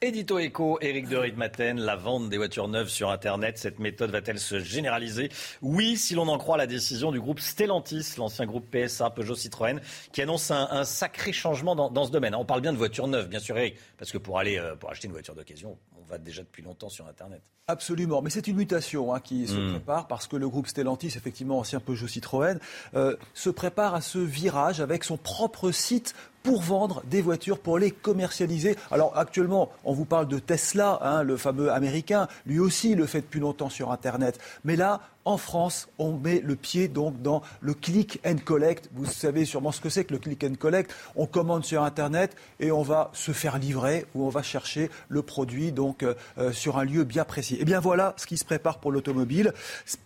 Édito 0.00 0.38
éco, 0.38 0.78
Éric 0.80 1.08
de 1.08 1.16
Ritmaten, 1.16 1.80
la 1.80 1.96
vente 1.96 2.28
des 2.28 2.36
voitures 2.36 2.68
neuves 2.68 2.88
sur 2.88 3.10
Internet, 3.10 3.58
cette 3.58 3.80
méthode 3.80 4.12
va-t-elle 4.12 4.38
se 4.38 4.60
généraliser? 4.60 5.28
Oui, 5.60 5.96
si 5.96 6.14
l'on 6.14 6.28
en 6.28 6.38
croit 6.38 6.56
la 6.56 6.68
décision 6.68 7.10
du 7.10 7.20
groupe 7.20 7.40
Stellantis, 7.40 8.14
l'ancien 8.16 8.46
groupe 8.46 8.70
PSA, 8.70 9.10
Peugeot 9.10 9.34
Citroën, 9.34 9.80
qui 10.12 10.22
annonce 10.22 10.52
un, 10.52 10.84
sacré 10.84 11.32
changement 11.32 11.74
dans, 11.74 12.04
ce 12.04 12.12
domaine. 12.12 12.36
On 12.36 12.44
parle 12.44 12.60
bien 12.60 12.72
de 12.72 12.78
voitures 12.78 13.08
neuves, 13.08 13.26
bien 13.26 13.40
sûr, 13.40 13.58
Eric, 13.58 13.74
parce 13.98 14.12
que 14.12 14.18
pour 14.18 14.38
aller 14.38 14.56
euh, 14.56 14.76
pour 14.76 14.88
acheter 14.88 15.08
une 15.08 15.12
voiture 15.12 15.34
d'occasion, 15.34 15.76
on 16.00 16.04
va 16.04 16.18
déjà 16.18 16.42
depuis 16.42 16.62
longtemps 16.62 16.88
sur 16.88 17.08
Internet. 17.08 17.42
Absolument, 17.66 18.22
mais 18.22 18.30
c'est 18.30 18.46
une 18.46 18.56
mutation 18.56 19.12
hein, 19.12 19.18
qui 19.18 19.48
se 19.48 19.56
hmm. 19.56 19.70
prépare 19.72 20.06
parce 20.06 20.28
que 20.28 20.36
le 20.36 20.48
groupe 20.48 20.68
Stellantis, 20.68 21.08
effectivement 21.16 21.58
ancien 21.58 21.80
Peugeot 21.80 22.06
Citroën, 22.06 22.60
euh, 22.94 23.16
se 23.34 23.50
prépare 23.50 23.96
à 23.96 24.00
ce 24.00 24.18
virage 24.18 24.80
avec 24.80 25.02
son 25.02 25.16
propre 25.16 25.72
site 25.72 26.14
pour 26.48 26.62
vendre 26.62 27.02
des 27.04 27.20
voitures, 27.20 27.58
pour 27.58 27.78
les 27.78 27.90
commercialiser. 27.90 28.74
Alors 28.90 29.12
actuellement, 29.18 29.70
on 29.84 29.92
vous 29.92 30.06
parle 30.06 30.28
de 30.28 30.38
Tesla, 30.38 30.98
hein, 31.02 31.22
le 31.22 31.36
fameux 31.36 31.70
américain, 31.70 32.26
lui 32.46 32.58
aussi 32.58 32.94
le 32.94 33.04
fait 33.04 33.20
depuis 33.20 33.38
longtemps 33.38 33.68
sur 33.68 33.92
Internet. 33.92 34.40
Mais 34.64 34.74
là, 34.74 35.02
en 35.28 35.36
France, 35.36 35.88
on 35.98 36.16
met 36.16 36.40
le 36.40 36.56
pied 36.56 36.88
donc 36.88 37.20
dans 37.20 37.42
le 37.60 37.74
click 37.74 38.18
and 38.24 38.36
collect. 38.42 38.88
Vous 38.94 39.04
savez 39.04 39.44
sûrement 39.44 39.72
ce 39.72 39.82
que 39.82 39.90
c'est 39.90 40.04
que 40.04 40.14
le 40.14 40.18
click 40.18 40.42
and 40.42 40.54
collect. 40.58 40.90
On 41.16 41.26
commande 41.26 41.66
sur 41.66 41.82
Internet 41.82 42.34
et 42.60 42.72
on 42.72 42.80
va 42.80 43.10
se 43.12 43.32
faire 43.32 43.58
livrer 43.58 44.06
ou 44.14 44.24
on 44.24 44.30
va 44.30 44.42
chercher 44.42 44.90
le 45.10 45.20
produit 45.20 45.70
donc 45.70 46.02
euh, 46.02 46.14
euh, 46.38 46.50
sur 46.52 46.78
un 46.78 46.84
lieu 46.84 47.04
bien 47.04 47.26
précis. 47.26 47.56
Et 47.56 47.58
eh 47.60 47.64
bien 47.66 47.78
voilà 47.78 48.14
ce 48.16 48.24
qui 48.24 48.38
se 48.38 48.44
prépare 48.46 48.78
pour 48.78 48.90
l'automobile. 48.90 49.52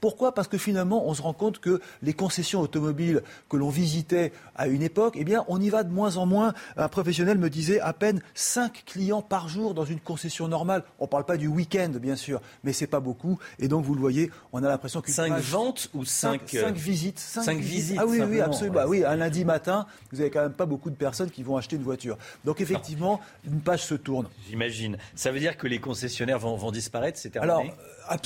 Pourquoi? 0.00 0.34
Parce 0.34 0.48
que 0.48 0.58
finalement, 0.58 1.06
on 1.06 1.14
se 1.14 1.22
rend 1.22 1.34
compte 1.34 1.60
que 1.60 1.80
les 2.02 2.14
concessions 2.14 2.60
automobiles 2.60 3.22
que 3.48 3.56
l'on 3.56 3.68
visitait 3.70 4.32
à 4.56 4.66
une 4.66 4.82
époque, 4.82 5.14
eh 5.16 5.24
bien, 5.24 5.44
on 5.46 5.60
y 5.60 5.70
va 5.70 5.84
de 5.84 5.92
moins 5.92 6.16
en 6.16 6.26
moins. 6.26 6.52
Un 6.76 6.88
professionnel 6.88 7.38
me 7.38 7.48
disait 7.48 7.78
à 7.78 7.92
peine 7.92 8.22
5 8.34 8.82
clients 8.86 9.22
par 9.22 9.48
jour 9.48 9.72
dans 9.72 9.84
une 9.84 10.00
concession 10.00 10.48
normale. 10.48 10.82
On 10.98 11.04
ne 11.04 11.10
parle 11.10 11.26
pas 11.26 11.36
du 11.36 11.46
week-end, 11.46 11.90
bien 12.00 12.16
sûr, 12.16 12.40
mais 12.64 12.72
c'est 12.72 12.88
pas 12.88 12.98
beaucoup. 12.98 13.38
Et 13.60 13.68
donc, 13.68 13.84
vous 13.84 13.94
le 13.94 14.00
voyez, 14.00 14.32
on 14.52 14.64
a 14.64 14.68
l'impression 14.68 15.00
que 15.00 15.11
5 15.12 15.38
ventes 15.38 15.90
ou 15.94 16.04
5 16.04 16.42
5, 16.46 16.54
euh, 16.54 16.70
visites 16.70 17.18
5, 17.18 17.58
visites. 17.58 17.98
Ah 18.00 18.06
oui, 18.06 18.20
oui, 18.20 18.40
absolument. 18.40 18.74
Bah 18.74 18.84
oui, 18.86 19.04
un 19.04 19.16
lundi 19.16 19.44
matin, 19.44 19.86
vous 20.10 20.18
n'avez 20.18 20.30
quand 20.30 20.42
même 20.42 20.52
pas 20.52 20.66
beaucoup 20.66 20.90
de 20.90 20.96
personnes 20.96 21.30
qui 21.30 21.42
vont 21.42 21.56
acheter 21.56 21.76
une 21.76 21.82
voiture. 21.82 22.16
Donc 22.44 22.60
effectivement, 22.60 23.20
une 23.44 23.60
page 23.60 23.84
se 23.84 23.94
tourne. 23.94 24.28
J'imagine. 24.48 24.96
Ça 25.14 25.30
veut 25.32 25.40
dire 25.40 25.56
que 25.56 25.66
les 25.66 25.78
concessionnaires 25.78 26.38
vont, 26.38 26.56
vont 26.56 26.70
disparaître, 26.70 27.18
c'est 27.18 27.30
terminé? 27.30 27.52
Alors, 27.52 27.64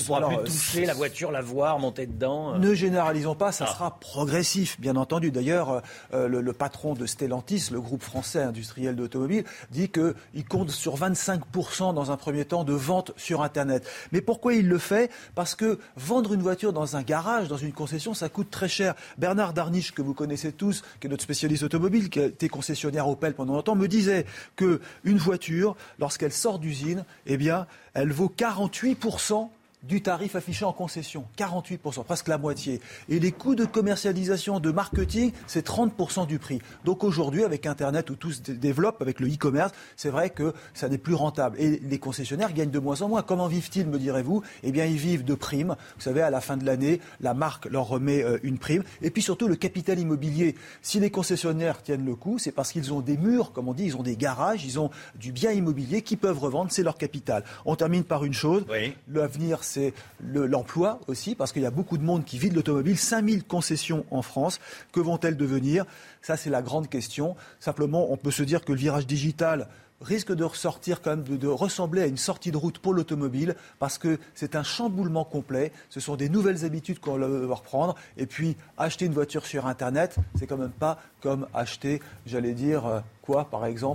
pourra 0.05 0.29
plus 0.29 0.37
toucher 0.45 0.87
la 0.87 0.95
voiture, 0.95 1.31
la 1.31 1.43
voir, 1.43 1.79
monter 1.79 2.07
dedans. 2.07 2.55
Euh. 2.55 2.59
Ne 2.59 2.75
généralisons 2.75 3.35
pas, 3.35 3.53
ça 3.53 3.67
ah. 3.69 3.73
sera 3.73 3.99
progressif, 3.99 4.81
bien 4.81 4.97
entendu. 4.97 5.31
D'ailleurs, 5.31 5.83
euh, 6.15 6.29
le, 6.29 6.53
patron 6.53 6.95
de 6.95 7.07
Stellantis, 7.07 7.69
le 7.73 7.81
groupe 7.81 8.03
français 8.03 8.43
industriel 8.43 8.97
d'automobile, 8.97 9.45
dit 9.71 9.89
qu'il 9.89 10.45
compte 10.49 10.71
sur 10.71 10.97
25% 10.97 11.95
dans 11.95 12.11
un 12.11 12.17
premier 12.17 12.45
temps 12.45 12.65
de 12.65 12.73
vente 12.73 13.13
sur 13.17 13.43
Internet. 13.43 13.87
Mais 14.13 14.21
pourquoi 14.21 14.55
il 14.55 14.69
le 14.69 14.79
fait? 14.79 15.11
Parce 15.35 15.55
que 15.55 15.79
vendre 15.97 16.33
une 16.33 16.43
voiture 16.43 16.73
dans 16.73 16.97
un 16.97 17.03
garage, 17.03 17.49
dans 17.49 17.57
une 17.57 17.73
concession, 17.73 18.15
ça 18.15 18.29
coûte 18.29 18.51
très 18.51 18.69
cher. 18.69 18.95
Bernard 19.19 19.53
Darniche, 19.53 19.93
que 19.93 20.03
vous 20.03 20.15
connaissez 20.15 20.53
tous, 20.53 20.83
qui 21.01 21.07
est 21.07 21.11
notre 21.11 21.23
spécialiste 21.23 21.63
automobile, 21.63 22.11
qui 22.11 22.21
a 22.21 22.27
été 22.27 22.49
concessionnaire 22.49 23.09
Opel 23.09 23.35
pendant 23.35 23.55
longtemps, 23.55 23.75
me 23.75 23.89
disait 23.89 24.27
qu'une 24.57 25.19
voiture, 25.19 25.77
lorsqu'elle 25.99 26.33
sort 26.33 26.59
d'usine, 26.59 27.05
eh 27.27 27.37
bien, 27.37 27.67
elle 27.97 28.13
vaut 28.13 28.33
48% 28.37 29.49
du 29.87 30.03
tarif 30.03 30.37
affiché 30.37 30.65
en 30.65 30.73
concession, 30.73 31.25
48%, 31.39 32.05
presque 32.05 32.29
la 32.29 32.39
moitié. 32.39 32.81
Et 33.09 33.19
les 33.19 33.33
coûts 33.33 33.55
de 33.55 33.65
commercialisation, 33.65 34.61
de 34.61 34.71
marketing, 34.71 35.33
c'est 35.47 35.67
30% 35.67 36.27
du 36.27 36.39
prix. 36.39 36.61
Donc 36.85 37.05
aujourd'hui, 37.05 37.45
avec 37.45 37.67
Internet 37.67 38.11
où 38.11 38.17
tout 38.17 38.33
se 38.33 38.41
développe, 38.41 39.01
avec 39.01 39.21
le 39.21 39.29
e-commerce, 39.29 39.73
c'est 39.97 40.11
vrai 40.11 40.31
que 40.31 40.53
ça 40.75 40.89
n'est 40.89 40.99
plus 40.99 41.15
rentable. 41.15 41.57
Et 41.61 41.81
les 41.81 41.99
concessionnaires 41.99 42.53
gagnent 42.53 42.71
de 42.71 42.79
moins 42.79 43.03
en 43.03 43.09
moins. 43.09 43.23
Comment 43.23 43.47
vivent-ils, 43.47 43.87
me 43.87 43.99
direz-vous? 43.99 44.43
Eh 44.63 44.73
bien, 44.73 44.85
ils 44.87 44.97
vivent 44.97 45.25
de 45.25 45.35
primes. 45.35 45.77
Vous 45.97 46.03
savez, 46.03 46.23
à 46.23 46.31
la 46.31 46.41
fin 46.41 46.57
de 46.57 46.65
l'année, 46.65 47.01
la 47.21 47.35
marque 47.35 47.67
leur 47.67 47.87
remet 47.87 48.25
euh, 48.25 48.39
une 48.43 48.59
prime. 48.59 48.83
Et 49.03 49.11
puis 49.11 49.23
surtout, 49.23 49.49
le 49.49 49.57
capital 49.57 49.99
immobilier. 49.99 50.55
Si 50.83 51.01
les 51.01 51.11
concessionnaires 51.11 51.83
tiennent 51.83 52.05
le 52.05 52.15
coup, 52.15 52.39
c'est 52.39 52.53
parce 52.53 52.73
qu'ils 52.73 52.93
ont 52.93 53.01
des 53.01 53.17
murs, 53.17 53.53
comme 53.53 53.69
on 53.69 53.75
dit, 53.75 53.85
ils 53.85 53.97
ont 53.97 54.03
des 54.03 54.17
garages, 54.17 54.65
ils 54.65 54.81
ont 54.81 54.91
du 55.15 55.33
bien 55.33 55.53
immobilier 55.53 56.03
qu'ils 56.03 56.19
peuvent 56.19 56.39
revendre, 56.39 56.71
c'est 56.73 56.83
leur 56.83 56.97
capital. 56.97 57.45
On 57.65 57.77
termine 57.77 58.05
par 58.05 58.25
une 58.25 58.33
chose. 58.33 58.65
L'avenir, 59.09 59.63
c'est 59.63 59.76
l'emploi 60.21 61.01
aussi, 61.09 61.35
parce 61.35 61.53
qu'il 61.53 61.63
y 61.63 61.67
a 61.67 61.71
beaucoup 61.71 61.99
de 61.99 62.05
monde 62.05 62.25
qui 62.25 62.39
vit 62.39 62.51
de 62.51 62.55
l'automobile. 62.55 62.99
5000 62.99 63.45
concessions 63.45 64.05
en 64.11 64.23
France. 64.23 64.61
Que 64.93 65.01
vont-elles 65.01 65.37
devenir? 65.37 65.85
Ça, 66.23 66.37
c'est 66.37 66.51
la 66.51 66.63
grande 66.63 66.89
question. 66.89 67.37
Simplement, 67.61 68.11
on 68.11 68.17
peut 68.17 68.31
se 68.31 68.43
dire 68.43 68.65
que 68.65 68.73
le 68.73 68.79
virage 68.79 69.07
digital 69.07 69.69
risque 70.01 70.33
de 70.33 70.45
ressortir 70.45 71.01
quand 71.01 71.11
même, 71.11 71.25
de, 71.25 71.49
ressembler 71.49 72.03
à 72.03 72.07
une 72.07 72.17
sortie 72.17 72.51
de 72.51 72.57
route 72.57 72.79
pour 72.79 72.93
l'automobile, 72.93 73.55
parce 73.79 73.99
que 73.99 74.19
c'est 74.35 74.55
un 74.57 74.63
chamboulement 74.63 75.25
complet. 75.25 75.73
Ce 75.89 76.01
sont 76.01 76.17
des 76.17 76.29
nouvelles 76.29 76.65
habitudes 76.65 76.99
qu'on 76.99 77.19
va 77.19 77.55
reprendre. 77.55 77.95
Et 78.17 78.27
puis, 78.27 78.57
acheter 78.77 79.07
une 79.07 79.15
voiture 79.15 79.47
sur 79.47 79.67
Internet, 79.67 80.17
c'est 80.39 80.47
quand 80.47 80.59
même 80.59 80.71
pas 80.71 80.99
comme 81.21 81.47
acheter, 81.55 82.01
j'allais 82.27 82.53
dire, 82.53 82.87
euh, 82.87 83.01
quoi, 83.23 83.47
par 83.47 83.65
exemple 83.67 83.95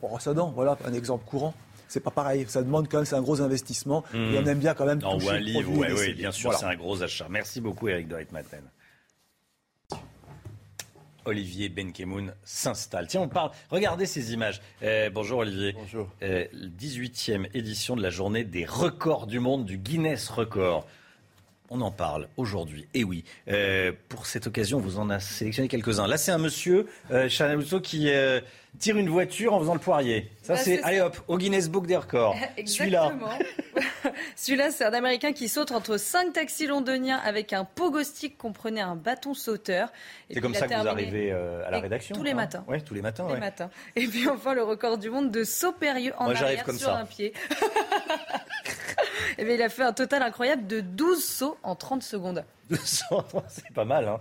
Brosse 0.00 0.26
à 0.26 0.34
dents. 0.34 0.52
Voilà, 0.54 0.78
un 0.84 0.92
exemple 0.92 1.24
courant 1.26 1.54
c'est 1.92 2.00
pas 2.00 2.10
pareil. 2.10 2.46
Ça 2.48 2.62
demande 2.62 2.88
quand 2.88 2.98
même, 2.98 3.06
c'est 3.06 3.16
un 3.16 3.22
gros 3.22 3.40
investissement. 3.40 4.04
Et 4.14 4.16
on 4.16 4.42
hmm. 4.42 4.48
aime 4.48 4.58
bien 4.58 4.74
quand 4.74 4.86
même 4.86 5.00
non, 5.00 5.18
ou 5.18 5.28
un 5.28 5.38
livre, 5.38 5.70
oui, 5.76 6.14
bien 6.14 6.32
sûr, 6.32 6.52
c'est 6.54 6.66
un 6.66 6.74
gros 6.74 7.02
achat. 7.02 7.26
Merci 7.28 7.60
beaucoup, 7.60 7.88
Eric 7.88 8.08
Dorit 8.08 8.26
Maten. 8.32 8.62
Olivier 11.24 11.68
Benkemoun 11.68 12.34
s'installe. 12.42 13.06
Tiens, 13.06 13.20
on 13.20 13.28
parle. 13.28 13.52
Regardez 13.70 14.06
ces 14.06 14.32
images. 14.32 14.60
Euh, 14.82 15.08
bonjour 15.08 15.38
Olivier. 15.38 15.72
Bonjour. 15.72 16.08
18e 16.20 17.44
euh, 17.44 17.46
édition 17.54 17.94
de 17.94 18.02
la 18.02 18.10
journée 18.10 18.42
des 18.42 18.64
records 18.64 19.28
du 19.28 19.38
monde 19.38 19.64
du 19.64 19.78
Guinness 19.78 20.28
Record. 20.30 20.84
On 21.74 21.80
en 21.80 21.90
parle 21.90 22.28
aujourd'hui. 22.36 22.86
Et 22.92 23.02
oui, 23.02 23.24
euh, 23.48 23.92
pour 24.10 24.26
cette 24.26 24.46
occasion, 24.46 24.78
vous 24.78 24.98
en 24.98 25.08
a 25.08 25.20
sélectionné 25.20 25.68
quelques-uns. 25.68 26.06
Là, 26.06 26.18
c'est 26.18 26.30
un 26.32 26.36
monsieur, 26.36 26.86
euh, 27.10 27.30
Chanel 27.30 27.64
qui 27.82 28.10
tire 28.78 28.96
une 28.96 29.08
voiture 29.08 29.54
en 29.54 29.60
faisant 29.60 29.74
le 29.74 29.80
poirier. 29.80 30.30
Ça, 30.42 30.54
bah, 30.54 30.60
c'est, 30.60 30.82
allez 30.82 31.00
hop, 31.00 31.16
au 31.28 31.38
Guinness 31.38 31.68
Book 31.68 31.86
des 31.86 31.96
records. 31.96 32.36
Celui-là. 32.66 33.12
Celui-là, 34.36 34.70
c'est 34.70 34.84
un 34.84 34.92
Américain 34.92 35.32
qui 35.32 35.48
saute 35.48 35.72
entre 35.72 35.96
cinq 35.98 36.32
taxis 36.32 36.66
londoniens 36.66 37.18
avec 37.18 37.52
un 37.52 37.64
pogo 37.64 38.02
stick 38.02 38.36
comprenait 38.36 38.80
un 38.80 38.96
bâton 38.96 39.34
sauteur. 39.34 39.92
C'est 40.30 40.40
comme 40.40 40.54
ça 40.54 40.66
que 40.66 40.74
vous 40.74 40.88
arrivez 40.88 41.30
euh, 41.32 41.66
à 41.66 41.70
la 41.70 41.80
rédaction 41.80 42.16
Tous 42.16 42.24
les 42.24 42.34
matins. 42.34 42.64
Oui, 42.66 42.82
tous 42.82 42.94
les 42.94 43.02
matins. 43.02 43.26
Tous 43.26 43.34
les 43.34 43.40
matins. 43.40 43.70
Et 43.94 44.06
puis 44.06 44.28
enfin, 44.28 44.54
le 44.54 44.62
record 44.62 44.98
du 44.98 45.10
monde 45.10 45.30
de 45.30 45.44
saut 45.44 45.72
périlleux 45.72 46.14
en 46.18 46.30
arrière 46.30 46.68
sur 46.72 46.90
un 46.90 47.04
pied. 47.04 47.32
Et 49.38 49.38
eh 49.46 49.54
il 49.54 49.62
a 49.62 49.68
fait 49.68 49.84
un 49.84 49.92
total 49.92 50.22
incroyable 50.22 50.66
de 50.66 50.80
12 50.80 51.22
sauts 51.22 51.58
en 51.62 51.74
30 51.74 52.02
secondes. 52.02 52.44
c'est 52.84 53.74
pas 53.74 53.84
mal. 53.84 54.08
Hein. 54.08 54.18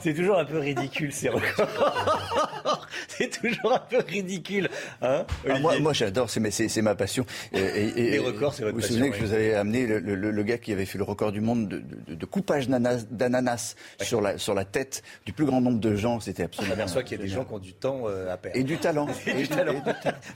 C'est 0.00 0.14
toujours 0.14 0.38
un 0.38 0.44
peu 0.44 0.58
ridicule 0.58 1.12
ces 1.12 1.28
records. 1.28 1.68
c'est 3.08 3.40
toujours 3.40 3.72
un 3.72 3.78
peu 3.78 3.98
ridicule. 3.98 4.68
Hein, 5.02 5.24
ah, 5.48 5.58
moi, 5.58 5.78
moi 5.78 5.92
j'adore, 5.92 6.28
c'est 6.30 6.82
ma 6.82 6.94
passion. 6.94 7.24
Et, 7.52 7.90
Les 7.96 8.18
records, 8.18 8.54
c'est 8.54 8.64
votre 8.64 8.76
passion. 8.76 8.76
Vous 8.76 8.80
vous 8.80 8.82
souvenez 8.82 9.10
que 9.10 9.16
je 9.16 9.24
vous 9.24 9.32
avais 9.32 9.54
amené 9.54 9.86
le, 9.86 10.42
gars 10.42 10.58
qui 10.58 10.72
avait 10.72 10.84
fait 10.84 10.98
le 10.98 11.04
record 11.04 11.32
du 11.32 11.40
monde 11.40 11.68
de, 11.68 12.26
coupage 12.26 12.68
d'ananas 12.68 13.76
sur, 14.00 14.20
la, 14.20 14.38
sur 14.38 14.54
la 14.54 14.64
tête 14.64 15.02
du 15.24 15.32
plus 15.32 15.46
grand 15.46 15.60
nombre 15.60 15.80
de 15.80 15.94
gens. 15.94 16.20
C'était 16.20 16.44
absolument. 16.44 16.74
On 16.74 16.78
aperçoit 16.78 17.02
qu'il 17.02 17.18
y 17.18 17.20
a 17.20 17.24
des 17.24 17.30
gens 17.30 17.44
qui 17.44 17.52
ont 17.54 17.58
du 17.58 17.74
temps 17.74 18.02
euh, 18.06 18.32
à 18.32 18.36
perdre. 18.36 18.58
Et 18.58 18.64
du 18.64 18.78
talent. 18.78 19.06
et, 19.26 19.34
du, 19.34 19.48
talent. 19.48 19.82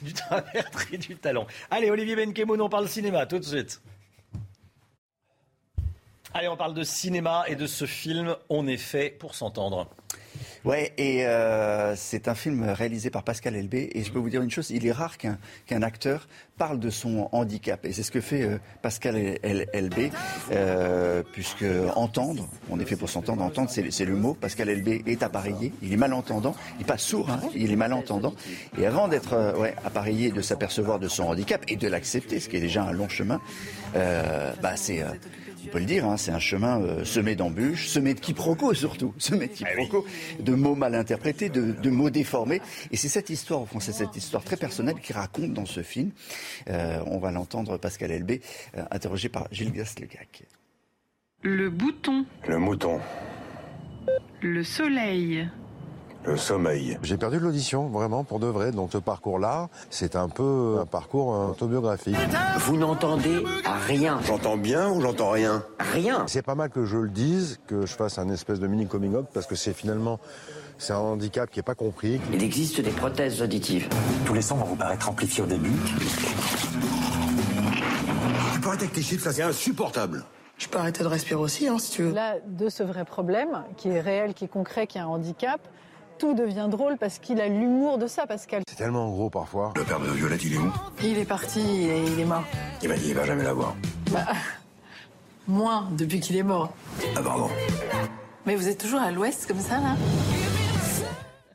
du, 0.03 0.13
temps 0.13 0.25
à 0.31 0.43
perdre 0.43 0.79
et 0.93 0.99
du 0.99 1.17
talent. 1.17 1.47
Allez, 1.71 1.91
Olivier 1.91 2.17
Benkemoun, 2.17 2.61
on 2.61 2.69
parle 2.69 2.89
cinéma 2.89 3.27
tout 3.27 3.39
de 3.39 3.45
suite. 3.45 3.81
Allez, 6.35 6.49
on 6.49 6.57
parle 6.57 6.75
de 6.75 6.85
cinéma 6.85 7.45
et 7.49 7.57
de 7.57 7.67
ce 7.67 7.87
film 7.87 8.37
On 8.51 8.67
est 8.67 8.77
fait 8.77 9.09
pour 9.09 9.35
s'entendre. 9.35 9.89
Ouais, 10.65 10.93
et 10.99 11.25
euh, 11.25 11.95
c'est 11.97 12.29
un 12.29 12.35
film 12.35 12.69
réalisé 12.69 13.09
par 13.11 13.23
Pascal 13.23 13.57
Elbé. 13.57 13.91
Et 13.95 14.05
je 14.05 14.13
peux 14.13 14.19
vous 14.19 14.29
dire 14.29 14.43
une 14.43 14.51
chose, 14.51 14.71
il 14.71 14.87
est 14.87 14.93
rare 14.93 15.17
qu'un 15.17 15.83
acteur 15.83 16.29
parle 16.59 16.79
de 16.79 16.91
son 16.91 17.29
handicap. 17.33 17.87
Et 17.87 17.93
c'est 17.93 18.03
ce 18.03 18.11
que 18.11 18.21
fait 18.21 18.43
euh, 18.43 18.59
Pascal 18.83 19.17
Elbé, 19.43 20.11
euh, 20.53 21.23
puisque 21.33 21.65
entendre, 21.95 22.49
on 22.69 22.79
est 22.81 22.85
fait 22.85 22.97
pour 22.97 23.09
s'entendre, 23.09 23.43
entendre, 23.43 23.71
c'est 23.71 24.05
le 24.05 24.17
mot. 24.17 24.35
Pascal 24.35 24.69
Elbé 24.69 25.03
est 25.07 25.23
appareillé, 25.23 25.73
il 25.81 25.93
est 25.93 25.97
malentendant, 25.97 26.55
il 26.75 26.81
n'est 26.81 26.85
pas 26.85 26.99
sourd, 26.99 27.31
hein, 27.31 27.41
il 27.55 27.73
est 27.73 27.77
malentendant. 27.77 28.35
Et 28.79 28.85
avant 28.85 29.09
d'être 29.09 29.59
ouais, 29.59 29.75
appareillé, 29.85 30.31
de 30.31 30.43
s'apercevoir 30.43 30.99
de 30.99 31.09
son 31.09 31.25
handicap 31.25 31.65
et 31.69 31.77
de 31.77 31.89
l'accepter, 31.89 32.41
ce 32.41 32.49
qui 32.49 32.57
est 32.57 32.61
déjà 32.61 32.83
un 32.83 32.93
long 32.93 33.09
chemin, 33.09 33.41
bah 33.95 34.77
c'est 34.77 35.05
on 35.65 35.69
peut 35.69 35.79
le 35.79 35.85
dire, 35.85 36.07
hein, 36.07 36.17
c'est 36.17 36.31
un 36.31 36.39
chemin 36.39 36.81
euh, 36.81 37.05
semé 37.05 37.35
d'embûches, 37.35 37.89
semé 37.89 38.15
de 38.15 38.21
quiproquos 38.21 38.75
surtout, 38.75 39.15
semé 39.19 39.47
de 39.47 39.53
ah 39.53 39.57
quiproquos, 39.57 40.07
de 40.41 40.55
mots 40.55 40.75
mal 40.75 40.95
interprétés, 40.95 41.49
de, 41.49 41.91
mots 41.91 42.11
déformés. 42.11 42.61
Et 42.91 42.97
c'est 42.97 43.09
cette 43.09 43.31
histoire, 43.31 43.63
au 43.63 43.67
fond, 43.67 43.81
c'est 43.81 43.93
cette 43.93 44.17
histoire 44.17 44.45
très 44.45 44.57
personnelle 44.57 45.01
qui 45.01 45.13
raconte 45.13 45.53
dans 45.53 45.67
ce 45.67 45.83
film. 45.83 46.11
Euh, 46.69 47.01
on 47.07 47.19
va 47.19 47.31
l'entendre, 47.31 47.77
Pascal 47.79 48.11
Elbé, 48.11 48.41
euh, 48.77 48.85
interrogé 48.91 49.29
par 49.29 49.49
Gilles 49.51 49.73
Gaslegac. 49.73 50.45
Le 51.43 51.71
bouton. 51.71 52.25
Le 52.47 52.59
mouton. 52.59 53.01
Le 54.41 54.63
soleil. 54.65 55.49
Le 56.25 56.37
sommeil. 56.37 56.99
J'ai 57.03 57.17
perdu 57.17 57.39
l'audition, 57.39 57.89
vraiment, 57.89 58.23
pour 58.25 58.39
de 58.39 58.47
vrai. 58.47 58.71
Donc 58.71 58.91
ce 58.93 58.99
parcours-là, 58.99 59.69
c'est 59.89 60.15
un 60.17 60.29
peu 60.29 60.79
un 60.81 60.87
parcours 60.87 61.29
autobiographique. 61.51 62.17
Vous 62.59 62.77
n'entendez 62.77 63.43
rien. 63.87 64.19
J'entends 64.25 64.57
bien 64.57 64.91
ou 64.91 65.01
j'entends 65.01 65.31
rien? 65.31 65.65
Rien. 65.79 66.25
C'est 66.27 66.43
pas 66.43 66.55
mal 66.55 66.71
que 66.71 66.85
je 66.85 66.99
le 66.99 67.09
dise, 67.09 67.59
que 67.67 67.87
je 67.87 67.95
fasse 67.95 68.19
un 68.19 68.29
espèce 68.29 68.61
de 68.61 68.67
mini 68.67 68.87
coming 68.87 69.15
up, 69.15 69.27
parce 69.33 69.47
que 69.47 69.55
c'est 69.55 69.73
finalement 69.73 70.21
c'est 70.77 70.93
un 70.93 70.99
handicap 70.99 71.51
qui 71.51 71.59
n'est 71.59 71.65
pas 71.65 71.75
compris. 71.75 72.21
Il 72.33 72.43
existe 72.43 72.81
des 72.81 72.91
prothèses 72.91 73.41
auditives. 73.43 73.89
Tous 74.27 74.35
les 74.35 74.43
sons 74.43 74.57
vont 74.57 74.67
vous 74.67 74.77
paraître 74.77 75.09
amplifiés 75.09 75.43
au 75.43 75.47
début. 75.47 75.73
Tu 78.53 78.61
peux 78.61 78.69
arrêter 78.69 78.85
avec 78.85 78.95
tes 78.95 79.03
chiffres, 79.03 79.25
ça 79.25 79.33
c'est 79.33 79.43
insupportable. 79.43 80.25
Je 80.59 80.69
peux 80.69 80.79
arrêter 80.79 81.03
de 81.03 81.09
respirer 81.09 81.41
aussi, 81.41 81.69
hein, 81.69 81.79
si 81.79 81.93
tu 81.93 82.03
veux. 82.03 82.13
Là, 82.13 82.35
de 82.45 82.69
ce 82.69 82.83
vrai 82.83 83.05
problème, 83.05 83.65
qui 83.77 83.89
est 83.89 84.01
réel, 84.01 84.35
qui 84.35 84.45
est 84.45 84.49
concret, 84.49 84.87
qui 84.87 84.99
est 84.99 85.01
un 85.01 85.07
handicap, 85.07 85.61
tout 86.19 86.35
devient 86.35 86.67
drôle 86.69 86.97
parce 86.99 87.19
qu'il 87.19 87.41
a 87.41 87.49
l'humour 87.49 87.99
de 87.99 88.07
ça, 88.07 88.27
Pascal. 88.27 88.63
C'est 88.69 88.77
tellement 88.77 89.09
gros 89.09 89.31
parfois. 89.31 89.73
Le 89.77 89.85
père 89.85 90.01
de 90.01 90.09
Violette, 90.09 90.45
il 90.45 90.55
est 90.55 90.59
où? 90.59 90.73
Il 91.03 91.19
est 91.19 91.25
parti, 91.25 91.61
il 91.61 91.91
est, 91.91 92.05
il 92.07 92.21
est 92.21 92.25
mort. 92.25 92.43
Il 92.83 92.89
m'a 92.89 92.97
dit 92.97 93.09
il 93.09 93.15
va 93.15 93.25
jamais 93.25 93.45
la 93.45 93.53
voir. 93.53 93.75
Bah, 94.11 94.27
moins 95.47 95.89
depuis 95.93 96.21
qu'il 96.21 96.37
est 96.37 96.43
mort. 96.43 96.71
Ah 97.17 97.23
pardon. 97.23 97.49
Mais 98.47 98.57
vous 98.57 98.69
êtes 98.69 98.79
toujours 98.79 99.01
à 99.01 99.11
l'ouest 99.11 99.47
comme 99.47 99.61
ça, 99.61 99.79
là? 99.79 99.97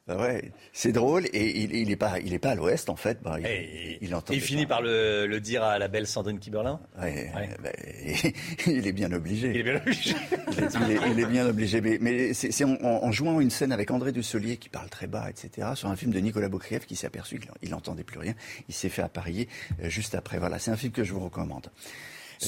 Ouais, 0.08 0.52
c'est 0.74 0.92
drôle 0.92 1.26
et 1.34 1.62
il, 1.62 1.74
il 1.76 1.92
est 1.92 1.96
pas, 1.96 2.20
il 2.20 2.34
est 2.34 2.40
pas 2.40 2.52
à 2.52 2.56
l'ouest 2.56 2.90
en 2.90 2.96
fait. 2.96 3.22
Bah, 3.22 3.38
il, 3.40 3.46
Et 3.46 3.98
il 4.02 4.14
entend. 4.16 4.34
il 4.34 4.42
finit 4.42 4.66
par 4.66 4.82
le, 4.82 5.26
le 5.28 5.40
dire 5.40 5.64
à 5.64 5.80
la 5.80 5.88
belle 5.88 6.08
Sandrine 6.08 6.40
Kiberlin. 6.40 6.80
Ouais, 7.02 7.32
bah, 7.64 7.70
il 8.68 8.88
est 8.88 8.92
bien 8.92 9.12
obligé. 9.12 9.50
Il 9.52 9.58
est 9.58 9.64
bien 9.64 9.76
obligé. 9.78 10.16
Il 10.52 10.60
est, 10.64 10.74
il 10.76 10.92
est- 10.92 11.12
il 11.12 11.20
est 11.20 11.26
bien 11.26 11.46
obligé. 11.48 11.82
Mais, 11.82 11.98
mais 12.02 12.34
c'est 12.34 12.64
en, 12.64 12.76
en 12.84 13.12
jouant 13.12 13.40
une 13.40 13.50
scène 13.50 13.72
avec 13.72 13.92
André 13.92 14.12
Dussolier 14.12 14.58
qui 14.58 14.70
parle 14.70 14.90
très 14.90 15.08
bas, 15.08 15.30
etc., 15.30 15.70
sur 15.76 15.90
un 15.90 15.96
film 15.96 16.12
de 16.12 16.20
Nicolas 16.20 16.50
Boukrieff 16.50 16.86
qui 16.86 16.96
s'est 16.96 17.08
aperçu 17.08 17.40
qu'il 17.62 17.70
n'entendait 17.72 18.04
plus 18.04 18.20
rien. 18.20 18.34
Il 18.68 18.74
s'est 18.74 18.90
fait 18.90 19.02
apparier 19.02 19.48
euh, 19.84 19.90
juste 19.90 20.16
après. 20.16 20.38
Voilà, 20.38 20.60
c'est 20.60 20.72
un 20.72 20.78
film 20.78 20.92
que 20.92 21.04
je 21.04 21.14
vous 21.14 21.20
recommande. 21.22 21.68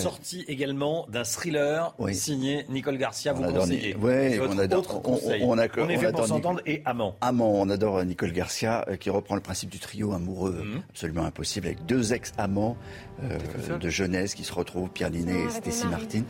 Sorti 0.02 0.46
également 0.48 1.06
d'un 1.10 1.24
thriller 1.24 1.94
Oui. 2.00 2.14
signé 2.16 2.66
Nicole 2.70 2.98
Garcia. 2.98 3.34
Vous 3.34 3.44
On 3.44 3.54
conseillez. 3.54 3.94
Votre 3.94 4.54
on 4.56 4.60
adore- 4.60 5.02
on- 5.06 5.12
on- 5.14 5.20
on 5.52 5.58
a- 5.58 5.68
On 5.78 5.90
est 5.90 5.98
fait 5.98 6.12
pour 6.12 6.28
s'entendre 6.28 6.62
Nic- 6.66 6.76
et 6.80 6.82
amant. 6.86 7.16
Amant, 7.22 7.52
on 7.54 7.70
adore 7.70 8.04
Nicole 8.04 8.32
Garcia 8.32 8.86
euh, 8.88 8.96
qui 8.98 9.10
reprend 9.10 9.36
le 9.36 9.42
principe 9.42 9.70
du 9.70 9.80
trio 9.80 10.14
amoureux 10.14 10.62
Mhm. 10.64 10.82
absolument 10.90 11.26
impossible 11.26 11.68
avec 11.68 11.86
deux 11.86 12.14
ex-amants 12.14 12.78
euh, 13.24 13.78
de 13.78 13.90
jeunesse 13.90 14.36
qui 14.36 14.44
se 14.44 14.52
retrouvent, 14.54 14.90
Pierre 14.90 15.10
Ninet 15.12 15.46
et 15.46 15.50
Stécie 15.50 15.88
Martin. 15.88 16.24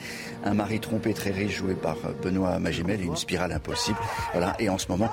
Un 0.44 0.54
mari 0.54 0.80
trompé 0.80 1.14
très 1.14 1.32
riche 1.32 1.56
joué 1.56 1.74
par 1.74 1.96
euh, 2.06 2.12
Benoît 2.22 2.60
Magimel 2.60 3.02
et 3.02 3.06
une 3.06 3.16
spirale 3.16 3.52
impossible. 3.52 3.98
Voilà. 4.34 4.56
Et 4.60 4.70
en 4.70 4.78
ce 4.78 4.88
moment, 4.90 5.10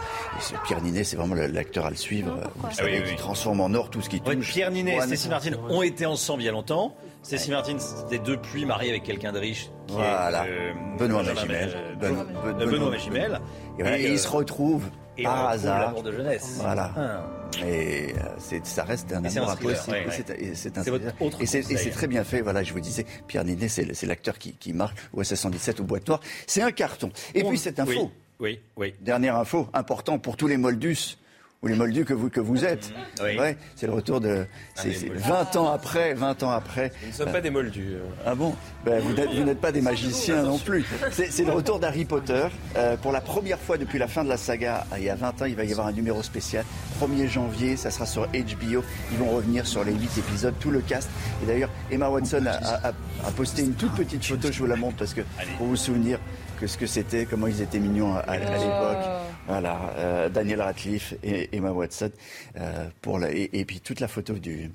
Pierre 0.66 0.82
Ninet, 0.82 1.04
c'est 1.04 1.16
vraiment 1.16 1.34
l'acteur 1.34 1.86
à 1.86 1.90
le 1.90 1.96
suivre. 1.96 2.36
Vous 2.56 2.70
savez, 2.72 2.96
Ah 2.96 2.98
oui, 2.98 3.04
qui 3.04 3.10
oui. 3.12 3.16
transforme 3.16 3.60
en 3.60 3.72
or 3.74 3.88
tout 3.90 4.02
ce 4.02 4.08
qui 4.10 4.20
Ouais, 4.26 4.34
touche. 4.36 4.52
Pierre 4.52 4.70
Ninet 4.70 4.96
et 4.96 5.00
Stécie 5.00 5.28
Martin 5.28 5.52
ont 5.70 5.82
été 5.82 6.04
ensemble 6.06 6.42
il 6.42 6.46
y 6.46 6.48
a 6.48 6.52
longtemps. 6.52 6.94
Stécie 7.22 7.50
Martin 7.50 7.76
était 8.06 8.18
depuis 8.18 8.64
mariée 8.66 8.90
avec 8.90 9.04
quelqu'un 9.04 9.32
de 9.32 9.38
riche. 9.38 9.70
Qui 9.86 9.94
Voilà. 9.94 10.46
Est, 10.46 10.50
euh, 10.50 10.72
Benoît 10.98 11.22
Magimel. 11.22 11.76
Benoît- 12.00 12.24
Ben- 12.24 12.52
Benoît 12.54 12.66
Benoît- 12.72 12.90
Magimel. 12.90 13.40
Et, 13.78 13.82
voilà, 13.82 13.98
et 13.98 14.06
euh, 14.06 14.08
ils 14.10 14.18
se 14.18 14.28
retrouvent 14.28 14.88
par 15.22 15.48
hasard. 15.50 15.80
l'amour 15.86 16.02
de 16.02 16.12
jeunesse. 16.12 16.56
Voilà. 16.60 16.92
Ah. 16.96 17.26
Et 17.64 18.14
euh, 18.14 18.58
ça 18.64 18.82
reste 18.84 19.12
un 19.12 19.22
Et 19.22 19.36
amour 19.38 19.50
impossible. 19.50 19.92
ouais, 19.92 20.02
Et 20.02 20.06
ouais. 20.48 20.54
c'est- 20.54 20.78
un 20.78 20.82
votre 20.82 21.04
autre 21.22 21.40
Et 21.40 21.46
c'est- 21.46 21.58
et 21.58 21.62
conseil. 21.62 21.78
c'est 21.78 21.90
très 21.90 22.06
bien 22.08 22.24
fait. 22.24 22.40
Voilà, 22.40 22.62
je 22.64 22.72
vous 22.72 22.80
disais, 22.80 23.06
Pierre 23.28 23.44
Ninet, 23.44 23.68
c'est 23.68 24.06
l'acteur 24.06 24.38
qui, 24.38 24.54
qui 24.54 24.72
marche 24.72 24.94
au 25.12 25.22
SS117 25.22 25.80
au 25.80 25.84
Boîte 25.84 26.08
Noire. 26.08 26.20
C'est 26.48 26.62
un 26.62 26.72
carton. 26.72 27.10
Et 27.34 27.44
On- 27.44 27.48
puis 27.50 27.58
cette 27.58 27.78
info. 27.78 28.10
Oui, 28.40 28.58
oui, 28.58 28.60
oui. 28.76 28.94
Dernière 29.00 29.36
info, 29.36 29.68
important 29.74 30.18
pour 30.18 30.36
tous 30.36 30.48
les 30.48 30.56
Moldus 30.56 31.18
ou 31.62 31.68
les 31.68 31.76
Moldus 31.76 32.04
que 32.04 32.12
vous, 32.12 32.28
que 32.28 32.40
vous 32.40 32.64
êtes. 32.64 32.92
Oui. 33.22 33.38
Ouais, 33.38 33.56
c'est 33.76 33.86
le 33.86 33.92
retour 33.92 34.20
de. 34.20 34.46
C'est 34.74 34.88
des 34.88 34.94
c'est 34.94 35.06
Moldus. 35.06 35.22
20 35.28 35.56
ans 35.56 35.70
après, 35.72 36.12
20 36.14 36.42
ans 36.42 36.50
après. 36.50 36.90
Nous 37.02 37.08
ne 37.08 37.12
sommes 37.14 37.28
Euh, 37.28 37.32
pas 37.32 37.40
des 37.40 37.50
moldus. 37.50 37.94
ah 38.26 38.34
bon? 38.34 38.54
Ben, 38.84 39.00
Vous 39.00 39.44
n'êtes 39.44 39.60
pas 39.60 39.70
des 39.70 39.80
magiciens 39.80 40.42
non 40.42 40.58
plus. 40.58 40.84
C'est 41.12 41.30
c'est 41.30 41.44
le 41.44 41.52
retour 41.52 41.78
d'Harry 41.78 42.04
Potter. 42.04 42.46
Euh, 42.76 42.96
pour 42.96 43.12
la 43.12 43.20
première 43.20 43.60
fois 43.60 43.78
depuis 43.78 44.00
la 44.00 44.08
fin 44.08 44.24
de 44.24 44.28
la 44.28 44.36
saga, 44.38 44.84
il 44.98 45.04
y 45.04 45.10
a 45.10 45.14
20 45.14 45.42
ans, 45.42 45.44
il 45.44 45.54
va 45.54 45.62
y 45.64 45.70
avoir 45.70 45.86
un 45.86 45.92
numéro 45.92 46.20
spécial. 46.24 46.64
1er 47.00 47.28
janvier, 47.28 47.76
ça 47.76 47.92
sera 47.92 48.06
sur 48.06 48.26
HBO. 48.26 48.82
Ils 49.12 49.18
vont 49.18 49.30
revenir 49.30 49.64
sur 49.64 49.84
les 49.84 49.92
8 49.92 50.18
épisodes, 50.18 50.54
tout 50.58 50.70
le 50.72 50.80
cast. 50.80 51.08
Et 51.44 51.46
d'ailleurs, 51.46 51.70
Emma 51.92 52.08
Watson 52.08 52.44
a- 52.46 52.88
a- 52.88 52.92
a 53.24 53.30
posté 53.36 53.62
une 53.62 53.74
toute 53.74 53.94
petite 53.94 54.24
photo, 54.24 54.50
je 54.50 54.58
vous 54.58 54.66
la 54.66 54.76
montre, 54.76 54.96
parce 54.96 55.14
que 55.14 55.20
pour 55.58 55.68
vous 55.68 55.76
souvenir 55.76 56.18
que 56.62 56.68
ce 56.68 56.78
que 56.78 56.86
c'était, 56.86 57.26
comment 57.26 57.48
ils 57.48 57.60
étaient 57.60 57.80
mignons 57.80 58.14
à, 58.14 58.20
à- 58.20 58.32
à 58.34 58.38
l'époque. 58.38 59.04
Voilà, 59.48 59.80
euh, 59.96 60.28
Daniel 60.28 60.60
Radcliffe 60.62 61.14
et 61.24 61.48
Emma 61.56 61.72
Watson. 61.72 62.12
euh, 62.56 62.86
pour 63.00 63.18
la, 63.18 63.32
et, 63.32 63.50
et 63.52 63.64
puis 63.64 63.80
toute 63.80 63.98
la 63.98 64.06
photo 64.06 64.34
du, 64.34 64.70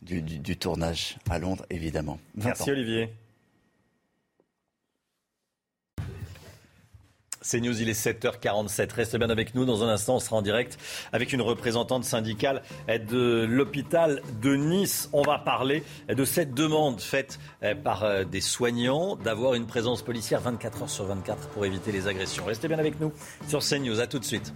du, 0.00 0.22
du- 0.22 0.38
du 0.38 0.56
tournage 0.56 1.18
à 1.28 1.38
Londres, 1.38 1.66
évidemment. 1.68 2.18
20 2.36 2.46
Merci. 2.46 2.70
Olivier. 2.70 3.10
C'est 7.42 7.60
News, 7.60 7.80
il 7.80 7.88
est 7.88 7.98
7h47. 7.98 8.92
Restez 8.92 9.18
bien 9.18 9.30
avec 9.30 9.54
nous. 9.54 9.64
Dans 9.64 9.82
un 9.82 9.88
instant, 9.88 10.16
on 10.16 10.20
sera 10.20 10.36
en 10.36 10.42
direct 10.42 10.78
avec 11.12 11.32
une 11.32 11.40
représentante 11.40 12.04
syndicale 12.04 12.62
de 12.88 13.46
l'hôpital 13.48 14.22
de 14.42 14.56
Nice. 14.56 15.08
On 15.14 15.22
va 15.22 15.38
parler 15.38 15.82
de 16.08 16.24
cette 16.26 16.52
demande 16.52 17.00
faite 17.00 17.38
euh, 17.62 17.74
par 17.74 18.04
euh, 18.04 18.24
des 18.24 18.42
soignants 18.42 19.16
d'avoir 19.16 19.54
une 19.54 19.66
présence 19.66 20.02
policière 20.02 20.40
24 20.40 20.82
heures 20.82 20.90
sur 20.90 21.06
24 21.06 21.48
pour 21.48 21.64
éviter 21.64 21.92
les 21.92 22.08
agressions. 22.08 22.44
Restez 22.44 22.68
bien 22.68 22.78
avec 22.78 23.00
nous 23.00 23.12
sur 23.48 23.60
CNews. 23.60 24.00
À 24.00 24.06
tout 24.06 24.18
de 24.18 24.24
suite. 24.24 24.52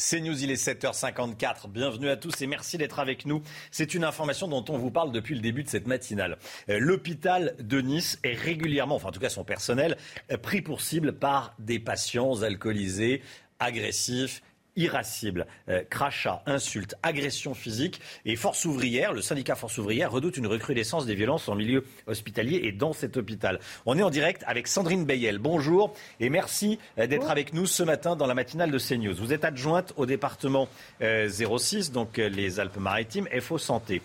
C'est 0.00 0.20
News, 0.20 0.44
il 0.44 0.52
est 0.52 0.64
7h54. 0.64 1.68
Bienvenue 1.68 2.08
à 2.08 2.16
tous 2.16 2.40
et 2.40 2.46
merci 2.46 2.78
d'être 2.78 3.00
avec 3.00 3.26
nous. 3.26 3.42
C'est 3.72 3.94
une 3.94 4.04
information 4.04 4.46
dont 4.46 4.64
on 4.68 4.78
vous 4.78 4.92
parle 4.92 5.10
depuis 5.10 5.34
le 5.34 5.40
début 5.40 5.64
de 5.64 5.68
cette 5.68 5.88
matinale. 5.88 6.38
Euh, 6.68 6.78
L'hôpital 6.78 7.56
de 7.58 7.80
Nice 7.80 8.20
est 8.22 8.34
régulièrement, 8.34 8.94
enfin 8.94 9.08
en 9.08 9.10
tout 9.10 9.18
cas 9.18 9.28
son 9.28 9.42
personnel, 9.42 9.96
euh, 10.30 10.36
pris 10.36 10.62
pour 10.62 10.82
cible 10.82 11.14
par 11.14 11.56
des 11.58 11.80
patients 11.80 12.44
alcoolisés, 12.44 13.22
agressifs 13.58 14.40
irascibles, 14.78 15.46
euh, 15.68 15.82
crachats, 15.90 16.42
insultes, 16.46 16.94
agressions 17.02 17.52
physiques 17.52 18.00
et 18.24 18.36
Force 18.36 18.64
ouvrière, 18.64 19.12
le 19.12 19.20
syndicat 19.20 19.56
Force 19.56 19.76
ouvrière 19.76 20.10
redoute 20.10 20.36
une 20.36 20.46
recrudescence 20.46 21.04
des 21.04 21.14
violences 21.14 21.48
en 21.48 21.54
milieu 21.54 21.84
hospitalier 22.06 22.60
et 22.62 22.72
dans 22.72 22.92
cet 22.92 23.16
hôpital. 23.16 23.58
On 23.84 23.98
est 23.98 24.02
en 24.02 24.10
direct 24.10 24.44
avec 24.46 24.68
Sandrine 24.68 25.04
Bayel. 25.04 25.38
Bonjour 25.38 25.92
et 26.20 26.30
merci 26.30 26.78
euh, 26.98 27.06
d'être 27.06 27.30
avec 27.30 27.52
nous 27.52 27.66
ce 27.66 27.82
matin 27.82 28.16
dans 28.16 28.26
la 28.26 28.34
matinale 28.34 28.70
de 28.70 28.78
CNews. 28.78 29.14
Vous 29.14 29.32
êtes 29.32 29.44
adjointe 29.44 29.92
au 29.96 30.06
département 30.06 30.68
euh, 31.02 31.28
06, 31.28 31.92
donc 31.92 32.18
euh, 32.18 32.28
les 32.28 32.60
Alpes-Maritimes, 32.60 33.28
FO 33.40 33.58
Santé. 33.58 34.02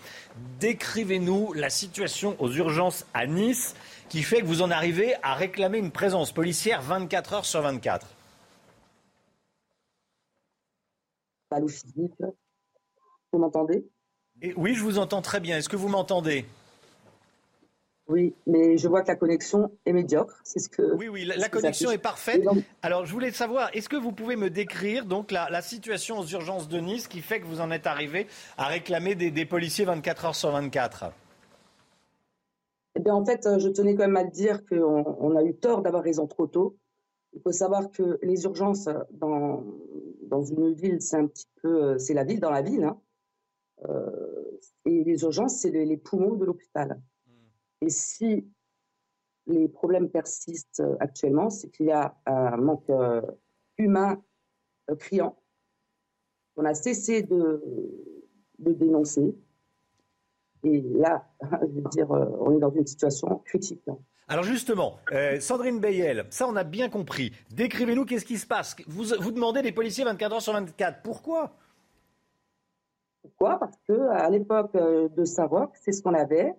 Décrivez-nous 0.60 1.52
la 1.52 1.70
situation 1.70 2.36
aux 2.40 2.50
urgences 2.50 3.06
à 3.14 3.26
Nice 3.26 3.74
qui 4.08 4.22
fait 4.22 4.40
que 4.40 4.46
vous 4.46 4.62
en 4.62 4.70
arrivez 4.70 5.14
à 5.22 5.34
réclamer 5.34 5.78
une 5.78 5.90
présence 5.90 6.32
policière 6.32 6.82
24 6.82 7.32
heures 7.32 7.44
sur 7.44 7.62
24. 7.62 8.13
Allô. 11.50 11.66
Vous 13.32 13.38
m'entendez? 13.38 13.86
Et 14.42 14.54
oui, 14.56 14.74
je 14.74 14.82
vous 14.82 14.98
entends 14.98 15.22
très 15.22 15.40
bien. 15.40 15.58
Est-ce 15.58 15.68
que 15.68 15.76
vous 15.76 15.88
m'entendez? 15.88 16.44
Oui, 18.06 18.34
mais 18.46 18.76
je 18.76 18.86
vois 18.86 19.02
que 19.02 19.08
la 19.08 19.16
connexion 19.16 19.70
est 19.86 19.92
médiocre. 19.92 20.38
C'est 20.44 20.58
ce 20.58 20.68
que. 20.68 20.94
Oui, 20.94 21.08
oui, 21.08 21.24
la, 21.24 21.48
connexion 21.48 21.90
est 21.90 21.98
parfaite. 21.98 22.42
Alors, 22.82 23.06
je 23.06 23.12
voulais 23.12 23.30
savoir, 23.30 23.70
est-ce 23.72 23.88
que 23.88 23.96
vous 23.96 24.12
pouvez 24.12 24.36
me 24.36 24.50
décrire 24.50 25.06
donc 25.06 25.30
la, 25.30 25.48
la 25.48 25.62
situation 25.62 26.18
aux 26.18 26.26
urgences 26.26 26.68
de 26.68 26.78
Nice 26.78 27.08
qui 27.08 27.22
fait 27.22 27.40
que 27.40 27.46
vous 27.46 27.60
en 27.60 27.70
êtes 27.70 27.86
arrivé 27.86 28.26
à 28.58 28.66
réclamer 28.66 29.14
des, 29.14 29.30
des 29.30 29.46
policiers 29.46 29.86
24 29.86 30.24
heures 30.26 30.34
sur 30.34 30.50
24 30.50 31.12
eh 32.96 33.00
bien, 33.00 33.14
en 33.14 33.24
fait, 33.24 33.46
euh, 33.46 33.58
je 33.58 33.68
tenais 33.68 33.94
quand 33.94 34.06
même 34.06 34.16
à 34.16 34.24
dire 34.24 34.64
qu'on 34.66 35.16
on 35.18 35.36
a 35.36 35.42
eu 35.42 35.54
tort 35.54 35.82
d'avoir 35.82 36.02
raison 36.02 36.26
trop 36.26 36.46
tôt. 36.46 36.76
Il 37.32 37.40
faut 37.42 37.52
savoir 37.52 37.90
que 37.90 38.18
les 38.22 38.44
urgences 38.44 38.86
euh, 38.86 39.00
dans, 39.10 39.64
dans 40.28 40.42
une 40.42 40.72
ville, 40.72 41.00
c'est 41.00 41.16
un 41.16 41.26
petit 41.26 41.48
peu, 41.62 41.84
euh, 41.84 41.98
c'est 41.98 42.14
la 42.14 42.24
ville 42.24 42.40
dans 42.40 42.50
la 42.50 42.62
ville. 42.62 42.84
hein. 42.84 43.00
Euh, 43.88 44.58
et 44.86 45.04
les 45.04 45.22
urgences, 45.22 45.56
c'est 45.60 45.70
les, 45.70 45.84
les 45.84 45.96
poumons 45.96 46.34
de 46.34 46.44
l'hôpital. 46.44 47.00
Et 47.80 47.90
si 47.90 48.48
les 49.46 49.68
problèmes 49.68 50.08
persistent 50.08 50.80
euh, 50.80 50.96
actuellement, 51.00 51.50
c'est 51.50 51.70
qu'il 51.70 51.86
y 51.86 51.92
a 51.92 52.16
un 52.26 52.56
manque 52.56 52.90
humain 53.78 54.22
criant. 54.98 55.36
On 56.56 56.64
a 56.64 56.74
cessé 56.74 57.22
de, 57.22 57.62
de 58.58 58.72
dénoncer. 58.72 59.36
Et 60.62 60.80
là, 60.80 61.28
je 61.62 61.66
veux 61.66 61.88
dire, 61.90 62.10
on 62.10 62.56
est 62.56 62.60
dans 62.60 62.70
une 62.70 62.86
situation 62.86 63.38
critique. 63.38 63.84
Hein. 64.28 64.32
Alors 64.32 64.44
justement, 64.44 64.96
euh, 65.12 65.40
Sandrine 65.40 65.80
Bayel, 65.80 66.26
ça 66.30 66.46
on 66.48 66.56
a 66.56 66.64
bien 66.64 66.88
compris. 66.88 67.32
Décrivez-nous 67.50 68.04
qu'est-ce 68.04 68.24
qui 68.24 68.38
se 68.38 68.46
passe? 68.46 68.76
Vous, 68.86 69.30
demandez 69.30 69.62
des 69.62 69.72
policiers 69.72 70.04
24 70.04 70.32
heures 70.34 70.42
sur 70.42 70.52
24. 70.52 71.02
Pourquoi? 71.02 71.52
Pourquoi? 73.22 73.58
Parce 73.58 73.76
que 73.88 74.08
à 74.10 74.28
l'époque 74.30 74.74
euh, 74.74 75.08
de 75.08 75.24
Saroc, 75.24 75.70
c'est 75.82 75.92
ce 75.92 76.02
qu'on 76.02 76.14
avait. 76.14 76.54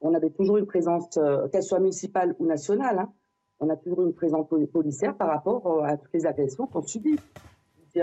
On 0.00 0.14
avait 0.14 0.30
toujours 0.30 0.56
une 0.56 0.66
présence, 0.66 1.16
euh, 1.18 1.48
qu'elle 1.48 1.62
soit 1.62 1.78
municipale 1.78 2.34
ou 2.38 2.46
nationale. 2.46 2.98
hein. 3.00 3.12
on 3.60 3.68
a 3.68 3.76
toujours 3.76 4.02
une 4.02 4.14
présence 4.14 4.46
policière 4.72 5.14
par 5.16 5.28
rapport 5.28 5.84
à 5.84 5.96
toutes 5.98 6.12
les 6.14 6.26
agressions 6.26 6.66
qu'on 6.66 6.82
subit. 6.82 7.18
il 7.94 7.98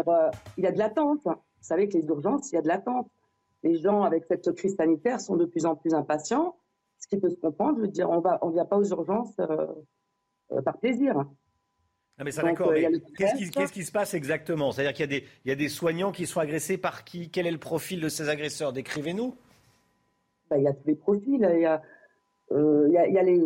y 0.57 0.67
a 0.67 0.71
de 0.71 0.77
l'attente. 0.77 1.21
Vous 1.25 1.33
savez 1.61 1.89
que 1.89 1.97
les 1.97 2.05
urgences, 2.05 2.51
il 2.51 2.55
y 2.55 2.57
a 2.59 2.61
de 2.61 2.67
l'attente. 2.67 3.09
Les 3.63 3.75
gens, 3.79 4.03
avec 4.03 4.25
cette 4.25 4.51
crise 4.53 4.75
sanitaire, 4.75 5.19
sont 5.19 5.35
de 5.35 5.45
plus 5.45 5.65
en 5.65 5.75
plus 5.75 5.93
impatients, 5.93 6.55
ce 6.99 7.07
qui 7.07 7.17
peut 7.17 7.29
se 7.29 7.35
comprendre. 7.35 7.77
Je 7.77 7.81
veux 7.83 7.87
dire, 7.87 8.09
on 8.09 8.21
ne 8.21 8.27
on 8.41 8.49
vient 8.49 8.65
pas 8.65 8.77
aux 8.77 8.85
urgences 8.85 9.35
par 10.65 10.77
plaisir. 10.79 11.15
Non 11.15 12.25
mais 12.25 12.31
ça 12.31 12.41
d'accord, 12.41 12.71
mais 12.71 12.89
qu'est-ce 13.15 13.71
qui, 13.71 13.83
se 13.83 13.91
passe 13.91 14.15
exactement? 14.15 14.71
C'est-à-dire 14.71 14.93
qu'il 14.93 15.13
y, 15.13 15.49
y, 15.49 15.51
a 15.51 15.55
des 15.55 15.69
soignants 15.69 16.11
qui 16.11 16.25
sont 16.25 16.39
agressés 16.39 16.79
par 16.79 17.03
qui? 17.03 17.29
Quel 17.29 17.45
est 17.45 17.51
le 17.51 17.59
profil 17.59 18.01
de 18.01 18.09
ces 18.09 18.27
agresseurs? 18.27 18.73
Décrivez-nous. 18.73 19.35
Ben, 20.49 20.57
il 20.57 20.63
y 20.63 20.67
a 20.67 20.73
tous 20.73 20.87
les 20.87 20.95
profils. 20.95 21.47
Il 21.53 21.61
y 21.61 21.65
a, 21.65 21.81
euh, 22.51 22.87
y 22.89 22.97
a, 22.97 23.23
les, 23.23 23.39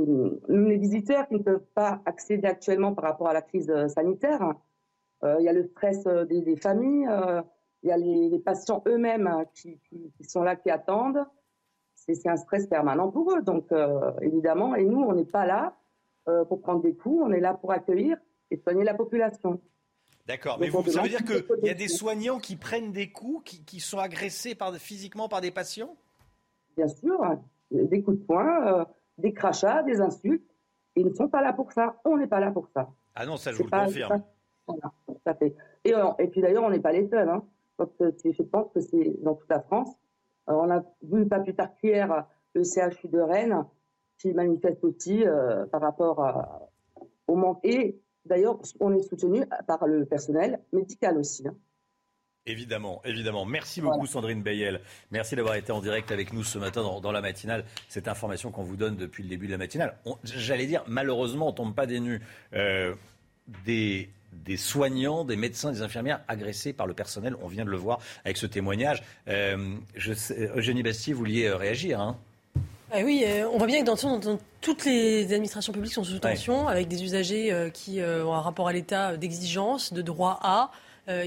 les, 0.48 0.78
visiteurs 0.78 1.28
qui 1.28 1.36
ne 1.36 1.44
peuvent 1.44 1.65
pas 1.73 2.02
accéder 2.06 2.48
actuellement 2.48 2.94
par 2.94 3.06
rapport 3.06 3.28
à 3.28 3.34
la 3.34 3.41
crise 3.41 3.69
euh, 3.69 3.88
sanitaire. 3.88 4.53
Euh, 5.23 5.36
il 5.40 5.45
y 5.45 5.49
a 5.49 5.53
le 5.53 5.64
stress 5.64 6.06
des, 6.06 6.56
familles. 6.56 7.10
il 7.84 7.90
y 7.90 7.91
a 7.91 7.98
les, 7.98 8.40
patients 8.40 8.84
eux-mêmes 8.88 9.28
hein, 9.28 9.45
qui, 9.53 9.80
qui, 9.90 10.23
sont 10.23 10.44
là, 10.44 10.56
qui 10.56 10.69
attendent. 10.69 11.26
C'est 12.07 12.28
un 12.28 12.38
stress 12.38 12.68
permanent 12.68 13.10
pour 13.11 13.32
eux. 13.34 13.41
Donc 13.41 13.72
évidemment, 14.22 14.76
et 14.76 14.84
nous, 14.84 15.02
on 15.02 15.14
n'est 15.14 15.26
pas 15.26 15.45
là 15.45 15.76
pour 16.49 16.61
prendre 16.61 16.82
des 16.82 16.95
coups. 16.95 17.22
On 17.23 17.32
est 17.32 17.40
là 17.40 17.53
pour 17.53 17.72
accueillir 17.72 18.18
et 18.49 18.57
soigner 18.57 18.84
la 18.84 18.94
population. 18.94 19.61
D'accord, 20.28 20.57
mais 20.60 20.69
vous, 20.69 20.84
ça 20.84 21.02
veut 21.02 21.10
dire 21.10 21.23
qu'il 21.23 21.65
y 21.65 21.69
a 21.69 21.73
des 21.73 21.88
soignants 21.88 22.38
qui 22.38 22.56
prennent 22.56 22.91
des 22.91 23.11
coups, 23.11 23.44
qui, 23.44 23.64
qui 23.64 23.80
sont 23.80 23.98
agressés 23.98 24.56
par, 24.56 24.73
physiquement 24.76 25.28
par 25.28 25.41
des 25.41 25.52
patients? 25.52 25.95
Bien 26.78 26.88
sûr, 26.88 27.19
des 27.72 28.02
coups 28.02 28.19
de 28.19 28.23
poing, 28.23 28.68
euh, 28.68 28.86
des 29.18 29.34
crachats, 29.34 29.84
des 29.84 29.99
insultes. 29.99 30.45
Ils 30.95 31.07
ne 31.07 31.14
sont 31.14 31.28
pas 31.28 31.41
là 31.41 31.53
pour 31.53 31.72
ça. 31.72 31.99
On 32.06 32.18
n'est 32.18 32.28
pas 32.28 32.40
là 32.40 32.52
pour 32.52 32.68
ça. 32.73 32.90
Ah 33.15 33.26
non, 33.26 33.38
ça 33.38 33.52
je 33.52 33.57
vous 33.57 33.64
le 33.64 33.69
confirme. 33.69 34.23
Voilà, 34.68 34.91
ça 35.26 35.34
fait. 35.34 35.56
Et, 35.84 35.94
euh, 35.94 36.11
et, 36.19 36.28
puis 36.28 36.41
d'ailleurs, 36.41 36.64
on 36.64 36.69
n'est 36.69 36.80
pas 36.80 36.91
les 36.91 37.07
seuls. 37.07 37.30
Hein. 37.30 37.44
Je 37.80 38.44
pense 38.44 38.72
que 38.73 38.80
c'est 38.80 39.22
dans 39.23 39.36
toute 39.36 39.49
la 39.49 39.61
France. 39.61 39.90
Euh, 40.50 40.54
on 40.54 40.70
a 40.72 40.84
vu 41.02 41.28
pas 41.28 41.40
plus 41.40 41.56
tard 41.56 41.76
qu'hier 41.78 42.26
le 42.54 42.64
CHU 42.64 43.08
de 43.08 43.20
Rennes 43.20 43.66
qui 44.18 44.34
manifeste 44.34 44.84
aussi 44.84 45.24
par 45.72 45.82
rapport 45.82 46.70
au 47.28 47.36
manque. 47.36 47.60
Et 47.64 48.02
D'ailleurs, 48.26 48.60
on 48.80 48.96
est 48.96 49.02
soutenu 49.02 49.44
par 49.68 49.88
le 49.88 50.06
personnel 50.06 50.60
médical 50.72 51.18
aussi. 51.18 51.48
Hein. 51.48 51.56
Évidemment, 52.46 53.02
évidemment. 53.06 53.46
Merci 53.46 53.82
beaucoup 53.82 54.08
Sandrine 54.08 54.42
Bayel. 54.42 54.82
Merci 55.12 55.36
d'avoir 55.36 55.56
été 55.56 55.72
en 55.72 55.80
direct 55.80 56.12
avec 56.12 56.34
nous 56.34 56.44
ce 56.44 56.58
matin 56.58 56.82
dans, 56.82 57.12
la 57.12 57.22
matinale. 57.22 57.66
Cette 57.88 58.08
information 58.08 58.52
qu'on 58.52 58.64
vous 58.64 58.78
donne 58.78 58.96
depuis 58.96 59.22
le 59.24 59.30
début 59.30 59.46
de 59.46 59.52
la 59.52 59.60
matinale. 59.60 59.96
J'allais 60.24 60.66
dire, 60.66 60.84
malheureusement, 60.88 61.48
on 61.48 61.52
ne 61.52 61.56
tombe 61.56 61.76
pas 61.76 61.86
des 61.86 62.00
nues. 62.00 62.20
Euh, 62.54 62.96
des, 63.66 64.10
soignants, 64.58 65.24
des 65.24 65.36
médecins, 65.36 65.72
des 65.72 65.82
infirmières 65.82 66.22
agressés 66.28 66.74
par 66.74 66.88
le 66.88 66.94
personnel. 66.94 67.36
On 67.41 67.48
vient 67.48 67.66
de 67.66 67.70
le 67.70 67.78
voir 67.78 67.99
avec 68.26 68.38
ce 68.38 68.45
témoignage. 68.45 69.03
Euh, 69.28 69.76
Eugénie 70.56 70.84
Bastier, 70.84 71.14
vous 71.14 71.20
vouliez 71.20 71.45
euh, 71.45 71.56
réagir 71.56 71.99
hein 71.99 72.18
ah 72.94 72.99
oui, 73.06 73.24
euh, 73.26 73.48
on 73.48 73.58
voit 73.58 73.68
bien 73.68 73.80
que 73.80 73.86
dans, 73.86 74.38
toutes 74.60 74.84
les 74.84 75.24
administrations 75.32 75.72
publiques 75.72 75.94
sont 75.94 76.03
sous 76.03 76.20
tension, 76.20 76.68
avec 76.68 76.90
des 76.90 77.06
usagers 77.06 77.49
euh, 77.53 77.70
qui 77.70 78.02
ont 78.02 78.34
un 78.34 78.41
rapport 78.41 78.68
à 78.68 78.74
l'État 78.74 79.16
d'exigence, 79.16 79.94
de 79.94 80.02
droit 80.02 80.38
à, 80.44 80.72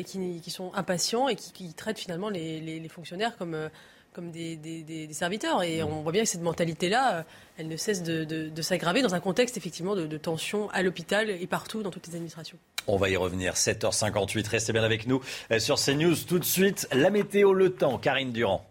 qui, 0.05 0.43
qui, 0.43 0.51
sont 0.51 0.74
impatients 0.74 1.26
et 1.26 1.36
qui, 1.36 1.72
traitent 1.72 1.98
finalement 1.98 2.28
les, 2.28 2.86
fonctionnaires 2.90 3.39
comme, 3.39 3.70
comme 4.15 4.31
des, 4.31 5.09
serviteurs. 5.12 5.62
Et 5.62 5.82
on 5.82 6.03
voit 6.03 6.12
bien 6.12 6.23
que 6.23 6.28
cette 6.28 6.43
mentalité-là, 6.43 7.24
elle 7.59 7.69
ne 7.69 7.77
cesse 7.77 8.03
de, 8.03 8.62
s'aggraver 8.62 9.03
dans 9.03 9.15
un 9.15 9.20
contexte 9.20 9.57
effectivement 9.57 9.95
de, 9.95 10.07
de 10.07 10.16
tension 10.16 10.70
à 10.70 10.82
l'hôpital 10.82 11.28
et 11.28 11.47
partout 11.47 11.82
dans 11.82 11.91
toutes 11.91 12.07
les 12.07 12.15
administrations. 12.15 12.57
On 12.86 12.97
va 12.97 13.11
y 13.11 13.16
revenir. 13.16 13.55
7h58, 13.55 14.49
restez 14.49 14.73
bien 14.73 14.85
avec 14.85 15.07
nous 15.07 15.20
sur 15.59 15.77
CNews. 15.77 16.16
Tout 16.27 16.39
de 16.39 16.45
suite, 16.45 16.89
la 16.93 17.11
météo, 17.11 17.53
le 17.53 17.70
temps. 17.70 17.99
Karine 17.99 18.32
Durand. 18.32 18.65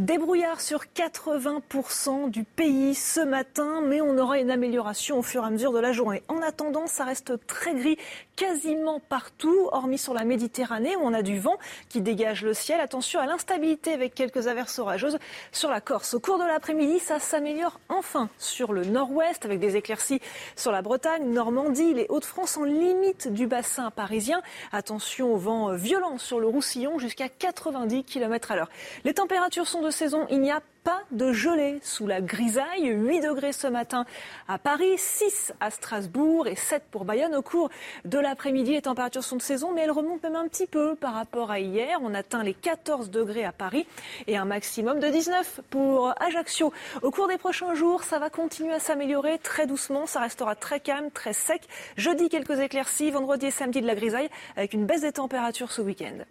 Débrouillard 0.00 0.62
sur 0.62 0.84
80% 0.96 2.30
du 2.30 2.44
pays 2.44 2.94
ce 2.94 3.20
matin, 3.20 3.82
mais 3.84 4.00
on 4.00 4.16
aura 4.16 4.38
une 4.38 4.50
amélioration 4.50 5.18
au 5.18 5.22
fur 5.22 5.44
et 5.44 5.46
à 5.46 5.50
mesure 5.50 5.74
de 5.74 5.78
la 5.78 5.92
journée. 5.92 6.22
En 6.28 6.40
attendant, 6.40 6.86
ça 6.86 7.04
reste 7.04 7.46
très 7.46 7.74
gris 7.74 7.98
quasiment 8.34 8.98
partout, 8.98 9.68
hormis 9.72 9.98
sur 9.98 10.14
la 10.14 10.24
Méditerranée 10.24 10.96
où 10.96 11.00
on 11.02 11.12
a 11.12 11.20
du 11.20 11.38
vent 11.38 11.58
qui 11.90 12.00
dégage 12.00 12.42
le 12.42 12.54
ciel. 12.54 12.80
Attention 12.80 13.20
à 13.20 13.26
l'instabilité 13.26 13.92
avec 13.92 14.14
quelques 14.14 14.46
averses 14.46 14.78
orageuses 14.78 15.18
sur 15.52 15.68
la 15.68 15.82
Corse. 15.82 16.14
Au 16.14 16.20
cours 16.20 16.38
de 16.38 16.44
l'après-midi, 16.44 16.98
ça 16.98 17.18
s'améliore 17.18 17.78
enfin 17.90 18.30
sur 18.38 18.72
le 18.72 18.86
nord-ouest 18.86 19.44
avec 19.44 19.60
des 19.60 19.76
éclaircies 19.76 20.22
sur 20.56 20.72
la 20.72 20.80
Bretagne, 20.80 21.30
Normandie, 21.30 21.92
les 21.92 22.06
Hauts-de-France 22.08 22.56
en 22.56 22.64
limite 22.64 23.30
du 23.30 23.46
bassin 23.46 23.90
parisien. 23.90 24.40
Attention 24.72 25.34
au 25.34 25.36
vent 25.36 25.74
violent 25.74 26.16
sur 26.16 26.40
le 26.40 26.46
Roussillon 26.46 26.98
jusqu'à 26.98 27.28
90 27.28 28.04
km 28.04 28.52
à 28.52 28.56
l'heure. 28.56 28.70
Les 29.04 29.12
températures 29.12 29.68
sont 29.68 29.82
de 29.82 29.89
saison. 29.90 30.26
Il 30.30 30.40
n'y 30.40 30.50
a 30.50 30.60
pas 30.84 31.02
de 31.10 31.32
gelée 31.32 31.78
sous 31.82 32.06
la 32.06 32.20
grisaille. 32.20 32.86
8 32.86 33.20
degrés 33.20 33.52
ce 33.52 33.66
matin 33.66 34.04
à 34.48 34.58
Paris, 34.58 34.96
6 34.96 35.52
à 35.60 35.70
Strasbourg 35.70 36.46
et 36.46 36.56
7 36.56 36.84
pour 36.90 37.04
Bayonne. 37.04 37.34
Au 37.34 37.42
cours 37.42 37.70
de 38.04 38.18
l'après-midi, 38.18 38.72
les 38.72 38.82
températures 38.82 39.24
sont 39.24 39.36
de 39.36 39.42
saison, 39.42 39.72
mais 39.72 39.82
elles 39.82 39.90
remontent 39.90 40.26
même 40.28 40.36
un 40.36 40.48
petit 40.48 40.66
peu 40.66 40.94
par 40.94 41.14
rapport 41.14 41.50
à 41.50 41.60
hier. 41.60 41.98
On 42.02 42.14
atteint 42.14 42.42
les 42.42 42.54
14 42.54 43.10
degrés 43.10 43.44
à 43.44 43.52
Paris 43.52 43.86
et 44.26 44.36
un 44.36 44.44
maximum 44.44 45.00
de 45.00 45.08
19 45.08 45.60
pour 45.70 46.14
Ajaccio. 46.20 46.72
Au 47.02 47.10
cours 47.10 47.28
des 47.28 47.38
prochains 47.38 47.74
jours, 47.74 48.02
ça 48.02 48.18
va 48.18 48.30
continuer 48.30 48.72
à 48.72 48.80
s'améliorer 48.80 49.38
très 49.38 49.66
doucement. 49.66 50.06
Ça 50.06 50.20
restera 50.20 50.54
très 50.54 50.80
calme, 50.80 51.10
très 51.10 51.32
sec. 51.32 51.62
Jeudi, 51.96 52.28
quelques 52.28 52.58
éclaircies. 52.58 53.10
Vendredi 53.10 53.46
et 53.46 53.50
samedi, 53.50 53.80
de 53.80 53.86
la 53.86 53.94
grisaille 53.94 54.30
avec 54.56 54.72
une 54.72 54.86
baisse 54.86 55.02
des 55.02 55.12
températures 55.12 55.72
ce 55.72 55.82
week-end. 55.82 56.24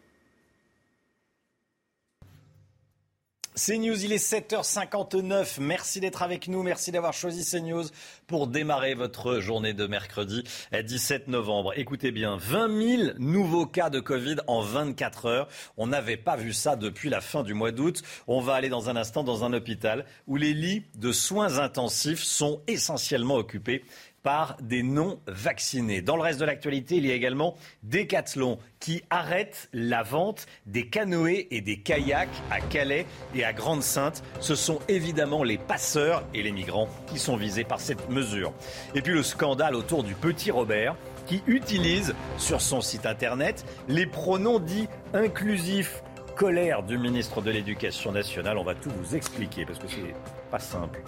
CNews, 3.60 4.06
il 4.06 4.14
est 4.14 4.26
7h59. 4.26 5.60
Merci 5.60 6.00
d'être 6.00 6.22
avec 6.22 6.48
nous. 6.48 6.64
Merci 6.64 6.94
d'avoir 6.94 7.12
choisi 7.12 7.44
CNews 7.44 7.84
pour 8.26 8.48
démarrer 8.48 8.94
votre 8.94 9.42
journée 9.42 9.74
de 9.74 9.86
mercredi 9.86 10.46
17 10.72 11.28
novembre. 11.28 11.74
Écoutez 11.76 12.12
bien, 12.12 12.38
20 12.38 12.98
000 12.98 13.12
nouveaux 13.18 13.66
cas 13.66 13.90
de 13.90 14.00
Covid 14.00 14.38
en 14.48 14.62
24 14.62 15.26
heures. 15.26 15.48
On 15.76 15.88
n'avait 15.88 16.16
pas 16.16 16.38
vu 16.38 16.54
ça 16.54 16.78
depuis 16.78 17.10
la 17.10 17.20
fin 17.20 17.44
du 17.44 17.54
mois 17.54 17.72
d'août. 17.72 18.02
On 18.28 18.40
va 18.40 18.54
aller 18.54 18.70
dans 18.70 18.90
un 18.90 18.96
instant 18.96 19.26
dans 19.26 19.44
un 19.44 19.52
hôpital 19.52 20.06
où 20.26 20.38
les 20.38 20.54
lits 20.54 20.86
de 20.96 21.12
soins 21.12 21.58
intensifs 21.60 22.24
sont 22.24 22.62
essentiellement 22.68 23.36
occupés 23.36 23.84
par 24.24 24.58
des 24.62 24.84
non-vaccinés. 24.84 26.02
Dans 26.02 26.16
le 26.16 26.22
reste 26.22 26.40
de 26.40 26.46
l'actualité, 26.46 26.98
il 26.98 27.06
y 27.06 27.12
a 27.12 27.16
également 27.16 27.56
Decathlon 27.84 28.60
qui 28.80 29.04
arrête 29.10 29.70
la 29.74 30.04
vente 30.04 30.46
des 30.66 30.88
canoës 30.88 31.48
et 31.52 31.62
des 31.62 31.80
kayaks 31.80 32.30
à 32.50 32.62
Calais 32.62 33.06
et 33.36 33.44
à 33.44 33.54
Grande-Sainte. 33.54 34.24
Ce 34.40 34.56
sont 34.56 34.80
évidemment 34.88 35.44
les 35.44 35.58
passeurs 35.58 36.24
et 36.34 36.44
les 36.44 36.52
migrants 36.52 36.90
qui 37.08 37.20
sont 37.20 37.36
visés 37.36 37.64
par 37.64 37.80
cette 37.80 38.10
mesure. 38.10 38.54
Et 38.96 39.02
puis 39.02 39.14
le 39.14 39.24
scandale 39.24 39.76
autour 39.76 40.04
du 40.04 40.14
petit 40.14 40.52
Robert 40.52 40.96
qui 41.26 41.44
utilise 41.46 42.16
sur 42.38 42.60
son 42.60 42.82
site 42.82 43.06
internet 43.06 43.66
les 43.88 44.06
pronoms 44.06 44.60
dits 44.60 44.88
inclusifs. 45.14 46.02
Colère 46.36 46.84
du 46.84 46.98
ministre 46.98 47.42
de 47.42 47.52
l'Éducation 47.52 48.14
nationale, 48.14 48.58
on 48.58 48.64
va 48.64 48.74
tout 48.74 48.90
vous 48.90 49.14
expliquer 49.14 49.66
parce 49.66 49.78
que 49.78 49.90
c'est 49.90 50.16
pas 50.50 50.60
simple. 50.60 51.02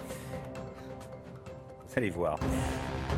Allez 1.94 2.10
voir. 2.10 2.38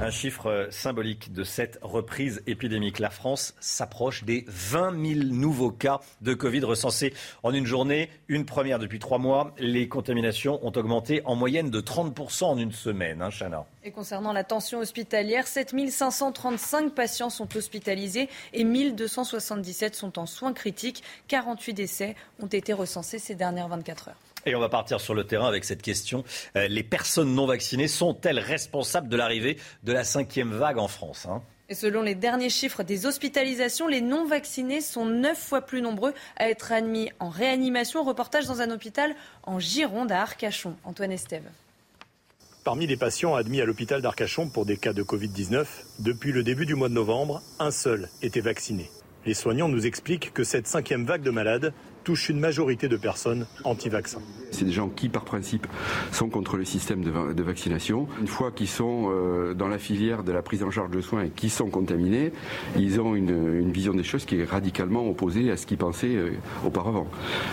Un 0.02 0.10
chiffre 0.10 0.66
symbolique 0.70 1.32
de 1.32 1.44
cette 1.44 1.78
reprise 1.80 2.42
épidémique. 2.48 2.98
La 2.98 3.10
France 3.10 3.54
s'approche 3.60 4.24
des 4.24 4.44
20 4.48 4.90
000 4.90 5.26
nouveaux 5.32 5.70
cas 5.70 6.00
de 6.20 6.34
Covid 6.34 6.64
recensés 6.64 7.14
en 7.44 7.54
une 7.54 7.66
journée. 7.66 8.10
Une 8.26 8.44
première 8.44 8.80
depuis 8.80 8.98
trois 8.98 9.18
mois. 9.18 9.54
Les 9.58 9.88
contaminations 9.88 10.58
ont 10.66 10.72
augmenté 10.72 11.22
en 11.24 11.36
moyenne 11.36 11.70
de 11.70 11.80
30% 11.80 12.44
en 12.44 12.58
une 12.58 12.72
semaine. 12.72 13.22
Hein, 13.22 13.30
Chana. 13.30 13.64
Et 13.84 13.92
concernant 13.92 14.32
la 14.32 14.42
tension 14.42 14.80
hospitalière, 14.80 15.46
7 15.46 15.74
535 15.90 16.92
patients 16.92 17.30
sont 17.30 17.56
hospitalisés 17.56 18.28
et 18.52 18.64
1277 18.64 19.94
sont 19.94 20.18
en 20.18 20.26
soins 20.26 20.52
critiques. 20.52 21.04
48 21.28 21.72
décès 21.74 22.16
ont 22.42 22.48
été 22.48 22.72
recensés 22.72 23.20
ces 23.20 23.36
dernières 23.36 23.68
24 23.68 24.08
heures. 24.08 24.33
Et 24.46 24.54
on 24.54 24.60
va 24.60 24.68
partir 24.68 25.00
sur 25.00 25.14
le 25.14 25.24
terrain 25.24 25.48
avec 25.48 25.64
cette 25.64 25.82
question. 25.82 26.24
Euh, 26.56 26.68
les 26.68 26.82
personnes 26.82 27.34
non 27.34 27.46
vaccinées 27.46 27.88
sont-elles 27.88 28.38
responsables 28.38 29.08
de 29.08 29.16
l'arrivée 29.16 29.58
de 29.84 29.92
la 29.92 30.04
cinquième 30.04 30.52
vague 30.52 30.78
en 30.78 30.88
France 30.88 31.26
hein? 31.26 31.42
Et 31.70 31.74
selon 31.74 32.02
les 32.02 32.14
derniers 32.14 32.50
chiffres 32.50 32.82
des 32.82 33.06
hospitalisations, 33.06 33.88
les 33.88 34.02
non-vaccinés 34.02 34.82
sont 34.82 35.06
neuf 35.06 35.38
fois 35.38 35.62
plus 35.62 35.80
nombreux 35.80 36.12
à 36.36 36.50
être 36.50 36.72
admis 36.72 37.10
en 37.20 37.30
réanimation. 37.30 38.04
Reportage 38.04 38.46
dans 38.46 38.60
un 38.60 38.70
hôpital 38.70 39.14
en 39.44 39.58
Gironde 39.58 40.12
à 40.12 40.20
Arcachon. 40.20 40.76
Antoine 40.84 41.12
Estève. 41.12 41.48
Parmi 42.64 42.86
les 42.86 42.98
patients 42.98 43.34
admis 43.34 43.62
à 43.62 43.64
l'hôpital 43.64 44.02
d'Arcachon 44.02 44.48
pour 44.48 44.66
des 44.66 44.76
cas 44.76 44.92
de 44.92 45.02
Covid-19, 45.02 45.66
depuis 46.00 46.32
le 46.32 46.42
début 46.42 46.66
du 46.66 46.74
mois 46.74 46.90
de 46.90 46.94
novembre, 46.94 47.42
un 47.58 47.70
seul 47.70 48.10
était 48.20 48.40
vacciné. 48.40 48.90
Les 49.26 49.34
soignants 49.34 49.68
nous 49.68 49.86
expliquent 49.86 50.34
que 50.34 50.44
cette 50.44 50.66
cinquième 50.66 51.06
vague 51.06 51.22
de 51.22 51.30
malades 51.30 51.72
touche 52.04 52.28
une 52.28 52.38
majorité 52.38 52.88
de 52.88 52.96
personnes 52.96 53.46
anti-vaccins. 53.64 54.20
C'est 54.50 54.64
des 54.64 54.72
gens 54.72 54.88
qui, 54.88 55.08
par 55.08 55.24
principe, 55.24 55.66
sont 56.12 56.28
contre 56.28 56.56
le 56.56 56.64
système 56.64 57.02
de, 57.02 57.42
vaccination. 57.42 58.06
Une 58.20 58.28
fois 58.28 58.52
qu'ils 58.52 58.68
sont 58.68 59.10
euh, 59.10 59.54
dans 59.54 59.68
la 59.68 59.78
filière 59.78 60.22
de 60.22 60.30
la 60.30 60.42
prise 60.42 60.62
en 60.62 60.70
charge 60.70 60.90
de 60.90 61.00
soins 61.00 61.24
et 61.24 61.30
qui 61.30 61.50
sont 61.50 61.68
contaminés, 61.70 62.32
ils 62.76 63.00
ont 63.00 63.14
une, 63.14 63.72
vision 63.72 63.94
des 63.94 64.04
choses 64.04 64.24
qui 64.24 64.38
est 64.38 64.44
radicalement 64.44 65.08
opposée 65.08 65.50
à 65.50 65.56
ce 65.56 65.66
qu'ils 65.66 65.78
pensaient 65.78 66.14
euh, 66.14 66.32
auparavant. 66.64 67.08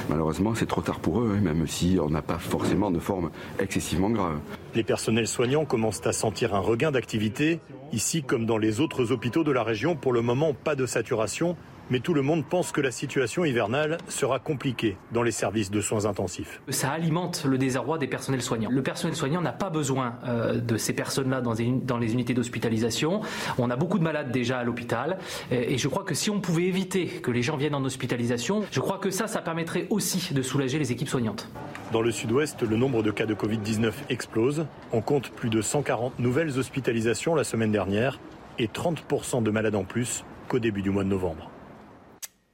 Malheureusement, 0.10 0.54
c'est 0.54 0.68
trop 0.68 0.82
tard 0.82 1.00
pour 1.00 1.22
eux, 1.22 1.34
hein, 1.36 1.42
même 1.42 1.66
si 1.66 1.98
on 2.00 2.10
n'a 2.10 2.22
pas 2.22 2.38
forcément 2.38 2.92
de 2.92 3.00
forme 3.00 3.32
excessivement 3.58 4.10
grave. 4.10 4.40
Les 4.76 4.84
personnels 4.84 5.28
soignants 5.28 5.66
commencent 5.66 6.06
à 6.06 6.14
sentir 6.14 6.54
un 6.54 6.60
regain 6.60 6.92
d'activité. 6.92 7.60
Ici, 7.94 8.24
comme 8.24 8.46
dans 8.46 8.58
les 8.58 8.80
autres 8.80 9.12
hôpitaux 9.12 9.44
de 9.44 9.52
la 9.52 9.64
région, 9.64 9.96
pour 9.96 10.14
le 10.14 10.22
moment, 10.22 10.54
pas 10.54 10.76
de 10.76 10.86
saturation 10.86 11.56
mais 11.90 12.00
tout 12.00 12.14
le 12.14 12.22
monde 12.22 12.46
pense 12.46 12.72
que 12.72 12.82
la 12.82 12.92
situation 12.92 13.46
hivernale 13.46 13.98
sera 14.08 14.40
compliquée 14.40 14.98
dans 15.12 15.24
les 15.24 15.32
services 15.32 15.72
de 15.72 15.82
soins 15.82 16.06
intensifs. 16.06 16.62
Ça 16.70 16.92
alimente 16.92 17.46
le 17.46 17.58
désarroi 17.58 17.98
des 17.98 18.08
personnels 18.08 18.42
soignants. 18.42 18.70
Le 18.70 18.84
personnel 18.84 19.16
soignant 19.16 19.42
n'a 19.42 19.52
pas 19.52 19.70
besoin 19.70 20.16
euh, 20.26 20.60
de 20.60 20.78
ces 20.78 20.94
personnes-là 20.94 21.42
dans, 21.42 21.56
dans, 21.84 21.98
les 21.98 22.14
unités 22.14 22.34
d'hospitalisation. 22.34 23.22
On 23.58 23.70
a 23.70 23.76
beaucoup 23.76 24.00
de 24.00 24.04
malades 24.04 24.32
déjà 24.32 24.60
à 24.60 24.64
l'hôpital 24.64 25.18
et 25.52 25.78
je 25.78 25.88
crois 25.88 26.04
que 26.04 26.14
si 26.14 26.30
on 26.30 26.40
pouvait 26.40 26.64
éviter 26.64 27.06
que 27.06 27.32
les 27.32 27.42
gens 27.42 27.58
viennent 27.58 27.76
en 27.76 27.84
hospitalisation, 27.84 28.64
je 28.72 28.80
crois 28.80 28.98
que 28.98 29.12
ça, 29.12 29.28
ça 29.28 29.42
permettrait 29.42 29.88
aussi 29.90 30.34
de 30.34 30.42
soulager 30.42 30.80
les 30.80 30.92
équipes 30.92 31.10
soignantes. 31.10 31.50
Dans 31.92 32.02
le 32.02 32.12
sud-ouest, 32.12 32.62
le 32.64 32.78
nombre 32.78 33.04
de 33.04 33.12
cas 33.12 33.26
de 33.26 33.34
Covid-19 33.34 33.92
explose. 34.10 34.66
On 34.94 35.02
compte 35.02 35.30
plus 35.30 35.50
de 35.50 35.62
140 35.62 36.20
nouvelles 36.20 36.58
hospitalisations 36.58 37.36
la 37.36 37.44
semaine 37.44 37.72
dernière 37.72 38.20
et 38.60 38.68
30% 38.68 39.44
de 39.44 39.52
malades 39.52 39.76
en 39.76 39.84
plus 39.84 40.24
qu'au 40.48 40.60
début 40.60 40.82
du 40.82 40.90
mois 40.90 41.04
de 41.04 41.10
novembre. 41.10 41.51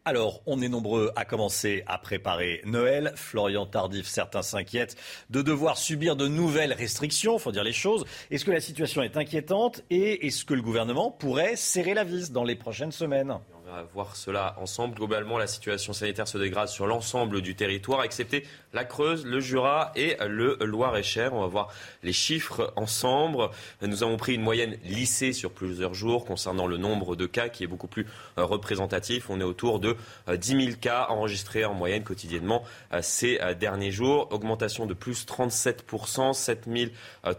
Alors, 0.08 0.42
on 0.46 0.62
est 0.62 0.70
nombreux 0.70 1.12
à 1.18 1.26
commencer 1.26 1.84
à 1.86 1.98
préparer 1.98 2.62
Noël. 2.64 3.12
Florian 3.18 3.66
Tardif, 3.66 4.08
certains 4.08 4.42
s'inquiètent 4.42 4.96
de 5.30 5.42
devoir 5.42 5.78
subir 5.78 6.16
de 6.16 6.30
nouvelles 6.30 6.72
restrictions, 6.72 7.38
faut 7.40 7.52
dire 7.52 7.66
les 7.66 7.74
choses. 7.74 8.06
Est-ce 8.32 8.46
que 8.46 8.52
la 8.52 8.62
situation 8.62 9.04
est 9.04 9.18
inquiétante 9.18 9.84
et 9.90 10.26
est-ce 10.26 10.46
que 10.46 10.54
le 10.54 10.62
gouvernement 10.62 11.12
pourrait 11.12 11.58
serrer 11.58 11.94
la 11.94 12.06
vis 12.06 12.32
dans 12.32 12.46
les 12.46 12.56
prochaines 12.56 12.94
semaines? 12.94 13.38
Va 13.68 13.84
voir 13.94 14.16
cela 14.16 14.56
ensemble. 14.60 14.96
Globalement, 14.96 15.38
la 15.38 15.48
situation 15.48 15.94
sanitaire 15.94 16.28
se 16.28 16.38
dégrade 16.38 16.70
sur 16.70 16.88
l'ensemble 16.88 17.42
du 17.42 17.56
territoire, 17.56 18.04
excepté 18.04 18.46
la 18.74 18.86
Creuse, 18.86 19.26
le 19.26 19.40
Jura 19.40 19.92
et 19.96 20.16
le 20.26 20.58
Loir-et-Cher. 20.62 21.34
On 21.34 21.42
va 21.42 21.48
voir 21.48 21.70
les 22.04 22.14
chiffres 22.14 22.74
ensemble. 22.76 23.50
Nous 23.82 24.04
avons 24.04 24.18
pris 24.18 24.36
une 24.36 24.42
moyenne 24.42 24.78
lissée 24.84 25.34
sur 25.34 25.52
plusieurs 25.52 25.94
jours 25.94 26.26
concernant 26.26 26.68
le 26.68 26.78
nombre 26.78 27.16
de 27.16 27.26
cas 27.26 27.50
qui 27.50 27.64
est 27.64 27.68
beaucoup 27.68 27.88
plus 27.88 28.06
euh, 28.38 28.46
représentatif. 28.46 29.30
On 29.30 29.40
est 29.42 29.44
autour 29.44 29.80
de 29.80 29.98
10 30.34 30.56
euh, 30.56 30.60
000 30.62 30.78
cas 30.80 31.08
enregistrés 31.10 31.66
en 31.66 31.74
moyenne 31.74 32.04
quotidiennement 32.04 32.64
euh, 32.94 33.02
ces 33.02 33.40
derniers 33.60 33.92
jours. 33.92 34.30
Augmentation 34.32 34.86
de 34.86 34.94
plus 34.94 35.26
37%. 35.26 36.34
7 36.34 36.68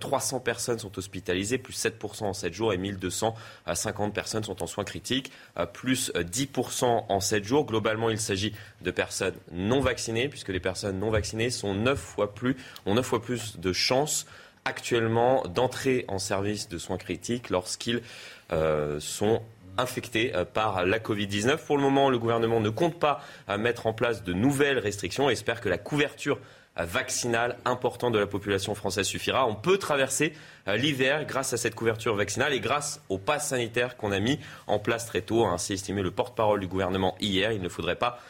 300 0.00 0.40
personnes 0.40 0.78
sont 0.78 0.98
hospitalisées, 0.98 1.58
plus 1.58 1.74
7% 1.74 2.24
en 2.24 2.32
7 2.32 2.52
jours 2.52 2.72
et 2.72 2.78
1250 2.78 4.14
personnes 4.14 4.44
sont 4.44 4.62
en 4.62 4.66
soins 4.66 4.84
critiques, 4.84 5.32
plus 5.72 6.12
10% 6.22 7.04
en 7.08 7.20
7 7.20 7.44
jours. 7.44 7.66
Globalement, 7.66 8.10
il 8.10 8.18
s'agit 8.18 8.54
de 8.82 8.90
personnes 8.90 9.34
non 9.52 9.80
vaccinées, 9.80 10.28
puisque 10.28 10.48
les 10.48 10.60
personnes 10.60 10.98
non 10.98 11.10
vaccinées 11.10 11.50
sont 11.50 11.74
9 11.74 11.98
fois 11.98 12.34
plus, 12.34 12.56
ont 12.86 12.94
9 12.94 13.04
fois 13.04 13.22
plus 13.22 13.58
de 13.58 13.72
chances 13.72 14.26
actuellement 14.64 15.44
d'entrer 15.46 16.04
en 16.08 16.18
service 16.18 16.68
de 16.68 16.78
soins 16.78 16.98
critiques 16.98 17.50
lorsqu'ils 17.50 18.02
euh, 18.52 19.00
sont 19.00 19.42
infectés 19.78 20.34
euh, 20.34 20.44
par 20.44 20.84
la 20.84 20.98
Covid-19. 20.98 21.56
Pour 21.58 21.76
le 21.76 21.82
moment, 21.82 22.10
le 22.10 22.18
gouvernement 22.18 22.60
ne 22.60 22.70
compte 22.70 22.98
pas 22.98 23.22
mettre 23.58 23.86
en 23.86 23.92
place 23.92 24.24
de 24.24 24.32
nouvelles 24.32 24.78
restrictions 24.78 25.30
et 25.30 25.32
espère 25.32 25.60
que 25.60 25.68
la 25.68 25.78
couverture 25.78 26.38
vaccinale 26.84 27.58
importante 27.64 28.12
de 28.12 28.18
la 28.18 28.26
population 28.26 28.74
française 28.74 29.06
suffira. 29.06 29.46
On 29.46 29.54
peut 29.54 29.78
traverser 29.78 30.32
euh, 30.66 30.76
l'hiver 30.76 31.24
grâce 31.26 31.52
à 31.52 31.56
cette 31.56 31.74
couverture 31.74 32.14
vaccinale 32.14 32.52
et 32.52 32.60
grâce 32.60 33.02
au 33.08 33.18
pass 33.18 33.48
sanitaire 33.48 33.96
qu'on 33.96 34.12
a 34.12 34.20
mis 34.20 34.38
en 34.66 34.78
place 34.78 35.06
très 35.06 35.22
tôt, 35.22 35.44
a 35.44 35.50
ainsi 35.50 35.74
estimé 35.74 36.02
le 36.02 36.10
porte-parole 36.10 36.60
du 36.60 36.66
gouvernement 36.66 37.16
hier. 37.20 37.52
Il 37.52 37.62
ne 37.62 37.68
faudrait 37.68 37.96
pas 37.96 38.20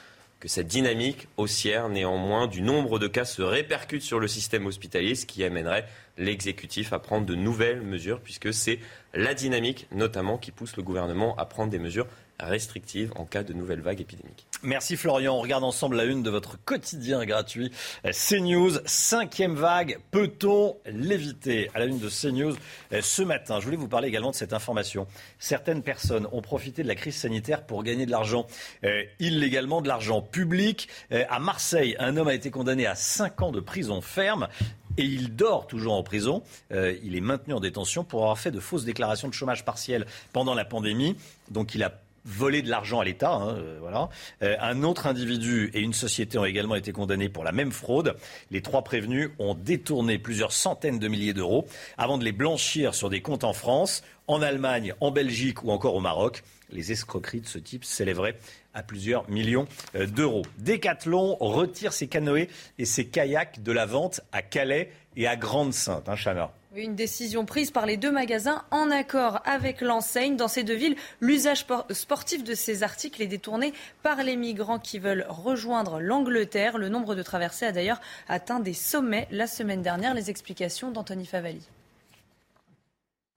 que 0.41 0.49
cette 0.49 0.69
dynamique 0.69 1.27
haussière, 1.37 1.89
néanmoins, 1.89 2.47
du 2.47 2.63
nombre 2.63 2.99
de 2.99 3.09
cas 3.09 3.25
se 3.25 3.43
répercute 3.43 4.03
sur 4.03 4.21
le 4.21 4.29
système 4.29 4.67
hospitalier, 4.67 5.15
ce 5.17 5.27
qui 5.27 5.43
amènerait 5.43 5.87
l'exécutif 6.17 6.93
à 6.93 7.01
prendre 7.01 7.27
de 7.27 7.35
nouvelles 7.35 7.83
mesures, 7.83 8.21
puisque 8.21 8.55
c'est 8.55 8.79
la 9.15 9.35
dynamique, 9.35 9.89
notamment, 9.91 10.39
qui 10.39 10.53
pousse 10.53 10.77
le 10.77 10.83
gouvernement 10.85 11.35
à 11.37 11.45
prendre 11.45 11.71
des 11.71 11.81
mesures 11.81 12.07
restrictive 12.39 13.13
en 13.17 13.25
cas 13.25 13.43
de 13.43 13.53
nouvelle 13.53 13.81
vague 13.81 14.01
épidémique. 14.01 14.47
Merci 14.63 14.97
Florian. 14.97 15.37
On 15.37 15.41
regarde 15.41 15.65
ensemble 15.65 15.97
la 15.97 16.05
une 16.05 16.23
de 16.23 16.31
votre 16.31 16.63
quotidien 16.65 17.25
gratuit. 17.25 17.71
CNews, 18.05 18.79
cinquième 18.87 19.55
vague, 19.55 19.99
peut-on 20.11 20.77
l'éviter? 20.87 21.71
À 21.75 21.79
la 21.79 21.87
une 21.87 21.99
de 21.99 22.09
CNews 22.09 22.55
ce 23.01 23.23
matin, 23.23 23.61
je 23.61 23.65
voulais 23.65 23.77
vous 23.77 23.89
parler 23.89 24.09
également 24.09 24.31
de 24.31 24.37
cette 24.37 24.53
information. 24.53 25.07
Certaines 25.39 25.83
personnes 25.83 26.27
ont 26.33 26.43
profité 26.43 26.83
de 26.83 26.89
la 26.89 26.95
crise 26.95 27.17
sanitaire 27.17 27.65
pour 27.65 27.83
gagner 27.83 28.07
de 28.07 28.11
l'argent 28.11 28.47
euh, 28.85 29.03
illégalement, 29.19 29.81
de 29.81 29.89
l'argent 29.89 30.21
public. 30.21 30.89
Euh, 31.13 31.25
à 31.29 31.39
Marseille, 31.39 31.97
un 31.99 32.17
homme 32.17 32.29
a 32.29 32.35
été 32.35 32.51
condamné 32.51 32.87
à 32.87 32.95
5 32.95 33.43
ans 33.43 33.53
de 33.53 33.61
prison 33.61 34.01
ferme 34.01 34.49
et 34.97 35.05
il 35.05 35.35
dort 35.35 35.67
toujours 35.67 35.95
en 35.95 36.03
prison. 36.03 36.43
Euh, 36.73 36.97
il 37.03 37.17
est 37.17 37.21
maintenu 37.21 37.55
en 37.55 37.61
détention 37.61 38.05
pour 38.05 38.23
avoir 38.23 38.39
fait 38.39 38.51
de 38.51 38.61
fausses 38.61 38.85
déclarations 38.85 39.29
de 39.29 39.35
chômage 39.35 39.65
partiel 39.65 40.07
pendant 40.33 40.55
la 40.55 40.65
pandémie. 40.65 41.17
Donc 41.51 41.75
il 41.75 41.83
a 41.83 42.01
voler 42.29 42.63
de 42.63 42.69
l'argent 42.69 43.01
à 43.01 43.05
l'État. 43.05 43.33
Hein, 43.33 43.57
euh, 43.57 43.79
voilà. 43.81 44.09
Euh, 44.43 44.57
un 44.61 44.83
autre 44.83 45.07
individu 45.07 45.71
et 45.75 45.81
une 45.81 45.95
société 45.95 46.39
ont 46.39 46.45
également 46.45 46.75
été 46.75 46.93
condamnés 46.93 47.29
pour 47.29 47.43
la 47.43 47.53
même 47.53 47.73
fraude. 47.73 48.17
Les 48.51 48.61
trois 48.63 48.83
prévenus 48.83 49.31
ont 49.39 49.55
détourné 49.55 50.19
plusieurs 50.19 50.53
centaines 50.53 50.99
de 50.99 51.09
milliers 51.09 51.35
d'euros 51.35 51.67
avant 51.97 52.19
de 52.19 52.25
les 52.25 52.33
blanchir 52.33 52.95
sur 52.95 53.11
des 53.11 53.23
comptes 53.23 53.45
en 53.45 53.53
France, 53.53 54.03
en 54.27 54.43
Allemagne, 54.43 54.95
en 55.01 55.11
Belgique 55.11 55.65
ou 55.65 55.71
encore 55.71 55.95
au 55.95 56.01
Maroc. 56.01 56.43
Les 56.71 56.93
escroqueries 56.93 57.41
de 57.41 57.47
ce 57.47 57.59
type 57.59 57.85
s'élèveraient 57.85 58.37
à 58.75 58.83
plusieurs 58.83 59.29
millions 59.31 59.67
euh, 59.95 60.07
d'euros. 60.07 60.43
Decathlon 60.59 61.37
retire 61.41 61.95
ses 61.95 62.09
canoës 62.09 62.49
et 62.79 62.85
ses 62.85 63.07
kayaks 63.07 63.63
de 63.63 63.73
la 63.73 63.87
vente 63.87 64.21
à 64.33 64.43
Calais 64.43 64.93
et 65.17 65.27
à 65.27 65.37
Grande-Sainte, 65.37 66.09
hein. 66.09 66.51
Une 66.77 66.95
décision 66.95 67.47
prise 67.47 67.71
par 67.71 67.87
les 67.87 67.97
deux 67.97 68.13
magasins 68.13 68.63
en 68.71 68.91
accord 68.91 69.41
avec 69.47 69.81
l'enseigne. 69.81 70.37
Dans 70.37 70.49
ces 70.49 70.65
deux 70.65 70.75
villes, 70.75 70.97
l'usage 71.21 71.65
sportif 71.91 72.45
de 72.45 72.55
ces 72.55 72.83
articles 72.83 73.23
est 73.23 73.27
détourné 73.27 73.73
par 74.03 74.23
les 74.23 74.37
migrants 74.37 74.79
qui 74.79 74.99
veulent 74.99 75.25
rejoindre 75.31 75.99
l'Angleterre. 75.99 76.77
Le 76.77 76.91
nombre 76.91 77.15
de 77.15 77.23
traversées 77.23 77.65
a 77.65 77.73
d'ailleurs 77.73 78.03
atteint 78.29 78.61
des 78.61 78.75
sommets 78.75 79.27
la 79.31 79.47
semaine 79.47 79.81
dernière. 79.81 80.13
Les 80.13 80.29
explications 80.29 80.91
d'Anthony 80.91 81.25
Favali. 81.25 81.67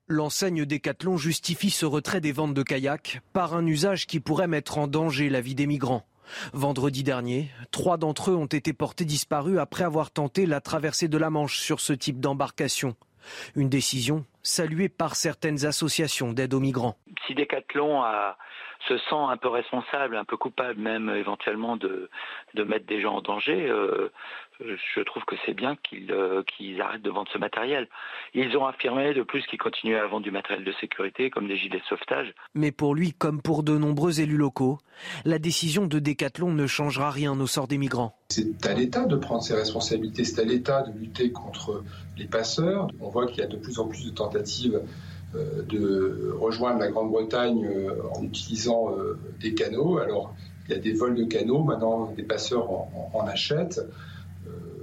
L'enseigne 0.08 0.66
Decathlon 0.66 1.16
justifie 1.16 1.72
ce 1.72 1.86
retrait 1.86 2.20
des 2.20 2.34
ventes 2.34 2.54
de 2.54 2.64
kayaks 2.64 3.22
par 3.32 3.54
un 3.54 3.66
usage 3.66 4.08
qui 4.08 4.20
pourrait 4.20 4.48
mettre 4.48 4.78
en 4.78 4.88
danger 4.88 5.30
la 5.30 5.40
vie 5.40 5.56
des 5.56 5.68
migrants. 5.68 6.06
Vendredi 6.52 7.02
dernier, 7.04 7.50
trois 7.72 7.96
d'entre 7.96 8.32
eux 8.32 8.36
ont 8.36 8.46
été 8.46 8.74
portés 8.74 9.06
disparus 9.06 9.58
après 9.58 9.86
avoir 9.86 10.12
tenté 10.12 10.46
la 10.46 10.60
traversée 10.60 11.08
de 11.08 11.18
la 11.18 11.30
Manche 11.30 11.60
sur 11.60 11.80
ce 11.80 11.94
type 11.94 12.20
d'embarcation. 12.20 12.96
Une 13.56 13.70
décision 13.70 14.26
saluée 14.44 14.90
par 14.90 15.16
certaines 15.16 15.66
associations 15.66 16.34
d'aide 16.34 16.54
aux 16.54 16.60
migrants. 16.60 16.98
Si 17.28 17.36
Decathlon 17.36 18.04
se 18.88 18.98
sent 18.98 19.16
un 19.16 19.38
peu 19.38 19.50
responsable, 19.50 20.16
un 20.16 20.26
peu 20.26 20.38
coupable 20.38 20.80
même 20.80 21.10
éventuellement 21.10 21.78
de, 21.78 22.10
mettre 22.56 22.86
des 22.86 23.02
gens 23.02 23.16
en 23.16 23.22
danger, 23.22 23.68
euh, 23.70 24.12
je 24.96 25.02
trouve 25.02 25.24
que 25.26 25.36
c'est 25.46 25.54
bien 25.54 25.78
euh, 26.10 26.44
qu'ils 26.44 26.82
arrêtent 26.82 27.02
de 27.02 27.10
vendre 27.10 27.30
ce 27.32 27.38
matériel. 27.38 27.88
Ils 28.34 28.56
ont 28.58 28.66
affirmé 28.66 29.14
de 29.14 29.24
plus 29.24 29.46
qu'ils 29.48 29.60
continuaient 29.60 30.00
à 30.00 30.08
vendre 30.08 30.24
du 30.24 30.32
matériel 30.32 30.64
de 30.64 30.72
sécurité 30.80 31.30
comme 31.30 31.48
des 31.48 31.58
gilets 31.58 31.80
de 31.80 31.86
sauvetage. 31.86 32.34
Mais 32.54 32.72
pour 32.72 32.96
lui, 32.96 33.14
comme 33.14 33.42
pour 33.42 33.64
de 33.64 33.78
nombreux 33.78 34.22
élus 34.22 34.38
locaux, 34.38 34.78
la 35.26 35.40
décision 35.40 35.88
de 35.88 36.00
Decathlon 36.00 36.52
ne 36.52 36.68
changera 36.68 37.12
rien 37.12 37.40
au 37.40 37.48
sort 37.48 37.68
des 37.68 37.78
migrants. 37.78 38.16
C'est 38.30 38.66
à 38.66 38.74
l'État 38.74 39.06
de 39.06 39.16
prendre 39.16 39.44
ses 39.44 39.56
responsabilités, 39.56 40.24
c'est 40.24 40.42
à 40.42 40.46
l'État 40.46 40.84
de 40.84 40.98
lutter 40.98 41.32
contre 41.32 41.84
les 42.18 42.26
passeurs. 42.26 42.88
On 43.00 43.10
voit 43.10 43.28
qu'il 43.28 43.40
y 43.40 43.44
a 43.44 43.48
de 43.48 43.58
plus 43.58 43.80
en 43.80 43.88
plus 43.88 44.06
de 44.06 44.12
tentatives 44.12 44.82
euh, 45.36 45.64
de 45.64 46.36
rejoindre 46.40 46.80
la 46.80 46.90
Grande-Bretagne 46.90 47.66
euh, 47.66 47.96
en 48.16 48.24
utilisant 48.24 48.92
des 49.40 49.54
canaux. 49.54 49.98
Alors, 49.98 50.34
il 50.68 50.76
y 50.76 50.78
a 50.78 50.80
des 50.80 50.94
vols 50.94 51.16
de 51.16 51.26
canaux, 51.26 51.64
maintenant 51.64 52.14
des 52.16 52.24
passeurs 52.24 52.70
en 52.72 53.26
achètent 53.28 53.82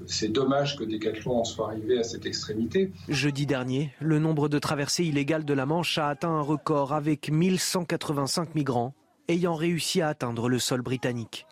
c'est 0.08 0.28
dommage 0.28 0.76
que 0.76 0.84
Decathlon 0.84 1.40
en 1.40 1.44
soit 1.44 1.68
arrivé 1.68 1.98
à 1.98 2.02
cette 2.02 2.26
extrémité. 2.26 2.90
Jeudi 3.08 3.46
dernier, 3.46 3.92
le 4.00 4.18
nombre 4.18 4.48
de 4.48 4.58
traversées 4.58 5.04
illégales 5.04 5.44
de 5.44 5.54
la 5.54 5.66
Manche 5.66 5.98
a 5.98 6.08
atteint 6.08 6.30
un 6.30 6.40
record 6.40 6.92
avec 6.92 7.30
1185 7.30 8.54
migrants 8.54 8.94
ayant 9.28 9.54
réussi 9.54 10.00
à 10.00 10.08
atteindre 10.08 10.48
le 10.48 10.58
sol 10.58 10.80
britannique. 10.80 11.46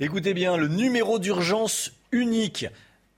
Écoutez 0.00 0.32
bien, 0.32 0.56
le 0.56 0.68
numéro 0.68 1.18
d'urgence 1.18 1.92
unique 2.12 2.66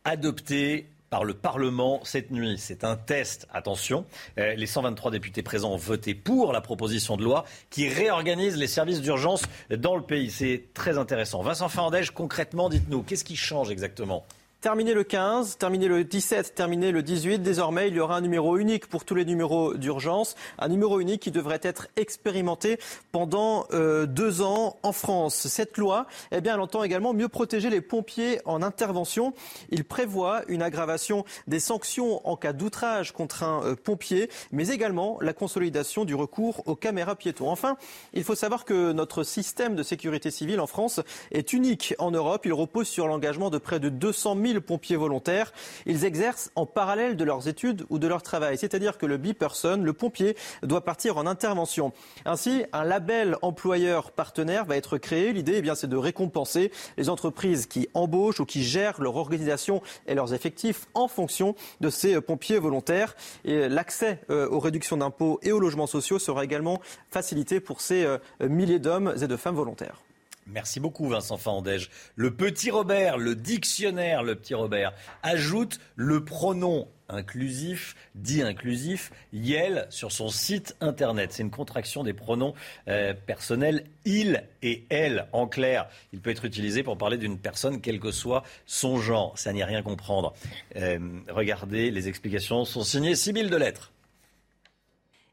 adopté 0.04 0.86
par 1.10 1.24
le 1.24 1.34
Parlement 1.34 2.00
cette 2.04 2.30
nuit. 2.30 2.56
C'est 2.58 2.84
un 2.84 2.96
test. 2.96 3.46
Attention, 3.52 4.06
euh, 4.38 4.54
les 4.54 4.66
123 4.66 5.10
députés 5.10 5.42
présents 5.42 5.72
ont 5.72 5.76
voté 5.76 6.14
pour 6.14 6.52
la 6.52 6.60
proposition 6.60 7.16
de 7.16 7.24
loi 7.24 7.44
qui 7.68 7.88
réorganise 7.88 8.56
les 8.56 8.68
services 8.68 9.00
d'urgence 9.02 9.42
dans 9.76 9.96
le 9.96 10.02
pays. 10.02 10.30
C'est 10.30 10.68
très 10.72 10.96
intéressant. 10.96 11.42
Vincent 11.42 11.68
Fandège, 11.68 12.12
concrètement, 12.12 12.68
dites-nous, 12.68 13.02
qu'est-ce 13.02 13.24
qui 13.24 13.36
change 13.36 13.70
exactement? 13.70 14.24
Terminé 14.60 14.92
le 14.92 15.04
15, 15.04 15.56
terminé 15.56 15.88
le 15.88 16.04
17, 16.04 16.54
terminé 16.54 16.92
le 16.92 17.02
18, 17.02 17.38
désormais 17.38 17.88
il 17.88 17.94
y 17.94 18.00
aura 18.00 18.16
un 18.16 18.20
numéro 18.20 18.58
unique 18.58 18.88
pour 18.88 19.06
tous 19.06 19.14
les 19.14 19.24
numéros 19.24 19.72
d'urgence, 19.72 20.36
un 20.58 20.68
numéro 20.68 21.00
unique 21.00 21.22
qui 21.22 21.30
devrait 21.30 21.60
être 21.62 21.88
expérimenté 21.96 22.78
pendant 23.10 23.64
euh, 23.72 24.04
deux 24.04 24.42
ans 24.42 24.76
en 24.82 24.92
France. 24.92 25.48
Cette 25.48 25.78
loi, 25.78 26.06
eh 26.30 26.42
bien, 26.42 26.56
elle 26.56 26.60
entend 26.60 26.84
également 26.84 27.14
mieux 27.14 27.28
protéger 27.28 27.70
les 27.70 27.80
pompiers 27.80 28.42
en 28.44 28.60
intervention. 28.60 29.32
Il 29.70 29.82
prévoit 29.82 30.42
une 30.46 30.60
aggravation 30.60 31.24
des 31.46 31.58
sanctions 31.58 32.20
en 32.28 32.36
cas 32.36 32.52
d'outrage 32.52 33.12
contre 33.12 33.44
un 33.44 33.64
euh, 33.64 33.76
pompier, 33.76 34.28
mais 34.52 34.68
également 34.68 35.16
la 35.22 35.32
consolidation 35.32 36.04
du 36.04 36.14
recours 36.14 36.68
aux 36.68 36.76
caméras 36.76 37.16
piétons. 37.16 37.48
Enfin, 37.48 37.78
il 38.12 38.24
faut 38.24 38.34
savoir 38.34 38.66
que 38.66 38.92
notre 38.92 39.22
système 39.22 39.74
de 39.74 39.82
sécurité 39.82 40.30
civile 40.30 40.60
en 40.60 40.66
France 40.66 41.00
est 41.30 41.54
unique 41.54 41.94
en 41.98 42.10
Europe. 42.10 42.44
Il 42.44 42.52
repose 42.52 42.88
sur 42.88 43.06
l'engagement 43.06 43.48
de 43.48 43.56
près 43.56 43.80
de 43.80 43.88
200 43.88 44.36
000 44.36 44.49
pompiers 44.58 44.96
volontaires. 44.96 45.52
Ils 45.86 46.04
exercent 46.04 46.50
en 46.56 46.66
parallèle 46.66 47.16
de 47.16 47.24
leurs 47.24 47.46
études 47.46 47.84
ou 47.90 47.98
de 47.98 48.08
leur 48.08 48.22
travail. 48.22 48.58
C'est-à-dire 48.58 48.98
que 48.98 49.06
le 49.06 49.16
bi-person, 49.16 49.76
le 49.76 49.92
pompier, 49.92 50.36
doit 50.62 50.84
partir 50.84 51.16
en 51.18 51.26
intervention. 51.26 51.92
Ainsi, 52.24 52.64
un 52.72 52.84
label 52.84 53.36
employeur 53.42 54.10
partenaire 54.10 54.64
va 54.64 54.76
être 54.76 54.98
créé. 54.98 55.32
L'idée, 55.32 55.54
eh 55.56 55.62
bien, 55.62 55.74
c'est 55.74 55.86
de 55.86 55.96
récompenser 55.96 56.72
les 56.96 57.08
entreprises 57.08 57.66
qui 57.66 57.88
embauchent 57.94 58.40
ou 58.40 58.46
qui 58.46 58.64
gèrent 58.64 59.00
leur 59.00 59.16
organisation 59.16 59.82
et 60.06 60.14
leurs 60.14 60.34
effectifs 60.34 60.86
en 60.94 61.06
fonction 61.06 61.54
de 61.80 61.90
ces 61.90 62.20
pompiers 62.20 62.58
volontaires. 62.58 63.14
Et 63.44 63.68
l'accès 63.68 64.20
euh, 64.30 64.48
aux 64.48 64.58
réductions 64.58 64.96
d'impôts 64.96 65.38
et 65.42 65.52
aux 65.52 65.60
logements 65.60 65.86
sociaux 65.86 66.18
sera 66.18 66.44
également 66.44 66.80
facilité 67.10 67.60
pour 67.60 67.80
ces 67.80 68.04
euh, 68.04 68.18
milliers 68.40 68.78
d'hommes 68.78 69.14
et 69.20 69.26
de 69.26 69.36
femmes 69.36 69.56
volontaires. 69.56 70.02
Merci 70.46 70.80
beaucoup 70.80 71.08
Vincent 71.08 71.36
Fandège. 71.36 71.90
Le 72.16 72.32
petit 72.34 72.70
Robert, 72.70 73.18
le 73.18 73.34
dictionnaire 73.34 74.22
le 74.22 74.34
petit 74.34 74.54
Robert, 74.54 74.92
ajoute 75.22 75.78
le 75.96 76.24
pronom 76.24 76.88
inclusif, 77.08 77.96
dit 78.14 78.42
inclusif, 78.42 79.12
Yel 79.32 79.86
sur 79.90 80.12
son 80.12 80.28
site 80.28 80.76
internet. 80.80 81.32
C'est 81.32 81.42
une 81.42 81.50
contraction 81.50 82.04
des 82.04 82.12
pronoms 82.12 82.54
euh, 82.88 83.14
personnels 83.14 83.84
il 84.04 84.44
et 84.62 84.84
elle. 84.88 85.26
En 85.32 85.46
clair, 85.46 85.88
il 86.12 86.20
peut 86.20 86.30
être 86.30 86.44
utilisé 86.44 86.82
pour 86.82 86.96
parler 86.96 87.18
d'une 87.18 87.38
personne 87.38 87.80
quel 87.80 88.00
que 88.00 88.12
soit 88.12 88.44
son 88.66 88.98
genre. 88.98 89.38
Ça 89.38 89.52
n'y 89.52 89.62
a 89.62 89.66
rien 89.66 89.82
comprendre. 89.82 90.34
Euh, 90.76 90.98
regardez, 91.28 91.90
les 91.90 92.08
explications 92.08 92.64
sont 92.64 92.82
signées 92.82 93.14
Sibylle 93.14 93.50
de 93.50 93.56
Lettres. 93.56 93.92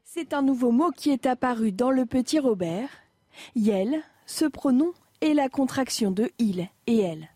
C'est 0.04 0.32
un 0.32 0.42
nouveau 0.42 0.72
mot 0.72 0.90
qui 0.90 1.10
est 1.10 1.26
apparu 1.26 1.70
dans 1.70 1.90
le 1.90 2.04
petit 2.04 2.40
Robert. 2.40 2.88
Yel, 3.54 4.02
ce 4.28 4.44
pronom 4.44 4.92
est 5.22 5.32
la 5.32 5.48
contraction 5.48 6.10
de 6.10 6.30
il 6.38 6.68
et 6.86 6.98
elle. 6.98 7.28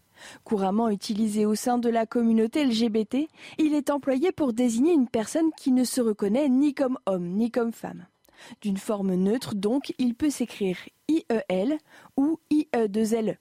Couramment 0.44 0.90
utilisé 0.90 1.46
au 1.46 1.54
sein 1.54 1.78
de 1.78 1.88
la 1.88 2.06
communauté 2.06 2.64
LGBT, 2.64 3.28
il 3.58 3.74
est 3.74 3.90
employé 3.90 4.30
pour 4.30 4.52
désigner 4.52 4.92
une 4.92 5.08
personne 5.08 5.50
qui 5.56 5.72
ne 5.72 5.84
se 5.84 6.00
reconnaît 6.00 6.48
ni 6.50 6.74
comme 6.74 6.98
homme 7.06 7.28
ni 7.28 7.50
comme 7.50 7.72
femme. 7.72 8.06
D'une 8.60 8.76
forme 8.76 9.14
neutre, 9.14 9.54
donc, 9.54 9.94
il 9.98 10.14
peut 10.14 10.30
s'écrire 10.30 10.76
IEL 11.08 11.78
ou 12.16 12.38
IE2LE. 12.52 13.36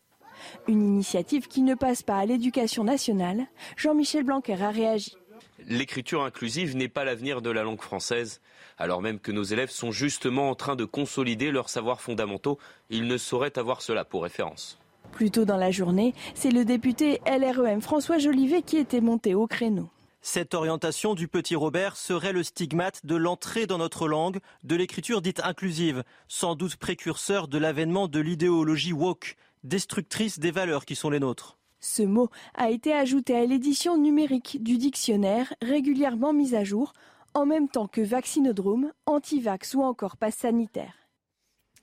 Une 0.67 0.81
initiative 0.81 1.47
qui 1.47 1.61
ne 1.61 1.75
passe 1.75 2.03
pas 2.03 2.17
à 2.17 2.25
l'éducation 2.25 2.83
nationale. 2.83 3.47
Jean-Michel 3.75 4.23
Blanquer 4.23 4.63
a 4.63 4.71
réagi. 4.71 5.17
L'écriture 5.67 6.23
inclusive 6.23 6.75
n'est 6.75 6.87
pas 6.87 7.03
l'avenir 7.03 7.41
de 7.41 7.51
la 7.51 7.63
langue 7.63 7.81
française. 7.81 8.39
Alors 8.81 9.03
même 9.03 9.19
que 9.19 9.31
nos 9.31 9.43
élèves 9.43 9.69
sont 9.69 9.91
justement 9.91 10.49
en 10.49 10.55
train 10.55 10.75
de 10.75 10.85
consolider 10.85 11.51
leurs 11.51 11.69
savoirs 11.69 12.01
fondamentaux, 12.01 12.57
ils 12.89 13.05
ne 13.05 13.15
sauraient 13.15 13.59
avoir 13.59 13.83
cela 13.83 14.05
pour 14.05 14.23
référence. 14.23 14.79
Plus 15.11 15.29
tôt 15.29 15.45
dans 15.45 15.57
la 15.57 15.69
journée, 15.69 16.15
c'est 16.33 16.49
le 16.49 16.65
député 16.65 17.21
LREM 17.27 17.81
François 17.81 18.17
Jolivet 18.17 18.63
qui 18.63 18.77
était 18.77 18.99
monté 18.99 19.35
au 19.35 19.45
créneau. 19.45 19.87
Cette 20.23 20.55
orientation 20.55 21.13
du 21.13 21.27
petit 21.27 21.55
Robert 21.55 21.95
serait 21.95 22.33
le 22.33 22.41
stigmate 22.41 23.05
de 23.05 23.15
l'entrée 23.15 23.67
dans 23.67 23.77
notre 23.77 24.07
langue 24.07 24.39
de 24.63 24.75
l'écriture 24.75 25.21
dite 25.21 25.41
inclusive, 25.43 26.03
sans 26.27 26.55
doute 26.55 26.77
précurseur 26.77 27.47
de 27.47 27.59
l'avènement 27.59 28.07
de 28.07 28.19
l'idéologie 28.19 28.93
woke, 28.93 29.35
destructrice 29.63 30.39
des 30.39 30.49
valeurs 30.49 30.85
qui 30.85 30.95
sont 30.95 31.11
les 31.11 31.19
nôtres. 31.19 31.59
Ce 31.81 32.01
mot 32.01 32.31
a 32.55 32.71
été 32.71 32.93
ajouté 32.93 33.35
à 33.35 33.45
l'édition 33.45 33.95
numérique 33.99 34.63
du 34.63 34.79
dictionnaire, 34.79 35.53
régulièrement 35.61 36.33
mise 36.33 36.55
à 36.55 36.63
jour, 36.63 36.93
en 37.33 37.45
même 37.45 37.69
temps 37.69 37.87
que 37.87 38.01
vaccinodrome, 38.01 38.91
antivax 39.05 39.73
ou 39.75 39.83
encore 39.83 40.17
passe 40.17 40.35
sanitaire. 40.35 40.93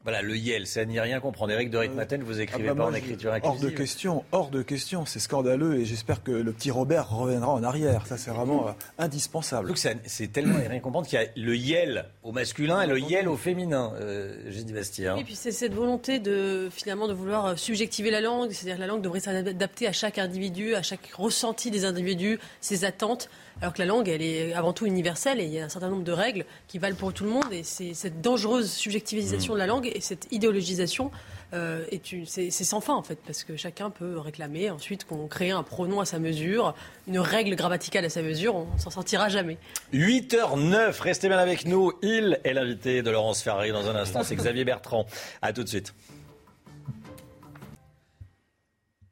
Voilà, 0.05 0.23
le 0.23 0.37
YEL, 0.37 0.69
ça 0.69 0.85
n'y 0.85 1.01
rien 1.01 1.19
comprendre. 1.19 1.51
Eric 1.53 1.71
de 1.71 1.77
Ritmaten, 1.77 2.23
vous 2.23 2.41
écrivez 2.41 2.69
Ah 2.69 2.75
bah 2.75 2.85
pas 2.85 2.91
en 2.91 2.95
écriture 2.95 3.33
Hors 3.43 3.55
de 3.55 3.57
inclusive. 3.67 3.77
question, 3.77 4.25
hors 4.31 4.49
de 4.49 4.63
question. 4.63 5.05
C'est 5.05 5.19
scandaleux 5.19 5.81
et 5.81 5.85
j'espère 5.85 6.23
que 6.23 6.31
le 6.31 6.53
petit 6.53 6.71
Robert 6.71 7.11
reviendra 7.11 7.51
en 7.53 7.65
arrière. 7.65 8.07
Ça, 8.07 8.17
c'est 8.17 8.31
vraiment 8.31 8.69
euh, 8.69 8.73
indispensable. 8.99 9.75
C'est 10.07 10.33
tellement 10.33 10.57
rien 10.57 10.79
comprendre 10.79 11.09
qu'il 11.09 11.19
y 11.19 11.23
a 11.23 11.27
le 11.35 11.57
YEL 11.57 12.05
au 12.23 12.31
masculin 12.31 12.81
et 12.81 12.87
le 12.87 13.01
YEL 13.01 13.29
au 13.29 13.37
féminin. 13.37 13.93
Euh, 14.01 14.41
J'ai 14.47 14.63
dit 14.63 14.73
Bastien. 14.73 15.17
Et 15.17 15.25
puis 15.25 15.35
c'est 15.35 15.51
cette 15.53 15.75
volonté 15.75 16.21
de 16.21 16.69
finalement 16.71 17.09
de 17.09 17.13
vouloir 17.13 17.47
euh, 17.47 17.57
subjectiver 17.57 18.13
la 18.13 18.21
langue, 18.21 18.53
c'est-à-dire 18.53 18.77
que 18.77 18.81
la 18.83 18.87
langue 18.87 19.03
devrait 19.03 19.21
s'adapter 19.21 19.89
à 19.89 19.93
chaque 19.93 20.19
individu, 20.19 20.77
à 20.77 20.83
chaque 20.83 21.11
ressenti 21.13 21.73
des 21.73 21.85
individus, 21.85 22.39
ses 22.61 22.85
attentes, 22.85 23.29
alors 23.61 23.73
que 23.73 23.79
la 23.81 23.87
langue 23.87 24.09
elle 24.09 24.23
est 24.23 24.53
avant 24.55 24.73
tout 24.73 24.87
universelle 24.87 25.41
et 25.41 25.45
il 25.45 25.53
y 25.53 25.59
a 25.61 25.65
un 25.65 25.69
certain 25.69 25.89
nombre 25.89 26.05
de 26.05 26.13
règles 26.13 26.45
qui 26.69 26.79
valent 26.79 26.97
pour 26.97 27.13
tout 27.13 27.25
le 27.25 27.31
monde 27.31 27.53
et 27.53 27.63
c'est 27.63 27.95
cette 27.95 28.21
dangereuse 28.21 28.71
subjectivisation 28.71 29.53
Mm. 29.53 29.55
de 29.55 29.59
la 29.59 29.67
langue 29.67 29.91
et 29.95 30.01
cette 30.01 30.27
idéologisation 30.31 31.11
euh, 31.55 31.85
c'est 32.27 32.51
sans 32.51 32.81
fin 32.81 32.95
en 32.95 33.03
fait 33.03 33.19
parce 33.27 33.43
que 33.43 33.57
chacun 33.57 33.89
peut 33.89 34.19
réclamer 34.19 34.71
ensuite 34.71 35.07
qu'on 35.07 35.27
crée 35.29 35.51
un 35.51 35.63
pronom 35.63 36.01
à 36.01 36.05
sa 36.05 36.19
mesure, 36.19 36.75
une 37.07 37.19
règle 37.19 37.57
grammaticale 37.57 38.05
à 38.05 38.11
sa 38.11 38.21
mesure, 38.21 38.55
on 38.55 38.67
s'en 38.77 38.91
sortira 38.91 39.31
jamais. 39.31 39.57
8h09, 39.95 41.01
restez 41.01 41.29
bien 41.29 41.39
avec 41.39 41.65
nous. 41.65 41.93
Il 42.03 42.39
est 42.45 42.53
l'invité 42.53 43.03
de 43.03 43.11
Laurence 43.11 43.43
Ferrari 43.43 43.73
dans 43.73 43.89
un 43.89 43.97
instant, 43.97 44.23
c'est 44.25 44.37
Xavier 44.37 44.65
Bertrand. 44.65 45.07
À 45.41 45.55
tout 45.55 45.65
de 45.65 45.69
suite. 45.69 45.95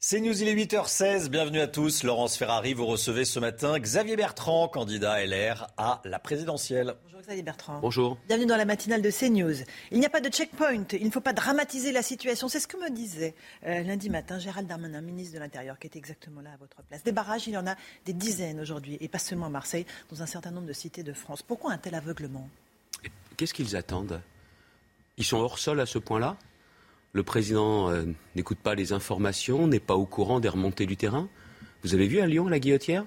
C'est 0.09 0.21
News, 0.21 0.41
il 0.41 0.47
est 0.47 0.55
8h16, 0.55 1.31
bienvenue 1.31 1.59
à 1.59 1.67
tous. 1.67 2.05
Laurence 2.05 2.37
Ferrari, 2.37 2.75
vous 2.75 2.87
recevez 2.87 3.25
ce 3.25 3.41
matin 3.41 3.77
Xavier 3.77 4.15
Bertrand, 4.15 4.69
candidat 4.69 5.27
LR 5.27 5.67
à 5.77 6.01
la 6.05 6.21
présidentielle. 6.21 6.95
Bonjour 7.03 7.21
Xavier 7.23 7.43
Bertrand. 7.43 7.81
Bonjour. 7.81 8.17
Bienvenue 8.29 8.47
dans 8.47 8.57
la 8.57 8.67
matinale 8.67 9.03
de 9.03 9.11
CNews. 9.11 9.65
Il 9.91 9.99
n'y 9.99 10.07
a 10.07 10.09
pas 10.09 10.21
de 10.21 10.29
checkpoint, 10.29 10.85
il 10.93 11.05
ne 11.05 11.11
faut 11.11 11.21
pas 11.21 11.33
dramatiser 11.33 11.91
la 11.91 12.03
situation. 12.03 12.47
C'est 12.47 12.61
ce 12.61 12.69
que 12.69 12.77
me 12.77 12.89
disait 12.89 13.35
euh, 13.67 13.83
lundi 13.83 14.09
matin 14.09 14.39
Gérald 14.39 14.69
Darmanin, 14.69 15.01
ministre 15.01 15.35
de 15.35 15.41
l'Intérieur, 15.41 15.77
qui 15.77 15.89
était 15.89 15.99
exactement 15.99 16.41
là 16.41 16.51
à 16.55 16.57
votre 16.57 16.81
place. 16.85 17.03
Des 17.03 17.11
barrages, 17.11 17.49
il 17.49 17.55
y 17.55 17.57
en 17.57 17.67
a 17.67 17.75
des 18.05 18.13
dizaines 18.13 18.61
aujourd'hui, 18.61 18.99
et 19.01 19.09
pas 19.09 19.19
seulement 19.19 19.47
à 19.47 19.51
Marseille, 19.51 19.87
dans 20.09 20.23
un 20.23 20.27
certain 20.27 20.53
nombre 20.53 20.69
de 20.69 20.73
cités 20.73 21.03
de 21.03 21.15
France. 21.15 21.43
Pourquoi 21.43 21.73
un 21.73 21.79
tel 21.79 21.97
aveuglement? 21.97 22.49
Qu'est-ce 23.37 23.53
qu'ils 23.53 23.75
attendent? 23.75 24.21
Ils 25.17 25.25
sont 25.25 25.39
hors 25.39 25.59
sol 25.59 25.81
à 25.81 25.87
ce 25.87 25.99
point-là? 25.99 26.37
Le 27.17 27.23
président 27.23 27.89
euh, 27.89 28.05
n'écoute 28.35 28.59
pas 28.59 28.75
les 28.75 28.93
informations, 28.93 29.67
n'est 29.67 29.81
pas 29.81 29.95
au 29.95 30.05
courant 30.05 30.39
des 30.39 30.51
remontées 30.51 30.85
du 30.85 30.99
terrain. 30.99 31.31
Vous 31.83 31.95
avez 31.95 32.07
vu 32.07 32.21
à 32.21 32.27
Lyon 32.27 32.47
la 32.47 32.59
guillotière? 32.59 33.05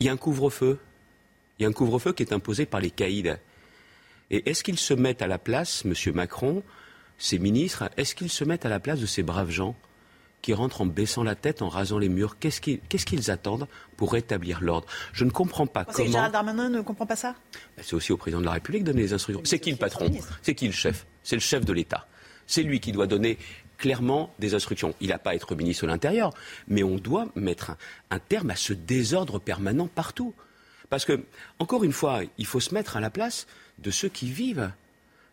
Il 0.00 0.06
y 0.06 0.08
a 0.08 0.12
un 0.12 0.16
couvre-feu. 0.16 0.78
Il 1.58 1.64
y 1.64 1.66
a 1.66 1.68
un 1.68 1.72
couvre-feu 1.72 2.14
qui 2.14 2.22
est 2.22 2.32
imposé 2.32 2.64
par 2.64 2.80
les 2.80 2.90
caïds. 2.90 3.36
Et 4.30 4.48
est-ce 4.48 4.64
qu'ils 4.64 4.78
se 4.78 4.94
mettent 4.94 5.20
à 5.20 5.26
la 5.26 5.38
place, 5.38 5.84
M. 5.84 5.92
Macron, 6.14 6.62
ses 7.18 7.38
ministres, 7.38 7.90
est-ce 7.98 8.14
qu'ils 8.14 8.30
se 8.30 8.44
mettent 8.44 8.64
à 8.64 8.70
la 8.70 8.80
place 8.80 8.98
de 8.98 9.04
ces 9.04 9.22
braves 9.22 9.50
gens 9.50 9.76
qui 10.40 10.54
rentrent 10.54 10.80
en 10.80 10.86
baissant 10.86 11.22
la 11.22 11.34
tête, 11.34 11.60
en 11.60 11.68
rasant 11.68 11.98
les 11.98 12.08
murs? 12.08 12.38
Qu'est-ce 12.38 12.60
qu'ils 12.62 13.30
attendent 13.30 13.68
pour 13.98 14.14
rétablir 14.14 14.62
l'ordre? 14.62 14.86
Je 15.12 15.26
ne 15.26 15.30
comprends 15.30 15.66
pas 15.66 15.84
que 15.84 15.92
comment... 15.92 16.10
Gérald 16.10 16.32
Darmanin 16.32 16.70
ne 16.70 16.80
comprend 16.80 17.04
pas 17.04 17.16
ça? 17.16 17.34
Ben, 17.76 17.82
C'est 17.86 17.94
aussi 17.94 18.12
au 18.12 18.16
président 18.16 18.40
de 18.40 18.46
la 18.46 18.52
République 18.52 18.84
de 18.84 18.92
donner 18.92 19.02
les 19.02 19.12
instructions. 19.12 19.42
C'est 19.44 19.58
qui 19.58 19.70
le 19.70 19.76
patron? 19.76 20.10
C'est 20.40 20.54
qui 20.54 20.66
le 20.66 20.72
chef? 20.72 21.04
C'est 21.22 21.36
le 21.36 21.42
chef 21.42 21.62
de 21.62 21.74
l'État. 21.74 22.06
C'est 22.46 22.62
lui 22.62 22.80
qui 22.80 22.92
doit 22.92 23.06
donner 23.06 23.38
clairement 23.78 24.32
des 24.38 24.54
instructions. 24.54 24.94
Il 25.00 25.08
n'a 25.08 25.18
pas 25.18 25.30
à 25.30 25.34
être 25.34 25.54
ministre 25.54 25.84
de 25.84 25.90
l'Intérieur, 25.90 26.32
mais 26.68 26.82
on 26.82 26.96
doit 26.96 27.28
mettre 27.34 27.72
un, 28.10 28.18
terme 28.18 28.50
à 28.50 28.56
ce 28.56 28.72
désordre 28.72 29.38
permanent 29.38 29.86
partout. 29.86 30.34
Parce 30.88 31.04
que, 31.04 31.24
encore 31.58 31.84
une 31.84 31.92
fois, 31.92 32.22
il 32.38 32.46
faut 32.46 32.60
se 32.60 32.72
mettre 32.74 32.96
à 32.96 33.00
la 33.00 33.10
place 33.10 33.46
de 33.78 33.90
ceux 33.90 34.08
qui 34.08 34.30
vivent 34.30 34.70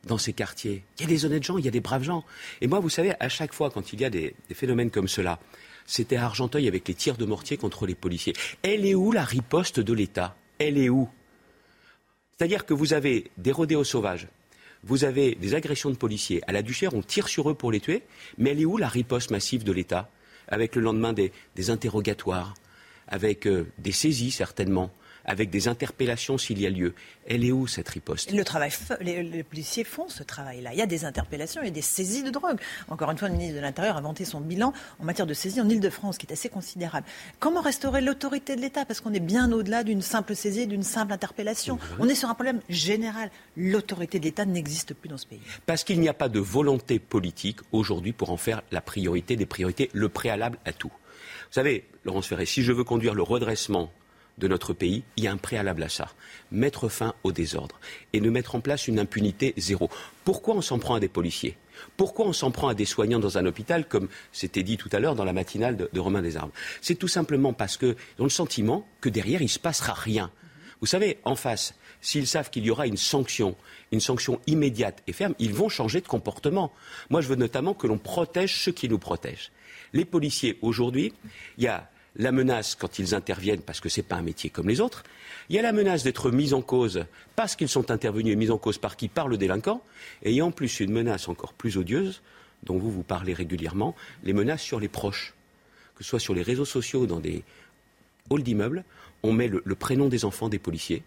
dans 0.05 0.17
ces 0.17 0.33
quartiers. 0.33 0.83
Il 0.97 1.03
y 1.03 1.05
a 1.05 1.07
des 1.07 1.25
honnêtes 1.25 1.43
gens, 1.43 1.57
il 1.57 1.65
y 1.65 1.67
a 1.67 1.71
des 1.71 1.79
braves 1.79 2.03
gens. 2.03 2.25
Et 2.59 2.67
moi, 2.67 2.79
vous 2.79 2.89
savez, 2.89 3.13
à 3.19 3.29
chaque 3.29 3.53
fois, 3.53 3.69
quand 3.69 3.93
il 3.93 4.01
y 4.01 4.05
a 4.05 4.09
des, 4.09 4.35
des 4.49 4.55
phénomènes 4.55 4.91
comme 4.91 5.07
cela, 5.07 5.39
c'était 5.85 6.17
à 6.17 6.25
Argenteuil 6.25 6.67
avec 6.67 6.87
les 6.87 6.93
tirs 6.93 7.17
de 7.17 7.25
mortier 7.25 7.57
contre 7.57 7.85
les 7.85 7.95
policiers. 7.95 8.33
Elle 8.63 8.85
est 8.85 8.95
où 8.95 9.11
la 9.11 9.23
riposte 9.23 9.79
de 9.79 9.93
l'État? 9.93 10.35
Elle 10.59 10.77
est 10.77 10.89
où? 10.89 11.09
C'est-à-dire 12.37 12.65
que 12.65 12.73
vous 12.73 12.93
avez 12.93 13.31
des 13.37 13.51
rodéos 13.51 13.83
sauvages, 13.83 14.27
vous 14.83 15.05
avez 15.05 15.35
des 15.35 15.55
agressions 15.55 15.89
de 15.89 15.95
policiers. 15.95 16.41
À 16.47 16.51
la 16.51 16.61
Duchère, 16.61 16.93
on 16.93 17.01
tire 17.01 17.27
sur 17.27 17.49
eux 17.49 17.53
pour 17.53 17.71
les 17.71 17.79
tuer, 17.79 18.03
mais 18.37 18.51
elle 18.51 18.61
est 18.61 18.65
où 18.65 18.77
la 18.77 18.87
riposte 18.89 19.31
massive 19.31 19.63
de 19.63 19.71
l'État 19.71 20.09
Avec 20.47 20.75
le 20.75 20.81
lendemain 20.81 21.13
des, 21.13 21.31
interrogatoires, 21.69 22.53
avec 23.07 23.47
euh, 23.47 23.65
des 23.77 23.91
saisies 23.91 24.31
certainement, 24.31 24.91
avec 25.25 25.49
des 25.49 25.67
interpellations 25.67 26.37
s'il 26.37 26.59
y 26.59 26.67
a 26.67 26.69
lieu. 26.69 26.93
Elle 27.27 27.45
est 27.45 27.51
où 27.51 27.67
cette 27.67 27.89
riposte? 27.89 28.31
Le 28.31 28.43
travail, 28.43 28.71
les, 29.01 29.43
policiers 29.43 29.83
font 29.83 30.09
ce 30.09 30.23
travail-là. 30.23 30.73
Il 30.73 30.79
y 30.79 30.81
a 30.81 30.85
des 30.85 31.05
interpellations 31.05 31.61
et 31.61 31.71
des 31.71 31.81
saisies 31.81 32.23
de 32.23 32.29
drogue. 32.29 32.59
Encore 32.89 33.09
une 33.11 33.17
fois, 33.17 33.29
le 33.29 33.35
ministre 33.35 33.55
de 33.55 33.61
l'Intérieur 33.61 33.97
a 33.97 34.01
vanté 34.01 34.25
son 34.25 34.41
bilan 34.41 34.73
en 34.99 35.05
matière 35.05 35.27
de 35.27 35.33
saisie 35.33 35.61
en 35.61 35.69
Ile-de-France, 35.69 36.17
qui 36.17 36.27
est 36.27 36.33
assez 36.33 36.49
considérable. 36.49 37.05
Comment 37.39 37.61
restaurer 37.61 38.01
l'autorité 38.01 38.55
de 38.55 38.61
l'État? 38.61 38.85
Parce 38.85 38.99
qu'on 39.01 39.13
est 39.13 39.19
bien 39.19 39.51
au-delà 39.51 39.83
d'une 39.83 40.01
simple 40.01 40.35
saisie, 40.35 40.67
d'une 40.67 40.83
simple 40.83 41.13
interpellation. 41.13 41.79
On 41.99 42.09
est 42.09 42.15
sur 42.15 42.29
un 42.29 42.33
problème 42.33 42.61
général. 42.69 43.31
L'autorité 43.55 44.19
de 44.19 44.25
l'État 44.25 44.45
n'existe 44.45 44.93
plus 44.93 45.09
dans 45.09 45.17
ce 45.17 45.27
pays. 45.27 45.41
Parce 45.65 45.83
qu'il 45.83 45.99
n'y 45.99 46.09
a 46.09 46.13
pas 46.13 46.29
de 46.29 46.39
volonté 46.39 46.99
politique 46.99 47.59
aujourd'hui 47.71 48.11
pour 48.11 48.31
en 48.31 48.37
faire 48.37 48.61
la 48.71 48.81
priorité 48.81 49.35
des 49.35 49.45
priorités, 49.45 49.89
le 49.93 50.09
préalable 50.09 50.57
à 50.65 50.73
tout. 50.73 50.91
Vous 50.91 51.53
savez, 51.59 51.85
Laurence 52.03 52.27
Ferré, 52.27 52.45
si 52.45 52.63
je 52.63 52.71
veux 52.71 52.83
conduire 52.83 53.13
le 53.13 53.23
redressement 53.23 53.91
de 54.37 54.47
notre 54.47 54.73
pays, 54.73 55.03
il 55.17 55.23
y 55.23 55.27
a 55.27 55.31
un 55.31 55.37
préalable 55.37 55.83
à 55.83 55.89
ça. 55.89 56.09
Mettre 56.51 56.89
fin 56.89 57.13
au 57.23 57.31
désordre 57.31 57.79
et 58.13 58.21
ne 58.21 58.29
mettre 58.29 58.55
en 58.55 58.61
place 58.61 58.87
une 58.87 58.99
impunité 58.99 59.53
zéro. 59.57 59.89
Pourquoi 60.25 60.55
on 60.55 60.61
s'en 60.61 60.79
prend 60.79 60.95
à 60.95 60.99
des 60.99 61.07
policiers? 61.07 61.57
Pourquoi 61.97 62.25
on 62.25 62.33
s'en 62.33 62.51
prend 62.51 62.67
à 62.67 62.73
des 62.73 62.85
soignants 62.85 63.19
dans 63.19 63.37
un 63.37 63.45
hôpital, 63.45 63.87
comme 63.87 64.07
c'était 64.31 64.63
dit 64.63 64.77
tout 64.77 64.89
à 64.91 64.99
l'heure 64.99 65.15
dans 65.15 65.25
la 65.25 65.33
matinale 65.33 65.89
de, 65.91 65.99
Romain 65.99 66.21
Desarmes? 66.21 66.51
C'est 66.81 66.95
tout 66.95 67.07
simplement 67.07 67.53
parce 67.53 67.77
qu'ils 67.77 67.95
ont 68.19 68.23
le 68.23 68.29
sentiment 68.29 68.87
que 69.01 69.09
derrière, 69.09 69.41
il 69.41 69.45
ne 69.45 69.49
se 69.49 69.59
passera 69.59 69.93
rien. 69.93 70.31
Vous 70.81 70.87
savez, 70.87 71.19
en 71.23 71.35
face, 71.35 71.75
s'ils 72.01 72.27
savent 72.27 72.49
qu'il 72.49 72.65
y 72.65 72.69
aura 72.69 72.87
une 72.87 72.97
sanction, 72.97 73.55
une 73.91 74.01
sanction 74.01 74.41
immédiate 74.47 75.01
et 75.07 75.13
ferme, 75.13 75.33
ils 75.39 75.53
vont 75.53 75.69
changer 75.69 76.01
de 76.01 76.07
comportement. 76.07 76.73
Moi, 77.09 77.21
je 77.21 77.29
veux 77.29 77.35
notamment 77.35 77.73
que 77.73 77.87
l'on 77.87 77.97
protège 77.97 78.61
ceux 78.61 78.73
qui 78.73 78.89
nous 78.89 78.99
protègent. 78.99 79.51
Les 79.93 80.05
policiers, 80.05 80.57
aujourd'hui, 80.61 81.13
il 81.57 81.63
y 81.63 81.67
a 81.67 81.89
la 82.15 82.31
menace 82.31 82.75
quand 82.75 82.99
ils 82.99 83.15
interviennent 83.15 83.61
parce 83.61 83.79
que 83.79 83.89
ce 83.89 83.99
n'est 83.99 84.05
pas 84.05 84.15
un 84.15 84.21
métier 84.21 84.49
comme 84.49 84.67
les 84.67 84.81
autres. 84.81 85.03
Il 85.49 85.55
y 85.55 85.59
a 85.59 85.61
la 85.61 85.71
menace 85.71 86.03
d'être 86.03 86.31
mis 86.31 86.53
en 86.53 86.61
cause 86.61 87.05
parce 87.35 87.55
qu'ils 87.55 87.69
sont 87.69 87.91
intervenus 87.91 88.33
et 88.33 88.35
mis 88.35 88.51
en 88.51 88.57
cause 88.57 88.77
par 88.77 88.95
qui? 88.95 89.07
Par 89.07 89.27
le 89.27 89.37
délinquant. 89.37 89.83
Et 90.21 90.31
il 90.31 90.35
y 90.35 90.41
a 90.41 90.45
en 90.45 90.51
plus 90.51 90.79
une 90.79 90.91
menace 90.91 91.27
encore 91.27 91.53
plus 91.53 91.77
odieuse, 91.77 92.21
dont 92.63 92.77
vous 92.77 92.91
vous 92.91 93.03
parlez 93.03 93.33
régulièrement, 93.33 93.95
les 94.23 94.33
menaces 94.33 94.61
sur 94.61 94.79
les 94.79 94.87
proches. 94.87 95.33
Que 95.95 96.03
ce 96.03 96.09
soit 96.09 96.19
sur 96.19 96.33
les 96.33 96.43
réseaux 96.43 96.65
sociaux, 96.65 97.05
dans 97.05 97.19
des 97.19 97.43
halls 98.31 98.43
d'immeubles, 98.43 98.83
on 99.21 99.33
met 99.33 99.47
le 99.47 99.75
prénom 99.75 100.09
des 100.09 100.25
enfants 100.25 100.49
des 100.49 100.59
policiers 100.59 101.03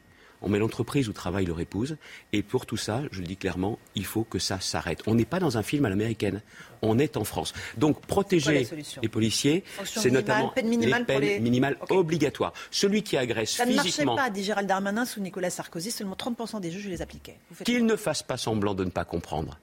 on 0.47 0.49
met 0.49 0.61
l'entreprise 0.61 1.09
où 1.09 1.13
travaille 1.13 1.45
leur 1.45 1.59
épouse. 1.59 1.97
Et 2.33 2.43
pour 2.45 2.67
tout 2.67 2.77
ça, 2.77 3.03
je 3.11 3.21
le 3.21 3.27
dis 3.27 3.37
clairement, 3.37 3.81
il 3.97 4.07
faut 4.07 4.23
que 4.23 4.39
ça 4.39 4.61
s'arrête. 4.61 5.03
On 5.09 5.17
n'est 5.17 5.25
pas 5.25 5.41
dans 5.41 5.59
un 5.59 5.65
film 5.65 5.85
à 5.85 5.89
l'américaine. 5.89 6.41
On 6.83 7.01
est 7.01 7.17
en 7.17 7.25
France. 7.25 7.53
Donc 7.77 8.01
protéger 8.07 8.69
les 9.03 9.09
policiers, 9.09 9.65
c'est 9.85 10.11
notamment 10.11 10.51
peine 10.51 10.69
minimale 10.69 11.01
les 11.01 11.05
peines 11.05 11.43
minimales 11.43 11.77
obligatoires. 11.91 12.53
Celui 12.71 13.03
qui 13.03 13.17
agresse 13.17 13.55
physiquement... 13.55 13.83
Ça 13.83 14.03
ne 14.03 14.07
marchait 14.07 14.25
pas, 14.25 14.31
dit 14.31 14.45
Gérald 14.45 14.69
Darmanin 14.69 15.05
sous 15.05 15.21
Nicolas 15.21 15.51
Sarkozy. 15.51 15.91
Seulement 15.91 16.15
30% 16.15 16.61
des 16.61 16.71
juges 16.71 16.87
les 16.87 17.03
appliquaient. 17.03 17.39
Qu'il 17.65 17.85
ne 17.85 17.97
fasse 17.97 18.23
pas 18.23 18.37
semblant 18.37 18.75
de 18.75 18.85
ne 18.85 18.91
pas 18.91 19.05
comprendre. 19.05 19.59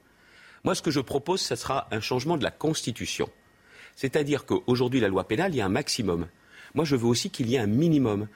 Moi, 0.64 0.74
ce 0.74 0.82
que 0.82 0.90
je 0.90 1.00
propose, 1.00 1.40
ce 1.40 1.56
sera 1.56 1.88
un 1.92 2.00
changement 2.00 2.36
de 2.36 2.44
la 2.44 2.50
Constitution. 2.50 3.30
C'est-à-dire 3.96 4.44
qu'aujourd'hui, 4.44 5.00
la 5.00 5.08
loi 5.08 5.26
pénale, 5.26 5.54
il 5.54 5.58
y 5.58 5.60
a 5.62 5.66
un 5.66 5.70
maximum. 5.70 6.26
Moi, 6.74 6.84
je 6.84 6.96
veux 6.96 7.06
aussi 7.06 7.30
qu'il 7.30 7.48
y 7.48 7.54
ait 7.54 7.58
un 7.58 7.66
minimum 7.66 8.28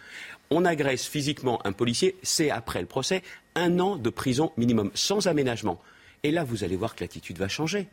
on 0.51 0.65
agresse 0.65 1.07
physiquement 1.07 1.65
un 1.67 1.73
policier, 1.73 2.17
c'est 2.23 2.51
après 2.51 2.81
le 2.81 2.87
procès 2.87 3.23
un 3.55 3.79
an 3.81 3.97
de 3.97 4.11
prison 4.11 4.53
minimum, 4.57 4.91
sans 4.95 5.27
aménagement. 5.27 5.81
Et 6.23 6.31
là, 6.31 6.45
vous 6.45 6.65
allez 6.65 6.77
voir 6.77 6.95
que 6.95 7.05
l'attitude 7.05 7.39
va 7.39 7.49
changer. 7.49 7.89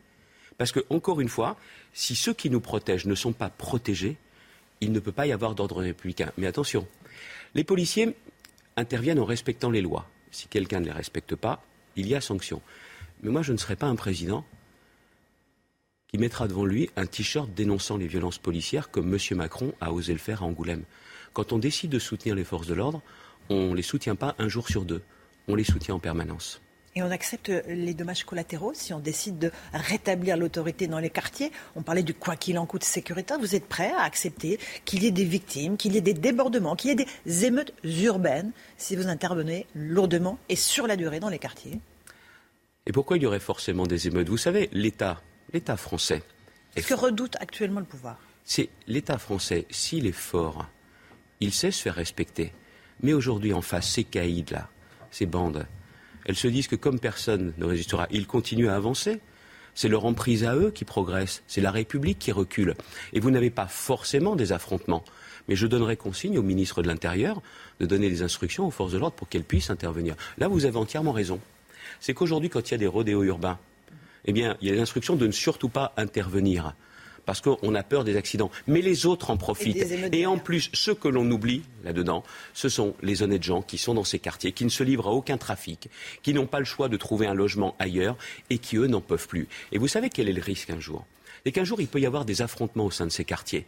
Parce 0.58 0.72
que, 0.72 0.80
encore 0.90 1.20
une 1.20 1.28
fois, 1.28 1.56
si 1.92 2.16
ceux 2.16 2.32
qui 2.32 2.50
nous 2.50 2.60
protègent 2.60 3.06
ne 3.06 3.14
sont 3.14 3.32
pas 3.32 3.50
protégés, 3.50 4.16
il 4.80 4.92
ne 4.92 5.00
peut 5.00 5.12
pas 5.12 5.26
y 5.26 5.32
avoir 5.32 5.54
d'ordre 5.54 5.80
républicain. 5.80 6.32
Mais 6.38 6.46
attention, 6.46 6.86
les 7.54 7.64
policiers 7.64 8.14
interviennent 8.76 9.20
en 9.20 9.24
respectant 9.24 9.70
les 9.70 9.82
lois. 9.82 10.08
Si 10.30 10.48
quelqu'un 10.48 10.80
ne 10.80 10.86
les 10.86 10.92
respecte 10.92 11.34
pas, 11.34 11.62
il 11.94 12.06
y 12.08 12.14
a 12.14 12.20
sanction. 12.20 12.62
Mais 13.22 13.30
moi, 13.30 13.42
je 13.42 13.52
ne 13.52 13.58
serai 13.58 13.76
pas 13.76 13.86
un 13.86 13.96
président 13.96 14.44
qui 16.08 16.18
mettra 16.18 16.48
devant 16.48 16.64
lui 16.64 16.90
un 16.96 17.06
t-shirt 17.06 17.50
dénonçant 17.54 17.96
les 17.96 18.06
violences 18.06 18.38
policières 18.38 18.90
comme 18.90 19.12
M. 19.12 19.18
Macron 19.36 19.72
a 19.80 19.92
osé 19.92 20.12
le 20.12 20.18
faire 20.18 20.42
à 20.42 20.46
Angoulême. 20.46 20.84
Quand 21.32 21.52
on 21.52 21.58
décide 21.58 21.90
de 21.90 21.98
soutenir 21.98 22.34
les 22.34 22.44
forces 22.44 22.66
de 22.66 22.74
l'ordre, 22.74 23.02
on 23.48 23.70
ne 23.70 23.76
les 23.76 23.82
soutient 23.82 24.16
pas 24.16 24.34
un 24.38 24.48
jour 24.48 24.68
sur 24.68 24.84
deux, 24.84 25.02
on 25.48 25.54
les 25.54 25.64
soutient 25.64 25.94
en 25.96 25.98
permanence. 25.98 26.60
Et 26.94 27.02
on 27.02 27.10
accepte 27.10 27.52
les 27.68 27.92
dommages 27.92 28.24
collatéraux 28.24 28.72
si 28.72 28.94
on 28.94 29.00
décide 29.00 29.38
de 29.38 29.50
rétablir 29.74 30.38
l'autorité 30.38 30.86
dans 30.86 30.98
les 30.98 31.10
quartiers. 31.10 31.52
On 31.74 31.82
parlait 31.82 32.02
du 32.02 32.14
quoi 32.14 32.36
qu'il 32.36 32.58
en 32.58 32.64
coûte 32.64 32.84
sécuritaire. 32.84 33.38
Vous 33.38 33.54
êtes 33.54 33.68
prêt 33.68 33.92
à 33.98 34.02
accepter 34.02 34.58
qu'il 34.86 35.02
y 35.02 35.06
ait 35.06 35.10
des 35.10 35.26
victimes, 35.26 35.76
qu'il 35.76 35.92
y 35.92 35.98
ait 35.98 36.00
des 36.00 36.14
débordements, 36.14 36.74
qu'il 36.74 36.88
y 36.88 36.92
ait 36.94 37.06
des 37.26 37.44
émeutes 37.44 37.74
urbaines 37.84 38.50
si 38.78 38.96
vous 38.96 39.08
intervenez 39.08 39.66
lourdement 39.74 40.38
et 40.48 40.56
sur 40.56 40.86
la 40.86 40.96
durée 40.96 41.20
dans 41.20 41.28
les 41.28 41.38
quartiers? 41.38 41.80
Et 42.86 42.92
pourquoi 42.92 43.18
il 43.18 43.24
y 43.24 43.26
aurait 43.26 43.40
forcément 43.40 43.86
des 43.86 44.06
émeutes? 44.06 44.30
Vous 44.30 44.38
savez, 44.38 44.70
l'État, 44.72 45.20
l'État 45.52 45.76
français. 45.76 46.22
Ce 46.76 46.86
que 46.86 46.94
redoute 46.94 47.36
actuellement 47.40 47.80
le 47.80 47.86
pouvoir. 47.86 48.18
C'est 48.44 48.68
l'État 48.86 49.18
français, 49.18 49.66
s'il 49.70 50.06
est 50.06 50.12
fort, 50.12 50.66
il 51.40 51.52
sait 51.52 51.70
se 51.70 51.82
faire 51.82 51.94
respecter. 51.94 52.52
Mais 53.02 53.12
aujourd'hui, 53.12 53.52
en 53.52 53.62
face, 53.62 53.90
ces 53.90 54.04
caïds-là, 54.04 54.68
ces 55.10 55.26
bandes, 55.26 55.66
elles 56.24 56.36
se 56.36 56.48
disent 56.48 56.68
que 56.68 56.76
comme 56.76 56.98
personne 56.98 57.52
ne 57.58 57.64
résistera, 57.64 58.06
ils 58.10 58.26
continuent 58.26 58.68
à 58.68 58.76
avancer. 58.76 59.20
C'est 59.74 59.88
leur 59.88 60.06
emprise 60.06 60.44
à 60.44 60.56
eux 60.56 60.70
qui 60.70 60.84
progresse, 60.84 61.42
c'est 61.46 61.60
la 61.60 61.70
République 61.70 62.18
qui 62.18 62.32
recule. 62.32 62.74
Et 63.12 63.20
vous 63.20 63.30
n'avez 63.30 63.50
pas 63.50 63.66
forcément 63.66 64.34
des 64.34 64.52
affrontements. 64.52 65.04
Mais 65.48 65.56
je 65.56 65.66
donnerai 65.66 65.96
consigne 65.96 66.38
au 66.38 66.42
ministre 66.42 66.82
de 66.82 66.88
l'Intérieur 66.88 67.42
de 67.78 67.86
donner 67.86 68.08
des 68.08 68.22
instructions 68.22 68.66
aux 68.66 68.70
forces 68.70 68.92
de 68.92 68.98
l'ordre 68.98 69.16
pour 69.16 69.28
qu'elles 69.28 69.44
puissent 69.44 69.70
intervenir. 69.70 70.16
Là, 70.38 70.48
vous 70.48 70.64
avez 70.64 70.78
entièrement 70.78 71.12
raison. 71.12 71.40
C'est 72.00 72.14
qu'aujourd'hui, 72.14 72.48
quand 72.48 72.68
il 72.68 72.72
y 72.72 72.74
a 72.74 72.78
des 72.78 72.86
rodéos 72.86 73.22
urbains, 73.22 73.58
eh 74.26 74.32
bien, 74.32 74.56
il 74.60 74.68
y 74.68 74.70
a 74.70 74.74
l'instruction 74.74 75.16
de 75.16 75.26
ne 75.26 75.32
surtout 75.32 75.68
pas 75.68 75.92
intervenir 75.96 76.74
parce 77.26 77.40
qu'on 77.40 77.74
a 77.74 77.82
peur 77.82 78.04
des 78.04 78.16
accidents. 78.16 78.50
Mais 78.66 78.80
les 78.80 79.04
autres 79.04 79.30
en 79.30 79.36
profitent. 79.36 79.84
Et, 80.12 80.26
en 80.26 80.38
plus, 80.38 80.70
ce 80.72 80.92
que 80.92 81.08
l'on 81.08 81.28
oublie 81.30 81.62
là-dedans, 81.84 82.22
ce 82.54 82.68
sont 82.68 82.94
les 83.02 83.22
honnêtes 83.22 83.42
gens 83.42 83.62
qui 83.62 83.76
sont 83.76 83.94
dans 83.94 84.04
ces 84.04 84.20
quartiers, 84.20 84.52
qui 84.52 84.64
ne 84.64 84.70
se 84.70 84.84
livrent 84.84 85.08
à 85.08 85.12
aucun 85.12 85.36
trafic, 85.36 85.90
qui 86.22 86.32
n'ont 86.32 86.46
pas 86.46 86.60
le 86.60 86.64
choix 86.64 86.88
de 86.88 86.96
trouver 86.96 87.26
un 87.26 87.34
logement 87.34 87.74
ailleurs 87.78 88.16
et 88.48 88.58
qui, 88.58 88.76
eux, 88.76 88.86
n'en 88.86 89.00
peuvent 89.00 89.26
plus. 89.26 89.48
Et 89.72 89.78
vous 89.78 89.88
savez 89.88 90.08
quel 90.08 90.28
est 90.28 90.32
le 90.32 90.40
risque 90.40 90.70
un 90.70 90.80
jour? 90.80 91.04
Et 91.44 91.52
qu'un 91.52 91.64
jour, 91.64 91.80
il 91.80 91.88
peut 91.88 92.00
y 92.00 92.06
avoir 92.06 92.24
des 92.24 92.42
affrontements 92.42 92.86
au 92.86 92.90
sein 92.90 93.06
de 93.06 93.12
ces 93.12 93.24
quartiers, 93.24 93.66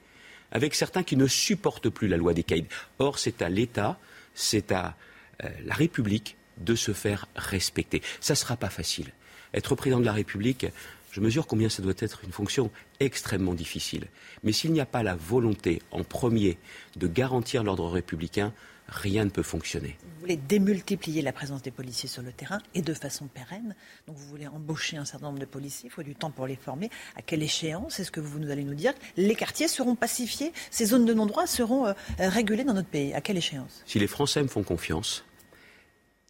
avec 0.52 0.74
certains 0.74 1.02
qui 1.02 1.16
ne 1.16 1.26
supportent 1.26 1.90
plus 1.90 2.08
la 2.08 2.16
loi 2.16 2.32
des 2.32 2.44
caïds. 2.44 2.66
Or, 3.00 3.18
c'est 3.18 3.42
à 3.42 3.48
l'État, 3.48 3.98
c'est 4.34 4.72
à 4.72 4.96
euh, 5.44 5.48
la 5.64 5.74
République 5.74 6.36
de 6.58 6.74
se 6.74 6.92
faire 6.92 7.26
respecter. 7.36 8.02
Ça 8.20 8.34
ne 8.34 8.38
sera 8.38 8.56
pas 8.56 8.70
facile. 8.70 9.12
Être 9.54 9.74
président 9.74 10.00
de 10.00 10.04
la 10.04 10.12
République, 10.12 10.66
je 11.10 11.20
mesure 11.20 11.46
combien 11.46 11.68
ça 11.68 11.82
doit 11.82 11.94
être 11.98 12.22
une 12.24 12.32
fonction 12.32 12.70
extrêmement 13.00 13.54
difficile. 13.54 14.06
Mais 14.42 14.52
s'il 14.52 14.72
n'y 14.72 14.80
a 14.80 14.86
pas 14.86 15.02
la 15.02 15.14
volonté, 15.14 15.82
en 15.90 16.04
premier, 16.04 16.58
de 16.96 17.06
garantir 17.06 17.64
l'ordre 17.64 17.88
républicain, 17.88 18.52
rien 18.88 19.24
ne 19.24 19.30
peut 19.30 19.42
fonctionner. 19.42 19.96
Vous 20.02 20.20
voulez 20.20 20.36
démultiplier 20.36 21.22
la 21.22 21.32
présence 21.32 21.62
des 21.62 21.70
policiers 21.70 22.08
sur 22.08 22.22
le 22.22 22.32
terrain 22.32 22.60
et 22.74 22.82
de 22.82 22.94
façon 22.94 23.26
pérenne. 23.26 23.74
Donc 24.06 24.16
vous 24.16 24.26
voulez 24.26 24.46
embaucher 24.46 24.96
un 24.96 25.04
certain 25.04 25.26
nombre 25.26 25.38
de 25.38 25.44
policiers, 25.44 25.88
il 25.90 25.92
faut 25.92 26.02
du 26.02 26.14
temps 26.14 26.30
pour 26.30 26.46
les 26.46 26.56
former. 26.56 26.90
À 27.16 27.22
quelle 27.22 27.42
échéance 27.42 28.00
est-ce 28.00 28.10
que 28.10 28.20
vous 28.20 28.50
allez 28.50 28.64
nous 28.64 28.74
dire 28.74 28.94
Les 29.16 29.34
quartiers 29.34 29.68
seront 29.68 29.94
pacifiés, 29.94 30.52
ces 30.70 30.86
zones 30.86 31.04
de 31.04 31.14
non-droit 31.14 31.46
seront 31.46 31.86
euh, 31.86 31.92
régulées 32.18 32.64
dans 32.64 32.74
notre 32.74 32.88
pays? 32.88 33.12
À 33.14 33.20
quelle 33.20 33.36
échéance? 33.36 33.82
Si 33.86 33.98
les 33.98 34.06
Français 34.06 34.42
me 34.42 34.48
font 34.48 34.62
confiance, 34.62 35.24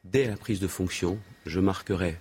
dès 0.05 0.27
la 0.27 0.37
prise 0.37 0.61
de 0.61 0.69
fonction, 0.69 1.19
je 1.47 1.61
marquerai 1.61 2.19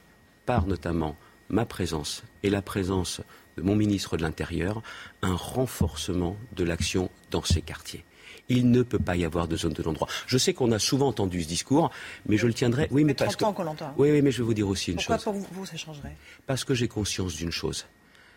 par 0.48 0.66
notamment 0.66 1.16
ma 1.50 1.66
présence 1.66 2.24
et 2.42 2.50
la 2.50 2.64
présence 2.64 3.22
de 3.58 3.62
mon 3.62 3.76
ministre 3.76 4.18
de 4.18 4.24
l'Intérieur 4.24 4.82
un 5.22 5.36
renforcement 5.36 6.36
de 6.56 6.64
l'action 6.64 7.12
dans 7.30 7.44
ces 7.44 7.62
quartiers. 7.62 8.04
Il 8.50 8.72
ne 8.72 8.82
peut 8.82 9.00
pas 9.00 9.18
y 9.18 9.26
avoir 9.26 9.50
de 9.50 9.58
zone 9.58 9.74
de 9.74 9.84
non-droit. 9.84 10.08
Je 10.26 10.38
sais 10.38 10.54
qu'on 10.54 10.72
a 10.72 10.80
souvent 10.80 11.10
entendu 11.10 11.44
ce 11.44 11.50
discours, 11.50 11.92
mais 12.28 12.38
je 12.38 12.48
le 12.48 12.54
tiendrai. 12.54 12.88
Oui, 12.92 13.04
mais 13.04 13.14
parce 13.14 13.36
que. 13.36 13.44
Hein. 13.44 13.94
Oui, 13.98 14.10
oui, 14.10 14.22
mais 14.22 14.32
je 14.32 14.38
vais 14.38 14.46
vous 14.46 14.54
dire 14.54 14.70
aussi 14.70 14.94
une 14.94 15.00
chose. 15.00 15.22
Pourquoi 15.22 15.34
pour 15.34 15.54
vous, 15.54 15.66
ça 15.66 15.76
changerait? 15.76 16.16
Parce 16.46 16.64
que 16.64 16.74
j'ai 16.74 16.88
conscience 16.88 17.36
d'une 17.36 17.52
chose. 17.52 17.86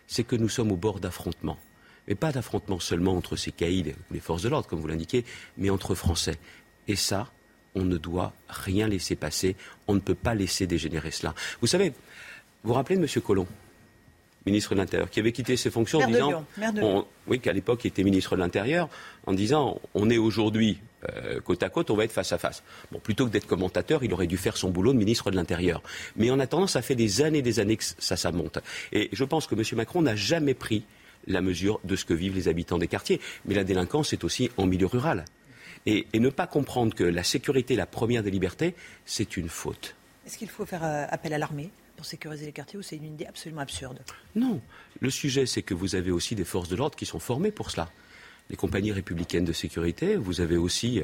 C'est 0.09 0.25
que 0.25 0.35
nous 0.35 0.49
sommes 0.49 0.73
au 0.73 0.77
bord 0.77 0.99
d'affrontements. 0.99 1.59
Mais 2.09 2.17
pas 2.17 2.33
d'affrontements 2.33 2.81
seulement 2.81 3.17
entre 3.17 3.37
ces 3.37 3.53
caïds 3.53 3.95
ou 4.11 4.15
les 4.15 4.21
forces 4.21 4.43
de 4.43 4.49
l'ordre, 4.49 4.67
comme 4.67 4.81
vous 4.81 4.89
l'indiquez, 4.89 5.25
mais 5.57 5.71
entre 5.71 5.95
Français. 5.95 6.41
Et 6.89 6.97
ça, 6.97 7.31
on 7.75 7.85
ne 7.85 7.97
doit 7.97 8.33
rien 8.49 8.89
laisser 8.89 9.17
passer. 9.17 9.57
On 9.89 9.95
ne 9.95 10.01
peut 10.01 10.15
pas 10.15 10.35
laisser 10.35 10.67
dégénérer 10.67 11.11
cela. 11.11 11.35
Vous 11.61 11.67
savez, 11.67 11.91
vous 11.91 11.95
vous 12.65 12.75
rappelez 12.75 12.97
de 12.97 13.03
M. 13.03 13.23
Collomb 13.23 13.47
ministre 14.47 14.75
de 14.75 14.81
l'Intérieur, 14.81 15.11
qui 15.11 15.21
avait 15.21 15.33
quitté 15.33 15.57
ses 15.57 15.71
fonctions 15.71 16.01
en 16.01 16.07
disant, 16.07 16.47
oui, 17.27 17.41
qu'à 17.41 17.53
l'époque 17.53 17.85
il 17.85 17.89
était 17.89 18.03
ministre 18.03 18.37
de 18.37 18.41
l'Intérieur, 18.41 18.89
en 19.27 19.33
disant, 19.33 19.81
on 19.95 20.09
est 20.09 20.19
aujourd'hui 20.19 20.79
euh, 21.09 21.41
côte 21.41 21.63
à 21.63 21.69
côte, 21.69 21.91
on 21.91 21.97
va 21.97 22.05
être 22.05 22.13
face 22.13 22.33
à 22.33 22.39
face. 22.39 22.63
Bon, 22.93 22.99
plutôt 22.99 23.27
que 23.27 23.31
d'être 23.31 23.47
commentateur, 23.47 24.05
il 24.05 24.13
aurait 24.13 24.27
dû 24.27 24.37
faire 24.37 24.57
son 24.57 24.71
boulot 24.71 24.93
de 24.93 24.99
ministre 24.99 25.31
de 25.31 25.37
l'Intérieur. 25.37 25.83
Mais 26.17 26.31
en 26.31 26.39
attendant, 26.41 26.67
ça 26.67 26.83
fait 26.83 26.95
des 26.95 27.23
années, 27.23 27.43
des 27.43 27.59
années 27.59 27.77
que 27.77 27.85
ça, 27.85 28.17
ça 28.17 28.33
monte. 28.33 28.59
Et 28.93 29.09
je 29.13 29.25
pense 29.25 29.47
que 29.47 29.55
M. 29.55 29.63
Macron 29.77 30.03
n'a 30.03 30.17
jamais 30.17 30.55
pris 30.55 30.85
la 31.27 31.41
mesure 31.41 31.81
de 31.85 31.97
ce 31.97 32.05
que 32.05 32.15
vivent 32.15 32.35
les 32.35 32.49
habitants 32.49 32.79
des 32.79 32.89
quartiers. 32.89 33.21
Mais 33.47 33.55
la 33.55 33.65
délinquance 33.65 34.13
est 34.13 34.25
aussi 34.25 34.51
en 34.57 34.67
milieu 34.67 34.87
rural. 34.87 35.25
Et, 35.87 36.07
et, 36.13 36.21
ne 36.21 36.29
pas 36.29 36.47
comprendre 36.47 36.95
que 36.95 37.05
la 37.05 37.25
sécurité 37.25 37.75
est 37.75 37.77
la 37.79 37.87
première 37.87 38.23
des 38.23 38.31
libertés, 38.31 38.75
c'est 39.07 39.37
une 39.37 39.49
faute. 39.49 39.97
Est-ce 40.27 40.37
qu'il 40.37 40.51
faut 40.51 40.67
faire 40.67 40.85
euh, 40.85 41.07
appel 41.09 41.33
à 41.33 41.39
l'armée 41.39 41.71
pour 41.97 42.05
sécuriser 42.05 42.47
les 42.47 42.53
quartiers 42.53 42.79
ou 42.79 42.83
c'est 42.83 42.97
une 42.97 43.05
idée 43.05 43.27
absolument 43.27 43.63
absurde? 43.63 44.01
Non. 44.35 44.61
Le 45.01 45.11
sujet, 45.11 45.47
c'est 45.47 45.63
que 45.63 45.75
vous 45.75 45.95
avez 45.95 46.11
aussi 46.11 46.35
des 46.35 46.45
forces 46.45 46.69
de 46.69 46.77
l'ordre 46.77 46.97
qui 46.97 47.07
sont 47.07 47.19
formées 47.19 47.51
pour 47.51 47.71
cela 47.71 47.91
les 48.51 48.57
compagnies 48.57 48.93
républicaines 48.93 49.45
de 49.45 49.53
sécurité, 49.53 50.17
vous 50.17 50.41
avez 50.41 50.57
aussi 50.57 51.01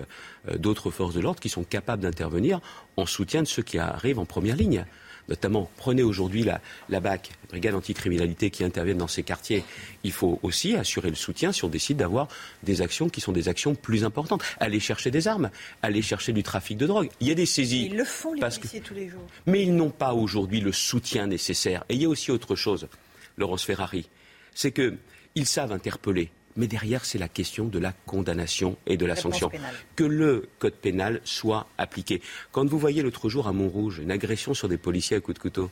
euh, 0.49 0.59
d'autres 0.59 0.91
forces 0.91 1.15
de 1.15 1.21
l'ordre 1.21 1.41
qui 1.41 1.49
sont 1.49 1.65
capables 1.65 2.03
d'intervenir 2.03 2.61
en 2.97 3.07
soutien 3.07 3.43
de 3.43 3.47
ceux 3.47 3.63
qui 3.63 3.79
arrivent 3.79 4.19
en 4.19 4.25
première 4.25 4.57
ligne. 4.57 4.85
Notamment, 5.29 5.71
prenez 5.77 6.03
aujourd'hui 6.03 6.45
la, 6.45 6.61
la 6.89 7.01
BAC, 7.01 7.31
la 7.45 7.49
brigade 7.49 7.75
anticriminalité 7.75 8.51
qui 8.51 8.63
interviennent 8.65 8.99
dans 8.99 9.09
ces 9.09 9.23
quartiers. 9.23 9.65
Il 10.05 10.13
faut 10.13 10.39
aussi 10.43 10.77
assurer 10.77 11.11
le 11.11 11.17
soutien 11.17 11.53
si 11.53 11.65
on 11.65 11.69
décide 11.69 11.97
d'avoir 11.97 12.29
des 12.63 12.81
actions 12.81 13.09
qui 13.09 13.21
sont 13.21 13.33
des 13.33 13.49
actions 13.49 13.75
plus 13.75 14.05
importantes. 14.05 14.43
Aller 14.61 14.81
chercher 14.81 15.11
des 15.11 15.27
armes, 15.27 15.51
aller 15.83 16.03
chercher 16.03 16.33
du 16.33 16.43
trafic 16.43 16.79
de 16.79 16.87
drogue. 16.87 17.09
Il 17.21 17.29
y 17.29 17.33
a 17.33 17.35
des 17.35 17.47
saisies. 17.47 17.87
Ils 17.87 17.97
le 17.97 18.05
font, 18.05 18.35
les 18.35 18.41
policiers, 18.41 18.81
tous 18.81 18.95
les 18.95 19.09
jours. 19.09 19.27
Mais 19.47 19.63
ils 19.63 19.75
n'ont 19.75 19.91
pas 19.91 20.15
aujourd'hui 20.15 20.61
le 20.61 20.73
soutien 20.73 21.27
nécessaire. 21.27 21.85
Et 21.89 21.95
il 21.95 22.03
y 22.03 22.05
a 22.05 22.09
aussi 22.09 22.31
autre 22.31 22.55
chose, 22.55 22.89
Laurence 23.37 23.65
Ferrari. 23.65 24.09
C'est 24.55 24.73
qu'ils 24.73 25.47
savent 25.47 25.73
interpeller 25.73 26.31
mais 26.57 26.67
derrière, 26.67 27.05
c'est 27.05 27.19
la 27.19 27.29
question 27.29 27.67
de 27.67 27.79
la 27.79 27.93
condamnation 28.07 28.77
et 28.87 28.97
de 28.97 29.07
la 29.07 29.17
sanction. 29.17 29.51
Que 29.95 30.05
le 30.05 30.49
code 30.59 30.75
pénal 30.75 31.21
soit 31.25 31.67
appliqué. 31.79 32.23
Quand 32.53 32.67
vous 32.67 32.79
voyez 32.79 33.03
l'autre 33.03 33.29
jour 33.29 33.49
à 33.49 33.53
Montrouge 33.53 33.99
une 33.99 34.11
agression 34.11 34.55
sur 34.55 34.69
des 34.69 34.79
policiers 34.79 35.17
à 35.17 35.21
coups 35.21 35.37
de 35.37 35.43
couteau, 35.43 35.71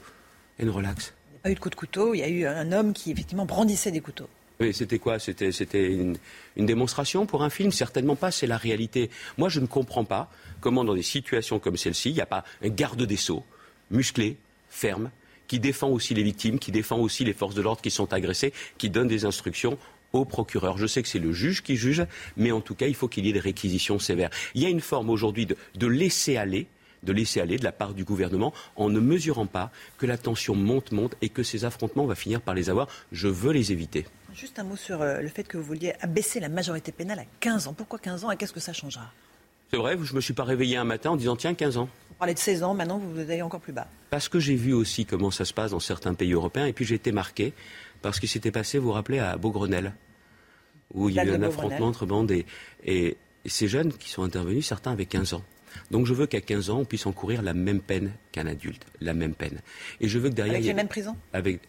une 0.58 0.70
relax. 0.70 1.14
Il 1.28 1.32
n'y 1.32 1.38
a 1.38 1.42
pas 1.42 1.50
eu 1.50 1.54
de 1.54 1.60
coup 1.60 1.70
de 1.70 1.74
couteau, 1.74 2.14
il 2.14 2.18
y 2.18 2.22
a 2.22 2.28
eu 2.28 2.46
un 2.46 2.72
homme 2.72 2.92
qui 2.92 3.10
effectivement 3.10 3.46
brandissait 3.46 3.90
des 3.90 4.00
couteaux. 4.00 4.28
Oui, 4.60 4.72
c'était 4.72 5.00
quoi? 5.00 5.18
C'était, 5.18 5.50
une, 5.92 6.16
une, 6.56 6.66
démonstration 6.66 7.26
pour 7.26 7.42
un 7.42 7.50
film? 7.50 7.72
Certainement 7.72 8.14
pas, 8.14 8.30
c'est 8.30 8.46
la 8.46 8.56
réalité. 8.56 9.10
Moi, 9.36 9.48
je 9.48 9.58
ne 9.58 9.66
comprends 9.66 10.04
pas 10.04 10.30
comment, 10.60 10.84
dans 10.84 10.94
des 10.94 11.02
situations 11.02 11.58
comme 11.58 11.76
celle-ci, 11.76 12.10
il 12.10 12.14
n'y 12.14 12.20
a 12.20 12.26
pas 12.26 12.44
un 12.62 12.68
garde 12.68 13.02
des 13.02 13.16
sceaux, 13.16 13.42
musclé, 13.90 14.36
ferme, 14.68 15.10
qui 15.48 15.58
défend 15.58 15.88
aussi 15.88 16.14
les 16.14 16.22
victimes, 16.22 16.60
qui 16.60 16.70
défend 16.70 16.98
aussi 16.98 17.24
les 17.24 17.32
forces 17.32 17.54
de 17.54 17.62
l'ordre 17.62 17.82
qui 17.82 17.90
sont 17.90 18.12
agressées, 18.12 18.52
qui 18.78 18.90
donne 18.90 19.08
des 19.08 19.24
instructions 19.24 19.76
au 20.14 20.24
procureur. 20.24 20.78
Je 20.78 20.86
sais 20.86 21.02
que 21.02 21.08
c'est 21.08 21.18
le 21.18 21.32
juge 21.32 21.62
qui 21.62 21.76
juge, 21.76 22.04
mais 22.36 22.52
en 22.52 22.60
tout 22.60 22.74
cas, 22.74 22.86
il 22.86 22.94
faut 22.94 23.08
qu'il 23.08 23.26
y 23.26 23.30
ait 23.30 23.32
des 23.32 23.40
réquisitions 23.40 23.98
sévères. 23.98 24.30
Il 24.54 24.62
y 24.62 24.66
a 24.66 24.68
une 24.68 24.80
forme 24.80 25.10
aujourd'hui 25.10 25.46
de, 25.46 25.86
laisser 25.86 26.36
aller 26.36 26.66
de 27.02 27.12
laisser 27.12 27.38
aller 27.38 27.58
de 27.58 27.64
la 27.64 27.72
part 27.72 27.92
du 27.92 28.02
gouvernement 28.02 28.54
en 28.76 28.88
ne 28.88 28.98
mesurant 28.98 29.44
pas 29.44 29.70
que 29.98 30.06
la 30.06 30.16
tension 30.16 30.54
monte, 30.54 30.90
monte 30.90 31.16
et 31.20 31.28
que 31.28 31.42
ces 31.42 31.66
affrontements, 31.66 32.06
va 32.06 32.14
finir 32.14 32.40
par 32.40 32.54
les 32.54 32.70
avoir. 32.70 32.88
Je 33.12 33.28
veux 33.28 33.52
les 33.52 33.72
éviter. 33.72 34.06
Juste 34.34 34.58
un 34.58 34.64
mot 34.64 34.74
sur 34.74 35.02
euh, 35.02 35.20
le 35.20 35.28
fait 35.28 35.44
que 35.44 35.58
vous 35.58 35.64
vouliez 35.64 35.92
abaisser 36.00 36.40
la 36.40 36.48
majorité 36.48 36.92
pénale 36.92 37.18
à 37.18 37.24
15 37.40 37.68
ans. 37.68 37.74
Pourquoi 37.74 37.98
15 37.98 38.24
ans 38.24 38.30
et 38.30 38.38
qu'est-ce 38.38 38.54
que 38.54 38.60
ça 38.60 38.72
changera? 38.72 39.12
C'est 39.70 39.76
vrai, 39.76 39.96
je 40.00 40.12
ne 40.12 40.16
me 40.16 40.20
suis 40.20 40.34
pas 40.34 40.44
réveillé 40.44 40.76
un 40.76 40.84
matin 40.84 41.10
en 41.10 41.16
disant 41.16 41.36
tiens, 41.36 41.52
15 41.52 41.76
ans. 41.76 41.88
Vous 42.08 42.14
parlez 42.18 42.34
de 42.34 42.38
16 42.38 42.62
ans, 42.62 42.74
maintenant 42.74 42.98
vous 42.98 43.20
allez 43.20 43.42
encore 43.42 43.60
plus 43.60 43.72
bas. 43.72 43.88
Parce 44.10 44.28
que 44.28 44.38
j'ai 44.38 44.54
vu 44.54 44.72
aussi 44.72 45.04
comment 45.04 45.30
ça 45.30 45.44
se 45.44 45.52
passe 45.52 45.72
dans 45.72 45.80
certains 45.80 46.14
pays 46.14 46.32
européens 46.32 46.66
et 46.66 46.72
puis 46.72 46.84
j'ai 46.84 46.94
été 46.94 47.12
marqué 47.12 47.52
par 48.04 48.14
ce 48.14 48.20
qui 48.20 48.28
s'était 48.28 48.50
passé, 48.50 48.78
vous 48.78 48.88
vous 48.88 48.92
rappelez, 48.92 49.18
à 49.18 49.38
Beaugrenelle 49.38 49.94
où 50.92 51.08
il 51.08 51.14
y 51.14 51.18
a 51.18 51.24
eu 51.24 51.30
un 51.30 51.42
affrontement 51.42 51.86
entre 51.86 52.04
bandes 52.04 52.30
et, 52.84 53.16
ces 53.46 53.66
jeunes 53.66 53.92
qui 53.92 54.10
sont 54.10 54.22
intervenus, 54.22 54.66
certains 54.66 54.92
avaient 54.92 55.06
15 55.06 55.34
ans. 55.34 55.42
Donc 55.90 56.06
je 56.06 56.12
veux 56.14 56.26
qu'à 56.26 56.40
15 56.40 56.70
ans, 56.70 56.78
on 56.80 56.84
puisse 56.84 57.06
encourir 57.06 57.42
la 57.42 57.54
même 57.54 57.80
peine 57.80 58.12
qu'un 58.30 58.46
adulte, 58.46 58.86
la 59.00 59.12
même 59.12 59.34
peine. 59.34 59.60
Et 60.00 60.08
je 60.08 60.18
veux 60.18 60.28
que 60.28 60.34
derrière... 60.34 60.54
Avec 60.54 60.66
les 60.66 60.74
mêmes 60.74 60.88
prisons? 60.88 61.16
Avec 61.32 61.60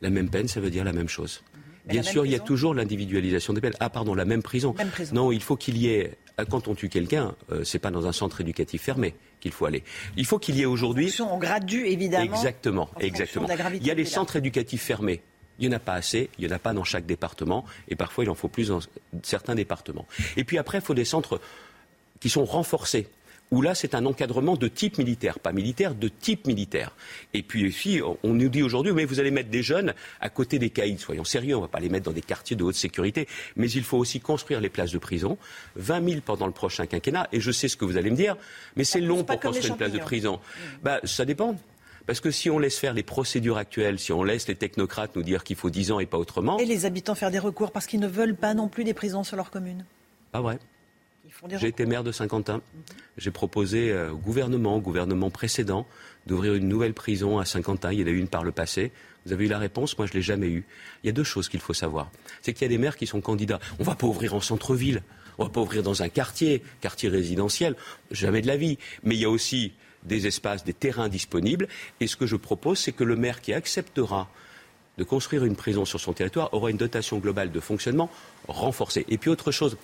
la 0.00 0.10
même 0.10 0.28
peine, 0.28 0.48
ça 0.48 0.60
veut 0.60 0.70
dire 0.70 0.84
la 0.84 0.92
même 0.92 1.08
chose. 1.08 1.42
Bien 1.86 2.02
sûr, 2.02 2.26
il 2.26 2.32
y 2.32 2.34
a 2.34 2.40
toujours 2.40 2.74
l'individualisation 2.74 3.52
des 3.52 3.60
peines. 3.60 3.76
Ah, 3.78 3.90
pardon, 3.90 4.14
la 4.14 4.24
même 4.24 4.42
prison. 4.42 4.74
Non, 5.12 5.32
il 5.32 5.42
faut 5.42 5.56
qu'il 5.56 5.76
y 5.76 5.88
ait. 5.88 6.12
Quand 6.50 6.68
on 6.68 6.74
tue 6.74 6.88
quelqu'un, 6.88 7.34
euh, 7.50 7.64
c'est 7.64 7.78
pas 7.78 7.90
dans 7.90 8.06
un 8.06 8.12
centre 8.12 8.40
éducatif 8.40 8.82
fermé 8.82 9.14
qu'il 9.46 9.54
faut 9.54 9.66
aller. 9.66 9.82
Il 10.16 10.26
faut 10.26 10.38
qu'il 10.38 10.56
y 10.56 10.62
ait 10.62 10.66
aujourd'hui. 10.66 11.14
On 11.20 11.38
gradue 11.38 11.86
évidemment. 11.86 12.24
Exactement, 12.24 12.88
exactement. 12.98 13.48
Il 13.72 13.86
y 13.86 13.90
a 13.90 13.94
les 13.94 14.04
centres 14.04 14.36
éducatifs 14.36 14.82
fermés 14.82 15.22
il 15.58 15.68
n'y 15.68 15.74
en 15.74 15.76
a 15.78 15.80
pas 15.80 15.94
assez, 15.94 16.28
il 16.38 16.46
n'y 16.46 16.52
en 16.52 16.54
a 16.54 16.58
pas 16.58 16.74
dans 16.74 16.84
chaque 16.84 17.06
département, 17.06 17.64
et 17.88 17.96
parfois 17.96 18.24
il 18.24 18.30
en 18.30 18.34
faut 18.34 18.48
plus 18.48 18.68
dans 18.68 18.80
certains 19.22 19.54
départements. 19.54 20.06
Et 20.36 20.44
puis 20.44 20.58
après, 20.58 20.78
il 20.78 20.84
faut 20.84 20.92
des 20.92 21.06
centres 21.06 21.40
qui 22.20 22.28
sont 22.28 22.44
renforcés 22.44 23.08
où 23.50 23.62
là, 23.62 23.74
c'est 23.74 23.94
un 23.94 24.04
encadrement 24.06 24.56
de 24.56 24.68
type 24.68 24.98
militaire, 24.98 25.38
pas 25.38 25.52
militaire, 25.52 25.94
de 25.94 26.08
type 26.08 26.46
militaire. 26.46 26.94
Et 27.32 27.42
puis 27.42 27.68
aussi, 27.68 28.00
on 28.22 28.34
nous 28.34 28.48
dit 28.48 28.62
aujourd'hui, 28.62 28.92
mais 28.92 29.04
vous 29.04 29.20
allez 29.20 29.30
mettre 29.30 29.50
des 29.50 29.62
jeunes 29.62 29.94
à 30.20 30.28
côté 30.28 30.58
des 30.58 30.70
caïds. 30.70 30.98
Soyons 30.98 31.24
sérieux, 31.24 31.54
on 31.54 31.60
ne 31.60 31.64
va 31.64 31.68
pas 31.68 31.80
les 31.80 31.88
mettre 31.88 32.06
dans 32.06 32.12
des 32.12 32.22
quartiers 32.22 32.56
de 32.56 32.64
haute 32.64 32.74
sécurité. 32.74 33.28
Mais 33.56 33.70
il 33.70 33.84
faut 33.84 33.98
aussi 33.98 34.20
construire 34.20 34.60
les 34.60 34.68
places 34.68 34.92
de 34.92 34.98
prison. 34.98 35.38
20 35.76 36.08
000 36.08 36.20
pendant 36.24 36.46
le 36.46 36.52
prochain 36.52 36.86
quinquennat. 36.86 37.28
Et 37.32 37.40
je 37.40 37.50
sais 37.52 37.68
ce 37.68 37.76
que 37.76 37.84
vous 37.84 37.96
allez 37.96 38.10
me 38.10 38.16
dire, 38.16 38.36
mais 38.74 38.84
c'est 38.84 39.00
long 39.00 39.22
pour 39.22 39.38
construire 39.38 39.72
une 39.72 39.78
place 39.78 39.92
de 39.92 39.98
prison. 39.98 40.40
Bah, 40.82 41.00
ça 41.04 41.24
dépend. 41.24 41.56
Parce 42.06 42.20
que 42.20 42.30
si 42.30 42.50
on 42.50 42.58
laisse 42.58 42.78
faire 42.78 42.94
les 42.94 43.02
procédures 43.02 43.56
actuelles, 43.56 43.98
si 43.98 44.12
on 44.12 44.22
laisse 44.22 44.46
les 44.46 44.54
technocrates 44.54 45.16
nous 45.16 45.24
dire 45.24 45.42
qu'il 45.42 45.56
faut 45.56 45.70
10 45.70 45.90
ans 45.92 46.00
et 46.00 46.06
pas 46.06 46.18
autrement. 46.18 46.58
Et 46.58 46.64
les 46.64 46.84
habitants 46.86 47.16
faire 47.16 47.32
des 47.32 47.40
recours 47.40 47.72
parce 47.72 47.86
qu'ils 47.86 48.00
ne 48.00 48.06
veulent 48.06 48.36
pas 48.36 48.54
non 48.54 48.68
plus 48.68 48.84
des 48.84 48.94
prisons 48.94 49.24
sur 49.24 49.36
leur 49.36 49.50
commune 49.50 49.84
Pas 50.30 50.40
vrai. 50.40 50.58
J'ai 51.58 51.68
été 51.68 51.86
maire 51.86 52.02
de 52.02 52.12
Saint-Quentin. 52.12 52.62
J'ai 53.18 53.30
proposé 53.30 53.92
euh, 53.92 54.12
au 54.12 54.16
gouvernement, 54.16 54.76
au 54.76 54.80
gouvernement 54.80 55.30
précédent, 55.30 55.86
d'ouvrir 56.26 56.54
une 56.54 56.68
nouvelle 56.68 56.94
prison 56.94 57.38
à 57.38 57.44
Saint-Quentin. 57.44 57.92
Il 57.92 58.00
y 58.00 58.04
en 58.04 58.06
a 58.06 58.10
eu 58.10 58.18
une 58.18 58.28
par 58.28 58.42
le 58.42 58.52
passé. 58.52 58.92
Vous 59.24 59.32
avez 59.32 59.46
eu 59.46 59.48
la 59.48 59.58
réponse, 59.58 59.96
moi 59.98 60.06
je 60.06 60.12
ne 60.12 60.16
l'ai 60.16 60.22
jamais 60.22 60.48
eue. 60.48 60.64
Il 61.02 61.06
y 61.06 61.10
a 61.10 61.12
deux 61.12 61.24
choses 61.24 61.48
qu'il 61.48 61.60
faut 61.60 61.74
savoir. 61.74 62.10
C'est 62.42 62.52
qu'il 62.52 62.62
y 62.62 62.64
a 62.66 62.68
des 62.68 62.78
maires 62.78 62.96
qui 62.96 63.06
sont 63.06 63.20
candidats. 63.20 63.60
On 63.78 63.82
ne 63.82 63.86
va 63.86 63.94
pas 63.94 64.06
ouvrir 64.06 64.34
en 64.34 64.40
centre-ville, 64.40 65.02
on 65.38 65.44
ne 65.44 65.48
va 65.48 65.52
pas 65.52 65.60
ouvrir 65.60 65.82
dans 65.82 66.02
un 66.02 66.08
quartier, 66.08 66.62
quartier 66.80 67.08
résidentiel, 67.08 67.76
jamais 68.10 68.40
de 68.40 68.46
la 68.46 68.56
vie. 68.56 68.78
Mais 69.02 69.14
il 69.14 69.20
y 69.20 69.24
a 69.24 69.30
aussi 69.30 69.72
des 70.04 70.26
espaces, 70.26 70.64
des 70.64 70.72
terrains 70.72 71.08
disponibles. 71.08 71.68
Et 72.00 72.06
ce 72.06 72.16
que 72.16 72.26
je 72.26 72.36
propose, 72.36 72.78
c'est 72.78 72.92
que 72.92 73.04
le 73.04 73.16
maire 73.16 73.40
qui 73.40 73.52
acceptera 73.52 74.30
de 74.98 75.04
construire 75.04 75.44
une 75.44 75.56
prison 75.56 75.84
sur 75.84 76.00
son 76.00 76.12
territoire 76.12 76.52
aura 76.54 76.70
une 76.70 76.76
dotation 76.76 77.18
globale 77.18 77.52
de 77.52 77.60
fonctionnement 77.60 78.10
renforcée. 78.48 79.04
Et 79.08 79.18
puis 79.18 79.28
autre 79.28 79.52
chose, 79.52 79.76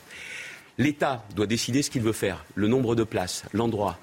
l'État 0.83 1.25
doit 1.37 1.47
décider 1.47 1.83
ce 1.83 1.91
qu'il 1.91 2.03
veut 2.03 2.13
faire, 2.13 2.45
le 2.55 2.67
nombre 2.67 2.95
de 2.95 3.05
places, 3.05 3.45
l'endroit. 3.53 3.99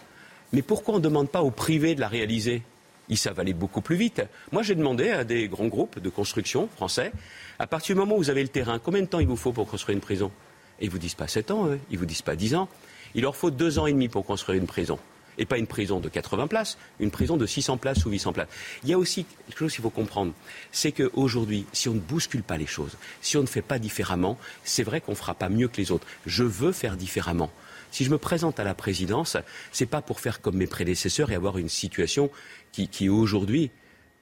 Mais 0.54 0.62
pourquoi 0.62 0.96
on 0.96 0.98
ne 0.98 1.04
demande 1.04 1.30
pas 1.30 1.44
au 1.44 1.52
privé 1.52 1.94
de 1.94 2.00
la 2.00 2.08
réaliser? 2.08 2.64
Ils 3.10 3.18
savent 3.18 3.40
aller 3.40 3.54
beaucoup 3.54 3.82
plus 3.82 3.96
vite. 3.96 4.22
Moi, 4.52 4.64
j'ai 4.64 4.76
demandé 4.76 5.10
à 5.10 5.24
des 5.24 5.48
grands 5.48 5.68
groupes 5.68 6.00
de 6.00 6.10
construction 6.10 6.70
français, 6.76 7.12
à 7.58 7.68
partir 7.68 7.96
du 7.96 8.00
moment 8.00 8.16
où 8.16 8.20
vous 8.20 8.30
avez 8.30 8.44
le 8.44 8.50
terrain, 8.50 8.80
combien 8.80 9.02
de 9.02 9.08
temps 9.08 9.20
il 9.20 9.28
vous 9.28 9.36
faut 9.36 9.52
pour 9.52 9.68
construire 9.68 9.96
une 9.96 10.02
prison? 10.02 10.32
Ils 10.80 10.90
vous 10.90 11.00
disent 11.00 11.16
pas 11.16 11.28
7 11.28 11.52
ans, 11.52 11.68
eux. 11.68 11.80
ils 11.92 11.98
vous 11.98 12.06
disent 12.06 12.22
pas 12.22 12.36
10 12.36 12.56
ans. 12.56 12.70
Il 13.14 13.24
leur 13.24 13.36
faut 13.36 13.52
2 13.52 13.80
ans 13.80 13.88
et 13.88 13.92
demi 13.92 14.08
pour 14.08 14.26
construire 14.26 14.58
une 14.58 14.68
prison 14.68 15.00
et 15.40 15.46
pas 15.46 15.58
une 15.58 15.66
prison 15.66 16.00
de 16.00 16.10
80 16.10 16.48
places, 16.48 16.78
une 17.00 17.10
prison 17.10 17.38
de 17.38 17.46
600 17.46 17.78
places 17.78 18.06
ou 18.06 18.12
800 18.12 18.34
places. 18.34 18.50
Il 18.84 18.90
y 18.90 18.94
a 18.94 18.98
aussi 18.98 19.26
quelque 19.48 19.60
chose 19.60 19.74
qu'il 19.74 19.82
faut 19.82 19.90
comprendre, 19.90 20.34
c'est 20.72 20.92
qu'aujourd'hui, 20.92 21.66
si 21.74 21.90
on 21.90 21.96
ne 21.96 22.00
bouscule 22.00 22.44
pas 22.44 22.58
les 22.58 22.68
choses, 22.68 22.98
si 23.22 23.38
on 23.38 23.42
ne 23.42 23.48
fait 23.48 23.64
pas 23.64 23.80
différemment, 23.80 24.38
c'est 24.64 24.84
vrai 24.84 25.02
qu'on 25.02 25.14
ne 25.14 25.18
fera 25.18 25.34
pas 25.34 25.50
mieux 25.50 25.68
que 25.68 25.78
les 25.78 25.92
autres. 25.92 26.06
Je 26.26 26.44
veux 26.44 26.74
faire 26.74 26.98
différemment. 26.98 27.50
Si 27.92 28.04
je 28.04 28.12
me 28.12 28.20
présente 28.20 28.60
à 28.60 28.64
la 28.64 28.76
présidence, 28.76 29.38
ce 29.72 29.84
n'est 29.84 29.90
pas 29.90 30.02
pour 30.02 30.20
faire 30.20 30.42
comme 30.42 30.58
mes 30.58 30.68
prédécesseurs 30.68 31.32
et 31.32 31.36
avoir 31.36 31.58
une 31.58 31.70
situation 31.70 32.30
qui, 32.72 32.88
qui 32.88 33.10
aujourd'hui 33.10 33.72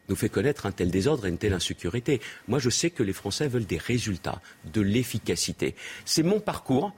nous 0.10 0.15
fait 0.15 0.30
connaître 0.30 0.65
un 0.65 0.72
tel 0.72 0.89
désordre 0.89 1.26
et 1.26 1.30
une 1.30 1.38
telle 1.38 1.53
insécurité. 1.53 2.22
Moi, 2.48 2.60
je 2.60 2.69
sais 2.69 2.89
que 2.89 3.03
les 3.03 3.11
Français 3.11 3.48
veulent 3.48 3.65
des 3.65 3.77
résultats, 3.77 4.41
de 4.72 4.81
l'efficacité. 4.81 5.76
C'est 6.06 6.23
mon 6.23 6.39
parcours. 6.39 6.94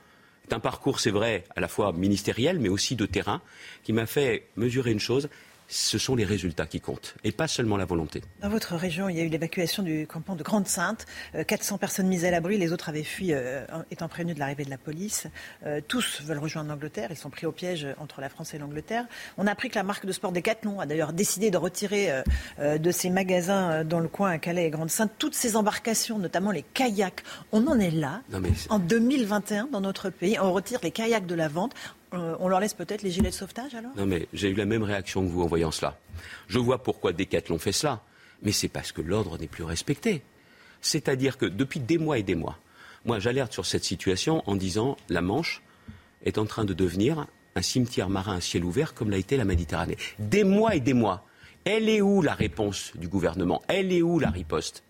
C'est 0.49 0.55
un 0.55 0.59
parcours, 0.59 0.99
c'est 0.99 1.11
vrai, 1.11 1.43
à 1.55 1.59
la 1.59 1.67
fois 1.67 1.93
ministériel, 1.93 2.57
mais 2.57 2.69
aussi 2.69 2.95
de 2.95 3.05
terrain, 3.05 3.43
qui 3.83 3.93
m'a 3.93 4.07
fait 4.07 4.47
mesurer 4.55 4.91
une 4.91 4.99
chose, 4.99 5.29
ce 5.69 5.99
sont 5.99 6.15
les 6.15 6.25
résultats 6.25 6.65
qui 6.65 6.81
comptent 6.81 7.15
et 7.23 7.31
pas 7.31 7.47
seulement 7.47 7.77
la 7.77 7.85
volonté. 7.85 8.21
Dans 8.41 8.49
votre 8.49 8.75
région, 8.75 9.07
il 9.07 9.15
y 9.15 9.21
a 9.21 9.23
eu 9.23 9.29
l'évacuation 9.29 9.83
du 9.83 10.07
campement 10.07 10.35
de 10.35 10.43
Grande-Sainte. 10.43 11.05
400 11.47 11.75
euh, 11.75 11.77
personnes 11.77 12.07
mises 12.07 12.25
à 12.25 12.31
l'abri, 12.31 12.57
les 12.57 12.73
autres 12.73 12.89
avaient 12.89 13.03
fui 13.03 13.33
euh, 13.33 13.65
étant 13.91 14.07
prévenus 14.07 14.35
de 14.35 14.39
l'arrivée 14.39 14.65
de 14.65 14.69
la 14.69 14.79
police. 14.79 15.27
Euh, 15.65 15.79
tous 15.87 16.21
veulent 16.23 16.39
rejoindre 16.39 16.69
l'Angleterre, 16.69 17.09
ils 17.11 17.17
sont 17.17 17.29
pris 17.29 17.45
au 17.45 17.51
piège 17.51 17.87
entre 17.99 18.19
la 18.19 18.29
France 18.29 18.53
et 18.53 18.57
l'Angleterre. 18.57 19.05
On 19.37 19.45
a 19.45 19.51
appris 19.51 19.69
que 19.69 19.75
la 19.75 19.83
marque 19.83 20.07
de 20.07 20.11
sport 20.11 20.31
Decathlon 20.31 20.79
a 20.79 20.87
d'ailleurs 20.87 21.13
décidé 21.13 21.51
de 21.51 21.57
retirer 21.57 22.23
de 22.59 22.91
ses 22.91 23.09
magasins 23.09 23.83
dans 23.83 23.99
le 23.99 24.07
coin 24.07 24.31
à 24.31 24.37
Calais 24.39 24.65
et 24.65 24.69
Grande-Sainte 24.69 25.11
toutes 25.19 25.35
ces 25.35 25.55
embarcations, 25.55 26.17
notamment 26.17 26.51
les 26.51 26.63
kayaks. 26.63 27.23
On 27.51 27.67
en 27.67 27.79
est 27.79 27.91
là, 27.91 28.21
en 28.69 28.79
2021, 28.79 29.67
dans 29.67 29.81
notre 29.81 30.09
pays. 30.09 30.39
On 30.39 30.51
retire 30.51 30.79
les 30.81 30.91
kayaks 30.91 31.27
de 31.27 31.35
la 31.35 31.47
vente. 31.47 31.73
Euh, 32.13 32.35
on 32.39 32.47
leur 32.47 32.59
laisse 32.59 32.73
peut-être 32.73 33.03
les 33.03 33.11
gilets 33.11 33.29
de 33.29 33.35
sauvetage 33.35 33.75
alors? 33.75 33.91
Non 33.95 34.05
mais 34.05 34.27
j'ai 34.33 34.49
eu 34.49 34.55
la 34.55 34.65
même 34.65 34.83
réaction 34.83 35.23
que 35.23 35.31
vous 35.31 35.43
en 35.43 35.47
voyant 35.47 35.71
cela. 35.71 35.97
Je 36.47 36.57
vois 36.57 36.81
pourquoi 36.81 37.13
Decathlon 37.13 37.59
fait 37.59 37.71
cela, 37.71 38.01
mais 38.41 38.51
c'est 38.51 38.67
parce 38.67 38.91
que 38.91 39.01
l'ordre 39.01 39.37
n'est 39.37 39.47
plus 39.47 39.63
respecté. 39.63 40.23
C'est-à-dire 40.81 41.37
que 41.37 41.45
depuis 41.45 41.79
des 41.79 41.97
mois 41.97 42.17
et 42.17 42.23
des 42.23 42.35
mois, 42.35 42.57
moi 43.05 43.19
j'alerte 43.19 43.53
sur 43.53 43.65
cette 43.65 43.83
situation 43.83 44.43
en 44.49 44.55
disant 44.55 44.97
la 45.09 45.21
Manche 45.21 45.61
est 46.25 46.37
en 46.37 46.45
train 46.45 46.65
de 46.65 46.73
devenir 46.73 47.27
un 47.55 47.61
cimetière 47.61 48.09
marin 48.09 48.37
à 48.37 48.41
ciel 48.41 48.63
ouvert 48.63 48.93
comme 48.93 49.09
l'a 49.09 49.17
été 49.17 49.37
la 49.37 49.45
Méditerranée. 49.45 49.97
Des 50.17 50.43
mois 50.43 50.75
et 50.75 50.79
des 50.79 50.93
mois. 50.93 51.25
Elle 51.65 51.89
est 51.89 52.01
où 52.01 52.21
la 52.21 52.33
réponse 52.33 52.93
du 52.95 53.07
gouvernement? 53.07 53.61
Elle 53.67 53.91
est 53.91 54.01
où 54.01 54.17
la 54.17 54.29
riposte? 54.29 54.83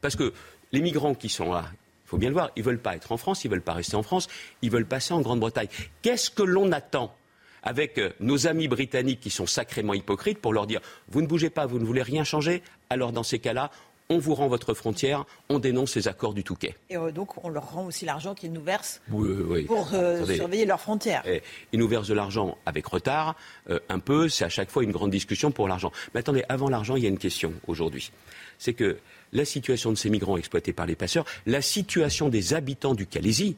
Parce 0.00 0.16
que 0.16 0.32
les 0.70 0.80
migrants 0.80 1.14
qui 1.14 1.28
sont 1.28 1.52
là, 1.52 1.64
faut 2.12 2.18
bien 2.18 2.28
le 2.28 2.34
voir, 2.34 2.50
ils 2.56 2.62
veulent 2.62 2.78
pas 2.78 2.94
être 2.94 3.10
en 3.10 3.16
France, 3.16 3.42
ils 3.46 3.50
veulent 3.50 3.62
pas 3.62 3.72
rester 3.72 3.96
en 3.96 4.02
France, 4.02 4.28
ils 4.60 4.70
veulent 4.70 4.84
passer 4.84 5.14
en 5.14 5.22
Grande-Bretagne. 5.22 5.68
Qu'est-ce 6.02 6.28
que 6.28 6.42
l'on 6.42 6.70
attend 6.70 7.16
avec 7.62 7.96
euh, 7.96 8.10
nos 8.20 8.46
amis 8.46 8.68
britanniques 8.68 9.20
qui 9.20 9.30
sont 9.30 9.46
sacrément 9.46 9.94
hypocrites 9.94 10.38
pour 10.38 10.52
leur 10.52 10.66
dire 10.66 10.82
vous 11.08 11.22
ne 11.22 11.26
bougez 11.26 11.48
pas, 11.48 11.64
vous 11.64 11.78
ne 11.78 11.86
voulez 11.86 12.02
rien 12.02 12.22
changer, 12.22 12.62
alors 12.90 13.12
dans 13.12 13.22
ces 13.22 13.38
cas-là, 13.38 13.70
on 14.10 14.18
vous 14.18 14.34
rend 14.34 14.46
votre 14.48 14.74
frontière, 14.74 15.24
on 15.48 15.58
dénonce 15.58 15.96
les 15.96 16.06
accords 16.06 16.34
du 16.34 16.44
Touquet. 16.44 16.74
Et 16.90 16.98
euh, 16.98 17.10
donc 17.12 17.42
on 17.42 17.48
leur 17.48 17.72
rend 17.72 17.86
aussi 17.86 18.04
l'argent 18.04 18.34
qu'ils 18.34 18.52
nous 18.52 18.62
versent 18.62 19.00
Oui, 19.10 19.30
oui. 19.48 19.62
pour 19.62 19.88
euh, 19.94 20.26
surveiller 20.26 20.66
leurs 20.66 20.80
frontières. 20.80 21.22
Eh, 21.26 21.42
ils 21.72 21.78
nous 21.78 21.88
versent 21.88 22.08
de 22.08 22.14
l'argent 22.14 22.58
avec 22.66 22.86
retard, 22.86 23.36
euh, 23.70 23.78
un 23.88 24.00
peu, 24.00 24.28
c'est 24.28 24.44
à 24.44 24.50
chaque 24.50 24.70
fois 24.70 24.84
une 24.84 24.92
grande 24.92 25.10
discussion 25.10 25.50
pour 25.50 25.66
l'argent. 25.66 25.92
Mais 26.12 26.20
attendez, 26.20 26.44
avant 26.50 26.68
l'argent, 26.68 26.96
il 26.96 27.04
y 27.04 27.06
a 27.06 27.08
une 27.08 27.16
question 27.18 27.54
aujourd'hui. 27.66 28.12
C'est 28.58 28.74
que 28.74 28.98
la 29.32 29.44
situation 29.44 29.90
de 29.90 29.96
ces 29.96 30.10
migrants 30.10 30.36
exploités 30.36 30.72
par 30.72 30.86
les 30.86 30.96
passeurs, 30.96 31.24
la 31.46 31.62
situation 31.62 32.28
des 32.28 32.54
habitants 32.54 32.94
du 32.94 33.06
Calaisie, 33.06 33.56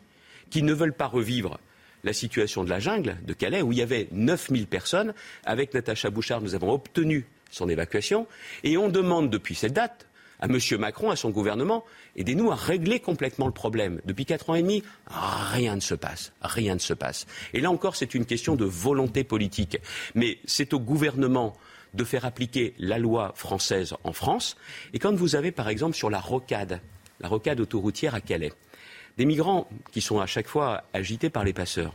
qui 0.51 0.62
ne 0.62 0.72
veulent 0.72 0.92
pas 0.92 1.06
revivre 1.06 1.59
la 2.05 2.12
situation 2.12 2.64
de 2.64 2.70
la 2.70 2.80
jungle 2.80 3.16
de 3.26 3.32
Calais, 3.32 3.62
où 3.62 3.72
il 3.72 3.78
y 3.78 3.82
avait 3.82 4.09
9000 4.12 4.66
personnes. 4.66 5.14
Avec 5.44 5.74
Natacha 5.74 6.10
Bouchard, 6.10 6.42
nous 6.42 6.55
avons 6.55 6.70
obtenu 6.70 7.26
son 7.51 7.68
évacuation. 7.68 8.26
Et 8.62 8.76
on 8.76 8.88
demande 8.88 9.30
depuis 9.30 9.55
cette 9.55 9.72
date 9.72 10.06
à 10.40 10.46
M. 10.46 10.59
Macron, 10.78 11.10
à 11.10 11.16
son 11.16 11.30
gouvernement, 11.30 11.84
aidez-nous 12.16 12.51
à 12.51 12.55
régler 12.55 13.01
complètement 13.01 13.46
le 13.46 13.52
problème. 13.52 14.01
Depuis 14.05 14.26
quatre 14.26 14.51
ans 14.51 14.55
et 14.55 14.62
demi, 14.62 14.82
rien 15.06 15.76
ne 15.76 15.80
se 15.80 15.94
passe. 15.94 16.32
Rien 16.42 16.74
ne 16.74 16.80
se 16.80 16.92
passe. 16.92 17.26
Et 17.55 17.60
là 17.60 17.70
encore, 17.70 17.96
c'est 17.96 18.14
une 18.14 18.26
question 18.26 18.55
de 18.55 18.64
volonté 18.64 19.24
politique. 19.24 19.78
Mais 20.14 20.38
c'est 20.44 20.74
au 20.74 20.80
gouvernement 20.80 21.56
de 21.94 22.04
faire 22.04 22.24
appliquer 22.24 22.74
la 22.78 22.98
loi 22.98 23.32
française 23.36 23.94
en 24.04 24.12
France. 24.12 24.56
Et 24.92 24.98
quand 24.98 25.14
vous 25.14 25.36
avez, 25.36 25.52
par 25.52 25.68
exemple, 25.68 25.96
sur 25.96 26.10
la 26.10 26.20
rocade, 26.20 26.80
la 27.20 27.28
rocade 27.28 27.60
autoroutière 27.60 28.14
à 28.14 28.20
Calais, 28.20 28.52
des 29.16 29.24
migrants 29.24 29.68
qui 29.92 30.00
sont 30.00 30.20
à 30.20 30.26
chaque 30.26 30.48
fois 30.48 30.82
agités 30.92 31.30
par 31.30 31.44
les 31.44 31.52
passeurs, 31.52 31.94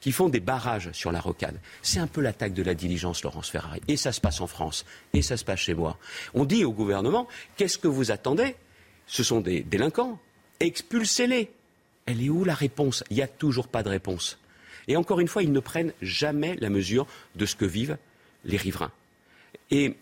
qui 0.00 0.12
font 0.12 0.28
des 0.28 0.40
barrages 0.40 0.90
sur 0.92 1.12
la 1.12 1.20
rocade. 1.20 1.60
C'est 1.82 1.98
un 1.98 2.06
peu 2.06 2.20
l'attaque 2.20 2.54
de 2.54 2.62
la 2.62 2.74
diligence, 2.74 3.22
Laurence 3.22 3.50
Ferrari. 3.50 3.80
Et 3.88 3.96
ça 3.96 4.12
se 4.12 4.20
passe 4.20 4.40
en 4.40 4.46
France, 4.46 4.86
et 5.12 5.20
ça 5.20 5.36
se 5.36 5.44
passe 5.44 5.60
chez 5.60 5.74
moi. 5.74 5.98
On 6.32 6.44
dit 6.44 6.64
au 6.64 6.72
gouvernement, 6.72 7.28
qu'est-ce 7.56 7.76
que 7.76 7.88
vous 7.88 8.10
attendez? 8.10 8.56
Ce 9.06 9.22
sont 9.22 9.40
des 9.40 9.62
délinquants, 9.62 10.18
expulsez-les. 10.60 11.50
Elle 12.06 12.22
est 12.22 12.30
où 12.30 12.44
la 12.44 12.54
réponse? 12.54 13.04
Il 13.10 13.16
n'y 13.16 13.22
a 13.22 13.28
toujours 13.28 13.68
pas 13.68 13.82
de 13.82 13.88
réponse. 13.88 14.38
Et 14.88 14.96
encore 14.96 15.20
une 15.20 15.28
fois, 15.28 15.42
ils 15.42 15.52
ne 15.52 15.60
prennent 15.60 15.92
jamais 16.00 16.56
la 16.56 16.70
mesure 16.70 17.06
de 17.34 17.44
ce 17.44 17.56
que 17.56 17.64
vivent 17.64 17.98
les 18.44 18.56
riverains. 18.56 18.92
Et 19.70 19.94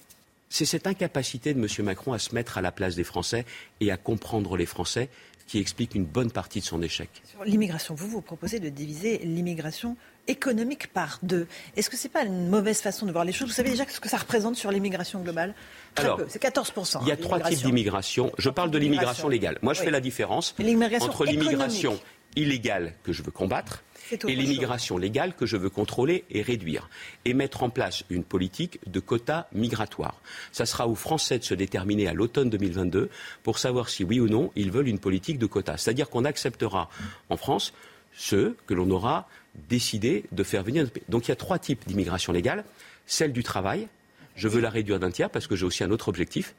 c'est 0.48 0.64
cette 0.64 0.86
incapacité 0.86 1.52
de 1.54 1.58
M. 1.60 1.66
Macron 1.84 2.12
à 2.12 2.18
se 2.18 2.34
mettre 2.34 2.58
à 2.58 2.62
la 2.62 2.72
place 2.72 2.94
des 2.94 3.04
Français 3.04 3.44
et 3.80 3.90
à 3.90 3.96
comprendre 3.96 4.56
les 4.56 4.66
Français 4.66 5.08
qui 5.46 5.58
explique 5.58 5.94
une 5.94 6.04
bonne 6.04 6.30
partie 6.30 6.60
de 6.60 6.64
son 6.64 6.82
échec. 6.82 7.08
Sur 7.30 7.42
l'immigration, 7.44 7.94
vous 7.94 8.08
vous 8.08 8.20
proposez 8.20 8.60
de 8.60 8.68
diviser 8.68 9.18
l'immigration 9.24 9.96
économique 10.26 10.88
par 10.92 11.18
deux. 11.22 11.46
Est-ce 11.74 11.88
que 11.88 11.96
ce 11.96 12.04
n'est 12.04 12.10
pas 12.12 12.22
une 12.24 12.50
mauvaise 12.50 12.80
façon 12.82 13.06
de 13.06 13.12
voir 13.12 13.24
les 13.24 13.32
choses? 13.32 13.48
Vous 13.48 13.54
savez 13.54 13.70
déjà 13.70 13.86
ce 13.88 13.98
que 13.98 14.10
ça 14.10 14.18
représente 14.18 14.56
sur 14.56 14.70
l'immigration 14.70 15.20
globale? 15.22 15.54
Alors, 15.96 16.20
C'est 16.28 16.42
14%. 16.42 16.98
Il 17.00 17.08
y 17.08 17.12
a 17.12 17.16
trois 17.16 17.40
types 17.40 17.62
d'immigration. 17.64 18.30
Je 18.36 18.50
parle 18.50 18.70
de 18.70 18.76
l'immigration 18.76 19.28
légale. 19.28 19.58
Moi, 19.62 19.72
je 19.72 19.80
Oui. 19.80 19.86
fais 19.86 19.90
la 19.90 20.00
différence 20.00 20.54
entre 21.00 21.24
l'immigration. 21.24 21.98
Illégale 22.36 22.94
que 23.02 23.12
je 23.12 23.22
veux 23.22 23.30
combattre 23.30 23.82
et 24.12 24.34
l'immigration 24.34 24.96
légale 24.96 25.34
que 25.34 25.46
je 25.46 25.56
veux 25.56 25.70
contrôler 25.70 26.24
et 26.30 26.42
réduire. 26.42 26.88
Et 27.24 27.34
mettre 27.34 27.62
en 27.62 27.70
place 27.70 28.05
une 28.10 28.24
politique 28.24 28.78
de 28.86 29.00
quotas 29.00 29.46
migratoires. 29.52 30.20
Ça 30.52 30.66
sera 30.66 30.88
aux 30.88 30.94
Français 30.94 31.38
de 31.38 31.44
se 31.44 31.55
déterminer 31.55 32.09
à 32.09 32.14
l'automne 32.14 32.50
2022 32.50 33.10
pour 33.42 33.59
savoir 33.59 33.88
si 33.88 34.05
oui 34.05 34.20
ou 34.20 34.28
non 34.28 34.50
ils 34.56 34.70
veulent 34.70 34.88
une 34.88 34.98
politique 34.98 35.38
de 35.38 35.46
quotas. 35.46 35.78
C'est-à-dire 35.78 36.09
qu'on 36.09 36.24
acceptera 36.24 36.88
en 37.28 37.36
France 37.36 37.72
ceux 38.14 38.56
que 38.66 38.74
l'on 38.74 38.90
aura 38.90 39.28
décidé 39.68 40.24
de 40.32 40.42
faire 40.42 40.62
venir. 40.62 40.88
Donc 41.09 41.26
il 41.26 41.30
y 41.30 41.32
a 41.32 41.36
trois 41.36 41.59
types 41.59 41.86
d'immigration 41.86 42.32
légale. 42.32 42.64
Celle 43.06 43.32
du 43.32 43.42
travail. 43.42 43.88
Je 44.36 44.48
veux 44.48 44.60
la 44.60 44.70
réduire 44.70 45.00
d'un 45.00 45.10
tiers 45.10 45.30
parce 45.30 45.46
que 45.46 45.56
j'ai 45.56 45.66
aussi 45.66 45.82
un 45.82 45.90
autre 45.90 46.09
objectif. 46.09 46.55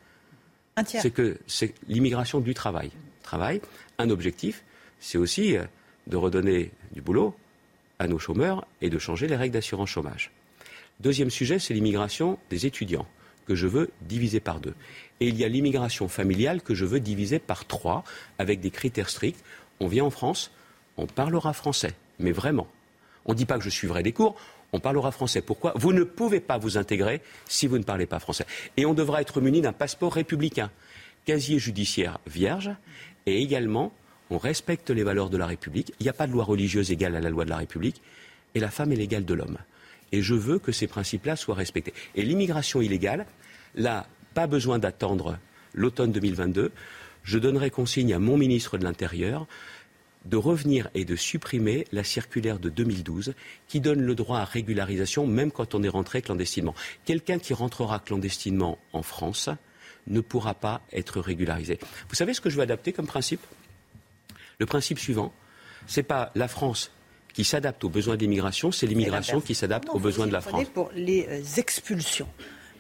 C'est 0.86 1.12
que 1.12 1.38
c'est 1.48 1.74
l'immigration 1.88 2.40
du 2.40 2.54
travail. 2.54 2.92
Travail, 3.24 3.62
un 3.98 4.10
objectif, 4.10 4.64
c'est 5.00 5.18
aussi 5.18 5.58
euh, 5.58 5.64
de 6.08 6.18
redonner 6.18 6.72
du 6.92 7.02
boulot 7.02 7.36
à 8.00 8.08
nos 8.08 8.20
chômeurs 8.20 8.66
et 8.82 8.90
de 8.90 8.98
changer 8.98 9.28
les 9.28 9.36
règles 9.36 9.54
d'assurance 9.54 9.90
chômage. 9.90 10.32
Deuxième 11.00 11.30
sujet, 11.30 11.60
c'est 11.60 11.74
l'immigration 11.74 12.38
des 12.50 12.66
étudiants 12.66 13.08
que 13.46 13.56
je 13.56 13.68
veux 13.68 13.90
diviser 14.02 14.40
par 14.40 14.60
deux. 14.60 14.76
Et 15.20 15.28
il 15.28 15.38
y 15.38 15.44
a 15.44 15.48
l'immigration 15.48 16.08
familiale 16.08 16.62
que 16.62 16.76
je 16.76 16.86
veux 16.86 17.00
diviser 17.00 17.40
par 17.40 17.66
trois 17.66 18.04
avec 18.38 18.60
des 18.60 18.70
critères 18.70 19.10
stricts. 19.10 19.44
On 19.80 19.88
vient 19.88 20.06
en 20.06 20.10
France, 20.10 20.52
on 20.98 21.08
parlera 21.08 21.54
français, 21.54 21.96
mais 22.20 22.32
vraiment. 22.32 22.68
On 23.26 23.32
ne 23.32 23.38
dit 23.38 23.46
pas 23.46 23.58
que 23.58 23.64
je 23.64 23.70
suivrai 23.70 24.04
des 24.04 24.12
cours, 24.12 24.36
on 24.72 24.80
parlera 24.80 25.12
français. 25.12 25.42
Pourquoi? 25.42 25.74
Vous 25.76 25.94
ne 25.94 26.04
pouvez 26.04 26.40
pas 26.40 26.58
vous 26.58 26.78
intégrer 26.78 27.22
si 27.48 27.66
vous 27.66 27.78
ne 27.78 27.84
parlez 27.84 28.06
pas 28.06 28.20
français. 28.20 28.46
Et 28.78 28.86
on 28.86 28.94
devra 28.94 29.22
être 29.22 29.42
muni 29.42 29.62
d'un 29.62 29.74
passeport 29.74 30.14
républicain, 30.14 30.70
casier 31.26 31.60
judiciaire 31.60 32.20
vierge, 32.28 32.72
et 33.26 33.42
également, 33.42 33.94
on 34.30 34.38
respecte 34.38 34.90
les 34.90 35.04
valeurs 35.04 35.30
de 35.30 35.38
la 35.38 35.48
République. 35.48 35.94
Il 36.00 36.04
n'y 36.04 36.10
a 36.10 36.14
pas 36.14 36.28
de 36.28 36.32
loi 36.32 36.44
religieuse 36.44 36.92
égale 36.92 37.16
à 37.16 37.20
la 37.20 37.30
loi 37.30 37.46
de 37.46 37.50
la 37.50 37.58
République, 37.58 38.02
et 38.56 38.60
la 38.60 38.70
femme 38.70 38.92
est 38.92 38.96
l'égale 38.96 39.26
de 39.26 39.34
l'homme. 39.34 39.58
Et 40.12 40.22
je 40.22 40.34
veux 40.34 40.60
que 40.60 40.72
ces 40.72 40.88
principes-là 40.88 41.36
soient 41.36 41.56
respectés. 41.56 41.94
Et 42.16 42.24
l'immigration 42.24 42.82
illégale, 42.82 43.26
là, 43.76 44.08
pas 44.34 44.48
besoin 44.48 44.80
d'attendre 44.80 45.38
l'automne 45.74 46.12
2022. 46.12 46.72
Je 47.24 47.38
donnerai 47.38 47.70
consigne 47.70 48.14
à 48.14 48.20
mon 48.20 48.38
ministre 48.38 48.78
de 48.78 48.84
l'Intérieur 48.84 49.48
de 50.26 50.38
revenir 50.38 50.90
et 50.94 51.06
de 51.06 51.16
supprimer 51.16 51.86
la 51.92 52.04
circulaire 52.04 52.60
de 52.60 52.70
2012 52.70 53.34
qui 53.68 53.80
donne 53.80 54.02
le 54.02 54.16
droit 54.16 54.40
à 54.40 54.46
régularisation 54.46 55.26
même 55.26 55.52
quand 55.52 55.76
on 55.76 55.84
est 55.84 55.90
rentré 55.90 56.22
clandestinement. 56.22 56.76
Quelqu'un 57.06 57.40
qui 57.40 57.54
rentrera 57.54 58.00
clandestinement 58.00 58.78
en 58.92 59.02
France 59.02 59.50
ne 60.08 60.22
pourra 60.22 60.54
pas 60.54 60.82
être 60.92 61.20
régularisé. 61.20 61.80
Vous 62.10 62.16
savez 62.16 62.34
ce 62.34 62.42
que 62.42 62.50
je 62.50 62.58
veux 62.58 62.64
adapter 62.64 62.92
comme 62.92 63.08
principe? 63.08 63.42
Le 64.60 64.66
principe 64.66 65.00
suivant, 65.00 65.34
ce 65.88 66.00
n'est 66.00 66.04
pas 66.04 66.32
la 66.36 66.48
France 66.48 66.92
qui 67.34 67.44
s'adapte 67.44 67.84
aux 67.84 67.90
besoins 67.90 68.16
de 68.16 68.22
l'immigration, 68.22 68.72
c'est 68.72 68.88
l'immigration 68.88 69.40
qui 69.40 69.56
s'adapte 69.56 69.88
aux 69.90 70.00
besoins 70.00 70.28
de 70.28 70.34
la 70.34 70.42
France. 70.42 70.68
pour 70.74 70.92
les 70.94 71.26
euh, 71.30 71.42
expulsions. 71.58 72.28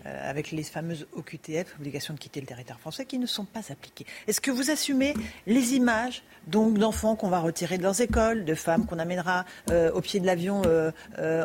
euh, 0.05 0.29
avec 0.29 0.51
les 0.51 0.63
fameuses 0.63 1.07
OQTF, 1.13 1.75
obligation 1.79 2.13
de 2.13 2.19
quitter 2.19 2.39
le 2.39 2.47
territoire 2.47 2.79
français, 2.79 3.05
qui 3.05 3.19
ne 3.19 3.25
sont 3.25 3.45
pas 3.45 3.61
appliquées. 3.69 4.05
Est-ce 4.27 4.39
que 4.39 4.51
vous 4.51 4.71
assumez 4.71 5.13
les 5.45 5.73
images 5.73 6.23
donc 6.47 6.77
d'enfants 6.77 7.15
qu'on 7.15 7.29
va 7.29 7.39
retirer 7.39 7.77
de 7.77 7.83
leurs 7.83 7.99
écoles, 8.01 8.45
de 8.45 8.55
femmes 8.55 8.85
qu'on 8.85 8.97
amènera 8.99 9.45
euh, 9.69 9.91
au 9.91 10.01
pied 10.01 10.19
de 10.19 10.25
l'avion 10.25 10.61
euh, 10.65 10.91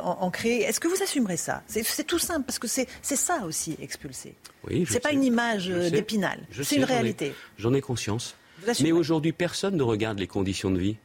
ancré 0.03 0.59
Est-ce 0.59 0.79
que 0.81 0.89
vous 0.89 1.03
assumerez 1.03 1.37
ça? 1.37 1.63
C'est 1.67 1.83
c'est 1.83 2.05
tout 2.05 2.19
simple, 2.21 2.45
parce 2.45 2.59
que 2.59 2.69
c'est 2.69 2.87
c'est 3.03 3.17
ça 3.17 3.45
aussi, 3.45 3.77
expulser. 3.81 4.35
Oui, 4.69 4.85
je 4.87 4.93
c'est 4.93 5.01
pas 5.01 5.13
une 5.13 5.25
image 5.25 5.69
d'épinal, 5.69 6.39
c'est 6.63 6.77
une 6.77 6.85
réalité. 6.85 7.35
J'en 7.59 7.75
ai 7.75 7.81
conscience. 7.81 8.37
Mais 8.81 8.93
aujourd'hui, 8.93 9.33
personne 9.33 9.77
ne 9.77 9.83
regarde 9.83 10.19
les 10.19 10.27
conditions 10.27 10.71
de 10.71 10.79
vie. 10.79 10.97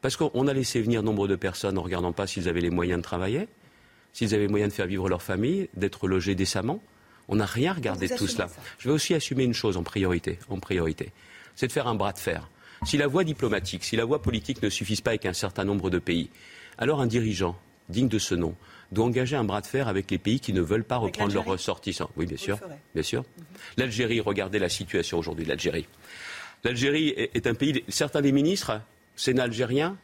Parce 0.00 0.16
qu'on 0.16 0.46
a 0.46 0.52
laissé 0.52 0.80
venir 0.80 1.02
nombre 1.02 1.26
de 1.26 1.36
personnes 1.36 1.76
en 1.76 1.80
ne 1.80 1.84
regardant 1.84 2.12
pas 2.12 2.26
s'ils 2.26 2.48
avaient 2.48 2.60
les 2.60 2.70
moyens 2.70 2.98
de 2.98 3.02
travailler, 3.02 3.48
s'ils 4.12 4.34
avaient 4.34 4.44
les 4.44 4.48
moyens 4.48 4.70
de 4.70 4.74
faire 4.76 4.86
vivre 4.86 5.08
leur 5.08 5.22
famille, 5.22 5.68
d'être 5.74 6.06
logés 6.06 6.34
décemment. 6.34 6.80
On 7.28 7.36
n'a 7.36 7.46
rien 7.46 7.72
regardé 7.72 8.08
de 8.08 8.16
tout 8.16 8.28
cela. 8.28 8.48
ça. 8.48 8.54
Je 8.78 8.88
vais 8.88 8.94
aussi 8.94 9.14
assumer 9.14 9.44
une 9.44 9.54
chose 9.54 9.76
en 9.76 9.82
priorité. 9.82 10.38
En 10.48 10.60
priorité, 10.60 11.12
c'est 11.56 11.66
de 11.66 11.72
faire 11.72 11.88
un 11.88 11.94
bras 11.94 12.12
de 12.12 12.18
fer. 12.18 12.48
Si 12.84 12.96
la 12.96 13.08
voie 13.08 13.24
diplomatique, 13.24 13.82
si 13.82 13.96
la 13.96 14.04
voie 14.04 14.22
politique 14.22 14.62
ne 14.62 14.70
suffisent 14.70 15.00
pas 15.00 15.10
avec 15.10 15.26
un 15.26 15.32
certain 15.32 15.64
nombre 15.64 15.90
de 15.90 15.98
pays, 15.98 16.30
alors 16.78 17.00
un 17.00 17.06
dirigeant 17.06 17.58
digne 17.88 18.08
de 18.08 18.18
ce 18.18 18.34
nom 18.34 18.54
doit 18.92 19.04
engager 19.04 19.36
un 19.36 19.44
bras 19.44 19.60
de 19.60 19.66
fer 19.66 19.88
avec 19.88 20.10
les 20.10 20.18
pays 20.18 20.40
qui 20.40 20.52
ne 20.52 20.60
veulent 20.60 20.84
pas 20.84 20.96
reprendre 20.96 21.34
leurs 21.34 21.44
ressortissants. 21.44 22.10
Oui, 22.16 22.26
bien 22.26 22.36
Vous 22.36 22.44
sûr. 22.44 22.56
Mhm. 22.56 22.76
bien 22.94 23.02
sûr. 23.02 23.24
L'Algérie, 23.76 24.20
regardez 24.20 24.58
la 24.58 24.68
situation 24.68 25.18
aujourd'hui 25.18 25.44
de 25.44 25.50
l'Algérie. 25.50 25.86
L'Algérie 26.64 27.14
est 27.16 27.46
un 27.46 27.54
pays. 27.54 27.84
Certains 27.88 28.20
des 28.20 28.32
ministres, 28.32 28.80
Sénat 29.16 29.44
algérien, 29.44 29.96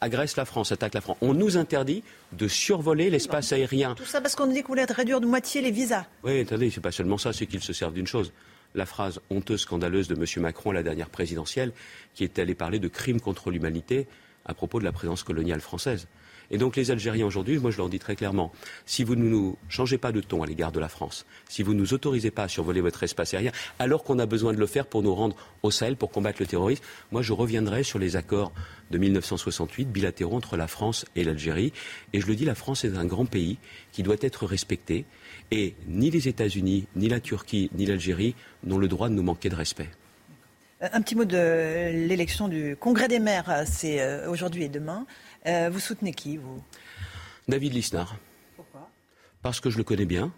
agressent 0.00 0.36
la 0.36 0.44
France, 0.44 0.72
attaquent 0.72 0.94
la 0.94 1.00
France. 1.00 1.18
On 1.20 1.34
nous 1.34 1.56
interdit 1.56 2.02
de 2.32 2.48
survoler 2.48 3.10
l'espace 3.10 3.52
aérien. 3.52 3.94
Tout 3.94 4.04
ça 4.04 4.20
parce 4.20 4.34
qu'on 4.34 4.46
dit 4.46 4.62
qu'on 4.62 4.72
voulait 4.72 4.84
réduire 4.84 5.20
de 5.20 5.26
moitié 5.26 5.60
les 5.60 5.70
visas. 5.70 6.06
Oui, 6.24 6.40
attendez, 6.40 6.70
c'est 6.70 6.80
pas 6.80 6.92
seulement 6.92 7.18
ça, 7.18 7.32
c'est 7.32 7.46
qu'ils 7.46 7.62
se 7.62 7.72
servent 7.72 7.92
d'une 7.92 8.06
chose. 8.06 8.32
La 8.74 8.86
phrase 8.86 9.20
honteuse, 9.30 9.62
scandaleuse 9.62 10.08
de 10.08 10.14
M. 10.14 10.24
Macron 10.42 10.70
à 10.70 10.74
la 10.74 10.82
dernière 10.82 11.10
présidentielle, 11.10 11.72
qui 12.14 12.24
est 12.24 12.38
allé 12.38 12.54
parler 12.54 12.78
de 12.78 12.88
crimes 12.88 13.20
contre 13.20 13.50
l'humanité 13.50 14.06
à 14.46 14.54
propos 14.54 14.78
de 14.78 14.84
la 14.84 14.92
présence 14.92 15.22
coloniale 15.22 15.60
française. 15.60 16.06
Et 16.50 16.58
donc 16.58 16.76
les 16.76 16.90
Algériens 16.90 17.26
aujourd'hui, 17.26 17.58
moi 17.58 17.70
je 17.70 17.76
leur 17.76 17.88
dis 17.88 17.98
très 17.98 18.16
clairement, 18.16 18.52
si 18.86 19.04
vous 19.04 19.14
ne 19.14 19.24
nous 19.24 19.56
changez 19.68 19.98
pas 19.98 20.10
de 20.10 20.20
ton 20.20 20.42
à 20.42 20.46
l'égard 20.46 20.72
de 20.72 20.80
la 20.80 20.88
France, 20.88 21.24
si 21.48 21.62
vous 21.62 21.74
ne 21.74 21.78
nous 21.78 21.94
autorisez 21.94 22.30
pas 22.30 22.44
à 22.44 22.48
survoler 22.48 22.80
votre 22.80 23.02
espace 23.02 23.34
aérien, 23.34 23.52
alors 23.78 24.02
qu'on 24.02 24.18
a 24.18 24.26
besoin 24.26 24.52
de 24.52 24.58
le 24.58 24.66
faire 24.66 24.86
pour 24.86 25.02
nous 25.02 25.14
rendre 25.14 25.36
au 25.62 25.70
Sahel, 25.70 25.96
pour 25.96 26.10
combattre 26.10 26.40
le 26.40 26.46
terrorisme, 26.46 26.82
moi 27.12 27.22
je 27.22 27.32
reviendrai 27.32 27.82
sur 27.84 27.98
les 27.98 28.16
accords 28.16 28.52
de 28.90 28.98
1968 28.98 29.86
bilatéraux 29.86 30.36
entre 30.36 30.56
la 30.56 30.66
France 30.66 31.06
et 31.14 31.24
l'Algérie. 31.24 31.72
Et 32.12 32.20
je 32.20 32.26
le 32.26 32.34
dis, 32.34 32.44
la 32.44 32.54
France 32.54 32.84
est 32.84 32.96
un 32.96 33.04
grand 33.04 33.26
pays 33.26 33.58
qui 33.92 34.02
doit 34.02 34.16
être 34.20 34.46
respecté. 34.46 35.04
Et 35.50 35.74
ni 35.86 36.10
les 36.10 36.28
États-Unis, 36.28 36.86
ni 36.96 37.08
la 37.08 37.20
Turquie, 37.20 37.70
ni 37.74 37.86
l'Algérie 37.86 38.34
n'ont 38.64 38.78
le 38.78 38.88
droit 38.88 39.08
de 39.08 39.14
nous 39.14 39.22
manquer 39.22 39.48
de 39.48 39.54
respect. 39.54 39.88
Un 40.80 41.02
petit 41.02 41.14
mot 41.14 41.26
de 41.26 42.08
l'élection 42.08 42.48
du 42.48 42.74
Congrès 42.74 43.06
des 43.06 43.18
maires, 43.18 43.64
c'est 43.66 44.26
aujourd'hui 44.26 44.64
et 44.64 44.68
demain. 44.70 45.06
Vous 45.44 45.80
soutenez 45.80 46.12
qui, 46.12 46.36
vous? 46.36 46.62
David 47.48 47.74
Lisnard. 47.74 48.16
Pourquoi? 48.56 48.90
Parce 49.42 49.60
que 49.60 49.70
je 49.70 49.78
le 49.78 49.84
connais 49.84 50.06
bien. 50.06 50.32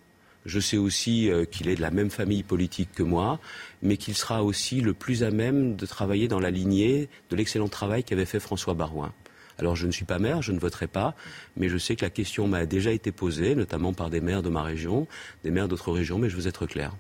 Je 0.45 0.59
sais 0.59 0.77
aussi 0.77 1.31
qu'il 1.53 1.69
est 1.69 1.77
de 1.77 1.81
la 1.81 1.93
même 1.93 2.11
famille 2.11 2.43
politique 2.43 2.91
que 2.93 3.05
moi, 3.05 3.39
mais 3.81 3.97
qu'il 3.97 4.15
sera 4.15 4.43
aussi 4.43 4.81
le 4.81 4.93
plus 4.93 5.23
à 5.23 5.31
même 5.31 5.77
de 5.77 5.87
travailler 5.87 6.27
dans 6.27 6.41
la 6.41 6.51
lignée 6.51 7.09
de 7.31 7.37
l'excellent 7.37 7.69
travail 7.69 8.03
qu'avait 8.03 8.27
fait 8.27 8.41
François 8.41 8.75
Barouin. 8.75 9.13
Alors 9.59 9.77
je 9.77 9.87
ne 9.87 9.93
suis 9.93 10.05
pas 10.05 10.19
maire, 10.19 10.43
je 10.43 10.51
ne 10.51 10.59
voterai 10.59 10.89
pas, 10.89 11.15
mais 11.57 11.69
je 11.69 11.79
sais 11.79 11.95
que 11.95 12.05
la 12.05 12.11
question 12.11 12.49
m'a 12.49 12.67
déjà 12.67 12.91
été 12.91 13.13
posée, 13.13 13.55
notamment 13.55 13.93
par 13.93 14.11
des 14.11 14.21
maires 14.21 14.43
de 14.43 14.49
ma 14.49 14.65
région, 14.65 15.07
des 15.45 15.53
maires 15.53 15.69
d'autres 15.69 15.93
régions, 15.93 16.19
mais 16.19 16.29
je 16.29 16.37
veux 16.37 16.49
être 16.49 16.67
clair. 16.67 16.97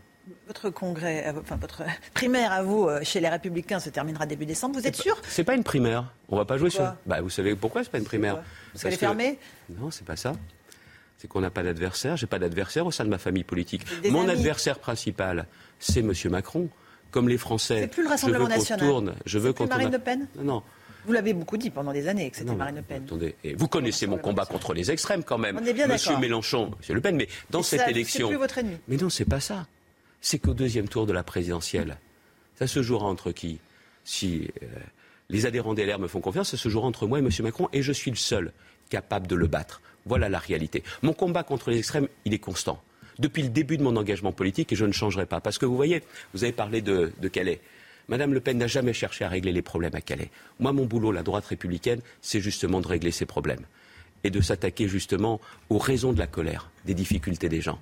Votre 0.46 0.70
congrès, 0.70 1.24
enfin 1.36 1.56
votre 1.56 1.82
primaire 2.14 2.52
à 2.52 2.62
vous 2.62 2.86
euh, 2.88 3.00
chez 3.02 3.20
les 3.20 3.28
Républicains 3.28 3.80
se 3.80 3.90
terminera 3.90 4.26
début 4.26 4.46
décembre. 4.46 4.78
Vous 4.78 4.86
êtes 4.86 4.96
sûr 4.96 5.16
C'est 5.28 5.44
pas 5.44 5.54
une 5.54 5.64
primaire. 5.64 6.12
On 6.28 6.36
va 6.36 6.44
pas 6.44 6.58
jouer 6.58 6.70
sur. 6.70 6.94
Bah, 7.06 7.20
vous 7.20 7.30
savez 7.30 7.56
pourquoi 7.56 7.82
c'est 7.82 7.90
pas 7.90 7.98
une 7.98 8.04
primaire 8.04 8.42
Parce 8.72 8.84
qu'elle 8.84 8.92
est 8.92 8.96
fermée 8.96 9.38
Non, 9.68 9.90
c'est 9.90 10.06
pas 10.06 10.16
ça. 10.16 10.34
C'est 11.18 11.28
qu'on 11.28 11.40
n'a 11.40 11.50
pas 11.50 11.62
d'adversaire. 11.62 12.16
J'ai 12.16 12.26
pas 12.26 12.38
d'adversaire 12.38 12.86
au 12.86 12.90
sein 12.90 13.04
de 13.04 13.10
ma 13.10 13.18
famille 13.18 13.44
politique. 13.44 13.84
Mon 14.10 14.28
adversaire 14.28 14.78
principal, 14.78 15.46
c'est 15.78 16.00
M. 16.00 16.12
Macron. 16.30 16.68
Comme 17.10 17.28
les 17.28 17.36
Français. 17.36 17.82
C'est 17.82 17.88
plus 17.88 18.04
le 18.04 18.08
Rassemblement 18.08 18.48
national. 18.48 18.88
Tourne, 18.88 19.14
je 19.26 19.38
veux 19.38 19.52
qu'on 19.52 19.66
Marine 19.66 19.92
Le 19.92 19.98
Pen 19.98 20.26
Non, 20.36 20.44
non. 20.44 20.62
Vous 21.04 21.12
l'avez 21.12 21.34
beaucoup 21.34 21.58
dit 21.58 21.68
pendant 21.68 21.92
des 21.92 22.08
années 22.08 22.30
que 22.30 22.38
c'était 22.38 22.54
Marine 22.54 22.76
Le 22.76 22.82
Pen. 22.82 23.02
Attendez, 23.04 23.36
vous 23.54 23.68
connaissez 23.68 24.06
mon 24.06 24.16
combat 24.16 24.46
contre 24.46 24.72
les 24.72 24.90
extrêmes 24.90 25.22
quand 25.22 25.36
même. 25.36 25.58
On 25.60 25.66
est 25.66 25.74
bien 25.74 25.86
Monsieur 25.88 26.16
Mélenchon, 26.16 26.72
Monsieur 26.78 26.94
Le 26.94 27.00
Pen, 27.00 27.16
mais 27.16 27.28
dans 27.50 27.62
cette 27.62 27.86
élection. 27.88 28.28
Plus 28.28 28.38
votre 28.38 28.58
ennemi. 28.58 28.76
Mais 28.88 28.96
non, 28.96 29.10
c'est 29.10 29.26
pas 29.26 29.40
ça. 29.40 29.66
C'est 30.22 30.38
qu'au 30.38 30.54
deuxième 30.54 30.88
tour 30.88 31.04
de 31.04 31.12
la 31.12 31.22
présidentielle, 31.22 31.98
ça 32.54 32.66
se 32.66 32.80
jouera 32.80 33.06
entre 33.06 33.32
qui? 33.32 33.58
Si 34.04 34.48
euh, 34.62 34.66
les 35.28 35.46
adhérents 35.46 35.74
des 35.74 35.84
LR 35.84 35.98
me 35.98 36.08
font 36.08 36.20
confiance, 36.20 36.50
ça 36.50 36.56
se 36.56 36.68
jouera 36.68 36.86
entre 36.86 37.06
moi 37.06 37.18
et 37.18 37.22
Monsieur 37.22 37.42
Macron, 37.42 37.68
et 37.72 37.82
je 37.82 37.92
suis 37.92 38.10
le 38.10 38.16
seul 38.16 38.52
capable 38.88 39.26
de 39.26 39.34
le 39.34 39.48
battre. 39.48 39.82
Voilà 40.06 40.28
la 40.28 40.38
réalité. 40.38 40.84
Mon 41.02 41.12
combat 41.12 41.42
contre 41.42 41.70
les 41.70 41.78
extrêmes, 41.78 42.08
il 42.24 42.32
est 42.32 42.38
constant. 42.38 42.80
Depuis 43.18 43.42
le 43.42 43.48
début 43.48 43.76
de 43.76 43.82
mon 43.82 43.96
engagement 43.96 44.32
politique, 44.32 44.72
et 44.72 44.76
je 44.76 44.84
ne 44.84 44.92
changerai 44.92 45.26
pas. 45.26 45.40
Parce 45.40 45.58
que 45.58 45.66
vous 45.66 45.76
voyez, 45.76 46.02
vous 46.34 46.44
avez 46.44 46.52
parlé 46.52 46.80
de 46.80 47.28
Calais. 47.28 47.60
Madame 48.08 48.32
Le 48.32 48.40
Pen 48.40 48.58
n'a 48.58 48.66
jamais 48.66 48.92
cherché 48.92 49.24
à 49.24 49.28
régler 49.28 49.52
les 49.52 49.62
problèmes 49.62 49.94
à 49.94 50.00
Calais. 50.00 50.30
Moi, 50.60 50.72
mon 50.72 50.86
boulot, 50.86 51.12
la 51.12 51.22
droite 51.22 51.46
républicaine, 51.46 52.00
c'est 52.20 52.40
justement 52.40 52.80
de 52.80 52.88
régler 52.88 53.10
ces 53.10 53.26
problèmes 53.26 53.64
et 54.24 54.30
de 54.30 54.40
s'attaquer 54.40 54.88
justement 54.88 55.40
aux 55.68 55.78
raisons 55.78 56.12
de 56.12 56.18
la 56.18 56.26
colère, 56.26 56.70
des 56.84 56.94
difficultés 56.94 57.48
des 57.48 57.60
gens. 57.60 57.80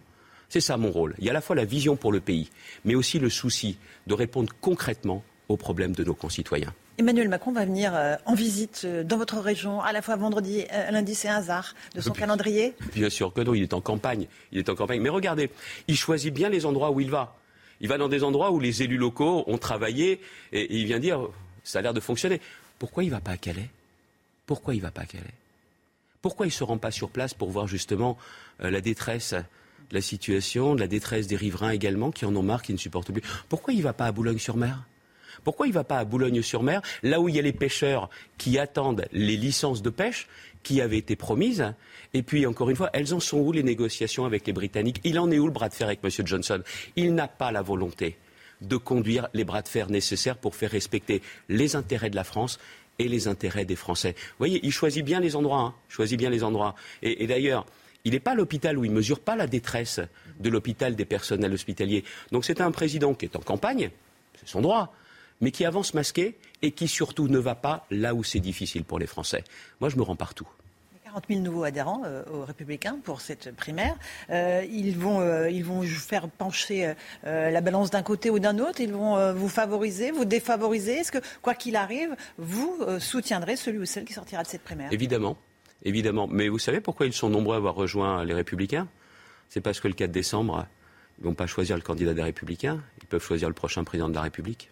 C'est 0.50 0.60
ça 0.60 0.76
mon 0.76 0.90
rôle. 0.90 1.14
Il 1.18 1.24
y 1.24 1.28
a 1.28 1.30
à 1.30 1.34
la 1.34 1.40
fois 1.40 1.56
la 1.56 1.64
vision 1.64 1.96
pour 1.96 2.12
le 2.12 2.20
pays, 2.20 2.50
mais 2.84 2.94
aussi 2.94 3.18
le 3.18 3.30
souci 3.30 3.78
de 4.06 4.14
répondre 4.14 4.52
concrètement 4.60 5.22
aux 5.48 5.56
problèmes 5.56 5.92
de 5.92 6.04
nos 6.04 6.14
concitoyens. 6.14 6.74
Emmanuel 6.98 7.28
Macron 7.28 7.52
va 7.52 7.64
venir 7.64 7.94
euh, 7.94 8.16
en 8.26 8.34
visite 8.34 8.82
euh, 8.84 9.04
dans 9.04 9.16
votre 9.16 9.38
région, 9.38 9.80
à 9.80 9.92
la 9.92 10.02
fois 10.02 10.16
vendredi, 10.16 10.66
euh, 10.72 10.90
lundi, 10.90 11.14
c'est 11.14 11.28
un 11.28 11.36
hasard 11.36 11.74
de 11.94 12.00
son 12.00 12.12
calendrier 12.12 12.74
Bien 12.94 13.08
sûr 13.08 13.32
que 13.32 13.40
non, 13.40 13.54
il 13.54 13.62
est 13.62 13.72
en 13.72 13.80
campagne. 13.80 14.26
Il 14.52 14.58
est 14.58 14.68
en 14.68 14.74
campagne. 14.74 15.00
Mais 15.00 15.08
regardez, 15.08 15.50
il 15.88 15.96
choisit 15.96 16.34
bien 16.34 16.50
les 16.50 16.66
endroits 16.66 16.90
où 16.90 17.00
il 17.00 17.10
va. 17.10 17.36
Il 17.80 17.88
va 17.88 17.96
dans 17.96 18.08
des 18.08 18.22
endroits 18.22 18.50
où 18.50 18.60
les 18.60 18.82
élus 18.82 18.98
locaux 18.98 19.44
ont 19.46 19.56
travaillé 19.56 20.20
et, 20.52 20.76
il 20.76 20.84
vient 20.84 20.98
dire 20.98 21.28
ça 21.64 21.78
a 21.78 21.82
l'air 21.82 21.94
de 21.94 22.00
fonctionner. 22.00 22.40
Pourquoi 22.78 23.04
il 23.04 23.06
ne 23.06 23.12
va 23.12 23.20
pas 23.20 23.32
à 23.32 23.36
Calais? 23.36 23.70
Pourquoi 24.46 24.74
il 24.74 24.78
ne 24.78 24.82
va 24.82 24.90
pas 24.90 25.02
à 25.02 25.06
Calais? 25.06 25.34
Pourquoi 26.20 26.46
il 26.46 26.50
ne 26.50 26.54
se 26.54 26.64
rend 26.64 26.76
pas 26.76 26.90
sur 26.90 27.08
place 27.08 27.32
pour 27.32 27.50
voir 27.50 27.66
justement 27.66 28.18
euh, 28.62 28.70
la 28.70 28.80
détresse 28.80 29.34
de 29.90 29.94
la 29.94 30.00
situation, 30.00 30.74
de 30.74 30.80
la 30.80 30.86
détresse 30.86 31.26
des 31.26 31.36
riverains 31.36 31.70
également 31.70 32.10
qui 32.10 32.24
en 32.24 32.34
ont 32.36 32.42
marre, 32.42 32.62
qui 32.62 32.72
ne 32.72 32.78
supportent 32.78 33.12
plus 33.12 33.22
Pourquoi 33.48 33.72
il 33.74 33.78
ne 33.78 33.84
va 33.84 33.92
pas 33.92 34.06
à 34.06 34.12
Boulogne-sur-Mer? 34.12 34.84
Pourquoi 35.44 35.66
il 35.66 35.70
ne 35.70 35.74
va 35.74 35.84
pas 35.84 35.98
à 35.98 36.04
Boulogne-sur-Mer, 36.04 36.82
là 37.02 37.20
où 37.20 37.28
il 37.28 37.36
y 37.36 37.38
a 37.38 37.42
les 37.42 37.52
pêcheurs 37.52 38.10
qui 38.36 38.58
attendent 38.58 39.06
les 39.12 39.36
licences 39.36 39.80
de 39.80 39.90
pêche 39.90 40.28
qui 40.62 40.80
avaient 40.80 40.98
été 40.98 41.16
promises 41.16 41.72
et 42.12 42.22
puis, 42.22 42.46
encore 42.46 42.70
une 42.70 42.76
fois, 42.76 42.90
elles 42.92 43.14
en 43.14 43.20
sont 43.20 43.38
où 43.38 43.52
les 43.52 43.62
négociations 43.62 44.24
avec 44.24 44.46
les 44.46 44.52
Britanniques? 44.52 45.00
Il 45.04 45.18
en 45.18 45.30
est 45.30 45.38
où 45.38 45.46
le 45.46 45.52
bras 45.52 45.68
de 45.68 45.74
fer 45.74 45.86
avec 45.86 46.00
M. 46.02 46.10
Johnson? 46.26 46.62
Il 46.96 47.14
n'a 47.14 47.28
pas 47.28 47.52
la 47.52 47.62
volonté 47.62 48.16
de 48.60 48.76
conduire 48.76 49.28
les 49.32 49.44
bras 49.44 49.62
de 49.62 49.68
fer 49.68 49.88
nécessaires 49.88 50.36
pour 50.36 50.54
faire 50.54 50.70
respecter 50.70 51.22
les 51.48 51.76
intérêts 51.76 52.10
de 52.10 52.16
la 52.16 52.24
France 52.24 52.58
et 52.98 53.08
les 53.08 53.28
intérêts 53.28 53.64
des 53.64 53.76
Français. 53.76 54.14
Vous 54.18 54.38
voyez, 54.38 54.60
il 54.62 54.72
choisit 54.72 55.04
bien 55.04 55.20
les 55.20 55.36
endroits. 55.36 55.60
Hein. 55.60 55.74
choisit 55.88 56.18
bien 56.18 56.30
les 56.30 56.44
endroits. 56.44 56.74
Et, 57.02 57.26
d'ailleurs, 57.26 57.64
il 58.04 58.12
n'est 58.12 58.20
pas 58.20 58.34
l'hôpital 58.34 58.78
où 58.78 58.84
il 58.84 58.90
ne 58.90 58.96
mesure 58.96 59.20
pas 59.20 59.36
la 59.36 59.46
détresse 59.46 60.00
de 60.38 60.48
l'hôpital 60.48 60.96
des 60.96 61.04
personnels 61.04 61.52
hospitaliers. 61.52 62.04
Donc 62.32 62.44
c'est 62.44 62.60
un 62.60 62.70
président 62.70 63.14
qui 63.14 63.26
est 63.26 63.36
en 63.36 63.40
campagne, 63.40 63.90
c'est 64.38 64.48
son 64.48 64.60
droit, 64.60 64.94
mais 65.40 65.50
qui 65.50 65.64
avance 65.64 65.94
masqué 65.94 66.38
et 66.62 66.72
qui 66.72 66.88
surtout 66.88 67.28
ne 67.28 67.38
va 67.38 67.54
pas 67.54 67.86
là 67.90 68.14
où 68.14 68.22
c'est 68.24 68.40
difficile 68.40 68.84
pour 68.84 68.98
les 68.98 69.06
Français. 69.06 69.44
Moi, 69.80 69.88
je 69.88 69.96
me 69.96 70.02
rends 70.02 70.16
partout. 70.16 70.48
40 71.04 71.24
000 71.28 71.40
nouveaux 71.40 71.64
adhérents 71.64 72.02
euh, 72.04 72.22
aux 72.32 72.44
Républicains 72.44 72.98
pour 73.02 73.20
cette 73.20 73.54
primaire. 73.56 73.96
Euh, 74.30 74.64
ils, 74.70 74.96
vont, 74.96 75.20
euh, 75.20 75.50
ils 75.50 75.64
vont 75.64 75.82
faire 75.82 76.28
pencher 76.28 76.94
la 77.24 77.60
balance 77.60 77.90
d'un 77.90 78.02
côté 78.02 78.30
ou 78.30 78.38
d'un 78.38 78.58
autre. 78.58 78.80
Ils 78.80 78.92
vont 78.92 79.32
vous 79.34 79.48
favoriser, 79.48 80.12
vous 80.12 80.24
défavoriser. 80.24 80.98
Est-ce 80.98 81.12
que, 81.12 81.18
quoi 81.42 81.54
qu'il 81.54 81.76
arrive, 81.76 82.14
vous 82.38 82.78
soutiendrez 82.98 83.56
celui 83.56 83.78
ou 83.78 83.86
celle 83.86 84.04
qui 84.04 84.12
sortira 84.12 84.42
de 84.42 84.48
cette 84.48 84.62
primaire? 84.62 84.92
Évidemment. 84.92 85.36
Évidemment. 85.82 86.26
Mais 86.26 86.48
vous 86.48 86.58
savez 86.58 86.80
pourquoi 86.80 87.06
ils 87.06 87.12
sont 87.12 87.28
nombreux 87.28 87.54
à 87.54 87.58
avoir 87.58 87.74
rejoint 87.74 88.24
les 88.24 88.34
Républicains? 88.34 88.88
C'est 89.48 89.60
parce 89.60 89.80
que 89.80 89.88
le 89.88 89.94
4 89.94 90.10
décembre, 90.10 90.66
ils 91.18 91.22
ne 91.22 91.28
vont 91.28 91.34
pas 91.34 91.46
choisir 91.46 91.76
le 91.76 91.82
candidat 91.82 92.14
des 92.14 92.22
Républicains. 92.22 92.82
Ils 93.02 93.06
peuvent 93.06 93.22
choisir 93.22 93.48
le 93.48 93.54
prochain 93.54 93.84
président 93.84 94.08
de 94.08 94.14
la 94.14 94.22
République. 94.22 94.70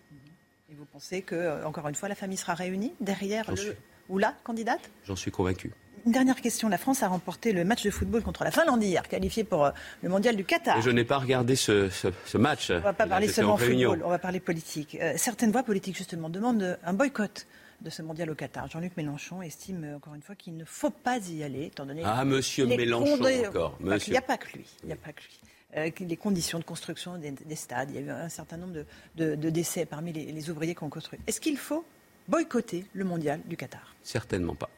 Et 0.70 0.74
vous 0.74 0.84
pensez 0.84 1.22
que, 1.22 1.64
encore 1.64 1.88
une 1.88 1.94
fois, 1.94 2.08
la 2.08 2.14
famille 2.14 2.36
sera 2.36 2.54
réunie 2.54 2.92
derrière 3.00 3.50
le, 3.50 3.76
ou 4.08 4.18
la 4.18 4.34
candidate? 4.44 4.90
J'en 5.06 5.16
suis 5.16 5.30
convaincu. 5.30 5.72
Une 6.06 6.12
dernière 6.12 6.40
question. 6.40 6.68
La 6.68 6.78
France 6.78 7.02
a 7.02 7.08
remporté 7.08 7.52
le 7.52 7.64
match 7.64 7.82
de 7.82 7.90
football 7.90 8.22
contre 8.22 8.44
la 8.44 8.50
Finlande 8.50 8.82
hier, 8.82 9.06
qualifié 9.08 9.44
pour 9.44 9.66
euh, 9.66 9.70
le 10.02 10.08
mondial 10.08 10.36
du 10.36 10.44
Qatar. 10.44 10.80
je 10.80 10.90
n'ai 10.90 11.04
pas 11.04 11.18
regardé 11.18 11.56
ce, 11.56 11.90
match. 12.36 12.70
On 12.70 12.74
ne 12.74 12.80
va 12.80 12.92
pas 12.92 13.06
parler 13.06 13.28
seulement 13.28 13.56
football, 13.56 14.02
on 14.04 14.10
va 14.10 14.18
parler 14.18 14.40
politique. 14.40 14.96
Euh, 15.00 15.14
certaines 15.16 15.50
voix 15.50 15.64
politiques, 15.64 15.96
justement, 15.96 16.28
demandent 16.30 16.78
un 16.84 16.92
boycott 16.92 17.46
de 17.80 17.90
ce 17.90 18.02
mondial 18.02 18.30
au 18.30 18.34
Qatar. 18.34 18.68
Jean-Luc 18.68 18.96
Mélenchon 18.96 19.42
estime 19.42 19.84
euh, 19.84 19.96
encore 19.96 20.14
une 20.14 20.22
fois 20.22 20.34
qu'il 20.34 20.56
ne 20.56 20.64
faut 20.64 20.90
pas 20.90 21.18
y 21.28 21.42
aller, 21.42 21.66
étant 21.66 21.86
donné. 21.86 22.02
Ah, 22.04 22.24
monsieur 22.24 22.66
Mélenchon 22.66 23.22
encore. 23.46 23.78
Il 23.80 24.10
n'y 24.10 24.16
a 24.16 24.22
pas 24.22 24.36
que 24.36 24.56
lui. 24.56 24.66
Il 24.82 24.86
n'y 24.86 24.92
a 24.92 24.96
pas 24.96 25.12
que 25.12 25.22
lui. 25.22 26.08
les 26.08 26.16
conditions 26.16 26.58
de 26.58 26.64
construction 26.64 27.18
des, 27.18 27.56
stades. 27.56 27.90
Il 27.90 27.96
y 27.96 27.98
a 27.98 28.00
eu 28.02 28.10
un 28.10 28.28
certain 28.28 28.56
nombre 28.56 28.84
de, 29.16 29.50
décès 29.50 29.86
parmi 29.86 30.12
les, 30.12 30.32
les 30.32 30.50
ouvriers 30.50 30.74
qui 30.74 30.82
ont 30.84 30.90
construit. 30.90 31.18
Est-ce 31.26 31.40
qu'il 31.40 31.56
faut 31.56 31.84
boycotter 32.26 32.84
le 32.92 33.04
mondial 33.04 33.40
du 33.46 33.56
Qatar? 33.56 33.94
Certainement 34.02 34.54
pas. 34.54 34.70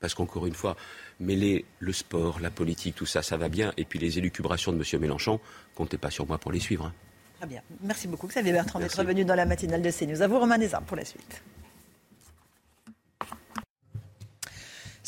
Parce 0.00 0.14
qu'encore 0.14 0.46
une 0.46 0.54
fois, 0.54 0.76
mêler 1.20 1.64
le 1.78 1.92
sport, 1.92 2.40
la 2.40 2.50
politique, 2.50 2.94
tout 2.94 3.06
ça, 3.06 3.22
ça 3.22 3.36
va 3.36 3.48
bien. 3.48 3.72
Et 3.76 3.84
puis 3.84 3.98
les 3.98 4.18
élucubrations 4.18 4.72
de 4.72 4.76
M. 4.76 5.00
Mélenchon, 5.00 5.40
comptez 5.74 5.98
pas 5.98 6.10
sur 6.10 6.26
moi 6.26 6.38
pour 6.38 6.52
les 6.52 6.60
suivre. 6.60 6.86
Hein. 6.86 6.92
Très 7.38 7.46
bien. 7.46 7.62
Merci 7.82 8.08
beaucoup, 8.08 8.26
Xavier 8.26 8.52
Bertrand, 8.52 8.78
d'être 8.78 9.02
venu 9.04 9.24
dans 9.24 9.34
la 9.34 9.46
matinale 9.46 9.82
de 9.82 9.90
CNews. 9.90 10.22
À 10.22 10.28
vous, 10.28 10.38
Romain 10.38 10.58
Desarmes, 10.58 10.84
pour 10.84 10.96
la 10.96 11.04
suite. 11.04 11.42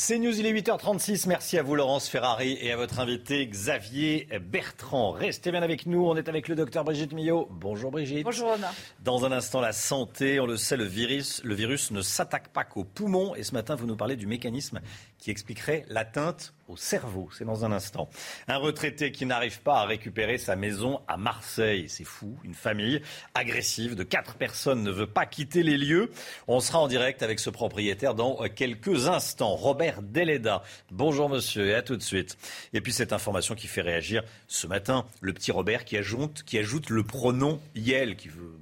C'est 0.01 0.17
News, 0.17 0.39
il 0.39 0.45
est 0.45 0.53
8h36. 0.53 1.27
Merci 1.27 1.57
à 1.57 1.61
vous, 1.61 1.75
Laurence 1.75 2.07
Ferrari, 2.07 2.57
et 2.61 2.71
à 2.71 2.77
votre 2.77 3.01
invité, 3.01 3.45
Xavier 3.45 4.29
Bertrand. 4.49 5.11
Restez 5.11 5.51
bien 5.51 5.61
avec 5.61 5.85
nous. 5.87 6.05
On 6.07 6.15
est 6.15 6.29
avec 6.29 6.47
le 6.47 6.55
docteur 6.55 6.85
Brigitte 6.85 7.11
Millot. 7.11 7.49
Bonjour, 7.51 7.91
Brigitte. 7.91 8.23
Bonjour, 8.23 8.51
Romain. 8.51 8.69
Dans 9.03 9.25
un 9.25 9.33
instant, 9.33 9.59
la 9.59 9.73
santé. 9.73 10.39
On 10.39 10.45
le 10.45 10.55
sait, 10.55 10.77
le 10.77 10.85
virus, 10.85 11.41
le 11.43 11.53
virus 11.53 11.91
ne 11.91 12.01
s'attaque 12.01 12.47
pas 12.47 12.63
qu'aux 12.63 12.85
poumons. 12.85 13.35
Et 13.35 13.43
ce 13.43 13.53
matin, 13.53 13.75
vous 13.75 13.87
nous 13.87 13.97
parlez 13.97 14.15
du 14.15 14.25
mécanisme 14.25 14.79
qui 15.19 15.31
expliquerait 15.31 15.85
l'atteinte 15.89 16.53
au 16.67 16.77
cerveau. 16.77 17.29
C'est 17.35 17.45
dans 17.45 17.65
un 17.65 17.71
instant. 17.71 18.09
Un 18.47 18.57
retraité 18.57 19.11
qui 19.11 19.25
n'arrive 19.25 19.59
pas 19.61 19.79
à 19.79 19.85
récupérer 19.85 20.37
sa 20.37 20.55
maison 20.55 21.01
à 21.07 21.17
Marseille. 21.17 21.89
C'est 21.89 22.03
fou. 22.03 22.37
Une 22.43 22.53
famille 22.53 23.01
agressive 23.33 23.95
de 23.95 24.03
quatre 24.03 24.35
personnes 24.35 24.83
ne 24.83 24.91
veut 24.91 25.07
pas 25.07 25.25
quitter 25.25 25.63
les 25.63 25.77
lieux. 25.77 26.11
On 26.47 26.59
sera 26.59 26.79
en 26.79 26.87
direct 26.87 27.23
avec 27.23 27.39
ce 27.39 27.49
propriétaire 27.49 28.15
dans 28.15 28.37
quelques 28.55 29.07
instants. 29.07 29.55
Robert 29.55 30.01
Deleda. 30.01 30.63
Bonjour 30.91 31.27
monsieur 31.27 31.67
et 31.67 31.73
à 31.73 31.81
tout 31.81 31.97
de 31.97 32.03
suite. 32.03 32.37
Et 32.73 32.81
puis 32.81 32.93
cette 32.93 33.13
information 33.13 33.55
qui 33.55 33.67
fait 33.67 33.81
réagir 33.81 34.23
ce 34.47 34.67
matin, 34.67 35.05
le 35.21 35.33
petit 35.33 35.51
Robert 35.51 35.85
qui 35.85 35.97
ajoute, 35.97 36.43
qui 36.43 36.57
ajoute 36.57 36.89
le 36.89 37.03
pronom 37.03 37.59
Yel 37.75 38.15
qui 38.15 38.29
veut 38.29 38.58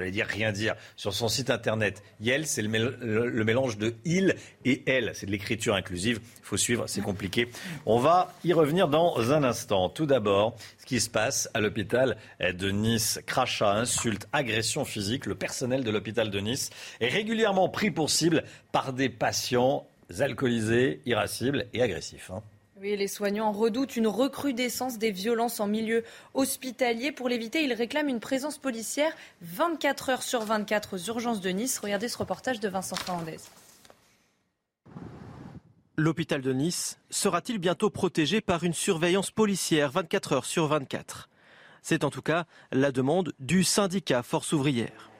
j'allais 0.00 0.10
dire 0.10 0.26
rien 0.26 0.50
dire, 0.50 0.74
sur 0.96 1.12
son 1.12 1.28
site 1.28 1.50
internet. 1.50 2.02
Yel, 2.20 2.46
c'est 2.46 2.62
le, 2.62 3.44
mélange 3.44 3.76
de 3.76 3.94
il 4.04 4.34
et 4.64 4.82
elle. 4.86 5.12
C'est 5.14 5.26
de 5.26 5.30
l'écriture 5.30 5.74
inclusive. 5.74 6.20
Il 6.38 6.44
faut 6.44 6.56
suivre, 6.56 6.84
c'est 6.86 7.02
compliqué. 7.02 7.48
On 7.84 7.98
va 7.98 8.32
y 8.44 8.52
revenir 8.52 8.88
dans 8.88 9.32
un 9.32 9.44
instant. 9.44 9.90
Tout 9.90 10.06
d'abord, 10.06 10.56
ce 10.78 10.86
qui 10.86 11.00
se 11.00 11.10
passe 11.10 11.50
à 11.52 11.60
l'hôpital 11.60 12.16
de 12.40 12.70
Nice. 12.70 13.20
Crachat, 13.26 13.72
insulte, 13.72 14.26
agression 14.32 14.84
physique. 14.84 15.26
Le 15.26 15.34
personnel 15.34 15.84
de 15.84 15.90
l'hôpital 15.90 16.30
de 16.30 16.40
Nice 16.40 16.70
est 17.00 17.08
régulièrement 17.08 17.68
pris 17.68 17.90
pour 17.90 18.08
cible 18.08 18.44
par 18.72 18.94
des 18.94 19.10
patients 19.10 19.86
alcoolisés, 20.18 21.02
irascibles 21.04 21.66
et 21.74 21.82
agressifs. 21.82 22.30
Hein. 22.30 22.42
Oui, 22.82 22.96
les 22.96 23.08
soignants 23.08 23.52
redoutent 23.52 23.96
une 23.96 24.06
recrudescence 24.06 24.96
des 24.96 25.10
violences 25.10 25.60
en 25.60 25.66
milieu 25.66 26.02
hospitalier. 26.32 27.12
Pour 27.12 27.28
l'éviter, 27.28 27.62
ils 27.62 27.74
réclament 27.74 28.08
une 28.08 28.20
présence 28.20 28.56
policière 28.56 29.12
24 29.42 30.08
heures 30.08 30.22
sur 30.22 30.40
24 30.40 30.96
aux 30.96 31.08
urgences 31.08 31.42
de 31.42 31.50
Nice. 31.50 31.78
Regardez 31.78 32.08
ce 32.08 32.16
reportage 32.16 32.58
de 32.58 32.70
Vincent 32.70 32.96
Fernandez. 32.96 33.36
L'hôpital 35.98 36.40
de 36.40 36.54
Nice 36.54 36.98
sera-t-il 37.10 37.58
bientôt 37.58 37.90
protégé 37.90 38.40
par 38.40 38.64
une 38.64 38.72
surveillance 38.72 39.30
policière 39.30 39.90
24 39.90 40.32
heures 40.32 40.46
sur 40.46 40.66
24 40.66 41.28
C'est 41.82 42.02
en 42.02 42.08
tout 42.08 42.22
cas 42.22 42.46
la 42.72 42.92
demande 42.92 43.34
du 43.40 43.62
syndicat 43.62 44.22
Force 44.22 44.54
ouvrière. 44.54 45.10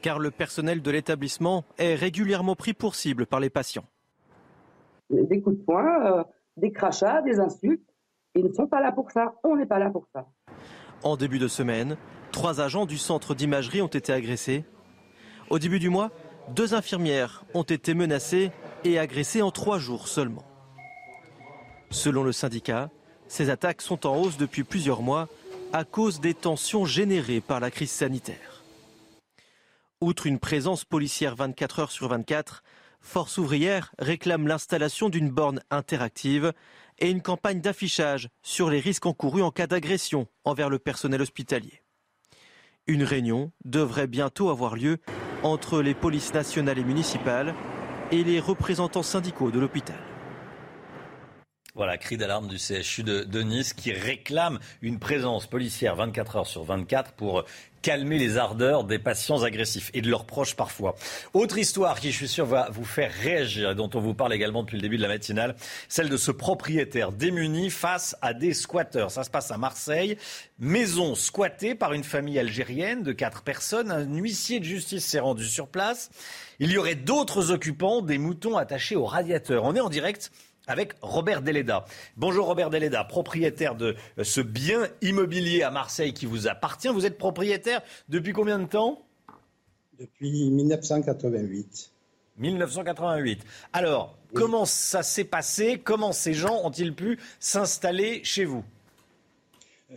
Car 0.00 0.20
le 0.20 0.30
personnel 0.30 0.80
de 0.80 0.90
l'établissement 0.92 1.64
est 1.76 1.96
régulièrement 1.96 2.54
pris 2.54 2.72
pour 2.72 2.94
cible 2.94 3.26
par 3.26 3.40
les 3.40 3.50
patients. 3.50 3.86
Des 5.10 5.40
coups 5.40 5.58
de 5.58 5.64
poing, 5.64 6.06
euh, 6.06 6.22
des 6.60 6.72
crachats, 6.72 7.22
des 7.22 7.40
insultes. 7.40 7.82
Ils 8.34 8.44
ne 8.44 8.52
sont 8.52 8.66
pas 8.66 8.80
là 8.80 8.92
pour 8.92 9.10
ça. 9.10 9.34
On 9.42 9.56
n'est 9.56 9.66
pas 9.66 9.78
là 9.78 9.90
pour 9.90 10.06
ça. 10.12 10.26
En 11.02 11.16
début 11.16 11.38
de 11.38 11.48
semaine, 11.48 11.96
trois 12.30 12.60
agents 12.60 12.86
du 12.86 12.98
centre 12.98 13.34
d'imagerie 13.34 13.82
ont 13.82 13.88
été 13.88 14.12
agressés. 14.12 14.64
Au 15.48 15.58
début 15.58 15.80
du 15.80 15.88
mois, 15.88 16.10
deux 16.54 16.74
infirmières 16.74 17.44
ont 17.54 17.62
été 17.62 17.94
menacées 17.94 18.52
et 18.84 18.98
agressées 18.98 19.42
en 19.42 19.50
trois 19.50 19.78
jours 19.78 20.08
seulement. 20.08 20.44
Selon 21.90 22.22
le 22.22 22.32
syndicat, 22.32 22.90
ces 23.26 23.50
attaques 23.50 23.82
sont 23.82 24.06
en 24.06 24.16
hausse 24.16 24.36
depuis 24.36 24.62
plusieurs 24.62 25.02
mois 25.02 25.28
à 25.72 25.84
cause 25.84 26.20
des 26.20 26.34
tensions 26.34 26.84
générées 26.84 27.40
par 27.40 27.60
la 27.60 27.70
crise 27.70 27.90
sanitaire. 27.90 28.64
Outre 30.00 30.26
une 30.26 30.38
présence 30.38 30.84
policière 30.84 31.36
24 31.36 31.80
heures 31.80 31.92
sur 31.92 32.08
24, 32.08 32.62
Force 33.00 33.38
ouvrière 33.38 33.92
réclame 33.98 34.46
l'installation 34.46 35.08
d'une 35.08 35.30
borne 35.30 35.60
interactive 35.70 36.52
et 36.98 37.10
une 37.10 37.22
campagne 37.22 37.60
d'affichage 37.60 38.28
sur 38.42 38.70
les 38.70 38.80
risques 38.80 39.06
encourus 39.06 39.42
en 39.42 39.50
cas 39.50 39.66
d'agression 39.66 40.28
envers 40.44 40.68
le 40.68 40.78
personnel 40.78 41.22
hospitalier. 41.22 41.82
Une 42.86 43.02
réunion 43.02 43.52
devrait 43.64 44.06
bientôt 44.06 44.50
avoir 44.50 44.76
lieu 44.76 44.98
entre 45.42 45.80
les 45.80 45.94
polices 45.94 46.34
nationales 46.34 46.78
et 46.78 46.84
municipales 46.84 47.54
et 48.10 48.24
les 48.24 48.40
représentants 48.40 49.02
syndicaux 49.02 49.50
de 49.50 49.58
l'hôpital. 49.58 49.98
Voilà, 51.76 51.96
cri 51.96 52.16
d'alarme 52.16 52.48
du 52.48 52.58
CHU 52.58 53.04
de, 53.04 53.42
Nice 53.42 53.72
qui 53.72 53.92
réclame 53.92 54.58
une 54.82 54.98
présence 54.98 55.46
policière 55.46 55.94
24 55.94 56.36
heures 56.36 56.46
sur 56.46 56.64
24 56.64 57.12
pour 57.12 57.44
calmer 57.82 58.18
les 58.18 58.36
ardeurs 58.36 58.84
des 58.84 58.98
patients 58.98 59.42
agressifs 59.42 59.90
et 59.94 60.02
de 60.02 60.10
leurs 60.10 60.24
proches 60.24 60.54
parfois. 60.54 60.94
Autre 61.32 61.58
histoire 61.58 61.98
qui, 62.00 62.10
je 62.10 62.16
suis 62.16 62.28
sûr, 62.28 62.46
va 62.46 62.68
vous 62.70 62.84
faire 62.84 63.12
réagir 63.12 63.74
dont 63.74 63.90
on 63.94 64.00
vous 64.00 64.14
parle 64.14 64.34
également 64.34 64.62
depuis 64.62 64.76
le 64.76 64.82
début 64.82 64.96
de 64.96 65.02
la 65.02 65.08
matinale, 65.08 65.56
celle 65.88 66.08
de 66.08 66.16
ce 66.16 66.30
propriétaire 66.30 67.12
démuni 67.12 67.70
face 67.70 68.16
à 68.22 68.34
des 68.34 68.54
squatteurs. 68.54 69.10
Ça 69.10 69.24
se 69.24 69.30
passe 69.30 69.50
à 69.50 69.58
Marseille. 69.58 70.16
Maison 70.58 71.14
squattée 71.14 71.74
par 71.74 71.92
une 71.92 72.04
famille 72.04 72.38
algérienne 72.38 73.02
de 73.02 73.12
quatre 73.12 73.42
personnes. 73.42 73.90
Un 73.90 74.04
huissier 74.04 74.60
de 74.60 74.64
justice 74.64 75.04
s'est 75.04 75.20
rendu 75.20 75.46
sur 75.46 75.68
place. 75.68 76.10
Il 76.58 76.70
y 76.70 76.78
aurait 76.78 76.94
d'autres 76.94 77.50
occupants, 77.50 78.02
des 78.02 78.18
moutons 78.18 78.58
attachés 78.58 78.96
au 78.96 79.06
radiateur. 79.06 79.64
On 79.64 79.74
est 79.74 79.80
en 79.80 79.88
direct 79.88 80.30
avec 80.66 80.92
Robert 81.02 81.42
Deleda. 81.42 81.84
Bonjour 82.16 82.46
Robert 82.46 82.70
Deleda, 82.70 83.04
propriétaire 83.04 83.74
de 83.74 83.96
ce 84.22 84.40
bien 84.40 84.88
immobilier 85.02 85.62
à 85.62 85.70
Marseille 85.70 86.12
qui 86.12 86.26
vous 86.26 86.48
appartient. 86.48 86.88
Vous 86.88 87.06
êtes 87.06 87.18
propriétaire 87.18 87.82
depuis 88.08 88.32
combien 88.32 88.58
de 88.58 88.66
temps? 88.66 89.02
Depuis 89.98 90.50
1988. 90.50 91.90
1988. 92.38 93.40
Alors, 93.72 94.16
comment 94.34 94.64
ça 94.64 95.02
s'est 95.02 95.24
passé? 95.24 95.80
Comment 95.82 96.12
ces 96.12 96.32
gens 96.32 96.64
ont-ils 96.64 96.94
pu 96.94 97.18
s'installer 97.38 98.24
chez 98.24 98.44
vous? 98.44 98.64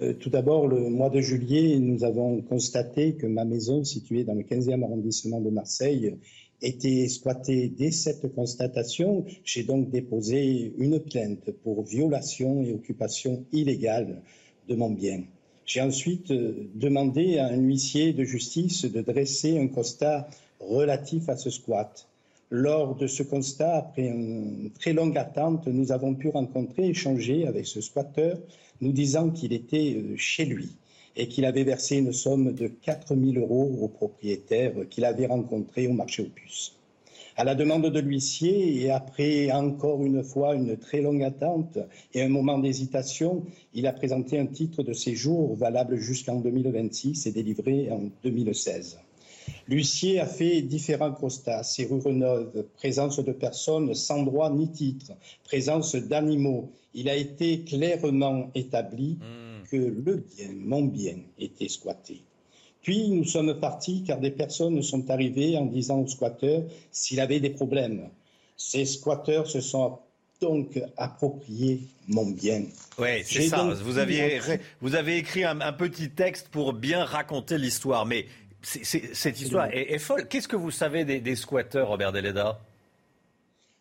Euh, 0.02 0.14
tout 0.14 0.30
d'abord, 0.30 0.68
le 0.68 0.90
mois 0.90 1.10
de 1.10 1.22
juillet, 1.22 1.78
nous 1.80 2.04
avons 2.04 2.42
constaté 2.42 3.14
que 3.14 3.28
ma 3.28 3.46
maison, 3.46 3.84
située 3.84 4.24
dans 4.24 4.34
le 4.34 4.42
15e 4.42 4.84
arrondissement 4.84 5.40
de 5.40 5.52
Marseille, 5.52 6.18
été 6.64 7.08
squatté 7.10 7.68
dès 7.68 7.92
cette 7.92 8.34
constatation. 8.34 9.26
J'ai 9.44 9.64
donc 9.64 9.90
déposé 9.90 10.74
une 10.78 11.00
plainte 11.00 11.52
pour 11.64 11.84
violation 11.84 12.64
et 12.64 12.74
occupation 12.74 13.46
illégale 13.52 14.22
de 14.68 14.76
mon 14.76 14.90
bien. 14.90 15.24
J'ai 15.66 15.82
ensuite 15.82 16.32
euh, 16.32 16.70
demandé 16.74 17.38
à 17.38 17.48
un 17.48 17.58
huissier 17.58 18.14
de 18.14 18.24
justice 18.24 18.86
de 18.86 19.02
dresser 19.02 19.58
un 19.58 19.68
constat 19.68 20.28
relatif 20.60 21.30
à 21.30 21.38
ce 21.38 21.50
squat. 21.50 22.08
Lors 22.50 22.96
de 22.96 23.08
ce 23.08 23.24
constat, 23.24 23.78
après 23.78 24.08
une 24.08 24.72
très 24.78 24.94
longue 24.94 25.18
attente, 25.18 25.68
nous 25.68 25.92
avons 25.92 26.16
pu 26.16 26.30
rencontrer, 26.30 26.90
échanger 26.90 27.48
avec 27.48 27.66
ce 27.66 27.82
squatteur, 27.82 28.38
nous 28.82 28.92
disant 28.92 29.30
qu'il 29.30 29.54
était 29.54 29.96
euh, 29.96 30.16
chez 30.18 30.46
lui 30.46 30.76
et 31.16 31.28
qu'il 31.28 31.46
avait 31.46 31.64
versé 31.64 31.98
une 31.98 32.14
somme 32.14 32.54
de 32.54 32.68
4 32.68 33.16
000 33.16 33.38
euros 33.38 33.78
au 33.82 33.88
propriétaire 33.88 34.74
qu'il 34.90 35.06
avait 35.06 35.28
rencontré 35.28 35.88
au 35.88 35.94
marché 35.94 36.24
aux 36.24 36.30
puces. 36.30 36.76
À 37.36 37.44
la 37.44 37.56
demande 37.56 37.88
de 37.88 38.00
l'huissier 38.00 38.84
et 38.84 38.92
après 38.92 39.52
encore 39.52 40.06
une 40.06 40.24
fois 40.24 40.54
une 40.54 40.78
très 40.78 41.02
longue 41.02 41.24
attente 41.24 41.80
et 42.14 42.22
un 42.22 42.30
moment 42.30 42.60
d'hésitation, 42.60 43.44
il 43.74 43.88
a 43.88 43.94
présenté 43.94 44.38
un 44.38 44.46
titre 44.46 44.84
de 44.84 44.94
séjour 44.94 45.56
valable 45.56 45.96
jusqu'en 45.96 46.36
2026 46.36 47.26
et 47.26 47.32
délivré 47.32 47.90
en 47.92 48.04
2016. 48.24 49.00
L'huissier 49.68 50.20
a 50.20 50.28
fait 50.28 50.62
différents 50.62 51.12
constats. 51.12 51.64
Serrure 51.64 52.12
neuve, 52.12 52.66
présence 52.76 53.20
de 53.20 53.32
personnes 53.32 53.94
sans 53.96 54.24
droit 54.24 54.52
ni 54.52 54.70
titre, 54.70 55.12
présence 55.44 55.96
d'animaux. 55.96 56.72
Il 56.94 57.10
a 57.10 57.16
été 57.16 57.64
clairement 57.64 58.52
établi 58.54 59.18
mmh 59.20 59.43
que 59.74 59.78
le 59.78 60.18
bien, 60.18 60.50
mon 60.54 60.84
bien, 60.84 61.16
était 61.40 61.68
squatté. 61.68 62.22
Puis 62.84 63.10
nous 63.10 63.26
sommes 63.26 63.60
partis 63.60 64.04
car 64.06 64.20
des 64.20 64.30
personnes 64.30 64.84
sont 64.84 65.10
arrivées 65.10 65.58
en 65.58 65.66
disant 65.66 66.02
au 66.02 66.08
squatteur 66.08 66.62
s'il 66.92 67.20
avait 67.20 67.40
des 67.40 67.50
problèmes. 67.50 68.10
Ces 68.56 68.86
squatteurs 68.86 69.48
se 69.48 69.62
sont 69.62 69.98
donc 70.40 70.80
appropriés 70.96 71.88
mon 72.08 72.30
bien. 72.30 72.66
Oui, 73.00 73.24
c'est 73.24 73.48
ça. 73.48 73.64
Vous, 73.64 73.98
aviez, 73.98 74.40
vous 74.80 74.94
avez 74.94 75.18
écrit 75.18 75.44
un, 75.44 75.74
petit 75.74 76.12
texte 76.12 76.50
pour 76.50 76.74
bien 76.74 77.04
raconter 77.04 77.58
l'histoire, 77.58 78.06
mais 78.06 78.28
cette 78.62 79.42
histoire 79.42 79.70
est, 79.72 79.98
folle. 79.98 80.28
Qu'est-ce 80.28 80.48
que 80.48 80.56
vous 80.56 80.72
savez 80.72 81.04
des, 81.04 81.20
des 81.20 81.36
squatteurs, 81.36 81.88
Robert 81.88 82.12
Deleda 82.12 82.60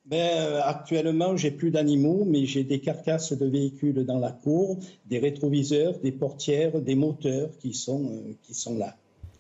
ben, 0.04 0.18
euh, 0.18 0.60
actuellement, 0.64 1.36
j'ai 1.36 1.50
plus 1.50 1.70
d'animaux, 1.70 2.24
mais 2.26 2.46
j'ai 2.46 2.64
des 2.64 2.80
carcasses 2.80 3.32
de 3.32 3.46
véhicules 3.46 4.04
dans 4.04 4.18
la 4.18 4.32
cour, 4.32 4.78
des 5.06 5.18
rétroviseurs, 5.18 5.98
des 6.00 6.12
portières, 6.12 6.80
des 6.80 6.94
moteurs 6.94 7.50
qui 7.60 7.72
sont, 7.72 8.04
euh, 8.04 8.32
qui 8.42 8.54
sont 8.54 8.76
là, 8.76 8.96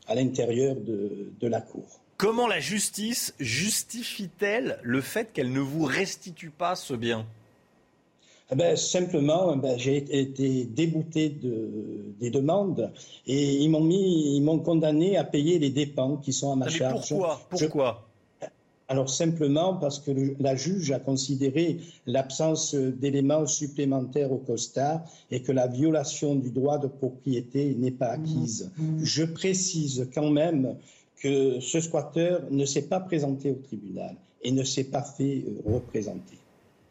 à 0.06 0.14
l'intérieur 0.14 0.76
de, 0.76 1.32
de 1.40 1.46
la 1.48 1.60
cour. 1.60 2.00
Comment 2.16 2.46
la 2.46 2.60
justice 2.60 3.34
justifie-t-elle 3.40 4.78
le 4.82 5.00
fait 5.00 5.32
qu'elle 5.32 5.52
ne 5.52 5.60
vous 5.60 5.84
restitue 5.84 6.50
pas 6.50 6.76
ce 6.76 6.94
bien? 6.94 7.26
Eh 8.52 8.54
ben, 8.54 8.76
simplement, 8.76 9.56
ben, 9.56 9.78
j'ai 9.78 9.96
été 9.96 10.64
débouté 10.64 11.30
de, 11.30 12.14
des 12.20 12.30
demandes 12.30 12.92
et 13.26 13.54
ils 13.54 13.68
m'ont 13.68 13.80
mis, 13.80 14.36
ils 14.36 14.42
m'ont 14.42 14.58
condamné 14.58 15.16
à 15.16 15.24
payer 15.24 15.58
les 15.58 15.70
dépenses 15.70 16.22
qui 16.22 16.32
sont 16.32 16.52
à 16.52 16.56
ma 16.56 16.68
charge. 16.68 17.08
Pourquoi? 17.08 17.40
Pourquoi? 17.48 18.08
Alors 18.92 19.08
simplement 19.08 19.76
parce 19.76 19.98
que 20.00 20.10
la 20.38 20.54
juge 20.54 20.92
a 20.92 20.98
considéré 20.98 21.78
l'absence 22.06 22.74
d'éléments 22.74 23.46
supplémentaires 23.46 24.30
au 24.30 24.36
COSTA 24.36 25.02
et 25.30 25.40
que 25.40 25.50
la 25.50 25.66
violation 25.66 26.34
du 26.34 26.50
droit 26.50 26.76
de 26.76 26.88
propriété 26.88 27.74
n'est 27.74 27.90
pas 28.02 28.08
acquise. 28.08 28.70
Mmh, 28.76 28.84
mmh. 28.84 28.98
Je 29.02 29.24
précise 29.24 30.08
quand 30.14 30.30
même 30.30 30.76
que 31.22 31.58
ce 31.60 31.80
squatteur 31.80 32.42
ne 32.50 32.66
s'est 32.66 32.88
pas 32.94 33.00
présenté 33.00 33.50
au 33.50 33.60
tribunal 33.66 34.14
et 34.42 34.52
ne 34.52 34.62
s'est 34.62 34.84
pas 34.84 35.02
fait 35.02 35.42
euh, 35.46 35.72
représenter. 35.72 36.36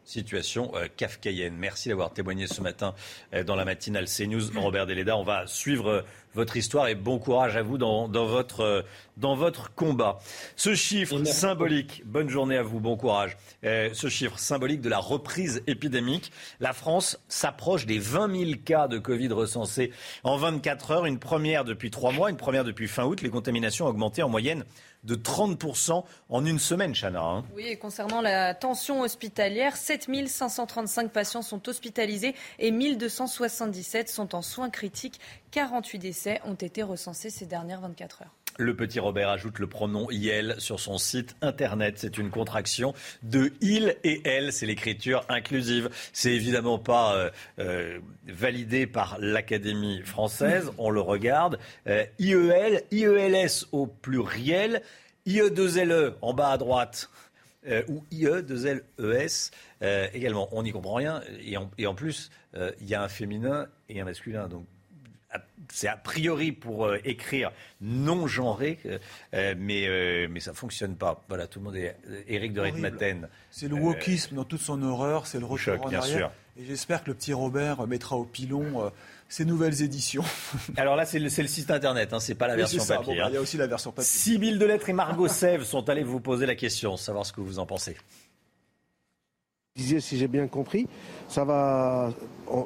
Situation 0.04 0.72
euh, 0.74 0.86
kafkaïenne. 0.96 1.54
Merci 1.56 1.88
d'avoir 1.88 2.12
témoigné 2.12 2.46
ce 2.46 2.60
matin 2.60 2.94
euh, 3.34 3.44
dans 3.44 3.56
la 3.56 3.64
matinale 3.64 4.06
CNews. 4.06 4.50
Robert 4.56 4.86
Deleda, 4.86 5.16
on 5.16 5.22
va 5.22 5.46
suivre 5.46 6.04
votre 6.34 6.56
histoire 6.56 6.88
et 6.88 6.94
bon 6.94 7.18
courage 7.18 7.56
à 7.56 7.62
vous 7.62 7.78
dans, 7.78 8.08
votre, 8.08 8.84
dans 9.16 9.34
votre 9.34 9.74
combat. 9.74 10.18
Ce 10.56 10.74
chiffre 10.74 11.22
symbolique, 11.24 12.02
bonne 12.04 12.28
journée 12.28 12.56
à 12.56 12.62
vous, 12.62 12.80
bon 12.80 12.96
courage. 12.96 13.36
Euh, 13.64 13.90
ce 13.92 14.08
chiffre 14.08 14.38
symbolique 14.38 14.80
de 14.80 14.88
la 14.88 14.98
reprise 14.98 15.62
épidémique, 15.66 16.32
la 16.60 16.72
France 16.72 17.18
s'approche 17.28 17.86
des 17.86 17.98
20 17.98 18.46
000 18.46 18.50
cas 18.64 18.88
de 18.88 18.98
Covid 18.98 19.28
recensés 19.28 19.92
en 20.24 20.36
24 20.36 20.90
heures, 20.90 21.06
une 21.06 21.18
première 21.18 21.64
depuis 21.64 21.90
trois 21.90 22.12
mois, 22.12 22.30
une 22.30 22.36
première 22.36 22.64
depuis 22.64 22.88
fin 22.88 23.04
août. 23.04 23.22
Les 23.22 23.30
contaminations 23.30 23.86
ont 23.86 23.90
augmenté 23.90 24.22
en 24.22 24.28
moyenne 24.28 24.64
de 25.02 25.14
30% 25.14 26.04
en 26.28 26.46
une 26.46 26.58
semaine, 26.58 26.94
Chana. 26.94 27.22
Hein. 27.22 27.44
Oui, 27.56 27.66
et 27.66 27.76
concernant 27.76 28.20
la 28.20 28.54
tension 28.54 29.00
hospitalière, 29.00 29.76
7 29.76 30.08
535 30.28 31.10
patients 31.10 31.42
sont 31.42 31.68
hospitalisés 31.68 32.34
et 32.58 32.70
1277 32.70 34.08
sont 34.08 34.34
en 34.34 34.42
soins 34.42 34.70
critiques. 34.70 35.20
48 35.50 35.98
décès 35.98 36.40
ont 36.44 36.54
été 36.54 36.82
recensés 36.82 37.30
ces 37.30 37.46
dernières 37.46 37.80
24 37.80 38.22
heures. 38.22 38.41
Le 38.58 38.76
petit 38.76 39.00
Robert 39.00 39.30
ajoute 39.30 39.58
le 39.58 39.66
pronom 39.66 40.08
il 40.10 40.54
sur 40.58 40.78
son 40.78 40.98
site 40.98 41.36
internet. 41.40 41.94
C'est 41.96 42.18
une 42.18 42.30
contraction 42.30 42.94
de 43.22 43.52
il 43.60 43.96
et 44.04 44.20
elle. 44.24 44.52
C'est 44.52 44.66
l'écriture 44.66 45.24
inclusive. 45.28 45.88
C'est 46.12 46.32
évidemment 46.32 46.78
pas 46.78 47.14
euh, 47.14 47.30
euh, 47.58 47.98
validé 48.26 48.86
par 48.86 49.16
l'Académie 49.18 50.02
française. 50.02 50.70
On 50.76 50.90
le 50.90 51.00
regarde. 51.00 51.58
Euh, 51.86 52.04
IEL, 52.18 52.82
IELS 52.90 53.66
au 53.72 53.86
pluriel, 53.86 54.82
IE2LE 55.26 56.14
en 56.20 56.34
bas 56.34 56.50
à 56.50 56.58
droite. 56.58 57.08
ou 57.88 58.04
IE2LES 58.12 59.50
également. 60.12 60.48
On 60.52 60.62
n'y 60.62 60.72
comprend 60.72 60.94
rien. 60.94 61.22
Et 61.44 61.56
en, 61.56 61.70
et 61.78 61.86
en 61.86 61.94
plus, 61.94 62.30
il 62.54 62.88
y 62.88 62.94
a 62.94 63.02
un 63.02 63.08
féminin 63.08 63.66
et 63.88 64.00
un 64.00 64.04
masculin. 64.04 64.48
Donc 64.48 64.66
c'est 65.70 65.88
a 65.88 65.96
priori 65.96 66.52
pour 66.52 66.86
euh, 66.86 66.98
écrire 67.04 67.50
non 67.80 68.26
genré, 68.26 68.78
euh, 68.86 68.98
euh, 69.34 69.54
mais, 69.58 70.28
mais 70.28 70.40
ça 70.40 70.52
ne 70.52 70.56
fonctionne 70.56 70.96
pas. 70.96 71.24
Voilà, 71.28 71.46
tout 71.46 71.58
le 71.58 71.64
monde 71.64 71.76
est. 71.76 71.96
Éric 72.28 72.52
de 72.52 72.60
Ritmaten. 72.60 73.28
C'est 73.50 73.68
le 73.68 73.76
wokisme 73.76 74.36
dans 74.36 74.44
toute 74.44 74.60
son 74.60 74.82
horreur, 74.82 75.26
c'est 75.26 75.38
le 75.38 75.46
retour 75.46 75.84
en 75.84 75.92
arrière. 75.92 76.04
Sûr. 76.04 76.30
Et 76.60 76.66
j'espère 76.66 77.02
que 77.02 77.10
le 77.10 77.14
petit 77.14 77.32
Robert 77.32 77.86
mettra 77.86 78.16
au 78.16 78.24
pilon 78.24 78.92
ces 79.28 79.46
nouvelles 79.46 79.82
éditions. 79.82 80.24
Alors 80.76 80.94
là, 80.94 81.06
c'est 81.06 81.18
le, 81.18 81.24
le, 81.24 81.46
site 81.48 81.70
internet, 81.70 82.12
hein, 82.12 82.20
c'est 82.20 82.34
pas 82.34 82.46
la 82.46 82.56
version 82.56 82.84
papier. 82.84 83.16
Bah, 83.16 83.24
hein. 83.24 83.28
Il 83.30 83.34
y 83.34 83.38
a 83.38 83.40
aussi 83.40 83.56
la 83.56 83.66
version 83.66 83.90
papier. 83.90 84.10
Sibylle 84.10 84.58
Delettre 84.58 84.90
et 84.90 84.92
Margot 84.92 85.28
Sèvres 85.28 85.64
sont 85.64 85.88
allés 85.88 86.02
vous 86.02 86.20
poser 86.20 86.44
la 86.44 86.54
question, 86.54 86.98
savoir 86.98 87.24
ce 87.24 87.32
que 87.32 87.40
vous 87.40 87.58
en 87.58 87.64
pensez. 87.64 87.96
Disiez, 89.74 90.00
si 90.00 90.18
j'ai 90.18 90.28
bien 90.28 90.48
compris, 90.48 90.86
ça 91.28 91.44
va, 91.44 92.12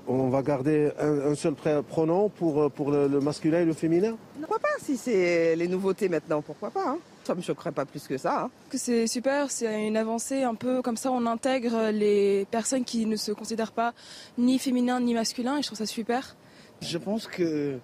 on, 0.08 0.28
va 0.28 0.42
garder 0.42 0.90
un, 0.98 1.36
seul 1.36 1.54
pronom 1.88 2.28
pour, 2.28 2.68
pour 2.72 2.90
le, 2.90 3.20
masculin 3.20 3.60
et 3.60 3.64
le 3.64 3.74
féminin? 3.74 4.16
Pourquoi 4.40 4.58
pas 4.58 4.76
Si 4.82 4.96
c'est 4.96 5.54
les 5.54 5.68
nouveautés 5.68 6.08
maintenant, 6.08 6.42
pourquoi 6.42 6.70
pas 6.70 6.88
hein? 6.88 6.98
Ça 7.22 7.36
me 7.36 7.42
choquerait 7.42 7.70
pas 7.70 7.84
plus 7.84 8.08
que 8.08 8.18
ça. 8.18 8.42
Hein. 8.42 8.50
Que 8.70 8.76
c'est 8.76 9.06
super, 9.06 9.52
c'est 9.52 9.86
une 9.86 9.96
avancée 9.96 10.42
un 10.42 10.56
peu 10.56 10.82
comme 10.82 10.96
ça. 10.96 11.12
On 11.12 11.26
intègre 11.26 11.90
les 11.92 12.44
personnes 12.50 12.82
qui 12.82 13.06
ne 13.06 13.14
se 13.14 13.30
considèrent 13.30 13.72
pas 13.72 13.94
ni 14.36 14.58
féminin 14.58 14.98
ni 14.98 15.14
masculin 15.14 15.58
et 15.58 15.62
je 15.62 15.68
trouve 15.68 15.78
ça 15.78 15.86
super. 15.86 16.34
Je 16.80 16.98
pense 16.98 17.28
que 17.28 17.78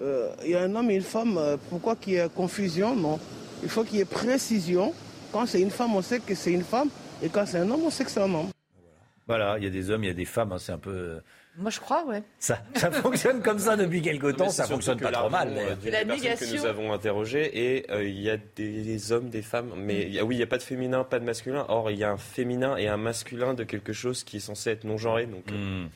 euh, 0.00 0.34
il 0.44 0.50
y 0.50 0.54
a 0.54 0.62
un 0.62 0.74
homme 0.74 0.90
et 0.90 0.94
une 0.94 1.02
femme. 1.02 1.36
Euh, 1.36 1.58
pourquoi 1.68 1.94
qu'il 1.94 2.14
y 2.14 2.16
ait 2.16 2.28
confusion 2.34 2.96
Non? 2.96 3.20
Il 3.62 3.68
faut 3.68 3.84
qu'il 3.84 3.98
y 3.98 4.00
ait 4.00 4.06
précision. 4.06 4.94
Quand 5.30 5.44
c'est 5.44 5.60
une 5.60 5.70
femme, 5.70 5.94
on 5.94 6.00
sait 6.00 6.20
que 6.20 6.34
c'est 6.34 6.52
une 6.52 6.64
femme. 6.64 6.88
Et 7.22 7.28
quand 7.28 7.44
c'est 7.46 7.58
un 7.58 7.70
homme, 7.70 7.82
on 7.84 7.90
sait 7.90 8.04
que 8.04 8.10
c'est 8.10 8.20
un 8.20 8.34
homme. 8.34 8.48
Voilà, 9.28 9.56
il 9.58 9.64
y 9.64 9.66
a 9.66 9.70
des 9.70 9.90
hommes, 9.90 10.02
il 10.04 10.08
y 10.08 10.10
a 10.10 10.14
des 10.14 10.24
femmes, 10.24 10.52
hein, 10.52 10.58
c'est 10.58 10.72
un 10.72 10.78
peu. 10.78 10.90
Euh, 10.90 11.20
Moi, 11.56 11.70
je 11.70 11.78
crois, 11.78 12.04
ouais. 12.06 12.22
Ça, 12.38 12.60
ça 12.74 12.90
fonctionne 12.90 13.40
comme 13.40 13.58
ça 13.58 13.76
depuis 13.76 14.02
quelque 14.02 14.32
temps, 14.32 14.48
ça 14.48 14.66
fonctionne 14.66 14.98
pas 14.98 15.12
trop 15.12 15.30
mal. 15.30 15.54
La 15.54 16.04
personnes 16.04 16.36
que 16.36 16.56
nous 16.56 16.66
avons 16.66 16.92
interrogées, 16.92 17.76
et 17.76 17.90
euh, 17.90 18.04
il 18.04 18.20
y 18.20 18.30
a 18.30 18.36
des, 18.36 19.12
hommes, 19.12 19.30
des 19.30 19.42
femmes, 19.42 19.72
mais 19.76 20.20
oui, 20.22 20.34
il 20.34 20.38
n'y 20.38 20.42
a 20.42 20.46
pas 20.46 20.58
de 20.58 20.62
féminin, 20.62 21.04
pas 21.04 21.20
de 21.20 21.24
masculin. 21.24 21.64
Or, 21.68 21.90
il 21.90 21.98
y 21.98 22.04
a 22.04 22.10
un 22.10 22.16
féminin 22.16 22.76
et 22.76 22.88
un 22.88 22.96
masculin 22.96 23.54
de 23.54 23.62
quelque 23.62 23.92
chose 23.92 24.24
qui 24.24 24.38
est 24.38 24.40
censé 24.40 24.70
être 24.70 24.84
non 24.84 24.98
genré. 24.98 25.26
Donc, 25.26 25.44
euh, 25.52 25.84
hmm. 25.84 25.88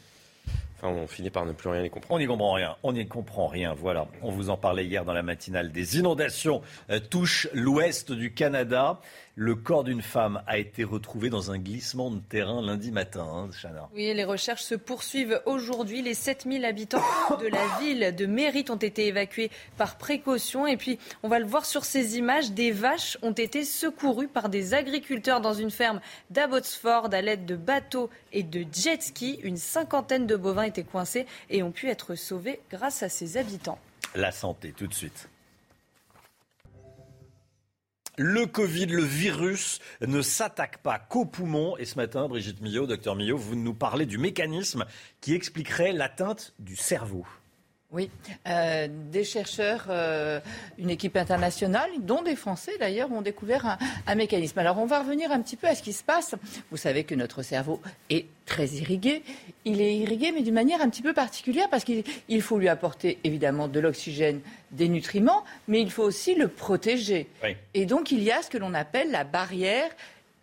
Enfin, 0.78 0.88
on 0.88 1.06
finit 1.06 1.30
par 1.30 1.46
ne 1.46 1.52
plus 1.52 1.70
rien 1.70 1.82
y 1.82 1.88
comprendre. 1.88 2.16
On 2.16 2.18
n'y 2.18 2.26
comprend 2.26 2.52
rien. 2.52 2.76
On 2.82 2.92
n'y 2.92 3.06
comprend 3.08 3.46
rien. 3.46 3.72
Voilà. 3.72 4.08
On 4.20 4.30
vous 4.30 4.50
en 4.50 4.58
parlait 4.58 4.84
hier 4.84 5.06
dans 5.06 5.14
la 5.14 5.22
matinale. 5.22 5.72
Des 5.72 5.96
inondations 5.98 6.60
touchent 7.08 7.48
l'ouest 7.54 8.12
du 8.12 8.34
Canada. 8.34 9.00
Le 9.38 9.54
corps 9.54 9.84
d'une 9.84 10.00
femme 10.00 10.42
a 10.46 10.56
été 10.56 10.82
retrouvé 10.82 11.28
dans 11.28 11.50
un 11.50 11.58
glissement 11.58 12.10
de 12.10 12.20
terrain 12.20 12.62
lundi 12.62 12.90
matin, 12.90 13.26
hein. 13.30 13.50
Oui, 13.94 14.14
les 14.14 14.24
recherches 14.24 14.62
se 14.62 14.74
poursuivent 14.74 15.42
aujourd'hui. 15.44 16.00
Les 16.00 16.14
7000 16.14 16.64
habitants 16.64 17.02
de 17.38 17.46
la 17.46 17.78
ville 17.78 18.16
de 18.16 18.24
Mérite 18.24 18.70
ont 18.70 18.76
été 18.76 19.08
évacués 19.08 19.50
par 19.76 19.98
précaution. 19.98 20.66
Et 20.66 20.78
puis, 20.78 20.98
on 21.22 21.28
va 21.28 21.38
le 21.38 21.44
voir 21.44 21.66
sur 21.66 21.84
ces 21.84 22.16
images, 22.16 22.52
des 22.52 22.70
vaches 22.70 23.18
ont 23.20 23.32
été 23.32 23.66
secourues 23.66 24.28
par 24.28 24.48
des 24.48 24.72
agriculteurs 24.72 25.42
dans 25.42 25.52
une 25.52 25.70
ferme 25.70 26.00
d'Abbotsford 26.30 27.10
à 27.12 27.20
l'aide 27.20 27.44
de 27.44 27.56
bateaux 27.56 28.08
et 28.32 28.42
de 28.42 28.64
jet 28.72 29.02
ski. 29.02 29.38
Une 29.42 29.58
cinquantaine 29.58 30.26
de 30.26 30.36
bovins 30.36 30.62
étaient 30.62 30.82
coincés 30.82 31.26
et 31.50 31.62
ont 31.62 31.72
pu 31.72 31.90
être 31.90 32.14
sauvés 32.14 32.60
grâce 32.70 33.02
à 33.02 33.10
ces 33.10 33.36
habitants. 33.36 33.78
La 34.14 34.32
santé, 34.32 34.72
tout 34.74 34.86
de 34.86 34.94
suite. 34.94 35.28
Le 38.18 38.46
Covid, 38.46 38.86
le 38.86 39.02
virus, 39.02 39.80
ne 40.00 40.22
s'attaque 40.22 40.78
pas 40.78 40.98
qu'aux 40.98 41.26
poumons. 41.26 41.76
Et 41.76 41.84
ce 41.84 41.96
matin, 41.96 42.28
Brigitte 42.28 42.62
Millot, 42.62 42.86
docteur 42.86 43.14
Millot, 43.14 43.36
vous 43.36 43.56
nous 43.56 43.74
parlez 43.74 44.06
du 44.06 44.16
mécanisme 44.16 44.86
qui 45.20 45.34
expliquerait 45.34 45.92
l'atteinte 45.92 46.54
du 46.58 46.76
cerveau. 46.76 47.26
Oui, 47.96 48.10
euh, 48.46 48.88
des 49.10 49.24
chercheurs, 49.24 49.86
euh, 49.88 50.38
une 50.76 50.90
équipe 50.90 51.16
internationale, 51.16 51.88
dont 52.00 52.20
des 52.20 52.36
Français 52.36 52.72
d'ailleurs, 52.78 53.10
ont 53.10 53.22
découvert 53.22 53.78
un, 54.06 54.14
mécanisme. 54.14 54.58
Alors 54.58 54.76
on 54.76 54.84
va 54.84 54.98
revenir 54.98 55.32
un 55.32 55.40
petit 55.40 55.56
peu 55.56 55.66
à 55.66 55.74
ce 55.74 55.82
qui 55.82 55.94
se 55.94 56.04
passe. 56.04 56.34
Vous 56.70 56.76
savez 56.76 57.04
que 57.04 57.14
notre 57.14 57.40
cerveau 57.40 57.80
est 58.10 58.26
très 58.44 58.66
irrigué. 58.66 59.22
Il 59.64 59.80
est 59.80 59.96
irrigué, 59.96 60.30
mais 60.30 60.42
d'une 60.42 60.52
manière 60.52 60.82
un 60.82 60.90
petit 60.90 61.00
peu 61.00 61.14
particulière, 61.14 61.70
parce 61.70 61.84
qu'il 61.84 62.42
faut 62.42 62.58
lui 62.58 62.68
apporter 62.68 63.18
évidemment 63.24 63.66
de 63.66 63.80
l'oxygène, 63.80 64.42
des 64.72 64.90
nutriments, 64.90 65.42
mais 65.66 65.80
il 65.80 65.90
faut 65.90 66.04
aussi 66.04 66.34
le 66.34 66.48
protéger. 66.48 67.30
Et 67.72 67.86
donc 67.86 68.10
il 68.10 68.22
y 68.22 68.30
a 68.30 68.42
ce 68.42 68.50
que 68.50 68.58
l'on 68.58 68.74
appelle 68.74 69.10
la 69.10 69.24
barrière 69.24 69.88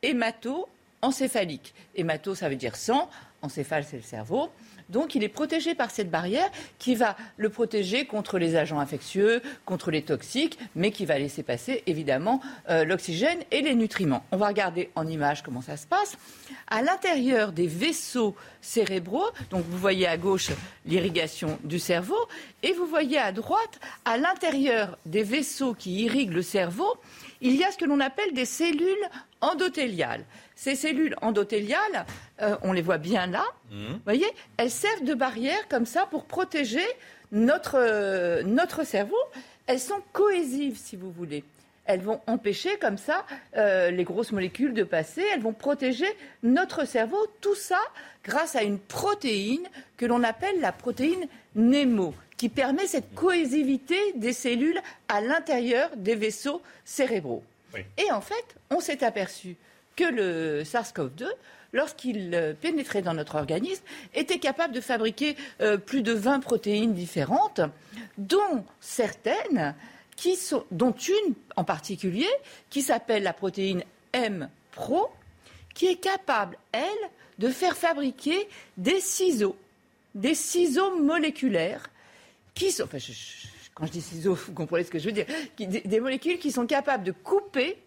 hémato-encéphalique. 0.02 1.76
Hémato, 1.94 2.34
ça 2.34 2.50
veut 2.50 2.56
dire 2.56 2.76
sang, 2.76 3.12
encéphale, 3.44 3.84
c'est 3.88 3.98
le 3.98 4.02
cerveau. 4.02 4.50
Donc 4.90 5.16
il 5.16 5.24
est 5.24 5.30
protégé 5.30 5.76
par 5.76 5.92
cette 5.92 6.10
barrière 6.10 6.50
qui 6.80 6.96
va 6.96 7.16
le 7.38 7.50
protéger 7.50 8.06
contre 8.06 8.38
les 8.38 8.56
agents 8.56 8.80
infectieux, 8.80 9.42
contre 9.66 9.92
les 9.92 10.02
toxiques, 10.02 10.58
mais 10.76 10.92
qui 10.92 11.06
va 11.06 11.18
laisser 11.18 11.44
passer 11.44 11.84
évidemment 11.88 12.42
euh, 12.70 12.86
l'oxygène 12.86 13.40
et 13.52 13.62
les 13.62 13.76
nutriments. 13.76 14.24
On 14.32 14.38
va 14.38 14.48
regarder 14.48 14.90
en 14.96 15.08
image 15.08 15.44
comment 15.44 15.62
ça 15.62 15.78
se 15.78 15.88
passe. 15.88 16.18
À 16.68 16.82
l'intérieur 16.82 17.52
des 17.52 17.68
vaisseaux 17.68 18.36
cérébraux, 18.62 19.30
donc 19.50 19.66
vous 19.66 19.78
voyez 19.78 20.08
à 20.08 20.18
gauche 20.18 20.52
l'irrigation 20.86 21.60
du 21.64 21.80
cerveau, 21.80 22.18
et 22.62 22.74
vous 22.74 22.86
voyez 22.86 23.18
à 23.18 23.32
droite, 23.32 23.80
à 24.06 24.18
l'intérieur 24.18 24.98
des 25.06 25.24
vaisseaux 25.24 25.74
qui 25.74 26.04
irriguent 26.04 26.34
le 26.34 26.42
cerveau, 26.42 26.98
il 27.42 27.56
y 27.56 27.64
a 27.64 27.72
ce 27.72 27.78
que 27.78 27.86
l'on 27.86 28.00
appelle 28.00 28.34
des 28.34 28.46
cellules 28.46 29.10
endothéliales. 29.42 30.26
Ces 30.56 30.76
cellules 30.76 31.16
endothéliales, 31.22 32.06
euh, 32.42 32.56
on 32.62 32.74
les 32.74 32.82
voit 32.82 32.98
bien 32.98 33.28
là, 33.28 33.44
mmh. 33.72 33.88
vous 33.88 34.00
voyez, 34.04 34.28
elles 34.58 34.72
servent 34.72 35.04
de 35.04 35.14
barrière 35.14 35.68
comme 35.68 35.86
ça 35.86 36.06
pour 36.06 36.26
protéger 36.26 36.86
notre, 37.32 37.76
euh, 37.78 38.44
notre 38.44 38.86
cerveau. 38.86 39.18
Elles 39.68 39.80
sont 39.80 40.02
cohésives, 40.12 40.78
si 40.78 40.96
vous 40.96 41.12
voulez. 41.12 41.44
Elles 41.86 42.02
vont 42.02 42.22
empêcher 42.28 42.78
comme 42.78 42.98
ça 42.98 43.26
euh, 43.58 43.92
les 43.92 44.04
grosses 44.06 44.32
molécules 44.32 44.74
de 44.74 44.84
passer, 44.84 45.24
elles 45.34 45.42
vont 45.42 45.54
protéger 45.54 46.08
notre 46.42 46.86
cerveau, 46.88 47.18
tout 47.42 47.56
ça 47.56 47.80
grâce 48.24 48.56
à 48.56 48.64
une 48.64 48.80
protéine 48.80 49.68
que 49.98 50.06
l'on 50.06 50.24
appelle 50.24 50.62
la 50.62 50.72
protéine 50.72 51.28
NEMO, 51.56 52.14
qui 52.38 52.48
permet 52.48 52.88
cette 52.88 53.14
cohésivité 53.14 53.98
des 54.16 54.32
cellules 54.32 54.80
à 55.10 55.20
l'intérieur 55.20 55.90
des 55.98 56.16
vaisseaux 56.16 56.62
cérébraux. 56.86 57.44
Et 57.98 58.12
en 58.12 58.22
fait, 58.22 58.56
on 58.70 58.80
s'est 58.80 59.04
aperçu 59.04 59.56
que 59.96 60.04
le 60.04 60.64
SARS-CoV-2, 60.64 61.26
lorsqu'il 61.74 62.34
euh, 62.34 62.54
pénétrait 62.54 63.02
dans 63.02 63.14
notre 63.14 63.36
organisme, 63.36 63.84
était 64.14 64.40
capable 64.40 64.74
de 64.74 64.82
fabriquer 64.82 65.36
euh, 65.62 65.78
plus 65.78 66.02
de 66.02 66.14
20 66.14 66.40
protéines 66.40 66.94
différentes, 66.94 67.62
dont 68.18 68.64
certaines, 68.80 69.76
dont 70.72 70.92
une 70.94 71.34
en 71.56 71.64
particulier, 71.64 72.30
qui 72.70 72.82
s'appelle 72.82 73.24
la 73.24 73.34
protéine 73.34 73.84
M-Pro, 74.14 75.10
qui 75.74 75.88
est 75.88 75.96
capable, 75.96 76.58
elle, 76.72 77.10
de 77.40 77.50
faire 77.50 77.76
fabriquer 77.76 78.48
des 78.78 79.00
ciseaux, 79.00 79.58
des 80.16 80.36
ciseaux 80.36 80.96
moléculaires, 80.98 81.90
qui 82.54 82.72
sont, 82.72 82.84
enfin, 82.84 83.00
quand 83.74 83.86
je 83.88 83.92
dis 83.92 84.02
ciseaux, 84.02 84.36
vous 84.48 84.54
comprenez 84.54 84.84
ce 84.84 84.92
que 84.92 85.00
je 85.00 85.06
veux 85.06 85.12
dire, 85.12 85.26
des, 85.58 86.00
molécules 86.00 86.38
qui 86.38 86.52
sont 86.52 86.68
capables 86.68 87.04
de 87.04 87.12
couper 87.12 87.78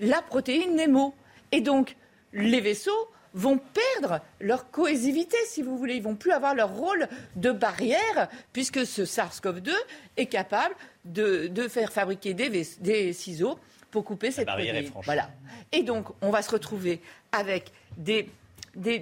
la 0.00 0.22
protéine 0.22 0.74
Nemo. 0.76 1.14
Et 1.54 1.60
donc, 1.60 1.96
les 2.32 2.60
vaisseaux 2.60 3.08
vont 3.32 3.58
perdre 3.58 4.20
leur 4.40 4.72
cohésivité, 4.72 5.36
si 5.46 5.62
vous 5.62 5.78
voulez. 5.78 5.94
Ils 5.94 6.02
vont 6.02 6.16
plus 6.16 6.32
avoir 6.32 6.52
leur 6.52 6.74
rôle 6.74 7.08
de 7.36 7.52
barrière, 7.52 8.28
puisque 8.52 8.84
ce 8.84 9.04
SARS-CoV-2 9.04 9.70
est 10.16 10.26
capable 10.26 10.74
de, 11.04 11.48
faire 11.68 11.92
fabriquer 11.92 12.34
des, 12.34 13.12
ciseaux 13.12 13.56
pour 13.92 14.04
couper 14.04 14.32
cette 14.32 14.48
protéine. 14.48 14.90
Voilà. 15.04 15.30
Et 15.70 15.84
donc, 15.84 16.08
on 16.22 16.30
va 16.30 16.42
se 16.42 16.50
retrouver 16.50 17.00
avec 17.30 17.70
des, 17.96 18.28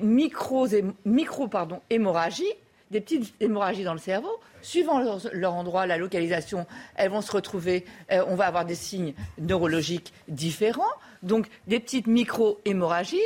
micro, 0.02 0.68
micro 1.06 1.48
pardon, 1.48 1.80
hémorragies, 1.88 2.52
des 2.92 3.00
petites 3.00 3.34
hémorragies 3.40 3.82
dans 3.82 3.94
le 3.94 3.98
cerveau. 3.98 4.40
Suivant 4.60 5.00
leur, 5.32 5.54
endroit, 5.54 5.86
la 5.86 5.96
localisation, 5.96 6.66
elles 6.94 7.10
vont 7.10 7.20
se 7.20 7.32
retrouver, 7.32 7.84
euh, 8.12 8.24
on 8.28 8.36
va 8.36 8.46
avoir 8.46 8.64
des 8.64 8.76
signes 8.76 9.14
neurologiques 9.40 10.12
différents 10.28 10.84
donc 11.22 11.46
des 11.66 11.80
petites 11.80 12.06
micro-hémorragies. 12.06 13.20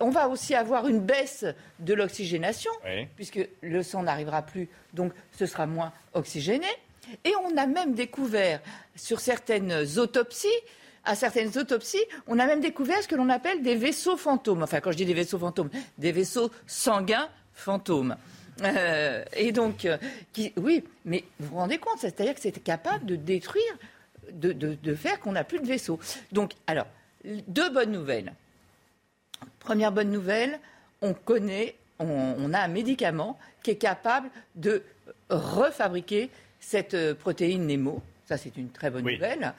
on 0.00 0.10
va 0.10 0.28
aussi 0.28 0.54
avoir 0.54 0.88
une 0.88 1.00
baisse 1.00 1.44
de 1.80 1.94
l'oxygénation, 1.94 2.70
puisque 3.16 3.40
le 3.60 3.82
sang 3.82 4.02
n'arrivera 4.02 4.42
plus, 4.42 4.68
donc 4.94 5.12
ce 5.32 5.46
sera 5.46 5.66
moins 5.66 5.92
oxygéné. 6.14 6.66
Et 7.24 7.32
on 7.44 7.56
a 7.56 7.66
même 7.66 7.94
découvert 7.94 8.60
sur 8.94 9.20
certaines 9.20 9.98
autopsies 9.98 10.46
à 11.04 11.14
certaines 11.14 11.56
autopsies, 11.56 12.04
on 12.26 12.38
a 12.38 12.44
même 12.44 12.60
découvert 12.60 13.02
ce 13.02 13.08
que 13.08 13.14
l'on 13.14 13.30
appelle 13.30 13.62
des 13.62 13.76
vaisseaux 13.76 14.18
fantômes. 14.18 14.62
Enfin, 14.62 14.80
quand 14.80 14.92
je 14.92 14.98
dis 14.98 15.06
des 15.06 15.14
vaisseaux 15.14 15.38
fantômes, 15.38 15.70
des 15.96 16.12
vaisseaux 16.12 16.50
sanguins 16.66 17.30
fantômes. 17.54 18.14
Euh, 18.62 19.24
et 19.36 19.52
donc, 19.52 19.84
euh, 19.84 19.96
oui, 20.56 20.84
mais 21.04 21.24
vous 21.38 21.48
vous 21.48 21.56
rendez 21.56 21.78
compte, 21.78 21.98
c'est-à-dire 21.98 22.34
que 22.34 22.40
c'était 22.40 22.60
capable 22.60 23.06
de 23.06 23.16
détruire, 23.16 23.78
de, 24.32 24.94
faire 24.94 25.20
qu'on 25.20 25.32
n'a 25.32 25.44
plus 25.44 25.60
de 25.60 25.66
vaisseaux. 25.66 25.98
Donc, 26.32 26.52
alors, 26.66 26.86
deux 27.24 27.70
bonnes 27.70 27.92
nouvelles. 27.92 28.32
Première 29.60 29.92
bonne 29.92 30.10
nouvelle, 30.10 30.58
on 31.02 31.14
connaît, 31.14 31.76
on, 31.98 32.52
a 32.52 32.60
un 32.60 32.68
médicament 32.68 33.38
qui 33.62 33.72
est 33.72 33.76
capable 33.76 34.30
de 34.56 34.82
refabriquer 35.30 36.30
cette 36.60 36.94
euh, 36.94 37.14
protéine 37.14 37.66
Nemo. 37.66 38.02
Ça, 38.26 38.36
c'est 38.36 38.56
une 38.56 38.70
très 38.70 38.90
bonne 38.90 39.04
nouvelle. 39.04 39.54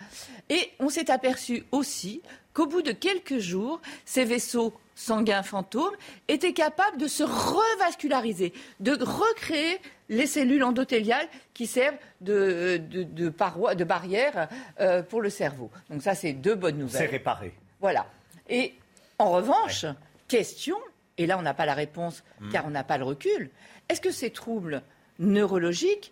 Et 0.50 0.72
on 0.80 0.90
s'est 0.90 1.10
aperçu 1.10 1.64
aussi 1.72 2.22
qu'au 2.54 2.68
bout 2.68 2.82
de 2.82 2.92
quelques 2.92 3.40
jours, 3.40 3.82
ces 4.06 4.26
vaisseaux 4.26 4.74
sanguins 5.00 5.44
fantômes 5.44 5.96
étaient 6.28 6.54
capables 6.54 6.98
de 6.98 7.08
se 7.08 7.24
revasculariser, 7.24 8.54
de 8.80 8.92
recréer 8.92 9.80
les 10.10 10.28
cellules 10.28 10.64
endothéliales 10.64 11.28
qui 11.54 11.68
servent 11.68 11.98
de, 12.20 12.82
de, 12.90 13.04
de 13.04 13.84
barrière 13.84 14.50
euh, 14.80 15.02
pour 15.02 15.22
le 15.22 15.30
cerveau. 15.30 15.72
Donc 15.90 16.02
ça, 16.02 16.16
c'est 16.16 16.34
deux 16.34 16.56
bonnes 16.56 16.78
nouvelles. 16.78 17.08
C'est 17.08 17.12
réparé. 17.12 17.54
Voilà. 17.80 18.08
Et 18.50 18.74
en 19.20 19.32
revanche, 19.32 19.86
question, 20.28 20.78
et 21.18 21.26
là 21.26 21.38
on 21.38 21.42
n'a 21.42 21.54
pas 21.54 21.66
la 21.66 21.76
réponse 21.76 22.24
hmm. 22.42 22.50
car 22.52 22.66
on 22.66 22.72
n'a 22.72 22.84
pas 22.84 22.98
le 22.98 23.06
recul, 23.06 23.50
est-ce 23.88 24.02
que 24.02 24.12
ces 24.12 24.32
troubles 24.32 24.82
neurologiques 25.18 26.12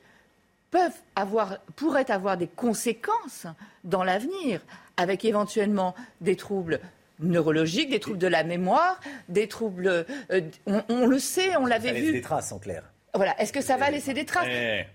peuvent 0.71 0.99
avoir, 1.15 1.57
pourraient 1.75 2.11
avoir 2.11 2.37
des 2.37 2.47
conséquences 2.47 3.47
dans 3.83 4.03
l'avenir, 4.03 4.61
avec 4.97 5.25
éventuellement 5.25 5.93
des 6.21 6.35
troubles 6.35 6.79
neurologiques, 7.19 7.89
des 7.89 7.99
troubles 7.99 8.19
de 8.19 8.27
la 8.27 8.43
mémoire, 8.43 8.99
des 9.29 9.47
troubles. 9.47 10.05
Euh, 10.31 10.41
on, 10.65 11.07
le 11.07 11.19
sait, 11.19 11.55
on 11.57 11.65
l'avait 11.65 11.93
vu. 11.93 12.11
des 12.11 12.21
traces 12.21 12.51
en 12.51 12.59
clair. 12.59 12.83
Voilà. 13.13 13.39
Est-ce 13.41 13.51
que 13.51 13.61
ça 13.61 13.77
va 13.77 13.89
laisser 13.89 14.13
des 14.13 14.25
traces 14.25 14.47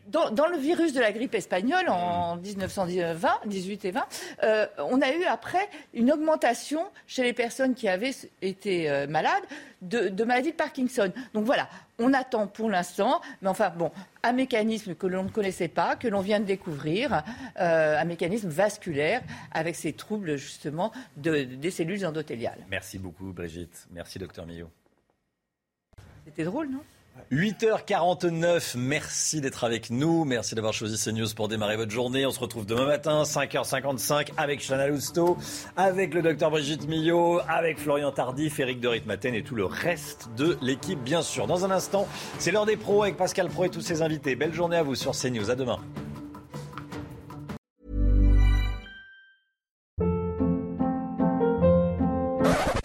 dans, 0.08 0.46
le 0.46 0.56
virus 0.56 0.92
de 0.92 1.00
la 1.00 1.12
grippe 1.12 1.34
espagnole 1.34 1.88
en 1.88 2.36
1920, 2.36 3.28
18 3.46 3.84
et 3.84 3.90
20, 3.90 4.06
euh, 4.44 4.66
on 4.78 5.00
a 5.00 5.10
eu 5.12 5.24
après 5.24 5.68
une 5.92 6.12
augmentation 6.12 6.84
chez 7.06 7.24
les 7.24 7.32
personnes 7.32 7.74
qui 7.74 7.88
avaient 7.88 8.12
été 8.40 8.88
euh, 8.88 9.06
malades 9.08 9.42
de, 9.80 10.08
de 10.08 10.24
maladie 10.24 10.52
de 10.52 10.56
Parkinson. 10.56 11.12
Donc 11.34 11.44
voilà, 11.44 11.68
on 12.02 12.12
attend 12.12 12.46
pour 12.46 12.70
l'instant, 12.70 13.20
mais 13.40 13.48
enfin 13.48 13.70
bon, 13.70 13.90
un 14.22 14.32
mécanisme 14.32 14.94
que 14.94 15.06
l'on 15.06 15.24
ne 15.24 15.28
connaissait 15.28 15.68
pas, 15.68 15.96
que 15.96 16.08
l'on 16.08 16.20
vient 16.20 16.40
de 16.40 16.44
découvrir, 16.44 17.22
euh, 17.58 17.98
un 17.98 18.04
mécanisme 18.04 18.48
vasculaire 18.48 19.22
avec 19.52 19.76
ces 19.76 19.92
troubles 19.92 20.36
justement 20.36 20.92
de, 21.16 21.42
des 21.42 21.70
cellules 21.70 22.04
endothéliales. 22.04 22.64
Merci 22.68 22.98
beaucoup 22.98 23.32
Brigitte. 23.32 23.86
Merci 23.90 24.18
docteur 24.18 24.46
Millot. 24.46 24.70
C'était 26.24 26.44
drôle, 26.44 26.68
non? 26.68 26.82
8h49, 27.32 28.76
merci 28.76 29.40
d'être 29.40 29.64
avec 29.64 29.88
nous, 29.88 30.24
merci 30.24 30.54
d'avoir 30.54 30.74
choisi 30.74 31.02
CNews 31.02 31.28
pour 31.34 31.48
démarrer 31.48 31.76
votre 31.76 31.90
journée. 31.90 32.26
On 32.26 32.30
se 32.30 32.38
retrouve 32.38 32.66
demain 32.66 32.84
matin, 32.84 33.22
5h55, 33.22 34.32
avec 34.36 34.60
Chana 34.60 34.88
Lousteau, 34.88 35.38
avec 35.76 36.12
le 36.12 36.20
docteur 36.20 36.50
Brigitte 36.50 36.86
Millot, 36.86 37.40
avec 37.48 37.78
Florian 37.78 38.12
Tardif, 38.12 38.60
Eric 38.60 38.80
de 38.80 38.88
Ritmaten 38.88 39.34
et 39.34 39.42
tout 39.42 39.54
le 39.54 39.64
reste 39.64 40.28
de 40.36 40.58
l'équipe, 40.60 41.02
bien 41.02 41.22
sûr. 41.22 41.46
Dans 41.46 41.64
un 41.64 41.70
instant, 41.70 42.06
c'est 42.38 42.50
l'heure 42.50 42.66
des 42.66 42.76
pros 42.76 43.02
avec 43.02 43.16
Pascal 43.16 43.48
Pro 43.48 43.64
et 43.64 43.70
tous 43.70 43.80
ses 43.80 44.02
invités. 44.02 44.36
Belle 44.36 44.52
journée 44.52 44.76
à 44.76 44.82
vous 44.82 44.94
sur 44.94 45.12
CNews, 45.12 45.50
à 45.50 45.54
demain. 45.54 45.78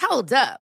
Hold 0.10 0.34
up. 0.34 0.67